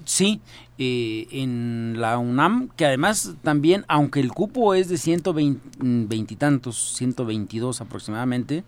Sí, 0.04 0.40
eh, 0.78 1.26
en 1.30 1.96
la 1.98 2.18
UNAM, 2.18 2.68
que 2.76 2.86
además 2.86 3.34
también, 3.42 3.84
aunque 3.88 4.20
el 4.20 4.32
cupo 4.32 4.74
es 4.74 4.88
de 4.88 4.98
120 4.98 6.16
y 6.16 6.36
tantos, 6.36 6.94
122 6.96 7.80
aproximadamente, 7.80 8.64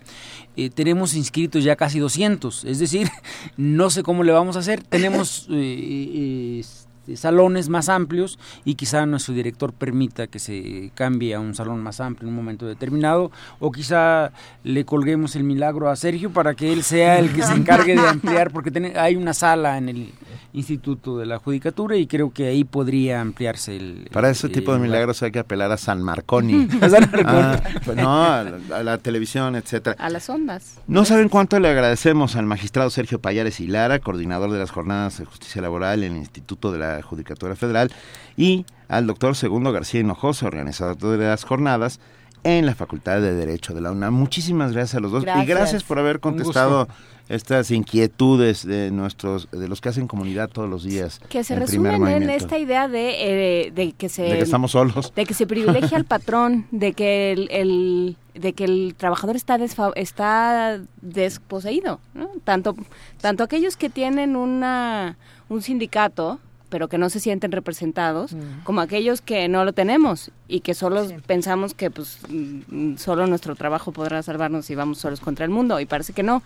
eh, 0.56 0.70
tenemos 0.70 1.14
inscritos 1.14 1.64
ya 1.64 1.76
casi 1.76 1.98
200. 1.98 2.64
Es 2.64 2.78
decir, 2.78 3.08
no 3.56 3.90
sé 3.90 4.02
cómo 4.02 4.22
le 4.22 4.32
vamos 4.32 4.56
a 4.56 4.60
hacer. 4.60 4.82
Tenemos 4.82 5.46
eh, 5.50 5.54
eh, 5.54 6.64
este, 7.04 7.16
salones 7.16 7.68
más 7.68 7.88
amplios 7.90 8.38
y 8.64 8.76
quizá 8.76 9.04
nuestro 9.04 9.34
director 9.34 9.74
permita 9.74 10.26
que 10.26 10.38
se 10.38 10.90
cambie 10.94 11.34
a 11.34 11.40
un 11.40 11.54
salón 11.54 11.82
más 11.82 12.00
amplio 12.00 12.28
en 12.28 12.30
un 12.30 12.36
momento 12.36 12.66
determinado 12.66 13.30
o 13.60 13.70
quizá 13.70 14.32
le 14.62 14.86
colguemos 14.86 15.36
el 15.36 15.44
milagro 15.44 15.90
a 15.90 15.96
Sergio 15.96 16.30
para 16.30 16.54
que 16.54 16.72
él 16.72 16.82
sea 16.82 17.18
el 17.18 17.30
que 17.32 17.42
se 17.42 17.52
encargue 17.52 17.94
de 17.94 18.08
ampliar 18.08 18.50
porque 18.50 18.94
hay 18.96 19.16
una 19.16 19.34
sala 19.34 19.76
en 19.76 19.88
el 19.90 20.12
Instituto 20.54 21.18
de 21.18 21.26
la 21.26 21.38
Judicatura 21.38 21.96
y 21.96 22.06
creo 22.06 22.32
que 22.32 22.46
ahí 22.46 22.64
podría 22.64 23.20
ampliarse 23.20 23.76
el... 23.76 24.08
Para 24.12 24.30
ese 24.30 24.46
el 24.46 24.52
tipo 24.52 24.72
de 24.72 24.78
milagros 24.78 25.22
hay 25.22 25.32
que 25.32 25.40
apelar 25.40 25.72
a 25.72 25.76
San 25.76 26.02
Marconi. 26.02 26.68
A 26.80 26.88
San 26.88 27.10
Marconi. 27.10 27.26
Ah, 27.26 27.60
pues 27.84 27.96
no, 27.96 28.24
a 28.24 28.44
la, 28.44 28.76
a 28.76 28.82
la 28.84 28.98
televisión, 28.98 29.56
etcétera. 29.56 29.96
A 29.98 30.08
las 30.10 30.30
ondas. 30.30 30.78
No 30.86 31.04
saben 31.04 31.28
cuánto 31.28 31.58
le 31.58 31.68
agradecemos 31.68 32.36
al 32.36 32.46
magistrado 32.46 32.88
Sergio 32.90 33.20
Payares 33.20 33.58
y 33.60 33.66
Lara, 33.66 33.98
coordinador 33.98 34.52
de 34.52 34.58
las 34.58 34.70
jornadas 34.70 35.18
de 35.18 35.24
justicia 35.24 35.60
laboral 35.60 36.04
en 36.04 36.12
el 36.12 36.18
Instituto 36.18 36.70
de 36.70 36.78
la 36.78 37.02
Judicatura 37.02 37.56
Federal, 37.56 37.90
y 38.36 38.64
al 38.88 39.06
doctor 39.06 39.34
Segundo 39.34 39.72
García 39.72 40.00
Hinojosa, 40.00 40.46
organizador 40.46 40.96
de 40.96 41.26
las 41.26 41.44
jornadas 41.44 41.98
en 42.44 42.66
la 42.66 42.74
Facultad 42.74 43.20
de 43.20 43.34
Derecho 43.34 43.74
de 43.74 43.80
la 43.80 43.90
UNAM. 43.90 44.14
Muchísimas 44.14 44.72
gracias 44.72 44.96
a 44.96 45.00
los 45.00 45.10
dos 45.10 45.24
y 45.24 45.46
Gracias. 45.46 45.82
por 45.82 45.98
haber 45.98 46.20
contestado 46.20 46.88
estas 47.28 47.70
inquietudes 47.70 48.66
de 48.66 48.90
nuestros 48.90 49.48
de 49.50 49.66
los 49.68 49.80
que 49.80 49.88
hacen 49.88 50.06
comunidad 50.06 50.48
todos 50.50 50.68
los 50.68 50.82
días. 50.84 51.20
Que 51.28 51.42
se 51.44 51.54
resumen 51.56 52.06
en 52.06 52.28
esta 52.30 52.58
idea 52.58 52.88
de, 52.88 53.66
eh, 53.66 53.70
de 53.70 53.92
que 53.92 54.08
se... 54.08 54.22
de 54.22 54.36
que 54.36 54.42
estamos 54.42 54.72
solos. 54.72 55.12
de 55.14 55.24
que 55.24 55.34
se 55.34 55.46
privilegia 55.46 55.96
al 55.96 56.04
patrón, 56.04 56.66
de 56.70 56.92
que 56.92 57.32
el, 57.32 57.48
el- 57.50 58.16
de 58.34 58.52
que 58.52 58.64
el 58.64 58.94
trabajador 58.96 59.36
está 59.36 59.56
desfa- 59.58 59.92
está 59.94 60.80
desposeído, 61.00 62.00
¿no? 62.14 62.28
Tanto 62.44 62.74
tanto 63.20 63.44
aquellos 63.44 63.76
que 63.76 63.88
tienen 63.90 64.34
una 64.36 65.16
un 65.48 65.62
sindicato 65.62 66.40
pero 66.70 66.88
que 66.88 66.98
no 66.98 67.08
se 67.08 67.20
sienten 67.20 67.52
representados, 67.52 68.34
como 68.64 68.80
aquellos 68.80 69.20
que 69.20 69.46
no 69.46 69.64
lo 69.64 69.72
tenemos 69.72 70.32
y 70.48 70.58
que 70.58 70.74
solo 70.74 71.06
pensamos 71.24 71.72
que 71.72 71.88
pues 71.88 72.18
mm, 72.28 72.96
solo 72.96 73.28
nuestro 73.28 73.54
trabajo 73.54 73.92
podrá 73.92 74.20
salvarnos 74.24 74.66
si 74.66 74.74
vamos 74.74 74.98
solos 74.98 75.20
contra 75.20 75.44
el 75.44 75.52
mundo 75.52 75.78
y 75.78 75.86
parece 75.86 76.12
que 76.12 76.24
no. 76.24 76.42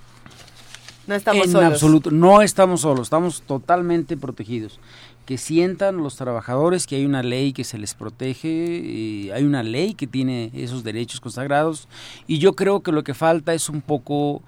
No 1.09 1.15
estamos 1.15 1.47
en 1.47 1.53
solos. 1.53 1.73
absoluto, 1.73 2.11
no 2.11 2.43
estamos 2.43 2.83
solos, 2.83 3.07
estamos 3.07 3.41
totalmente 3.41 4.19
protegidos. 4.19 4.79
Que 5.25 5.39
sientan 5.39 5.97
los 5.97 6.17
trabajadores 6.17 6.87
que 6.87 6.97
hay 6.97 7.07
una 7.07 7.23
ley 7.23 7.55
que 7.55 7.65
se 7.65 7.79
les 7.79 7.95
protege, 7.95 8.49
y 8.49 9.31
hay 9.31 9.45
una 9.45 9.63
ley 9.63 9.95
que 9.95 10.07
tiene 10.07 10.51
esos 10.53 10.85
derechos 10.85 11.21
consagrados 11.21 11.89
y 12.27 12.39
yo 12.39 12.53
creo 12.53 12.83
que 12.83 12.93
lo 12.93 13.05
que 13.05 13.15
falta 13.15 13.55
es 13.55 13.71
un 13.71 13.81
poco, 13.81 14.43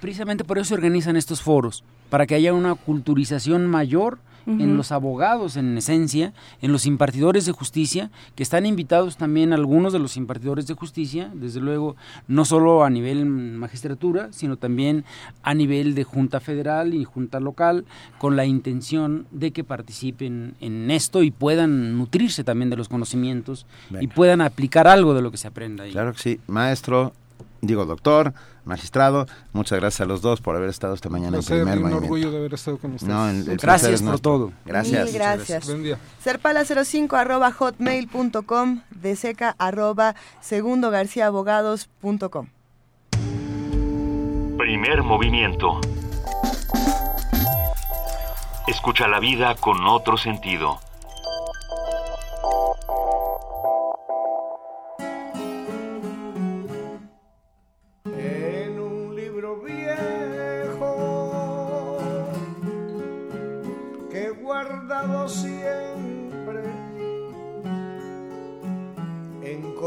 precisamente 0.00 0.44
por 0.44 0.58
eso 0.58 0.68
se 0.68 0.74
organizan 0.74 1.16
estos 1.16 1.42
foros, 1.42 1.82
para 2.08 2.24
que 2.24 2.36
haya 2.36 2.54
una 2.54 2.76
culturización 2.76 3.66
mayor 3.66 4.18
en 4.46 4.76
los 4.76 4.92
abogados 4.92 5.56
en 5.56 5.76
esencia, 5.76 6.32
en 6.60 6.72
los 6.72 6.86
impartidores 6.86 7.46
de 7.46 7.52
justicia, 7.52 8.10
que 8.34 8.42
están 8.42 8.66
invitados 8.66 9.16
también 9.16 9.52
algunos 9.52 9.92
de 9.92 9.98
los 9.98 10.16
impartidores 10.16 10.66
de 10.66 10.74
justicia, 10.74 11.30
desde 11.34 11.60
luego, 11.60 11.96
no 12.28 12.44
solo 12.44 12.84
a 12.84 12.90
nivel 12.90 13.26
magistratura, 13.26 14.28
sino 14.32 14.56
también 14.56 15.04
a 15.42 15.54
nivel 15.54 15.94
de 15.94 16.04
Junta 16.04 16.40
Federal 16.40 16.94
y 16.94 17.04
Junta 17.04 17.40
Local, 17.40 17.84
con 18.18 18.36
la 18.36 18.44
intención 18.44 19.26
de 19.30 19.50
que 19.52 19.64
participen 19.64 20.54
en 20.60 20.90
esto 20.90 21.22
y 21.22 21.30
puedan 21.30 21.96
nutrirse 21.98 22.44
también 22.44 22.70
de 22.70 22.76
los 22.76 22.88
conocimientos 22.88 23.66
y 24.00 24.08
puedan 24.08 24.40
aplicar 24.40 24.88
algo 24.88 25.14
de 25.14 25.22
lo 25.22 25.30
que 25.30 25.36
se 25.36 25.48
aprenda 25.48 25.84
ahí. 25.84 25.92
Claro 25.92 26.12
que 26.12 26.18
sí, 26.18 26.40
maestro, 26.46 27.12
digo 27.60 27.84
doctor, 27.86 28.34
magistrado, 28.64 29.26
muchas 29.52 29.78
gracias 29.80 30.00
a 30.02 30.04
los 30.04 30.22
dos 30.22 30.40
por 30.40 30.54
haber 30.56 30.68
estado 30.68 30.94
esta 30.94 31.08
mañana 31.08 31.38
en 31.38 31.42
placer 31.44 31.58
y 31.58 31.60
primer 31.60 31.78
un 31.78 31.82
movimiento. 31.84 32.04
orgullo 32.06 32.30
de 32.30 32.38
haber 32.38 32.54
estado 32.54 32.78
con 32.78 32.94
ustedes. 32.94 33.12
No, 33.12 33.28
el- 33.28 33.48
el 33.48 33.56
Gracias 33.58 33.92
es 33.92 34.00
por 34.02 34.10
nuestro. 34.10 34.30
todo. 34.32 34.52
Gracias. 34.64 35.04
Mil 35.06 35.14
gracias. 35.14 35.66
Buen 35.66 35.82
día. 35.82 35.98
Serpala05 36.24 37.16
arroba 37.16 37.50
hotmail.com, 37.52 38.82
de 38.90 39.16
seca 39.16 39.54
arroba 39.58 40.14
segundogarciaabogados.com. 40.40 42.46
Primer 44.58 45.02
movimiento. 45.02 45.80
Escucha 48.66 49.08
la 49.08 49.20
vida 49.20 49.54
con 49.56 49.86
otro 49.86 50.16
sentido. 50.16 50.78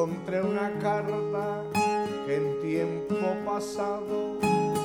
Encontré 0.03 0.41
una 0.41 0.69
carta 0.81 1.63
que 2.25 2.35
en 2.35 2.59
tiempo 2.61 3.15
pasado 3.45 4.37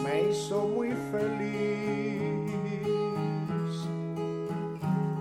me 0.05 0.31
hizo 0.31 0.69
muy 0.69 0.93
feliz 1.11 1.59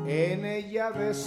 en 0.08 0.46
ella 0.46 0.92
decía 0.92 1.26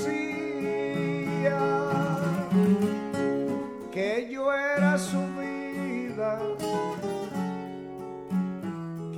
que 3.91 4.29
yo 4.31 4.53
era 4.53 4.97
su 4.99 5.19
vida, 5.19 6.39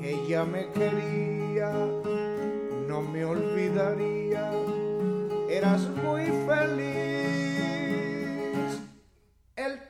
que 0.01 0.15
ella 0.15 0.45
me 0.45 0.67
quería, 0.71 1.73
no 2.89 3.03
me 3.03 3.25
olvidaría, 3.27 4.51
eras 5.51 5.87
muy 6.03 6.25
feliz. 6.47 7.12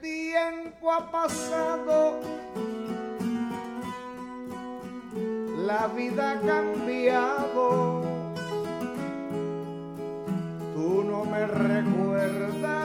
Tiempo 0.03 0.91
ha 0.91 1.11
pasado, 1.13 2.19
la 5.65 5.87
vida 5.87 6.33
ha 6.33 6.41
cambiado, 6.41 8.03
tú 10.75 11.05
no 11.05 11.25
me 11.25 11.47
recuerdas 11.47 12.83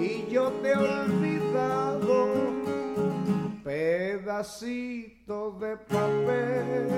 y 0.00 0.26
yo 0.28 0.50
te 0.62 0.72
he 0.72 0.76
olvidado. 0.76 2.26
Pedacito 3.62 5.52
de 5.60 5.76
papel 5.76 6.88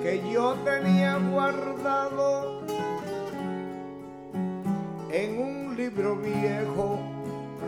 que 0.00 0.22
yo 0.32 0.54
tenía 0.64 1.18
guardado 1.32 2.67
en 5.10 5.38
un 5.38 5.76
libro 5.76 6.16
viejo, 6.16 7.00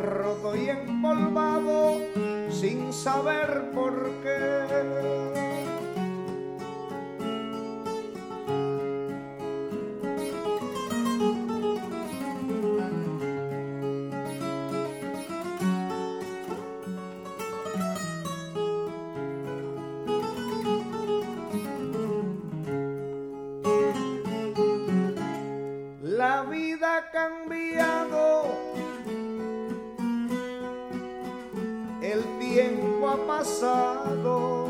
roto 0.03 0.57
y 0.57 0.69
empolvado, 0.69 1.99
sin 2.51 2.93
saber 2.93 3.71
por 3.73 4.11
qué. 4.23 5.80
Pasado, 33.41 34.69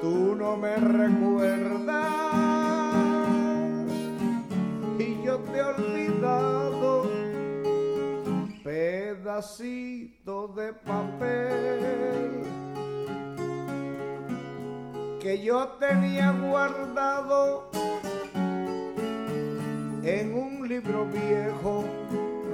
tú 0.00 0.34
no 0.34 0.56
me 0.56 0.74
recuerdas 0.74 2.02
y 4.98 5.22
yo 5.24 5.38
te 5.38 5.58
he 5.58 5.62
olvidado, 5.62 7.08
pedacito 8.64 10.48
de 10.48 10.72
papel 10.72 12.42
que 15.20 15.40
yo 15.44 15.68
tenía 15.78 16.32
guardado 16.32 17.70
en 20.02 20.34
un 20.34 20.68
libro 20.68 21.06
viejo, 21.06 21.84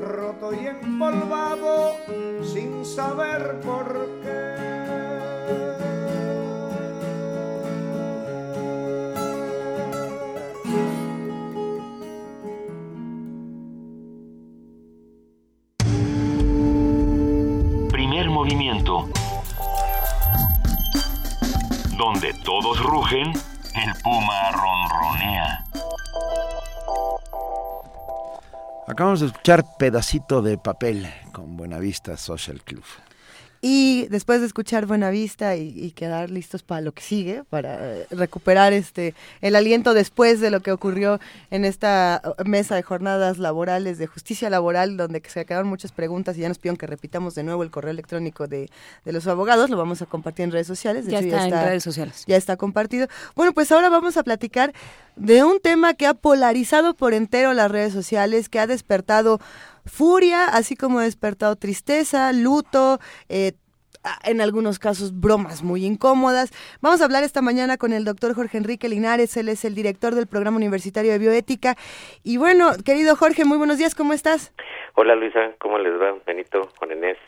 roto 0.03 0.53
y 0.53 0.67
empolvado, 0.67 1.97
sin 2.43 2.85
saber 2.85 3.61
por 3.61 4.09
qué. 4.23 4.69
Primer 17.91 18.31
movimiento. 18.31 19.09
Donde 21.97 22.33
todos 22.45 22.81
rugen, 22.83 23.33
el 23.75 23.95
puma 24.03 24.51
ronronea. 24.53 25.68
Acabamos 28.89 29.21
de 29.21 29.27
escuchar 29.27 29.77
Pedacito 29.79 30.41
de 30.41 30.57
Papel 30.57 31.07
con 31.33 31.59
Buenavista 31.59 32.17
Social 32.17 32.63
Club. 32.65 32.83
Y 33.61 34.07
después 34.09 34.41
de 34.41 34.47
escuchar 34.47 34.87
Buenavista 34.87 35.57
y, 35.57 35.69
y 35.77 35.91
quedar 35.91 36.31
listos 36.31 36.63
para 36.63 36.81
lo 36.81 36.93
que 36.93 37.03
sigue, 37.03 37.43
para 37.51 37.79
eh, 37.81 38.07
recuperar 38.11 38.73
este 38.73 39.15
el 39.41 39.57
aliento 39.57 39.95
después 39.95 40.41
de 40.41 40.51
lo 40.51 40.61
que 40.61 40.71
ocurrió 40.71 41.19
en 41.51 41.65
esta 41.65 42.23
eh, 42.25 42.45
mesa 42.45 42.77
de 42.77 42.83
jornadas 42.83 43.39
laborales 43.39 43.99
de 43.99 44.07
justicia 44.07 44.49
laboral, 44.49 44.97
donde 44.97 45.23
se 45.27 45.45
quedaron 45.45 45.69
muchas 45.69 45.91
preguntas 45.91 46.37
y 46.37 46.41
ya 46.41 46.49
nos 46.49 46.59
pidieron 46.59 46.77
que 46.77 46.87
repitamos 46.87 47.35
de 47.35 47.43
nuevo 47.43 47.63
el 47.65 47.71
correo 47.71 47.91
electrónico 47.91 48.47
de, 48.47 48.71
de 49.05 49.13
los 49.13 49.27
abogados, 49.27 49.71
lo 49.71 49.77
vamos 49.77 50.03
a 50.03 50.07
compartir 50.07 50.45
en 50.45 50.53
redes 50.53 50.67
sociales. 50.67 51.07
De 51.07 51.13
Ya 51.13 51.19
hecho, 51.19 51.37
está 51.37 51.61
en 51.61 51.67
redes 51.69 51.83
sociales. 51.83 52.25
Ya 52.27 52.37
está 52.37 52.57
compartido. 52.57 53.09
Bueno, 53.35 53.53
pues 53.53 53.73
ahora 53.73 53.89
vamos 53.89 54.17
a 54.17 54.23
platicar 54.23 54.73
de 55.17 55.43
un 55.43 55.59
tema 55.61 55.95
que 55.95 56.07
ha 56.07 56.15
polarizado 56.15 56.95
por 56.95 57.13
entero 57.13 57.53
las 57.55 57.71
redes 57.71 57.93
sociales, 57.93 58.49
que 58.49 58.61
ha 58.61 58.67
despertado 58.67 59.41
furia, 59.89 60.45
así 60.45 60.77
como 60.77 60.99
ha 60.99 61.05
despertado 61.05 61.57
tristeza, 61.57 62.33
luto, 62.33 62.99
eh, 63.29 63.53
en 64.25 64.41
algunos 64.41 64.79
casos 64.79 65.19
bromas 65.19 65.63
muy 65.63 65.85
incómodas. 65.85 66.53
Vamos 66.81 67.01
a 67.01 67.05
hablar 67.05 67.25
esta 67.25 67.43
mañana 67.43 67.77
con 67.77 67.93
el 67.93 68.05
doctor 68.05 68.35
Jorge 68.35 68.59
Enrique 68.59 68.89
Linares, 68.89 69.37
él 69.37 69.49
es 69.49 69.65
el 69.65 69.75
director 69.75 70.15
del 70.15 70.27
Programa 70.27 70.57
Universitario 70.57 71.13
de 71.13 71.19
Bioética. 71.19 71.77
Y 72.23 72.37
bueno, 72.37 72.71
querido 72.85 73.17
Jorge, 73.17 73.45
muy 73.45 73.59
buenos 73.59 73.79
días, 73.79 73.95
¿cómo 73.95 74.13
estás? 74.13 74.53
Hola 74.95 75.15
Luisa, 75.15 75.53
¿cómo 75.59 75.79
les 75.79 75.93
va? 76.01 76.15
Benito, 76.27 76.69
Juan 76.79 76.93
Inés. 76.93 77.19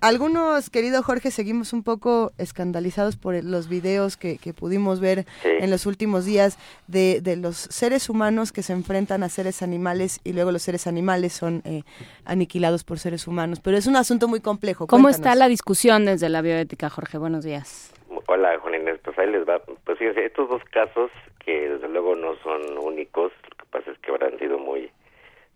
Algunos, 0.00 0.70
querido 0.70 1.02
Jorge, 1.02 1.30
seguimos 1.30 1.72
un 1.72 1.82
poco 1.82 2.32
escandalizados 2.38 3.16
por 3.16 3.42
los 3.42 3.68
videos 3.68 4.16
que, 4.16 4.38
que 4.38 4.54
pudimos 4.54 5.00
ver 5.00 5.24
Sí. 5.42 5.48
en 5.60 5.70
los 5.70 5.86
últimos 5.86 6.24
días 6.24 6.58
de, 6.86 7.20
de 7.20 7.36
los 7.36 7.56
seres 7.56 8.08
humanos 8.08 8.52
que 8.52 8.62
se 8.62 8.72
enfrentan 8.72 9.22
a 9.22 9.28
seres 9.28 9.62
animales 9.62 10.20
y 10.24 10.32
luego 10.32 10.52
los 10.52 10.62
seres 10.62 10.86
animales 10.86 11.32
son 11.32 11.62
eh, 11.64 11.82
aniquilados 12.24 12.84
por 12.84 12.98
seres 12.98 13.26
humanos. 13.26 13.60
Pero 13.60 13.76
es 13.76 13.86
un 13.86 13.96
asunto 13.96 14.28
muy 14.28 14.40
complejo. 14.40 14.86
¿Cómo 14.86 15.04
Cuéntanos. 15.04 15.26
está 15.26 15.34
la 15.34 15.48
discusión 15.48 16.04
desde 16.04 16.28
la 16.28 16.42
bioética, 16.42 16.88
Jorge? 16.88 17.18
Buenos 17.18 17.44
días. 17.44 17.92
Hola 18.28 18.58
Juan 18.60 18.74
Inés, 18.74 18.98
pues 19.04 19.18
ahí 19.18 19.30
les 19.30 19.46
va. 19.48 19.60
Pues 19.84 19.98
fíjense, 19.98 20.24
estos 20.26 20.48
dos 20.48 20.62
casos 20.72 21.10
que 21.44 21.68
desde 21.68 21.88
luego 21.88 22.14
no 22.16 22.34
son 22.42 22.78
únicos, 22.78 23.32
lo 23.50 23.56
que 23.56 23.64
pasa 23.70 23.90
es 23.90 23.98
que 23.98 24.10
habrán 24.10 24.38
sido 24.38 24.58
muy 24.58 24.90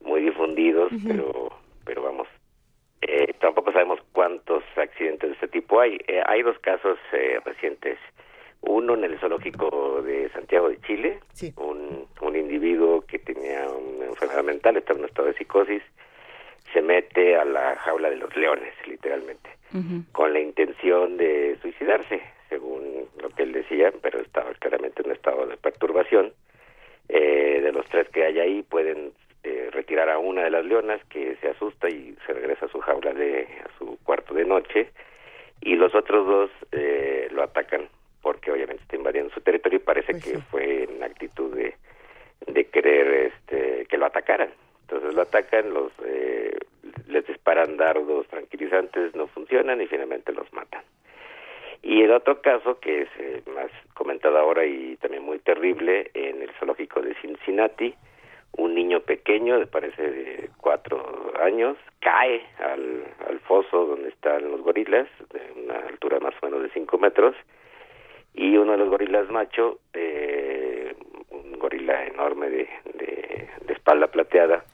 muy 0.05 0.20
difundidos, 0.22 0.90
pero 1.06 1.50
pero 1.84 2.02
vamos, 2.02 2.28
eh, 3.03 3.35
tampoco 3.41 3.73
sabemos 3.73 4.01
cuántos 4.12 4.62
accidentes 4.77 5.31
de 5.31 5.35
este 5.35 5.49
tipo 5.49 5.81
hay. 5.81 5.99
Eh, 6.07 6.23
hay 6.27 6.43
dos 6.43 6.59
casos 6.59 6.99
eh, 7.12 7.41
recientes. 7.45 7.99
Uno 8.62 8.95
en 8.95 9.05
el 9.05 9.19
zoológico 9.19 10.03
de 10.03 10.29
Santiago 10.31 10.69
de 10.69 10.81
Chile, 10.83 11.20
un, 11.57 12.07
un 12.20 12.37
individuo 12.37 13.01
que 13.07 13.19
tenía 13.19 13.67
una 13.70 14.05
enfermedad 14.05 14.45
mental, 14.45 14.77
estaba 14.77 14.99
en 14.99 15.05
un 15.05 15.09
estado 15.09 15.29
de 15.29 15.35
psicosis, 15.35 15.83
se 16.73 16.83
mete 16.83 17.37
a 17.37 17.47
la 17.47 17.77
jaula 17.77 18.11
de 18.11 18.17
los 18.17 18.37
leones, 18.37 18.75
literalmente 18.87 19.51
con 20.12 20.33
la 20.33 20.41
intención 20.41 21.17
de 21.17 21.57
suicidarse, 21.62 22.20
según 22.49 23.09
lo 23.23 23.29
que 23.31 23.45
él 23.45 23.53
decía, 23.53 23.93
pero 24.03 24.20
estaba 24.20 24.53
claramente 24.55 25.03
en 25.03 25.11
un 25.11 25.17
estado 25.17 25.47
de 25.47 25.57
perturbación. 25.57 26.33
Eh, 27.09 27.61
de 27.62 27.73
los 27.73 27.87
tres 27.87 28.09
que 28.09 28.25
hay 28.25 28.39
ahí, 28.39 28.62
pueden 28.62 29.12
eh, 29.44 29.69
retirar 29.73 30.09
a 30.10 30.19
una 30.19 30.44
de 30.44 30.51
las 30.51 30.65
leonas 30.65 31.05
que 31.07 31.36
se 31.36 31.49
asusta 31.49 31.89
y 31.89 32.17
se 32.27 32.33
regresa 32.33 32.67
a 32.67 32.69
su 32.69 32.81
jaula 32.81 33.12
de 33.12 33.47
a 33.65 33.78
su 33.78 33.99
cuarto 34.05 34.35
de 34.35 34.44
noche, 34.44 34.91
y 35.60 35.77
los 35.77 35.94
otros 35.94 36.27
dos 36.27 36.51
eh, 36.73 37.28
lo 37.31 37.43
atacan 37.43 37.89
porque 38.23 38.52
obviamente 38.52 38.83
está 38.83 38.97
invadiendo 38.97 39.33
su 39.33 39.41
territorio 39.41 39.78
y 39.78 39.83
parece 39.83 40.12
que 40.20 40.39
fue 40.51 40.85
en 40.85 41.02
actitud 41.02 41.55
de, 41.55 41.75
de 42.47 42.65
querer 42.67 43.33
este, 43.33 43.86
que 43.86 43.97
lo 43.97 44.07
atacaran. 44.07 44.51
Entonces 44.83 45.15
lo 45.15 45.23
atacan, 45.23 45.73
los 45.73 45.93
eh, 46.05 46.59
les 47.09 47.27
disparan 47.27 47.77
dardos 47.77 48.27
tranquilizantes, 48.28 49.15
no 49.15 49.27
funcionan 49.28 49.81
y 49.81 49.86
finalmente 49.86 50.33
los 50.33 50.52
matan. 50.52 50.83
Y 51.83 52.02
el 52.02 52.10
otro 52.12 52.43
caso, 52.43 52.78
que 52.78 53.02
es 53.02 53.09
eh, 53.19 53.43
más 53.55 53.70
comentado 53.94 54.36
ahora 54.39 54.67
y 54.67 54.97
también 54.97 55.23
muy 55.23 55.39
terrible, 55.39 56.10
en 56.15 56.43
el 56.43 56.51
zoológico 56.59 57.01
de 57.01 57.15
Cincinnati, 57.23 57.94
un 58.53 58.75
niño 58.75 59.01
pequeño, 59.01 59.59
de 59.59 59.67
parece 59.67 60.03
de 60.03 60.51
cuatro 60.59 61.33
años, 61.43 61.77
cae 62.01 62.43
al, 62.59 63.05
al 63.29 63.41
foso 63.41 63.87
donde 63.87 64.09
están 64.09 64.51
los 64.51 64.61
gorilas, 64.62 65.09
de 65.33 65.62
una 65.62 65.79
altura 65.87 66.19
más 66.20 66.35
o 66.43 66.47
menos 66.47 66.62
de 66.62 66.70
cinco 66.70 66.99
metros, 66.99 67.35
y 68.35 68.57
uno 68.57 68.73
de 68.73 68.79
los 68.79 68.89
gorilas 68.89 69.29
macho, 69.31 69.81
eh, 69.93 70.95
un 71.31 71.59
gorila 71.59 72.07
enorme 72.07 72.49
de, 72.51 72.69
de, 72.95 73.49
de 73.67 73.73
espalda 73.73 74.09
plateada, 74.09 74.65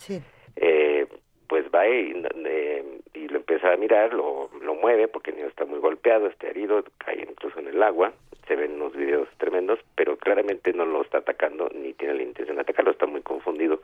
eh, 0.57 1.07
pues 1.49 1.67
va 1.75 1.87
y, 1.89 2.23
eh, 2.45 2.85
y 3.15 3.29
lo 3.29 3.39
empieza 3.39 3.73
a 3.73 3.77
mirar, 3.77 4.13
lo, 4.13 4.51
lo 4.61 4.75
mueve 4.75 5.09
porque 5.09 5.31
el 5.31 5.37
niño 5.37 5.49
está 5.49 5.65
muy 5.65 5.79
golpeado, 5.79 6.27
está 6.27 6.49
herido, 6.49 6.85
cae 6.99 7.27
incluso 7.29 7.59
en 7.59 7.69
el 7.69 7.83
agua, 7.83 8.13
se 8.47 8.57
ven 8.57 8.75
unos 8.75 8.95
videos 8.95 9.29
tremendos, 9.39 9.79
pero 9.95 10.17
claramente 10.17 10.73
no 10.73 10.85
lo 10.85 11.03
está 11.03 11.19
atacando 11.19 11.69
ni 11.75 11.93
tiene 11.95 12.15
la 12.15 12.23
intención 12.23 12.57
de 12.57 12.63
atacarlo, 12.63 12.93
está 12.93 13.07
muy 13.07 13.23
confundido. 13.23 13.81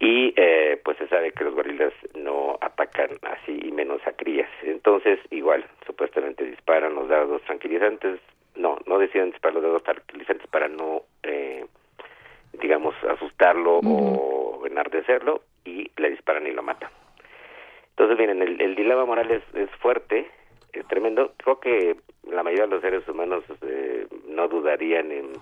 Y 0.00 0.32
eh, 0.36 0.80
pues 0.84 0.96
se 0.98 1.08
sabe 1.08 1.32
que 1.32 1.42
los 1.42 1.54
gorilas 1.54 1.92
no 2.14 2.56
atacan 2.60 3.10
así 3.22 3.58
y 3.64 3.72
menos 3.72 4.00
a 4.06 4.12
crías. 4.12 4.48
Entonces, 4.62 5.18
igual, 5.30 5.64
supuestamente 5.86 6.44
disparan 6.44 6.94
los 6.94 7.08
dardos 7.08 7.42
tranquilizantes, 7.42 8.20
no, 8.54 8.78
no 8.86 8.98
deciden 8.98 9.30
disparar 9.30 9.54
los 9.54 9.64
dardos 9.64 9.82
tranquilizantes 9.82 10.46
para 10.48 10.68
no, 10.68 11.02
eh, 11.24 11.64
digamos, 12.52 12.94
asustarlo 13.04 13.78
o 13.78 14.66
enardecerlo 14.66 15.42
y 15.64 15.90
le 15.96 16.10
disparan 16.10 16.46
y 16.46 16.52
lo 16.52 16.62
matan. 16.62 16.90
Entonces, 17.90 18.18
miren, 18.18 18.42
el, 18.42 18.60
el 18.60 18.74
dilema 18.74 19.04
moral 19.04 19.30
es, 19.30 19.42
es 19.54 19.70
fuerte, 19.80 20.30
es 20.72 20.86
tremendo. 20.86 21.32
Creo 21.36 21.60
que 21.60 21.96
la 22.30 22.42
mayoría 22.42 22.66
de 22.66 22.70
los 22.70 22.80
seres 22.80 23.06
humanos 23.08 23.44
eh, 23.62 24.06
no 24.28 24.48
dudarían 24.48 25.10
en, 25.10 25.32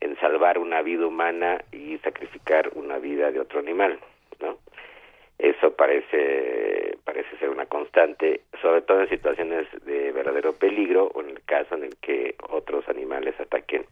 en 0.00 0.18
salvar 0.18 0.58
una 0.58 0.82
vida 0.82 1.06
humana 1.06 1.62
y 1.72 1.98
sacrificar 1.98 2.70
una 2.74 2.98
vida 2.98 3.30
de 3.30 3.40
otro 3.40 3.60
animal, 3.60 3.98
¿no? 4.40 4.58
Eso 5.38 5.72
parece, 5.74 6.98
parece 7.04 7.36
ser 7.38 7.48
una 7.48 7.64
constante, 7.66 8.42
sobre 8.60 8.82
todo 8.82 9.00
en 9.00 9.08
situaciones 9.08 9.66
de 9.86 10.12
verdadero 10.12 10.52
peligro 10.52 11.10
o 11.14 11.22
en 11.22 11.30
el 11.30 11.42
caso 11.44 11.76
en 11.76 11.84
el 11.84 11.96
que 11.96 12.34
otros 12.50 12.86
animales 12.88 13.34
ataquen 13.40 13.86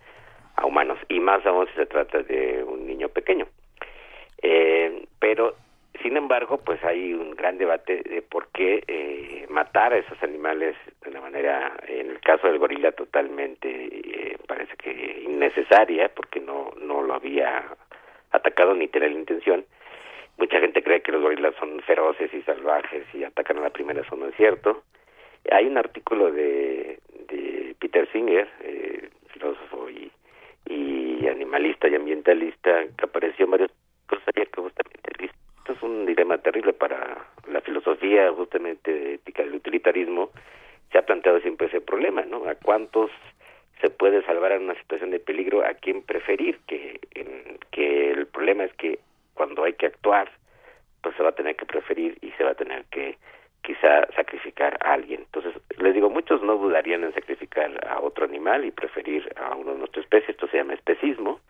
a 0.58 0.66
humanos, 0.66 0.98
y 1.08 1.20
más 1.20 1.44
aún 1.46 1.66
si 1.68 1.74
se 1.74 1.86
trata 1.86 2.22
de 2.22 2.62
un 2.64 2.86
niño 2.86 3.08
pequeño. 3.08 3.46
Eh, 4.42 5.06
pero, 5.18 5.54
sin 6.02 6.16
embargo, 6.16 6.58
pues 6.58 6.82
hay 6.84 7.12
un 7.12 7.32
gran 7.32 7.58
debate 7.58 8.02
de 8.02 8.22
por 8.22 8.48
qué 8.48 8.82
eh, 8.86 9.46
matar 9.48 9.92
a 9.92 9.98
esos 9.98 10.22
animales 10.22 10.76
de 11.02 11.10
una 11.10 11.20
manera, 11.20 11.76
en 11.86 12.10
el 12.10 12.20
caso 12.20 12.46
del 12.46 12.58
gorila, 12.58 12.92
totalmente 12.92 13.68
eh, 13.68 14.36
parece 14.46 14.76
que 14.76 15.22
innecesaria, 15.24 16.08
porque 16.08 16.40
no, 16.40 16.72
no 16.80 17.02
lo 17.02 17.14
había 17.14 17.64
atacado 18.30 18.74
ni 18.74 18.88
tenía 18.88 19.08
la 19.08 19.18
intención 19.18 19.64
Mucha 20.38 20.60
gente 20.60 20.84
cree 20.84 21.02
que 21.02 21.10
los 21.10 21.20
gorilas 21.20 21.54
son 21.58 21.80
feroces 21.80 22.32
y 22.32 22.42
salvajes 22.42 23.04
y 23.12 23.24
atacan 23.24 23.58
a 23.58 23.62
la 23.62 23.70
primera, 23.70 24.02
eso 24.02 24.14
no 24.14 24.28
es 24.28 24.36
cierto. 24.36 24.84
Hay 25.50 25.66
un 25.66 25.76
artículo 25.76 26.30
de, 26.30 27.00
de 27.28 27.74
Peter 27.80 28.08
Singer, 28.12 28.48
eh, 28.60 29.10
filósofo 29.32 29.90
y, 29.90 30.12
y 30.68 31.26
animalista 31.26 31.88
y 31.88 31.94
ambientalista, 31.94 32.84
que 32.96 33.04
apareció 33.04 33.44
en 33.44 33.50
varios 33.52 33.70
cosas 34.06 34.26
que 34.34 34.48
justamente 34.54 34.98
esto 35.68 35.72
es 35.72 35.82
un 35.82 36.06
dilema 36.06 36.38
terrible 36.38 36.72
para 36.72 37.26
la 37.50 37.60
filosofía 37.60 38.32
justamente 38.32 39.14
ética 39.14 39.42
del 39.42 39.56
utilitarismo. 39.56 40.30
Se 40.90 40.98
ha 40.98 41.02
planteado 41.02 41.40
siempre 41.40 41.66
ese 41.66 41.80
problema, 41.80 42.22
¿no? 42.22 42.48
¿A 42.48 42.54
cuántos 42.54 43.10
se 43.80 43.90
puede 43.90 44.22
salvar 44.24 44.52
en 44.52 44.62
una 44.62 44.74
situación 44.76 45.10
de 45.10 45.20
peligro? 45.20 45.64
¿A 45.64 45.74
quién 45.74 46.02
preferir? 46.02 46.58
Que, 46.66 47.00
en, 47.14 47.58
que 47.70 48.10
el 48.10 48.26
problema 48.26 48.64
es 48.64 48.72
que 48.74 48.98
cuando 49.34 49.64
hay 49.64 49.74
que 49.74 49.86
actuar, 49.86 50.30
pues 51.02 51.14
se 51.16 51.22
va 51.22 51.30
a 51.30 51.34
tener 51.34 51.56
que 51.56 51.66
preferir 51.66 52.16
y 52.22 52.30
se 52.32 52.44
va 52.44 52.52
a 52.52 52.54
tener 52.54 52.84
que 52.86 53.18
quizá 53.62 54.06
sacrificar 54.14 54.78
a 54.80 54.94
alguien. 54.94 55.20
Entonces, 55.20 55.54
les 55.78 55.94
digo, 55.94 56.10
muchos 56.10 56.42
no 56.42 56.56
dudarían 56.56 57.04
en 57.04 57.14
sacrificar 57.14 57.70
a 57.86 58.00
otro 58.00 58.24
animal 58.24 58.64
y 58.64 58.70
preferir 58.70 59.30
a 59.36 59.54
uno 59.54 59.72
de 59.72 59.78
nuestra 59.78 60.02
especie, 60.02 60.32
esto 60.32 60.48
se 60.48 60.58
llama 60.58 60.74
especismo, 60.74 61.40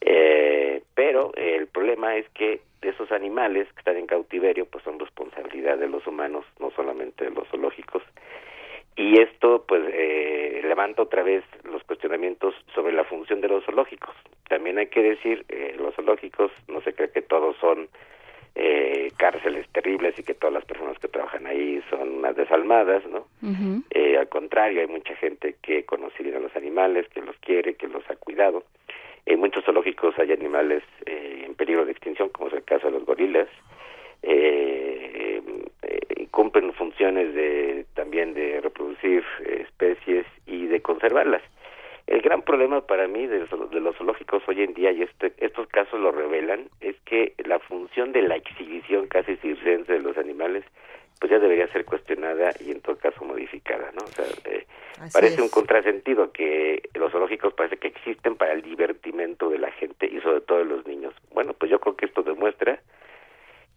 eh, 0.00 0.82
pero 0.94 1.32
el 1.34 1.66
problema 1.66 2.16
es 2.16 2.28
que 2.30 2.60
esos 2.82 3.10
animales 3.10 3.66
que 3.72 3.80
están 3.80 3.96
en 3.96 4.06
cautiverio 4.06 4.66
pues 4.66 4.84
son 4.84 4.98
responsabilidad 4.98 5.78
de 5.78 5.88
los 5.88 6.06
humanos, 6.06 6.44
no 6.60 6.70
solamente 6.70 7.24
de 7.24 7.30
los 7.30 7.48
zoológicos, 7.48 8.02
y 8.96 9.20
esto 9.20 9.64
pues 9.66 9.82
eh, 9.92 10.60
levanta 10.64 11.02
otra 11.02 11.22
vez 11.22 11.44
los 11.64 11.82
cuestionamientos 11.84 12.54
sobre 12.74 12.92
la 12.92 13.04
función 13.04 13.40
de 13.40 13.48
los 13.48 13.64
zoológicos. 13.64 14.14
También 14.48 14.78
hay 14.78 14.88
que 14.88 15.02
decir, 15.02 15.44
eh, 15.48 15.74
los 15.78 15.94
zoológicos 15.94 16.50
no 16.66 16.80
se 16.82 16.92
cree 16.94 17.10
que 17.10 17.22
todos 17.22 17.56
son 17.58 17.88
eh, 18.54 19.10
cárceles 19.16 19.68
terribles 19.70 20.18
y 20.18 20.22
que 20.22 20.34
todas 20.34 20.54
las 20.54 20.64
personas 20.64 20.98
que 20.98 21.08
trabajan 21.08 21.46
ahí 21.46 21.82
son 21.90 22.18
unas 22.18 22.36
desalmadas, 22.36 23.04
¿no? 23.06 23.26
eh, 23.90 24.16
al 24.18 24.28
contrario, 24.28 24.80
hay 24.80 24.86
mucha 24.86 25.14
gente 25.16 25.56
que 25.62 25.84
conoce 25.84 26.22
bien 26.22 26.36
a 26.36 26.40
los 26.40 26.54
animales, 26.56 27.08
que 27.08 27.20
los 27.20 27.36
quiere, 27.38 27.74
que 27.74 27.88
los 27.88 28.08
ha 28.10 28.16
cuidado. 28.16 28.64
En 29.26 29.40
muchos 29.40 29.62
zoológicos 29.64 30.18
hay 30.18 30.32
animales 30.32 30.82
eh, 31.04 31.42
en 31.44 31.54
peligro 31.54 31.84
de 31.84 31.92
extinción, 31.92 32.30
como 32.30 32.48
es 32.48 32.54
el 32.54 32.64
caso 32.64 32.86
de 32.86 32.92
los 32.94 33.04
gorilas, 33.04 33.48
eh, 34.22 35.42
eh, 35.82 36.26
cumplen 36.30 36.72
funciones 36.72 37.34
de 37.34 37.84
también 37.94 38.32
de 38.32 38.60
reproducir 38.62 39.22
especies 39.46 40.24
y 40.46 40.66
de 40.66 40.80
conservarlas. 40.80 41.42
El 42.06 42.22
gran 42.22 42.40
problema 42.40 42.80
para 42.80 43.06
mí 43.06 43.26
de 43.26 43.40
los, 43.40 43.70
de 43.70 43.80
los 43.80 43.96
zoológicos 43.96 44.42
hoy 44.48 44.62
en 44.62 44.72
día, 44.72 44.92
y 44.92 45.02
este, 45.02 45.34
estos 45.38 45.68
casos 45.68 46.00
lo 46.00 46.10
revelan, 46.10 46.70
es 46.80 46.96
que 47.08 47.32
la 47.44 47.58
función 47.58 48.12
de 48.12 48.22
la 48.22 48.36
exhibición 48.36 49.06
casi 49.06 49.36
circense 49.36 49.94
de 49.94 50.00
los 50.00 50.18
animales, 50.18 50.64
pues 51.18 51.32
ya 51.32 51.38
debería 51.38 51.66
ser 51.68 51.86
cuestionada 51.86 52.52
y 52.60 52.70
en 52.70 52.80
todo 52.80 52.96
caso 52.96 53.24
modificada, 53.24 53.90
¿no? 53.92 54.04
O 54.04 54.08
sea, 54.08 54.26
eh, 54.44 54.66
parece 55.12 55.40
un 55.40 55.48
contrasentido 55.48 56.32
que 56.32 56.82
los 56.94 57.10
zoológicos 57.10 57.54
parece 57.54 57.78
que 57.78 57.88
existen 57.88 58.36
para 58.36 58.52
el 58.52 58.62
divertimento 58.62 59.48
de 59.48 59.58
la 59.58 59.70
gente 59.72 60.06
y 60.06 60.20
sobre 60.20 60.42
todo 60.42 60.58
de 60.58 60.66
los 60.66 60.86
niños. 60.86 61.14
Bueno, 61.32 61.54
pues 61.54 61.70
yo 61.70 61.80
creo 61.80 61.96
que 61.96 62.06
esto 62.06 62.22
demuestra 62.22 62.78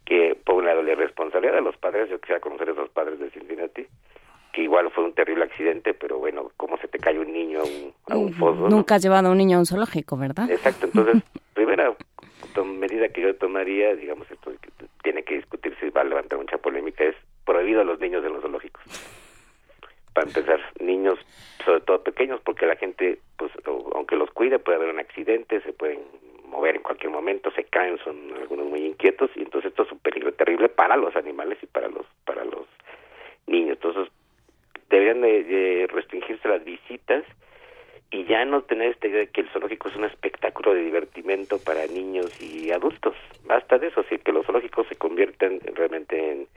que 0.04 0.36
por 0.44 0.56
un 0.56 0.66
lado 0.66 0.82
la 0.82 0.94
responsabilidad 0.94 1.54
de 1.54 1.62
los 1.62 1.76
padres, 1.78 2.10
yo 2.10 2.20
quisiera 2.20 2.40
conocer 2.40 2.68
a 2.68 2.72
esos 2.72 2.90
padres 2.90 3.18
de 3.18 3.30
Cincinnati, 3.30 3.86
que 4.52 4.62
igual 4.62 4.90
fue 4.90 5.04
un 5.04 5.14
terrible 5.14 5.44
accidente, 5.44 5.94
pero 5.94 6.18
bueno, 6.18 6.50
como 6.58 6.76
se 6.76 6.88
te 6.88 6.98
cae 6.98 7.18
un 7.18 7.32
niño 7.32 7.60
a 7.60 7.64
un, 7.64 7.94
a 8.10 8.16
un 8.18 8.34
foso. 8.34 8.68
Nunca 8.68 8.96
has 8.96 9.02
llevado 9.02 9.28
a 9.28 9.30
un 9.30 9.38
niño 9.38 9.56
a 9.56 9.60
un 9.60 9.66
zoológico, 9.66 10.18
¿verdad? 10.18 10.50
Exacto, 10.50 10.84
entonces, 10.84 11.22
primera 11.54 11.94
medida 12.64 13.08
que 13.08 13.22
yo 13.22 13.34
tomaría, 13.36 13.94
digamos, 13.94 14.30
esto 14.30 14.52
tiene 15.02 15.22
que 15.22 15.36
discutirse 15.36 15.86
y 15.86 15.90
va 15.90 16.02
a 16.02 16.04
levantar 16.04 16.38
mucha 16.38 16.58
polémica, 16.58 17.04
es 17.04 17.16
prohibido 17.44 17.80
a 17.80 17.84
los 17.84 17.98
niños 18.00 18.24
en 18.24 18.32
los 18.32 18.42
zoológicos. 18.42 18.82
Para 20.14 20.26
empezar, 20.28 20.60
niños, 20.78 21.18
sobre 21.64 21.80
todo 21.80 22.02
pequeños, 22.02 22.40
porque 22.44 22.66
la 22.66 22.76
gente, 22.76 23.18
pues, 23.38 23.50
aunque 23.94 24.16
los 24.16 24.30
cuide, 24.30 24.58
puede 24.58 24.76
haber 24.76 24.90
un 24.90 25.00
accidente, 25.00 25.60
se 25.62 25.72
pueden 25.72 26.00
mover 26.52 26.76
en 26.76 26.82
cualquier 26.82 27.10
momento, 27.10 27.50
se 27.52 27.64
caen, 27.64 27.98
son 28.04 28.16
algunos 28.36 28.66
muy 28.66 28.84
inquietos 28.84 29.30
y 29.34 29.40
entonces 29.40 29.70
esto 29.70 29.84
es 29.84 29.92
un 29.92 29.98
peligro 29.98 30.32
terrible 30.34 30.68
para 30.68 30.96
los 30.96 31.16
animales 31.16 31.58
y 31.62 31.66
para 31.66 31.88
los 31.88 32.06
para 32.26 32.44
los 32.44 32.66
niños. 33.46 33.78
Entonces 33.82 34.12
deberían 34.90 35.22
de, 35.22 35.88
restringirse 35.90 36.48
las 36.48 36.62
visitas 36.62 37.24
y 38.12 38.24
ya 38.26 38.44
no 38.44 38.62
tener 38.62 38.90
esta 38.90 39.08
idea 39.08 39.20
de 39.20 39.28
que 39.28 39.40
el 39.40 39.48
zoológico 39.48 39.88
es 39.88 39.96
un 39.96 40.04
espectáculo 40.04 40.74
de 40.74 40.82
divertimento 40.82 41.58
para 41.58 41.86
niños 41.86 42.30
y 42.42 42.70
adultos. 42.70 43.16
Basta 43.44 43.78
de 43.78 43.88
eso, 43.88 44.00
así 44.00 44.18
que 44.18 44.32
los 44.32 44.44
zoológicos 44.44 44.86
se 44.86 44.96
convierten 44.96 45.60
realmente 45.74 46.32
en, 46.32 46.48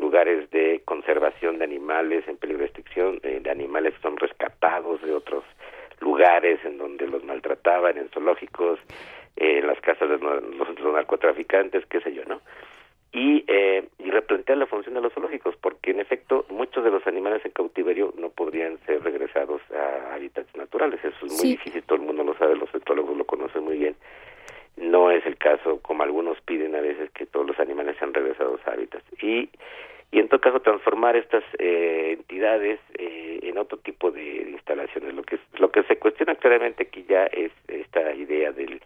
lugares 0.00 0.50
de 0.50 0.80
conservación 0.86 1.58
de 1.58 1.64
animales 1.64 2.26
en 2.26 2.38
peligro 2.38 2.60
de 2.60 2.66
extinción, 2.66 3.20
eh, 3.22 3.40
de 3.42 3.50
animales 3.50 3.94
que 3.94 4.00
son 4.00 4.16
rescatados 4.16 5.02
de 5.02 5.12
otros 5.12 5.44
lugares 6.00 6.58
en 6.64 6.78
donde 6.78 7.06
los 7.06 7.22
maltrataban, 7.24 7.98
en 7.98 8.08
zoológicos, 8.08 8.80
en 9.36 9.66
las 9.66 9.78
casas 9.80 10.08
de 10.08 10.18
los, 10.18 10.42
los 10.80 10.92
narcotraficantes, 10.94 11.84
qué 11.86 12.00
sé 12.00 12.14
yo, 12.14 12.24
¿no? 12.24 12.40
Y, 13.12 13.44
eh, 13.46 13.86
y 13.98 14.10
replantear 14.10 14.56
la 14.56 14.66
función 14.66 14.94
de 14.94 15.02
los 15.02 15.12
zoológicos, 15.12 15.54
porque 15.56 15.90
en 15.90 16.00
efecto 16.00 16.46
muchos 16.48 16.82
de 16.82 16.90
los 16.90 17.06
animales 17.06 17.44
en 17.44 17.50
cautiverio 17.50 18.14
no 18.16 18.30
podrían 18.30 18.78
ser 18.86 19.02
regresados 19.02 19.60
a 19.70 20.14
hábitats 20.14 20.54
naturales. 20.56 20.98
Eso 21.04 21.26
es 21.26 21.32
muy 21.32 21.50
difícil, 21.52 21.82
todo 21.82 21.96
el 21.96 22.06
mundo 22.06 22.24
lo 22.24 22.34
sabe, 22.38 22.56
los 22.56 22.74
etólogos 22.74 23.14
lo 23.16 23.26
conocen 23.26 23.64
muy 23.64 23.76
bien. 23.76 23.96
No 24.78 25.10
es 25.10 25.24
el 25.26 25.36
caso, 25.36 25.80
como 25.82 26.04
algunos 26.04 26.40
piden 26.40 26.74
a 26.74 26.80
veces, 26.80 27.10
que 27.10 27.26
todos 27.26 27.46
los 27.46 27.60
animales 27.60 27.96
sean 27.98 28.14
regresados 28.14 28.60
a 28.66 28.72
hábitats. 28.72 29.04
Y, 29.22 29.50
y 30.10 30.18
en 30.18 30.28
todo 30.28 30.40
caso, 30.40 30.60
transformar 30.60 31.14
estas 31.14 31.44
eh, 31.58 32.14
entidades 32.18 32.80
eh, 32.94 33.40
en 33.42 33.58
otro 33.58 33.76
tipo 33.76 34.10
de, 34.10 34.22
de, 34.22 34.50
instalaciones. 34.52 35.12
Lo 35.14 35.22
que, 35.22 35.38
lo 35.58 35.70
que 35.70 35.82
se 35.82 35.98
cuestiona 35.98 36.34
claramente 36.36 36.84
aquí 36.84 37.04
ya 37.06 37.26
es 37.26 37.52
esta 37.68 38.14
idea 38.14 38.52
del 38.52 38.80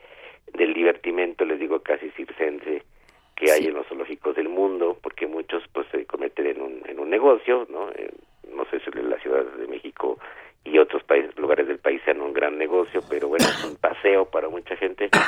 del 0.54 0.74
divertimento, 0.74 1.44
les 1.44 1.58
digo 1.58 1.80
casi 1.80 2.10
circense, 2.10 2.82
que 3.36 3.52
hay 3.52 3.66
en 3.66 3.74
los 3.74 3.86
zoológicos 3.86 4.34
del 4.34 4.48
mundo, 4.48 4.98
porque 5.02 5.26
muchos 5.26 5.62
pues 5.72 5.86
se 5.92 6.06
cometen 6.06 6.46
en 6.46 6.60
un, 6.60 6.82
en 6.86 6.98
un 6.98 7.10
negocio, 7.10 7.66
¿no? 7.70 7.90
no 8.54 8.64
sé 8.70 8.80
si 8.80 8.98
en 8.98 9.10
la 9.10 9.18
Ciudad 9.18 9.44
de 9.44 9.66
México 9.66 10.18
y 10.64 10.78
otros 10.78 11.04
países, 11.04 11.36
lugares 11.38 11.68
del 11.68 11.78
país 11.78 12.00
sean 12.04 12.20
un 12.20 12.32
gran 12.32 12.58
negocio, 12.58 13.00
pero 13.08 13.28
bueno, 13.28 13.44
es 13.44 13.64
un 13.64 13.76
paseo 13.76 14.24
para 14.26 14.48
mucha 14.48 14.76
gente. 14.76 15.10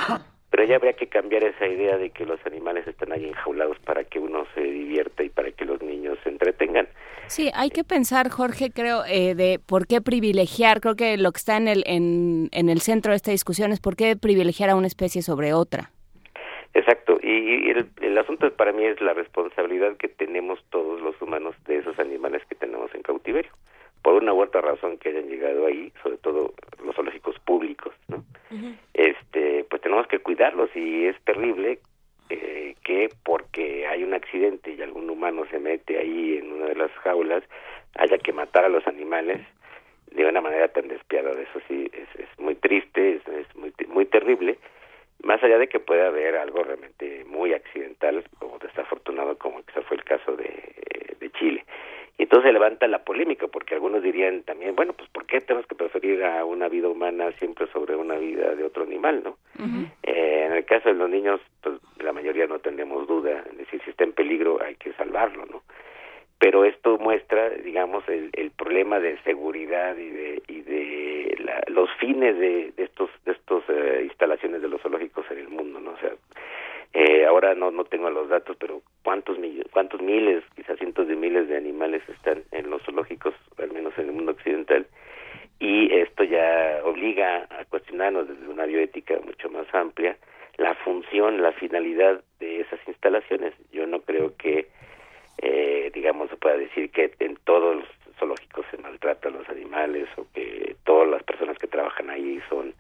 Pero 0.51 0.65
ya 0.65 0.77
habría 0.77 0.95
que 0.95 1.09
cambiar 1.09 1.45
esa 1.45 1.67
idea 1.67 1.99
de 1.99 2.09
que 2.09 2.25
los 2.25 2.41
animales 2.47 2.87
están 2.89 3.13
ahí 3.13 3.27
enjaulados 3.27 3.79
para 3.81 4.05
que 4.05 4.19
uno 4.19 4.47
se 4.55 4.63
divierta 4.63 5.23
y 5.23 5.29
para 5.29 5.53
que 5.53 5.67
los 5.67 5.83
niños 5.83 6.17
se 6.25 6.31
entretengan. 6.31 6.89
Sí, 7.27 7.51
hay 7.55 7.69
que 7.69 7.85
pensar, 7.85 8.31
Jorge, 8.31 8.71
creo, 8.71 9.05
eh, 9.05 9.35
de 9.35 9.61
por 9.65 9.87
qué 9.87 10.01
privilegiar, 10.01 10.81
creo 10.81 10.97
que 10.97 11.19
lo 11.19 11.33
que 11.33 11.37
está 11.37 11.59
en 11.59 11.69
el, 11.69 11.85
en, 11.87 12.49
en 12.53 12.71
el 12.71 12.81
centro 12.81 13.13
de 13.13 13.17
esta 13.17 13.31
discusión 13.31 13.73
es 13.73 13.81
por 13.81 13.95
qué 13.95 14.17
privilegiar 14.17 14.71
a 14.71 14.77
una 14.77 14.87
especie 14.87 15.21
sobre 15.21 15.53
otra. 15.53 15.91
Exacto, 16.75 17.19
y, 17.23 17.71
el, 17.71 17.89
el, 18.01 18.19
asunto 18.19 18.51
para 18.55 18.73
mí 18.73 18.85
es 18.85 19.01
la 19.01 19.15
responsabilidad 19.15 19.97
que 19.97 20.09
tenemos 20.09 20.63
todos 20.71 21.01
los 21.01 21.21
humanos 21.21 21.57
de 21.67 21.79
esos 21.79 21.99
animales 21.99 22.43
que 22.49 22.55
tenemos 22.55 22.95
en 22.95 23.03
cautiverio, 23.03 23.51
por 24.03 24.15
una 24.15 24.33
u 24.35 24.43
otra 24.43 24.61
razón 24.61 24.99
que 24.99 25.09
hayan 25.09 25.29
llegado 25.29 25.67
ahí, 25.67 25.93
sobre 26.03 26.19
todo 26.19 26.53
los 26.85 26.95
zoológicos 26.95 27.39
públicos, 27.41 27.95
¿no? 28.09 28.19
Uh 28.51 28.55
-huh. 28.55 28.77
Este, 28.95 29.65
pues 29.69 29.83
tenemos 29.83 30.07
que 30.07 30.19
cuidarlos 30.21 30.71
y 30.77 31.07
es 31.07 31.17
terrible 31.25 31.81
eh, 32.31 32.75
que 32.85 33.09
porque 33.25 33.87
hay 33.87 34.05
un 34.05 34.15
accidente 34.15 34.73
y 34.73 34.83
algún 34.83 35.09
humano 35.09 35.47
se 35.51 35.59
mete 35.59 35.99
ahí 35.99 36.39
en 36.39 36.53
una 36.53 36.67
de 36.67 36.75
las 36.77 36.91
jaulas, 37.03 37.43
haya 37.97 38.19
que 38.19 38.33
matar 38.33 38.65
a 38.65 38.69
los 38.69 38.87
animales 38.87 39.41
de 40.11 40.27
una 40.27 40.41
manera 40.41 40.69
tan 40.69 40.89
despiadada. 40.89 41.41
Eso 41.41 41.61
sí, 41.67 41.91
es, 41.93 42.21
es 42.21 42.39
muy 42.39 42.55
triste, 42.55 43.17
es, 43.17 43.29
es 43.29 43.57
muy, 43.57 43.73
muy 43.89 44.05
terrible 44.07 44.59
más 45.23 45.43
allá 45.43 45.59
de 45.59 45.69
que 45.69 45.81
pueda 45.81 46.09
haber 46.09 46.37
algo 46.37 46.63
realmente 46.63 47.25
muy 47.27 47.53
accidental 47.53 48.25
o 48.41 48.59
desafortunado 48.59 49.37
como 49.37 49.63
quizá 49.65 49.83
fue 49.83 49.97
el 49.97 50.05
caso 50.05 50.37
de, 50.37 51.17
de 51.19 51.31
Chile. 51.33 51.65
Y 52.19 52.25
entonces 52.25 52.53
levanta 52.53 52.89
la 52.89 53.05
polémica 53.05 53.47
porque 53.47 53.75
algunos 53.75 54.03
dirían 54.03 54.43
también, 54.43 54.75
bueno, 54.75 54.93
pues 54.93 55.09
¿por 55.11 55.25
qué 55.27 55.41
tenemos 55.41 55.69
que 55.69 55.77
preferir 55.77 56.25
a 56.25 56.45
una 56.45 56.69
vida 56.69 56.89
humana 56.89 57.31
siempre 57.39 57.69
sobre 57.69 57.95
una 57.95 58.17
vida 58.17 58.57
de 58.57 58.65
otro 58.65 58.83
animal, 58.83 59.23
no? 59.23 59.37
Uh 59.59 59.67
-huh. 59.67 59.91
eh, 60.03 60.45
en 60.47 60.53
el 60.53 60.65
caso 60.65 60.89
de 60.89 60.97
los 60.97 61.09
niños, 61.09 61.41
pues 61.63 61.77
la 62.01 62.13
mayoría 62.13 62.47
no 62.47 62.59
tendremos 62.59 63.07
duda 63.07 63.31
decir 63.31 63.57
decir, 63.59 63.81
si 63.85 63.91
está 63.91 64.05
en 64.05 64.13
peligro 64.13 64.61
hay 64.61 64.75
que 64.77 64.93
salvarlo, 64.95 65.47
¿no? 65.47 65.63
Pero 66.39 66.65
esto 66.65 66.99
muestra, 66.99 67.51
digamos, 67.51 68.09
el, 68.09 68.31
el 68.35 68.51
problema 68.53 69.01
de 69.01 69.19
seguridad 69.23 69.97
y 69.97 70.09
de, 70.09 70.43
y 70.47 70.61
de 70.61 71.37
los 71.69 71.91
fines 71.99 72.39
de, 72.39 72.73
estos 72.77 73.11
de 73.25 73.33
estos 73.33 73.65
eh, 73.69 74.03
instalaciones 74.05 74.63
de 74.63 74.69
los 74.69 74.81
zoológicos 74.81 75.25
en 75.31 75.39
el 75.39 75.49
mundo, 75.49 75.81
¿no? 75.81 75.93
O 75.93 75.99
sea, 75.99 76.13
eh, 76.95 77.27
ahora 77.27 77.55
no 77.55 77.71
no 77.71 77.85
tengo 77.85 78.09
los 78.11 78.29
datos, 78.29 78.57
pero 78.59 78.83
cuántos 79.03 79.37
cuántos 79.73 80.01
miles, 80.01 80.45
quizás 80.55 80.79
cientos 80.79 81.09
de 81.09 81.17
miles 81.17 81.49
de 81.49 81.57
animales 81.57 82.03
están 82.09 82.43
en 82.53 82.71
los 82.71 82.83
zoológicos, 82.83 83.35
al 83.59 83.73
menos 83.73 83.93
en 83.99 84.07
el 84.07 84.13
mundo 84.13 84.33
occidental, 84.33 84.87
y 85.59 85.93
esto 85.93 86.23
ya 86.25 86.81
obliga 86.85 87.49
a 87.51 87.65
cuestionarnos 87.65 88.29
desde 88.29 88.49
una 88.49 88.65
bioética 88.65 89.19
mucho 89.25 89.51
más 89.51 89.67
amplia 89.75 90.17
la 90.57 90.75
función, 90.75 91.41
la 91.41 91.53
finalidad 91.53 92.21
de 92.41 92.61
esas 92.61 92.81
instalaciones. 92.87 93.55
Yo 93.73 93.87
no 93.87 94.01
creo 94.01 94.37
que, 94.37 94.69
eh, 95.39 95.91
digamos, 95.95 96.31
se 96.31 96.37
pueda 96.37 96.57
decir 96.57 96.91
que 96.91 97.13
en 97.21 97.37
todos 97.45 97.77
los 97.77 97.89
zoológicos 98.19 98.67
se 98.71 98.79
maltratan 98.79 99.35
los 99.35 99.49
animales 99.49 100.09
o 100.17 100.27
que 100.35 100.77
todas 100.85 101.09
las 101.09 101.23
personas 101.23 101.59
que 101.59 101.67
trabajan 101.67 102.11
ahí 102.11 102.41
son 102.49 102.75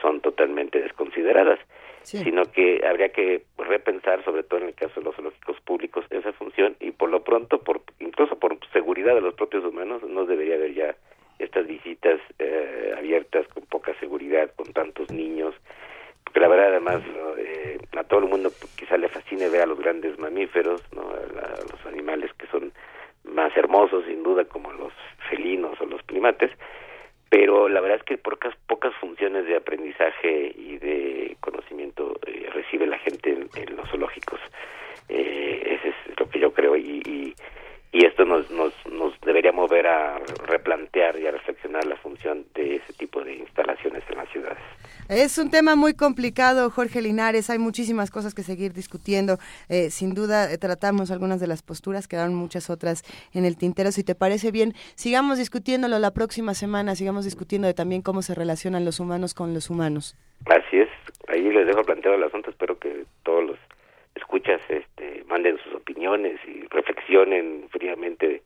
son 0.00 0.20
totalmente 0.20 0.80
desconsideradas, 0.80 1.58
sino 2.02 2.44
que 2.50 2.80
habría 2.86 3.10
que 3.10 3.42
repensar, 3.58 4.24
sobre 4.24 4.42
todo 4.42 4.60
en 4.60 4.68
el 4.68 4.74
caso 4.74 5.00
de 5.00 5.04
los 5.04 5.14
zoológicos 5.14 5.60
públicos, 5.60 6.04
esa 6.10 6.32
función 6.32 6.76
y 6.80 6.90
por 6.92 7.10
lo 7.10 7.22
pronto, 7.22 7.58
por 7.62 7.82
incluso 7.98 8.38
por 8.38 8.58
seguridad 8.72 9.14
de 9.14 9.20
los 9.20 9.34
propios 9.34 9.64
humanos, 9.64 10.02
no 10.02 10.24
debería 10.24 10.54
haber 10.54 10.74
ya 10.74 10.96
estas 11.38 11.66
visitas 11.66 12.20
eh, 12.38 12.94
abiertas 12.96 13.46
con 13.48 13.64
poca 13.66 13.94
seguridad, 14.00 14.50
con 14.56 14.72
tantos 14.72 15.10
niños, 15.10 15.54
porque 16.30 16.40
la 16.40 16.48
verdad 16.48 16.68
además 16.68 17.02
eh, 17.38 17.78
a 17.98 18.04
todo 18.04 18.20
el 18.20 18.26
mundo 18.26 18.52
quizá 18.76 18.96
le 18.96 19.08
fascine 19.08 19.48
ver 19.48 19.62
a 19.62 19.66
los 19.66 19.80
grandes 19.80 20.16
mamíferos, 20.16 20.80
¿no? 20.94 21.10
a, 21.10 21.50
los 21.72 21.86
animales 21.86 22.30
que 22.38 22.46
son 22.46 22.72
más 23.24 23.56
hermosos 23.56 24.04
sin 24.06 24.22
duda 24.22 24.44
como 24.44 24.72
los 24.72 24.92
felinos 25.28 25.80
o 25.80 25.86
los 25.86 26.00
primates, 26.04 26.52
pero 27.30 27.68
la 27.68 27.80
verdad 27.80 27.98
es 27.98 28.04
que 28.04 28.16
pocas 28.16 28.54
pocas 28.68 28.94
funciones 29.00 29.44
de 29.46 29.56
aprendizaje 29.56 30.52
y 30.56 30.78
de 30.78 31.36
conocimiento 31.40 32.16
eh, 32.24 32.48
recibe 32.54 32.86
la 32.86 32.98
gente 32.98 33.32
en, 33.32 33.76
los 33.76 33.88
zoológicos. 33.90 34.38
Eh, 35.08 35.78
ese 35.80 35.88
es 35.88 36.20
lo 36.20 36.30
que 36.30 36.38
yo 36.38 36.52
creo 36.52 36.76
y, 36.76 37.02
y 37.04 37.34
y 37.92 38.06
esto 38.06 38.24
nos, 38.24 38.50
nos, 38.50 38.72
nos 38.92 39.20
debería 39.22 39.52
mover 39.52 39.86
a 39.86 40.18
replantear 40.46 41.18
y 41.18 41.26
a 41.26 41.32
reflexionar 41.32 41.84
la 41.86 41.96
función 41.96 42.44
de 42.54 42.76
ese 42.76 42.92
tipo 42.92 43.22
de 43.24 43.34
instalaciones 43.34 44.04
en 44.08 44.16
las 44.16 44.28
ciudades. 44.30 44.62
Es 45.08 45.38
un 45.38 45.50
tema 45.50 45.74
muy 45.74 45.94
complicado, 45.94 46.70
Jorge 46.70 47.02
Linares. 47.02 47.50
Hay 47.50 47.58
muchísimas 47.58 48.12
cosas 48.12 48.32
que 48.32 48.42
seguir 48.42 48.72
discutiendo. 48.72 49.38
Eh, 49.68 49.90
sin 49.90 50.14
duda, 50.14 50.52
eh, 50.52 50.56
tratamos 50.56 51.10
algunas 51.10 51.40
de 51.40 51.48
las 51.48 51.62
posturas, 51.62 52.06
quedaron 52.06 52.36
muchas 52.36 52.70
otras 52.70 53.02
en 53.34 53.44
el 53.44 53.56
tintero. 53.56 53.90
Si 53.90 54.04
te 54.04 54.14
parece 54.14 54.52
bien, 54.52 54.72
sigamos 54.94 55.38
discutiéndolo 55.38 55.98
la 55.98 56.12
próxima 56.12 56.54
semana, 56.54 56.94
sigamos 56.94 57.24
discutiendo 57.24 57.66
de 57.66 57.74
también 57.74 58.02
cómo 58.02 58.22
se 58.22 58.36
relacionan 58.36 58.84
los 58.84 59.00
humanos 59.00 59.34
con 59.34 59.52
los 59.52 59.68
humanos. 59.68 60.16
Así 60.46 60.78
es. 60.78 60.88
Ahí 61.26 61.42
les 61.42 61.66
dejo 61.66 61.82
planteado 61.82 62.16
el 62.16 62.22
asunto. 62.22 62.50
Espero 62.50 62.78
que 62.78 63.04
escuchas 64.30 64.60
este, 64.68 65.24
manden 65.28 65.56
sus 65.64 65.74
opiniones 65.74 66.38
y 66.46 66.64
reflexionen 66.68 67.66
fríamente 67.70 68.42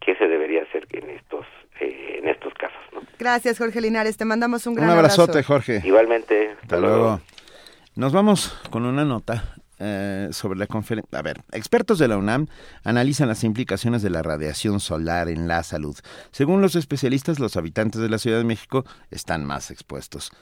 qué 0.00 0.16
se 0.16 0.26
debería 0.26 0.62
hacer 0.62 0.86
en 0.90 1.10
estos 1.10 1.44
eh, 1.80 2.20
en 2.22 2.28
estos 2.28 2.54
casos. 2.54 2.80
¿no? 2.94 3.02
Gracias, 3.18 3.58
Jorge 3.58 3.82
Linares. 3.82 4.16
Te 4.16 4.24
mandamos 4.24 4.66
un 4.66 4.74
gran 4.74 4.88
un 4.88 4.96
abrazote, 4.96 5.42
Jorge. 5.42 5.82
Igualmente. 5.84 6.56
Hasta, 6.62 6.78
luego. 6.78 7.20
Nos 7.94 8.12
vamos 8.14 8.58
con 8.70 8.86
una 8.86 9.04
nota 9.04 9.44
eh, 9.78 10.28
sobre 10.32 10.58
la 10.58 10.66
conferencia. 10.66 11.18
A 11.18 11.22
ver, 11.22 11.42
expertos 11.52 11.98
de 11.98 12.08
la 12.08 12.16
UNAM 12.16 12.46
analizan 12.82 13.28
las 13.28 13.44
implicaciones 13.44 14.00
de 14.00 14.08
la 14.08 14.22
radiación 14.22 14.80
solar 14.80 15.28
en 15.28 15.46
la 15.46 15.62
salud. 15.62 15.96
Según 16.30 16.62
los 16.62 16.74
especialistas, 16.74 17.38
los 17.38 17.58
habitantes 17.58 18.00
de 18.00 18.08
la 18.08 18.16
Ciudad 18.16 18.38
de 18.38 18.44
México 18.44 18.86
están 19.10 19.44
más 19.44 19.70
expuestos. 19.70 20.32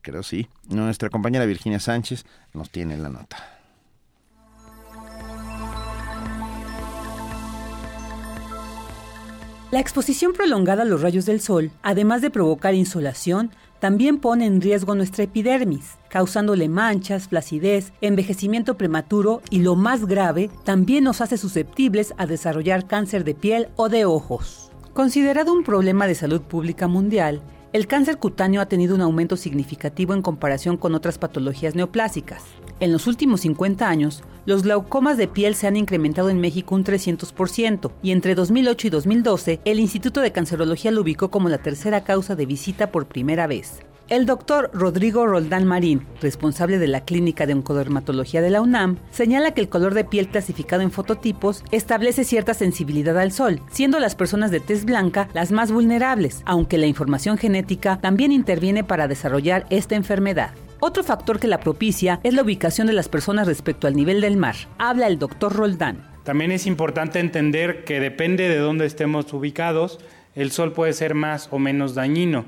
Creo 0.00 0.22
sí. 0.22 0.48
Nuestra 0.70 1.10
compañera 1.10 1.44
Virginia 1.44 1.78
Sánchez 1.78 2.24
nos 2.54 2.70
tiene 2.70 2.96
la 2.96 3.10
nota. 3.10 3.59
La 9.70 9.78
exposición 9.78 10.32
prolongada 10.32 10.82
a 10.82 10.84
los 10.84 11.00
rayos 11.00 11.26
del 11.26 11.40
sol, 11.40 11.70
además 11.82 12.22
de 12.22 12.30
provocar 12.30 12.74
insolación, 12.74 13.52
también 13.78 14.18
pone 14.18 14.44
en 14.44 14.60
riesgo 14.60 14.96
nuestra 14.96 15.22
epidermis, 15.22 15.96
causándole 16.08 16.68
manchas, 16.68 17.28
flacidez, 17.28 17.92
envejecimiento 18.00 18.76
prematuro 18.76 19.42
y 19.48 19.60
lo 19.60 19.76
más 19.76 20.06
grave, 20.06 20.50
también 20.64 21.04
nos 21.04 21.20
hace 21.20 21.38
susceptibles 21.38 22.14
a 22.18 22.26
desarrollar 22.26 22.88
cáncer 22.88 23.22
de 23.22 23.36
piel 23.36 23.68
o 23.76 23.88
de 23.88 24.04
ojos. 24.04 24.72
Considerado 24.92 25.52
un 25.52 25.62
problema 25.62 26.08
de 26.08 26.16
salud 26.16 26.42
pública 26.42 26.88
mundial, 26.88 27.40
el 27.72 27.86
cáncer 27.86 28.18
cutáneo 28.18 28.60
ha 28.60 28.66
tenido 28.66 28.96
un 28.96 29.02
aumento 29.02 29.36
significativo 29.36 30.14
en 30.14 30.22
comparación 30.22 30.78
con 30.78 30.96
otras 30.96 31.16
patologías 31.16 31.76
neoplásicas. 31.76 32.42
En 32.80 32.92
los 32.92 33.06
últimos 33.06 33.42
50 33.42 33.86
años, 33.86 34.22
los 34.46 34.62
glaucomas 34.62 35.18
de 35.18 35.28
piel 35.28 35.54
se 35.54 35.66
han 35.66 35.76
incrementado 35.76 36.30
en 36.30 36.40
México 36.40 36.74
un 36.74 36.82
300% 36.82 37.92
y 38.02 38.10
entre 38.10 38.34
2008 38.34 38.86
y 38.86 38.90
2012 38.90 39.60
el 39.66 39.80
Instituto 39.80 40.22
de 40.22 40.32
Cancerología 40.32 40.90
lo 40.90 41.02
ubicó 41.02 41.30
como 41.30 41.50
la 41.50 41.58
tercera 41.58 42.04
causa 42.04 42.36
de 42.36 42.46
visita 42.46 42.90
por 42.90 43.06
primera 43.06 43.46
vez. 43.46 43.80
El 44.08 44.24
doctor 44.24 44.70
Rodrigo 44.72 45.26
Roldán 45.26 45.66
Marín, 45.66 46.06
responsable 46.22 46.78
de 46.78 46.88
la 46.88 47.04
Clínica 47.04 47.46
de 47.46 47.52
Oncodermatología 47.52 48.40
de 48.40 48.50
la 48.50 48.62
UNAM, 48.62 48.96
señala 49.12 49.52
que 49.52 49.60
el 49.60 49.68
color 49.68 49.92
de 49.92 50.04
piel 50.04 50.28
clasificado 50.28 50.82
en 50.82 50.90
fototipos 50.90 51.62
establece 51.70 52.24
cierta 52.24 52.54
sensibilidad 52.54 53.16
al 53.18 53.30
sol, 53.30 53.60
siendo 53.70 54.00
las 54.00 54.16
personas 54.16 54.50
de 54.50 54.58
tez 54.58 54.86
blanca 54.86 55.28
las 55.34 55.52
más 55.52 55.70
vulnerables, 55.70 56.42
aunque 56.46 56.78
la 56.78 56.86
información 56.86 57.36
genética 57.36 58.00
también 58.00 58.32
interviene 58.32 58.82
para 58.82 59.06
desarrollar 59.06 59.66
esta 59.68 59.96
enfermedad. 59.96 60.54
Otro 60.82 61.04
factor 61.04 61.38
que 61.38 61.46
la 61.46 61.60
propicia 61.60 62.20
es 62.22 62.32
la 62.32 62.42
ubicación 62.42 62.86
de 62.86 62.94
las 62.94 63.10
personas 63.10 63.46
respecto 63.46 63.86
al 63.86 63.94
nivel 63.94 64.22
del 64.22 64.38
mar. 64.38 64.56
Habla 64.78 65.08
el 65.08 65.18
doctor 65.18 65.54
Roldán. 65.54 66.08
También 66.24 66.52
es 66.52 66.66
importante 66.66 67.20
entender 67.20 67.84
que 67.84 68.00
depende 68.00 68.48
de 68.48 68.56
dónde 68.56 68.86
estemos 68.86 69.30
ubicados, 69.34 69.98
el 70.34 70.50
sol 70.50 70.72
puede 70.72 70.94
ser 70.94 71.14
más 71.14 71.48
o 71.50 71.58
menos 71.58 71.94
dañino. 71.94 72.46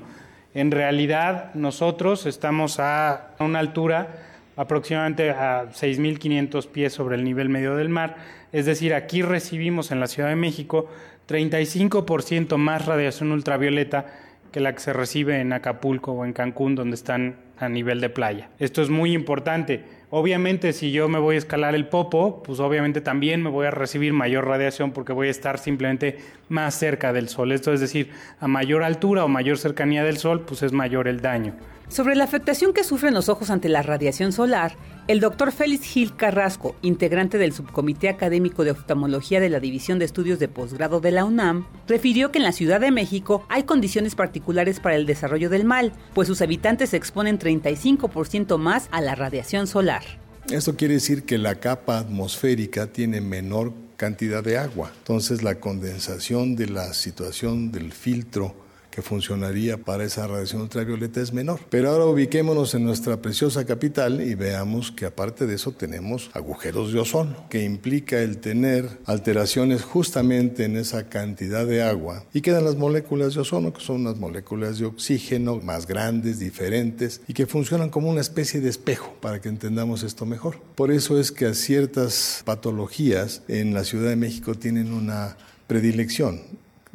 En 0.55 0.71
realidad, 0.71 1.53
nosotros 1.53 2.25
estamos 2.25 2.79
a 2.79 3.35
una 3.37 3.59
altura 3.59 4.07
aproximadamente 4.55 5.29
a 5.29 5.65
6.500 5.71 6.67
pies 6.69 6.91
sobre 6.91 7.17
el 7.17 7.23
nivel 7.23 7.49
medio 7.49 7.75
del 7.75 7.89
mar. 7.89 8.17
Es 8.51 8.65
decir, 8.65 8.95
aquí 8.95 9.21
recibimos 9.21 9.91
en 9.91 9.99
la 9.99 10.07
Ciudad 10.07 10.29
de 10.29 10.35
México 10.35 10.89
35% 11.27 12.57
más 12.57 12.85
radiación 12.87 13.31
ultravioleta 13.31 14.07
que 14.51 14.59
la 14.59 14.73
que 14.73 14.79
se 14.79 14.93
recibe 14.93 15.39
en 15.39 15.53
Acapulco 15.53 16.13
o 16.13 16.25
en 16.25 16.33
Cancún, 16.33 16.75
donde 16.75 16.95
están 16.95 17.35
a 17.63 17.69
nivel 17.69 18.01
de 18.01 18.09
playa. 18.09 18.49
Esto 18.59 18.81
es 18.81 18.89
muy 18.89 19.13
importante. 19.13 19.83
Obviamente, 20.09 20.73
si 20.73 20.91
yo 20.91 21.09
me 21.09 21.17
voy 21.17 21.35
a 21.35 21.39
escalar 21.39 21.73
el 21.73 21.87
popo, 21.87 22.43
pues 22.43 22.59
obviamente 22.59 23.01
también 23.01 23.41
me 23.41 23.49
voy 23.49 23.65
a 23.65 23.71
recibir 23.71 24.13
mayor 24.13 24.45
radiación 24.45 24.91
porque 24.91 25.11
voy 25.11 25.27
a 25.27 25.31
estar 25.31 25.57
simplemente 25.57 26.19
más 26.49 26.75
cerca 26.75 27.13
del 27.13 27.29
sol. 27.29 27.51
Esto 27.51 27.73
es 27.73 27.79
decir, 27.79 28.11
a 28.39 28.47
mayor 28.47 28.83
altura 28.83 29.25
o 29.25 29.27
mayor 29.27 29.57
cercanía 29.57 30.03
del 30.03 30.17
sol, 30.17 30.41
pues 30.41 30.61
es 30.61 30.71
mayor 30.71 31.07
el 31.07 31.21
daño. 31.21 31.55
Sobre 31.93 32.15
la 32.15 32.23
afectación 32.23 32.73
que 32.73 32.83
sufren 32.83 33.13
los 33.13 33.29
ojos 33.29 33.51
ante 33.51 33.69
la 33.69 33.83
radiación 33.83 34.31
solar, 34.31 34.75
el 35.07 35.19
doctor 35.19 35.51
Félix 35.51 35.85
Gil 35.85 36.15
Carrasco, 36.15 36.75
integrante 36.81 37.37
del 37.37 37.53
Subcomité 37.53 38.09
Académico 38.09 38.63
de 38.63 38.71
Oftalmología 38.71 39.39
de 39.39 39.51
la 39.51 39.59
División 39.59 39.99
de 39.99 40.05
Estudios 40.05 40.39
de 40.39 40.47
Posgrado 40.47 41.01
de 41.01 41.11
la 41.11 41.23
UNAM, 41.23 41.67
refirió 41.87 42.31
que 42.31 42.39
en 42.39 42.45
la 42.45 42.51
Ciudad 42.51 42.81
de 42.81 42.89
México 42.89 43.45
hay 43.47 43.61
condiciones 43.61 44.15
particulares 44.15 44.79
para 44.79 44.95
el 44.95 45.05
desarrollo 45.05 45.51
del 45.51 45.65
mal, 45.65 45.93
pues 46.15 46.27
sus 46.27 46.41
habitantes 46.41 46.89
se 46.89 46.97
exponen 46.97 47.37
35% 47.37 48.57
más 48.57 48.87
a 48.89 48.99
la 48.99 49.13
radiación 49.13 49.67
solar. 49.67 50.01
Esto 50.49 50.75
quiere 50.75 50.95
decir 50.95 51.25
que 51.25 51.37
la 51.37 51.59
capa 51.59 51.99
atmosférica 51.99 52.87
tiene 52.87 53.21
menor 53.21 53.71
cantidad 53.97 54.43
de 54.43 54.57
agua. 54.57 54.91
Entonces 54.97 55.43
la 55.43 55.59
condensación 55.59 56.55
de 56.55 56.69
la 56.69 56.91
situación 56.95 57.71
del 57.71 57.93
filtro 57.93 58.62
que 58.93 59.01
funcionaría 59.01 59.77
para 59.77 60.03
esa 60.03 60.27
radiación 60.27 60.61
ultravioleta 60.61 61.19
es 61.19 61.33
menor. 61.33 61.61
Pero 61.71 61.89
ahora 61.89 62.05
ubiquémonos 62.05 62.75
en 62.75 62.83
nuestra 62.83 63.23
preciosa 63.23 63.65
capital 63.65 64.21
y 64.21 64.35
veamos 64.35 64.91
que 64.91 65.07
aparte 65.07 65.47
de 65.47 65.55
eso 65.55 65.71
tenemos 65.71 66.29
agujeros 66.33 66.93
de 66.93 66.99
ozono, 66.99 67.49
que 67.49 67.63
implica 67.63 68.19
el 68.19 68.37
tener 68.37 68.99
alteraciones 69.05 69.81
justamente 69.81 70.65
en 70.65 70.77
esa 70.77 71.09
cantidad 71.09 71.65
de 71.65 71.81
agua 71.81 72.25
y 72.33 72.41
quedan 72.41 72.65
las 72.65 72.75
moléculas 72.75 73.33
de 73.33 73.41
ozono, 73.41 73.73
que 73.73 73.81
son 73.81 74.01
unas 74.01 74.19
moléculas 74.19 74.77
de 74.77 74.85
oxígeno 74.85 75.59
más 75.59 75.87
grandes, 75.87 76.37
diferentes 76.37 77.21
y 77.27 77.33
que 77.33 77.47
funcionan 77.47 77.89
como 77.89 78.11
una 78.11 78.21
especie 78.21 78.61
de 78.61 78.69
espejo 78.69 79.15
para 79.21 79.41
que 79.41 79.49
entendamos 79.49 80.03
esto 80.03 80.27
mejor. 80.27 80.57
Por 80.75 80.91
eso 80.91 81.19
es 81.19 81.31
que 81.31 81.47
a 81.47 81.55
ciertas 81.55 82.43
patologías 82.45 83.41
en 83.47 83.73
la 83.73 83.85
Ciudad 83.85 84.09
de 84.09 84.17
México 84.17 84.53
tienen 84.53 84.93
una 84.93 85.35
predilección, 85.65 86.41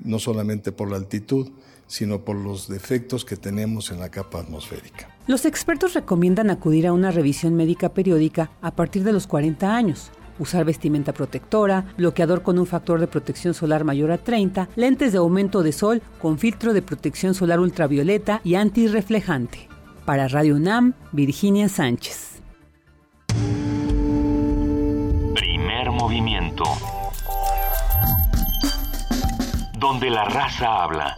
no 0.05 0.21
solamente 0.21 0.71
por 0.71 0.91
la 0.91 0.97
altitud, 0.97 1.49
sino 1.89 2.21
por 2.21 2.37
los 2.37 2.69
defectos 2.69 3.25
que 3.25 3.37
tenemos 3.37 3.91
en 3.91 3.99
la 3.99 4.11
capa 4.11 4.39
atmosférica. 4.41 5.09
Los 5.27 5.45
expertos 5.45 5.95
recomiendan 5.95 6.51
acudir 6.51 6.87
a 6.87 6.93
una 6.93 7.11
revisión 7.11 7.57
médica 7.57 7.89
periódica 7.89 8.51
a 8.63 8.71
partir 8.71 9.03
de 9.03 9.13
los 9.13 9.27
40 9.27 9.75
años, 9.75 10.13
usar 10.39 10.65
vestimenta 10.65 11.13
protectora, 11.13 11.87
bloqueador 11.97 12.43
con 12.43 12.59
un 12.59 12.67
factor 12.67 13.01
de 13.01 13.09
protección 13.09 13.55
solar 13.55 13.85
mayor 13.85 14.13
a 14.13 14.19
30, 14.19 14.69
lentes 14.77 15.13
de 15.13 15.19
aumento 15.19 15.63
de 15.63 15.73
sol 15.73 16.03
con 16.21 16.39
filtro 16.39 16.73
de 16.73 16.83
protección 16.83 17.35
solar 17.35 17.59
ultravioleta 17.59 18.41
y 18.45 18.55
antirreflejante. 18.55 19.69
Para 20.05 20.29
Radio 20.29 20.57
UNAM, 20.57 20.95
Virginia 21.13 21.69
Sánchez. 21.69 22.41
Primer 25.35 25.91
movimiento. 25.91 26.65
Donde 29.79 30.11
la 30.11 30.25
raza 30.25 30.83
habla. 30.83 31.15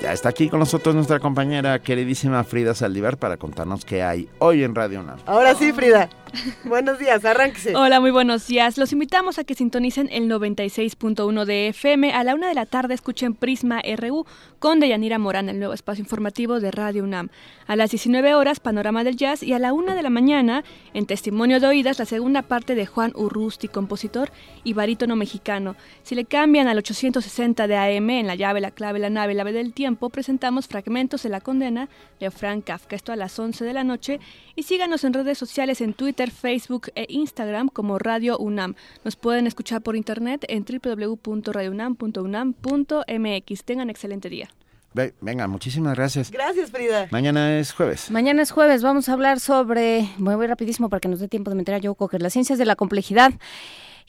Ya 0.00 0.14
está 0.14 0.30
aquí 0.30 0.48
con 0.48 0.60
nosotros 0.60 0.94
nuestra 0.94 1.20
compañera 1.20 1.78
queridísima 1.78 2.42
Frida 2.42 2.74
Saldívar 2.74 3.18
para 3.18 3.36
contarnos 3.36 3.84
qué 3.84 4.02
hay 4.02 4.28
hoy 4.38 4.64
en 4.64 4.74
Radio 4.74 5.00
UNAM. 5.00 5.18
Ahora 5.26 5.54
sí, 5.54 5.72
Frida. 5.72 6.08
Buenos 6.64 6.98
días, 6.98 7.24
arránquese. 7.24 7.74
Hola, 7.74 8.00
muy 8.00 8.10
buenos 8.10 8.46
días. 8.46 8.78
Los 8.78 8.92
invitamos 8.92 9.38
a 9.38 9.44
que 9.44 9.54
sintonicen 9.54 10.08
el 10.12 10.28
96.1 10.28 11.44
de 11.44 11.68
FM. 11.68 12.12
A 12.12 12.24
la 12.24 12.34
una 12.34 12.48
de 12.48 12.54
la 12.54 12.66
tarde 12.66 12.94
escuchen 12.94 13.34
Prisma 13.34 13.82
RU 13.96 14.26
con 14.58 14.80
Deyanira 14.80 15.18
Morán, 15.18 15.48
el 15.48 15.58
nuevo 15.58 15.74
espacio 15.74 16.02
informativo 16.02 16.60
de 16.60 16.70
Radio 16.70 17.04
UNAM. 17.04 17.30
A 17.66 17.76
las 17.76 17.90
19 17.90 18.34
horas, 18.34 18.60
Panorama 18.60 19.04
del 19.04 19.16
Jazz. 19.16 19.42
Y 19.42 19.52
a 19.52 19.58
la 19.58 19.72
una 19.72 19.94
de 19.94 20.02
la 20.02 20.10
mañana, 20.10 20.64
en 20.94 21.06
Testimonio 21.06 21.60
de 21.60 21.66
Oídas, 21.66 21.98
la 21.98 22.04
segunda 22.04 22.42
parte 22.42 22.74
de 22.74 22.86
Juan 22.86 23.12
Urrusti, 23.14 23.68
compositor 23.68 24.30
y 24.64 24.72
barítono 24.72 25.16
mexicano. 25.16 25.76
Si 26.02 26.14
le 26.14 26.24
cambian 26.24 26.68
al 26.68 26.78
860 26.78 27.66
de 27.66 27.76
AM, 27.76 28.10
en 28.10 28.26
la 28.26 28.34
llave, 28.34 28.60
la 28.60 28.70
clave, 28.70 28.98
la 28.98 29.10
nave, 29.10 29.34
la 29.34 29.42
ave 29.42 29.52
del 29.52 29.72
tiempo, 29.72 30.10
presentamos 30.10 30.68
fragmentos 30.68 31.22
de 31.22 31.28
la 31.28 31.40
condena 31.40 31.88
de 32.18 32.30
Frank 32.30 32.64
Kafka. 32.64 32.96
Esto 32.96 33.12
a 33.12 33.16
las 33.16 33.38
11 33.38 33.64
de 33.64 33.72
la 33.72 33.84
noche. 33.84 34.20
Y 34.54 34.64
síganos 34.64 35.04
en 35.04 35.14
redes 35.14 35.38
sociales, 35.38 35.80
en 35.80 35.94
Twitter, 35.94 36.19
Facebook 36.28 36.88
e 36.94 37.06
Instagram 37.08 37.68
como 37.68 37.98
Radio 37.98 38.36
UNAM. 38.36 38.74
Nos 39.04 39.16
pueden 39.16 39.46
escuchar 39.46 39.80
por 39.80 39.96
internet 39.96 40.44
en 40.48 40.66
www.radiounam.unam.mx. 40.66 43.64
Tengan 43.64 43.88
excelente 43.88 44.28
día. 44.28 44.50
Venga, 44.92 45.46
muchísimas 45.46 45.96
gracias. 45.96 46.30
Gracias, 46.30 46.70
Frida. 46.70 47.08
Mañana 47.10 47.58
es 47.58 47.72
jueves. 47.72 48.10
Mañana 48.10 48.42
es 48.42 48.50
jueves. 48.50 48.82
Vamos 48.82 49.08
a 49.08 49.14
hablar 49.14 49.40
sobre, 49.40 50.10
voy, 50.18 50.34
voy 50.34 50.46
rapidísimo 50.46 50.90
para 50.90 51.00
que 51.00 51.08
nos 51.08 51.20
dé 51.20 51.28
tiempo 51.28 51.48
de 51.50 51.56
meter 51.56 51.76
a 51.76 51.80
Joe 51.82 51.94
Cocker, 51.94 52.20
las 52.20 52.34
ciencias 52.34 52.58
de 52.58 52.66
la 52.66 52.76
complejidad. 52.76 53.32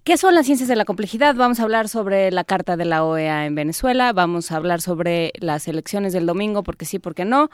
¿Qué 0.03 0.17
son 0.17 0.33
las 0.33 0.47
ciencias 0.47 0.67
de 0.67 0.75
la 0.75 0.83
complejidad? 0.83 1.35
Vamos 1.35 1.59
a 1.59 1.63
hablar 1.63 1.87
sobre 1.87 2.31
la 2.31 2.43
carta 2.43 2.75
de 2.75 2.85
la 2.85 3.05
OEA 3.05 3.45
en 3.45 3.53
Venezuela, 3.53 4.13
vamos 4.13 4.51
a 4.51 4.55
hablar 4.55 4.81
sobre 4.81 5.31
las 5.39 5.67
elecciones 5.67 6.11
del 6.11 6.25
domingo, 6.25 6.63
porque 6.63 6.85
sí, 6.85 6.97
porque 6.97 7.23
no, 7.23 7.51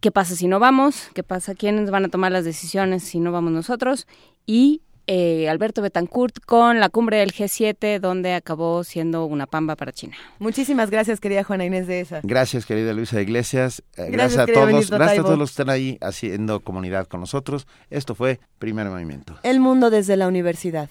qué 0.00 0.10
pasa 0.10 0.34
si 0.34 0.48
no 0.48 0.58
vamos, 0.58 1.08
qué 1.14 1.22
pasa, 1.22 1.54
quiénes 1.54 1.90
van 1.90 2.04
a 2.04 2.08
tomar 2.08 2.32
las 2.32 2.44
decisiones 2.44 3.02
si 3.02 3.20
no 3.20 3.32
vamos 3.32 3.52
nosotros, 3.52 4.06
y 4.46 4.82
eh, 5.08 5.48
Alberto 5.48 5.82
Betancourt 5.82 6.40
con 6.44 6.80
la 6.80 6.88
cumbre 6.88 7.18
del 7.18 7.32
G7, 7.32 8.00
donde 8.00 8.34
acabó 8.34 8.82
siendo 8.82 9.24
una 9.26 9.46
pamba 9.46 9.76
para 9.76 9.92
China. 9.92 10.16
Muchísimas 10.40 10.90
gracias, 10.90 11.20
querida 11.20 11.44
Juana 11.44 11.64
Inés 11.64 11.86
de 11.86 12.00
esa. 12.00 12.20
Gracias, 12.24 12.66
querida 12.66 12.92
Luisa 12.92 13.20
Iglesias. 13.20 13.84
Eh, 13.96 14.08
gracias, 14.10 14.40
a 14.40 14.46
todos. 14.46 14.90
Gracias 14.90 15.20
a 15.20 15.22
todos 15.22 15.38
los 15.38 15.50
que 15.50 15.62
están 15.62 15.70
ahí 15.70 15.96
haciendo 16.00 16.60
comunidad 16.60 17.06
con 17.06 17.20
nosotros. 17.20 17.68
Esto 17.88 18.16
fue 18.16 18.40
Primer 18.58 18.88
Movimiento. 18.88 19.38
El 19.44 19.60
mundo 19.60 19.90
desde 19.90 20.16
la 20.16 20.26
universidad. 20.26 20.90